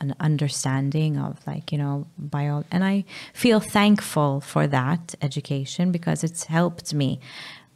an 0.00 0.14
understanding 0.20 1.18
of 1.18 1.44
like 1.46 1.72
you 1.72 1.78
know 1.78 2.06
bio, 2.18 2.64
and 2.70 2.84
I 2.84 3.04
feel 3.32 3.60
thankful 3.60 4.40
for 4.40 4.66
that 4.66 5.14
education 5.22 5.90
because 5.92 6.22
it's 6.24 6.44
helped 6.44 6.92
me. 6.94 7.18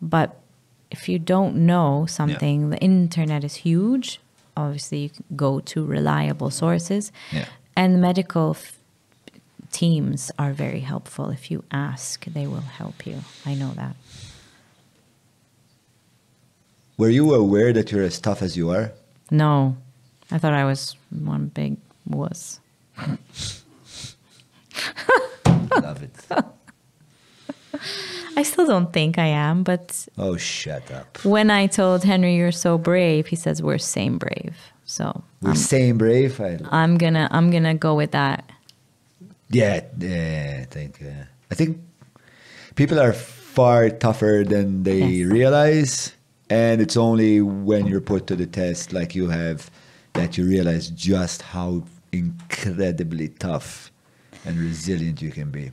But 0.00 0.36
if 0.90 1.08
you 1.08 1.18
don't 1.18 1.56
know 1.66 2.06
something, 2.06 2.70
the 2.70 2.78
internet 2.78 3.44
is 3.44 3.54
huge. 3.56 4.20
Obviously, 4.56 4.98
you 5.04 5.08
can 5.10 5.24
go 5.36 5.60
to 5.60 5.84
reliable 5.84 6.50
sources, 6.50 7.10
Yeah. 7.32 7.46
and 7.76 8.00
medical 8.00 8.50
f- 8.50 8.76
teams 9.70 10.30
are 10.38 10.52
very 10.52 10.80
helpful. 10.80 11.30
If 11.30 11.50
you 11.50 11.64
ask, 11.70 12.24
they 12.26 12.46
will 12.46 12.60
help 12.78 13.06
you. 13.06 13.22
I 13.46 13.54
know 13.54 13.72
that. 13.74 13.96
Were 16.98 17.08
you 17.08 17.34
aware 17.34 17.72
that 17.72 17.90
you're 17.90 18.02
as 18.04 18.20
tough 18.20 18.42
as 18.42 18.56
you 18.56 18.70
are? 18.70 18.92
No, 19.30 19.76
I 20.30 20.38
thought 20.38 20.52
I 20.52 20.64
was 20.64 20.94
one 21.10 21.46
big 21.46 21.76
wuss. 22.06 22.60
Love 25.82 26.02
it. 26.02 26.14
I 28.36 28.42
still 28.42 28.66
don't 28.66 28.92
think 28.92 29.18
I 29.18 29.26
am, 29.26 29.62
but 29.62 30.06
Oh, 30.18 30.36
shut 30.36 30.90
up. 30.90 31.18
when 31.24 31.50
I 31.50 31.66
told 31.66 32.04
Henry 32.04 32.36
you're 32.36 32.52
so 32.52 32.78
brave, 32.78 33.26
he 33.28 33.36
says 33.36 33.62
we're 33.62 33.78
same 33.78 34.18
brave. 34.18 34.54
So 34.84 35.22
We're 35.40 35.50
I'm, 35.50 35.56
same 35.56 35.98
brave. 35.98 36.40
I, 36.40 36.58
I'm 36.70 36.98
gonna 36.98 37.28
I'm 37.30 37.50
gonna 37.50 37.74
go 37.74 37.94
with 37.94 38.12
that. 38.12 38.44
yeah, 39.50 39.80
yeah, 39.98 40.58
I 40.62 40.64
think. 40.64 41.00
Uh, 41.02 41.24
I 41.50 41.54
think 41.54 41.78
people 42.74 42.98
are 43.00 43.12
far 43.12 43.90
tougher 43.90 44.44
than 44.46 44.82
they 44.82 45.04
Yes. 45.04 45.30
realize, 45.32 46.12
and 46.50 46.80
it's 46.80 46.96
only 46.96 47.40
when 47.42 47.86
you're 47.86 48.00
put 48.00 48.26
to 48.28 48.36
the 48.36 48.46
test, 48.46 48.92
like 48.92 49.14
you 49.14 49.28
have, 49.28 49.70
that 50.14 50.36
you 50.36 50.44
realize 50.44 50.88
just 50.88 51.42
how 51.42 51.84
incredibly 52.12 53.28
tough 53.28 53.90
and 54.44 54.58
resilient 54.58 55.22
you 55.22 55.30
can 55.30 55.50
be. 55.50 55.70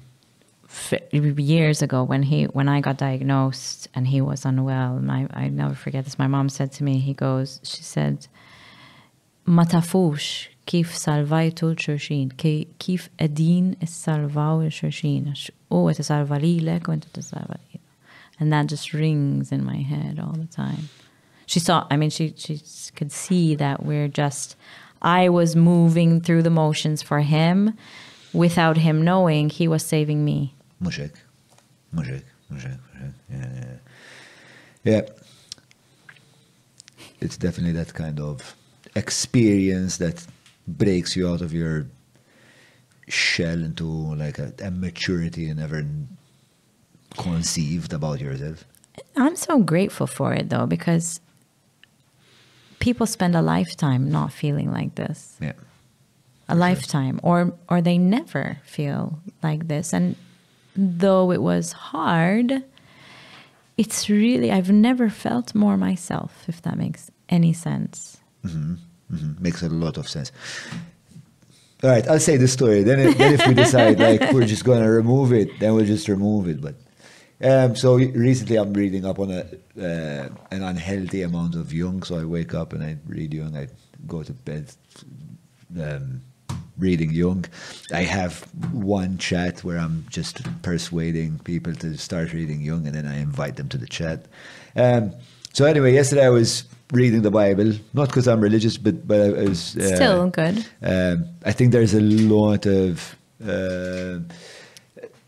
Years 1.12 1.82
ago 1.82 2.04
when 2.04 2.24
he 2.24 2.44
when 2.46 2.70
I 2.70 2.80
got 2.80 2.98
diagnosed 2.98 3.88
and 3.96 4.08
he 4.08 4.22
was 4.22 4.46
unwell, 4.46 5.00
my 5.00 5.28
I 5.34 5.50
never 5.50 5.74
forget 5.74 6.06
this. 6.06 6.20
My 6.20 6.28
mom 6.28 6.48
said 6.50 6.72
to 6.74 6.84
me, 6.84 7.00
he 7.00 7.14
goes, 7.14 7.60
she 7.64 7.82
said, 7.82 8.28
"Matafush 9.48 10.50
kif 10.68 10.90
salvajtu 10.94 11.64
l-xurxin, 11.72 12.38
ki- 12.38 12.68
kif 12.80 13.10
edin 13.18 13.76
salvaw 13.82 14.64
il-xurxin, 14.64 15.26
għax 15.32 15.50
u 15.72 15.76
għet 15.90 16.04
salva 16.06 16.38
lilek." 16.38 16.88
And 18.40 18.54
that 18.54 18.68
just 18.68 18.94
rings 18.94 19.52
in 19.52 19.66
my 19.66 19.78
head 19.78 20.20
all 20.20 20.34
the 20.34 20.46
time. 20.46 20.90
She 21.50 21.60
saw, 21.60 21.88
I 21.90 21.98
mean, 21.98 22.12
she, 22.12 22.32
she 22.38 22.62
could 22.96 23.12
see 23.12 23.56
that 23.56 23.84
we're 23.84 24.08
just, 24.08 24.56
I 25.02 25.30
was 25.30 25.56
moving 25.56 26.22
through 26.22 26.44
the 26.44 26.52
motions 26.52 27.02
for 27.02 27.22
him 27.22 27.76
without 28.34 28.78
him 28.78 29.04
knowing 29.04 29.50
he 29.50 29.68
was 29.68 29.84
saving 29.84 30.24
me. 30.24 30.54
Mhux 30.80 31.00
hekk. 31.00 31.16
Mhux 31.96 32.06
hekk, 32.06 32.26
mhux 32.52 32.62
hekk, 32.68 32.80
mhux 32.94 33.02
hekk. 33.02 33.14
Yeah, 33.32 33.50
yeah. 33.56 33.78
Yeah. 34.84 35.02
It's 37.20 37.36
definitely 37.36 37.74
that 37.82 37.96
kind 37.96 38.20
of 38.20 38.56
experience 38.96 39.98
that 39.98 40.28
breaks 40.68 41.16
you 41.16 41.28
out 41.28 41.42
of 41.42 41.52
your 41.52 41.88
shell 43.08 43.64
into 43.70 43.88
like 44.24 44.38
a, 44.38 44.54
a 44.64 44.70
maturity 44.70 45.46
you 45.46 45.56
never 45.56 45.84
conceived 47.18 47.92
about 47.92 48.22
yourself. 48.22 48.66
I'm 49.16 49.36
so 49.36 49.58
grateful 49.58 50.06
for 50.06 50.32
it 50.36 50.50
though, 50.50 50.68
because 50.68 51.20
people 52.80 53.06
spend 53.06 53.36
a 53.36 53.42
lifetime 53.42 54.10
not 54.10 54.32
feeling 54.32 54.72
like 54.72 54.96
this. 54.96 55.38
Yeah. 55.42 55.54
A 56.48 56.56
lifetime, 56.56 57.20
or 57.22 57.54
or 57.70 57.80
they 57.82 57.98
never 57.98 58.58
feel 58.64 59.20
like 59.44 59.68
this. 59.68 59.94
And 59.94 60.16
though 60.76 61.32
it 61.32 61.42
was 61.44 61.74
hard, 61.74 62.64
it's 63.78 64.10
really 64.10 64.52
I've 64.52 64.72
never 64.72 65.10
felt 65.10 65.54
more 65.54 65.78
myself, 65.78 66.46
if 66.48 66.62
that 66.64 66.78
makes 66.78 67.12
any 67.30 67.54
sense. 67.54 68.18
hmm 68.44 68.76
Makes 69.40 69.64
a 69.64 69.70
lot 69.70 69.98
of 69.98 70.08
sense. 70.08 70.32
All 71.84 71.90
right, 71.90 72.08
I'll 72.08 72.20
say 72.20 72.38
the 72.38 72.48
story. 72.48 72.84
Then, 72.84 73.00
if, 73.00 73.18
then 73.18 73.34
if 73.36 73.48
we 73.48 73.54
decide 73.54 74.00
like 74.00 74.34
we're 74.34 74.46
just 74.46 74.66
going 74.66 74.84
to 74.84 74.90
remove 74.90 75.32
it, 75.34 75.50
then 75.60 75.74
we'll 75.76 75.86
just 75.86 76.08
remove 76.08 76.48
it. 76.48 76.62
But 76.62 76.76
um, 77.42 77.76
so 77.76 77.96
recently, 77.96 78.58
I'm 78.58 78.74
reading 78.74 79.06
up 79.06 79.20
on 79.20 79.32
a 79.32 79.42
uh, 79.80 80.30
an 80.52 80.64
unhealthy 80.64 81.22
amount 81.24 81.56
of 81.56 81.72
Jung. 81.74 82.04
So 82.04 82.20
I 82.20 82.26
wake 82.26 82.54
up 82.54 82.74
and 82.74 82.84
I 82.84 82.98
read 83.08 83.34
Jung. 83.34 83.56
I 83.56 83.68
go 84.08 84.24
to 84.24 84.34
bed 84.34 84.66
um, 85.80 86.22
reading 86.78 87.12
Jung. 87.12 87.46
I 87.94 88.02
have 88.04 88.42
one 88.74 89.18
chat 89.18 89.64
where 89.64 89.78
I'm 89.78 90.06
just 90.10 90.42
persuading 90.62 91.40
people 91.40 91.74
to 91.76 91.98
start 91.98 92.34
reading 92.34 92.62
Jung, 92.62 92.86
and 92.86 92.96
then 92.96 93.08
I 93.08 93.20
invite 93.20 93.56
them 93.56 93.70
to 93.70 93.78
the 93.78 93.88
chat. 93.88 94.26
Um, 94.76 95.14
so 95.54 95.66
anyway, 95.66 95.94
yesterday 95.94 96.26
I 96.26 96.30
was 96.30 96.64
reading 96.92 97.22
the 97.22 97.32
Bible, 97.32 97.74
not 97.94 98.08
because 98.08 98.28
I'm 98.28 98.42
religious, 98.42 98.78
but 98.78 99.08
but 99.08 99.22
I 99.22 99.44
was 99.44 99.78
uh, 99.78 99.96
Still 99.96 100.30
good. 100.30 100.66
um, 100.82 101.26
I 101.46 101.52
think 101.54 101.72
there's 101.72 101.94
a 101.94 102.02
lot 102.02 102.66
of 102.66 103.16
uh, 103.46 104.20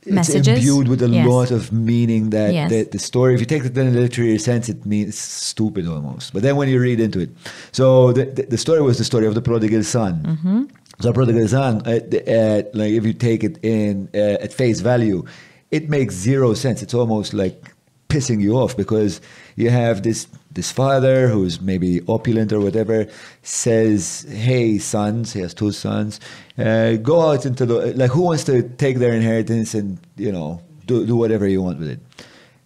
it's 0.06 0.30
imbued 0.30 0.88
with 0.88 1.02
a 1.02 1.08
Yes. 1.10 1.28
lot 1.28 1.52
of 1.52 1.72
meaning 1.72 2.32
that, 2.32 2.54
Yes. 2.54 2.70
that 2.72 2.92
the 2.92 3.00
story. 3.00 3.34
If 3.36 3.40
you 3.40 3.46
take 3.46 3.64
it 3.66 3.78
in 3.78 3.88
a 3.88 3.92
literary 3.92 4.38
sense, 4.40 4.70
it 4.70 4.86
means 4.86 5.18
stupid 5.18 5.88
almost. 5.88 6.34
But 6.34 6.42
then 6.42 6.56
when 6.56 6.70
you 6.70 6.80
read 6.80 7.00
into 7.00 7.20
it, 7.20 7.30
so 7.72 8.12
the, 8.14 8.26
the, 8.26 8.44
the 8.44 8.58
story 8.58 8.82
was 8.82 8.98
the 8.98 9.04
story 9.04 9.28
of 9.28 9.36
the 9.36 9.42
prodigal 9.42 9.84
son. 9.84 10.14
Mm-hmm. 10.24 10.64
So 11.02 11.08
the 11.10 11.14
prodigal 11.14 11.48
son, 11.48 11.82
uh, 11.86 12.00
the- 12.08 12.24
uh, 12.28 12.64
like 12.74 12.92
if 12.94 13.06
you 13.06 13.14
take 13.14 13.44
it 13.44 13.58
in 13.64 14.10
uh, 14.14 14.44
at 14.46 14.54
face 14.54 14.80
value, 14.82 15.24
it 15.72 15.90
makes 15.90 16.16
zero 16.16 16.54
sense. 16.54 16.82
It's 16.84 16.94
almost 16.94 17.34
like 17.34 17.72
pissing 18.10 18.42
you 18.42 18.58
off 18.58 18.76
because 18.76 19.22
you 19.56 19.70
have 19.70 20.04
this 20.04 20.28
this 20.54 20.72
father 20.72 21.28
who's 21.28 21.62
maybe 21.62 22.02
opulent 22.08 22.52
or 22.52 22.60
whatever 22.60 23.08
says, 23.44 24.26
"Hey, 24.30 24.78
sons," 24.78 25.34
he 25.34 25.42
has 25.42 25.54
two 25.54 25.72
sons, 25.72 26.20
uh, 26.58 26.94
go 26.98 27.32
out 27.32 27.46
into 27.46 27.66
the 27.66 27.94
like. 27.96 28.12
Who 28.12 28.22
wants 28.22 28.44
to 28.46 28.64
take 28.64 28.98
their 28.98 29.14
inheritance 29.14 29.74
and 29.74 29.98
you 30.18 30.32
know 30.32 30.62
do 30.86 31.06
do 31.06 31.16
whatever 31.16 31.48
you 31.48 31.62
want 31.62 31.80
with 31.80 31.90
it? 31.90 32.00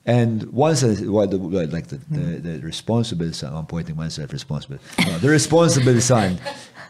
And 0.07 0.43
says, 0.77 1.01
well, 1.01 1.25
the, 1.25 1.37
like 1.37 1.87
the, 1.87 1.97
the, 2.11 2.37
the 2.37 2.59
responsible 2.59 3.33
son, 3.33 3.55
I'm 3.55 3.65
pointing 3.65 3.95
myself 3.95 4.31
responsible. 4.31 4.77
No, 5.03 5.17
the 5.17 5.29
responsible 5.29 5.99
son 5.99 6.39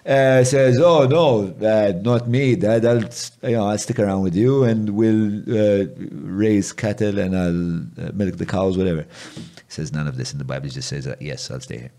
uh, 0.06 0.44
says, 0.44 0.80
"Oh 0.80 1.08
no, 1.08 1.56
uh, 1.66 1.94
not 2.02 2.28
me. 2.28 2.56
Dad, 2.56 2.86
I'll 2.86 3.02
you 3.50 3.56
know 3.56 3.68
I'll 3.68 3.78
stick 3.78 4.00
around 4.00 4.22
with 4.22 4.36
you 4.36 4.64
and 4.64 4.92
we'll 4.92 5.42
uh, 5.50 5.86
raise 5.98 6.74
cattle 6.74 7.18
and 7.18 7.36
I'll 7.36 8.08
uh, 8.08 8.12
milk 8.14 8.38
the 8.38 8.46
cows, 8.46 8.78
whatever." 8.78 9.06
Says 9.68 9.92
none 9.92 10.08
of 10.08 10.18
this 10.18 10.32
in 10.32 10.40
the 10.40 10.46
Bible. 10.46 10.70
Just 10.70 10.90
says, 10.90 11.08
uh, 11.08 11.16
"Yes, 11.20 11.50
I'll 11.50 11.60
stay 11.60 11.80
here." 11.80 11.92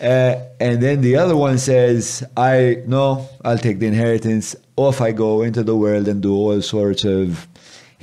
Uh, 0.00 0.42
and 0.60 0.82
then 0.82 1.00
the 1.00 1.16
other 1.16 1.36
one 1.36 1.58
says, 1.58 2.24
"I 2.36 2.82
no, 2.86 3.28
I'll 3.44 3.58
take 3.58 3.78
the 3.78 3.86
inheritance. 3.86 4.56
Off 4.76 5.00
I 5.00 5.12
go 5.12 5.42
into 5.42 5.62
the 5.62 5.76
world 5.76 6.08
and 6.08 6.22
do 6.22 6.34
all 6.34 6.60
sorts 6.62 7.04
of." 7.04 7.48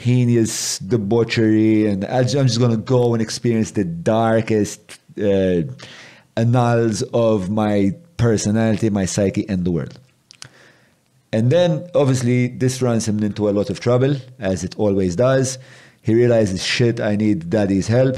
heinous 0.01 0.79
debauchery, 0.79 1.85
and 1.85 2.03
I'm 2.05 2.25
just 2.25 2.57
going 2.57 2.71
to 2.71 2.77
go 2.77 3.13
and 3.13 3.21
experience 3.21 3.71
the 3.71 3.83
darkest 3.83 4.99
uh, 5.21 5.61
annals 6.35 7.03
of 7.13 7.51
my 7.51 7.93
personality, 8.17 8.89
my 8.89 9.05
psyche, 9.05 9.47
and 9.47 9.63
the 9.63 9.71
world. 9.71 9.99
And 11.33 11.51
then, 11.51 11.87
obviously, 11.95 12.47
this 12.47 12.81
runs 12.81 13.07
him 13.07 13.23
into 13.23 13.47
a 13.47 13.51
lot 13.51 13.69
of 13.69 13.79
trouble, 13.79 14.15
as 14.39 14.63
it 14.63 14.75
always 14.77 15.15
does. 15.15 15.57
He 16.01 16.13
realizes, 16.13 16.63
shit, 16.63 16.99
I 16.99 17.15
need 17.15 17.49
daddy's 17.49 17.87
help 17.87 18.17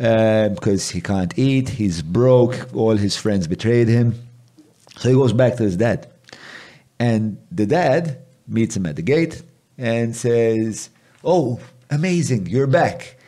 because 0.00 0.90
he 0.90 1.02
can't 1.02 1.38
eat. 1.38 1.68
He's 1.68 2.00
broke. 2.00 2.74
All 2.74 2.96
his 2.96 3.18
friends 3.18 3.46
betrayed 3.46 3.88
him. 3.88 4.14
So 4.96 5.10
he 5.10 5.14
goes 5.14 5.34
back 5.34 5.56
to 5.56 5.62
his 5.62 5.76
dad. 5.76 6.10
And 6.98 7.38
the 7.50 7.66
dad 7.66 8.18
meets 8.48 8.76
him 8.76 8.86
at 8.86 8.96
the 8.96 9.02
gate 9.02 9.42
and 9.76 10.16
says, 10.16 10.88
Oh, 11.22 11.60
amazing, 11.90 12.46
you're 12.46 12.66
back. 12.66 13.18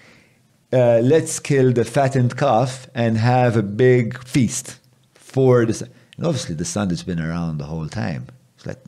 Uh, 0.72 1.00
let's 1.02 1.38
kill 1.38 1.72
the 1.72 1.84
fattened 1.84 2.38
calf 2.38 2.88
and 2.94 3.18
have 3.18 3.58
a 3.58 3.62
big 3.62 4.22
feast 4.24 4.78
for 5.14 5.66
the 5.66 5.74
son. 5.74 5.90
And 6.16 6.26
obviously, 6.26 6.54
the 6.54 6.64
son 6.64 6.88
has 6.88 7.02
been 7.02 7.20
around 7.20 7.58
the 7.58 7.64
whole 7.64 7.88
time. 7.88 8.28
It's 8.56 8.64
like, 8.64 8.82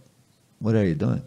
what 0.58 0.74
are 0.74 0.84
you 0.84 0.94
doing? 0.94 1.22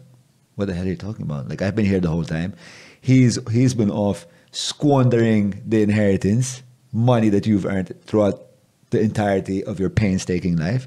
What 0.56 0.66
the 0.66 0.74
hell 0.74 0.84
are 0.84 0.88
you 0.88 0.96
talking 0.96 1.22
about? 1.22 1.48
Like, 1.48 1.62
I've 1.62 1.76
been 1.76 1.86
here 1.86 2.00
the 2.00 2.08
whole 2.08 2.24
time. 2.24 2.54
He's, 3.00 3.38
he's 3.48 3.74
been 3.74 3.90
off 3.90 4.26
squandering 4.50 5.62
the 5.66 5.82
inheritance, 5.82 6.62
money 6.92 7.28
that 7.28 7.46
you've 7.46 7.66
earned 7.66 7.94
throughout 8.04 8.42
the 8.90 9.00
entirety 9.00 9.62
of 9.64 9.78
your 9.78 9.90
painstaking 9.90 10.56
life. 10.56 10.86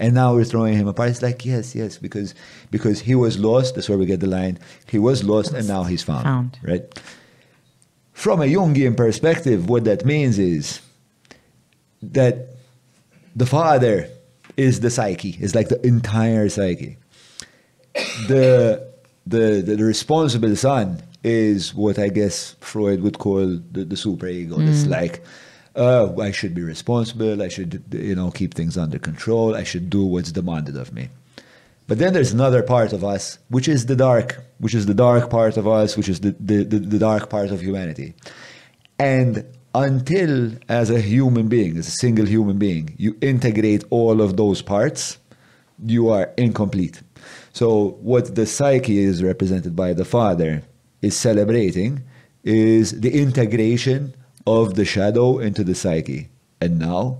And 0.00 0.14
now 0.14 0.34
we're 0.34 0.44
throwing 0.44 0.74
him 0.74 0.86
apart. 0.86 1.10
It's 1.10 1.22
like, 1.22 1.44
yes, 1.44 1.74
yes, 1.74 1.98
because 1.98 2.34
because 2.70 3.00
he 3.00 3.16
was 3.16 3.38
lost. 3.38 3.74
That's 3.74 3.88
where 3.88 3.98
we 3.98 4.06
get 4.06 4.20
the 4.20 4.28
line. 4.28 4.58
He 4.86 4.98
was 4.98 5.24
lost 5.24 5.52
and 5.52 5.66
now 5.66 5.82
he's 5.84 6.04
found. 6.04 6.24
Found. 6.24 6.58
Right? 6.62 7.02
From 8.12 8.40
a 8.40 8.44
Jungian 8.44 8.96
perspective, 8.96 9.68
what 9.68 9.84
that 9.84 10.04
means 10.04 10.38
is 10.38 10.80
that 12.02 12.54
the 13.34 13.46
father 13.46 14.08
is 14.56 14.80
the 14.80 14.90
psyche, 14.90 15.36
is 15.40 15.54
like 15.54 15.68
the 15.68 15.84
entire 15.86 16.48
psyche. 16.48 16.96
The, 18.28 18.88
the, 19.26 19.62
the, 19.64 19.76
the 19.76 19.84
responsible 19.84 20.54
son 20.54 21.02
is 21.24 21.74
what 21.74 21.98
I 21.98 22.08
guess 22.08 22.54
Freud 22.60 23.02
would 23.02 23.18
call 23.18 23.46
the, 23.72 23.84
the 23.84 23.96
superego. 23.96 24.66
It's 24.66 24.86
like, 24.86 25.24
uh, 25.74 26.14
I 26.20 26.32
should 26.32 26.54
be 26.54 26.62
responsible. 26.62 27.42
I 27.42 27.48
should, 27.48 27.82
you 27.92 28.14
know, 28.14 28.30
keep 28.30 28.54
things 28.54 28.76
under 28.76 28.98
control. 28.98 29.54
I 29.54 29.64
should 29.64 29.90
do 29.90 30.04
what's 30.04 30.32
demanded 30.32 30.76
of 30.76 30.92
me. 30.92 31.08
But 31.86 31.98
then 31.98 32.12
there's 32.12 32.32
another 32.32 32.62
part 32.62 32.92
of 32.92 33.02
us, 33.02 33.38
which 33.48 33.66
is 33.66 33.86
the 33.86 33.96
dark, 33.96 34.44
which 34.58 34.74
is 34.74 34.86
the 34.86 34.94
dark 34.94 35.30
part 35.30 35.56
of 35.56 35.66
us, 35.66 35.96
which 35.96 36.08
is 36.08 36.20
the, 36.20 36.36
the, 36.38 36.64
the, 36.64 36.78
the 36.78 36.98
dark 36.98 37.30
part 37.30 37.50
of 37.50 37.62
humanity. 37.62 38.14
And 38.98 39.46
until, 39.74 40.52
as 40.68 40.90
a 40.90 41.00
human 41.00 41.48
being, 41.48 41.78
as 41.78 41.88
a 41.88 41.92
single 41.92 42.26
human 42.26 42.58
being, 42.58 42.94
you 42.98 43.16
integrate 43.20 43.84
all 43.90 44.20
of 44.20 44.36
those 44.36 44.60
parts, 44.60 45.18
you 45.84 46.10
are 46.10 46.30
incomplete. 46.36 47.00
So, 47.52 47.96
what 48.00 48.34
the 48.34 48.46
psyche 48.46 48.98
is 48.98 49.22
represented 49.22 49.74
by 49.74 49.92
the 49.92 50.04
father 50.04 50.62
is 51.02 51.16
celebrating 51.16 52.02
is 52.44 53.00
the 53.00 53.20
integration 53.20 54.14
of 54.46 54.74
the 54.74 54.84
shadow 54.84 55.38
into 55.38 55.64
the 55.64 55.74
psyche. 55.74 56.28
And 56.60 56.78
now 56.78 57.18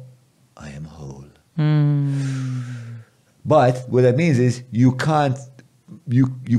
I 0.57 0.71
am 0.71 0.85
whole. 0.85 1.25
But 3.45 3.85
what 3.89 4.03
that 4.03 4.17
means 4.17 4.39
is 4.39 4.63
you 4.71 4.93
can't, 4.93 5.39
you 6.07 6.39
you 6.47 6.59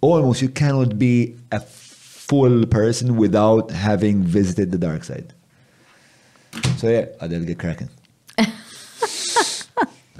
almost 0.00 0.40
you 0.42 0.48
cannot 0.48 0.98
be 0.98 1.36
a 1.50 1.60
full 1.60 2.66
person 2.66 3.16
without 3.16 3.70
having 3.70 4.22
visited 4.22 4.70
the 4.70 4.78
dark 4.78 5.04
side. 5.04 5.34
So 6.76 6.88
yeah, 6.88 7.06
I'll 7.20 7.28
get 7.28 7.58
cracking. 7.58 7.90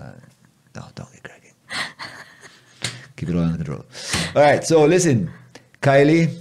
Uh, 0.00 0.12
no, 0.76 0.84
don't 0.94 1.10
get 1.12 1.24
cracking. 1.24 1.52
Keep 3.16 3.30
it 3.30 3.34
all 3.34 3.42
under 3.42 3.56
control. 3.56 3.84
All 4.36 4.42
right, 4.42 4.62
so 4.62 4.84
listen, 4.84 5.28
Kylie 5.81 6.36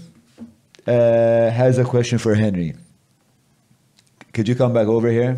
uh, 0.87 1.49
has 1.51 1.77
a 1.77 1.83
question 1.83 2.17
for 2.17 2.33
Henry. 2.33 2.73
Could 4.33 4.47
you 4.47 4.55
come 4.55 4.73
back 4.73 4.87
over 4.87 5.09
here? 5.09 5.37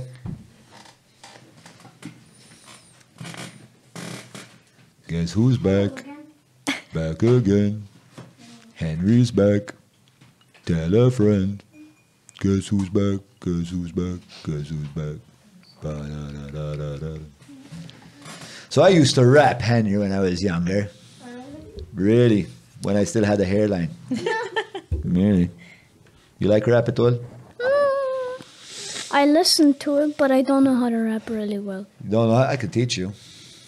Guess 5.08 5.32
who's 5.32 5.58
back? 5.58 6.06
Back 6.94 7.24
again. 7.24 7.88
Henry's 8.76 9.32
back. 9.32 9.74
Tell 10.66 10.94
a 10.96 11.12
friend. 11.12 11.64
Guess 12.40 12.68
who's 12.68 12.90
back? 12.90 13.20
Guess 13.42 13.70
who's 13.70 13.92
back? 13.92 14.20
Guess 14.44 14.70
who's 14.70 14.88
back? 14.90 15.20
Ba-da-da-da-da-da. 15.82 17.20
So 18.70 18.84
I 18.84 18.90
used 18.90 19.16
to 19.16 19.26
rap 19.26 19.62
Henry 19.62 19.98
when 19.98 20.12
I 20.12 20.20
was 20.20 20.44
younger. 20.44 20.90
Really? 21.94 22.48
When 22.82 22.96
I 22.96 23.04
still 23.04 23.26
had 23.26 23.40
a 23.42 23.46
hairline. 23.46 23.90
really? 25.04 25.50
You 26.40 26.48
like 26.48 26.66
rap 26.68 26.88
at 26.88 27.00
all? 27.00 27.20
I 29.12 29.26
listen 29.26 29.74
to 29.80 29.98
it, 29.98 30.18
but 30.18 30.32
I 30.32 30.44
don't 30.44 30.64
know 30.64 30.76
how 30.76 30.90
to 30.90 30.98
rap 30.98 31.30
really 31.30 31.58
well. 31.58 31.88
No, 32.04 32.28
no, 32.28 32.36
I 32.36 32.56
could 32.58 32.72
teach 32.72 32.96
you. 32.96 33.14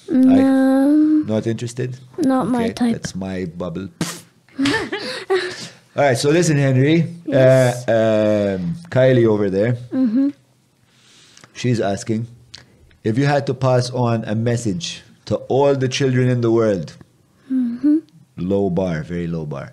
No, 0.09 1.23
Not 1.25 1.48
interested? 1.48 1.98
not 2.17 2.48
my 2.48 2.69
type. 2.69 2.93
That's 2.93 3.15
my 3.15 3.45
bubble. 3.45 3.90
All 5.93 6.03
right, 6.03 6.17
so 6.17 6.30
listen, 6.30 6.57
Henry. 6.57 7.01
Uh, 7.27 7.73
um, 7.88 8.75
Kylie 8.90 9.25
over 9.27 9.49
there. 9.49 9.73
Mm-hmm. 9.73 10.30
She's 11.53 11.81
asking 11.81 12.27
if 13.03 13.17
you 13.17 13.25
had 13.25 13.45
to 13.48 13.53
pass 13.53 13.90
on 13.90 14.23
a 14.25 14.35
message 14.35 15.01
to 15.25 15.35
all 15.35 15.75
the 15.75 15.88
children 15.90 16.30
in 16.30 16.41
the 16.41 16.51
world. 16.51 16.95
Low 18.42 18.70
bar, 18.70 19.03
very 19.03 19.28
low 19.28 19.45
bar. 19.45 19.72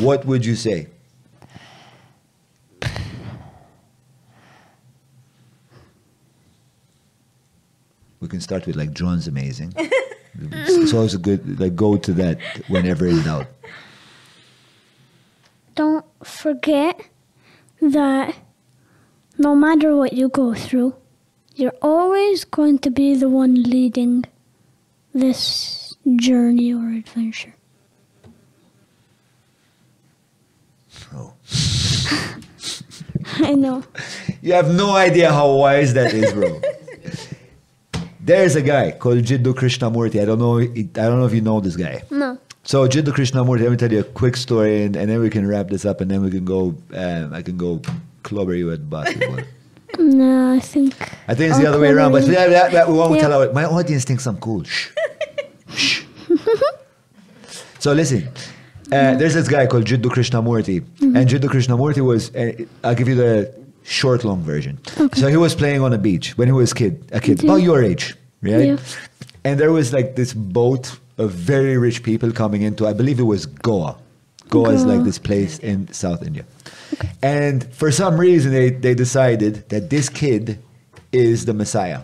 What 0.00 0.24
would 0.26 0.44
you 0.44 0.56
say? 0.56 0.88
We 8.20 8.28
can 8.28 8.40
start 8.40 8.66
with 8.66 8.74
like 8.74 8.92
Jon's 8.92 9.28
amazing. 9.28 9.72
it's 9.76 9.92
it's 10.82 10.92
always 10.92 11.14
a 11.14 11.18
good 11.18 11.60
like 11.60 11.76
go 11.76 11.96
to 11.96 12.12
that 12.14 12.40
whenever 12.68 13.06
in 13.06 13.22
doubt. 13.22 13.46
Don't 15.76 16.04
forget 16.24 17.00
that 17.80 18.34
no 19.38 19.54
matter 19.54 19.94
what 19.94 20.14
you 20.14 20.28
go 20.28 20.54
through, 20.54 20.96
you're 21.54 21.76
always 21.82 22.44
going 22.44 22.78
to 22.80 22.90
be 22.90 23.14
the 23.14 23.28
one 23.28 23.62
leading 23.62 24.24
this 25.14 25.94
journey 26.16 26.72
or 26.72 26.88
adventure. 26.88 27.54
Oh. 31.14 31.32
I 33.38 33.54
know. 33.54 33.82
You 34.42 34.52
have 34.54 34.72
no 34.74 34.94
idea 34.96 35.32
how 35.32 35.52
wise 35.56 35.94
that 35.94 36.12
is, 36.14 36.32
bro. 36.32 36.60
There's 38.20 38.56
a 38.56 38.62
guy 38.62 38.92
called 38.92 39.18
Jiddu 39.18 39.54
Krishnamurti. 39.54 40.20
I 40.20 40.24
don't 40.24 40.38
know. 40.38 40.58
I 40.58 40.64
don't 41.08 41.20
know 41.20 41.26
if 41.26 41.32
you 41.32 41.40
know 41.40 41.60
this 41.60 41.76
guy. 41.76 42.02
No. 42.10 42.38
So 42.64 42.88
Jiddu 42.88 43.12
Krishnamurti, 43.12 43.60
let 43.62 43.70
me 43.70 43.76
tell 43.76 43.92
you 43.92 44.00
a 44.00 44.04
quick 44.04 44.36
story, 44.36 44.82
and, 44.84 44.96
and 44.96 45.08
then 45.10 45.20
we 45.20 45.30
can 45.30 45.46
wrap 45.46 45.68
this 45.68 45.84
up, 45.84 46.00
and 46.00 46.10
then 46.10 46.22
we 46.22 46.30
can 46.30 46.44
go. 46.44 46.74
Um, 46.94 47.32
I 47.32 47.42
can 47.42 47.56
go 47.56 47.80
clubber 48.22 48.54
you 48.54 48.72
at 48.72 48.88
basketball. 48.90 49.40
No, 49.98 50.52
I 50.52 50.60
think. 50.60 50.92
I 51.26 51.34
think 51.34 51.50
it's 51.50 51.58
the 51.58 51.66
other 51.66 51.80
way 51.80 51.88
around, 51.88 52.12
but 52.12 52.26
that, 52.26 52.72
that 52.72 52.86
we 52.88 52.94
won't 52.98 53.14
Yeah. 53.14 53.20
tell 53.22 53.40
our, 53.40 53.52
my 53.54 53.64
audience 53.64 54.04
thinks 54.04 54.26
I'm 54.26 54.36
cool. 54.36 54.62
Shh. 54.64 54.90
Shh. 55.68 56.02
so 57.78 57.92
listen, 57.94 58.28
uh, 58.92 59.14
there's 59.16 59.34
this 59.34 59.48
guy 59.48 59.66
called 59.66 59.84
Jiddu 59.84 60.10
Krishnamurti, 60.10 60.84
and 61.00 61.28
Jiddu 61.28 61.48
Krishnamurti 61.48 62.00
was. 62.04 62.34
Uh, 62.34 62.64
I'll 62.84 62.94
give 62.94 63.08
you 63.08 63.14
the 63.14 63.54
short, 63.82 64.24
long 64.24 64.42
version. 64.42 64.78
So 65.14 65.28
he 65.28 65.36
was 65.36 65.54
playing 65.54 65.80
on 65.80 65.92
a 65.92 65.98
beach 65.98 66.36
when 66.36 66.48
he 66.48 66.52
was 66.52 66.72
kid, 66.72 67.08
a 67.12 67.20
kid 67.20 67.42
about 67.44 67.62
your 67.62 67.82
age, 67.82 68.14
right? 68.42 68.66
Yeah. 68.66 68.76
And 69.44 69.60
there 69.60 69.72
was 69.72 69.92
like 69.92 70.16
this 70.16 70.34
boat 70.34 70.98
of 71.18 71.30
very 71.30 71.76
rich 71.78 72.02
people 72.02 72.32
coming 72.32 72.62
into. 72.62 72.86
I 72.86 72.92
believe 72.92 73.20
it 73.20 73.24
was 73.24 73.46
Goa. 73.46 73.96
Goa 74.48 74.70
is 74.70 74.84
like 74.84 75.02
this 75.04 75.18
place 75.18 75.58
in 75.58 75.92
South 75.92 76.22
India. 76.24 76.44
And 77.22 77.72
for 77.74 77.90
some 77.90 78.18
reason, 78.18 78.52
they, 78.52 78.70
they 78.70 78.94
decided 78.94 79.68
that 79.70 79.90
this 79.90 80.08
kid 80.08 80.58
is 81.12 81.44
the 81.46 81.54
Messiah. 81.54 82.02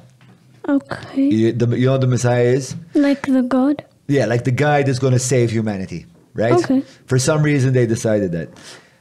Okay. 0.69 1.23
You, 1.23 1.52
the, 1.52 1.77
you 1.77 1.86
know 1.86 1.93
what 1.93 2.01
the 2.01 2.07
Messiah 2.07 2.44
is? 2.44 2.75
Like 2.94 3.27
the 3.27 3.43
god? 3.43 3.85
Yeah, 4.09 4.27
like 4.27 4.44
the 4.44 4.51
guy 4.51 4.83
that's 4.83 4.99
going 4.99 5.12
to 5.12 5.19
save 5.19 5.51
humanity, 5.51 6.07
right? 6.35 6.52
Okay. 6.52 6.81
For 7.07 7.19
some 7.19 7.43
reason, 7.43 7.73
they 7.73 7.86
decided 7.86 8.33
that. 8.33 8.49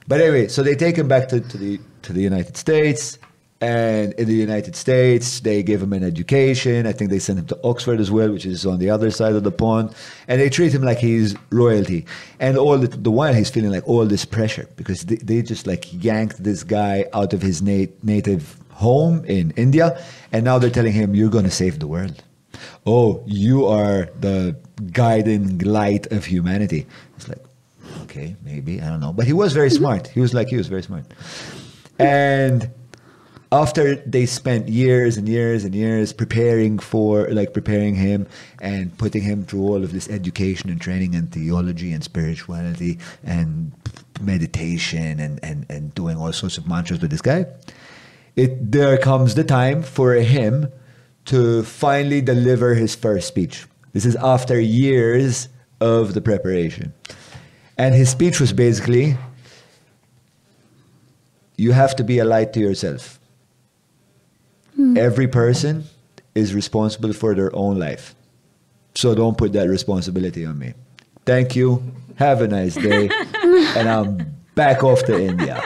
But 0.08 0.22
anyway, 0.22 0.48
so 0.48 0.64
they 0.64 0.76
take 0.76 0.98
him 0.98 1.08
back 1.08 1.30
to, 1.30 1.40
to 1.40 1.58
the 1.58 1.80
to 2.04 2.14
the 2.14 2.22
United 2.22 2.58
States, 2.58 3.20
and 3.62 4.14
in 4.14 4.28
the 4.28 4.34
United 4.34 4.76
States, 4.76 5.40
they 5.42 5.62
give 5.62 5.82
him 5.82 5.94
an 5.94 6.04
education. 6.04 6.88
I 6.88 6.92
think 6.94 7.12
they 7.12 7.20
sent 7.20 7.38
him 7.38 7.46
to 7.46 7.60
Oxford 7.64 8.00
as 8.00 8.10
well, 8.10 8.32
which 8.32 8.46
is 8.46 8.66
on 8.66 8.80
the 8.80 8.90
other 8.90 9.12
side 9.12 9.36
of 9.36 9.44
the 9.44 9.52
pond, 9.52 9.94
and 10.28 10.42
they 10.42 10.50
treat 10.50 10.74
him 10.74 10.82
like 10.82 10.98
he's 10.98 11.36
royalty. 11.52 12.06
And 12.40 12.58
all 12.58 12.78
the, 12.80 12.88
the 12.88 13.12
while 13.12 13.34
he's 13.34 13.52
feeling 13.52 13.72
like 13.72 13.88
all 13.88 14.06
this 14.06 14.26
pressure 14.26 14.68
because 14.76 15.04
they, 15.04 15.18
they 15.18 15.42
just 15.44 15.68
like 15.68 15.86
yanked 16.04 16.44
this 16.44 16.64
guy 16.64 17.06
out 17.14 17.34
of 17.34 17.42
his 17.42 17.62
na- 17.62 17.92
native 18.02 18.58
home 18.72 19.24
in 19.26 19.52
India, 19.52 20.04
and 20.32 20.44
now 20.44 20.58
they're 20.58 20.72
telling 20.72 20.94
him 20.94 21.14
you're 21.14 21.30
going 21.30 21.46
to 21.46 21.52
save 21.52 21.80
the 21.80 21.88
world 21.88 22.24
oh, 22.86 23.24
you 23.26 23.66
are 23.66 24.10
the 24.20 24.56
guiding 24.92 25.60
light 25.60 26.12
of 26.12 26.26
humanity. 26.26 26.88
Like, 27.30 27.44
okay, 28.04 28.36
maybe, 28.44 28.82
I 28.82 28.90
don't 28.90 29.00
know. 29.00 29.14
But 29.14 29.26
he 29.26 29.34
was 29.34 29.54
very 29.54 29.70
smart. 29.70 30.08
He 30.08 30.20
was 30.20 30.34
like, 30.34 30.48
he 30.50 30.58
was 30.58 30.68
very 30.68 30.84
smart. 30.84 31.06
And 32.00 32.70
after 33.52 33.96
they 33.96 34.26
spent 34.26 34.70
years 34.70 35.18
and 35.18 35.28
years 35.28 35.66
and 35.66 35.76
years 35.76 36.14
preparing 36.14 36.80
for, 36.80 37.28
like, 37.30 37.54
preparing 37.54 37.96
him 37.96 38.28
and 38.62 38.98
putting 38.98 39.22
him 39.24 39.44
through 39.44 39.64
all 39.64 39.84
of 39.84 39.92
this 39.92 40.10
education 40.10 40.70
and 40.70 40.80
training 40.80 41.16
and 41.16 41.32
theology 41.32 41.92
and 41.92 42.04
spirituality 42.04 42.98
and 43.24 43.74
meditation 44.22 45.20
and, 45.20 45.40
and, 45.44 45.66
and 45.70 45.94
doing 45.96 46.18
all 46.18 46.32
sorts 46.32 46.58
of 46.58 46.68
mantras 46.68 47.02
with 47.02 47.12
this 47.12 47.22
guy, 47.22 47.46
it 48.36 48.72
there 48.72 48.98
comes 48.98 49.36
the 49.36 49.44
time 49.44 49.84
for 49.84 50.14
him 50.14 50.72
to 51.26 51.64
finally 51.64 52.22
deliver 52.22 52.74
his 52.74 52.96
first 52.96 53.28
speech. 53.28 53.66
This 53.94 54.06
is 54.06 54.16
after 54.16 54.60
years 54.60 55.50
of 55.82 56.14
the 56.14 56.22
preparation. 56.22 56.94
And 57.78 57.94
his 57.96 58.10
speech 58.10 58.40
was 58.40 58.54
basically 58.54 59.18
you 61.58 61.74
have 61.74 61.96
to 61.96 62.04
be 62.04 62.20
a 62.20 62.26
light 62.26 62.54
to 62.54 62.60
yourself. 62.60 63.20
Every 64.98 65.28
person 65.28 65.84
is 66.34 66.56
responsible 66.56 67.14
for 67.14 67.36
their 67.36 67.56
own 67.56 67.78
life. 67.78 68.16
So 68.96 69.14
don't 69.14 69.38
put 69.38 69.54
that 69.54 69.70
responsibility 69.70 70.44
on 70.46 70.58
me. 70.58 70.74
Thank 71.26 71.56
you. 71.56 71.84
Have 72.16 72.42
a 72.42 72.48
nice 72.48 72.76
day. 72.76 73.10
and 73.78 73.88
I'm 73.88 74.36
back 74.56 74.84
off 74.84 75.04
to 75.06 75.22
India. 75.22 75.62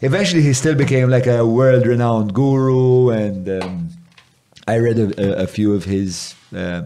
Eventually, 0.00 0.42
he 0.42 0.52
still 0.52 0.76
became 0.76 1.10
like 1.10 1.26
a 1.26 1.44
world 1.44 1.84
renowned 1.84 2.32
guru, 2.32 3.10
and 3.10 3.48
um, 3.60 3.88
I 4.68 4.78
read 4.78 4.98
a, 4.98 5.40
a, 5.40 5.42
a 5.42 5.46
few 5.46 5.74
of 5.74 5.84
his. 5.84 6.34
Uh, 6.54 6.82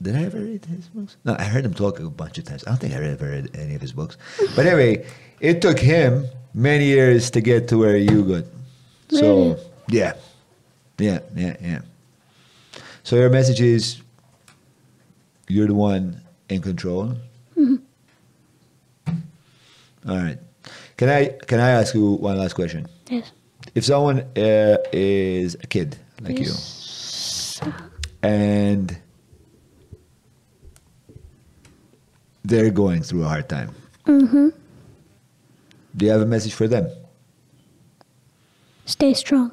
did 0.00 0.16
I 0.16 0.24
ever 0.24 0.38
read 0.38 0.64
his 0.64 0.86
books? 0.88 1.16
No, 1.24 1.36
I 1.38 1.44
heard 1.44 1.64
him 1.64 1.74
talk 1.74 2.00
a 2.00 2.10
bunch 2.10 2.38
of 2.38 2.44
times. 2.44 2.64
I 2.66 2.70
don't 2.70 2.80
think 2.80 2.94
I 2.94 2.96
ever 2.96 3.30
read 3.30 3.56
any 3.56 3.74
of 3.74 3.80
his 3.80 3.92
books. 3.92 4.16
But 4.56 4.66
anyway, 4.66 5.06
it 5.40 5.62
took 5.62 5.78
him 5.78 6.26
many 6.54 6.86
years 6.86 7.30
to 7.30 7.40
get 7.40 7.68
to 7.68 7.78
where 7.78 7.96
you 7.96 8.24
got. 8.24 8.44
So, 9.08 9.58
yeah. 9.88 10.14
Yeah, 10.98 11.20
yeah, 11.34 11.56
yeah. 11.60 11.80
So 13.04 13.16
your 13.16 13.30
message 13.30 13.60
is 13.60 14.00
you're 15.48 15.66
the 15.66 15.74
one 15.74 16.20
in 16.48 16.60
control. 16.60 17.14
All 20.08 20.16
right. 20.16 20.38
Can 20.96 21.08
I 21.08 21.26
can 21.46 21.60
I 21.60 21.70
ask 21.70 21.94
you 21.94 22.12
one 22.12 22.38
last 22.38 22.54
question? 22.54 22.86
Yes. 23.08 23.30
If 23.74 23.84
someone 23.84 24.20
uh, 24.36 24.76
is 24.92 25.54
a 25.54 25.66
kid 25.66 25.96
like 26.20 26.38
you 26.38 26.52
and 28.22 28.96
they're 32.44 32.70
going 32.70 33.02
through 33.02 33.24
a 33.24 33.28
hard 33.28 33.48
time, 33.48 33.70
Mm-hmm. 34.06 34.48
do 35.96 36.04
you 36.06 36.10
have 36.10 36.20
a 36.22 36.26
message 36.26 36.54
for 36.54 36.66
them? 36.66 36.88
Stay 38.84 39.14
strong. 39.14 39.52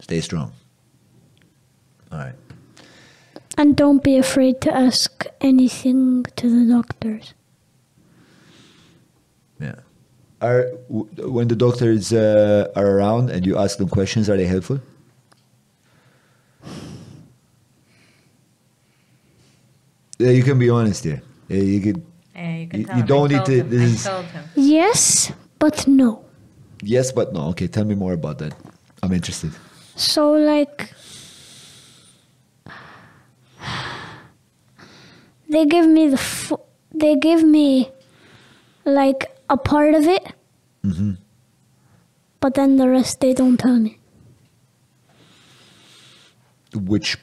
Stay 0.00 0.20
strong. 0.20 0.52
All 2.10 2.18
right. 2.18 2.34
And 3.56 3.76
don't 3.76 4.02
be 4.02 4.16
afraid 4.16 4.60
to 4.62 4.74
ask 4.74 5.26
anything 5.40 6.24
to 6.36 6.50
the 6.50 6.72
doctors. 6.72 7.34
Yeah. 9.60 9.76
Are 10.40 10.64
w- 10.88 11.06
when 11.30 11.46
the 11.46 11.54
doctors 11.54 12.12
uh, 12.12 12.66
are 12.74 12.86
around 12.98 13.30
and 13.30 13.46
you 13.46 13.56
ask 13.56 13.78
them 13.78 13.88
questions, 13.88 14.28
are 14.28 14.36
they 14.36 14.46
helpful? 14.46 14.80
Yeah, 20.22 20.30
you 20.30 20.44
can 20.44 20.58
be 20.58 20.70
honest 20.70 21.02
here. 21.04 21.20
Yeah, 21.48 21.62
you 21.62 21.80
could. 21.80 22.02
Yeah, 22.34 22.56
you, 22.56 22.66
can 22.68 22.80
You- 22.80 22.86
tell 22.86 22.96
you 22.96 23.02
him. 23.02 23.06
Don't 23.08 23.28
need 23.30 23.36
told 23.36 23.46
to- 23.46 23.60
him. 23.60 23.70
this 23.70 23.80
I 23.82 23.94
is- 23.94 24.04
told 24.04 24.24
him. 24.26 24.44
Yes, 24.54 25.32
but 25.58 25.86
no. 25.88 26.24
Yes, 26.94 27.10
but 27.12 27.32
no. 27.32 27.48
Okay, 27.50 27.66
tell 27.66 27.84
me 27.84 27.94
more 27.94 28.12
about 28.12 28.38
that. 28.38 28.54
I'm 29.02 29.12
interested. 29.12 29.50
So, 29.96 30.30
like, 30.32 30.92
they 35.48 35.66
give 35.66 35.86
me 35.86 36.08
the, 36.08 36.14
f- 36.20 36.52
they 36.94 37.16
give 37.16 37.42
me, 37.42 37.90
like, 38.84 39.26
a 39.50 39.56
part 39.56 39.94
of 39.94 40.06
it, 40.06 40.24
hmm 40.82 41.12
but 42.40 42.54
then 42.54 42.76
the 42.76 42.88
rest 42.88 43.20
they 43.20 43.32
don't 43.34 43.56
tell 43.58 43.78
me. 43.78 43.98
Which 46.74 47.16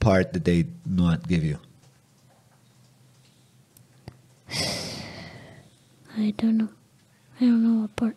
part 0.00 0.32
did 0.32 0.44
they 0.44 0.64
not 0.86 1.28
give 1.28 1.44
you? 1.44 1.58
I 6.16 6.32
don't 6.36 6.56
know. 6.58 6.68
I 7.40 7.44
don't 7.44 7.62
know 7.62 7.80
what 7.82 7.96
part. 7.96 8.16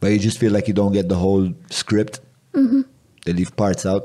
But 0.00 0.12
you 0.12 0.18
just 0.18 0.38
feel 0.38 0.52
like 0.52 0.68
you 0.68 0.74
don't 0.74 0.92
get 0.92 1.08
the 1.08 1.16
whole 1.16 1.52
script. 1.70 2.20
hmm 2.54 2.82
They 3.24 3.32
leave 3.32 3.54
parts 3.56 3.84
out. 3.86 4.04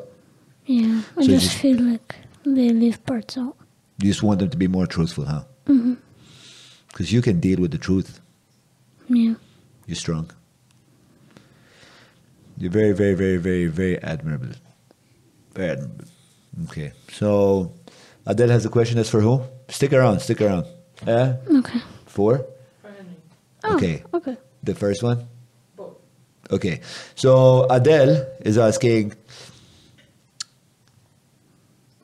Yeah, 0.66 1.02
I 1.18 1.22
So 1.22 1.28
just 1.28 1.46
just- 1.46 1.58
feel 1.58 1.80
like 1.82 2.16
they 2.44 2.70
leave 2.70 3.04
parts 3.06 3.38
out. 3.38 3.56
You 4.00 4.10
just 4.10 4.22
want 4.24 4.40
them 4.40 4.50
to 4.50 4.58
be 4.58 4.68
more 4.68 4.86
truthful, 4.88 5.26
huh? 5.26 5.44
hmm 5.66 5.94
Because 6.90 7.12
you 7.12 7.22
can 7.22 7.40
deal 7.40 7.60
with 7.60 7.72
the 7.72 7.78
truth. 7.78 8.20
Yeah. 9.10 9.36
You're 9.88 9.96
strong. 9.96 10.30
You're 12.58 12.72
very, 12.72 12.92
very, 12.94 13.14
very, 13.14 13.38
very, 13.38 13.68
very 13.68 13.98
admirable. 14.04 14.50
Very 15.54 15.70
admirable. 15.72 16.06
Okay. 16.66 16.92
So 17.12 17.72
Adele 18.26 18.50
has 18.50 18.66
a 18.66 18.70
question 18.70 18.98
that's 18.98 19.10
for 19.10 19.22
who? 19.22 19.42
Stick 19.70 19.94
around, 19.94 20.20
stick 20.22 20.42
around. 20.42 20.66
Yeah? 21.06 21.35
Okay. 21.59 21.80
Four? 22.06 22.45
Oh, 23.64 23.76
Okay. 23.76 24.03
Okay. 24.14 24.38
The 24.64 24.76
first 24.76 25.03
one? 25.03 25.27
Okay. 26.51 26.82
So 27.16 27.67
Adele 27.69 28.26
is 28.42 28.58
asking 28.58 29.14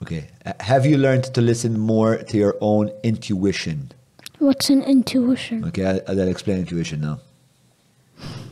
Okay. 0.02 0.28
uh, 0.46 0.54
Have 0.60 0.86
you 0.86 0.98
learned 0.98 1.24
to 1.34 1.42
listen 1.42 1.80
more 1.80 2.18
to 2.18 2.38
your 2.38 2.56
own 2.60 2.92
intuition? 3.04 3.92
What's 4.40 4.70
an 4.70 4.82
intuition? 4.84 5.64
Okay, 5.66 5.84
Ad- 5.84 6.04
Adele, 6.08 6.28
explain 6.28 6.58
intuition 6.60 7.00
now. 7.00 7.20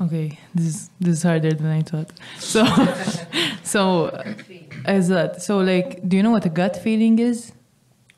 Okay, 0.02 0.40
this 0.56 0.66
is 0.66 0.90
this 1.00 1.14
is 1.18 1.24
harder 1.24 1.52
than 1.54 1.68
I 1.68 1.82
thought. 1.82 2.10
So, 2.40 2.64
so 3.64 4.10
as 4.86 5.10
that. 5.10 5.42
So, 5.42 5.58
like, 5.60 6.00
do 6.08 6.16
you 6.18 6.24
know 6.24 6.32
what 6.32 6.46
a 6.46 6.50
gut 6.50 6.78
feeling 6.78 7.20
is? 7.20 7.52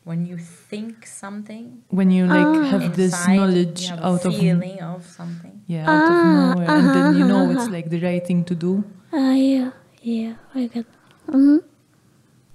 When 0.03 0.25
you 0.25 0.37
think 0.37 1.07
something, 1.07 1.83
When 1.89 2.11
you 2.11 2.27
like 2.27 2.45
Ah. 2.45 2.63
have 2.75 2.95
this 2.95 3.15
knowledge 3.27 3.83
you 3.83 3.89
have 3.95 4.03
out 4.03 4.25
a 4.25 4.27
of 4.27 4.35
feeling 4.35 4.79
of 4.83 5.07
something. 5.07 5.61
yeah 5.65 5.87
out 5.87 6.03
of 6.11 6.17
Ah, 6.17 6.53
nowhere, 6.53 6.69
and 6.75 6.85
then 6.95 7.15
you 7.17 7.25
know 7.25 7.49
it's 7.51 7.61
uh-huh. 7.63 7.71
like 7.77 7.87
the 7.89 7.99
right 8.03 8.19
thing 8.27 8.43
to 8.51 8.55
do. 8.55 8.83
Ah, 9.13 9.31
yeah. 9.33 9.71
Yeah, 10.03 10.33
I 10.53 10.67
get 10.67 10.85
hmm 11.31 11.57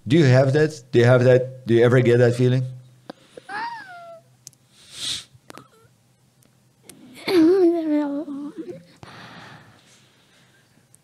Do 0.07 0.17
you 0.20 0.25
have 0.28 0.52
that? 0.52 0.73
Do 0.93 0.99
you 1.01 1.07
have 1.09 1.25
that? 1.25 1.65
Do 1.67 1.73
you 1.75 1.83
ever 1.85 2.01
get 2.05 2.18
that 2.20 2.35
feeling? 2.36 2.65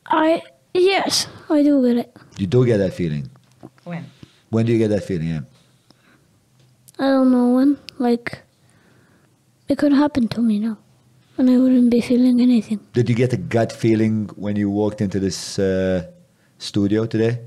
I, 0.07 0.43
yes, 0.73 1.27
I 1.49 1.63
do 1.63 1.83
get 1.87 1.97
it. 2.07 2.17
You 2.39 2.47
do 2.47 2.65
get 2.67 2.79
that 2.79 2.95
feeling. 2.95 3.31
When? 3.85 4.05
When 4.51 4.67
do 4.67 4.73
you 4.73 4.79
get 4.79 4.89
that 4.89 5.05
feeling? 5.05 5.29
Yeah. 5.29 5.41
I 6.99 7.05
don't 7.05 7.31
know 7.31 7.51
when. 7.51 7.79
Like, 7.99 8.43
it 9.69 9.79
could 9.79 9.93
happen 9.93 10.29
to 10.29 10.41
me 10.41 10.59
now. 10.59 10.79
And 11.37 11.51
I 11.51 11.59
wouldn't 11.59 11.91
be 11.91 12.01
feeling 12.01 12.41
anything. 12.41 12.81
Did 12.93 13.09
you 13.09 13.15
get 13.15 13.33
a 13.33 13.37
gut 13.37 13.73
feeling 13.73 14.29
when 14.37 14.55
you 14.55 14.71
walked 14.71 15.01
into 15.01 15.19
this 15.19 15.59
uh, 15.59 16.07
studio 16.59 17.07
today? 17.07 17.41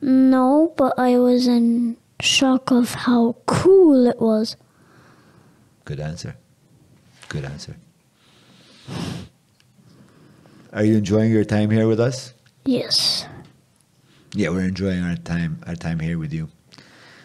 No, 0.00 0.72
but 0.76 0.98
I 0.98 1.18
was 1.18 1.46
in 1.46 1.96
shock 2.20 2.70
of 2.70 2.94
how 2.94 3.36
cool 3.46 4.06
it 4.06 4.20
was. 4.20 4.56
Good 5.84 6.00
answer. 6.00 6.36
Good 7.28 7.44
answer. 7.44 7.76
Are 10.72 10.84
you 10.84 10.96
enjoying 10.96 11.30
your 11.30 11.44
time 11.44 11.70
here 11.70 11.88
with 11.88 12.00
us? 12.00 12.34
Yes. 12.64 13.26
Yeah, 14.36 14.50
we're 14.50 14.68
enjoying 14.68 15.02
our 15.02 15.16
time 15.16 15.58
our 15.66 15.74
time 15.76 15.98
here 15.98 16.18
with 16.18 16.30
you. 16.30 16.50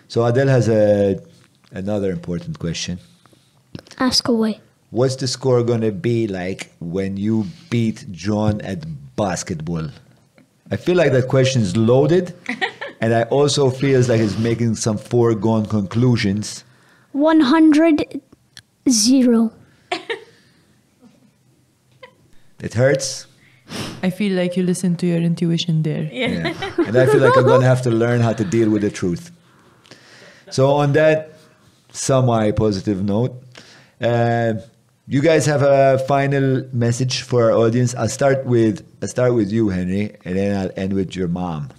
So 0.07 0.23
Adele 0.25 0.48
has 0.48 0.69
a 0.69 1.19
another 1.73 2.09
important 2.09 2.57
question. 2.57 2.99
Ask 3.99 4.30
away. 4.30 4.61
What's 4.91 5.17
the 5.17 5.27
score 5.27 5.61
gonna 5.61 5.91
be 5.91 6.27
like 6.27 6.72
when 6.80 7.17
you 7.17 7.48
beat 7.69 8.09
Jon 8.14 8.61
at 8.61 8.85
basketball? 9.17 9.90
I 10.72 10.77
feel 10.77 10.95
like 10.95 11.11
that 11.11 11.27
question 11.27 11.61
is 11.61 11.75
loaded, 11.75 12.33
and 13.01 13.14
I 13.14 13.23
also 13.23 13.69
feels 13.69 14.07
like 14.07 14.22
it's 14.22 14.38
making 14.40 14.75
some 14.75 14.98
foregone 14.98 15.65
conclusions. 15.65 16.64
100 17.11 18.22
0. 18.90 19.51
It 22.61 22.73
hurts, 22.75 23.25
I 24.03 24.09
feel 24.09 24.33
like 24.33 24.58
you 24.58 24.64
listen 24.64 24.95
to 24.98 25.06
your 25.08 25.19
intuition 25.19 25.83
there. 25.83 26.03
yeah. 26.11 26.53
and 26.77 26.95
I 26.98 27.06
feel 27.06 27.22
like 27.22 27.38
I'm 27.38 27.45
gonna 27.45 27.66
have 27.66 27.82
to 27.83 27.91
learn 27.91 28.22
how 28.22 28.33
to 28.33 28.43
deal 28.43 28.69
with 28.69 28.82
the 28.82 28.91
truth. 28.91 29.32
So 30.50 30.72
on 30.72 30.93
that 30.93 31.32
semi-positive 31.91 33.03
note, 33.03 33.41
uh, 34.01 34.53
you 35.08 35.22
guys 35.22 35.45
have 35.45 35.61
a 35.61 36.00
final 36.08 36.64
message 36.74 37.22
for 37.22 37.51
our 37.51 37.58
audience. 37.58 37.93
I'll 37.95 38.09
start 38.09 38.45
with 38.45 38.85
I'll 39.01 39.08
start 39.08 39.33
with 39.33 39.51
you, 39.51 39.69
Henry, 39.69 40.16
and 40.25 40.38
then 40.38 40.58
I'll 40.58 40.72
end 40.75 40.93
with 40.93 41.16
your 41.16 41.27
mom. 41.27 41.69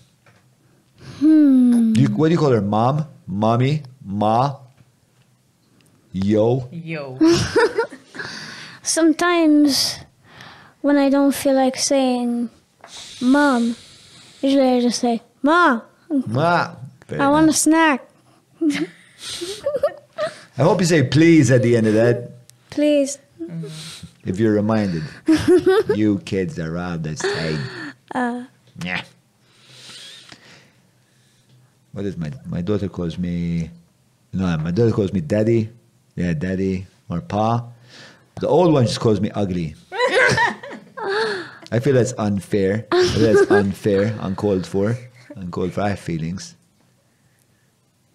Hmm. 1.19 1.95
You, 1.97 2.09
what 2.09 2.29
do 2.29 2.35
you 2.35 2.39
call 2.39 2.51
her? 2.51 2.61
Mom, 2.61 3.07
mommy, 3.27 3.83
ma, 4.05 4.57
yo. 6.13 6.69
Yo. 6.73 7.19
Sometimes 8.83 9.99
when 10.83 10.97
I 10.99 11.09
don't 11.09 11.35
feel 11.35 11.55
like 11.55 11.77
saying 11.77 12.51
mom, 13.21 13.75
usually 14.41 14.69
I 14.69 14.81
just 14.81 15.01
say, 15.01 15.23
Ma, 15.43 15.81
Ma. 16.11 16.75
Very 17.09 17.21
I 17.21 17.29
want 17.29 17.49
a 17.49 17.53
snack. 17.53 18.05
I 20.59 20.63
hope 20.63 20.81
you 20.81 20.87
say 20.87 21.03
please 21.03 21.51
at 21.51 21.63
the 21.63 21.77
end 21.77 21.87
of 21.87 21.95
that. 21.95 22.31
Please. 22.71 23.19
If 24.25 24.39
you're 24.39 24.53
reminded, 24.55 25.03
you 25.95 26.21
kids 26.21 26.59
are 26.59 26.73
around 26.75 27.03
this 27.03 27.21
time. 27.21 27.59
Uh, 28.15 28.45
Yeah. 28.85 29.03
What 31.93 32.05
is 32.07 32.17
my 32.17 32.31
my 32.47 32.63
daughter 32.63 32.89
calls 32.89 33.19
me? 33.19 33.69
No, 34.33 34.57
my 34.59 34.71
daughter 34.71 34.93
calls 34.93 35.13
me 35.13 35.21
daddy. 35.21 35.69
Yeah, 36.17 36.33
daddy 36.33 36.87
or 37.11 37.21
pa. 37.21 37.65
The 38.41 38.49
old 38.49 38.73
one 38.73 38.87
just 38.87 39.01
calls 39.01 39.21
me 39.21 39.31
ugly. 39.35 39.75
I 41.73 41.81
feel 41.81 41.95
that's 41.95 42.13
unfair. 42.19 42.87
That's 42.91 43.51
unfair, 43.51 44.15
uncalled 44.21 44.67
for, 44.67 44.99
uncalled 45.35 45.73
for. 45.73 45.81
I 45.81 45.89
have 45.91 46.01
feelings. 46.01 46.55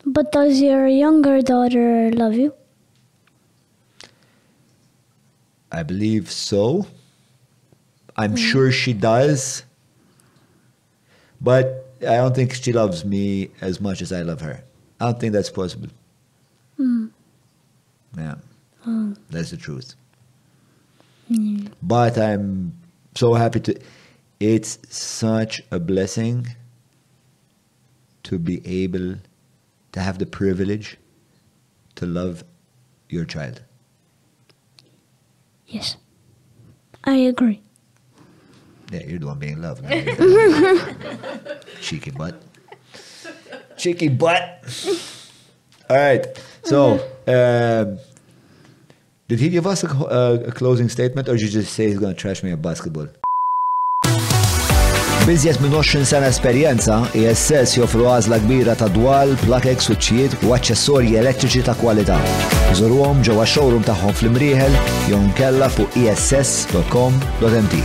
but 0.05 0.31
does 0.31 0.61
your 0.61 0.87
younger 0.87 1.41
daughter 1.41 2.11
love 2.11 2.35
you? 2.35 2.53
I 5.71 5.81
believe 5.81 6.29
so. 6.31 6.85
I'm 8.15 8.35
mm. 8.35 8.37
sure 8.37 8.71
she 8.71 8.93
does. 8.93 9.63
But 11.41 11.89
I 12.01 12.17
don't 12.17 12.35
think 12.35 12.53
she 12.53 12.71
loves 12.71 13.03
me 13.03 13.49
as 13.59 13.81
much 13.81 14.03
as 14.03 14.13
I 14.13 14.21
love 14.21 14.41
her. 14.41 14.63
I 14.99 15.05
don't 15.05 15.19
think 15.19 15.33
that's 15.33 15.49
possible. 15.49 15.89
Mm. 16.79 17.09
Yeah, 18.15 18.35
oh. 18.85 19.15
that's 19.31 19.49
the 19.49 19.57
truth. 19.57 19.95
Mm. 21.31 21.71
But 21.81 22.17
I'm 22.19 22.76
so 23.17 23.33
happy 23.33 23.59
to. 23.61 23.79
It's 24.39 24.77
such 24.89 25.61
a 25.71 25.79
blessing 25.79 26.47
to 28.23 28.37
be 28.37 28.61
able 28.83 29.15
to 29.93 29.99
have 29.99 30.19
the 30.19 30.27
privilege 30.27 30.97
to 31.95 32.05
love 32.05 32.43
your 33.09 33.25
child. 33.25 33.63
Yes. 35.65 35.97
I 37.03 37.15
agree. 37.15 37.61
Yeah, 38.91 39.03
you're 39.07 39.19
the 39.19 39.27
one 39.27 39.39
being 39.39 39.61
loved. 39.61 39.83
Cheeky 41.81 42.11
butt. 42.11 42.41
Cheeky 43.77 44.09
butt. 44.09 44.63
All 45.89 45.97
right. 45.97 46.25
So, 46.63 46.99
um, 47.27 47.97
did 49.27 49.39
he 49.39 49.49
give 49.49 49.67
us 49.67 49.83
a, 49.83 49.88
uh, 49.88 50.43
a, 50.47 50.51
closing 50.51 50.89
statement, 50.89 51.27
or 51.27 51.33
did 51.33 51.41
you 51.41 51.49
just 51.49 51.73
say 51.73 51.88
he's 51.88 51.99
going 51.99 52.14
to 52.14 52.19
trash 52.19 52.43
me 52.43 52.51
at 52.51 52.61
basketball? 52.61 53.07
Bizjet 55.27 55.59
minn 55.59 55.73
20 55.75 56.06
sena 56.07 56.30
esperjenza, 56.31 57.01
ISS 57.11 57.75
joffru 57.75 58.06
għażla 58.07 58.38
kbira 58.45 58.77
ta' 58.80 58.88
dwal, 58.95 59.33
plakek, 59.43 59.83
suċċijiet 59.83 60.38
u 60.47 60.53
aċċessorji 60.56 61.19
elettriċi 61.19 61.65
ta' 61.67 61.75
kwalità. 61.81 62.15
Żurhom 62.80 63.19
ġewwa 63.27 63.43
showroom 63.43 63.83
tagħhom 63.83 64.15
fl-imrieħel 64.15 64.80
jew 65.11 65.19
nkella 65.27 65.67
fuq 65.75 65.99
iss.com.mt. 66.06 67.83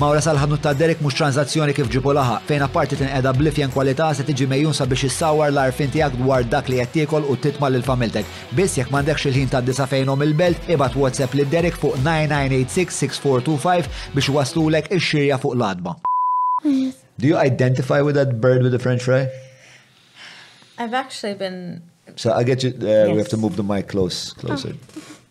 Mawra 0.00 0.20
salħadnu 0.24 0.56
ta' 0.64 0.70
Derek 0.80 1.02
mux 1.04 1.12
tranzazzjoni 1.18 1.74
kif 1.76 1.88
ġibu 1.92 2.14
laħa, 2.16 2.36
fejn 2.48 2.62
apparti 2.64 2.96
tinqeda 2.96 3.32
blifjen 3.36 3.72
kwalità 3.74 4.06
se 4.16 4.24
tiġi 4.24 4.46
mejjun 4.48 4.72
sabiex 4.78 5.02
issawar 5.10 5.50
l-arfin 5.52 5.90
tiegħek 5.92 6.14
dwar 6.22 6.46
dak 6.48 6.70
li 6.72 6.78
qed 6.80 6.92
tiekol 6.94 7.26
u 7.28 7.34
titma' 7.36 7.68
lil 7.74 7.84
familtek. 7.84 8.24
Biss 8.56 8.78
jekk 8.80 8.88
m'għandekx 8.94 9.28
il-ħin 9.28 9.50
ta' 9.52 9.60
disa 9.66 9.84
fejnhom 9.90 10.24
il-belt, 10.24 10.70
ibad 10.72 10.96
WhatsApp 10.96 11.36
lil 11.36 11.50
Derek 11.52 11.76
fuq 11.82 11.98
9986-6425 12.06 13.90
biex 14.16 14.26
waslulek 14.38 14.88
ix-xirja 14.96 15.36
fuq 15.42 15.54
l-adba. 15.58 15.92
Do 16.64 17.26
you 17.28 17.36
identify 17.36 18.00
with 18.00 18.14
that 18.16 18.40
bird 18.40 18.62
with 18.62 18.72
the 18.72 18.78
french 18.80 19.02
fry? 19.04 19.28
I've 20.78 20.94
actually 20.94 21.34
been 21.34 21.82
So 22.16 22.32
I 22.32 22.42
get 22.42 22.62
you, 22.64 22.70
uh, 22.70 23.12
we 23.12 23.18
have 23.20 23.28
to 23.28 23.36
Yes. 23.36 23.42
move 23.44 23.56
the 23.56 23.62
mic 23.62 23.88
close, 23.88 24.32
closer. 24.32 24.72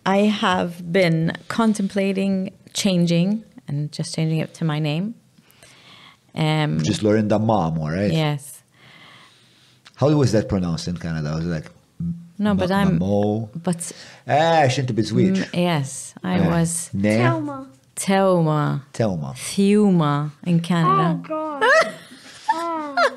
I 0.05 0.29
have 0.29 0.93
been 0.93 1.33
contemplating 1.49 2.51
changing 2.73 3.43
and 3.69 3.91
just 3.91 4.13
changing 4.15 4.39
it 4.39 4.53
to 4.55 4.65
my 4.65 4.79
name. 4.79 5.13
Um, 6.35 6.81
Just 6.83 7.01
Lorinda 7.03 7.39
Mom, 7.39 7.79
right? 7.79 8.11
yes. 8.11 8.61
How 9.95 10.09
was 10.09 10.31
that 10.31 10.47
pronounced 10.49 10.87
in 10.87 10.97
Canada? 10.97 11.33
Was 11.35 11.45
it 11.45 11.49
like 11.49 11.65
No, 12.37 12.55
but 12.55 12.71
I'm. 12.71 12.97
Mo? 12.99 13.49
But 13.63 13.91
Ah, 14.27 14.67
shouldn't 14.67 14.95
be 14.95 15.03
sweet. 15.03 15.33
mm, 15.33 15.49
yes, 15.53 16.13
I 16.23 16.37
Yeah. 16.37 16.49
was 16.49 16.89
Ne? 16.93 17.17
Thelma. 17.17 17.67
Teuma, 17.95 18.85
Telma. 18.93 19.33
Theuma 19.35 20.31
in 20.45 20.61
Canada. 20.61 21.19
Oh, 21.19 21.27
Canada. 21.27 21.67
God. 22.47 23.13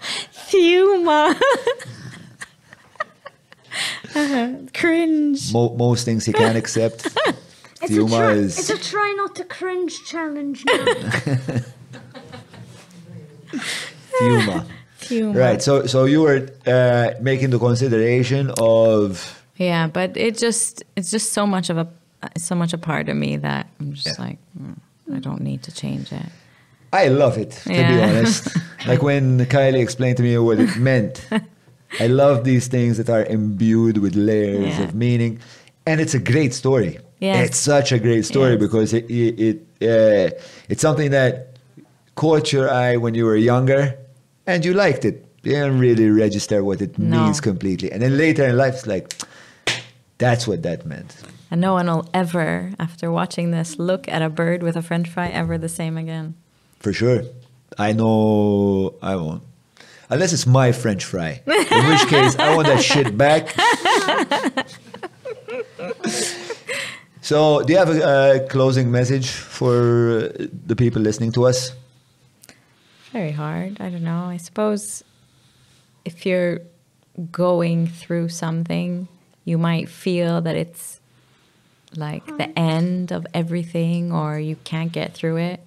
Theuma. 0.48 1.36
Cringe. 4.74 5.52
Mo- 5.52 5.74
most 5.76 6.04
things 6.06 6.24
he 6.24 6.32
can't 6.32 6.56
accept. 6.56 7.06
It's 7.80 7.92
a, 7.92 7.94
Theuma 7.94 8.08
try, 8.18 8.32
is- 8.32 8.58
it's 8.58 8.70
a 8.70 8.78
try 8.90 9.14
not 9.16 9.34
to 9.36 9.44
cringe 9.44 9.94
challenge 10.06 10.64
now. 10.64 10.84
Theuma. 14.20 14.66
Theuma. 15.00 15.34
Right. 15.36 15.62
So, 15.62 15.86
so 15.86 16.04
you 16.04 16.22
were 16.22 16.48
uh, 16.66 17.12
making 17.20 17.50
the 17.50 17.58
consideration 17.58 18.50
of 18.58 19.42
Yeah, 19.56 19.86
but 19.86 20.16
it 20.16 20.36
just 20.38 20.82
it's 20.96 21.10
just 21.10 21.32
so 21.32 21.46
much 21.46 21.70
of 21.70 21.78
a 21.78 21.88
so 22.36 22.54
much 22.54 22.72
a 22.72 22.78
part 22.78 23.08
of 23.08 23.16
me 23.16 23.36
that 23.36 23.68
I'm 23.80 23.92
just 23.92 24.06
Yeah. 24.06 24.14
like 24.24 24.38
mm, 24.60 24.76
I 25.14 25.18
don't 25.20 25.40
need 25.40 25.62
to 25.64 25.72
change 25.72 26.12
it. 26.12 26.26
I 26.92 27.08
love 27.08 27.36
it, 27.38 27.50
to 27.52 27.68
be 27.68 27.78
honest. 28.02 28.48
like 28.86 29.02
when 29.02 29.38
Kylie 29.46 29.82
explained 29.82 30.16
to 30.16 30.22
me 30.22 30.36
what 30.38 30.58
it 30.58 30.74
meant. 30.76 31.26
I 32.00 32.06
love 32.06 32.44
these 32.44 32.66
things 32.68 32.96
that 32.98 33.08
are 33.08 33.24
imbued 33.24 33.98
with 33.98 34.14
layers 34.14 34.78
Yeah. 34.78 34.84
of 34.84 34.94
meaning. 34.94 35.38
And 35.86 36.00
it's 36.00 36.14
a 36.14 36.18
great 36.18 36.52
story. 36.54 36.98
Yes. 37.20 37.48
It's 37.48 37.58
such 37.58 37.92
a 37.92 37.98
great 37.98 38.24
story 38.24 38.52
Yes. 38.52 38.60
because 38.60 38.92
it, 38.92 39.10
it, 39.10 39.60
it 39.80 39.82
uh, 39.82 40.30
it's 40.68 40.82
something 40.82 41.10
that 41.10 41.56
caught 42.14 42.52
your 42.52 42.70
eye 42.70 42.96
when 42.96 43.14
you 43.14 43.24
were 43.24 43.36
younger 43.36 43.96
and 44.46 44.64
you 44.64 44.74
liked 44.74 45.04
it. 45.04 45.24
You 45.42 45.52
didn't 45.52 45.78
really 45.78 46.10
register 46.10 46.62
what 46.64 46.82
it 46.82 46.98
No. 46.98 47.24
means 47.24 47.40
completely. 47.40 47.90
And 47.92 48.02
then 48.02 48.18
later 48.18 48.44
in 48.46 48.56
life, 48.56 48.74
it's 48.74 48.86
like, 48.86 49.14
that's 50.18 50.46
what 50.48 50.62
that 50.62 50.84
meant. 50.84 51.16
And 51.50 51.60
no 51.60 51.74
one 51.74 51.86
will 51.86 52.08
ever, 52.12 52.72
after 52.78 53.10
watching 53.10 53.52
this, 53.52 53.78
look 53.78 54.08
at 54.08 54.20
a 54.20 54.28
bird 54.28 54.62
with 54.62 54.76
a 54.76 54.82
French 54.82 55.08
fry 55.08 55.28
ever 55.28 55.56
the 55.58 55.68
same 55.68 55.96
again. 55.96 56.34
For 56.80 56.92
sure. 56.92 57.22
I 57.78 57.92
know 57.92 58.94
I 59.00 59.14
won't. 59.16 59.42
Unless 60.10 60.32
it's 60.32 60.46
my 60.46 60.72
French 60.72 61.04
fry. 61.04 61.40
In 61.46 61.88
which 61.88 62.06
case, 62.08 62.36
I 62.38 62.54
want 62.56 62.66
that 62.66 62.82
shit 62.82 63.16
back. 63.16 63.54
so, 67.28 67.60
do 67.60 67.74
you 67.74 67.78
have 67.78 67.90
a, 67.90 68.36
a 68.36 68.48
closing 68.48 68.90
message 68.90 69.28
for 69.28 70.32
uh, 70.40 70.46
the 70.66 70.74
people 70.74 71.02
listening 71.02 71.30
to 71.32 71.44
us? 71.44 71.72
Very 73.12 73.32
hard. 73.32 73.82
I 73.82 73.90
don't 73.90 74.02
know. 74.02 74.24
I 74.24 74.38
suppose 74.38 75.04
if 76.06 76.24
you're 76.24 76.60
going 77.30 77.86
through 77.86 78.30
something, 78.30 79.08
you 79.44 79.58
might 79.58 79.90
feel 79.90 80.40
that 80.40 80.56
it's 80.56 81.00
like 81.94 82.24
the 82.38 82.58
end 82.58 83.12
of 83.12 83.26
everything 83.34 84.10
or 84.10 84.38
you 84.38 84.56
can't 84.64 84.90
get 84.90 85.12
through 85.12 85.36
it, 85.36 85.60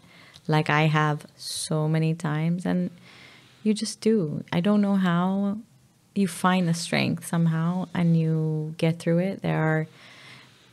like 0.47 0.67
I 0.71 0.87
have 0.87 1.27
so 1.35 1.87
many 1.87 2.15
times. 2.15 2.65
And 2.65 2.89
you 3.61 3.75
just 3.75 4.01
do. 4.01 4.43
I 4.51 4.61
don't 4.61 4.81
know 4.81 4.95
how 4.95 5.59
you 6.15 6.27
find 6.27 6.67
the 6.67 6.73
strength 6.73 7.27
somehow 7.27 7.87
and 7.93 8.17
you 8.17 8.73
get 8.79 8.97
through 8.97 9.19
it. 9.19 9.43
There 9.43 9.61
are 9.61 9.85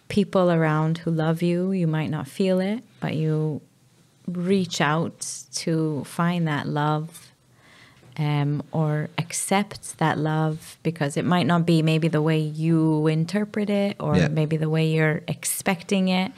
people 0.08 0.50
around 0.50 0.98
who 0.98 1.10
love 1.10 1.42
you. 1.42 1.72
You 1.72 1.86
might 1.86 2.10
not 2.10 2.26
feel 2.26 2.60
it, 2.60 2.82
but 3.00 3.14
you 3.14 3.60
reach 4.26 4.80
out 4.80 5.44
to 5.54 6.04
find 6.04 6.46
that 6.48 6.66
love 6.66 7.30
um, 8.18 8.62
or 8.72 9.08
accept 9.16 9.98
that 9.98 10.18
love 10.18 10.76
because 10.82 11.16
it 11.16 11.24
might 11.24 11.46
not 11.46 11.64
be 11.64 11.82
maybe 11.82 12.08
the 12.08 12.20
way 12.20 12.38
you 12.38 13.06
interpret 13.06 13.70
it 13.70 13.96
or 14.00 14.16
Yeah. 14.16 14.28
maybe 14.28 14.56
the 14.56 14.68
way 14.68 14.88
you're 14.90 15.22
expecting 15.28 16.08
it. 16.08 16.32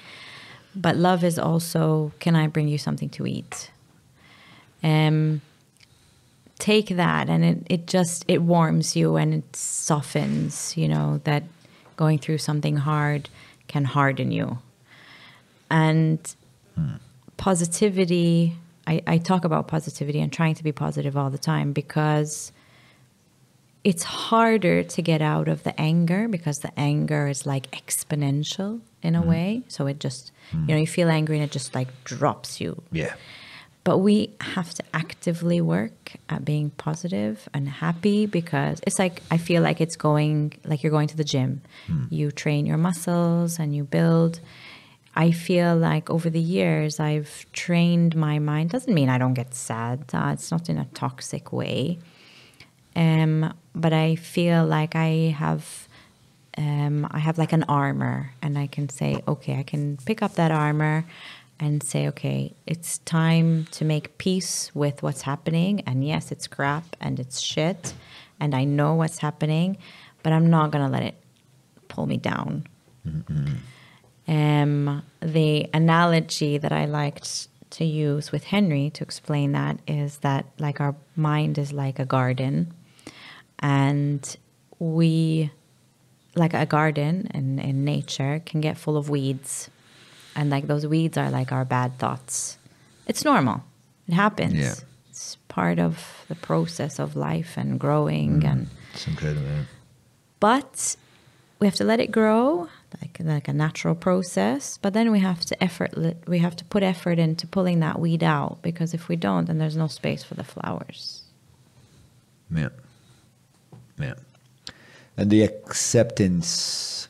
But 0.75 0.97
love 0.97 1.25
is 1.25 1.39
also 1.39 2.13
can 2.21 2.37
I 2.37 2.47
bring 2.47 2.69
you 2.69 2.79
something 2.79 3.09
to 3.11 3.27
eat? 3.27 3.71
Um, 4.83 5.41
take 6.59 6.89
that 6.89 7.29
and 7.29 7.45
it, 7.45 7.59
it 7.71 7.87
just 7.87 8.25
it 8.29 8.43
warms 8.43 8.95
you 8.95 9.17
and 9.17 9.33
it 9.33 9.57
softens 9.57 10.77
you 10.77 10.87
know 10.87 11.19
that 11.25 11.43
going 11.97 12.19
through 12.19 12.37
something 12.39 12.77
hard 12.77 13.29
can 13.71 13.85
harden 13.85 14.31
you. 14.33 14.59
And 15.71 16.19
positivity 17.37 18.57
I, 18.87 19.03
I 19.07 19.19
talk 19.19 19.45
about 19.45 19.69
positivity 19.69 20.21
and 20.21 20.33
trying 20.33 20.55
to 20.55 20.65
be 20.65 20.73
positive 20.73 21.17
all 21.17 21.31
the 21.31 21.39
time 21.39 21.73
because 21.73 22.51
it's 23.85 24.03
harder 24.03 24.83
to 24.83 25.03
get 25.03 25.23
out 25.23 25.47
of 25.49 25.63
the 25.63 25.79
anger 25.81 26.27
because 26.27 26.59
the 26.59 26.73
anger 26.79 27.29
is 27.29 27.47
like 27.47 27.71
exponential 27.71 28.81
in 29.03 29.15
a 29.15 29.23
mm. 29.23 29.27
way. 29.27 29.63
So 29.69 29.87
it 29.87 30.01
just 30.01 30.33
you 30.53 30.75
know 30.75 30.77
you 30.77 30.89
feel 30.89 31.09
angry 31.09 31.37
and 31.37 31.45
it 31.45 31.53
just 31.53 31.75
like 31.75 31.89
drops 32.05 32.61
you. 32.61 32.83
Yeah. 32.91 33.15
But 33.83 33.99
we 33.99 34.31
have 34.41 34.75
to 34.75 34.83
actively 34.93 35.61
work 35.61 36.13
at 36.29 36.45
being 36.45 36.71
positive 36.71 37.49
and 37.55 37.69
happy 37.69 38.27
because 38.27 38.81
it's 38.87 38.99
like 38.99 39.23
I 39.31 39.39
feel 39.39 39.63
like 39.63 39.81
it's 39.81 39.97
going 39.97 40.53
like 40.65 40.83
you're 40.83 40.93
going 40.93 41.09
to 41.09 41.17
the 41.17 41.25
gym. 41.25 41.63
You 42.11 42.31
train 42.31 42.67
your 42.67 42.77
muscles 42.77 43.59
and 43.59 43.75
you 43.75 43.85
build. 43.85 44.41
I 45.17 45.33
feel 45.33 45.77
like 45.77 46.09
over 46.11 46.31
the 46.31 46.41
years 46.41 47.01
I've 47.01 47.47
trained 47.53 48.15
my 48.15 48.39
mind. 48.39 48.71
Doesn't 48.71 48.93
mean 48.95 49.09
I 49.09 49.19
don't 49.19 49.35
get 49.35 49.55
sad. 49.55 50.05
Uh, 50.13 50.31
it's 50.33 50.51
not 50.51 50.69
in 50.69 50.79
a 50.79 50.85
toxic 50.95 51.53
way. 51.53 51.99
Um, 52.95 53.55
but 53.75 53.93
I 53.93 54.17
feel 54.17 54.67
like 54.67 54.95
I 54.95 55.35
have 55.39 55.89
um, 56.59 57.07
I 57.11 57.19
have 57.21 57.39
like 57.39 57.53
an 57.53 57.63
armor, 57.65 58.35
and 58.43 58.59
I 58.59 58.67
can 58.67 58.89
say, 58.89 59.23
okay, 59.27 59.59
I 59.59 59.63
can 59.63 59.97
pick 60.05 60.21
up 60.21 60.35
that 60.35 60.51
armor 60.51 61.07
and 61.61 61.83
say, 61.83 62.09
okay, 62.09 62.55
it's 62.67 62.99
time 62.99 63.67
to 63.71 63.85
make 63.85 64.17
peace 64.17 64.71
with 64.75 65.03
what's 65.03 65.23
happening. 65.23 65.83
And 65.83 66.05
yes, 66.05 66.33
it's 66.33 66.47
crap 66.47 66.97
and 67.01 67.21
it's 67.21 67.39
shit, 67.39 67.93
and 68.41 68.55
I 68.55 68.65
know 68.65 68.95
what's 68.95 69.19
happening, 69.19 69.77
but 70.23 70.33
I'm 70.33 70.49
not 70.49 70.71
gonna 70.71 70.89
let 70.89 71.03
it 71.03 71.15
pull 71.89 72.07
me 72.07 72.17
down. 72.17 72.67
Um, 74.27 75.03
the 75.21 75.69
analogy 75.75 76.57
that 76.59 76.73
I 76.73 76.87
liked 76.87 77.49
to 77.71 77.85
use 77.85 78.33
with 78.33 78.45
Henry 78.45 78.91
to 78.91 79.05
explain 79.05 79.53
that 79.53 79.79
is 79.87 80.19
that 80.19 80.47
like 80.59 80.81
our 80.81 80.95
mind 81.15 81.59
is 81.59 81.73
like 81.73 81.99
a 81.99 82.05
garden 82.05 82.73
and 83.59 84.37
we 84.79 85.51
like 86.35 86.55
a 86.55 86.67
garden 86.67 87.29
in, 87.35 87.59
in 87.59 87.85
nature 87.85 88.43
can 88.45 88.61
get 88.61 88.79
full 88.79 88.97
of 88.97 89.09
weeds 89.11 89.71
and 90.41 90.49
like 90.51 90.67
those 90.73 90.87
weeds 90.87 91.17
are 91.19 91.31
like 91.39 91.53
our 91.53 91.67
bad 91.77 91.91
thoughts 91.99 92.57
it's 93.11 93.25
normal 93.25 93.59
it 94.09 94.15
happens 94.15 94.55
Yeah. 94.55 94.75
it's 95.11 95.37
part 95.49 95.79
of 95.79 95.93
the 96.29 96.35
process 96.49 96.99
of 96.99 97.09
life 97.15 97.53
and 97.61 97.79
growing 97.85 98.31
mm-hmm. 98.41 98.47
and 98.53 98.61
It's 98.95 99.07
incredible. 99.07 99.47
yeah. 99.47 99.65
but 100.41 100.97
we 101.61 101.67
have 101.69 101.77
to 101.83 101.85
let 101.85 102.01
it 102.01 102.11
grow 102.11 102.69
like 103.01 103.15
like 103.35 103.49
a 103.49 103.53
natural 103.53 103.95
process 103.95 104.79
but 104.83 104.93
then 104.97 105.07
we 105.13 105.21
have 105.21 105.41
to 105.51 105.55
effort 105.63 105.91
we 106.27 106.39
have 106.47 106.57
to 106.57 106.65
put 106.65 106.83
effort 106.83 107.19
into 107.27 107.47
pulling 107.47 107.81
that 107.81 107.97
weed 108.01 108.23
out 108.25 108.59
because 108.63 108.95
if 108.99 109.03
we 109.11 109.17
don't 109.27 109.45
then 109.47 109.59
there's 109.59 109.77
no 109.85 109.89
space 110.01 110.23
for 110.29 110.35
the 110.41 110.45
flowers 110.55 111.23
Yeah. 112.61 112.71
Yeah. 113.99 114.15
And 115.17 115.29
the 115.31 115.43
acceptance 115.51 117.09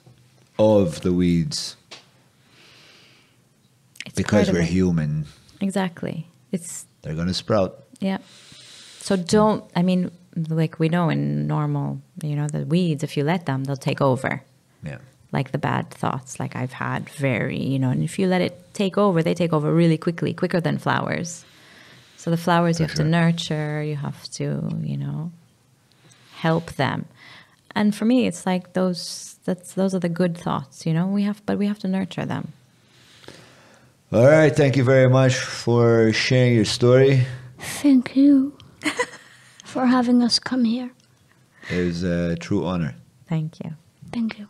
of 0.59 1.01
the 1.03 1.13
weeds 1.13 1.77
because 4.23 4.51
we're 4.51 4.63
human, 4.63 5.27
exactly. 5.61 6.27
It's 6.53 6.87
they're 7.03 7.15
going 7.15 7.29
to 7.29 7.35
sprout. 7.35 7.85
yeah 8.01 8.19
so 9.01 9.17
don't 9.17 9.65
i 9.75 9.83
mean 9.83 10.11
like 10.49 10.79
we 10.79 10.89
know 10.89 11.09
in 11.09 11.47
normal 11.47 12.01
you 12.23 12.37
know 12.37 12.47
the 12.47 12.65
weeds 12.65 13.03
if 13.03 13.17
you 13.17 13.25
let 13.25 13.47
them 13.47 13.65
they'll 13.65 13.77
take 13.77 14.01
over. 14.01 14.43
Yeah. 14.83 14.99
like 15.33 15.53
the 15.53 15.59
bad 15.59 15.91
thoughts 15.91 16.39
like 16.41 16.55
i've 16.57 16.73
had 16.73 17.09
very 17.11 17.63
you 17.63 17.79
know 17.79 17.91
and 17.91 18.03
if 18.03 18.19
you 18.19 18.27
let 18.27 18.41
it 18.41 18.55
take 18.75 18.97
over 18.97 19.23
they 19.23 19.35
take 19.35 19.53
over 19.53 19.73
really 19.73 19.99
quickly 19.99 20.33
quicker 20.35 20.61
than 20.61 20.79
flowers. 20.79 21.45
So 22.17 22.31
the 22.31 22.37
flowers 22.37 22.79
you 22.79 22.87
have 22.87 22.97
to 22.97 23.05
nurture 23.05 23.83
you 23.83 23.97
have 23.97 24.29
to 24.33 24.47
you 24.83 24.97
know 24.97 25.33
help 26.37 26.73
them. 26.73 27.07
And 27.75 27.95
for 27.95 28.05
me 28.05 28.27
it's 28.27 28.45
like 28.47 28.73
those 28.75 29.37
that's 29.45 29.75
those 29.75 29.95
are 29.95 29.99
the 30.01 30.09
good 30.23 30.37
thoughts 30.37 30.87
you 30.87 30.93
know? 30.93 31.07
We 31.07 31.23
have 31.25 31.45
but 31.47 31.59
we 31.59 31.67
have 31.67 31.79
to 31.81 31.89
nurture 31.89 32.27
them 32.27 32.53
All 34.13 34.27
right. 34.27 34.55
Thank 34.55 34.77
you 34.77 34.85
very 34.85 35.09
much 35.09 35.35
for 35.37 36.13
sharing 36.13 36.55
your 36.57 36.65
story. 36.65 37.27
Thank 37.59 38.17
you 38.17 38.57
for 39.65 39.87
having 39.87 40.23
us 40.23 40.39
come 40.39 40.65
here. 40.65 40.91
It 41.71 41.87
was 41.87 42.03
a 42.03 42.37
true 42.37 42.65
honor. 42.67 42.95
thank 43.29 43.61
you 43.63 43.77
Thank 44.13 44.39
you. 44.41 44.49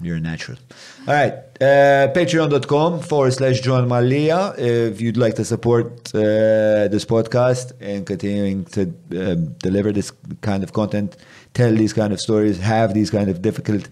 You're 0.00 0.16
a 0.16 0.20
natural. 0.20 0.58
All 1.06 1.14
right. 1.14 1.32
Uh, 1.60 2.08
Patreon.com 2.14 3.00
forward 3.00 3.32
slash 3.32 3.60
Jon 3.60 3.88
Mallia. 3.88 4.56
If 4.58 5.00
you'd 5.00 5.16
like 5.16 5.34
to 5.36 5.44
support 5.44 6.12
uh, 6.14 6.88
this 6.88 7.04
podcast 7.04 7.72
and 7.80 8.04
continuing 8.06 8.64
to 8.66 8.82
um, 9.12 9.46
deliver 9.54 9.92
this 9.92 10.12
kind 10.40 10.62
of 10.64 10.72
content, 10.72 11.16
tell 11.54 11.72
these 11.72 11.92
kind 11.92 12.12
of 12.12 12.20
stories, 12.20 12.58
have 12.58 12.94
these 12.94 13.10
kind 13.10 13.28
of 13.28 13.42
difficult, 13.42 13.88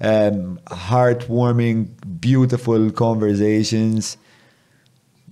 um, 0.00 0.60
heartwarming, 0.66 2.20
beautiful 2.20 2.90
conversations 2.90 4.16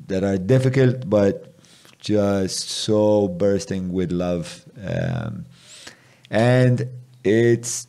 that 0.06 0.24
are 0.24 0.38
difficult, 0.38 1.08
but 1.08 1.54
just 2.00 2.70
so 2.70 3.28
bursting 3.28 3.92
with 3.92 4.12
love. 4.12 4.64
Um, 4.84 5.46
and 6.30 6.88
it's 7.24 7.86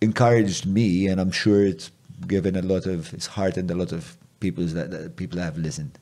encouraged 0.00 0.66
me, 0.66 1.06
and 1.08 1.20
I'm 1.20 1.30
sure 1.30 1.64
it's 1.64 1.90
given 2.26 2.56
a 2.56 2.62
lot 2.62 2.86
of 2.86 3.12
it's 3.14 3.26
heartened 3.26 3.70
a 3.70 3.74
lot 3.74 3.92
of 3.92 4.16
people 4.40 4.64
that, 4.64 4.90
that 4.90 5.16
people 5.16 5.38
have 5.38 5.56
listened. 5.58 5.98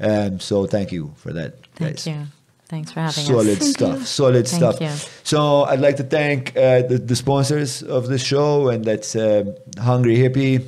Um, 0.00 0.40
so 0.40 0.66
thank 0.66 0.92
you 0.92 1.14
for 1.16 1.32
that, 1.32 1.66
thank 1.74 1.96
guys. 1.96 2.06
you 2.06 2.26
thanks 2.72 2.90
for 2.90 3.00
having 3.00 3.24
Solid 3.24 3.60
us 3.60 3.70
stuff. 3.70 4.06
Solid 4.06 4.48
stuff. 4.48 4.80
you. 4.80 4.88
So 5.24 5.64
I'd 5.64 5.80
like 5.80 5.96
to 5.96 6.04
thank 6.04 6.56
uh, 6.56 6.80
the, 6.80 6.96
the 6.98 7.14
sponsors 7.14 7.82
of 7.82 8.08
the 8.08 8.18
show, 8.18 8.70
and 8.70 8.82
that's 8.82 9.14
uh, 9.14 9.44
Hungry 9.78 10.16
Hippie, 10.16 10.66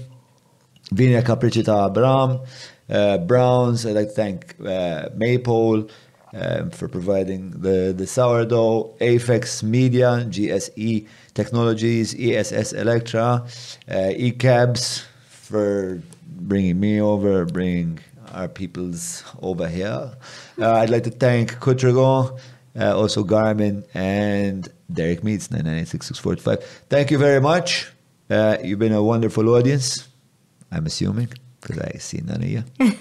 Vina 0.92 1.23
Capricita 1.23 1.86
Abram, 1.86 2.41
uh, 2.91 3.18
Browns. 3.18 3.86
I'd 3.86 3.97
like 3.97 4.08
to 4.08 4.15
thank 4.15 4.55
uh, 4.60 5.08
Maypole 5.16 5.89
um, 6.34 6.70
for 6.70 6.89
providing 6.89 7.52
the, 7.52 7.94
the 7.97 8.07
sourdough, 8.07 8.94
Aphex 9.00 9.62
Media, 9.62 10.26
GSE 10.28 11.08
Technologies, 11.33 12.15
ESS 12.15 12.74
Elektra, 12.74 13.47
uh, 13.89 13.94
eCabs 14.12 15.05
for 15.26 16.02
bringing 16.26 16.78
me 16.78 17.00
over, 17.00 17.47
bringing 17.47 17.99
our 18.35 18.49
peoples 18.49 19.25
over 19.41 19.69
here. 19.69 20.13
Uh, 20.59 20.73
I'd 20.75 20.91
like 20.91 21.05
to 21.05 21.11
thank 21.11 21.59
Cutrico, 21.61 22.39
uh, 22.79 22.99
also 22.99 23.25
Garmin, 23.25 23.85
and 23.95 24.69
Derek 24.93 25.23
Meats, 25.25 25.49
996-645. 25.49 26.63
Thank 26.91 27.11
you 27.11 27.19
very 27.19 27.41
much. 27.41 27.91
Uh, 28.29 28.57
you've 28.63 28.79
been 28.79 28.93
a 28.93 29.03
wonderful 29.03 29.49
audience, 29.51 30.09
I'm 30.71 30.87
assuming, 30.87 31.29
because 31.61 31.79
I 31.79 31.99
see 31.99 32.21
none 32.25 32.43
of 32.43 32.49
you. 32.49 32.65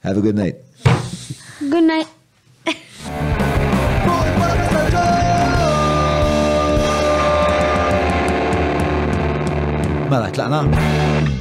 Have 0.00 0.16
a 0.16 0.20
good 0.20 0.36
night. 0.36 0.56
Good 1.60 1.84
night. 1.84 2.06
Mela, 10.08 10.30
tlaqna? 10.32 11.37